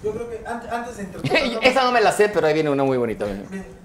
Yo 0.03 0.11
creo 0.11 0.30
que 0.30 0.44
antes, 0.48 0.72
antes 0.72 0.98
de 0.98 1.03
interpretar... 1.03 1.64
Esa 1.64 1.84
no 1.84 1.91
me 1.91 1.99
la 2.02 2.11
sé, 2.11 2.30
pero 2.30 2.45
ahí 2.48 2.53
viene 2.53 2.69
una 2.69 2.84
muy 2.84 2.98
bonita. 2.98 3.26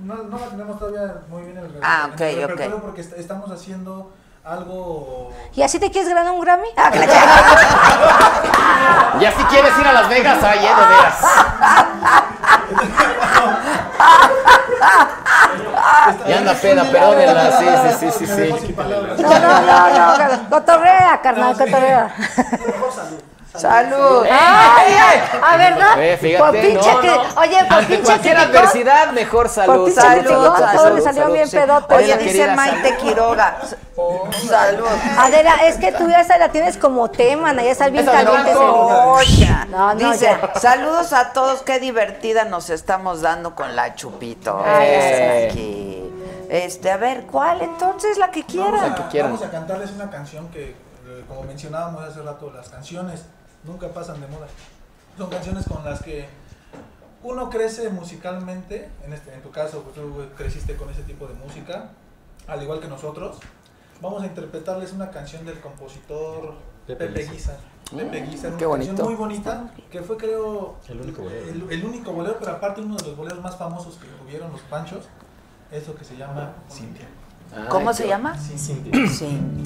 No, 0.00 0.14
no 0.24 0.38
la 0.38 0.46
tenemos 0.46 0.78
todavía 0.78 1.14
muy 1.30 1.42
bien 1.42 1.56
en 1.56 1.64
el, 1.64 1.72
Ah, 1.82 2.10
en 2.14 2.22
el 2.22 2.34
ok, 2.34 2.44
ok. 2.44 2.50
repertorio 2.50 2.82
porque 2.82 3.00
est- 3.00 3.14
estamos 3.18 3.50
haciendo 3.50 4.12
algo... 4.44 5.32
¿Y 5.54 5.62
así 5.62 5.78
te 5.78 5.90
quieres 5.90 6.10
ganar 6.12 6.32
un 6.32 6.40
Grammy? 6.42 6.68
Ah, 6.76 6.90
Ya 9.20 9.32
si 9.32 9.42
quieres 9.44 9.72
ir 9.78 9.86
a 9.86 9.92
Las 9.92 10.08
Vegas, 10.10 10.42
ahí, 10.44 10.58
eh, 10.58 10.62
de 10.62 10.86
veras. 10.86 11.14
Ya 16.26 16.38
anda 16.38 16.54
peda, 16.54 16.84
perdónenla, 16.84 17.58
sí, 17.58 17.66
sí, 17.98 18.10
sí, 18.10 18.26
sí, 18.26 18.32
sí. 18.34 18.74
No, 19.22 19.38
no, 19.38 19.60
no, 19.60 20.36
no. 20.36 20.48
Cotorrea, 20.50 21.20
carnal, 21.22 21.52
cotorrea. 21.52 22.14
Salud. 23.54 23.90
Salud. 23.96 24.26
Ay, 24.30 24.94
ay, 24.98 25.20
a 25.42 25.56
verdad. 25.58 25.94
Por 25.94 26.18
fíjate, 26.18 26.60
pinche 26.62 26.92
no, 26.94 27.00
que, 27.00 27.06
no. 27.08 27.22
oye, 27.40 27.64
por 27.68 27.72
Ante 27.78 27.86
pinche 27.88 28.02
cualquier 28.04 28.36
adversidad, 28.38 29.12
mejor 29.12 29.42
por 29.46 29.48
salud. 29.50 29.84
pinche 29.86 30.00
Salud, 30.00 30.56
salud, 30.56 30.94
le 30.96 31.02
salió 31.02 31.22
salud, 31.22 31.34
bien 31.34 31.48
sí. 31.48 31.56
pedote. 31.56 31.94
Oye, 31.94 32.06
dice 32.16 32.24
querida 32.24 32.54
Maite 32.56 32.88
salud. 32.88 33.00
Quiroga. 33.02 33.56
Salud. 34.48 34.86
Adela, 35.18 35.54
es 35.66 35.76
que 35.76 35.92
tú 35.92 36.08
ya 36.08 36.20
esa 36.20 36.38
la 36.38 36.48
tienes 36.48 36.76
como 36.78 37.10
tema, 37.10 37.52
ya 37.54 37.62
estás 37.70 37.92
bien 37.92 38.06
caliente. 38.06 38.54
Oye, 38.54 39.48
No, 39.68 39.94
no, 39.94 40.10
dice, 40.12 40.36
ya. 40.40 40.58
saludos 40.60 41.12
a 41.12 41.32
todos, 41.32 41.62
qué 41.62 41.78
divertida 41.78 42.44
nos 42.44 42.70
estamos 42.70 43.20
dando 43.20 43.54
con 43.54 43.76
la 43.76 43.94
Chupito. 43.94 44.62
Ay, 44.64 45.48
Aquí. 45.50 45.98
Este, 46.48 46.90
a 46.90 46.96
ver, 46.96 47.24
¿cuál 47.30 47.62
entonces? 47.62 48.18
La 48.18 48.30
que 48.30 48.42
Vamos 48.42 48.52
quiera. 48.70 48.86
a, 48.86 48.94
que 48.94 49.02
quieran. 49.10 49.32
vamos 49.32 49.46
a 49.46 49.50
cantarles 49.50 49.90
una 49.92 50.10
canción 50.10 50.48
que, 50.48 50.70
eh, 50.70 51.24
como 51.28 51.42
mencionábamos 51.44 52.02
hace 52.04 52.20
rato, 52.22 52.50
las 52.54 52.68
canciones 52.68 53.22
nunca 53.64 53.88
pasan 53.88 54.20
de 54.20 54.26
moda. 54.28 54.46
Son 55.16 55.30
canciones 55.30 55.66
con 55.66 55.84
las 55.84 56.02
que 56.02 56.26
uno 57.22 57.50
crece 57.50 57.88
musicalmente, 57.90 58.88
en, 59.04 59.12
este, 59.12 59.32
en 59.34 59.42
tu 59.42 59.50
caso 59.50 59.82
pues, 59.82 59.94
tú 59.94 60.24
creciste 60.36 60.76
con 60.76 60.90
ese 60.90 61.02
tipo 61.02 61.26
de 61.26 61.34
música, 61.34 61.90
al 62.46 62.62
igual 62.62 62.80
que 62.80 62.88
nosotros. 62.88 63.38
Vamos 64.00 64.22
a 64.22 64.26
interpretarles 64.26 64.92
una 64.92 65.10
canción 65.10 65.44
del 65.46 65.60
compositor 65.60 66.54
Pepe, 66.86 67.24
Guizar. 67.24 67.56
Pepe 67.96 68.22
Guizar, 68.22 68.50
una 68.50 68.58
qué 68.58 68.64
canción 68.64 68.96
bonito. 68.96 69.04
muy 69.04 69.14
bonita, 69.14 69.70
que 69.90 70.02
fue 70.02 70.16
creo 70.16 70.76
el 70.88 71.00
único 71.00 71.22
bolero. 71.22 71.46
El, 71.48 71.72
el 71.72 71.84
único 71.84 72.12
bolero, 72.12 72.36
pero 72.40 72.52
aparte 72.52 72.80
uno 72.80 72.96
de 72.96 73.04
los 73.04 73.16
boleros 73.16 73.40
más 73.40 73.56
famosos 73.56 73.96
que 73.96 74.08
tuvieron 74.08 74.50
los 74.50 74.60
Panchos, 74.62 75.04
eso 75.70 75.94
que 75.94 76.04
se 76.04 76.16
llama 76.16 76.52
Cintia. 76.68 77.06
¿Cómo 77.68 77.90
Ay, 77.90 77.94
se 77.94 78.08
llama? 78.08 78.36
Cintia. 78.36 79.08
Sin 79.08 79.62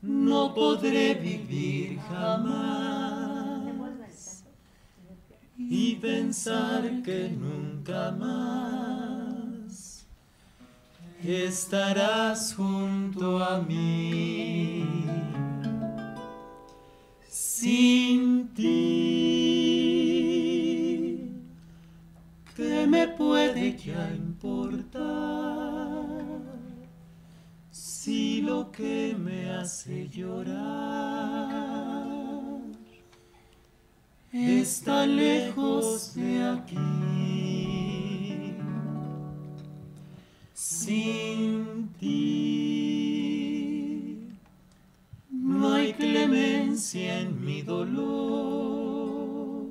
no 0.00 0.54
podré 0.54 1.14
vivir 1.14 1.98
jamás 2.08 3.74
y 5.58 5.96
pensar 5.96 7.02
que 7.02 7.30
nunca 7.30 8.12
más 8.12 10.06
estarás 11.24 12.54
junto 12.54 13.42
a 13.42 13.60
mí. 13.60 14.86
Sin 17.28 18.27
que 28.78 29.14
me 29.18 29.50
hace 29.50 30.08
llorar. 30.08 30.56
Está 34.32 35.04
lejos 35.04 36.14
de 36.14 36.44
aquí. 36.44 36.78
Sin 40.54 41.88
ti 41.98 42.28
no 45.28 45.74
hay 45.74 45.92
clemencia 45.92 47.22
en 47.22 47.44
mi 47.44 47.62
dolor, 47.62 49.66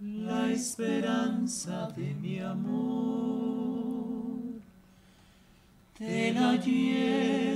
la 0.00 0.50
esperanza 0.50 1.86
de 1.96 2.12
mi 2.14 2.40
amor 2.40 3.22
te 6.02 6.32
la 6.32 6.56
llevas 6.56 7.51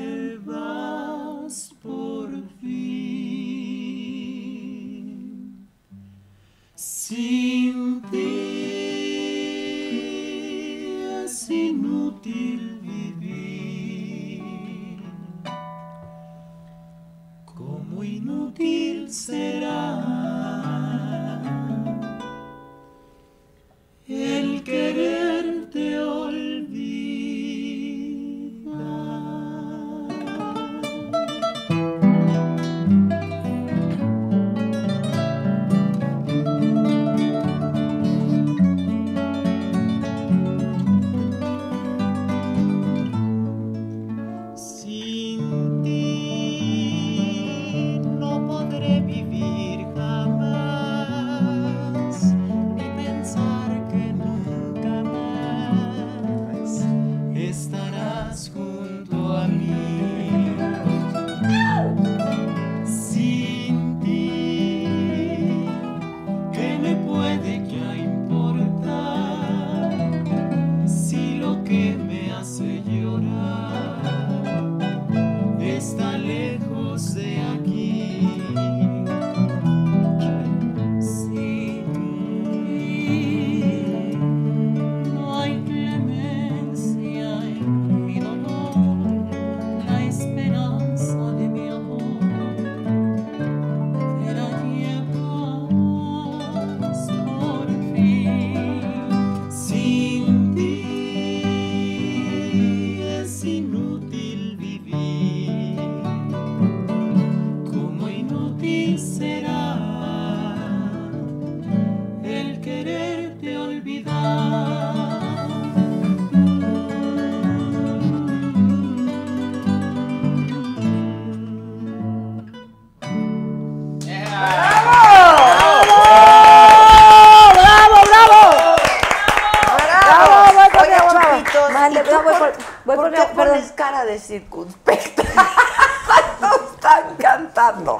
circunspecta 134.40 135.22
cuando 136.40 136.70
están 136.74 137.16
cantando? 137.16 137.98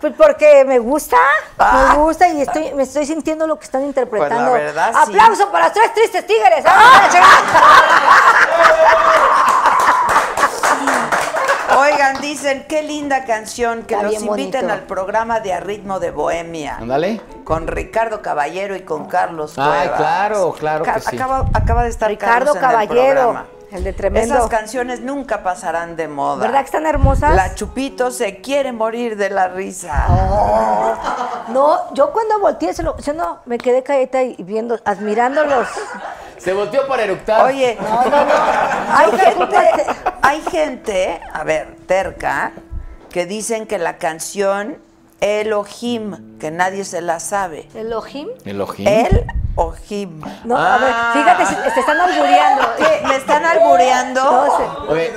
Pues 0.00 0.14
porque 0.16 0.64
me 0.64 0.78
gusta, 0.78 1.16
Ah. 1.58 1.92
me 1.92 2.02
gusta 2.02 2.26
y 2.28 2.40
estoy, 2.40 2.72
me 2.74 2.84
estoy 2.84 3.04
sintiendo 3.04 3.46
lo 3.46 3.58
que 3.58 3.64
están 3.66 3.82
interpretando. 3.84 4.52
Pues 4.52 4.62
verdad, 4.64 4.92
sí. 5.04 5.10
Aplauso 5.12 5.50
para 5.50 5.64
los 5.66 5.74
tres 5.74 5.92
tristes 5.92 6.26
tigres. 6.26 6.64
¡Ah! 6.66 7.08
Oigan, 11.78 12.20
dicen, 12.20 12.64
qué 12.68 12.82
linda 12.82 13.24
canción, 13.24 13.82
que 13.84 13.94
Está 13.94 14.06
los 14.06 14.14
inviten 14.22 14.62
bonito. 14.62 14.72
al 14.72 14.80
programa 14.86 15.38
de 15.40 15.52
A 15.52 15.60
Ritmo 15.60 16.00
de 16.00 16.10
Bohemia. 16.10 16.76
Ándale. 16.80 17.20
Con 17.44 17.66
Ricardo 17.68 18.22
Caballero 18.22 18.74
y 18.74 18.82
con 18.82 19.06
Carlos 19.06 19.54
Ay, 19.56 19.64
Cuevas. 19.88 19.96
claro, 19.98 20.52
claro 20.58 20.84
que 20.84 21.00
sí. 21.00 21.16
Acaba, 21.16 21.44
acaba 21.54 21.82
de 21.84 21.90
estar 21.90 22.08
Ricardo 22.10 22.54
Carlos 22.54 22.56
en 22.56 22.64
el 22.64 22.70
Caballero, 22.88 23.20
programa. 23.22 23.46
El 23.72 23.84
de 23.84 23.92
tremendo. 23.92 24.34
Esas 24.34 24.48
canciones 24.48 25.00
nunca 25.00 25.42
pasarán 25.42 25.96
de 25.96 26.08
moda. 26.08 26.42
¿Verdad 26.42 26.60
que 26.60 26.66
están 26.66 26.86
hermosas? 26.86 27.34
La 27.34 27.54
Chupito 27.54 28.10
se 28.10 28.40
quiere 28.40 28.72
morir 28.72 29.16
de 29.16 29.30
la 29.30 29.48
risa. 29.48 30.06
Oh. 30.08 30.94
No, 31.48 31.92
yo 31.94 32.12
cuando 32.12 32.38
volteé, 32.40 32.72
se 32.74 32.82
lo, 32.82 32.96
yo 32.98 33.12
no, 33.12 33.40
me 33.46 33.58
quedé 33.58 33.82
calleta 33.82 34.22
y 34.22 34.36
viendo, 34.42 34.78
admirándolos. 34.84 35.68
Se 36.38 36.52
volteó 36.52 36.86
para 36.88 37.04
eructar. 37.04 37.46
Oye, 37.46 37.76
No, 37.80 38.02
no, 38.04 38.24
no. 38.24 38.32
hay 38.96 39.10
gente, 39.12 39.56
hay 40.22 40.40
gente, 40.42 41.20
a 41.32 41.44
ver, 41.44 41.76
terca, 41.86 42.52
que 43.10 43.26
dicen 43.26 43.66
que 43.66 43.78
la 43.78 43.98
canción 43.98 44.78
Elohim, 45.20 46.38
que 46.38 46.50
nadie 46.50 46.84
se 46.84 47.00
la 47.02 47.20
sabe. 47.20 47.68
¿Elohim? 47.74 48.28
Elohim. 48.44 48.88
El 48.88 49.26
o 49.56 49.72
Jim. 49.72 50.20
No, 50.44 50.56
a 50.56 50.78
ver, 50.78 50.90
Ah. 50.94 51.10
fíjate, 51.12 51.46
si 51.46 51.54
te 51.74 51.80
están 51.80 52.00
albureando. 52.00 52.62
¿Qué? 52.78 53.02
¿Me 53.06 53.16
están 53.16 53.44
albureando? 53.44 54.22
No. 54.22 54.84
Oye, 54.88 55.12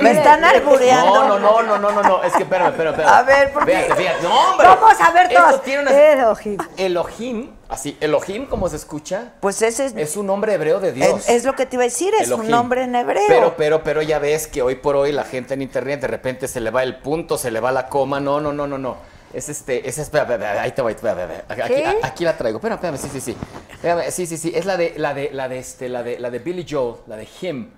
¿Me 0.00 0.10
están 0.10 0.44
albureando? 0.44 1.14
No, 1.14 1.28
no, 1.28 1.38
no, 1.38 1.62
no, 1.62 1.78
no, 1.78 1.90
no, 1.92 2.02
no, 2.02 2.22
es 2.22 2.32
que 2.34 2.42
espérame, 2.42 2.68
espérame, 2.70 2.92
espérame. 2.94 3.14
A 3.14 3.22
ver, 3.22 3.52
¿por 3.52 3.64
qué? 3.64 3.72
Fíjate, 3.76 3.94
fíjate. 4.02 4.22
No, 4.22 4.50
hombre. 4.50 4.66
Vamos 4.68 5.00
a 5.00 5.10
ver 5.12 5.28
todos. 5.28 5.62
tiene 5.62 5.82
una... 5.82 5.90
Elohim. 5.92 6.58
Elohim, 6.76 7.50
así, 7.68 7.96
Elohim, 8.00 8.46
como 8.46 8.68
se 8.68 8.76
escucha, 8.76 9.32
Pues 9.40 9.62
ese 9.62 9.86
es, 9.86 9.94
es 9.96 10.16
un 10.16 10.26
nombre 10.26 10.54
hebreo 10.54 10.80
de 10.80 10.92
Dios. 10.92 11.20
es, 11.20 11.28
es 11.28 11.44
lo 11.44 11.54
que 11.54 11.66
te 11.66 11.76
iba 11.76 11.84
a 11.84 11.86
decir, 11.86 12.12
es 12.20 12.30
un 12.30 12.48
nombre 12.50 12.82
en 12.82 12.94
hebreo. 12.94 13.22
Pero, 13.28 13.54
pero, 13.56 13.82
pero 13.84 14.02
ya 14.02 14.18
ves 14.18 14.46
que 14.46 14.62
hoy 14.62 14.74
por 14.74 14.96
hoy 14.96 15.12
la 15.12 15.24
gente 15.24 15.54
en 15.54 15.62
internet 15.62 16.00
de 16.00 16.08
repente 16.08 16.48
se 16.48 16.60
le 16.60 16.70
va 16.70 16.82
el 16.82 16.96
punto, 16.96 17.38
se 17.38 17.50
le 17.50 17.60
va 17.60 17.72
la 17.72 17.88
coma. 17.88 18.20
No, 18.20 18.40
no, 18.40 18.52
no, 18.52 18.66
no, 18.66 18.78
no. 18.78 19.13
Es 19.34 19.48
este, 19.48 19.88
es, 19.88 19.98
espera, 19.98 20.22
espera, 20.24 20.62
ahí 20.62 20.70
te 20.72 20.80
voy, 20.80 20.92
espera, 20.92 21.20
espera. 21.24 21.64
Aquí, 21.66 21.82
a- 21.82 22.06
aquí 22.06 22.24
la 22.24 22.36
traigo. 22.36 22.58
Espera, 22.58 22.76
espérame, 22.76 22.96
sí, 22.98 23.08
sí, 23.12 23.20
sí. 23.20 23.36
Espérame, 23.72 24.10
sí, 24.10 24.26
sí, 24.26 24.36
sí. 24.36 24.52
Es 24.54 24.64
la 24.64 24.76
de, 24.76 24.94
la 24.96 25.12
de, 25.12 25.30
la 25.32 25.48
de 25.48 25.58
este, 25.58 25.88
la 25.88 26.02
de, 26.02 26.18
la 26.18 26.30
de 26.30 26.38
Billy 26.38 26.64
Joel, 26.68 26.96
la 27.08 27.16
de 27.16 27.26
Him. 27.40 27.70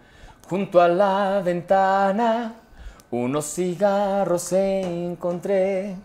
Junto 0.48 0.80
a 0.80 0.88
la 0.88 1.40
ventana, 1.44 2.54
unos 3.10 3.46
cigarros 3.46 4.52
encontré. 4.52 5.96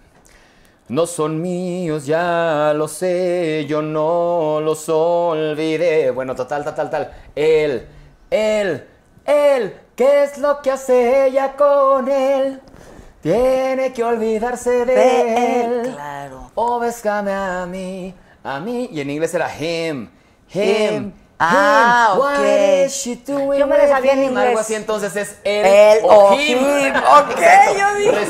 No 0.88 1.05
son 1.05 1.41
míos, 1.41 2.05
ya 2.05 2.73
lo 2.75 2.88
sé, 2.88 3.65
yo 3.67 3.81
no 3.81 4.59
los 4.61 4.89
olvidé. 4.89 6.11
Bueno, 6.11 6.35
total, 6.35 6.63
tal, 6.63 6.75
tal, 6.75 6.89
tal. 6.89 7.11
Él, 7.35 7.88
él, 8.30 8.85
él, 9.25 9.73
¿qué 9.95 10.23
es 10.23 10.38
lo 10.38 10.61
que 10.61 10.71
hace 10.71 11.27
ella 11.27 11.53
con 11.55 12.09
él? 12.09 12.59
Tiene 13.22 13.93
que 13.93 14.03
olvidarse 14.03 14.69
de 14.69 14.85
De 14.85 15.61
él. 15.61 15.85
él, 15.85 15.93
claro. 15.93 16.80
Béscame 16.80 17.32
a 17.32 17.66
mí, 17.66 18.14
a 18.43 18.59
mí. 18.59 18.90
Y 18.91 19.01
en 19.01 19.09
inglés 19.11 19.33
era 19.33 19.48
him, 19.56 20.09
him. 20.53 20.61
Him. 20.64 21.14
Ah, 21.43 22.11
him. 22.14 22.19
What 22.19 22.40
ok. 22.40 22.45
is 22.85 22.93
she 22.93 23.16
doing 23.16 23.59
Yo 23.59 23.66
me 23.67 23.77
la 23.77 23.88
sabía 23.88 24.14
en 24.14 24.24
inglés. 24.25 24.48
Algo 24.50 24.59
así, 24.59 24.75
entonces 24.75 25.16
es 25.16 25.38
él, 25.43 25.66
Él 25.66 26.00
o 26.03 26.08
o 26.30 26.33
him. 26.40 26.59
him. 26.59 26.93
Ok, 26.95 27.32
Exacto. 27.32 27.77
yo 27.80 27.95
dije. 27.95 28.20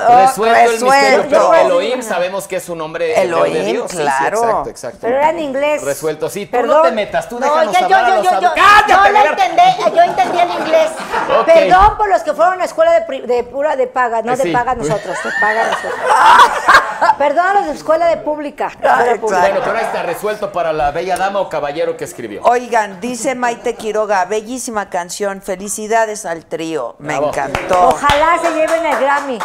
Resuelto. 0.00 0.12
Oh, 0.12 0.26
resuelto 0.26 0.60
el 0.60 0.82
misterio. 0.82 1.26
Pero 1.30 1.54
Elohim 1.54 2.02
sabemos 2.02 2.46
que 2.48 2.56
es 2.56 2.68
un 2.68 2.78
nombre 2.78 3.12
hebreo 3.22 3.42
de 3.44 3.50
Elohim, 3.50 3.72
Dios. 3.72 3.90
Sí, 3.90 3.96
sí, 3.96 4.02
claro. 4.02 4.38
exacto, 4.42 4.70
exacto. 4.70 4.98
Pero 5.02 5.16
era 5.16 5.30
en 5.30 5.38
inglés. 5.40 5.82
Resuelto, 5.82 6.28
sí. 6.30 6.46
Tú 6.46 6.52
Perdón. 6.52 6.76
no 6.78 6.82
te 6.82 6.92
metas, 6.92 7.28
tú 7.28 7.38
No, 7.40 7.46
déjanos 7.46 7.72
yo, 7.78 7.82
hablar 7.84 8.04
a 8.04 8.08
yo, 8.08 8.14
los 8.16 8.24
yo, 8.32 8.40
yo. 8.40 8.50
¡Cállate, 8.54 9.12
yo, 9.12 9.30
entendí, 9.30 9.96
yo 9.96 10.02
entendí 10.02 10.38
el 10.38 10.50
inglés. 10.50 10.90
Ok. 11.40 11.46
Perdón 11.46 11.96
por 11.96 12.08
los 12.08 12.22
que 12.22 12.32
fueron 12.34 12.60
a 12.60 12.64
escuela 12.64 12.92
de, 13.00 13.20
de 13.22 13.44
pura 13.44 13.76
de 13.76 13.86
paga, 13.86 14.22
no 14.22 14.32
Eh, 14.32 14.36
de 14.36 14.42
sí. 14.42 14.50
paga 14.50 14.74
nosotros, 14.74 15.16
de 15.22 15.30
paga 15.40 15.64
nosotros. 15.64 15.92
Perdón 17.18 17.46
a 17.46 17.52
los 17.54 17.66
de 17.66 17.72
escuela 17.72 18.06
de 18.06 18.16
pública. 18.18 18.70
Ah, 18.82 19.04
escuela 19.04 19.20
pública. 19.20 19.40
Bueno, 19.40 19.60
pero 19.64 19.78
ahí 19.78 19.84
está 19.84 20.02
resuelto 20.02 20.52
para 20.52 20.72
la 20.72 20.90
bella 20.90 21.16
dama 21.16 21.40
o 21.40 21.48
caballero 21.48 21.96
que 21.96 22.04
escribió. 22.04 22.42
Oigan, 22.44 23.00
dice 23.00 23.34
Maite 23.34 23.74
Quiroga, 23.74 24.24
bellísima 24.24 24.88
canción, 24.90 25.42
felicidades 25.42 26.26
al 26.26 26.44
trío, 26.46 26.96
me 26.98 27.14
Bravo. 27.14 27.28
encantó. 27.28 27.88
Ojalá 27.88 28.38
se 28.42 28.50
lleven 28.54 28.84
el 28.86 28.98
Grammy. 28.98 29.38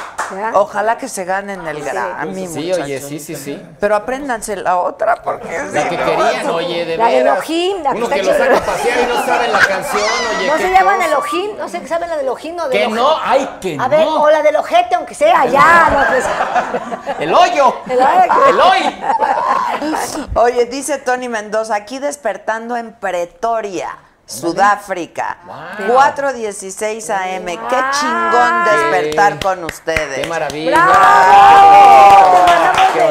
Ojalá 0.53 0.97
que 0.97 1.07
se 1.07 1.23
ganen 1.23 1.65
el 1.65 1.81
Grammy, 1.83 2.47
Sí, 2.47 2.59
muchachos. 2.65 2.83
oye, 2.85 3.01
sí, 3.01 3.19
sí, 3.19 3.35
sí. 3.35 3.61
Pero 3.79 3.95
apréndanse 3.95 4.57
la 4.57 4.77
otra 4.77 5.15
porque 5.23 5.47
La 5.71 5.83
si 5.83 5.89
que 5.89 5.97
no, 5.97 6.05
querían, 6.05 6.49
oye, 6.49 6.85
de 6.85 6.97
La 6.97 7.05
de 7.07 7.15
veras. 7.23 7.37
Elohim, 7.47 7.83
la 7.83 7.91
que 7.91 7.97
Uno 7.97 8.05
está 8.05 8.15
que 8.17 8.23
lo 8.23 8.31
chida. 8.33 8.45
saca 8.45 8.57
a 8.57 8.61
pasear 8.65 8.99
y 8.99 9.05
no 9.05 9.25
saben 9.25 9.51
la 9.53 9.59
canción, 9.59 10.03
oye. 10.37 10.47
No 10.47 10.57
se 10.57 10.69
llaman. 10.71 11.01
Elohim, 11.01 11.57
no 11.57 11.69
sé 11.69 11.79
qué 11.81 11.87
saben 11.87 12.09
la 12.09 12.15
de 12.17 12.23
Elohim 12.23 12.59
o 12.59 12.67
de 12.67 12.77
Que 12.77 12.87
no, 12.89 13.15
ay, 13.23 13.49
que 13.61 13.77
A 13.79 13.87
ver, 13.87 14.01
no. 14.01 14.21
o 14.23 14.29
la 14.29 14.41
del 14.41 14.55
ojete, 14.57 14.95
aunque 14.95 15.13
sea, 15.15 15.45
ya. 15.45 15.89
No, 15.91 16.05
pues. 16.09 16.25
El 17.19 17.33
hoyo. 17.33 17.56
El 17.89 17.99
hoyo. 17.99 18.47
El 18.49 18.59
hoy. 18.61 18.95
Oye, 20.35 20.65
dice 20.65 20.97
Tony 20.99 21.27
Mendoza, 21.29 21.75
aquí 21.75 21.99
despertando 21.99 22.75
en 22.77 22.93
Pretoria, 22.93 23.97
Sudáfrica. 24.25 25.37
Wow. 25.45 25.97
4.16 25.97 27.09
AM. 27.09 27.45
Qué 27.45 27.79
chingón 27.99 28.65
despertar 28.65 29.33
Sí. 29.33 29.39
con 29.39 29.63
ustedes. 29.63 30.19
Qué 30.21 30.27
maravilla. 30.27 30.85
¡Bravo! 30.85 32.45
Qué 32.93 33.03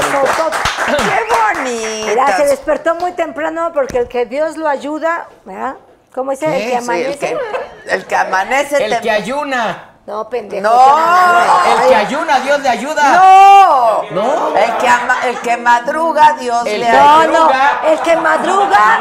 bonito. 1.31 2.07
Mira, 2.07 2.37
se 2.37 2.45
despertó 2.47 2.95
muy 2.97 3.13
temprano 3.13 3.73
porque 3.73 3.99
el 3.99 4.09
que 4.09 4.27
Dios 4.27 4.57
lo 4.57 4.69
ayuda, 4.69 5.27
¿verdad? 5.45 5.75
¿Cómo 6.15 6.31
dice? 6.31 6.47
El 6.47 6.53
que 6.53 6.69
Sí, 6.69 6.73
el 6.73 6.79
amanece. 6.79 7.11
el, 7.11 7.19
que, 7.19 7.95
el 7.95 8.07
que 8.07 8.17
amanece 8.17 8.85
El 8.85 8.93
tem- 8.93 9.01
que 9.01 9.11
ayuna. 9.11 9.91
No, 10.07 10.29
pendejo. 10.29 10.63
No. 10.63 11.83
El 11.83 11.89
que 11.89 11.95
ayuna, 11.97 12.39
Dios 12.41 12.61
le 12.61 12.69
ayuda. 12.69 13.03
¡No! 13.13 14.03
No. 14.13 14.57
El 14.57 14.77
que, 14.79 14.89
ama- 14.89 15.19
el 15.25 15.39
que 15.41 15.57
madruga, 15.57 16.35
Dios 16.39 16.65
El 16.67 16.81
le 16.81 16.87
que 16.87 16.93
No, 16.93 17.19
ayuda. 17.19 17.27
no. 17.27 17.45
madruga. 17.47 17.81
El 17.87 18.01
que 18.01 18.17
madruga, 18.17 18.99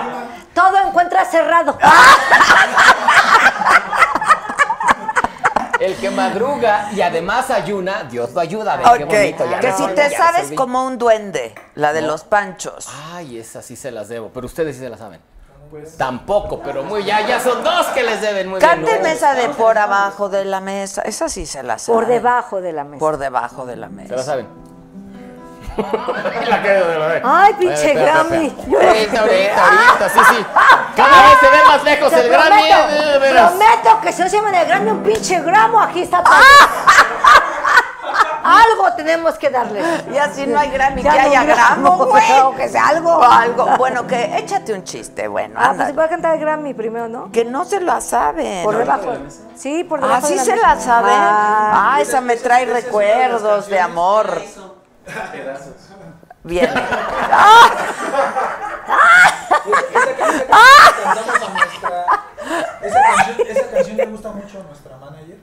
todo 0.55 0.77
encuentra 0.87 1.25
cerrado. 1.25 1.77
El 5.79 5.95
que 5.97 6.09
madruga 6.09 6.89
y 6.93 7.01
además 7.01 7.51
ayuna, 7.51 8.03
Dios 8.09 8.31
lo 8.31 8.39
ayuda. 8.39 8.77
Ven, 8.77 8.85
qué 8.97 9.05
bonito. 9.05 9.45
ya 9.51 9.59
que 9.59 9.69
no, 9.71 9.77
si 9.77 9.87
te 9.93 10.09
sabes 10.15 10.51
como 10.53 10.85
un 10.85 10.97
duende, 10.97 11.53
la 11.75 11.91
de 11.93 12.01
No. 12.01 12.07
los 12.07 12.23
panchos. 12.23 12.87
Ay, 13.13 13.37
esas 13.37 13.63
sí 13.65 13.75
se 13.75 13.91
las 13.91 14.07
debo, 14.07 14.31
pero 14.33 14.45
ustedes 14.47 14.75
sí 14.77 14.81
se 14.81 14.89
las 14.89 14.99
saben. 14.99 15.21
Tampoco, 15.97 16.61
pero 16.63 16.83
muy 16.83 17.03
ya, 17.03 17.21
ya 17.27 17.39
son 17.39 17.63
dos 17.63 17.87
que 17.87 18.03
les 18.03 18.21
deben 18.21 18.49
muy 18.49 18.59
Cánteme 18.59 18.99
bien. 18.99 19.05
esa 19.11 19.33
de 19.33 19.49
por 19.49 19.77
abajo 19.77 20.29
de 20.29 20.45
la 20.45 20.59
mesa. 20.61 21.01
Esa 21.01 21.27
sí 21.29 21.45
se 21.45 21.63
la 21.63 21.77
sabe. 21.79 21.95
Por 21.97 22.07
debajo 22.07 22.61
de 22.61 22.71
la 22.73 22.83
mesa. 22.83 22.99
Por 22.99 23.17
debajo 23.17 23.65
de 23.65 23.75
la 23.75 23.87
Se 23.87 23.93
la 23.95 24.01
mesa. 24.01 24.23
saben. 24.23 24.47
la 26.47 26.61
que 26.63 26.69
de 26.69 26.99
la 26.99 27.21
Ay, 27.23 27.53
pinche 27.55 27.93
Grammy. 27.93 28.47
Ahorita, 28.47 29.19
ahorita, 29.21 29.65
ahorita, 29.65 30.09
sí, 30.09 30.19
sí. 30.29 30.45
Cada 30.95 31.23
vez 31.23 31.39
se 31.39 31.49
ve 31.49 31.57
más 31.67 31.83
lejos 31.83 32.13
Te 32.13 32.19
el 32.21 32.29
Grammy. 32.29 32.69
prometo 33.31 34.01
que 34.01 34.13
si 34.13 34.21
no 34.21 34.29
se 34.29 34.37
llama 34.37 34.61
el 34.61 34.67
Grammy 34.67 34.91
un 34.91 35.03
pinche 35.03 35.41
gramo, 35.41 35.81
aquí 35.81 36.03
está 36.03 36.23
todo. 36.23 36.33
Algo 38.45 38.93
tenemos 38.95 39.35
que 39.37 39.49
darle. 39.49 39.81
Y 40.13 40.17
así 40.17 40.45
no 40.45 40.59
hay 40.59 40.69
Grammy, 40.69 41.01
Ya 41.03 41.11
que 41.13 41.17
no 41.21 41.25
haya 41.29 41.43
gramo, 41.43 41.97
gramo, 41.97 42.05
güey. 42.11 42.39
o 42.43 42.55
que 42.55 42.69
sea 42.69 42.87
algo. 42.89 43.15
O 43.17 43.23
algo. 43.23 43.65
Bueno, 43.77 44.05
que 44.07 44.37
échate 44.37 44.73
un 44.73 44.83
chiste, 44.83 45.27
bueno, 45.27 45.55
Ah, 45.61 45.73
pues 45.75 45.95
voy 45.95 46.03
a 46.05 46.09
cantar 46.09 46.35
el 46.35 46.39
Grammy 46.41 46.73
primero, 46.73 47.07
¿no? 47.07 47.31
Que 47.31 47.43
no 47.45 47.65
se 47.65 47.79
la 47.81 48.01
saben. 48.01 48.63
Por 48.63 48.77
debajo. 48.77 49.13
Sí, 49.55 49.83
por 49.83 49.99
debajo. 50.01 50.21
Ah, 50.23 50.27
sí 50.27 50.35
de 50.35 50.39
se 50.45 50.51
mesa. 50.55 50.67
la 50.75 50.79
saben. 50.79 51.11
Ah, 51.13 51.93
Ah, 51.95 52.01
esa 52.01 52.21
me 52.21 52.35
trae 52.37 52.65
recuerdos 52.65 53.67
de 53.67 53.79
amor. 53.79 54.41
Bien. 56.43 56.69
Esa 62.83 63.01
canción, 63.01 63.47
esa 63.47 63.71
canción 63.71 63.97
le 63.97 64.05
gusta 64.07 64.31
mucho 64.31 64.59
a 64.59 64.63
nuestra 64.63 64.97
manager, 64.97 65.37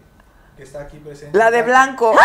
que 0.56 0.62
está 0.64 0.82
aquí 0.82 0.98
presente. 0.98 1.36
La 1.36 1.50
de 1.50 1.62
blanco. 1.62 2.14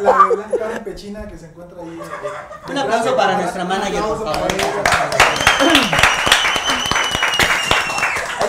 La 0.00 0.12
de 0.12 0.36
Blanca 0.36 0.58
Karen 0.58 0.84
Pechina 0.84 1.26
que 1.26 1.36
se 1.36 1.46
encuentra 1.46 1.82
ahí. 1.82 2.00
eh, 2.00 2.70
Un 2.70 2.78
aplauso 2.78 3.16
para 3.16 3.32
nuestra 3.34 3.64
manager, 3.64 4.02
por 4.02 4.24
favor. 4.32 4.48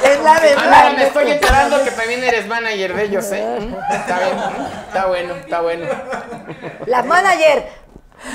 Es 0.03 0.19
la 0.23 0.39
de 0.39 0.55
blanco. 0.55 0.95
me 0.97 1.03
estoy 1.07 1.31
enterando 1.31 1.83
que 1.83 1.91
también 1.91 2.23
eres 2.23 2.47
manager 2.47 2.95
de 2.95 3.03
ellos, 3.03 3.25
¿eh? 3.31 3.57
Está 3.91 4.19
bien, 4.19 4.37
está 4.87 5.05
bueno, 5.07 5.35
está 5.35 5.61
bueno. 5.61 5.85
La 6.87 7.03
manager 7.03 7.69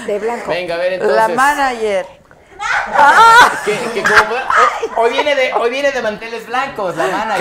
de 0.06 0.18
Blanco. 0.18 0.48
Venga, 0.48 0.74
a 0.74 0.78
ver 0.78 0.92
entonces. 0.94 1.16
La 1.16 1.28
manager. 1.28 2.06
Que, 3.64 3.78
que 3.94 4.02
como, 4.02 4.34
hoy- 4.34 4.90
hoy, 4.96 5.10
viene 5.12 5.34
de, 5.34 5.52
hoy 5.54 5.70
viene 5.70 5.90
de 5.90 6.00
manteles 6.02 6.46
blancos, 6.46 6.94
la 6.96 7.06
mana. 7.08 7.34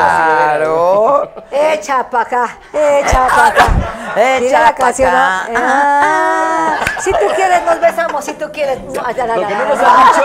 Claro. 0.00 1.30
Echa 1.50 2.08
pa' 2.10 2.22
acá, 2.22 2.58
echa 2.72 3.26
pa' 3.28 3.46
acá. 3.48 3.64
Echa 4.16 4.60
la 4.60 4.70
pa' 4.74 4.86
canción, 4.86 5.08
acá. 5.14 5.46
Ah, 5.56 6.78
si 7.00 7.12
tú 7.12 7.26
quieres, 7.36 7.62
nos 7.64 7.80
besamos. 7.80 8.24
Si 8.24 8.32
tú 8.32 8.50
quieres. 8.52 8.78
Lo 8.82 8.92
que 8.92 9.22
no 9.24 9.36
nos 9.66 9.78
ha 9.78 10.04
dicho 10.04 10.22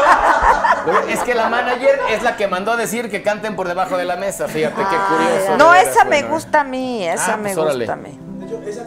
lo- 0.87 1.07
es 1.07 1.19
que 1.23 1.35
la 1.35 1.49
manager 1.49 1.99
es 2.09 2.23
la 2.23 2.35
que 2.35 2.47
mandó 2.47 2.71
a 2.71 2.77
decir 2.77 3.11
que 3.11 3.21
canten 3.21 3.55
por 3.55 3.67
debajo 3.67 3.95
de 3.97 4.05
la 4.05 4.15
mesa. 4.15 4.47
Fíjate 4.47 4.75
qué 4.81 4.97
curioso. 5.07 5.57
No, 5.57 5.73
esa 5.75 6.03
me 6.03 6.21
bueno. 6.21 6.33
gusta 6.35 6.61
a 6.61 6.63
mí, 6.63 7.07
esa 7.07 7.33
Ah, 7.33 7.37
me 7.37 7.43
pues, 7.53 7.57
órale. 7.57 7.85
gusta 7.85 7.93
a 7.93 7.95
mí. 7.97 8.19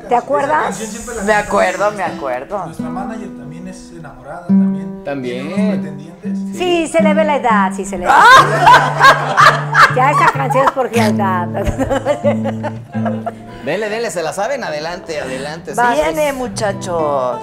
¿Te 0.08 0.14
acuerdas? 0.14 0.66
canción 0.66 0.86
siempre 0.86 1.14
la 1.16 1.22
Me 1.22 1.34
acuerdo, 1.34 1.90
me 1.92 2.02
acuerdo. 2.02 2.64
Nuestra 2.66 2.88
manager 2.88 3.28
también 3.38 3.68
es 3.68 3.92
enamorada, 3.92 4.46
también. 4.46 5.04
También. 5.04 5.46
Pretendientes. 5.70 6.38
Sí, 6.56 6.86
se 6.86 7.02
le 7.02 7.14
ve 7.14 7.24
la 7.24 7.36
edad, 7.36 7.72
sí 7.74 7.84
se 7.84 7.98
le 7.98 8.06
ve. 8.06 8.12
ya 9.96 10.10
esa 10.10 10.32
canción 10.32 10.64
es 10.64 10.70
porque 10.72 10.98
la 10.98 11.08
edad. 11.08 11.46
Denle, 13.64 13.88
denle, 13.88 14.10
se 14.10 14.22
la 14.22 14.32
saben. 14.32 14.64
Adelante, 14.64 15.20
adelante. 15.20 15.74
sí. 15.74 15.80
Viene, 15.94 16.32
muchachos. 16.32 17.40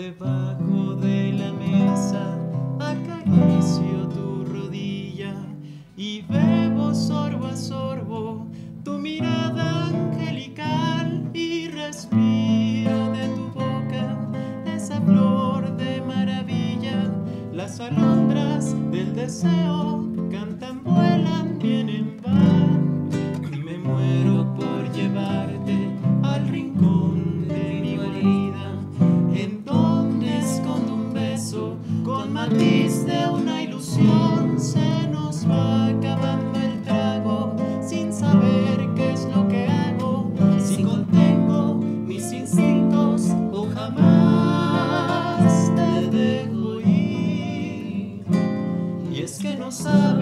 Debajo 0.00 0.94
de 0.94 1.30
la 1.32 1.52
mesa 1.52 2.24
acaricio 2.80 4.08
tu 4.08 4.46
rodilla 4.46 5.34
y 5.94 6.22
bebo 6.22 6.94
sorbo 6.94 7.44
a 7.48 7.54
sorbo 7.54 8.46
tu 8.82 8.92
mirada 8.98 9.88
angelical 9.88 11.28
y 11.34 11.68
respiro 11.68 13.12
de 13.12 13.28
tu 13.36 13.48
boca 13.52 14.16
esa 14.64 14.98
flor 15.02 15.76
de 15.76 16.00
maravilla. 16.00 17.12
Las 17.52 17.78
alondras 17.78 18.74
del 18.90 19.14
deseo 19.14 20.08
cantan, 20.30 20.82
vuelan, 20.82 21.58
vienen, 21.58 22.16
van 22.22 22.89
es 49.86 50.19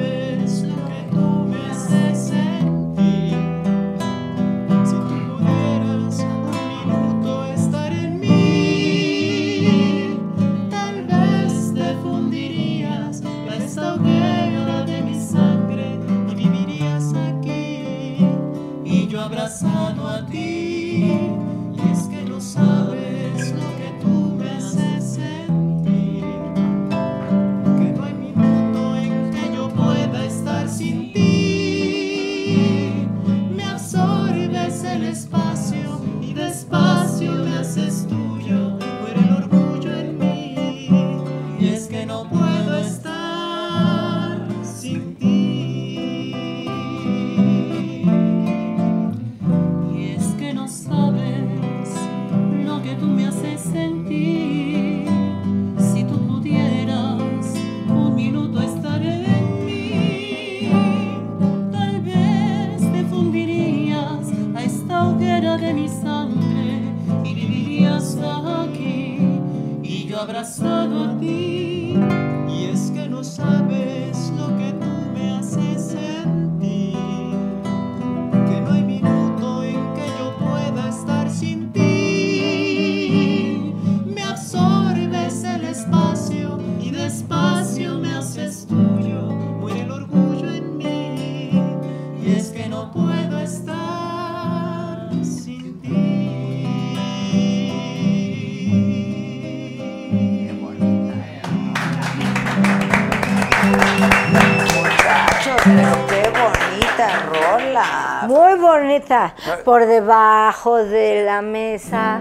bonita. 109.09 109.35
Por 109.65 109.87
debajo 109.87 110.77
de 110.77 111.25
la 111.25 111.43
mesa 111.43 112.21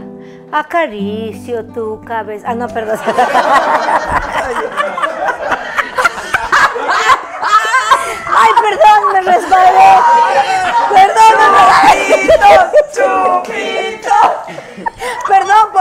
acaricio 0.51 1.65
tu 1.65 2.01
cabeza. 2.05 2.47
Ah, 2.49 2.55
no, 2.55 2.67
perdón. 2.67 2.97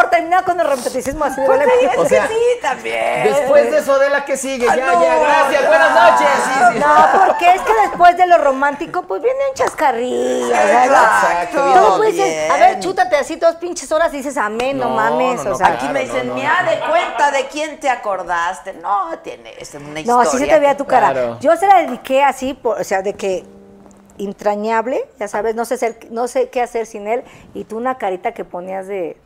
por 0.07 0.11
terminar 0.11 0.45
con 0.45 0.59
el 0.61 0.67
romanticismo 0.67 1.25
así 1.25 1.41
de 1.41 1.49
vale. 1.49 1.65
Es 1.65 1.99
O 1.99 2.03
que 2.05 2.09
sí, 2.21 2.61
también. 2.63 3.25
Después 3.25 3.71
de 3.71 3.79
eso, 3.79 3.99
de 3.99 4.11
la 4.11 4.25
que 4.25 4.37
sigue, 4.37 4.67
ya, 4.67 4.77
no, 4.77 5.03
ya, 5.03 5.17
gracias, 5.19 5.67
buenas 5.67 5.91
noches. 5.95 6.29
Sí, 6.45 6.51
sí. 6.73 6.79
No, 6.79 7.27
porque 7.27 7.51
es 7.55 7.61
que 7.63 7.73
después 7.83 8.17
de 8.17 8.27
lo 8.27 8.39
romántico, 8.39 9.03
pues 9.03 9.23
viene 9.23 9.39
un 9.49 9.55
chascarrillo. 9.55 10.47
Exacto. 10.55 11.65
Bien. 11.65 11.75
no 11.77 11.97
puedes 11.97 12.17
decir, 12.17 12.51
a 12.51 12.57
ver, 12.57 12.81
chútate 12.81 13.17
así 13.17 13.37
dos 13.37 13.57
pinches 13.57 13.91
horas 13.93 14.13
y 14.15 14.19
dices 14.19 14.37
amén, 14.37 14.79
no, 14.79 14.89
No, 14.89 14.95
mames. 14.97 15.37
no, 15.39 15.45
no, 15.45 15.55
o 15.55 15.59
sea, 15.59 15.67
Aquí 15.69 15.79
Claro, 15.79 15.93
me 15.95 16.01
dicen, 16.01 16.29
no, 16.29 16.35
no, 16.35 16.41
me 16.41 16.45
no. 16.47 16.51
ha 16.57 16.63
de 16.63 16.79
cuenta 16.81 17.31
de 17.31 17.47
quién 17.47 17.79
te 17.81 17.89
acordaste. 17.91 18.73
No, 18.75 19.11
tiene 19.23 19.55
es 19.59 19.75
una 19.75 20.01
historia. 20.01 20.05
No, 20.07 20.21
así 20.21 20.39
se 20.39 20.47
te 20.47 20.59
veía 20.59 20.77
tu 20.77 20.87
cara. 20.87 21.11
Claro. 21.13 21.39
Yo 21.41 21.57
se 21.57 21.67
la 21.67 21.83
dediqué 21.83 22.23
así, 22.23 22.55
por- 22.55 22.81
o 22.81 22.85
sea, 22.85 23.03
de 23.03 23.15
que 23.15 23.45
entrañable, 24.19 25.05
ya 25.19 25.29
sabes, 25.29 25.55
no 25.55 25.65
sé, 25.65 25.77
ser- 25.77 25.99
no 26.11 26.27
sé 26.29 26.49
qué 26.49 26.63
hacer 26.63 26.87
sin 26.87 27.07
él, 27.07 27.23
y 27.55 27.65
tú 27.65 27.77
una 27.77 27.99
carita 27.99 28.33
que 28.33 28.45
ponías 28.45 28.87
de... 28.87 29.17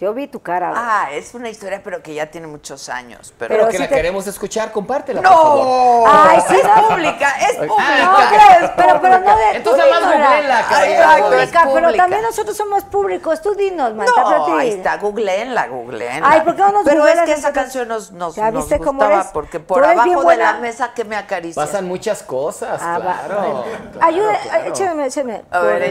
Yo 0.00 0.12
vi 0.12 0.26
tu 0.26 0.40
cara. 0.40 0.72
Ah, 0.74 1.08
es 1.12 1.34
una 1.34 1.48
historia, 1.48 1.80
pero 1.84 2.02
que 2.02 2.14
ya 2.14 2.26
tiene 2.26 2.48
muchos 2.48 2.88
años. 2.88 3.32
Pero, 3.38 3.68
que 3.68 3.78
la 3.78 3.88
te- 3.88 3.94
queremos 3.94 4.26
escuchar, 4.26 4.72
compártela, 4.72 5.22
por 5.22 5.30
favor. 5.30 5.64
no, 5.66 6.04
Ay, 6.08 6.38
sí, 6.48 6.56
es 6.56 6.68
pública, 6.88 7.28
es 7.38 7.56
pública. 7.56 7.98
No, 8.04 8.16
pero, 8.28 8.72
pero, 8.76 9.00
pero 9.00 9.18
no 9.20 9.36
de 9.36 9.50
Entonces, 9.52 9.84
más. 9.88 10.84
Exacto, 10.84 11.30
pública, 11.30 11.68
pero 11.72 11.94
también 11.94 12.22
nosotros 12.22 12.56
somos 12.56 12.82
públicos, 12.84 13.40
tú 13.40 13.54
dinos, 13.54 13.94
Marta, 13.94 14.12
No, 14.20 14.56
ahí 14.56 14.70
está, 14.70 14.96
googleenla, 14.96 15.68
googleenla. 15.68 16.28
Ay, 16.28 16.40
¿por 16.40 16.56
qué 16.56 16.62
no 16.62 16.72
nos 16.72 16.84
Pero 16.84 17.06
es 17.06 17.20
que 17.20 17.32
esa 17.32 17.52
canción 17.52 17.86
nos, 17.86 18.10
nos, 18.10 18.34
¿Ya 18.34 18.50
nos 18.50 18.68
viste 18.68 18.84
cómo 18.84 18.98
gustaba 18.98 19.20
eres? 19.20 19.32
porque 19.32 19.60
por 19.60 19.84
abajo 19.84 20.24
de 20.24 20.36
la 20.36 20.54
mesa 20.54 20.92
que 20.92 21.04
me 21.04 21.14
acaricia. 21.14 21.62
Pasan 21.64 21.86
muchas 21.86 22.24
cosas, 22.24 22.80
Ah, 22.82 22.98
claro. 23.00 23.64
Ayuda, 24.00 24.38
claro. 24.42 24.64
échame, 24.70 25.06
échame. 25.06 25.42
A 25.52 25.60
ver, 25.60 25.82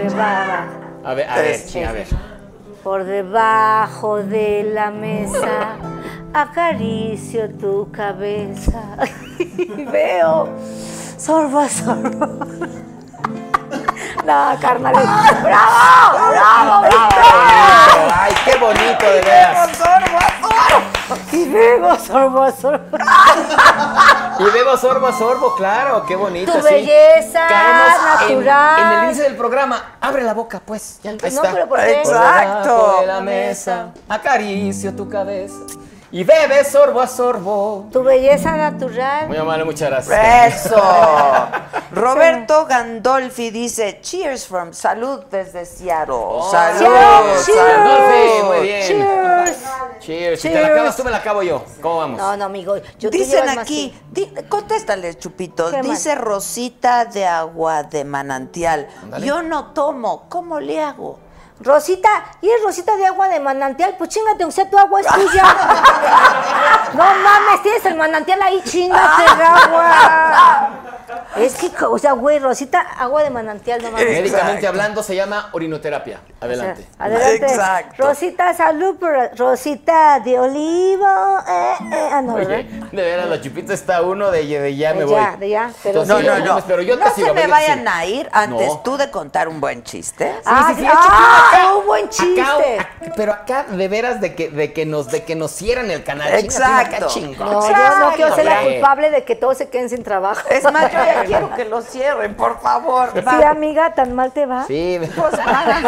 A 1.05 1.13
ver, 1.13 1.29
a 1.29 1.35
ver, 1.35 1.55
Sí. 1.57 1.69
sí, 1.69 1.83
a 1.83 1.91
ver. 1.93 2.07
Por 2.83 3.05
debajo 3.05 4.17
de 4.17 4.69
la 4.73 4.91
mesa 4.91 5.77
acaricio 6.33 7.49
tu 7.51 7.89
cabeza 7.91 8.97
y 9.39 9.85
veo 9.85 10.49
sorbo, 11.17 11.67
sorbo. 11.69 12.27
No, 14.25 14.57
carnal. 14.59 14.93
¡Bravo! 14.93 16.29
¡Bravo, 16.29 16.81
bravo! 16.81 18.11
Ay, 18.13 18.33
qué 18.45 18.57
bonito, 18.57 19.05
de 19.05 19.21
veras. 19.21 19.69
Y 21.31 21.45
bebo, 21.49 21.95
sorbo, 21.97 22.51
sorbo. 22.51 22.97
Y 24.39 24.43
bebo 24.43 24.77
sorbo 24.77 25.07
a 25.07 25.13
sorbo, 25.13 25.55
claro, 25.55 26.05
qué 26.05 26.15
bonito. 26.15 26.51
Tu 26.51 26.59
sí. 26.59 26.73
belleza 26.73 27.47
Caemos 27.47 28.21
natural. 28.21 28.79
En, 28.81 28.97
el 28.97 29.03
inicio 29.05 29.23
del 29.23 29.35
programa, 29.35 29.97
abre 30.01 30.23
la 30.23 30.33
boca, 30.33 30.61
pues. 30.65 30.99
Ya, 31.03 31.11
ahí 31.11 31.17
No, 31.21 31.27
está. 31.27 31.51
pero 31.51 31.67
¿por 31.69 31.79
qué? 31.79 32.01
Por 32.03 32.13
debajo 32.13 33.01
de 33.01 33.07
la 33.07 33.21
mesa, 33.21 33.91
acaricio 34.09 34.93
tu 34.95 35.09
cabeza 35.09 35.55
y 36.13 36.23
bebe 36.23 36.63
sorbo 36.63 37.01
a 37.01 37.07
sorbo. 37.07 37.87
Tu 37.91 38.01
belleza 38.03 38.55
natural. 38.55 39.27
Muy 39.27 39.35
amable, 39.37 39.65
muchas 39.65 39.89
gracias. 39.89 40.65
Eso. 40.65 40.75
Roberto 41.91 42.65
Gandolfi 42.67 43.49
dice, 43.49 43.99
cheers 44.01 44.45
from 44.47 44.73
salud 44.73 45.23
desde 45.31 45.65
Seattle. 45.65 46.15
salud. 46.51 46.79
Cheers, 46.85 47.45
cheers. 47.45 47.57
Gandolfi, 47.57 48.43
muy 48.45 48.61
bien. 48.61 48.87
Cheers. 48.87 49.57
Cheers. 49.99 50.41
Si 50.41 50.49
te 50.49 50.61
la 50.61 50.67
acabas 50.67 50.95
tú, 50.95 51.03
me 51.03 51.11
la 51.11 51.17
acabo 51.17 51.41
yo. 51.43 51.63
¿Cómo 51.81 51.97
vamos? 51.97 52.17
No, 52.19 52.37
no, 52.37 52.45
amigo. 52.45 52.75
Yo 52.99 53.09
Dicen 53.09 53.49
aquí, 53.49 53.99
di- 54.11 54.31
contéstale, 54.49 55.17
Chupito. 55.17 55.71
Dice 55.81 56.13
Rosita 56.15 57.05
de 57.05 57.25
agua 57.25 57.83
de 57.83 58.03
manantial. 58.05 58.87
Ándale. 59.01 59.25
Yo 59.25 59.41
no 59.41 59.73
tomo, 59.73 60.25
¿cómo 60.29 60.59
le 60.59 60.79
hago? 60.79 61.19
Rosita, 61.59 62.09
y 62.41 62.49
es 62.49 62.61
Rosita 62.63 62.95
de 62.97 63.05
agua 63.05 63.29
de 63.29 63.39
manantial, 63.39 63.95
pues 63.97 64.09
chingate, 64.09 64.45
usted 64.45 64.67
tu 64.69 64.77
agua 64.77 64.99
es 65.01 65.07
tuya. 65.07 65.43
no 66.93 67.03
mames, 67.03 67.61
tienes 67.63 67.85
el 67.85 67.95
manantial 67.95 68.41
ahí, 68.41 68.61
chingate 68.65 69.23
el 69.23 69.41
agua. 69.41 70.69
Es 71.37 71.55
que, 71.55 71.71
o 71.85 71.97
sea, 71.97 72.13
güey, 72.13 72.39
Rosita, 72.39 72.79
agua 72.97 73.23
de 73.23 73.29
manantial, 73.29 73.81
no 73.81 73.91
mames. 73.91 74.05
Médicamente 74.07 74.67
hablando, 74.67 75.01
se 75.03 75.15
llama 75.15 75.49
orinoterapia. 75.53 76.19
Adelante. 76.41 76.81
O 76.91 76.95
sea, 76.97 77.05
adelante. 77.05 77.45
Exacto. 77.45 78.03
Rosita, 78.07 78.53
salud, 78.53 78.95
por- 78.97 79.31
Rosita 79.37 80.19
de 80.19 80.39
olivo. 80.39 81.05
Eh, 81.47 81.73
eh, 81.91 82.09
ah, 82.11 82.21
no, 82.21 82.35
Oye, 82.35 82.45
¿verdad? 82.45 82.87
de 82.91 83.01
veras, 83.01 83.27
la 83.29 83.41
chupita 83.41 83.73
está 83.73 84.01
uno 84.01 84.29
de, 84.31 84.43
de 84.45 84.75
ya 84.75 84.93
me 84.93 84.99
De 84.99 85.05
voy. 85.05 85.15
ya, 85.15 85.37
de 85.37 85.49
ya, 85.49 85.71
pero 85.81 86.01
Entonces. 86.01 86.25
No, 86.25 86.33
no, 86.33 86.39
yo 86.39 86.45
no. 86.45 86.53
me 86.55 86.59
espero, 86.59 86.81
yo 86.81 86.97
te 86.99 87.05
no 87.05 87.11
sigo, 87.11 87.27
se 87.27 87.33
me 87.33 87.47
vayan 87.47 87.87
a 87.87 88.05
ir 88.05 88.29
antes 88.31 88.67
No. 88.67 88.79
tú 88.79 88.97
de 88.97 89.09
contar 89.09 89.47
un 89.47 89.59
buen 89.61 89.83
chiste. 89.83 90.35
Ah, 90.45 90.73
sí, 90.75 90.81
sí, 90.81 90.87
ah, 90.89 91.42
acá- 91.47 91.75
un 91.75 91.85
buen 91.85 92.09
chiste. 92.09 92.41
acá- 92.41 92.89
pero 93.15 93.31
acá 93.33 93.63
de 93.69 93.87
veras 93.87 94.21
de 94.21 94.33
que, 94.35 94.49
de 94.49 94.73
que 94.73 94.85
nos 94.85 95.07
de 95.09 95.23
que 95.23 95.35
nos 95.35 95.51
cierran 95.51 95.91
el 95.91 96.03
canal. 96.03 96.33
Exacto. 96.33 96.95
acá, 96.97 97.07
chingón. 97.07 97.51
No, 97.51 97.67
yo 97.69 97.99
no 97.99 98.11
quiero 98.13 98.35
ser 98.35 98.45
la 98.45 98.61
culpable 98.63 99.09
de 99.11 99.23
que 99.23 99.35
todos 99.35 99.57
se 99.57 99.69
queden 99.69 99.89
sin 99.89 100.03
trabajo. 100.03 100.41
Es 100.49 100.63
más, 100.71 100.91
yo 100.91 100.97
ya 101.03 101.23
quiero 101.25 101.49
que 101.55 101.65
lo 101.65 101.81
cierren, 101.81 102.35
por 102.35 102.59
favor. 102.61 103.09
Sí, 103.13 103.19
Va. 103.21 103.49
amiga, 103.49 103.93
tan 103.93 104.13
mal 104.15 104.31
te 104.31 104.45
va. 104.45 104.65
Sí, 104.65 104.99
Pues 104.99 105.11
¿qué 105.31 105.37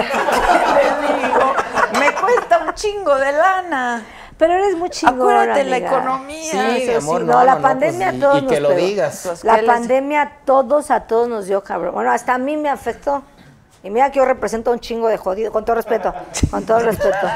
te 1.07 1.13
digo? 1.23 1.53
Me 1.99 2.11
cuesta 2.13 2.59
un 2.65 2.73
chingo 2.73 3.15
de 3.15 3.31
lana. 3.31 4.03
Pero 4.37 4.53
eres 4.53 4.75
muy 4.75 4.89
chingona, 4.89 5.43
Acuérdate 5.43 5.63
la 5.63 5.77
amiga. 5.77 5.91
economía. 5.91 6.51
Sí, 6.51 6.83
Eso 6.89 6.97
amor, 6.97 7.21
sí. 7.21 7.25
no, 7.27 7.33
No, 7.35 7.43
la 7.45 7.51
no, 7.53 7.57
no, 7.59 7.61
pandemia 7.61 8.07
pues, 8.09 8.15
y- 8.15 8.17
a 8.17 8.19
todos 8.27 8.37
y 8.43 8.45
que 8.47 8.51
nos 8.55 8.61
lo 8.63 8.67
pegó. 8.75 8.79
digas. 8.81 9.21
Pues, 9.25 9.43
La 9.45 9.55
¿qué 9.55 9.61
les- 9.61 9.71
pandemia 9.71 10.21
a 10.23 10.31
todos, 10.45 10.91
a 10.91 10.99
todos 11.01 11.29
nos 11.29 11.45
dio 11.47 11.63
cabrón. 11.63 11.93
Bueno, 11.93 12.11
hasta 12.11 12.33
a 12.33 12.37
mí 12.37 12.57
me 12.57 12.67
afectó. 12.69 13.23
Y 13.85 13.91
mira 13.91 14.11
que 14.11 14.17
yo 14.17 14.25
represento 14.25 14.71
a 14.71 14.73
un 14.73 14.79
chingo 14.79 15.07
de 15.07 15.17
jodido, 15.17 15.51
con 15.51 15.63
todo 15.63 15.75
respeto, 15.75 16.11
con 16.49 16.65
todo 16.65 16.79
respeto. 16.79 17.27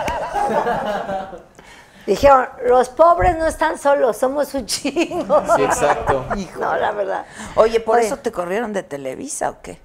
Dijeron, 2.07 2.49
los 2.65 2.89
pobres 2.89 3.37
no 3.37 3.45
están 3.45 3.77
solos, 3.77 4.17
somos 4.17 4.51
un 4.55 4.65
chingo. 4.65 5.43
Sí, 5.55 5.61
exacto. 5.61 6.25
No, 6.59 6.75
la 6.75 6.91
verdad. 6.91 7.23
Oye, 7.53 7.79
¿por 7.79 7.99
Oye. 7.99 8.07
eso 8.07 8.17
te 8.17 8.31
corrieron 8.31 8.73
de 8.73 8.81
Televisa 8.81 9.51
o 9.51 9.61
qué? 9.61 9.79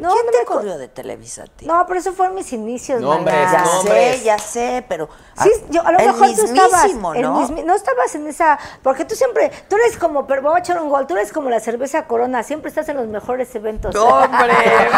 No, 0.00 0.12
¿Quién 0.12 0.26
no 0.26 0.32
te 0.32 0.44
corrió 0.44 0.78
de 0.78 0.88
Televisa 0.88 1.42
a 1.42 1.46
ti? 1.46 1.66
No, 1.66 1.84
pero 1.86 2.00
eso 2.00 2.12
fueron 2.12 2.34
mis 2.34 2.52
inicios, 2.52 3.00
No, 3.00 3.10
hombre, 3.12 3.32
ya 3.32 3.62
no, 3.62 3.82
sé, 3.82 4.20
ya 4.24 4.38
sé, 4.38 4.84
pero 4.88 5.08
Sí, 5.42 5.50
yo, 5.70 5.86
a 5.86 5.92
lo 5.92 5.98
el 5.98 6.06
mejor 6.06 6.26
tú 6.34 6.42
estabas. 6.44 6.72
mismísimo, 6.84 7.14
el 7.14 7.22
¿no? 7.22 7.40
mismi- 7.48 7.64
no 7.64 7.74
estabas 7.74 8.14
en 8.14 8.26
esa. 8.26 8.58
Porque 8.82 9.04
tú 9.04 9.14
siempre. 9.14 9.50
Tú 9.68 9.76
eres 9.76 9.96
como. 9.96 10.26
Pero 10.26 10.42
voy 10.42 10.56
a 10.56 10.58
echar 10.58 10.80
un 10.80 10.88
gol. 10.90 11.06
Tú 11.06 11.16
eres 11.16 11.32
como 11.32 11.48
la 11.50 11.60
cerveza 11.60 12.06
Corona. 12.06 12.42
Siempre 12.42 12.68
estás 12.68 12.88
en 12.88 12.96
los 12.96 13.06
mejores 13.06 13.54
eventos. 13.54 13.94
Hombre, 13.94 14.54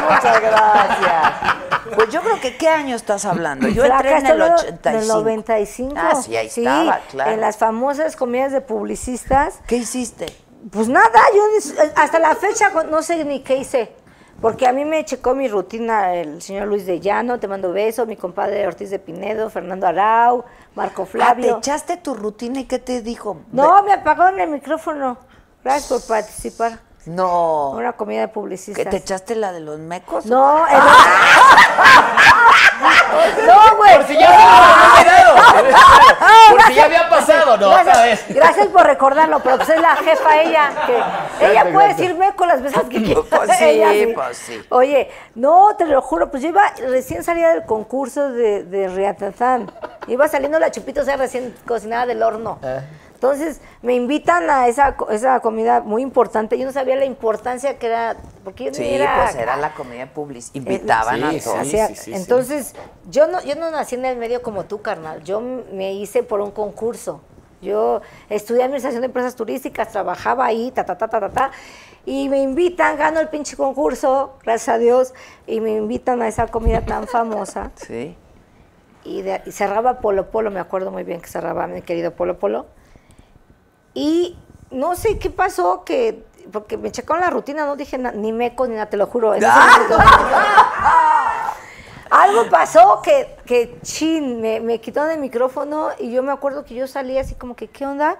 muchas 0.08 0.40
gracias. 0.40 1.32
Pues 1.94 2.08
yo 2.10 2.20
creo 2.22 2.40
que 2.40 2.56
¿qué 2.56 2.68
año 2.68 2.96
estás 2.96 3.24
hablando? 3.24 3.68
Yo 3.68 3.84
entré 3.84 4.10
en 4.18 4.26
el 4.26 4.32
esto 4.32 4.36
lo- 4.38 4.54
85. 4.54 4.98
Del 4.98 5.08
95. 5.08 5.94
Ah, 5.96 6.14
sí, 6.14 6.36
ahí 6.36 6.46
estaba, 6.46 7.00
claro. 7.10 7.30
En 7.32 7.40
las 7.40 7.56
famosas 7.56 8.16
comidas 8.16 8.52
de 8.52 8.60
publicistas. 8.60 9.54
¿Qué 9.66 9.76
hiciste? 9.76 10.26
Pues 10.70 10.88
nada, 10.88 11.10
yo 11.34 11.42
ni- 11.48 11.90
hasta 11.96 12.18
la 12.18 12.34
fecha 12.36 12.70
no 12.88 13.02
sé 13.02 13.24
ni 13.24 13.40
qué 13.42 13.56
hice. 13.56 13.92
Porque 14.42 14.66
a 14.66 14.72
mí 14.72 14.84
me 14.84 15.04
checó 15.04 15.34
mi 15.34 15.48
rutina 15.48 16.14
el 16.14 16.42
señor 16.42 16.66
Luis 16.66 16.84
de 16.84 16.98
Llano, 17.00 17.38
te 17.38 17.46
mando 17.48 17.72
besos, 17.72 18.06
mi 18.08 18.16
compadre 18.16 18.66
Ortiz 18.66 18.90
de 18.90 18.98
Pinedo, 18.98 19.48
Fernando 19.48 19.86
Arau, 19.86 20.44
Marco 20.74 21.02
Ah, 21.02 21.06
¿te 21.06 21.10
Flavio. 21.12 21.58
echaste 21.58 21.96
tu 21.96 22.12
rutina 22.14 22.60
y 22.60 22.64
qué 22.64 22.78
te 22.80 23.00
dijo? 23.02 23.38
No, 23.52 23.82
me 23.84 23.92
apagaron 23.92 24.40
el 24.40 24.50
micrófono. 24.50 25.16
Gracias 25.62 25.88
por 25.88 26.08
participar. 26.08 26.80
No. 27.06 27.70
Una 27.70 27.92
comida 27.94 28.20
de 28.20 28.28
publicistas. 28.28 28.84
¿Que 28.84 28.88
te 28.90 28.96
echaste 28.98 29.34
la 29.34 29.52
de 29.52 29.60
los 29.60 29.78
mecos? 29.78 30.24
No, 30.26 30.66
el- 30.68 30.78
no, 33.46 33.76
güey. 33.76 33.96
Por 33.96 34.06
si 34.06 34.14
ya 34.18 34.26
se 34.28 34.36
me 34.36 34.42
había 34.42 35.32
olvidado. 35.32 35.32
Por 36.50 36.62
si 36.62 36.74
ya 36.74 36.84
había 36.84 37.08
pasado, 37.08 37.56
no, 37.56 37.68
otra 37.70 37.82
Gracias, 37.84 38.26
vez. 38.28 38.36
gracias 38.36 38.66
por 38.68 38.84
recordarlo, 38.86 39.40
pero 39.40 39.56
pues 39.56 39.68
es 39.70 39.80
la 39.80 39.96
jefa 39.96 40.40
ella, 40.42 40.70
que 40.86 41.46
ella 41.46 41.62
puede 41.64 41.86
exacto. 41.90 42.02
decirme 42.02 42.34
con 42.34 42.48
las 42.48 42.62
veces 42.62 42.82
que 42.90 43.02
quiera. 43.04 43.20
Pues 43.28 43.50
sí, 43.58 43.64
Ella 43.64 44.14
pues 44.14 44.36
sí. 44.38 44.62
Oye, 44.70 45.10
no, 45.34 45.74
te 45.76 45.84
lo 45.86 46.02
juro, 46.02 46.30
pues 46.30 46.42
yo 46.42 46.48
iba 46.50 46.62
recién 46.88 47.22
salida 47.24 47.50
del 47.52 47.64
concurso 47.64 48.30
de, 48.30 48.64
de 48.64 48.88
Riatatán. 48.88 49.70
Iba 50.06 50.28
saliendo 50.28 50.58
la 50.58 50.70
chupita, 50.70 51.02
o 51.02 51.04
sea, 51.04 51.16
recién 51.16 51.54
cocinada 51.66 52.06
del 52.06 52.22
horno. 52.22 52.58
Ah. 52.62 52.80
Entonces 53.22 53.60
me 53.82 53.94
invitan 53.94 54.50
a 54.50 54.66
esa, 54.66 54.96
esa 55.12 55.38
comida 55.38 55.80
muy 55.80 56.02
importante. 56.02 56.58
Yo 56.58 56.66
no 56.66 56.72
sabía 56.72 56.96
la 56.96 57.04
importancia 57.04 57.78
que 57.78 57.86
era, 57.86 58.16
porque 58.42 58.64
yo 58.64 58.74
Sí, 58.74 58.82
era 58.84 59.22
pues 59.26 59.36
era 59.36 59.56
la 59.56 59.72
comida 59.74 60.06
public. 60.12 60.42
Invitaban 60.54 61.20
Sí, 61.30 61.38
a 61.38 61.44
todos. 61.44 61.58
Hacía- 61.60 61.86
sí, 61.86 61.94
sí. 61.94 62.14
Entonces, 62.14 62.74
yo 63.08 63.28
no, 63.28 63.40
yo 63.44 63.54
no 63.54 63.70
nací 63.70 63.94
en 63.94 64.06
el 64.06 64.16
medio 64.16 64.42
como 64.42 64.64
tú, 64.64 64.82
carnal. 64.82 65.22
Yo 65.22 65.40
me 65.40 65.92
hice 65.92 66.24
por 66.24 66.40
un 66.40 66.50
concurso. 66.50 67.20
Yo 67.60 68.00
estudié 68.28 68.64
administración 68.64 69.02
de 69.02 69.06
empresas 69.06 69.36
turísticas, 69.36 69.92
trabajaba 69.92 70.44
ahí, 70.46 70.72
ta, 70.72 70.84
ta, 70.84 70.98
ta, 70.98 71.06
ta, 71.06 71.20
ta, 71.20 71.28
ta. 71.30 71.50
Y 72.04 72.28
me 72.28 72.42
invitan, 72.42 72.96
gano 72.96 73.20
el 73.20 73.28
pinche 73.28 73.56
concurso, 73.56 74.32
gracias 74.42 74.74
a 74.74 74.78
Dios, 74.78 75.14
y 75.46 75.60
me 75.60 75.70
invitan 75.76 76.22
a 76.22 76.26
esa 76.26 76.48
comida 76.48 76.80
tan 76.80 77.06
famosa. 77.06 77.70
Sí. 77.76 78.16
Y, 79.04 79.22
de- 79.22 79.42
y 79.46 79.52
cerraba 79.52 80.00
Polo 80.00 80.28
Polo, 80.32 80.50
me 80.50 80.58
acuerdo 80.58 80.90
muy 80.90 81.04
bien 81.04 81.20
que 81.20 81.28
cerraba 81.28 81.68
mi 81.68 81.82
querido 81.82 82.10
Polo 82.10 82.36
Polo. 82.40 82.66
Y 83.94 84.36
no 84.70 84.94
sé 84.96 85.18
qué 85.18 85.30
pasó, 85.30 85.84
que 85.84 86.24
porque 86.50 86.76
me 86.76 86.90
checaron 86.90 87.22
la 87.22 87.30
rutina, 87.30 87.64
no 87.66 87.76
dije 87.76 87.98
na- 87.98 88.12
ni 88.12 88.32
meco 88.32 88.66
ni 88.66 88.74
nada, 88.74 88.86
te 88.86 88.96
lo 88.96 89.06
juro. 89.06 89.28
momento. 89.28 89.98
Algo 92.10 92.50
pasó 92.50 93.00
que, 93.02 93.36
que 93.46 93.78
chin, 93.82 94.40
me, 94.42 94.60
me 94.60 94.80
quitaron 94.80 95.10
el 95.12 95.18
micrófono 95.18 95.88
y 95.98 96.10
yo 96.12 96.22
me 96.22 96.30
acuerdo 96.30 96.62
que 96.64 96.74
yo 96.74 96.86
salí 96.86 97.16
así 97.16 97.34
como 97.34 97.56
que, 97.56 97.68
¿qué 97.68 97.86
onda? 97.86 98.18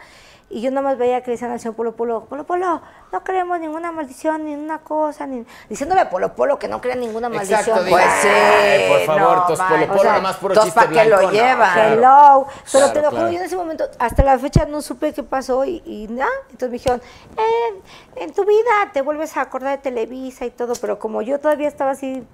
Y 0.55 0.61
yo 0.61 0.71
nada 0.71 0.83
más 0.83 0.99
veía 0.99 1.23
que 1.23 1.31
decían 1.31 1.51
al 1.51 1.59
señor 1.61 1.75
Polo 1.75 1.97
Polo, 1.97 2.27
Polo 2.27 2.45
Polo, 2.45 2.83
no 3.11 3.25
queremos 3.25 3.59
ninguna 3.59 3.91
maldición, 3.91 4.45
ni 4.45 4.55
una 4.55 4.81
cosa, 4.81 5.27
ni... 5.27 5.47
Diciéndole 5.71 6.03
a 6.03 6.11
Polo 6.11 6.35
Polo 6.35 6.59
que 6.59 6.69
no 6.69 6.79
crea 6.79 6.95
ninguna 6.95 7.31
maldición. 7.31 7.61
Exacto, 7.61 7.85
Pues 7.89 8.05
sí, 8.21 8.29
"Ay, 8.29 8.89
por 9.07 9.17
favor, 9.17 9.37
no 9.39 9.47
tos 9.47 9.59
manches. 9.59 9.79
polo 9.79 9.85
O 9.85 9.89
polo, 9.97 10.03
sea, 10.03 10.13
nomás 10.17 10.37
puro 10.37 10.55
chiste 10.63 10.73
¿para 10.79 10.91
qué 10.91 11.05
lo 11.09 11.23
no, 11.23 11.31
llevan? 11.31 11.73
claro. 11.75 11.95
Hello. 11.95 12.47
Pero 12.47 12.69
Claro, 12.71 12.93
te 12.93 13.01
lo 13.01 13.09
juro, 13.09 13.21
claro. 13.23 13.33
yo 13.33 13.39
en 13.39 13.45
ese 13.47 13.57
momento, 13.57 13.85
hasta 13.99 14.23
la 14.25 14.39
fecha 14.39 14.67
no 14.67 14.83
supe 14.83 15.15
qué 15.15 15.23
pasó 15.23 15.65
y, 15.65 15.83
y 15.87 16.07
nada. 16.09 16.31
Entonces 16.51 16.69
me 16.69 16.73
dijeron, 16.75 17.01
"Eh, 17.39 17.81
en 18.17 18.35
tu 18.35 18.45
vida 18.45 18.91
te 18.93 19.01
vuelves 19.01 19.35
a 19.39 19.41
acordar 19.41 19.79
de 19.79 19.83
Televisa 19.83 20.45
y 20.45 20.51
todo, 20.51 20.75
pero 20.83 20.99
como 20.99 21.23
yo 21.23 21.41
todavía 21.41 21.69
estaba 21.69 21.93
así, 21.93 22.27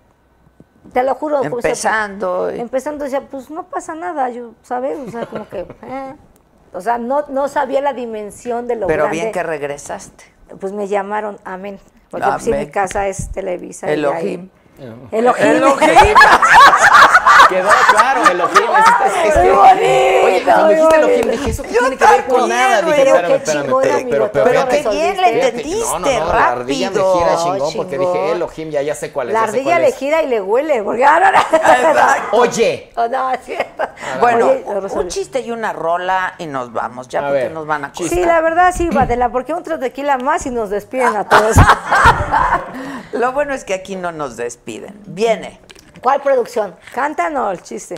te 0.93 1.05
lo 1.05 1.15
juro. 1.15 1.39
pues, 1.43 1.65
Empezando. 1.65 2.49
empezando, 2.51 3.05
decía, 3.05 3.21
pues 3.31 3.49
no 3.49 3.63
pasa 3.63 3.95
nada, 3.95 4.29
yo, 4.31 4.55
¿sabes? 4.63 4.99
O 5.07 5.09
sea, 5.13 5.25
como 5.27 5.49
que, 5.49 5.61
eh. 5.83 6.15
O 6.73 6.81
sea, 6.81 6.99
no, 6.99 7.25
no 7.29 7.49
sabía 7.49 7.81
la 7.81 7.93
dimensión 7.93 8.67
de 8.69 8.77
lo 8.77 8.87
Pero 8.87 9.05
grande. 9.05 9.21
bien 9.21 9.33
que 9.33 9.43
regresaste. 9.43 10.25
Pues 10.61 10.73
me 10.73 10.87
llamaron, 10.89 11.39
amén. 11.45 11.79
Porque 12.11 12.27
pues, 12.27 12.43
sí, 12.45 12.51
Amén. 12.51 12.67
mi 12.67 12.71
casa 12.73 13.07
es 13.09 13.31
Televisa. 13.33 13.89
y 13.89 13.95
Elohim. 13.95 14.51
ahí- 14.81 15.09
Elohim. 15.13 15.63
Quedó 17.49 17.69
claro, 17.91 18.23
Elohim. 18.31 18.57
Es, 19.09 19.27
es- 19.27 19.35
que-. 19.35 19.51
Oye, 19.53 20.43
Cuando 20.45 20.69
dijiste 20.69 20.97
Elohim 20.97 21.31
dije, 21.31 21.51
¿eso 21.51 21.63
qué 21.63 21.69
tiene 21.71 21.97
que 21.97 22.05
ver 22.07 22.25
con 22.27 22.49
nada? 22.49 22.83
Dije, 22.83 22.97
Pero 22.97 23.11
espérame, 23.17 23.27
qué 23.29 23.35
espérame, 23.37 23.63
chingón, 23.65 23.83
pero, 23.83 23.95
amigo, 23.95 24.11
pero, 24.11 24.45
pero, 24.45 24.69
qué 24.69 24.89
bien 24.91 25.17
le 25.21 25.29
entendiste, 25.47 25.85
No, 25.85 25.99
no, 25.99 26.07
no, 26.21 26.33
la 26.33 26.49
ardilla 26.49 26.91
me 26.91 26.97
rápido. 26.99 27.19
gira 27.19 27.37
chingón 27.37 27.73
porque 27.77 27.99
dije 27.99 28.33
Elohim, 28.33 28.71
ya, 28.71 28.83
ya 28.83 28.95
sé 28.95 29.13
cuál 29.13 29.29
es. 29.29 29.35
La 29.35 29.43
ardilla 29.43 29.79
le 29.79 29.89
es. 29.89 29.97
gira 29.97 30.23
y 30.23 30.27
le 30.29 30.41
huele, 30.41 30.83
porque 30.83 31.05
ahora. 31.05 31.33
Oye, 32.33 32.91
Oh, 32.97 33.09
no, 33.09 33.31
es 33.33 33.41
cierto. 33.45 33.85
Bueno, 34.21 34.47
Oye, 34.47 34.65
lo 34.67 34.81
resolví. 34.81 35.03
un 35.05 35.09
chiste 35.09 35.41
y 35.41 35.51
una 35.51 35.73
rola 35.73 36.35
y 36.39 36.47
nos 36.47 36.73
vamos, 36.73 37.09
ya 37.09 37.21
A 37.21 37.23
porque 37.29 37.43
ver, 37.45 37.53
nos 37.53 37.67
van 37.67 37.85
a 37.87 37.93
Sí, 37.95 38.03
costar. 38.05 38.19
la 38.27 38.41
verdad 38.41 38.75
sí, 38.77 38.89
Badela, 38.91 39.31
porque 39.31 39.53
otro 39.55 39.79
tequila 39.79 40.19
más 40.19 40.47
y 40.47 40.51
nos 40.51 40.71
despiden 40.71 41.17
a 41.17 41.25
todos. 41.29 41.57
Lo 43.13 43.33
bueno 43.33 43.55
es 43.55 43.65
que 43.65 43.75
aquí 43.75 43.97
no 43.97 44.13
nos 44.13 44.37
despiden. 44.37 45.01
Viene. 45.07 45.61
¿Cuál 46.01 46.23
producción? 46.23 46.75
¿Cantan 46.95 47.37
o 47.37 47.51
el 47.51 47.63
chiste? 47.63 47.97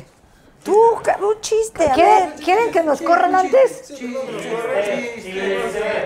Tú, 0.63 0.75
un 0.75 1.41
chiste, 1.41 1.89
a 1.89 1.95
¿Quieren, 1.95 2.31
ver. 2.37 2.45
¿Quieren 2.45 2.71
que 2.71 2.83
nos 2.83 3.01
corran 3.01 3.35
antes? 3.35 3.91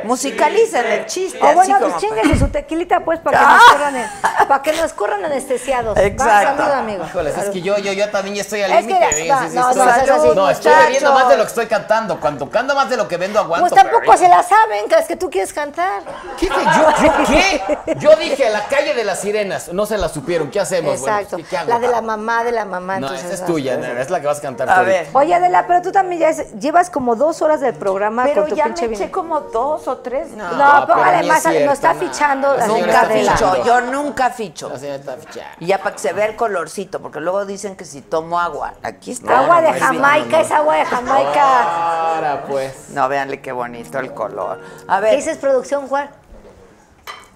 Musicalicen 0.05 0.87
el 0.87 1.07
chiste. 1.07 1.39
O 1.43 1.53
bueno, 1.55 1.77
pues 1.81 1.97
chinguense 1.97 2.39
su 2.39 2.49
tequilita, 2.49 3.01
pues, 3.01 3.19
para 3.19 3.39
que 3.39 3.45
nos 3.55 3.65
corran, 3.65 3.97
en- 3.97 4.09
para 4.49 4.63
que 4.63 4.73
nos 4.75 4.93
corran 4.93 5.25
anestesiados. 5.25 5.97
Va, 5.99 6.03
Exacto. 6.03 6.63
salud, 6.63 6.73
amigo. 6.73 7.05
híjoles, 7.05 7.37
es 7.37 7.51
que 7.51 7.63
yo, 7.63 7.79
yo, 7.79 7.93
yo 7.93 8.09
también 8.11 8.37
ya 8.37 8.43
estoy 8.43 8.63
al 8.63 8.73
Es 8.73 8.87
que 8.87 8.93
límite. 8.95 9.17
sí, 9.17 9.29
no, 9.29 9.43
estoy- 9.43 9.57
no, 10.07 10.35
no, 10.35 10.51
estoy 10.51 10.73
bebiendo 10.85 11.13
más 11.13 11.29
de 11.29 11.37
lo 11.37 11.43
que 11.43 11.49
estoy 11.49 11.67
cantando. 11.67 12.21
Cuando 12.21 12.49
canto 12.49 12.75
más 12.77 12.89
de 12.89 12.97
lo 12.97 13.09
que 13.09 13.17
vendo, 13.17 13.41
aguanto. 13.41 13.67
Pues 13.69 13.75
tampoco 13.83 14.03
pero- 14.07 14.19
se 14.19 14.29
la 14.29 14.43
saben, 14.45 14.89
que 14.89 14.95
es 14.95 15.07
que 15.07 15.17
tú 15.17 15.31
quieres 15.31 15.53
cantar. 15.53 16.03
¿Qué, 16.39 16.47
te- 16.47 16.55
yo, 16.55 17.03
yo 17.03 17.13
qué? 17.27 17.95
Yo 17.99 18.17
dije, 18.17 18.51
la 18.51 18.65
calle 18.67 18.95
de 18.95 19.03
las 19.05 19.21
sirenas. 19.21 19.73
No 19.73 19.85
se 19.87 19.99
la 19.99 20.09
supieron. 20.09 20.51
¿Qué 20.51 20.61
hacemos? 20.61 21.01
Bueno, 21.01 21.17
Exacto. 21.19 21.37
¿qué- 21.39 21.43
qué 21.45 21.57
hago? 21.57 21.71
la 21.71 21.79
de 21.81 21.89
la 21.89 22.01
mamá 22.01 22.45
de 22.45 22.53
la 22.53 22.65
mamá. 22.65 23.01
No, 23.01 23.07
entonces, 23.09 23.33
esa 23.33 23.43
es 23.43 23.47
tuya, 23.47 23.75
es 24.01 24.11
la 24.11 24.21
que 24.21 24.27
vas 24.27 24.39
a 24.39 24.44
cantar 24.45 24.69
A 24.69 24.75
tú 24.81 24.85
ver. 24.87 24.99
ahorita. 24.99 25.19
Oye, 25.19 25.35
Adela, 25.35 25.67
pero 25.67 25.81
tú 25.83 25.91
también 25.91 26.21
ya 26.21 26.29
es- 26.29 26.53
llevas 26.61 26.91
como 26.91 27.17
dos 27.17 27.41
horas 27.43 27.61
del 27.61 27.75
programa 27.75 28.25
Pero 28.25 28.43
con 28.43 28.51
tu 28.51 28.57
ya 28.57 28.65
pinche 28.65 28.83
me 28.83 28.89
vino. 28.89 29.03
eché 29.03 29.11
como 29.11 29.41
dos 29.41 29.89
o 29.89 29.99
tres. 29.99 30.31
No, 30.33 30.45
pero 30.51 30.87
póngale 30.87 31.23
ni 31.23 31.29
más, 31.29 31.39
es 31.39 31.51
cierto, 31.51 31.65
nos 31.67 31.75
está 31.75 31.95
no. 31.95 32.01
fichando. 32.01 32.55
La 32.57 32.65
así, 32.65 32.73
señora 32.73 32.87
Nunca 32.87 33.01
está 33.03 33.15
Adela. 33.15 33.33
ficho, 33.33 33.65
yo 33.65 33.81
nunca 33.81 34.31
ficho. 34.31 34.69
La 34.69 34.79
señora 34.79 34.97
está 34.99 35.17
fichada. 35.17 35.51
Y 35.61 35.67
ya 35.67 35.79
para 35.79 35.93
que 35.93 35.99
se 35.99 36.13
vea 36.13 36.27
el 36.27 36.37
colorcito, 36.37 37.01
porque 37.01 37.21
luego 37.21 37.47
dicen 37.47 37.75
que 37.77 37.85
si 37.85 38.03
tomo 38.03 38.39
agua, 38.39 38.75
aquí 38.83 39.13
está. 39.13 39.39
Agua 39.41 39.61
de 39.63 39.73
Jamaica, 39.73 40.27
no, 40.27 40.37
no. 40.37 40.39
es 40.39 40.51
agua 40.51 40.77
de 40.77 40.85
Jamaica. 40.85 42.15
Ahora 42.15 42.45
pues. 42.47 42.91
No, 42.91 43.09
véanle 43.09 43.41
qué 43.41 43.53
bonito 43.53 43.99
el 43.99 44.13
color. 44.13 44.61
A 44.87 44.97
¿Qué 44.97 45.03
ver, 45.03 45.17
dices, 45.17 45.39
producción? 45.39 45.89
¿Cuál? 45.89 46.11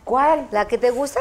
¿cuál? 0.04 0.46
¿La 0.50 0.66
que 0.66 0.78
te 0.78 0.90
gusta? 0.90 1.20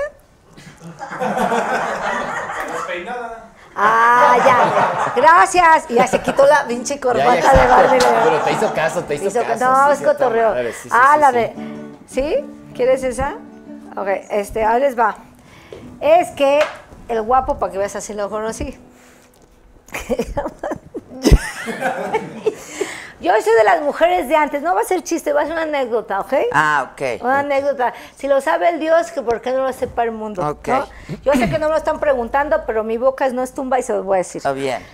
Ah, 3.79 4.37
ya. 4.43 5.13
Gracias. 5.15 5.85
Y 5.89 5.93
ya 5.95 6.07
se 6.07 6.19
quitó 6.21 6.45
la 6.45 6.65
pinche 6.65 6.99
corbata 6.99 7.35
ya, 7.39 7.53
de. 7.61 7.67
Barbie. 7.67 7.99
Pero 7.99 8.39
te 8.41 8.51
hizo 8.53 8.73
caso, 8.73 9.03
te 9.03 9.15
hizo, 9.15 9.27
Hizo- 9.27 9.43
caso. 9.45 9.65
no, 9.65 9.87
sí, 9.87 9.93
es 9.93 10.01
cotorreo. 10.07 10.49
madre, 10.49 10.73
sí, 10.73 10.89
sí, 10.89 10.89
ah, 10.91 11.11
sí, 11.13 11.19
la 11.21 11.29
sí. 11.29 11.35
de. 11.35 11.53
¿Sí? 12.07 12.35
¿Quieres 12.75 13.03
esa? 13.03 13.35
Ok, 13.95 14.07
este, 14.31 14.65
ahí 14.65 14.79
les 14.81 14.97
va. 14.97 15.15
Es 15.99 16.29
que 16.31 16.59
el 17.07 17.21
guapo, 17.21 17.59
para 17.59 17.71
que 17.71 17.77
veas 17.77 17.95
así 17.95 18.13
lo 18.13 18.29
conocí. 18.29 18.77
Yo 23.19 23.31
soy 23.41 23.53
de 23.53 23.63
las 23.63 23.81
mujeres 23.81 24.27
de 24.29 24.35
antes, 24.35 24.61
no 24.61 24.75
va 24.75 24.81
a 24.81 24.83
ser 24.83 25.01
chiste, 25.03 25.33
va 25.33 25.41
a 25.41 25.43
ser 25.45 25.53
una 25.53 25.63
anécdota, 25.63 26.19
¿ok? 26.19 26.33
Ah, 26.53 26.89
ok. 26.91 27.01
Una 27.23 27.39
anécdota. 27.39 27.91
Si 28.15 28.27
lo 28.27 28.41
sabe 28.41 28.69
el 28.69 28.79
Dios, 28.79 29.11
que 29.11 29.23
¿por 29.23 29.41
qué 29.41 29.51
no 29.51 29.63
lo 29.63 29.73
sepa 29.73 30.03
el 30.03 30.11
mundo? 30.11 30.47
Ok. 30.47 30.67
¿no? 30.67 30.87
Yo 31.23 31.33
sé 31.33 31.49
que 31.49 31.57
no 31.57 31.65
me 31.67 31.71
lo 31.71 31.77
están 31.77 31.99
preguntando, 31.99 32.63
pero 32.67 32.83
mi 32.83 32.97
boca 32.97 33.25
es- 33.25 33.33
no 33.33 33.41
es 33.41 33.53
tumba 33.55 33.79
y 33.79 33.81
se 33.83 33.93
los 33.93 34.05
voy 34.05 34.15
a 34.15 34.19
decir. 34.19 34.37
Está 34.39 34.51
bien. 34.51 34.85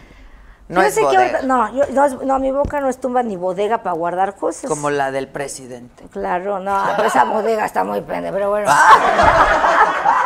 No 0.70 0.80
Yo 0.82 0.88
es 0.88 0.94
sé 0.96 1.02
bodega, 1.02 1.42
no, 1.42 1.74
yo- 1.74 1.84
no, 1.92 2.08
no, 2.24 2.40
mi 2.40 2.50
boca 2.52 2.80
no 2.80 2.88
es 2.88 2.98
tumba 2.98 3.22
ni 3.22 3.36
bodega 3.36 3.80
para 3.84 3.94
guardar 3.96 4.36
cosas. 4.36 4.70
como 4.70 4.90
la 4.90 5.12
del 5.12 5.28
presidente. 5.28 6.06
Claro, 6.08 6.60
no, 6.60 6.82
pero 6.96 7.10
esa 7.10 7.26
bodega 7.26 7.66
está 7.66 7.84
muy 7.84 8.00
pende, 8.00 8.32
pero 8.32 8.50
bueno. 8.50 8.72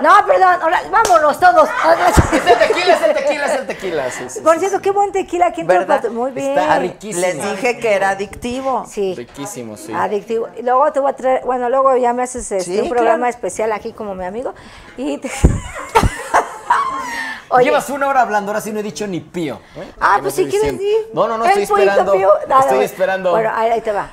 No, 0.00 0.26
perdón, 0.26 0.56
ahora 0.62 0.80
vámonos 0.90 1.38
todos. 1.38 1.68
Es 2.32 2.46
el 2.46 2.58
tequila, 2.58 2.94
es 2.94 3.02
el 3.02 3.14
tequila, 3.14 3.46
es 3.46 3.54
el 3.60 3.66
tequila. 3.66 4.10
Sí, 4.10 4.24
sí, 4.28 4.40
Por 4.40 4.54
sí. 4.54 4.60
cierto, 4.60 4.80
qué 4.80 4.90
buen 4.90 5.12
tequila. 5.12 5.52
¿Quién 5.52 5.66
te 5.66 5.74
lo 5.74 5.80
¿Verdad? 5.80 6.02
pat- 6.02 6.10
Muy 6.12 6.30
bien. 6.32 6.58
Está 6.58 6.78
riquísimo. 6.78 7.26
Les 7.26 7.42
dije 7.42 7.78
que 7.78 7.92
era 7.94 8.10
adictivo. 8.10 8.84
Sí. 8.88 9.14
Riquísimo, 9.14 9.76
sí. 9.76 9.92
Adictivo. 9.94 10.48
Y 10.58 10.62
luego 10.62 10.90
te 10.92 11.00
voy 11.00 11.10
a 11.10 11.16
traer, 11.16 11.42
bueno, 11.44 11.68
luego 11.68 11.96
ya 11.96 12.12
me 12.12 12.22
haces 12.22 12.50
este, 12.50 12.72
Sí, 12.72 12.78
un 12.80 12.88
programa 12.88 13.16
claro. 13.26 13.30
especial 13.30 13.72
aquí 13.72 13.92
como 13.92 14.14
mi 14.14 14.24
amigo. 14.24 14.54
Y 14.96 15.18
te- 15.18 15.30
Oye, 17.52 17.64
Llevas 17.64 17.90
una 17.90 18.06
hora 18.08 18.20
hablando, 18.22 18.52
ahora 18.52 18.60
sí 18.60 18.70
no 18.72 18.78
he 18.78 18.82
dicho 18.82 19.06
ni 19.08 19.18
pío. 19.20 19.60
¿eh? 19.76 19.92
ah, 20.00 20.18
pues 20.22 20.34
si 20.34 20.46
quieres 20.46 20.78
diciendo. 20.78 20.82
ir. 21.08 21.08
No, 21.14 21.26
no, 21.26 21.36
no, 21.36 21.44
estoy 21.44 21.64
esperando. 21.64 22.12
pío. 22.12 22.30
Dale, 22.48 22.62
estoy 22.64 22.84
esperando. 22.84 23.30
Bueno, 23.32 23.50
ahí, 23.52 23.70
ahí 23.70 23.80
te 23.80 23.90
va. 23.90 24.08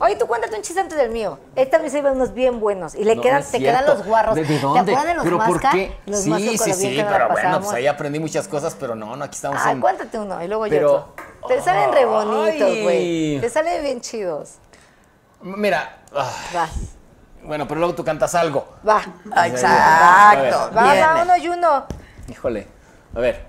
Oye, 0.00 0.14
tú 0.16 0.26
cuéntate 0.28 0.54
un 0.54 0.62
chiste 0.62 0.80
antes 0.80 0.96
del 0.96 1.10
mío. 1.10 1.38
Él 1.56 1.68
también 1.70 1.90
se 1.90 2.00
ve 2.00 2.10
unos 2.12 2.32
bien 2.32 2.60
buenos. 2.60 2.94
Y 2.94 3.02
le 3.02 3.16
No, 3.16 3.22
quedan, 3.22 3.42
te 3.42 3.58
quedan 3.58 3.84
los 3.84 4.04
guarros. 4.04 4.36
¿De, 4.36 4.42
de 4.42 4.54
¿Te 4.54 4.60
dónde? 4.60 4.80
acuerdas 4.92 5.06
de 5.06 5.14
los 5.14 5.24
¿Pero 5.24 5.38
por 5.38 5.48
masca? 5.50 5.70
qué? 5.72 5.96
Los 6.06 6.20
sí, 6.20 6.30
masca 6.30 6.64
sí, 6.64 6.72
sí, 6.72 7.04
pero 7.08 7.28
bueno, 7.28 7.60
pues 7.60 7.72
ahí 7.72 7.86
aprendí 7.88 8.20
muchas 8.20 8.46
cosas, 8.46 8.76
pero 8.78 8.94
no, 8.94 9.16
no, 9.16 9.24
aquí 9.24 9.34
estamos 9.34 9.64
en... 9.66 9.80
cuéntate 9.80 10.18
uno 10.18 10.42
y 10.42 10.46
luego 10.46 10.66
yo 10.68 11.14
otro. 11.40 11.48
Te 11.48 11.60
salen 11.62 11.92
re 11.92 12.04
bonitos, 12.04 12.68
güey. 12.82 13.40
Te 13.40 13.50
salen 13.50 13.82
bien 13.82 14.00
chidos. 14.00 14.54
Mira, 15.42 15.98
ah, 16.14 16.30
Va, 16.54 16.68
bueno, 17.44 17.66
pero 17.68 17.78
luego 17.80 17.94
tú 17.94 18.04
cantas 18.04 18.34
algo. 18.34 18.68
va. 18.88 19.02
Ah, 19.32 19.46
Exacto. 19.48 20.70
Va, 20.76 20.94
va, 20.94 21.22
uno 21.22 21.36
y 21.36 21.48
uno. 21.48 21.86
Híjole, 22.28 22.66
a 23.14 23.20
ver, 23.20 23.46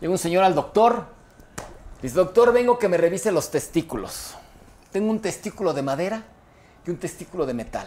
llega 0.00 0.10
un 0.10 0.18
señor 0.18 0.42
al 0.44 0.54
doctor, 0.54 1.04
dice, 2.02 2.14
doctor, 2.14 2.52
vengo 2.52 2.78
que 2.78 2.88
me 2.88 2.96
revise 2.96 3.30
los 3.30 3.50
testículos. 3.50 4.34
Tengo 4.90 5.10
un 5.10 5.20
testículo 5.20 5.74
de 5.74 5.82
madera 5.82 6.22
y 6.86 6.90
un 6.90 6.98
testículo 6.98 7.44
de 7.44 7.54
metal. 7.54 7.86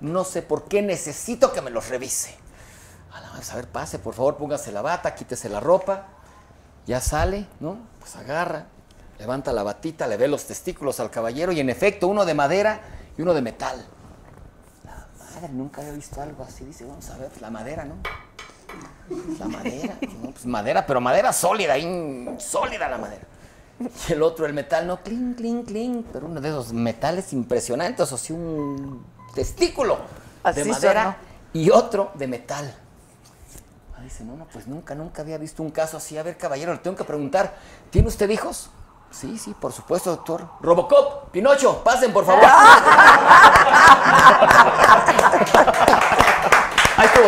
No 0.00 0.24
sé 0.24 0.42
por 0.42 0.68
qué 0.68 0.82
necesito 0.82 1.52
que 1.52 1.62
me 1.62 1.70
los 1.70 1.88
revise. 1.88 2.34
A 3.12 3.20
la 3.20 3.28
a 3.28 3.56
ver, 3.56 3.68
pase, 3.68 3.98
por 3.98 4.14
favor, 4.14 4.36
póngase 4.36 4.72
la 4.72 4.82
bata, 4.82 5.14
quítese 5.14 5.48
la 5.48 5.60
ropa. 5.60 6.08
Ya 6.86 7.00
sale, 7.00 7.46
¿no? 7.60 7.78
Pues 7.98 8.14
agarra, 8.16 8.66
levanta 9.18 9.52
la 9.52 9.62
batita, 9.62 10.06
le 10.06 10.16
ve 10.18 10.28
los 10.28 10.44
testículos 10.44 11.00
al 11.00 11.10
caballero 11.10 11.52
y 11.52 11.60
en 11.60 11.70
efecto, 11.70 12.08
uno 12.08 12.24
de 12.26 12.34
madera 12.34 12.80
y 13.16 13.22
uno 13.22 13.32
de 13.32 13.40
metal. 13.40 13.86
La 14.84 15.06
madre, 15.18 15.48
nunca 15.48 15.80
había 15.80 15.94
visto 15.94 16.20
algo 16.20 16.44
así. 16.44 16.64
Dice, 16.66 16.84
vamos 16.84 17.08
a 17.08 17.16
ver, 17.16 17.30
la 17.40 17.50
madera, 17.50 17.84
¿no? 17.86 17.96
La 19.38 19.48
madera, 19.48 19.96
¿no? 20.22 20.30
Pues 20.30 20.44
madera, 20.44 20.86
pero 20.86 21.00
madera 21.00 21.32
sólida, 21.32 21.74
sólida 22.38 22.88
la 22.88 22.98
madera. 22.98 23.26
Y 23.78 23.88
el 24.12 24.22
otro, 24.22 24.46
el 24.46 24.52
metal, 24.52 24.86
no, 24.86 25.02
clink, 25.02 25.36
clink, 25.36 25.66
clink, 25.66 26.06
pero 26.12 26.26
uno 26.26 26.40
de 26.40 26.48
esos 26.48 26.72
metales 26.72 27.32
impresionantes, 27.32 28.10
o 28.12 28.18
sea, 28.18 28.36
un 28.36 29.04
testículo 29.34 29.98
Así 30.42 30.62
de 30.62 30.70
madera 30.70 31.18
y 31.52 31.70
otro 31.70 32.10
de 32.14 32.26
metal. 32.26 32.74
Ah, 33.96 34.02
dice, 34.02 34.24
no, 34.24 34.36
no, 34.36 34.46
pues 34.46 34.66
nunca, 34.66 34.94
nunca 34.94 35.22
había 35.22 35.38
visto 35.38 35.62
un 35.62 35.70
caso 35.70 35.96
así. 35.96 36.18
A 36.18 36.22
ver, 36.22 36.36
caballero, 36.36 36.72
le 36.72 36.78
tengo 36.78 36.96
que 36.96 37.04
preguntar, 37.04 37.54
¿tiene 37.90 38.08
usted 38.08 38.28
hijos? 38.30 38.70
Sí, 39.10 39.38
sí, 39.38 39.54
por 39.58 39.72
supuesto, 39.72 40.10
doctor. 40.10 40.46
Robocop, 40.60 41.30
Pinocho, 41.30 41.82
pasen, 41.82 42.12
por 42.12 42.26
favor. 42.26 42.44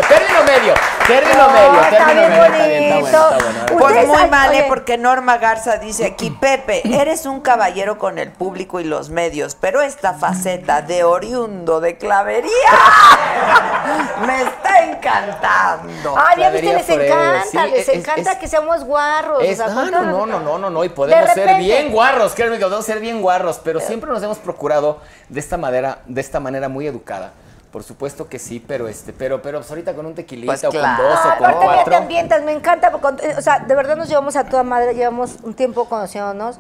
Término 0.00 0.44
medio, 0.44 0.74
término 1.06 1.46
No, 1.46 1.50
medio, 1.52 1.80
está 1.82 2.06
término 2.06 2.28
bien 2.28 2.30
medio. 2.30 2.44
Está 2.44 2.66
bien, 2.66 2.82
está 2.82 3.00
bueno, 3.00 3.06
está 3.06 3.44
bonito. 3.44 3.74
bueno. 3.78 3.78
Pues 3.78 4.06
muy 4.06 4.30
mal, 4.30 4.54
¿eh? 4.54 4.58
oye. 4.60 4.64
porque 4.68 4.98
Norma 4.98 5.38
Garza 5.38 5.76
dice 5.78 6.06
aquí, 6.06 6.30
Pepe, 6.40 6.82
eres 7.00 7.26
un 7.26 7.40
caballero 7.40 7.98
con 7.98 8.18
el 8.18 8.30
público 8.32 8.80
y 8.80 8.84
los 8.84 9.10
medios, 9.10 9.54
pero 9.54 9.82
esta 9.82 10.14
faceta 10.14 10.82
de 10.82 11.04
oriundo 11.04 11.80
de 11.80 11.96
clavería 11.96 12.50
me 14.26 14.42
está 14.42 14.84
encantando. 14.84 16.14
Ah, 16.16 16.34
ya 16.36 16.50
viste, 16.50 16.72
les 16.74 16.88
encanta, 16.88 17.44
sí, 17.50 17.58
les 17.70 17.88
es- 17.88 17.94
encanta 17.96 18.32
es- 18.32 18.38
que 18.38 18.48
seamos 18.48 18.84
guarros. 18.84 19.42
Es- 19.42 19.60
o 19.60 19.64
sea, 19.64 19.72
ah, 19.72 19.74
con 19.74 19.90
no, 19.90 20.02
no, 20.02 20.26
no, 20.26 20.40
no, 20.40 20.58
no, 20.58 20.70
no, 20.70 20.84
y 20.84 20.88
podemos 20.88 21.28
De 21.28 21.34
ser 21.34 21.56
bien 21.58 21.90
guarros, 21.92 22.34
créanme 22.34 22.56
que 22.58 22.64
podemos 22.64 22.84
ser 22.84 23.00
bien 23.00 23.20
guarros, 23.22 23.60
pero 23.62 23.80
siempre 23.80 24.10
nos 24.10 24.22
hemos 24.22 24.38
procurado 24.38 25.00
de 25.28 25.40
esta 25.40 25.56
manera, 25.56 25.98
de 26.06 26.20
esta 26.20 26.40
manera 26.40 26.68
muy 26.68 26.86
educada. 26.86 27.32
Por 27.70 27.82
supuesto 27.82 28.28
que 28.28 28.38
sí, 28.38 28.64
pero 28.66 28.88
este, 28.88 29.12
pero, 29.12 29.42
pero 29.42 29.58
pues 29.58 29.68
ahorita 29.70 29.94
con 29.94 30.06
un 30.06 30.14
tequilita 30.14 30.52
Pues 30.52 30.64
o 30.64 30.70
claro. 30.70 31.02
con 31.02 31.06
dos 31.10 31.18
o 31.18 31.28
Ah, 31.28 31.36
con 31.38 31.60
te 31.60 31.66
cuatro. 31.66 31.96
ambientas, 31.96 32.42
me 32.42 32.52
encanta. 32.52 32.90
porque, 32.90 33.34
o 33.36 33.42
sea, 33.42 33.58
de 33.60 33.74
verdad 33.74 33.96
nos 33.96 34.08
llevamos 34.08 34.36
a 34.36 34.44
toda 34.44 34.62
madre, 34.62 34.94
llevamos 34.94 35.36
un 35.42 35.52
tiempo 35.54 35.84
conociéndonos. 35.86 36.58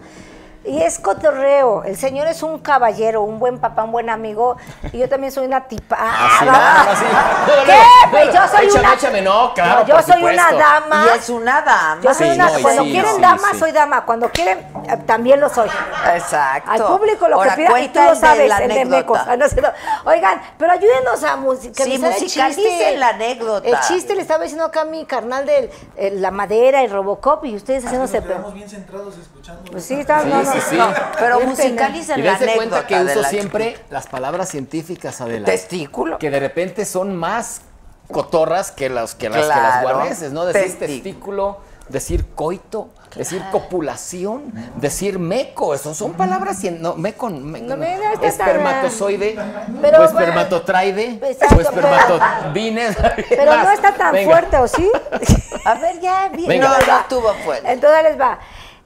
Y 0.68 0.82
es 0.82 0.98
cotorreo. 0.98 1.82
El 1.84 1.96
señor 1.96 2.26
es 2.26 2.42
un 2.42 2.58
caballero, 2.58 3.22
un 3.22 3.38
buen 3.38 3.58
papá, 3.58 3.84
un 3.84 3.92
buen 3.92 4.10
amigo. 4.10 4.56
Y 4.92 4.98
yo 4.98 5.08
también 5.08 5.32
soy 5.32 5.46
una 5.46 5.66
tipa. 5.66 5.96
Ah, 5.98 6.86
sí. 6.98 7.04
Luego, 7.46 7.64
¿Qué? 7.64 7.78
Pues 8.10 8.34
yo 8.34 8.48
soy 8.48 8.66
échame, 8.66 8.80
una. 8.84 8.94
échame, 8.94 9.22
no, 9.22 9.54
claro, 9.54 9.80
No, 9.80 9.86
yo 9.86 9.94
por 9.94 10.02
soy 10.04 10.22
una 10.24 10.52
dama. 10.52 11.04
Y 11.06 11.18
es 11.18 11.28
una 11.30 11.62
dama. 11.62 12.00
Yo 12.02 12.12
soy 12.14 12.26
Sí, 12.28 12.34
una. 12.34 12.50
no, 12.50 12.60
cuando 12.60 12.82
sí, 12.84 12.90
quieren 12.92 13.20
dama, 13.20 13.48
sí. 13.52 13.58
soy 13.58 13.72
dama. 13.72 14.04
Cuando 14.04 14.28
quieren, 14.30 14.58
eh, 14.88 14.96
también 15.06 15.40
lo 15.40 15.48
soy. 15.48 15.70
Exacto. 16.14 16.70
Al 16.70 16.84
público 16.98 17.28
lo 17.28 17.36
Ahora, 17.36 17.56
que 17.56 17.64
pida 17.66 17.80
y 17.80 17.88
tú 17.88 18.00
lo 18.00 18.14
sabes, 18.14 18.48
la 18.48 18.58
el 18.58 18.68
de 18.68 18.84
mecos. 18.84 19.18
anécdota. 19.18 19.72
Ah, 19.72 19.72
no. 20.04 20.10
Oigan, 20.10 20.42
pero 20.58 20.72
ayúdenos 20.72 21.22
a 21.24 21.36
music- 21.36 21.74
Sí, 21.74 21.98
musicalicen 21.98 22.54
chiste. 22.64 22.96
la 22.98 23.08
anécdota. 23.08 23.66
El 23.68 23.80
chiste 23.80 24.14
le 24.14 24.20
estaba 24.22 24.42
diciendo 24.42 24.66
acá 24.66 24.82
a 24.82 24.84
mi 24.84 25.06
carnal 25.06 25.46
de 25.46 25.70
la 26.12 26.30
madera, 26.30 26.82
el 26.82 26.90
Robocop, 26.90 27.44
y 27.46 27.56
ustedes 27.56 27.84
haciéndose... 27.84 28.22
Quedamos 28.22 28.52
bien 28.54 28.68
centrados 28.68 29.16
escuchando. 29.16 29.70
Pues 29.70 29.84
sí, 29.84 29.94
está, 29.94 30.20
Sí, 30.22 30.28
no, 30.28 30.42
no. 30.42 30.52
sí, 30.52 30.57
que 30.64 30.70
sí. 30.70 30.76
No, 30.76 30.92
pero 31.18 31.38
Y 31.40 32.22
la 32.22 32.36
anécdota 32.36 32.54
cuenta 32.56 32.86
que 32.86 32.94
uso 33.02 33.20
la 33.22 33.28
siempre 33.28 33.78
las 33.90 34.06
palabras 34.06 34.48
científicas, 34.48 35.20
Adela. 35.20 35.46
Testículo. 35.46 36.18
Que 36.18 36.30
de 36.30 36.40
repente 36.40 36.84
son 36.84 37.16
más 37.16 37.62
cotorras 38.10 38.70
que 38.70 38.88
las 38.88 39.14
que 39.14 39.28
las, 39.28 39.40
que 39.42 39.46
las 39.48 39.56
Claro. 39.80 39.96
guarneses, 39.98 40.32
¿no? 40.32 40.44
Decir 40.46 40.78
testículo, 40.78 41.58
decir 41.88 42.26
coito, 42.34 42.88
decir 43.14 43.42
copulación, 43.50 44.52
decir 44.76 45.18
meco, 45.18 45.74
eso 45.74 45.94
son 45.94 46.12
palabras 46.14 46.62
no, 46.64 46.94
meco, 46.94 47.28
me- 47.28 47.60
No, 47.60 47.76
me- 47.76 47.96
no 47.98 48.02
está 48.12 48.20
tan- 48.20 48.24
espermatozoide, 48.48 49.38
Pero, 49.82 50.00
o 50.00 50.04
espermatotraide, 50.04 51.20
exacto, 51.22 51.56
o 51.56 51.60
espermatovine. 51.60 52.96
Pero 53.28 53.56
no 53.56 53.70
está 53.70 53.92
tan 53.94 54.16
fuerte, 54.24 54.56
¿o 54.58 54.68
sí? 54.68 54.90
A 55.64 55.74
ver, 55.74 56.00
ya, 56.00 56.28
bien. 56.28 56.48
Venga. 56.48 56.68
No, 56.68 56.78
no 56.78 57.04
tuvo 57.08 57.34
fuerte. 57.44 57.70
Entonces 57.70 58.02
les 58.04 58.18
va. 58.20 58.38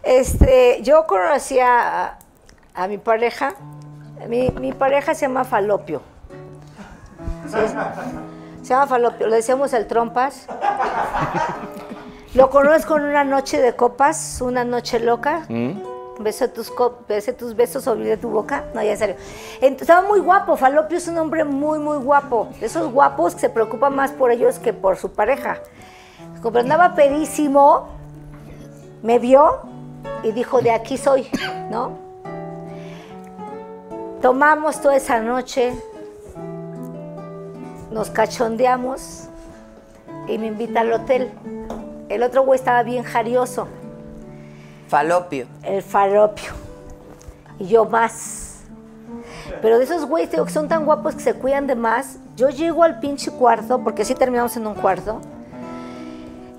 Este, 0.02 0.80
yo 0.82 1.06
conocí 1.06 1.58
a, 1.60 2.18
a 2.74 2.88
mi 2.88 2.98
pareja. 2.98 3.54
Mi, 4.28 4.50
mi 4.50 4.72
pareja 4.72 5.14
se 5.14 5.22
llama 5.26 5.44
Falopio. 5.44 6.00
Sí, 7.46 7.56
se 8.62 8.68
llama 8.68 8.86
Falopio. 8.86 9.26
Le 9.28 9.36
decíamos 9.36 9.72
el 9.72 9.86
trompas. 9.86 10.46
Lo 12.34 12.50
conozco 12.50 12.96
en 12.96 13.04
una 13.04 13.24
noche 13.24 13.60
de 13.60 13.74
copas, 13.76 14.40
una 14.40 14.64
noche 14.64 14.98
loca. 15.00 15.42
Beso 16.18 16.48
tus, 16.50 16.70
co- 16.70 17.00
besé 17.08 17.32
tus 17.32 17.56
besos 17.56 17.84
sobre 17.84 18.16
tu 18.16 18.28
boca. 18.30 18.64
No, 18.74 18.82
ya 18.82 18.92
en 18.92 18.98
serio. 18.98 19.16
Ent- 19.60 19.80
Estaba 19.80 20.06
muy 20.06 20.20
guapo. 20.20 20.56
Falopio 20.56 20.98
es 20.98 21.08
un 21.08 21.18
hombre 21.18 21.44
muy, 21.44 21.78
muy 21.78 21.96
guapo. 21.98 22.48
De 22.60 22.66
esos 22.66 22.92
guapos 22.92 23.34
que 23.34 23.40
se 23.40 23.50
preocupan 23.50 23.94
más 23.96 24.12
por 24.12 24.30
ellos 24.30 24.58
que 24.58 24.72
por 24.72 24.96
su 24.96 25.12
pareja. 25.12 25.58
Como 26.42 26.58
andaba 26.58 26.94
pedísimo, 26.94 27.88
me 29.02 29.18
vio 29.18 29.60
y 30.22 30.32
dijo, 30.32 30.60
de 30.60 30.70
aquí 30.70 30.96
soy, 30.96 31.28
¿no? 31.70 31.98
Tomamos 34.20 34.80
toda 34.80 34.96
esa 34.96 35.20
noche, 35.20 35.72
nos 37.90 38.10
cachondeamos 38.10 39.28
y 40.28 40.38
me 40.38 40.46
invita 40.46 40.80
al 40.80 40.92
hotel. 40.92 41.30
El 42.08 42.22
otro 42.22 42.44
güey 42.44 42.58
estaba 42.58 42.82
bien 42.82 43.02
jarioso, 43.02 43.66
Falopio. 44.88 45.46
el 45.62 45.82
faropio. 45.82 46.52
Y 47.58 47.66
yo 47.66 47.84
más. 47.84 48.60
Pero 49.60 49.78
de 49.78 49.84
esos 49.84 50.04
güeyes, 50.04 50.30
digo, 50.30 50.44
que 50.44 50.52
son 50.52 50.68
tan 50.68 50.84
guapos 50.84 51.14
que 51.14 51.22
se 51.22 51.34
cuidan 51.34 51.66
de 51.66 51.74
más, 51.74 52.18
yo 52.36 52.48
llego 52.50 52.82
al 52.84 53.00
pinche 53.00 53.30
cuarto, 53.30 53.82
porque 53.82 54.04
sí 54.04 54.14
terminamos 54.14 54.56
en 54.56 54.66
un 54.66 54.74
cuarto, 54.74 55.20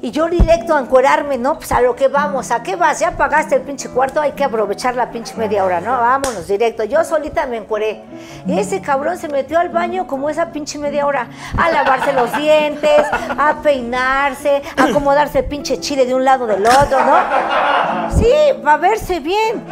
y 0.04 0.12
yo 0.12 0.28
directo 0.28 0.76
a 0.76 0.82
encuerarme, 0.82 1.38
¿no? 1.38 1.56
Pues 1.56 1.72
a 1.72 1.80
lo 1.80 1.96
que 1.96 2.10
vamos, 2.10 2.52
¿a 2.52 2.62
qué 2.62 2.76
vas? 2.76 3.00
Ya 3.00 3.12
pagaste 3.12 3.56
el 3.56 3.62
pinche 3.62 3.88
cuarto, 3.88 4.20
hay 4.20 4.34
que 4.34 4.44
aprovechar 4.44 4.96
la 4.96 5.10
pinche 5.12 5.34
media 5.36 5.64
hora, 5.64 5.80
¿no? 5.80 5.92
Vámonos, 5.92 6.46
directo. 6.46 6.84
Yo 6.84 7.06
solita 7.06 7.46
me 7.46 7.56
encueré. 7.56 8.04
Y 8.46 8.60
ese 8.60 8.82
cabrón 8.82 9.18
se 9.18 9.30
metió 9.30 9.60
al 9.60 9.70
baño 9.70 10.06
como 10.06 10.30
esa 10.30 10.48
pinche 10.48 10.78
media 10.78 11.06
hora, 11.06 11.30
a 11.58 11.72
lavarse 11.72 12.12
los 12.12 12.36
dientes, 12.36 13.02
a 13.30 13.62
peinarse, 13.64 14.62
a 14.76 14.84
acomodarse 14.84 15.40
el 15.40 15.46
pinche 15.46 15.80
chile 15.80 16.06
de 16.06 16.14
un 16.14 16.26
lado 16.26 16.48
del 16.48 16.66
otro, 16.66 17.00
¿no? 17.06 18.12
Sí, 18.18 18.28
va 18.62 18.74
a 18.74 18.78
verse 18.78 19.22
bien. 19.22 19.64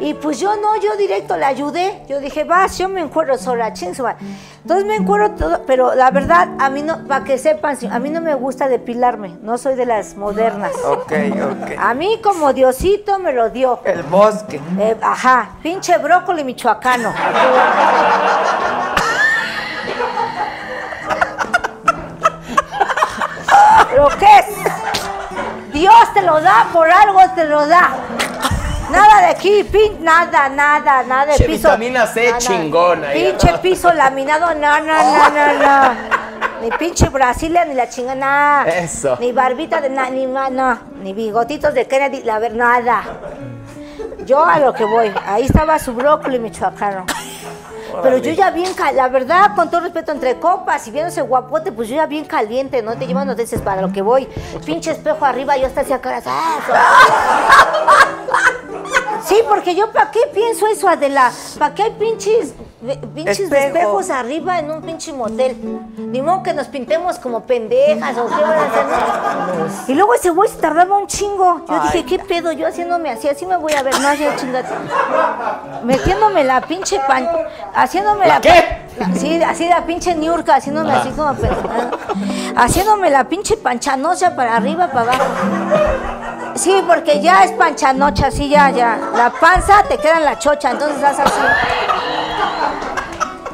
Y 0.00 0.14
pues 0.14 0.40
yo 0.40 0.56
no, 0.56 0.76
yo 0.80 0.96
directo 0.96 1.36
le 1.36 1.44
ayudé. 1.44 2.02
Yo 2.08 2.18
dije, 2.18 2.44
vas, 2.44 2.78
yo 2.78 2.88
me 2.88 3.02
encuero 3.02 3.36
sola, 3.36 3.74
ching 3.74 3.94
su 3.94 4.02
madre". 4.04 4.24
Entonces 4.66 4.84
me 4.84 4.96
encuero 4.96 5.30
todo, 5.30 5.62
pero 5.64 5.94
la 5.94 6.10
verdad, 6.10 6.48
a 6.58 6.70
mí 6.70 6.82
no, 6.82 7.06
para 7.06 7.24
que 7.24 7.38
sepan, 7.38 7.78
a 7.88 8.00
mí 8.00 8.10
no 8.10 8.20
me 8.20 8.34
gusta 8.34 8.66
depilarme, 8.66 9.38
no 9.40 9.58
soy 9.58 9.76
de 9.76 9.86
las 9.86 10.16
modernas. 10.16 10.72
Ok, 10.84 11.12
ok. 11.12 11.78
A 11.78 11.94
mí 11.94 12.20
como 12.20 12.52
Diosito 12.52 13.20
me 13.20 13.32
lo 13.32 13.50
dio. 13.50 13.78
El 13.84 14.02
bosque. 14.02 14.60
Eh, 14.80 14.96
ajá, 15.00 15.50
pinche 15.62 15.96
brócoli 15.98 16.42
michoacano. 16.42 17.14
¿Pero 23.88 24.08
qué 24.18 24.38
es? 24.40 25.72
Dios 25.72 25.94
te 26.12 26.22
lo 26.22 26.40
da, 26.40 26.66
por 26.72 26.90
algo 26.90 27.20
te 27.36 27.44
lo 27.44 27.68
da. 27.68 27.90
Nada 28.90 29.20
de 29.20 29.26
aquí, 29.26 29.64
pin, 29.64 30.02
nada, 30.04 30.48
nada, 30.48 31.02
nada 31.02 31.32
de 31.32 31.38
Che, 31.38 31.44
piso. 31.44 31.68
vitamina 31.68 32.06
C 32.06 32.26
nada. 32.26 32.38
chingona. 32.38 33.08
Pinche 33.12 33.58
piso 33.58 33.92
laminado, 33.92 34.54
no, 34.54 34.80
no, 34.80 34.94
no, 35.02 35.30
no, 35.30 35.52
no. 35.58 35.94
Ni 36.62 36.70
pinche 36.70 37.08
Brasilia, 37.08 37.64
ni 37.64 37.74
la 37.74 37.88
chingada, 37.88 38.14
nada. 38.14 38.70
Eso. 38.70 39.16
Ni 39.20 39.32
barbita 39.32 39.80
de 39.80 39.90
nada, 39.90 40.10
ni 40.10 40.26
no. 40.26 40.78
Ni 41.02 41.12
bigotitos 41.12 41.74
de 41.74 41.86
Kennedy, 41.86 42.22
la 42.22 42.38
ver, 42.38 42.54
nada. 42.54 43.02
Yo 44.24 44.44
a 44.44 44.58
lo 44.58 44.72
que 44.72 44.84
voy, 44.84 45.12
ahí 45.26 45.44
estaba 45.44 45.78
su 45.78 45.92
brócoli 45.92 46.38
michoacano. 46.38 47.04
Pero 48.02 48.18
yo 48.18 48.32
ya 48.32 48.50
bien, 48.50 48.72
la 48.94 49.08
verdad, 49.08 49.54
con 49.54 49.70
todo 49.70 49.80
respeto, 49.82 50.12
entre 50.12 50.38
copas 50.38 50.86
y 50.86 50.90
viéndose 50.90 51.22
guapote, 51.22 51.72
pues 51.72 51.88
yo 51.88 51.96
ya 51.96 52.06
bien 52.06 52.24
caliente, 52.24 52.82
¿no? 52.82 52.96
Te 52.96 53.06
llevan 53.06 53.26
noticias 53.26 53.62
para 53.62 53.80
lo 53.82 53.92
que 53.92 54.02
voy. 54.02 54.26
Pinche 54.64 54.90
espejo 54.92 55.24
arriba, 55.24 55.56
yo 55.56 55.66
hasta 55.66 55.82
hacía 55.82 56.00
caras. 56.00 56.24
¡ah! 56.26 56.60
Sí, 59.24 59.36
porque 59.48 59.74
yo, 59.74 59.90
¿para 59.92 60.10
qué 60.10 60.20
pienso 60.32 60.66
eso, 60.66 60.88
Adela? 60.88 61.32
¿Para 61.58 61.74
qué 61.74 61.84
hay 61.84 61.90
pinches, 61.92 62.54
pinches 63.14 63.40
Espejo. 63.40 64.00
arriba 64.12 64.58
en 64.58 64.70
un 64.70 64.82
pinche 64.82 65.12
motel? 65.12 65.56
Ni 65.96 66.22
modo 66.22 66.42
que 66.42 66.52
nos 66.52 66.68
pintemos 66.68 67.18
como 67.18 67.40
pendejas 67.40 68.16
o 68.18 68.26
qué 68.26 68.34
van 68.34 68.52
a 68.52 68.66
hacer. 68.66 69.90
Y 69.90 69.94
luego 69.94 70.14
ese 70.14 70.30
güey 70.30 70.48
se 70.48 70.56
tardaba 70.58 70.96
un 70.96 71.06
chingo. 71.06 71.64
Yo 71.68 71.74
Ay, 71.74 71.90
dije, 71.92 72.04
¿qué 72.04 72.18
pedo? 72.20 72.52
Yo 72.52 72.68
haciéndome 72.68 73.10
así, 73.10 73.28
así 73.28 73.46
me 73.46 73.56
voy 73.56 73.72
a 73.72 73.82
ver, 73.82 73.98
no 73.98 74.08
así 74.08 74.24
chingate. 74.36 74.68
Metiéndome 75.82 76.44
la 76.44 76.60
pinche 76.60 77.00
pan... 77.06 77.28
Haciéndome 77.74 78.26
¿La 78.26 78.34
la... 78.34 78.40
qué? 78.40 78.85
La- 78.98 79.14
sí, 79.14 79.42
así 79.42 79.68
la 79.68 79.84
pinche 79.86 80.14
niurca, 80.14 80.56
haciéndome 80.56 80.92
así 80.92 81.10
como... 81.10 81.34
pendejada. 81.34 81.90
Haciéndome 82.56 83.10
la 83.10 83.24
pinche 83.24 83.56
panchanocha 83.56 84.34
para 84.34 84.56
arriba, 84.56 84.88
para 84.88 85.12
abajo. 85.12 85.24
Sí, 86.54 86.82
porque 86.86 87.20
ya 87.20 87.44
es 87.44 87.52
panchanocha, 87.52 88.28
así 88.28 88.48
ya, 88.48 88.70
ya. 88.70 88.98
La 89.14 89.30
panza 89.30 89.82
te 89.88 89.98
queda 89.98 90.18
en 90.18 90.24
la 90.24 90.38
chocha, 90.38 90.70
entonces 90.70 91.00
das 91.00 91.18
así. 91.20 91.40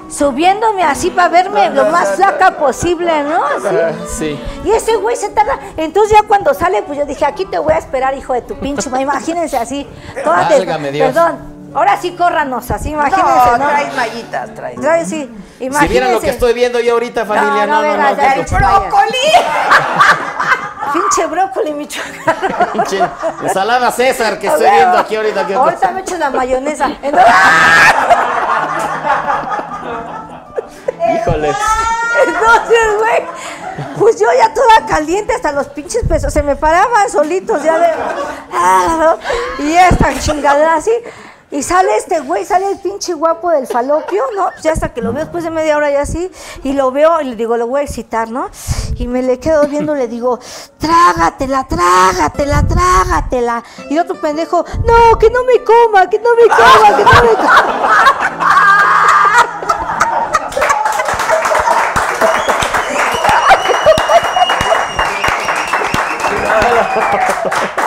Subiéndome 0.09 0.83
así 0.85 1.11
para 1.11 1.29
verme 1.31 1.71
lo 1.71 1.87
más 1.87 2.17
flaca 2.17 2.59
posible, 2.59 3.11
¿no? 3.23 3.43
Así. 3.45 4.07
Sí. 4.19 4.41
Y 4.65 4.71
ese 4.71 4.97
güey 4.97 5.17
se 5.17 5.31
tarda. 5.31 5.59
Entonces 5.79 6.17
ya 6.21 6.27
cuando 6.29 6.53
sale, 6.53 6.83
pues 6.83 6.99
yo 6.99 7.07
dije, 7.07 7.25
aquí 7.25 7.47
te 7.47 7.59
voy 7.59 7.73
a 7.73 7.79
esperar, 7.79 8.15
hijo 8.15 8.35
de 8.35 8.43
tu 8.43 8.55
pinche. 8.57 8.91
Imagínense 9.01 9.57
así. 9.57 9.89
Válgame 10.25 10.93
Dios. 10.93 11.13
Perdón. 11.13 11.39
Ahora 11.75 11.97
sí 12.01 12.13
córranos, 12.17 12.71
así, 12.71 12.91
imagínense, 12.91 13.51
no, 13.53 13.59
¿no? 13.59 13.69
traes 13.69 13.95
mallitas, 13.97 14.55
traes. 14.55 14.81
Trae, 14.81 15.05
sí. 15.07 15.23
Imagínense. 15.61 15.81
Si 15.81 15.89
vieran 15.89 16.13
lo 16.13 16.21
que 16.21 16.31
estoy 16.31 16.53
viendo 16.53 16.81
yo 16.81 16.93
ahorita, 16.95 17.25
familia, 17.25 17.67
no, 17.67 17.83
no, 17.83 17.83
no, 17.83 17.83
no. 17.83 17.93
venga, 17.93 18.13
ya, 18.13 18.35
qué 18.35 18.41
el 18.41 18.47
co- 18.47 18.57
brócoli. 18.57 19.33
Pinche 20.93 21.27
brócoli, 21.27 21.73
michoacano. 21.73 22.73
pinche 22.73 23.01
ensalada 23.43 23.91
César 23.91 24.39
que 24.39 24.49
estoy 24.49 24.71
viendo 24.71 24.99
aquí 24.99 25.17
ahorita. 25.17 25.47
¿qué 25.47 25.55
Ahorita 25.55 25.91
me 25.93 26.01
echo 26.01 26.19
la 26.19 26.31
mayonesa. 26.31 26.91
Entonces, 27.03 27.33
Híjole. 31.17 31.49
entonces, 32.27 32.99
güey, 32.99 33.23
pues 33.99 34.21
yo 34.21 34.27
ya 34.37 34.53
toda 34.55 34.87
caliente, 34.87 35.35
hasta 35.35 35.53
los 35.53 35.69
pinches 35.69 36.05
pesos 36.07 36.33
se 36.33 36.43
me 36.43 36.57
paraban 36.57 37.11
solitos 37.11 37.63
ya 37.63 37.79
de. 37.79 37.89
Ah, 38.53 39.17
¿no? 39.59 39.65
Y 39.65 39.75
esta 39.77 40.13
chingadera 40.21 40.75
así. 40.75 40.93
Y 41.53 41.63
sale 41.63 41.95
este 41.99 42.21
güey, 42.21 42.47
sale 42.47 42.71
el 42.71 42.79
pinche 42.79 43.13
guapo 43.13 43.51
del 43.51 43.67
falopio, 43.67 44.25
¿no? 44.35 44.49
Ya 44.63 44.73
hasta 44.73 44.95
que 44.95 45.03
lo 45.03 45.13
veo 45.13 45.25
después 45.25 45.45
de 45.45 45.51
media 45.51 45.77
hora 45.77 45.91
ya 45.91 46.01
así, 46.01 46.31
y 46.65 46.73
lo 46.73 46.91
veo 46.91 47.21
y 47.21 47.25
le 47.25 47.37
digo, 47.37 47.59
lo 47.59 47.67
voy 47.67 47.83
a 47.83 47.85
excitar, 47.85 48.31
¿no? 48.31 48.49
Y 48.97 49.07
me 49.07 49.23
le 49.23 49.39
quedo 49.39 49.67
viendo, 49.69 49.95
le 49.95 50.09
digo, 50.09 50.39
trágatela, 50.79 51.69
trágatela, 51.69 52.67
trágatela. 52.67 53.63
Y 53.91 53.99
otro 53.99 54.19
pendejo, 54.19 54.65
no, 54.87 55.19
que 55.19 55.29
no 55.29 55.45
me 55.45 55.63
coma, 55.63 56.09
que 56.09 56.19
no 56.21 56.35
me 56.37 56.49
coma, 56.49 56.97
que 56.97 57.05
no 57.05 57.13
me 57.23 57.35
coma. 67.37 67.73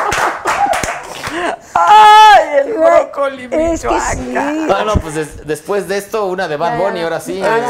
¡Ay, 1.78 2.60
el 2.60 2.74
brócoli 2.74 3.50
Es 3.52 3.82
que 3.82 4.00
sí. 4.00 4.34
Bueno, 4.68 4.94
pues 5.02 5.16
des- 5.16 5.46
después 5.46 5.88
de 5.88 5.98
esto, 5.98 6.26
una 6.28 6.48
de 6.48 6.56
Bad 6.58 6.78
Bunny, 6.78 7.02
ahora 7.02 7.20
sí. 7.20 7.42
Ahora 7.44 7.70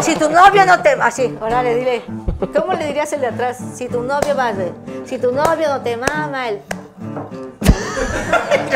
sí. 0.00 0.12
Si 0.12 0.16
tu 0.18 0.30
novio 0.30 0.64
no 0.64 0.80
te... 0.82 0.90
Así, 0.92 1.36
órale, 1.40 1.74
dile. 1.76 2.02
¿Cómo 2.56 2.72
le 2.72 2.86
dirías 2.86 3.12
el 3.12 3.20
de 3.20 3.26
atrás? 3.28 3.58
Si 3.74 3.88
tu 3.88 4.02
novio 4.02 4.34
va 4.34 4.52
de... 4.54 4.72
Si 5.04 5.18
tu 5.18 5.32
novio 5.32 5.68
no 5.68 5.80
te 5.82 5.96
mama, 5.96 6.48
el... 6.48 6.62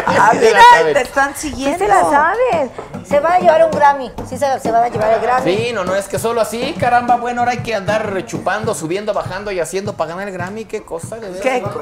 Ah, 0.08 0.32
mira, 0.34 0.60
te 0.92 1.00
están 1.02 1.34
Sí 1.34 1.48
siguiendo. 1.50 1.78
se 1.78 1.88
la 1.88 2.00
saben. 2.02 2.70
Se 3.06 3.18
van 3.20 3.32
a 3.32 3.38
llevar 3.38 3.64
un 3.64 3.70
Grammy. 3.70 4.12
Sí 4.28 4.36
se, 4.36 4.60
se 4.60 4.70
van 4.70 4.84
a 4.84 4.88
llevar 4.88 5.12
el 5.14 5.20
Grammy. 5.20 5.56
Sí, 5.56 5.72
no, 5.72 5.84
no 5.84 5.94
es 5.94 6.06
que 6.08 6.18
solo 6.18 6.40
así, 6.40 6.74
caramba, 6.78 7.16
bueno, 7.16 7.40
ahora 7.40 7.52
hay 7.52 7.58
que 7.58 7.74
andar 7.74 8.24
chupando, 8.26 8.74
subiendo, 8.74 9.12
bajando 9.14 9.50
y 9.52 9.60
haciendo 9.60 9.94
para 9.94 10.10
ganar 10.10 10.28
el 10.28 10.34
Grammy, 10.34 10.64
qué 10.64 10.82
cosa, 10.84 11.16
de. 11.16 11.40
¿Qué? 11.40 11.60
Va. 11.60 11.72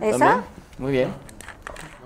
¿Esa? 0.00 0.18
También. 0.18 0.44
Muy 0.78 0.92
bien. 0.92 1.14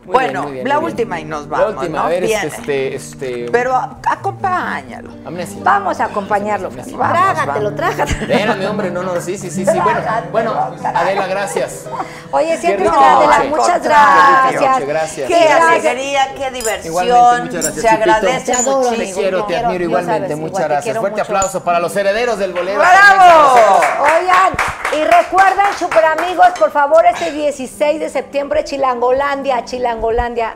Muy 0.04 0.14
bueno, 0.14 0.42
bien, 0.42 0.54
bien, 0.54 0.68
la 0.68 0.78
bien. 0.78 0.84
última 0.90 1.20
y 1.20 1.24
nos 1.24 1.46
La 1.46 1.58
vamos, 1.58 1.74
última, 1.82 1.98
¿no? 1.98 2.04
a 2.04 2.08
ver, 2.08 2.22
Viene. 2.24 2.46
este, 2.46 2.94
este, 2.94 3.46
Pero 3.52 3.74
acompáñalo. 4.08 5.10
amnesia. 5.26 5.58
Vamos 5.62 6.00
a 6.00 6.04
acompañarlo. 6.06 6.70
Vamos, 6.70 6.86
Trágatelo, 6.86 7.74
trágatelo. 7.74 8.20
Espérame, 8.20 8.66
hombre, 8.70 8.90
no, 8.90 9.02
no, 9.02 9.20
sí, 9.20 9.36
sí, 9.36 9.50
sí, 9.50 9.64
sí. 9.66 9.78
Bueno, 9.80 10.00
bueno, 10.32 10.54
Adela, 10.94 11.26
gracias. 11.26 11.84
Oye, 12.30 12.56
siempre 12.58 12.86
es 12.86 12.92
Adela, 12.92 13.44
muchas 13.48 13.82
gracias. 13.82 14.86
gracias. 14.86 15.28
Qué 15.28 15.48
alegría, 15.48 16.32
qué 16.36 16.50
diversión. 16.50 17.44
Muchas 17.44 17.52
gracias. 17.64 17.74
Se 17.74 17.88
agradece 17.88 18.52
muchísimo. 18.62 18.96
Te 18.96 19.12
quiero, 19.12 19.44
te 19.44 19.56
admiro 19.58 19.84
igualmente. 19.84 20.36
Muchas 20.36 20.64
gracias. 20.68 20.98
Fuerte 20.98 21.20
aplauso 21.20 21.62
para 21.62 21.78
los 21.78 21.94
herederos 21.94 22.38
del 22.38 22.52
bolero. 22.52 22.80
¡Bravo! 22.80 23.80
Oigan, 24.02 24.52
y 24.98 25.04
recuerden, 25.04 25.66
super 25.78 26.04
amigos, 26.04 26.48
por 26.58 26.70
favor, 26.72 27.04
este 27.06 27.30
16 27.30 28.00
de 28.00 28.08
septiembre, 28.08 28.64
Chilangolandia, 28.64 29.64
Chilangolandia, 29.64 29.89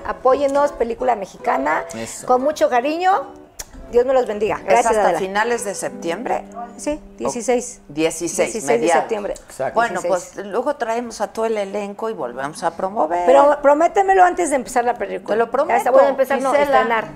apóyennos, 0.05 0.73
película 0.73 1.17
mexicana, 1.17 1.85
Eso. 1.95 2.27
con 2.27 2.43
mucho 2.43 2.69
cariño. 2.69 3.45
Dios 3.91 4.07
me 4.07 4.15
los 4.15 4.27
bendiga. 4.27 4.57
¿Es 4.57 4.65
Gracias, 4.65 4.87
hasta 4.87 5.03
Adela. 5.03 5.19
finales 5.19 5.65
de 5.65 5.75
septiembre? 5.75 6.45
Sí, 6.77 7.01
16. 7.19 7.83
16, 7.89 8.37
16 8.37 8.81
de 8.81 8.89
septiembre. 8.89 9.35
Exacto. 9.35 9.75
Bueno, 9.75 10.01
16. 10.01 10.33
pues 10.35 10.47
luego 10.47 10.75
traemos 10.77 11.21
a 11.21 11.29
todo 11.29 11.47
el 11.47 11.57
elenco 11.57 12.11
y 12.11 12.13
volvemos 12.13 12.65
a 12.65 12.77
promover. 12.77 13.25
Pero 13.27 13.59
prométemelo 13.63 14.25
antes 14.25 14.51
de 14.51 14.57
empezar 14.57 14.85
la 14.85 14.95
película. 14.95 15.35
Te 15.35 15.39
lo 15.39 15.51
prometo, 15.51 15.75
Ya 15.75 15.79
está, 15.79 15.91
voy 15.93 16.03
a 16.03 16.09
empezar 16.09 16.41
no, 16.41 16.53
estrenar. 16.55 17.07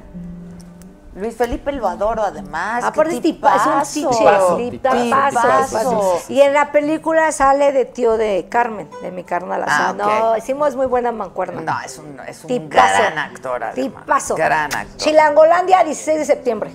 Luis 1.19 1.37
Felipe 1.37 1.73
lo 1.73 1.89
adoro 1.89 2.23
además. 2.23 2.85
Aparte 2.85 3.17
es 3.17 3.23
tipa, 3.23 3.57
es 3.57 3.67
un 3.67 3.83
tipazo. 4.13 4.57
tiche, 4.57 4.71
Tipazo, 4.71 4.93
tipazo. 5.01 5.69
tipazo. 5.69 6.21
Y 6.29 6.41
en 6.41 6.53
la 6.53 6.71
película 6.73 7.33
sale 7.33 7.73
de 7.73 7.85
tío 7.85 8.17
de 8.17 8.47
Carmen, 8.49 8.89
de 9.03 9.11
mi 9.11 9.25
carnal. 9.25 9.63
O 9.63 9.67
sea, 9.67 9.89
Ah. 9.89 9.93
No, 9.95 10.37
hicimos 10.37 10.77
muy 10.77 10.87
buena 10.87 11.11
mancuerna. 11.13 11.61
No, 11.61 11.81
es 11.85 11.99
un, 11.99 12.19
es 12.27 12.43
un 12.45 12.49
Tipazo. 12.49 12.95
gran 13.03 13.19
actor 13.19 13.65
además. 13.65 14.03
Tipazo. 14.05 14.35
Gran 14.37 14.75
actor. 14.75 14.97
Chilangolandia, 14.97 15.83
16 15.85 16.19
de 16.19 16.25
septiembre. 16.25 16.71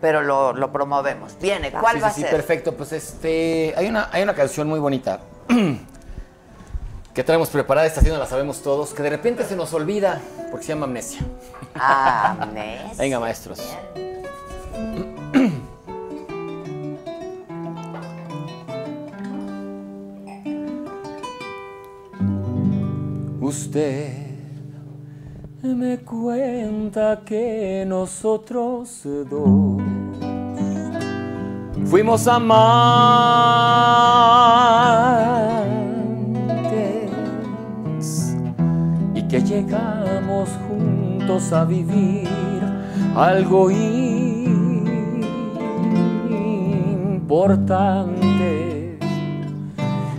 Pero 0.00 0.22
lo, 0.22 0.52
lo 0.52 0.72
promovemos. 0.72 1.36
Viene, 1.40 1.70
¿cuál 1.72 1.96
Sí, 1.96 2.00
va 2.00 2.08
sí, 2.10 2.14
sí, 2.20 2.26
a 2.26 2.30
ser? 2.30 2.36
perfecto. 2.36 2.74
Pues 2.76 2.92
este, 2.92 3.74
hay 3.76 3.86
una, 3.88 4.08
hay 4.12 4.22
una 4.22 4.34
canción 4.34 4.68
muy 4.68 4.78
bonita 4.78 5.20
que 7.20 7.24
traemos 7.24 7.50
preparada, 7.50 7.86
esta 7.86 8.00
no 8.00 8.16
la 8.16 8.24
sabemos 8.24 8.62
todos, 8.62 8.94
que 8.94 9.02
de 9.02 9.10
repente 9.10 9.44
se 9.44 9.54
nos 9.54 9.74
olvida 9.74 10.22
porque 10.50 10.64
se 10.64 10.72
llama 10.72 10.86
Amnesia. 10.86 11.20
Ah, 11.74 12.34
Amnesia. 12.40 12.92
Venga, 12.96 13.20
maestros. 13.20 13.60
Usted 23.38 24.12
me 25.62 25.98
cuenta 25.98 27.20
que 27.26 27.84
nosotros 27.86 29.02
dos 29.04 29.82
fuimos 31.84 32.26
amantes 32.26 33.60
que 39.30 39.40
llegamos 39.42 40.48
juntos 40.66 41.52
a 41.52 41.64
vivir 41.64 42.28
algo 43.14 43.70
importante. 47.30 48.98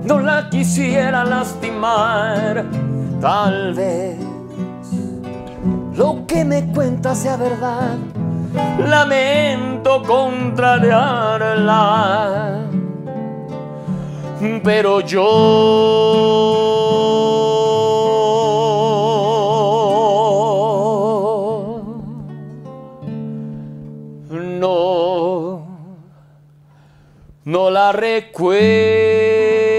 no 0.04 0.20
la 0.20 0.50
quisiera 0.50 1.24
lastimar, 1.26 2.66
tal 3.20 3.74
vez 3.74 4.16
lo 5.96 6.28
que 6.28 6.46
me 6.46 6.72
cuenta 6.72 7.16
sea 7.16 7.38
verdad. 7.38 7.98
Lamento 8.80 10.04
contrariarla 10.04 12.60
pero 14.64 15.02
yo 15.02 15.26
no 24.32 25.68
no 27.44 27.70
la 27.70 27.92
recuerdo. 27.92 29.79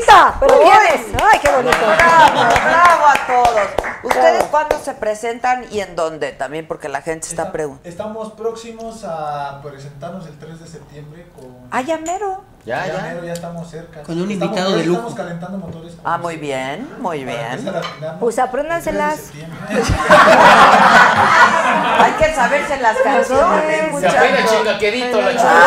¡Ay, 0.00 0.02
chiquita! 0.06 0.34
Pero 0.40 0.58
Uy. 0.58 0.64
vienes. 0.64 1.22
¡Ay, 1.32 1.38
qué 1.42 1.50
bonito! 1.50 1.76
Bravo, 1.78 2.54
bravo 2.64 3.06
a 3.06 3.26
todos. 3.26 3.68
¿Ustedes 4.02 4.44
cuándo 4.44 4.78
se 4.78 4.94
presentan 4.94 5.66
y 5.70 5.80
en 5.80 5.94
dónde? 5.94 6.32
También 6.32 6.66
porque 6.66 6.88
la 6.88 7.02
gente 7.02 7.26
está 7.28 7.42
Está- 7.42 7.52
preguntando. 7.52 7.88
Estamos 7.88 8.32
próximos 8.32 9.04
a 9.04 9.60
presentarnos 9.62 10.26
el 10.26 10.38
3 10.38 10.60
de 10.60 10.66
septiembre 10.66 11.26
con... 11.34 11.54
Ah, 11.70 11.82
ya 11.82 11.98
mero. 11.98 12.42
Ya, 12.64 12.86
ya, 12.86 12.94
ya. 12.94 13.02
mero, 13.02 13.24
ya 13.24 13.32
estamos 13.32 13.70
cerca. 13.70 14.02
Con 14.02 14.20
un 14.20 14.30
Estamos- 14.30 14.50
invitado 14.56 14.76
de 14.76 14.84
lujo. 14.84 14.98
Estamos 15.08 15.14
calentando 15.16 15.58
motores. 15.58 15.94
Ah, 16.04 16.18
muy 16.18 16.36
bien, 16.36 16.88
muy 16.98 17.24
bien. 17.24 17.68
a 18.04 18.18
Pues 18.18 18.38
el 18.38 18.44
apréndanselas. 18.44 19.30
3 19.32 19.68
de 19.68 19.84
septiembre. 19.84 19.98
Hay 22.00 22.12
que 22.12 22.34
saberse 22.34 22.78
las 22.80 22.96
canciones. 22.98 24.00
Se 24.00 24.08
apeina 24.08 24.40
muchachos. 24.40 24.58
chingaquedito 24.58 25.20
la 25.20 25.30
chica. 25.32 25.60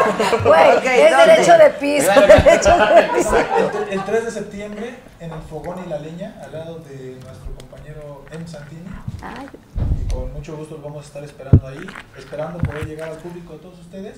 Güey, 0.43 0.69
es 0.77 1.11
¿dónde? 1.11 1.31
derecho 1.33 1.57
de 1.57 1.69
piso, 1.71 2.21
derecho 2.21 2.77
de 2.77 3.03
piso. 3.15 3.35
El, 3.37 3.99
el 3.99 4.05
3 4.05 4.25
de 4.25 4.31
septiembre 4.31 4.95
en 5.19 5.31
el 5.31 5.41
Fogón 5.41 5.83
y 5.85 5.89
la 5.89 5.99
Leña, 5.99 6.35
al 6.43 6.51
lado 6.51 6.79
de 6.79 7.17
nuestro 7.23 7.53
compañero 7.59 8.25
M. 8.31 8.47
Santini. 8.47 8.81
Y 10.01 10.11
con 10.13 10.33
mucho 10.33 10.55
gusto 10.57 10.75
los 10.75 10.83
vamos 10.83 11.03
a 11.03 11.07
estar 11.07 11.23
esperando 11.23 11.67
ahí, 11.67 11.85
esperando 12.17 12.59
poder 12.59 12.85
llegar 12.87 13.09
al 13.09 13.17
público 13.17 13.53
de 13.53 13.59
todos 13.59 13.79
ustedes 13.79 14.17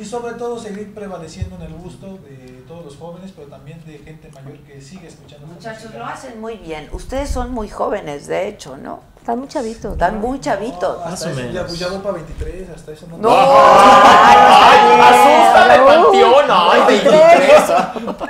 y 0.00 0.04
sobre 0.04 0.32
todo 0.34 0.58
seguir 0.58 0.94
prevaleciendo 0.94 1.56
en 1.56 1.62
el 1.62 1.74
gusto 1.74 2.18
de 2.24 2.62
todos 2.66 2.84
los 2.86 2.96
jóvenes, 2.96 3.32
pero 3.36 3.48
también 3.48 3.84
de 3.84 3.98
gente 3.98 4.30
mayor 4.32 4.56
que 4.60 4.80
sigue 4.80 5.08
escuchando. 5.08 5.46
Muchachos, 5.46 5.92
lo 5.94 6.06
hacen 6.06 6.40
muy 6.40 6.56
bien. 6.56 6.88
Ustedes 6.92 7.28
son 7.28 7.52
muy 7.52 7.68
jóvenes, 7.68 8.26
de 8.26 8.48
hecho, 8.48 8.78
¿no? 8.78 9.00
Están 9.18 9.38
muy 9.40 9.48
chavitos. 9.48 9.92
Están 9.92 10.18
muy 10.18 10.40
chavitos. 10.40 10.96
Hasta 11.04 11.10
Más 11.10 11.22
o 11.22 11.28
eso, 11.28 11.38
ya, 11.40 11.46
menos. 11.46 11.66
pues 11.66 11.78
ya 11.78 11.88
voy 11.88 11.98
para 11.98 12.14
23, 12.14 12.70
hasta 12.70 12.92
eso 12.92 13.06
no. 13.08 13.18
No. 13.18 13.28
¡Ay, 13.30 15.00
asústame, 15.02 15.84
panteón! 15.84 16.44
¡Ay, 16.48 16.80
23! 16.88 17.62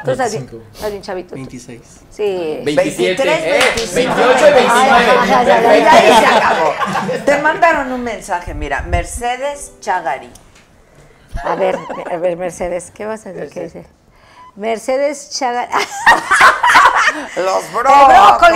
Tú 0.05 0.11
estás 0.11 0.33
bien, 0.33 0.51
estás 0.75 0.91
bien 0.91 1.03
chavito. 1.03 1.29
tú. 1.31 1.35
26. 1.37 1.81
Sí. 2.11 2.61
27, 2.65 3.23
23, 3.25 3.39
¿eh? 3.45 3.59
25. 3.77 4.15
28 4.17 4.49
y 4.49 4.53
29. 4.53 4.69
Ay, 4.73 4.91
ay, 5.21 5.31
ay, 5.31 5.51
ay, 5.51 5.81
Y 5.81 5.87
ahí 5.87 6.21
se 6.21 6.27
acabó. 6.27 7.25
Te 7.25 7.39
mandaron 7.43 7.93
un 7.93 8.03
mensaje, 8.03 8.55
mira, 8.55 8.83
Mercedes 8.83 9.75
Chagari. 9.81 10.31
A 11.45 11.55
ver, 11.55 11.77
a 12.11 12.17
ver, 12.17 12.37
Mercedes, 12.37 12.91
¿qué 12.95 13.07
vas 13.07 13.27
a 13.27 13.33
decir? 13.33 13.53
¿Qué 13.53 13.63
dice? 13.65 13.87
Mercedes 14.57 15.31
Chaga. 15.31 15.69
Los 17.37 17.65
El 17.65 17.71
brócoli, 17.73 18.05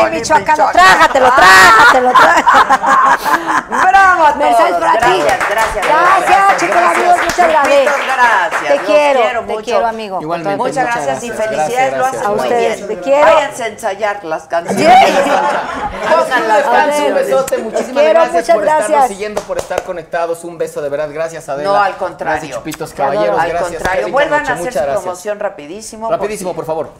brócoli 0.02 0.10
michoacano, 0.16 0.70
trágatelo, 0.72 1.32
trágatelo, 1.32 2.12
trágatelo. 2.12 3.88
Bravo 3.88 4.24
a 4.24 4.32
ti. 4.32 4.38
Gracias, 4.38 5.48
gracias. 5.50 5.86
Gracias, 5.86 6.56
chicos, 6.58 6.76
amigos, 6.76 7.16
muchas 7.24 7.48
gracias. 7.48 7.84
Chupitos, 7.84 8.06
gracias. 8.14 8.62
Te 8.62 8.76
Los 8.76 8.86
quiero, 8.86 9.44
te 9.46 9.56
quiero, 9.62 9.86
amigo. 9.86 10.20
Igualmente. 10.20 10.56
Muchas 10.56 10.74
Muchas 10.84 10.94
gracias 10.94 11.24
y 11.24 11.30
felicidades, 11.30 11.74
Gracias, 11.74 11.98
lo 11.98 12.04
haces 12.06 12.20
gracias. 12.20 12.28
muy 12.30 12.38
A 12.38 12.42
ustedes, 12.42 12.76
bien. 12.76 12.88
te 12.88 13.00
quiero. 13.04 13.34
Váyanse 13.34 13.62
a 13.62 13.66
ensayar 13.68 14.24
las 14.24 14.42
canciones. 14.44 15.10
Pongan 15.14 16.48
las 16.48 16.62
canciones. 16.64 17.28
muchísimas 17.62 18.02
quiero, 18.02 18.10
gracias 18.20 18.32
muchas 18.34 18.54
por 18.56 18.64
estarnos 18.64 18.88
gracias. 18.88 19.08
siguiendo, 19.08 19.40
por 19.42 19.58
estar 19.58 19.82
conectados. 19.82 20.44
Un 20.44 20.58
beso 20.58 20.82
de 20.82 20.88
verdad, 20.88 21.08
gracias 21.12 21.48
Adela. 21.48 21.70
No, 21.70 21.76
al 21.76 21.96
contrario. 21.96 22.34
Gracias, 22.40 22.56
Chupitos. 22.58 22.92
Caballeros, 22.94 23.38
Al 23.38 23.56
contrario, 23.56 24.08
vuelvan 24.08 24.46
a 24.46 24.52
hacer 24.54 24.72
su 24.72 24.80
promoción 24.80 25.40
rapidísimo. 25.40 26.10
Rapidísimo, 26.10 26.54
por 26.54 26.64
favor. 26.64 26.90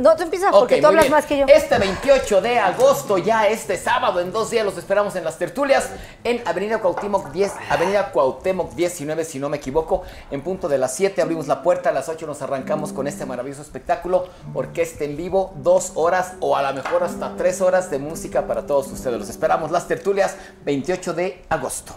No, 0.00 0.16
tú 0.16 0.24
empiezas 0.24 0.50
porque 0.50 0.80
tú 0.80 0.88
hablas 0.88 1.04
bien. 1.04 1.12
más 1.12 1.24
que 1.24 1.38
yo. 1.38 1.46
Este 1.46 1.78
28 1.78 2.40
de 2.40 2.58
agosto, 2.58 3.16
ya 3.16 3.46
este 3.46 3.78
sábado, 3.78 4.20
en 4.20 4.32
dos 4.32 4.50
días, 4.50 4.64
los 4.64 4.76
esperamos 4.76 5.14
en 5.14 5.22
las 5.22 5.38
tertulias 5.38 5.88
en 6.24 6.42
Avenida 6.46 6.78
Cuauhtémoc 6.80 7.30
10, 7.30 7.52
Avenida 7.70 8.10
Cuauhtémoc 8.10 8.74
19, 8.74 9.24
si 9.24 9.38
no 9.38 9.48
me 9.48 9.58
equivoco. 9.58 10.02
En 10.32 10.42
punto 10.42 10.68
de 10.68 10.78
las 10.78 10.96
7 10.96 11.22
abrimos 11.22 11.46
la 11.46 11.62
puerta, 11.62 11.90
a 11.90 11.92
las 11.92 12.08
8 12.08 12.26
nos 12.26 12.42
arrancamos 12.42 12.92
con 12.92 13.06
este 13.06 13.24
maravilloso 13.24 13.62
espectáculo, 13.62 14.26
orquesta 14.52 15.04
en 15.04 15.16
vivo, 15.16 15.52
dos 15.58 15.92
horas 15.94 16.32
o 16.40 16.56
a 16.56 16.62
lo 16.62 16.74
mejor 16.74 17.04
hasta 17.04 17.36
tres 17.36 17.60
horas 17.60 17.88
de 17.88 18.00
música 18.00 18.48
para 18.48 18.66
todos 18.66 18.88
ustedes. 18.88 19.16
Los 19.16 19.28
esperamos, 19.28 19.70
las 19.70 19.86
tertulias, 19.86 20.36
28 20.64 21.14
de 21.14 21.42
agosto. 21.48 21.94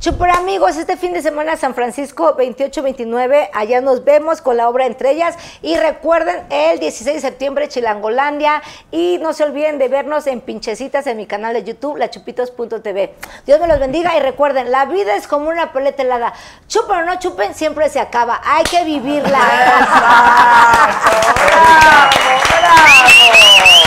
Super 0.00 0.30
amigos, 0.30 0.78
este 0.78 0.96
fin 0.96 1.12
de 1.12 1.20
semana 1.20 1.58
San 1.58 1.74
Francisco 1.74 2.34
28-29, 2.34 3.50
allá 3.52 3.82
nos 3.82 4.02
vemos 4.02 4.40
con 4.40 4.56
la 4.56 4.66
obra 4.66 4.86
Entre 4.86 5.10
ellas. 5.10 5.36
Y 5.60 5.76
recuerden 5.76 6.46
el 6.48 6.80
16 6.80 7.16
de 7.16 7.20
septiembre 7.20 7.68
Chilangolandia. 7.68 8.62
Y 8.90 9.18
no 9.20 9.34
se 9.34 9.44
olviden 9.44 9.78
de 9.78 9.88
vernos 9.88 10.26
en 10.26 10.40
Pinchecitas 10.40 11.06
en 11.06 11.18
mi 11.18 11.26
canal 11.26 11.52
de 11.52 11.64
YouTube, 11.64 11.98
lachupitos.tv. 11.98 13.14
Dios 13.44 13.60
me 13.60 13.66
los 13.66 13.78
bendiga 13.78 14.16
y 14.16 14.20
recuerden, 14.20 14.70
la 14.70 14.86
vida 14.86 15.16
es 15.16 15.28
como 15.28 15.50
una 15.50 15.70
pelota 15.74 16.02
helada, 16.02 16.32
chupen 16.66 16.96
o 16.96 17.04
no 17.04 17.18
chupen, 17.18 17.54
siempre 17.54 17.90
se 17.90 18.00
acaba, 18.00 18.40
hay 18.42 18.64
que 18.64 18.82
vivirla. 18.84 19.38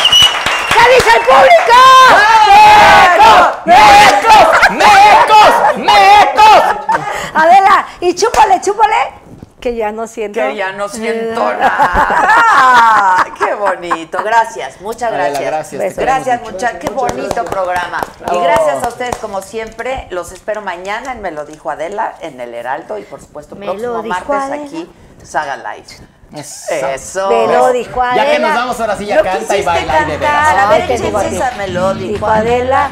¿Qué 0.83 0.95
dice 0.95 1.09
el 1.17 1.21
público? 1.25 1.79
¡Mecos! 3.65 4.47
¡Mecos! 4.71 5.77
¡Mecos! 5.77 6.63
Adela, 7.33 7.87
y 8.01 8.13
chúpale, 8.15 8.59
chúpale, 8.61 8.95
que 9.59 9.75
ya 9.75 9.91
no 9.91 10.07
siento. 10.07 10.39
Que 10.39 10.55
ya 10.55 10.71
no 10.73 10.89
siento 10.89 11.53
nada. 11.59 13.25
¡Qué 13.39 13.53
bonito! 13.55 14.21
Gracias, 14.23 14.81
muchas 14.81 15.13
Adela, 15.13 15.39
gracias. 15.39 15.79
gracias, 15.79 15.97
Gracias, 15.97 16.41
muchachos. 16.41 16.79
Qué 16.81 16.89
bonito 16.89 17.45
programa. 17.45 18.01
Y 18.31 18.37
gracias 18.39 18.83
a 18.83 18.87
ustedes, 18.89 19.15
como 19.17 19.41
siempre. 19.41 20.07
Los 20.11 20.31
espero 20.33 20.61
mañana 20.61 21.13
en 21.13 21.21
Me 21.21 21.31
lo 21.31 21.45
dijo 21.45 21.71
Adela, 21.71 22.15
en 22.21 22.41
El 22.41 22.53
Heraldo. 22.53 22.97
Y 22.97 23.03
por 23.03 23.21
supuesto, 23.21 23.55
Me 23.55 23.65
próximo 23.67 24.03
martes 24.03 24.29
Adela. 24.29 24.63
aquí, 24.65 24.91
Saga 25.23 25.55
Live. 25.57 25.87
Eso. 26.35 26.73
Eso. 26.87 27.29
Me 27.29 27.47
lo 27.47 27.71
dijo 27.73 28.01
Ya 28.03 28.13
que 28.25 28.31
Adela. 28.31 28.47
nos 28.47 28.55
vamos 28.57 28.79
ahora 28.79 28.97
sí, 28.97 29.05
ya 29.05 29.21
canta 29.21 29.55
y 29.57 29.61
baila 29.63 30.01
y 30.01 30.05
de 30.11 30.17
veras. 30.17 30.35
cantar. 30.35 30.57
A 30.57 30.69
Ay, 30.69 30.79
ver, 30.79 30.87
te 30.97 31.03
digo 31.03 31.17
a 31.17 31.21
échense 31.25 31.45
esa 31.45 31.57
me 31.57 31.67
lo 31.67 31.93
dijo 31.93 32.13
Dijo 32.13 32.27
Adela. 32.27 32.91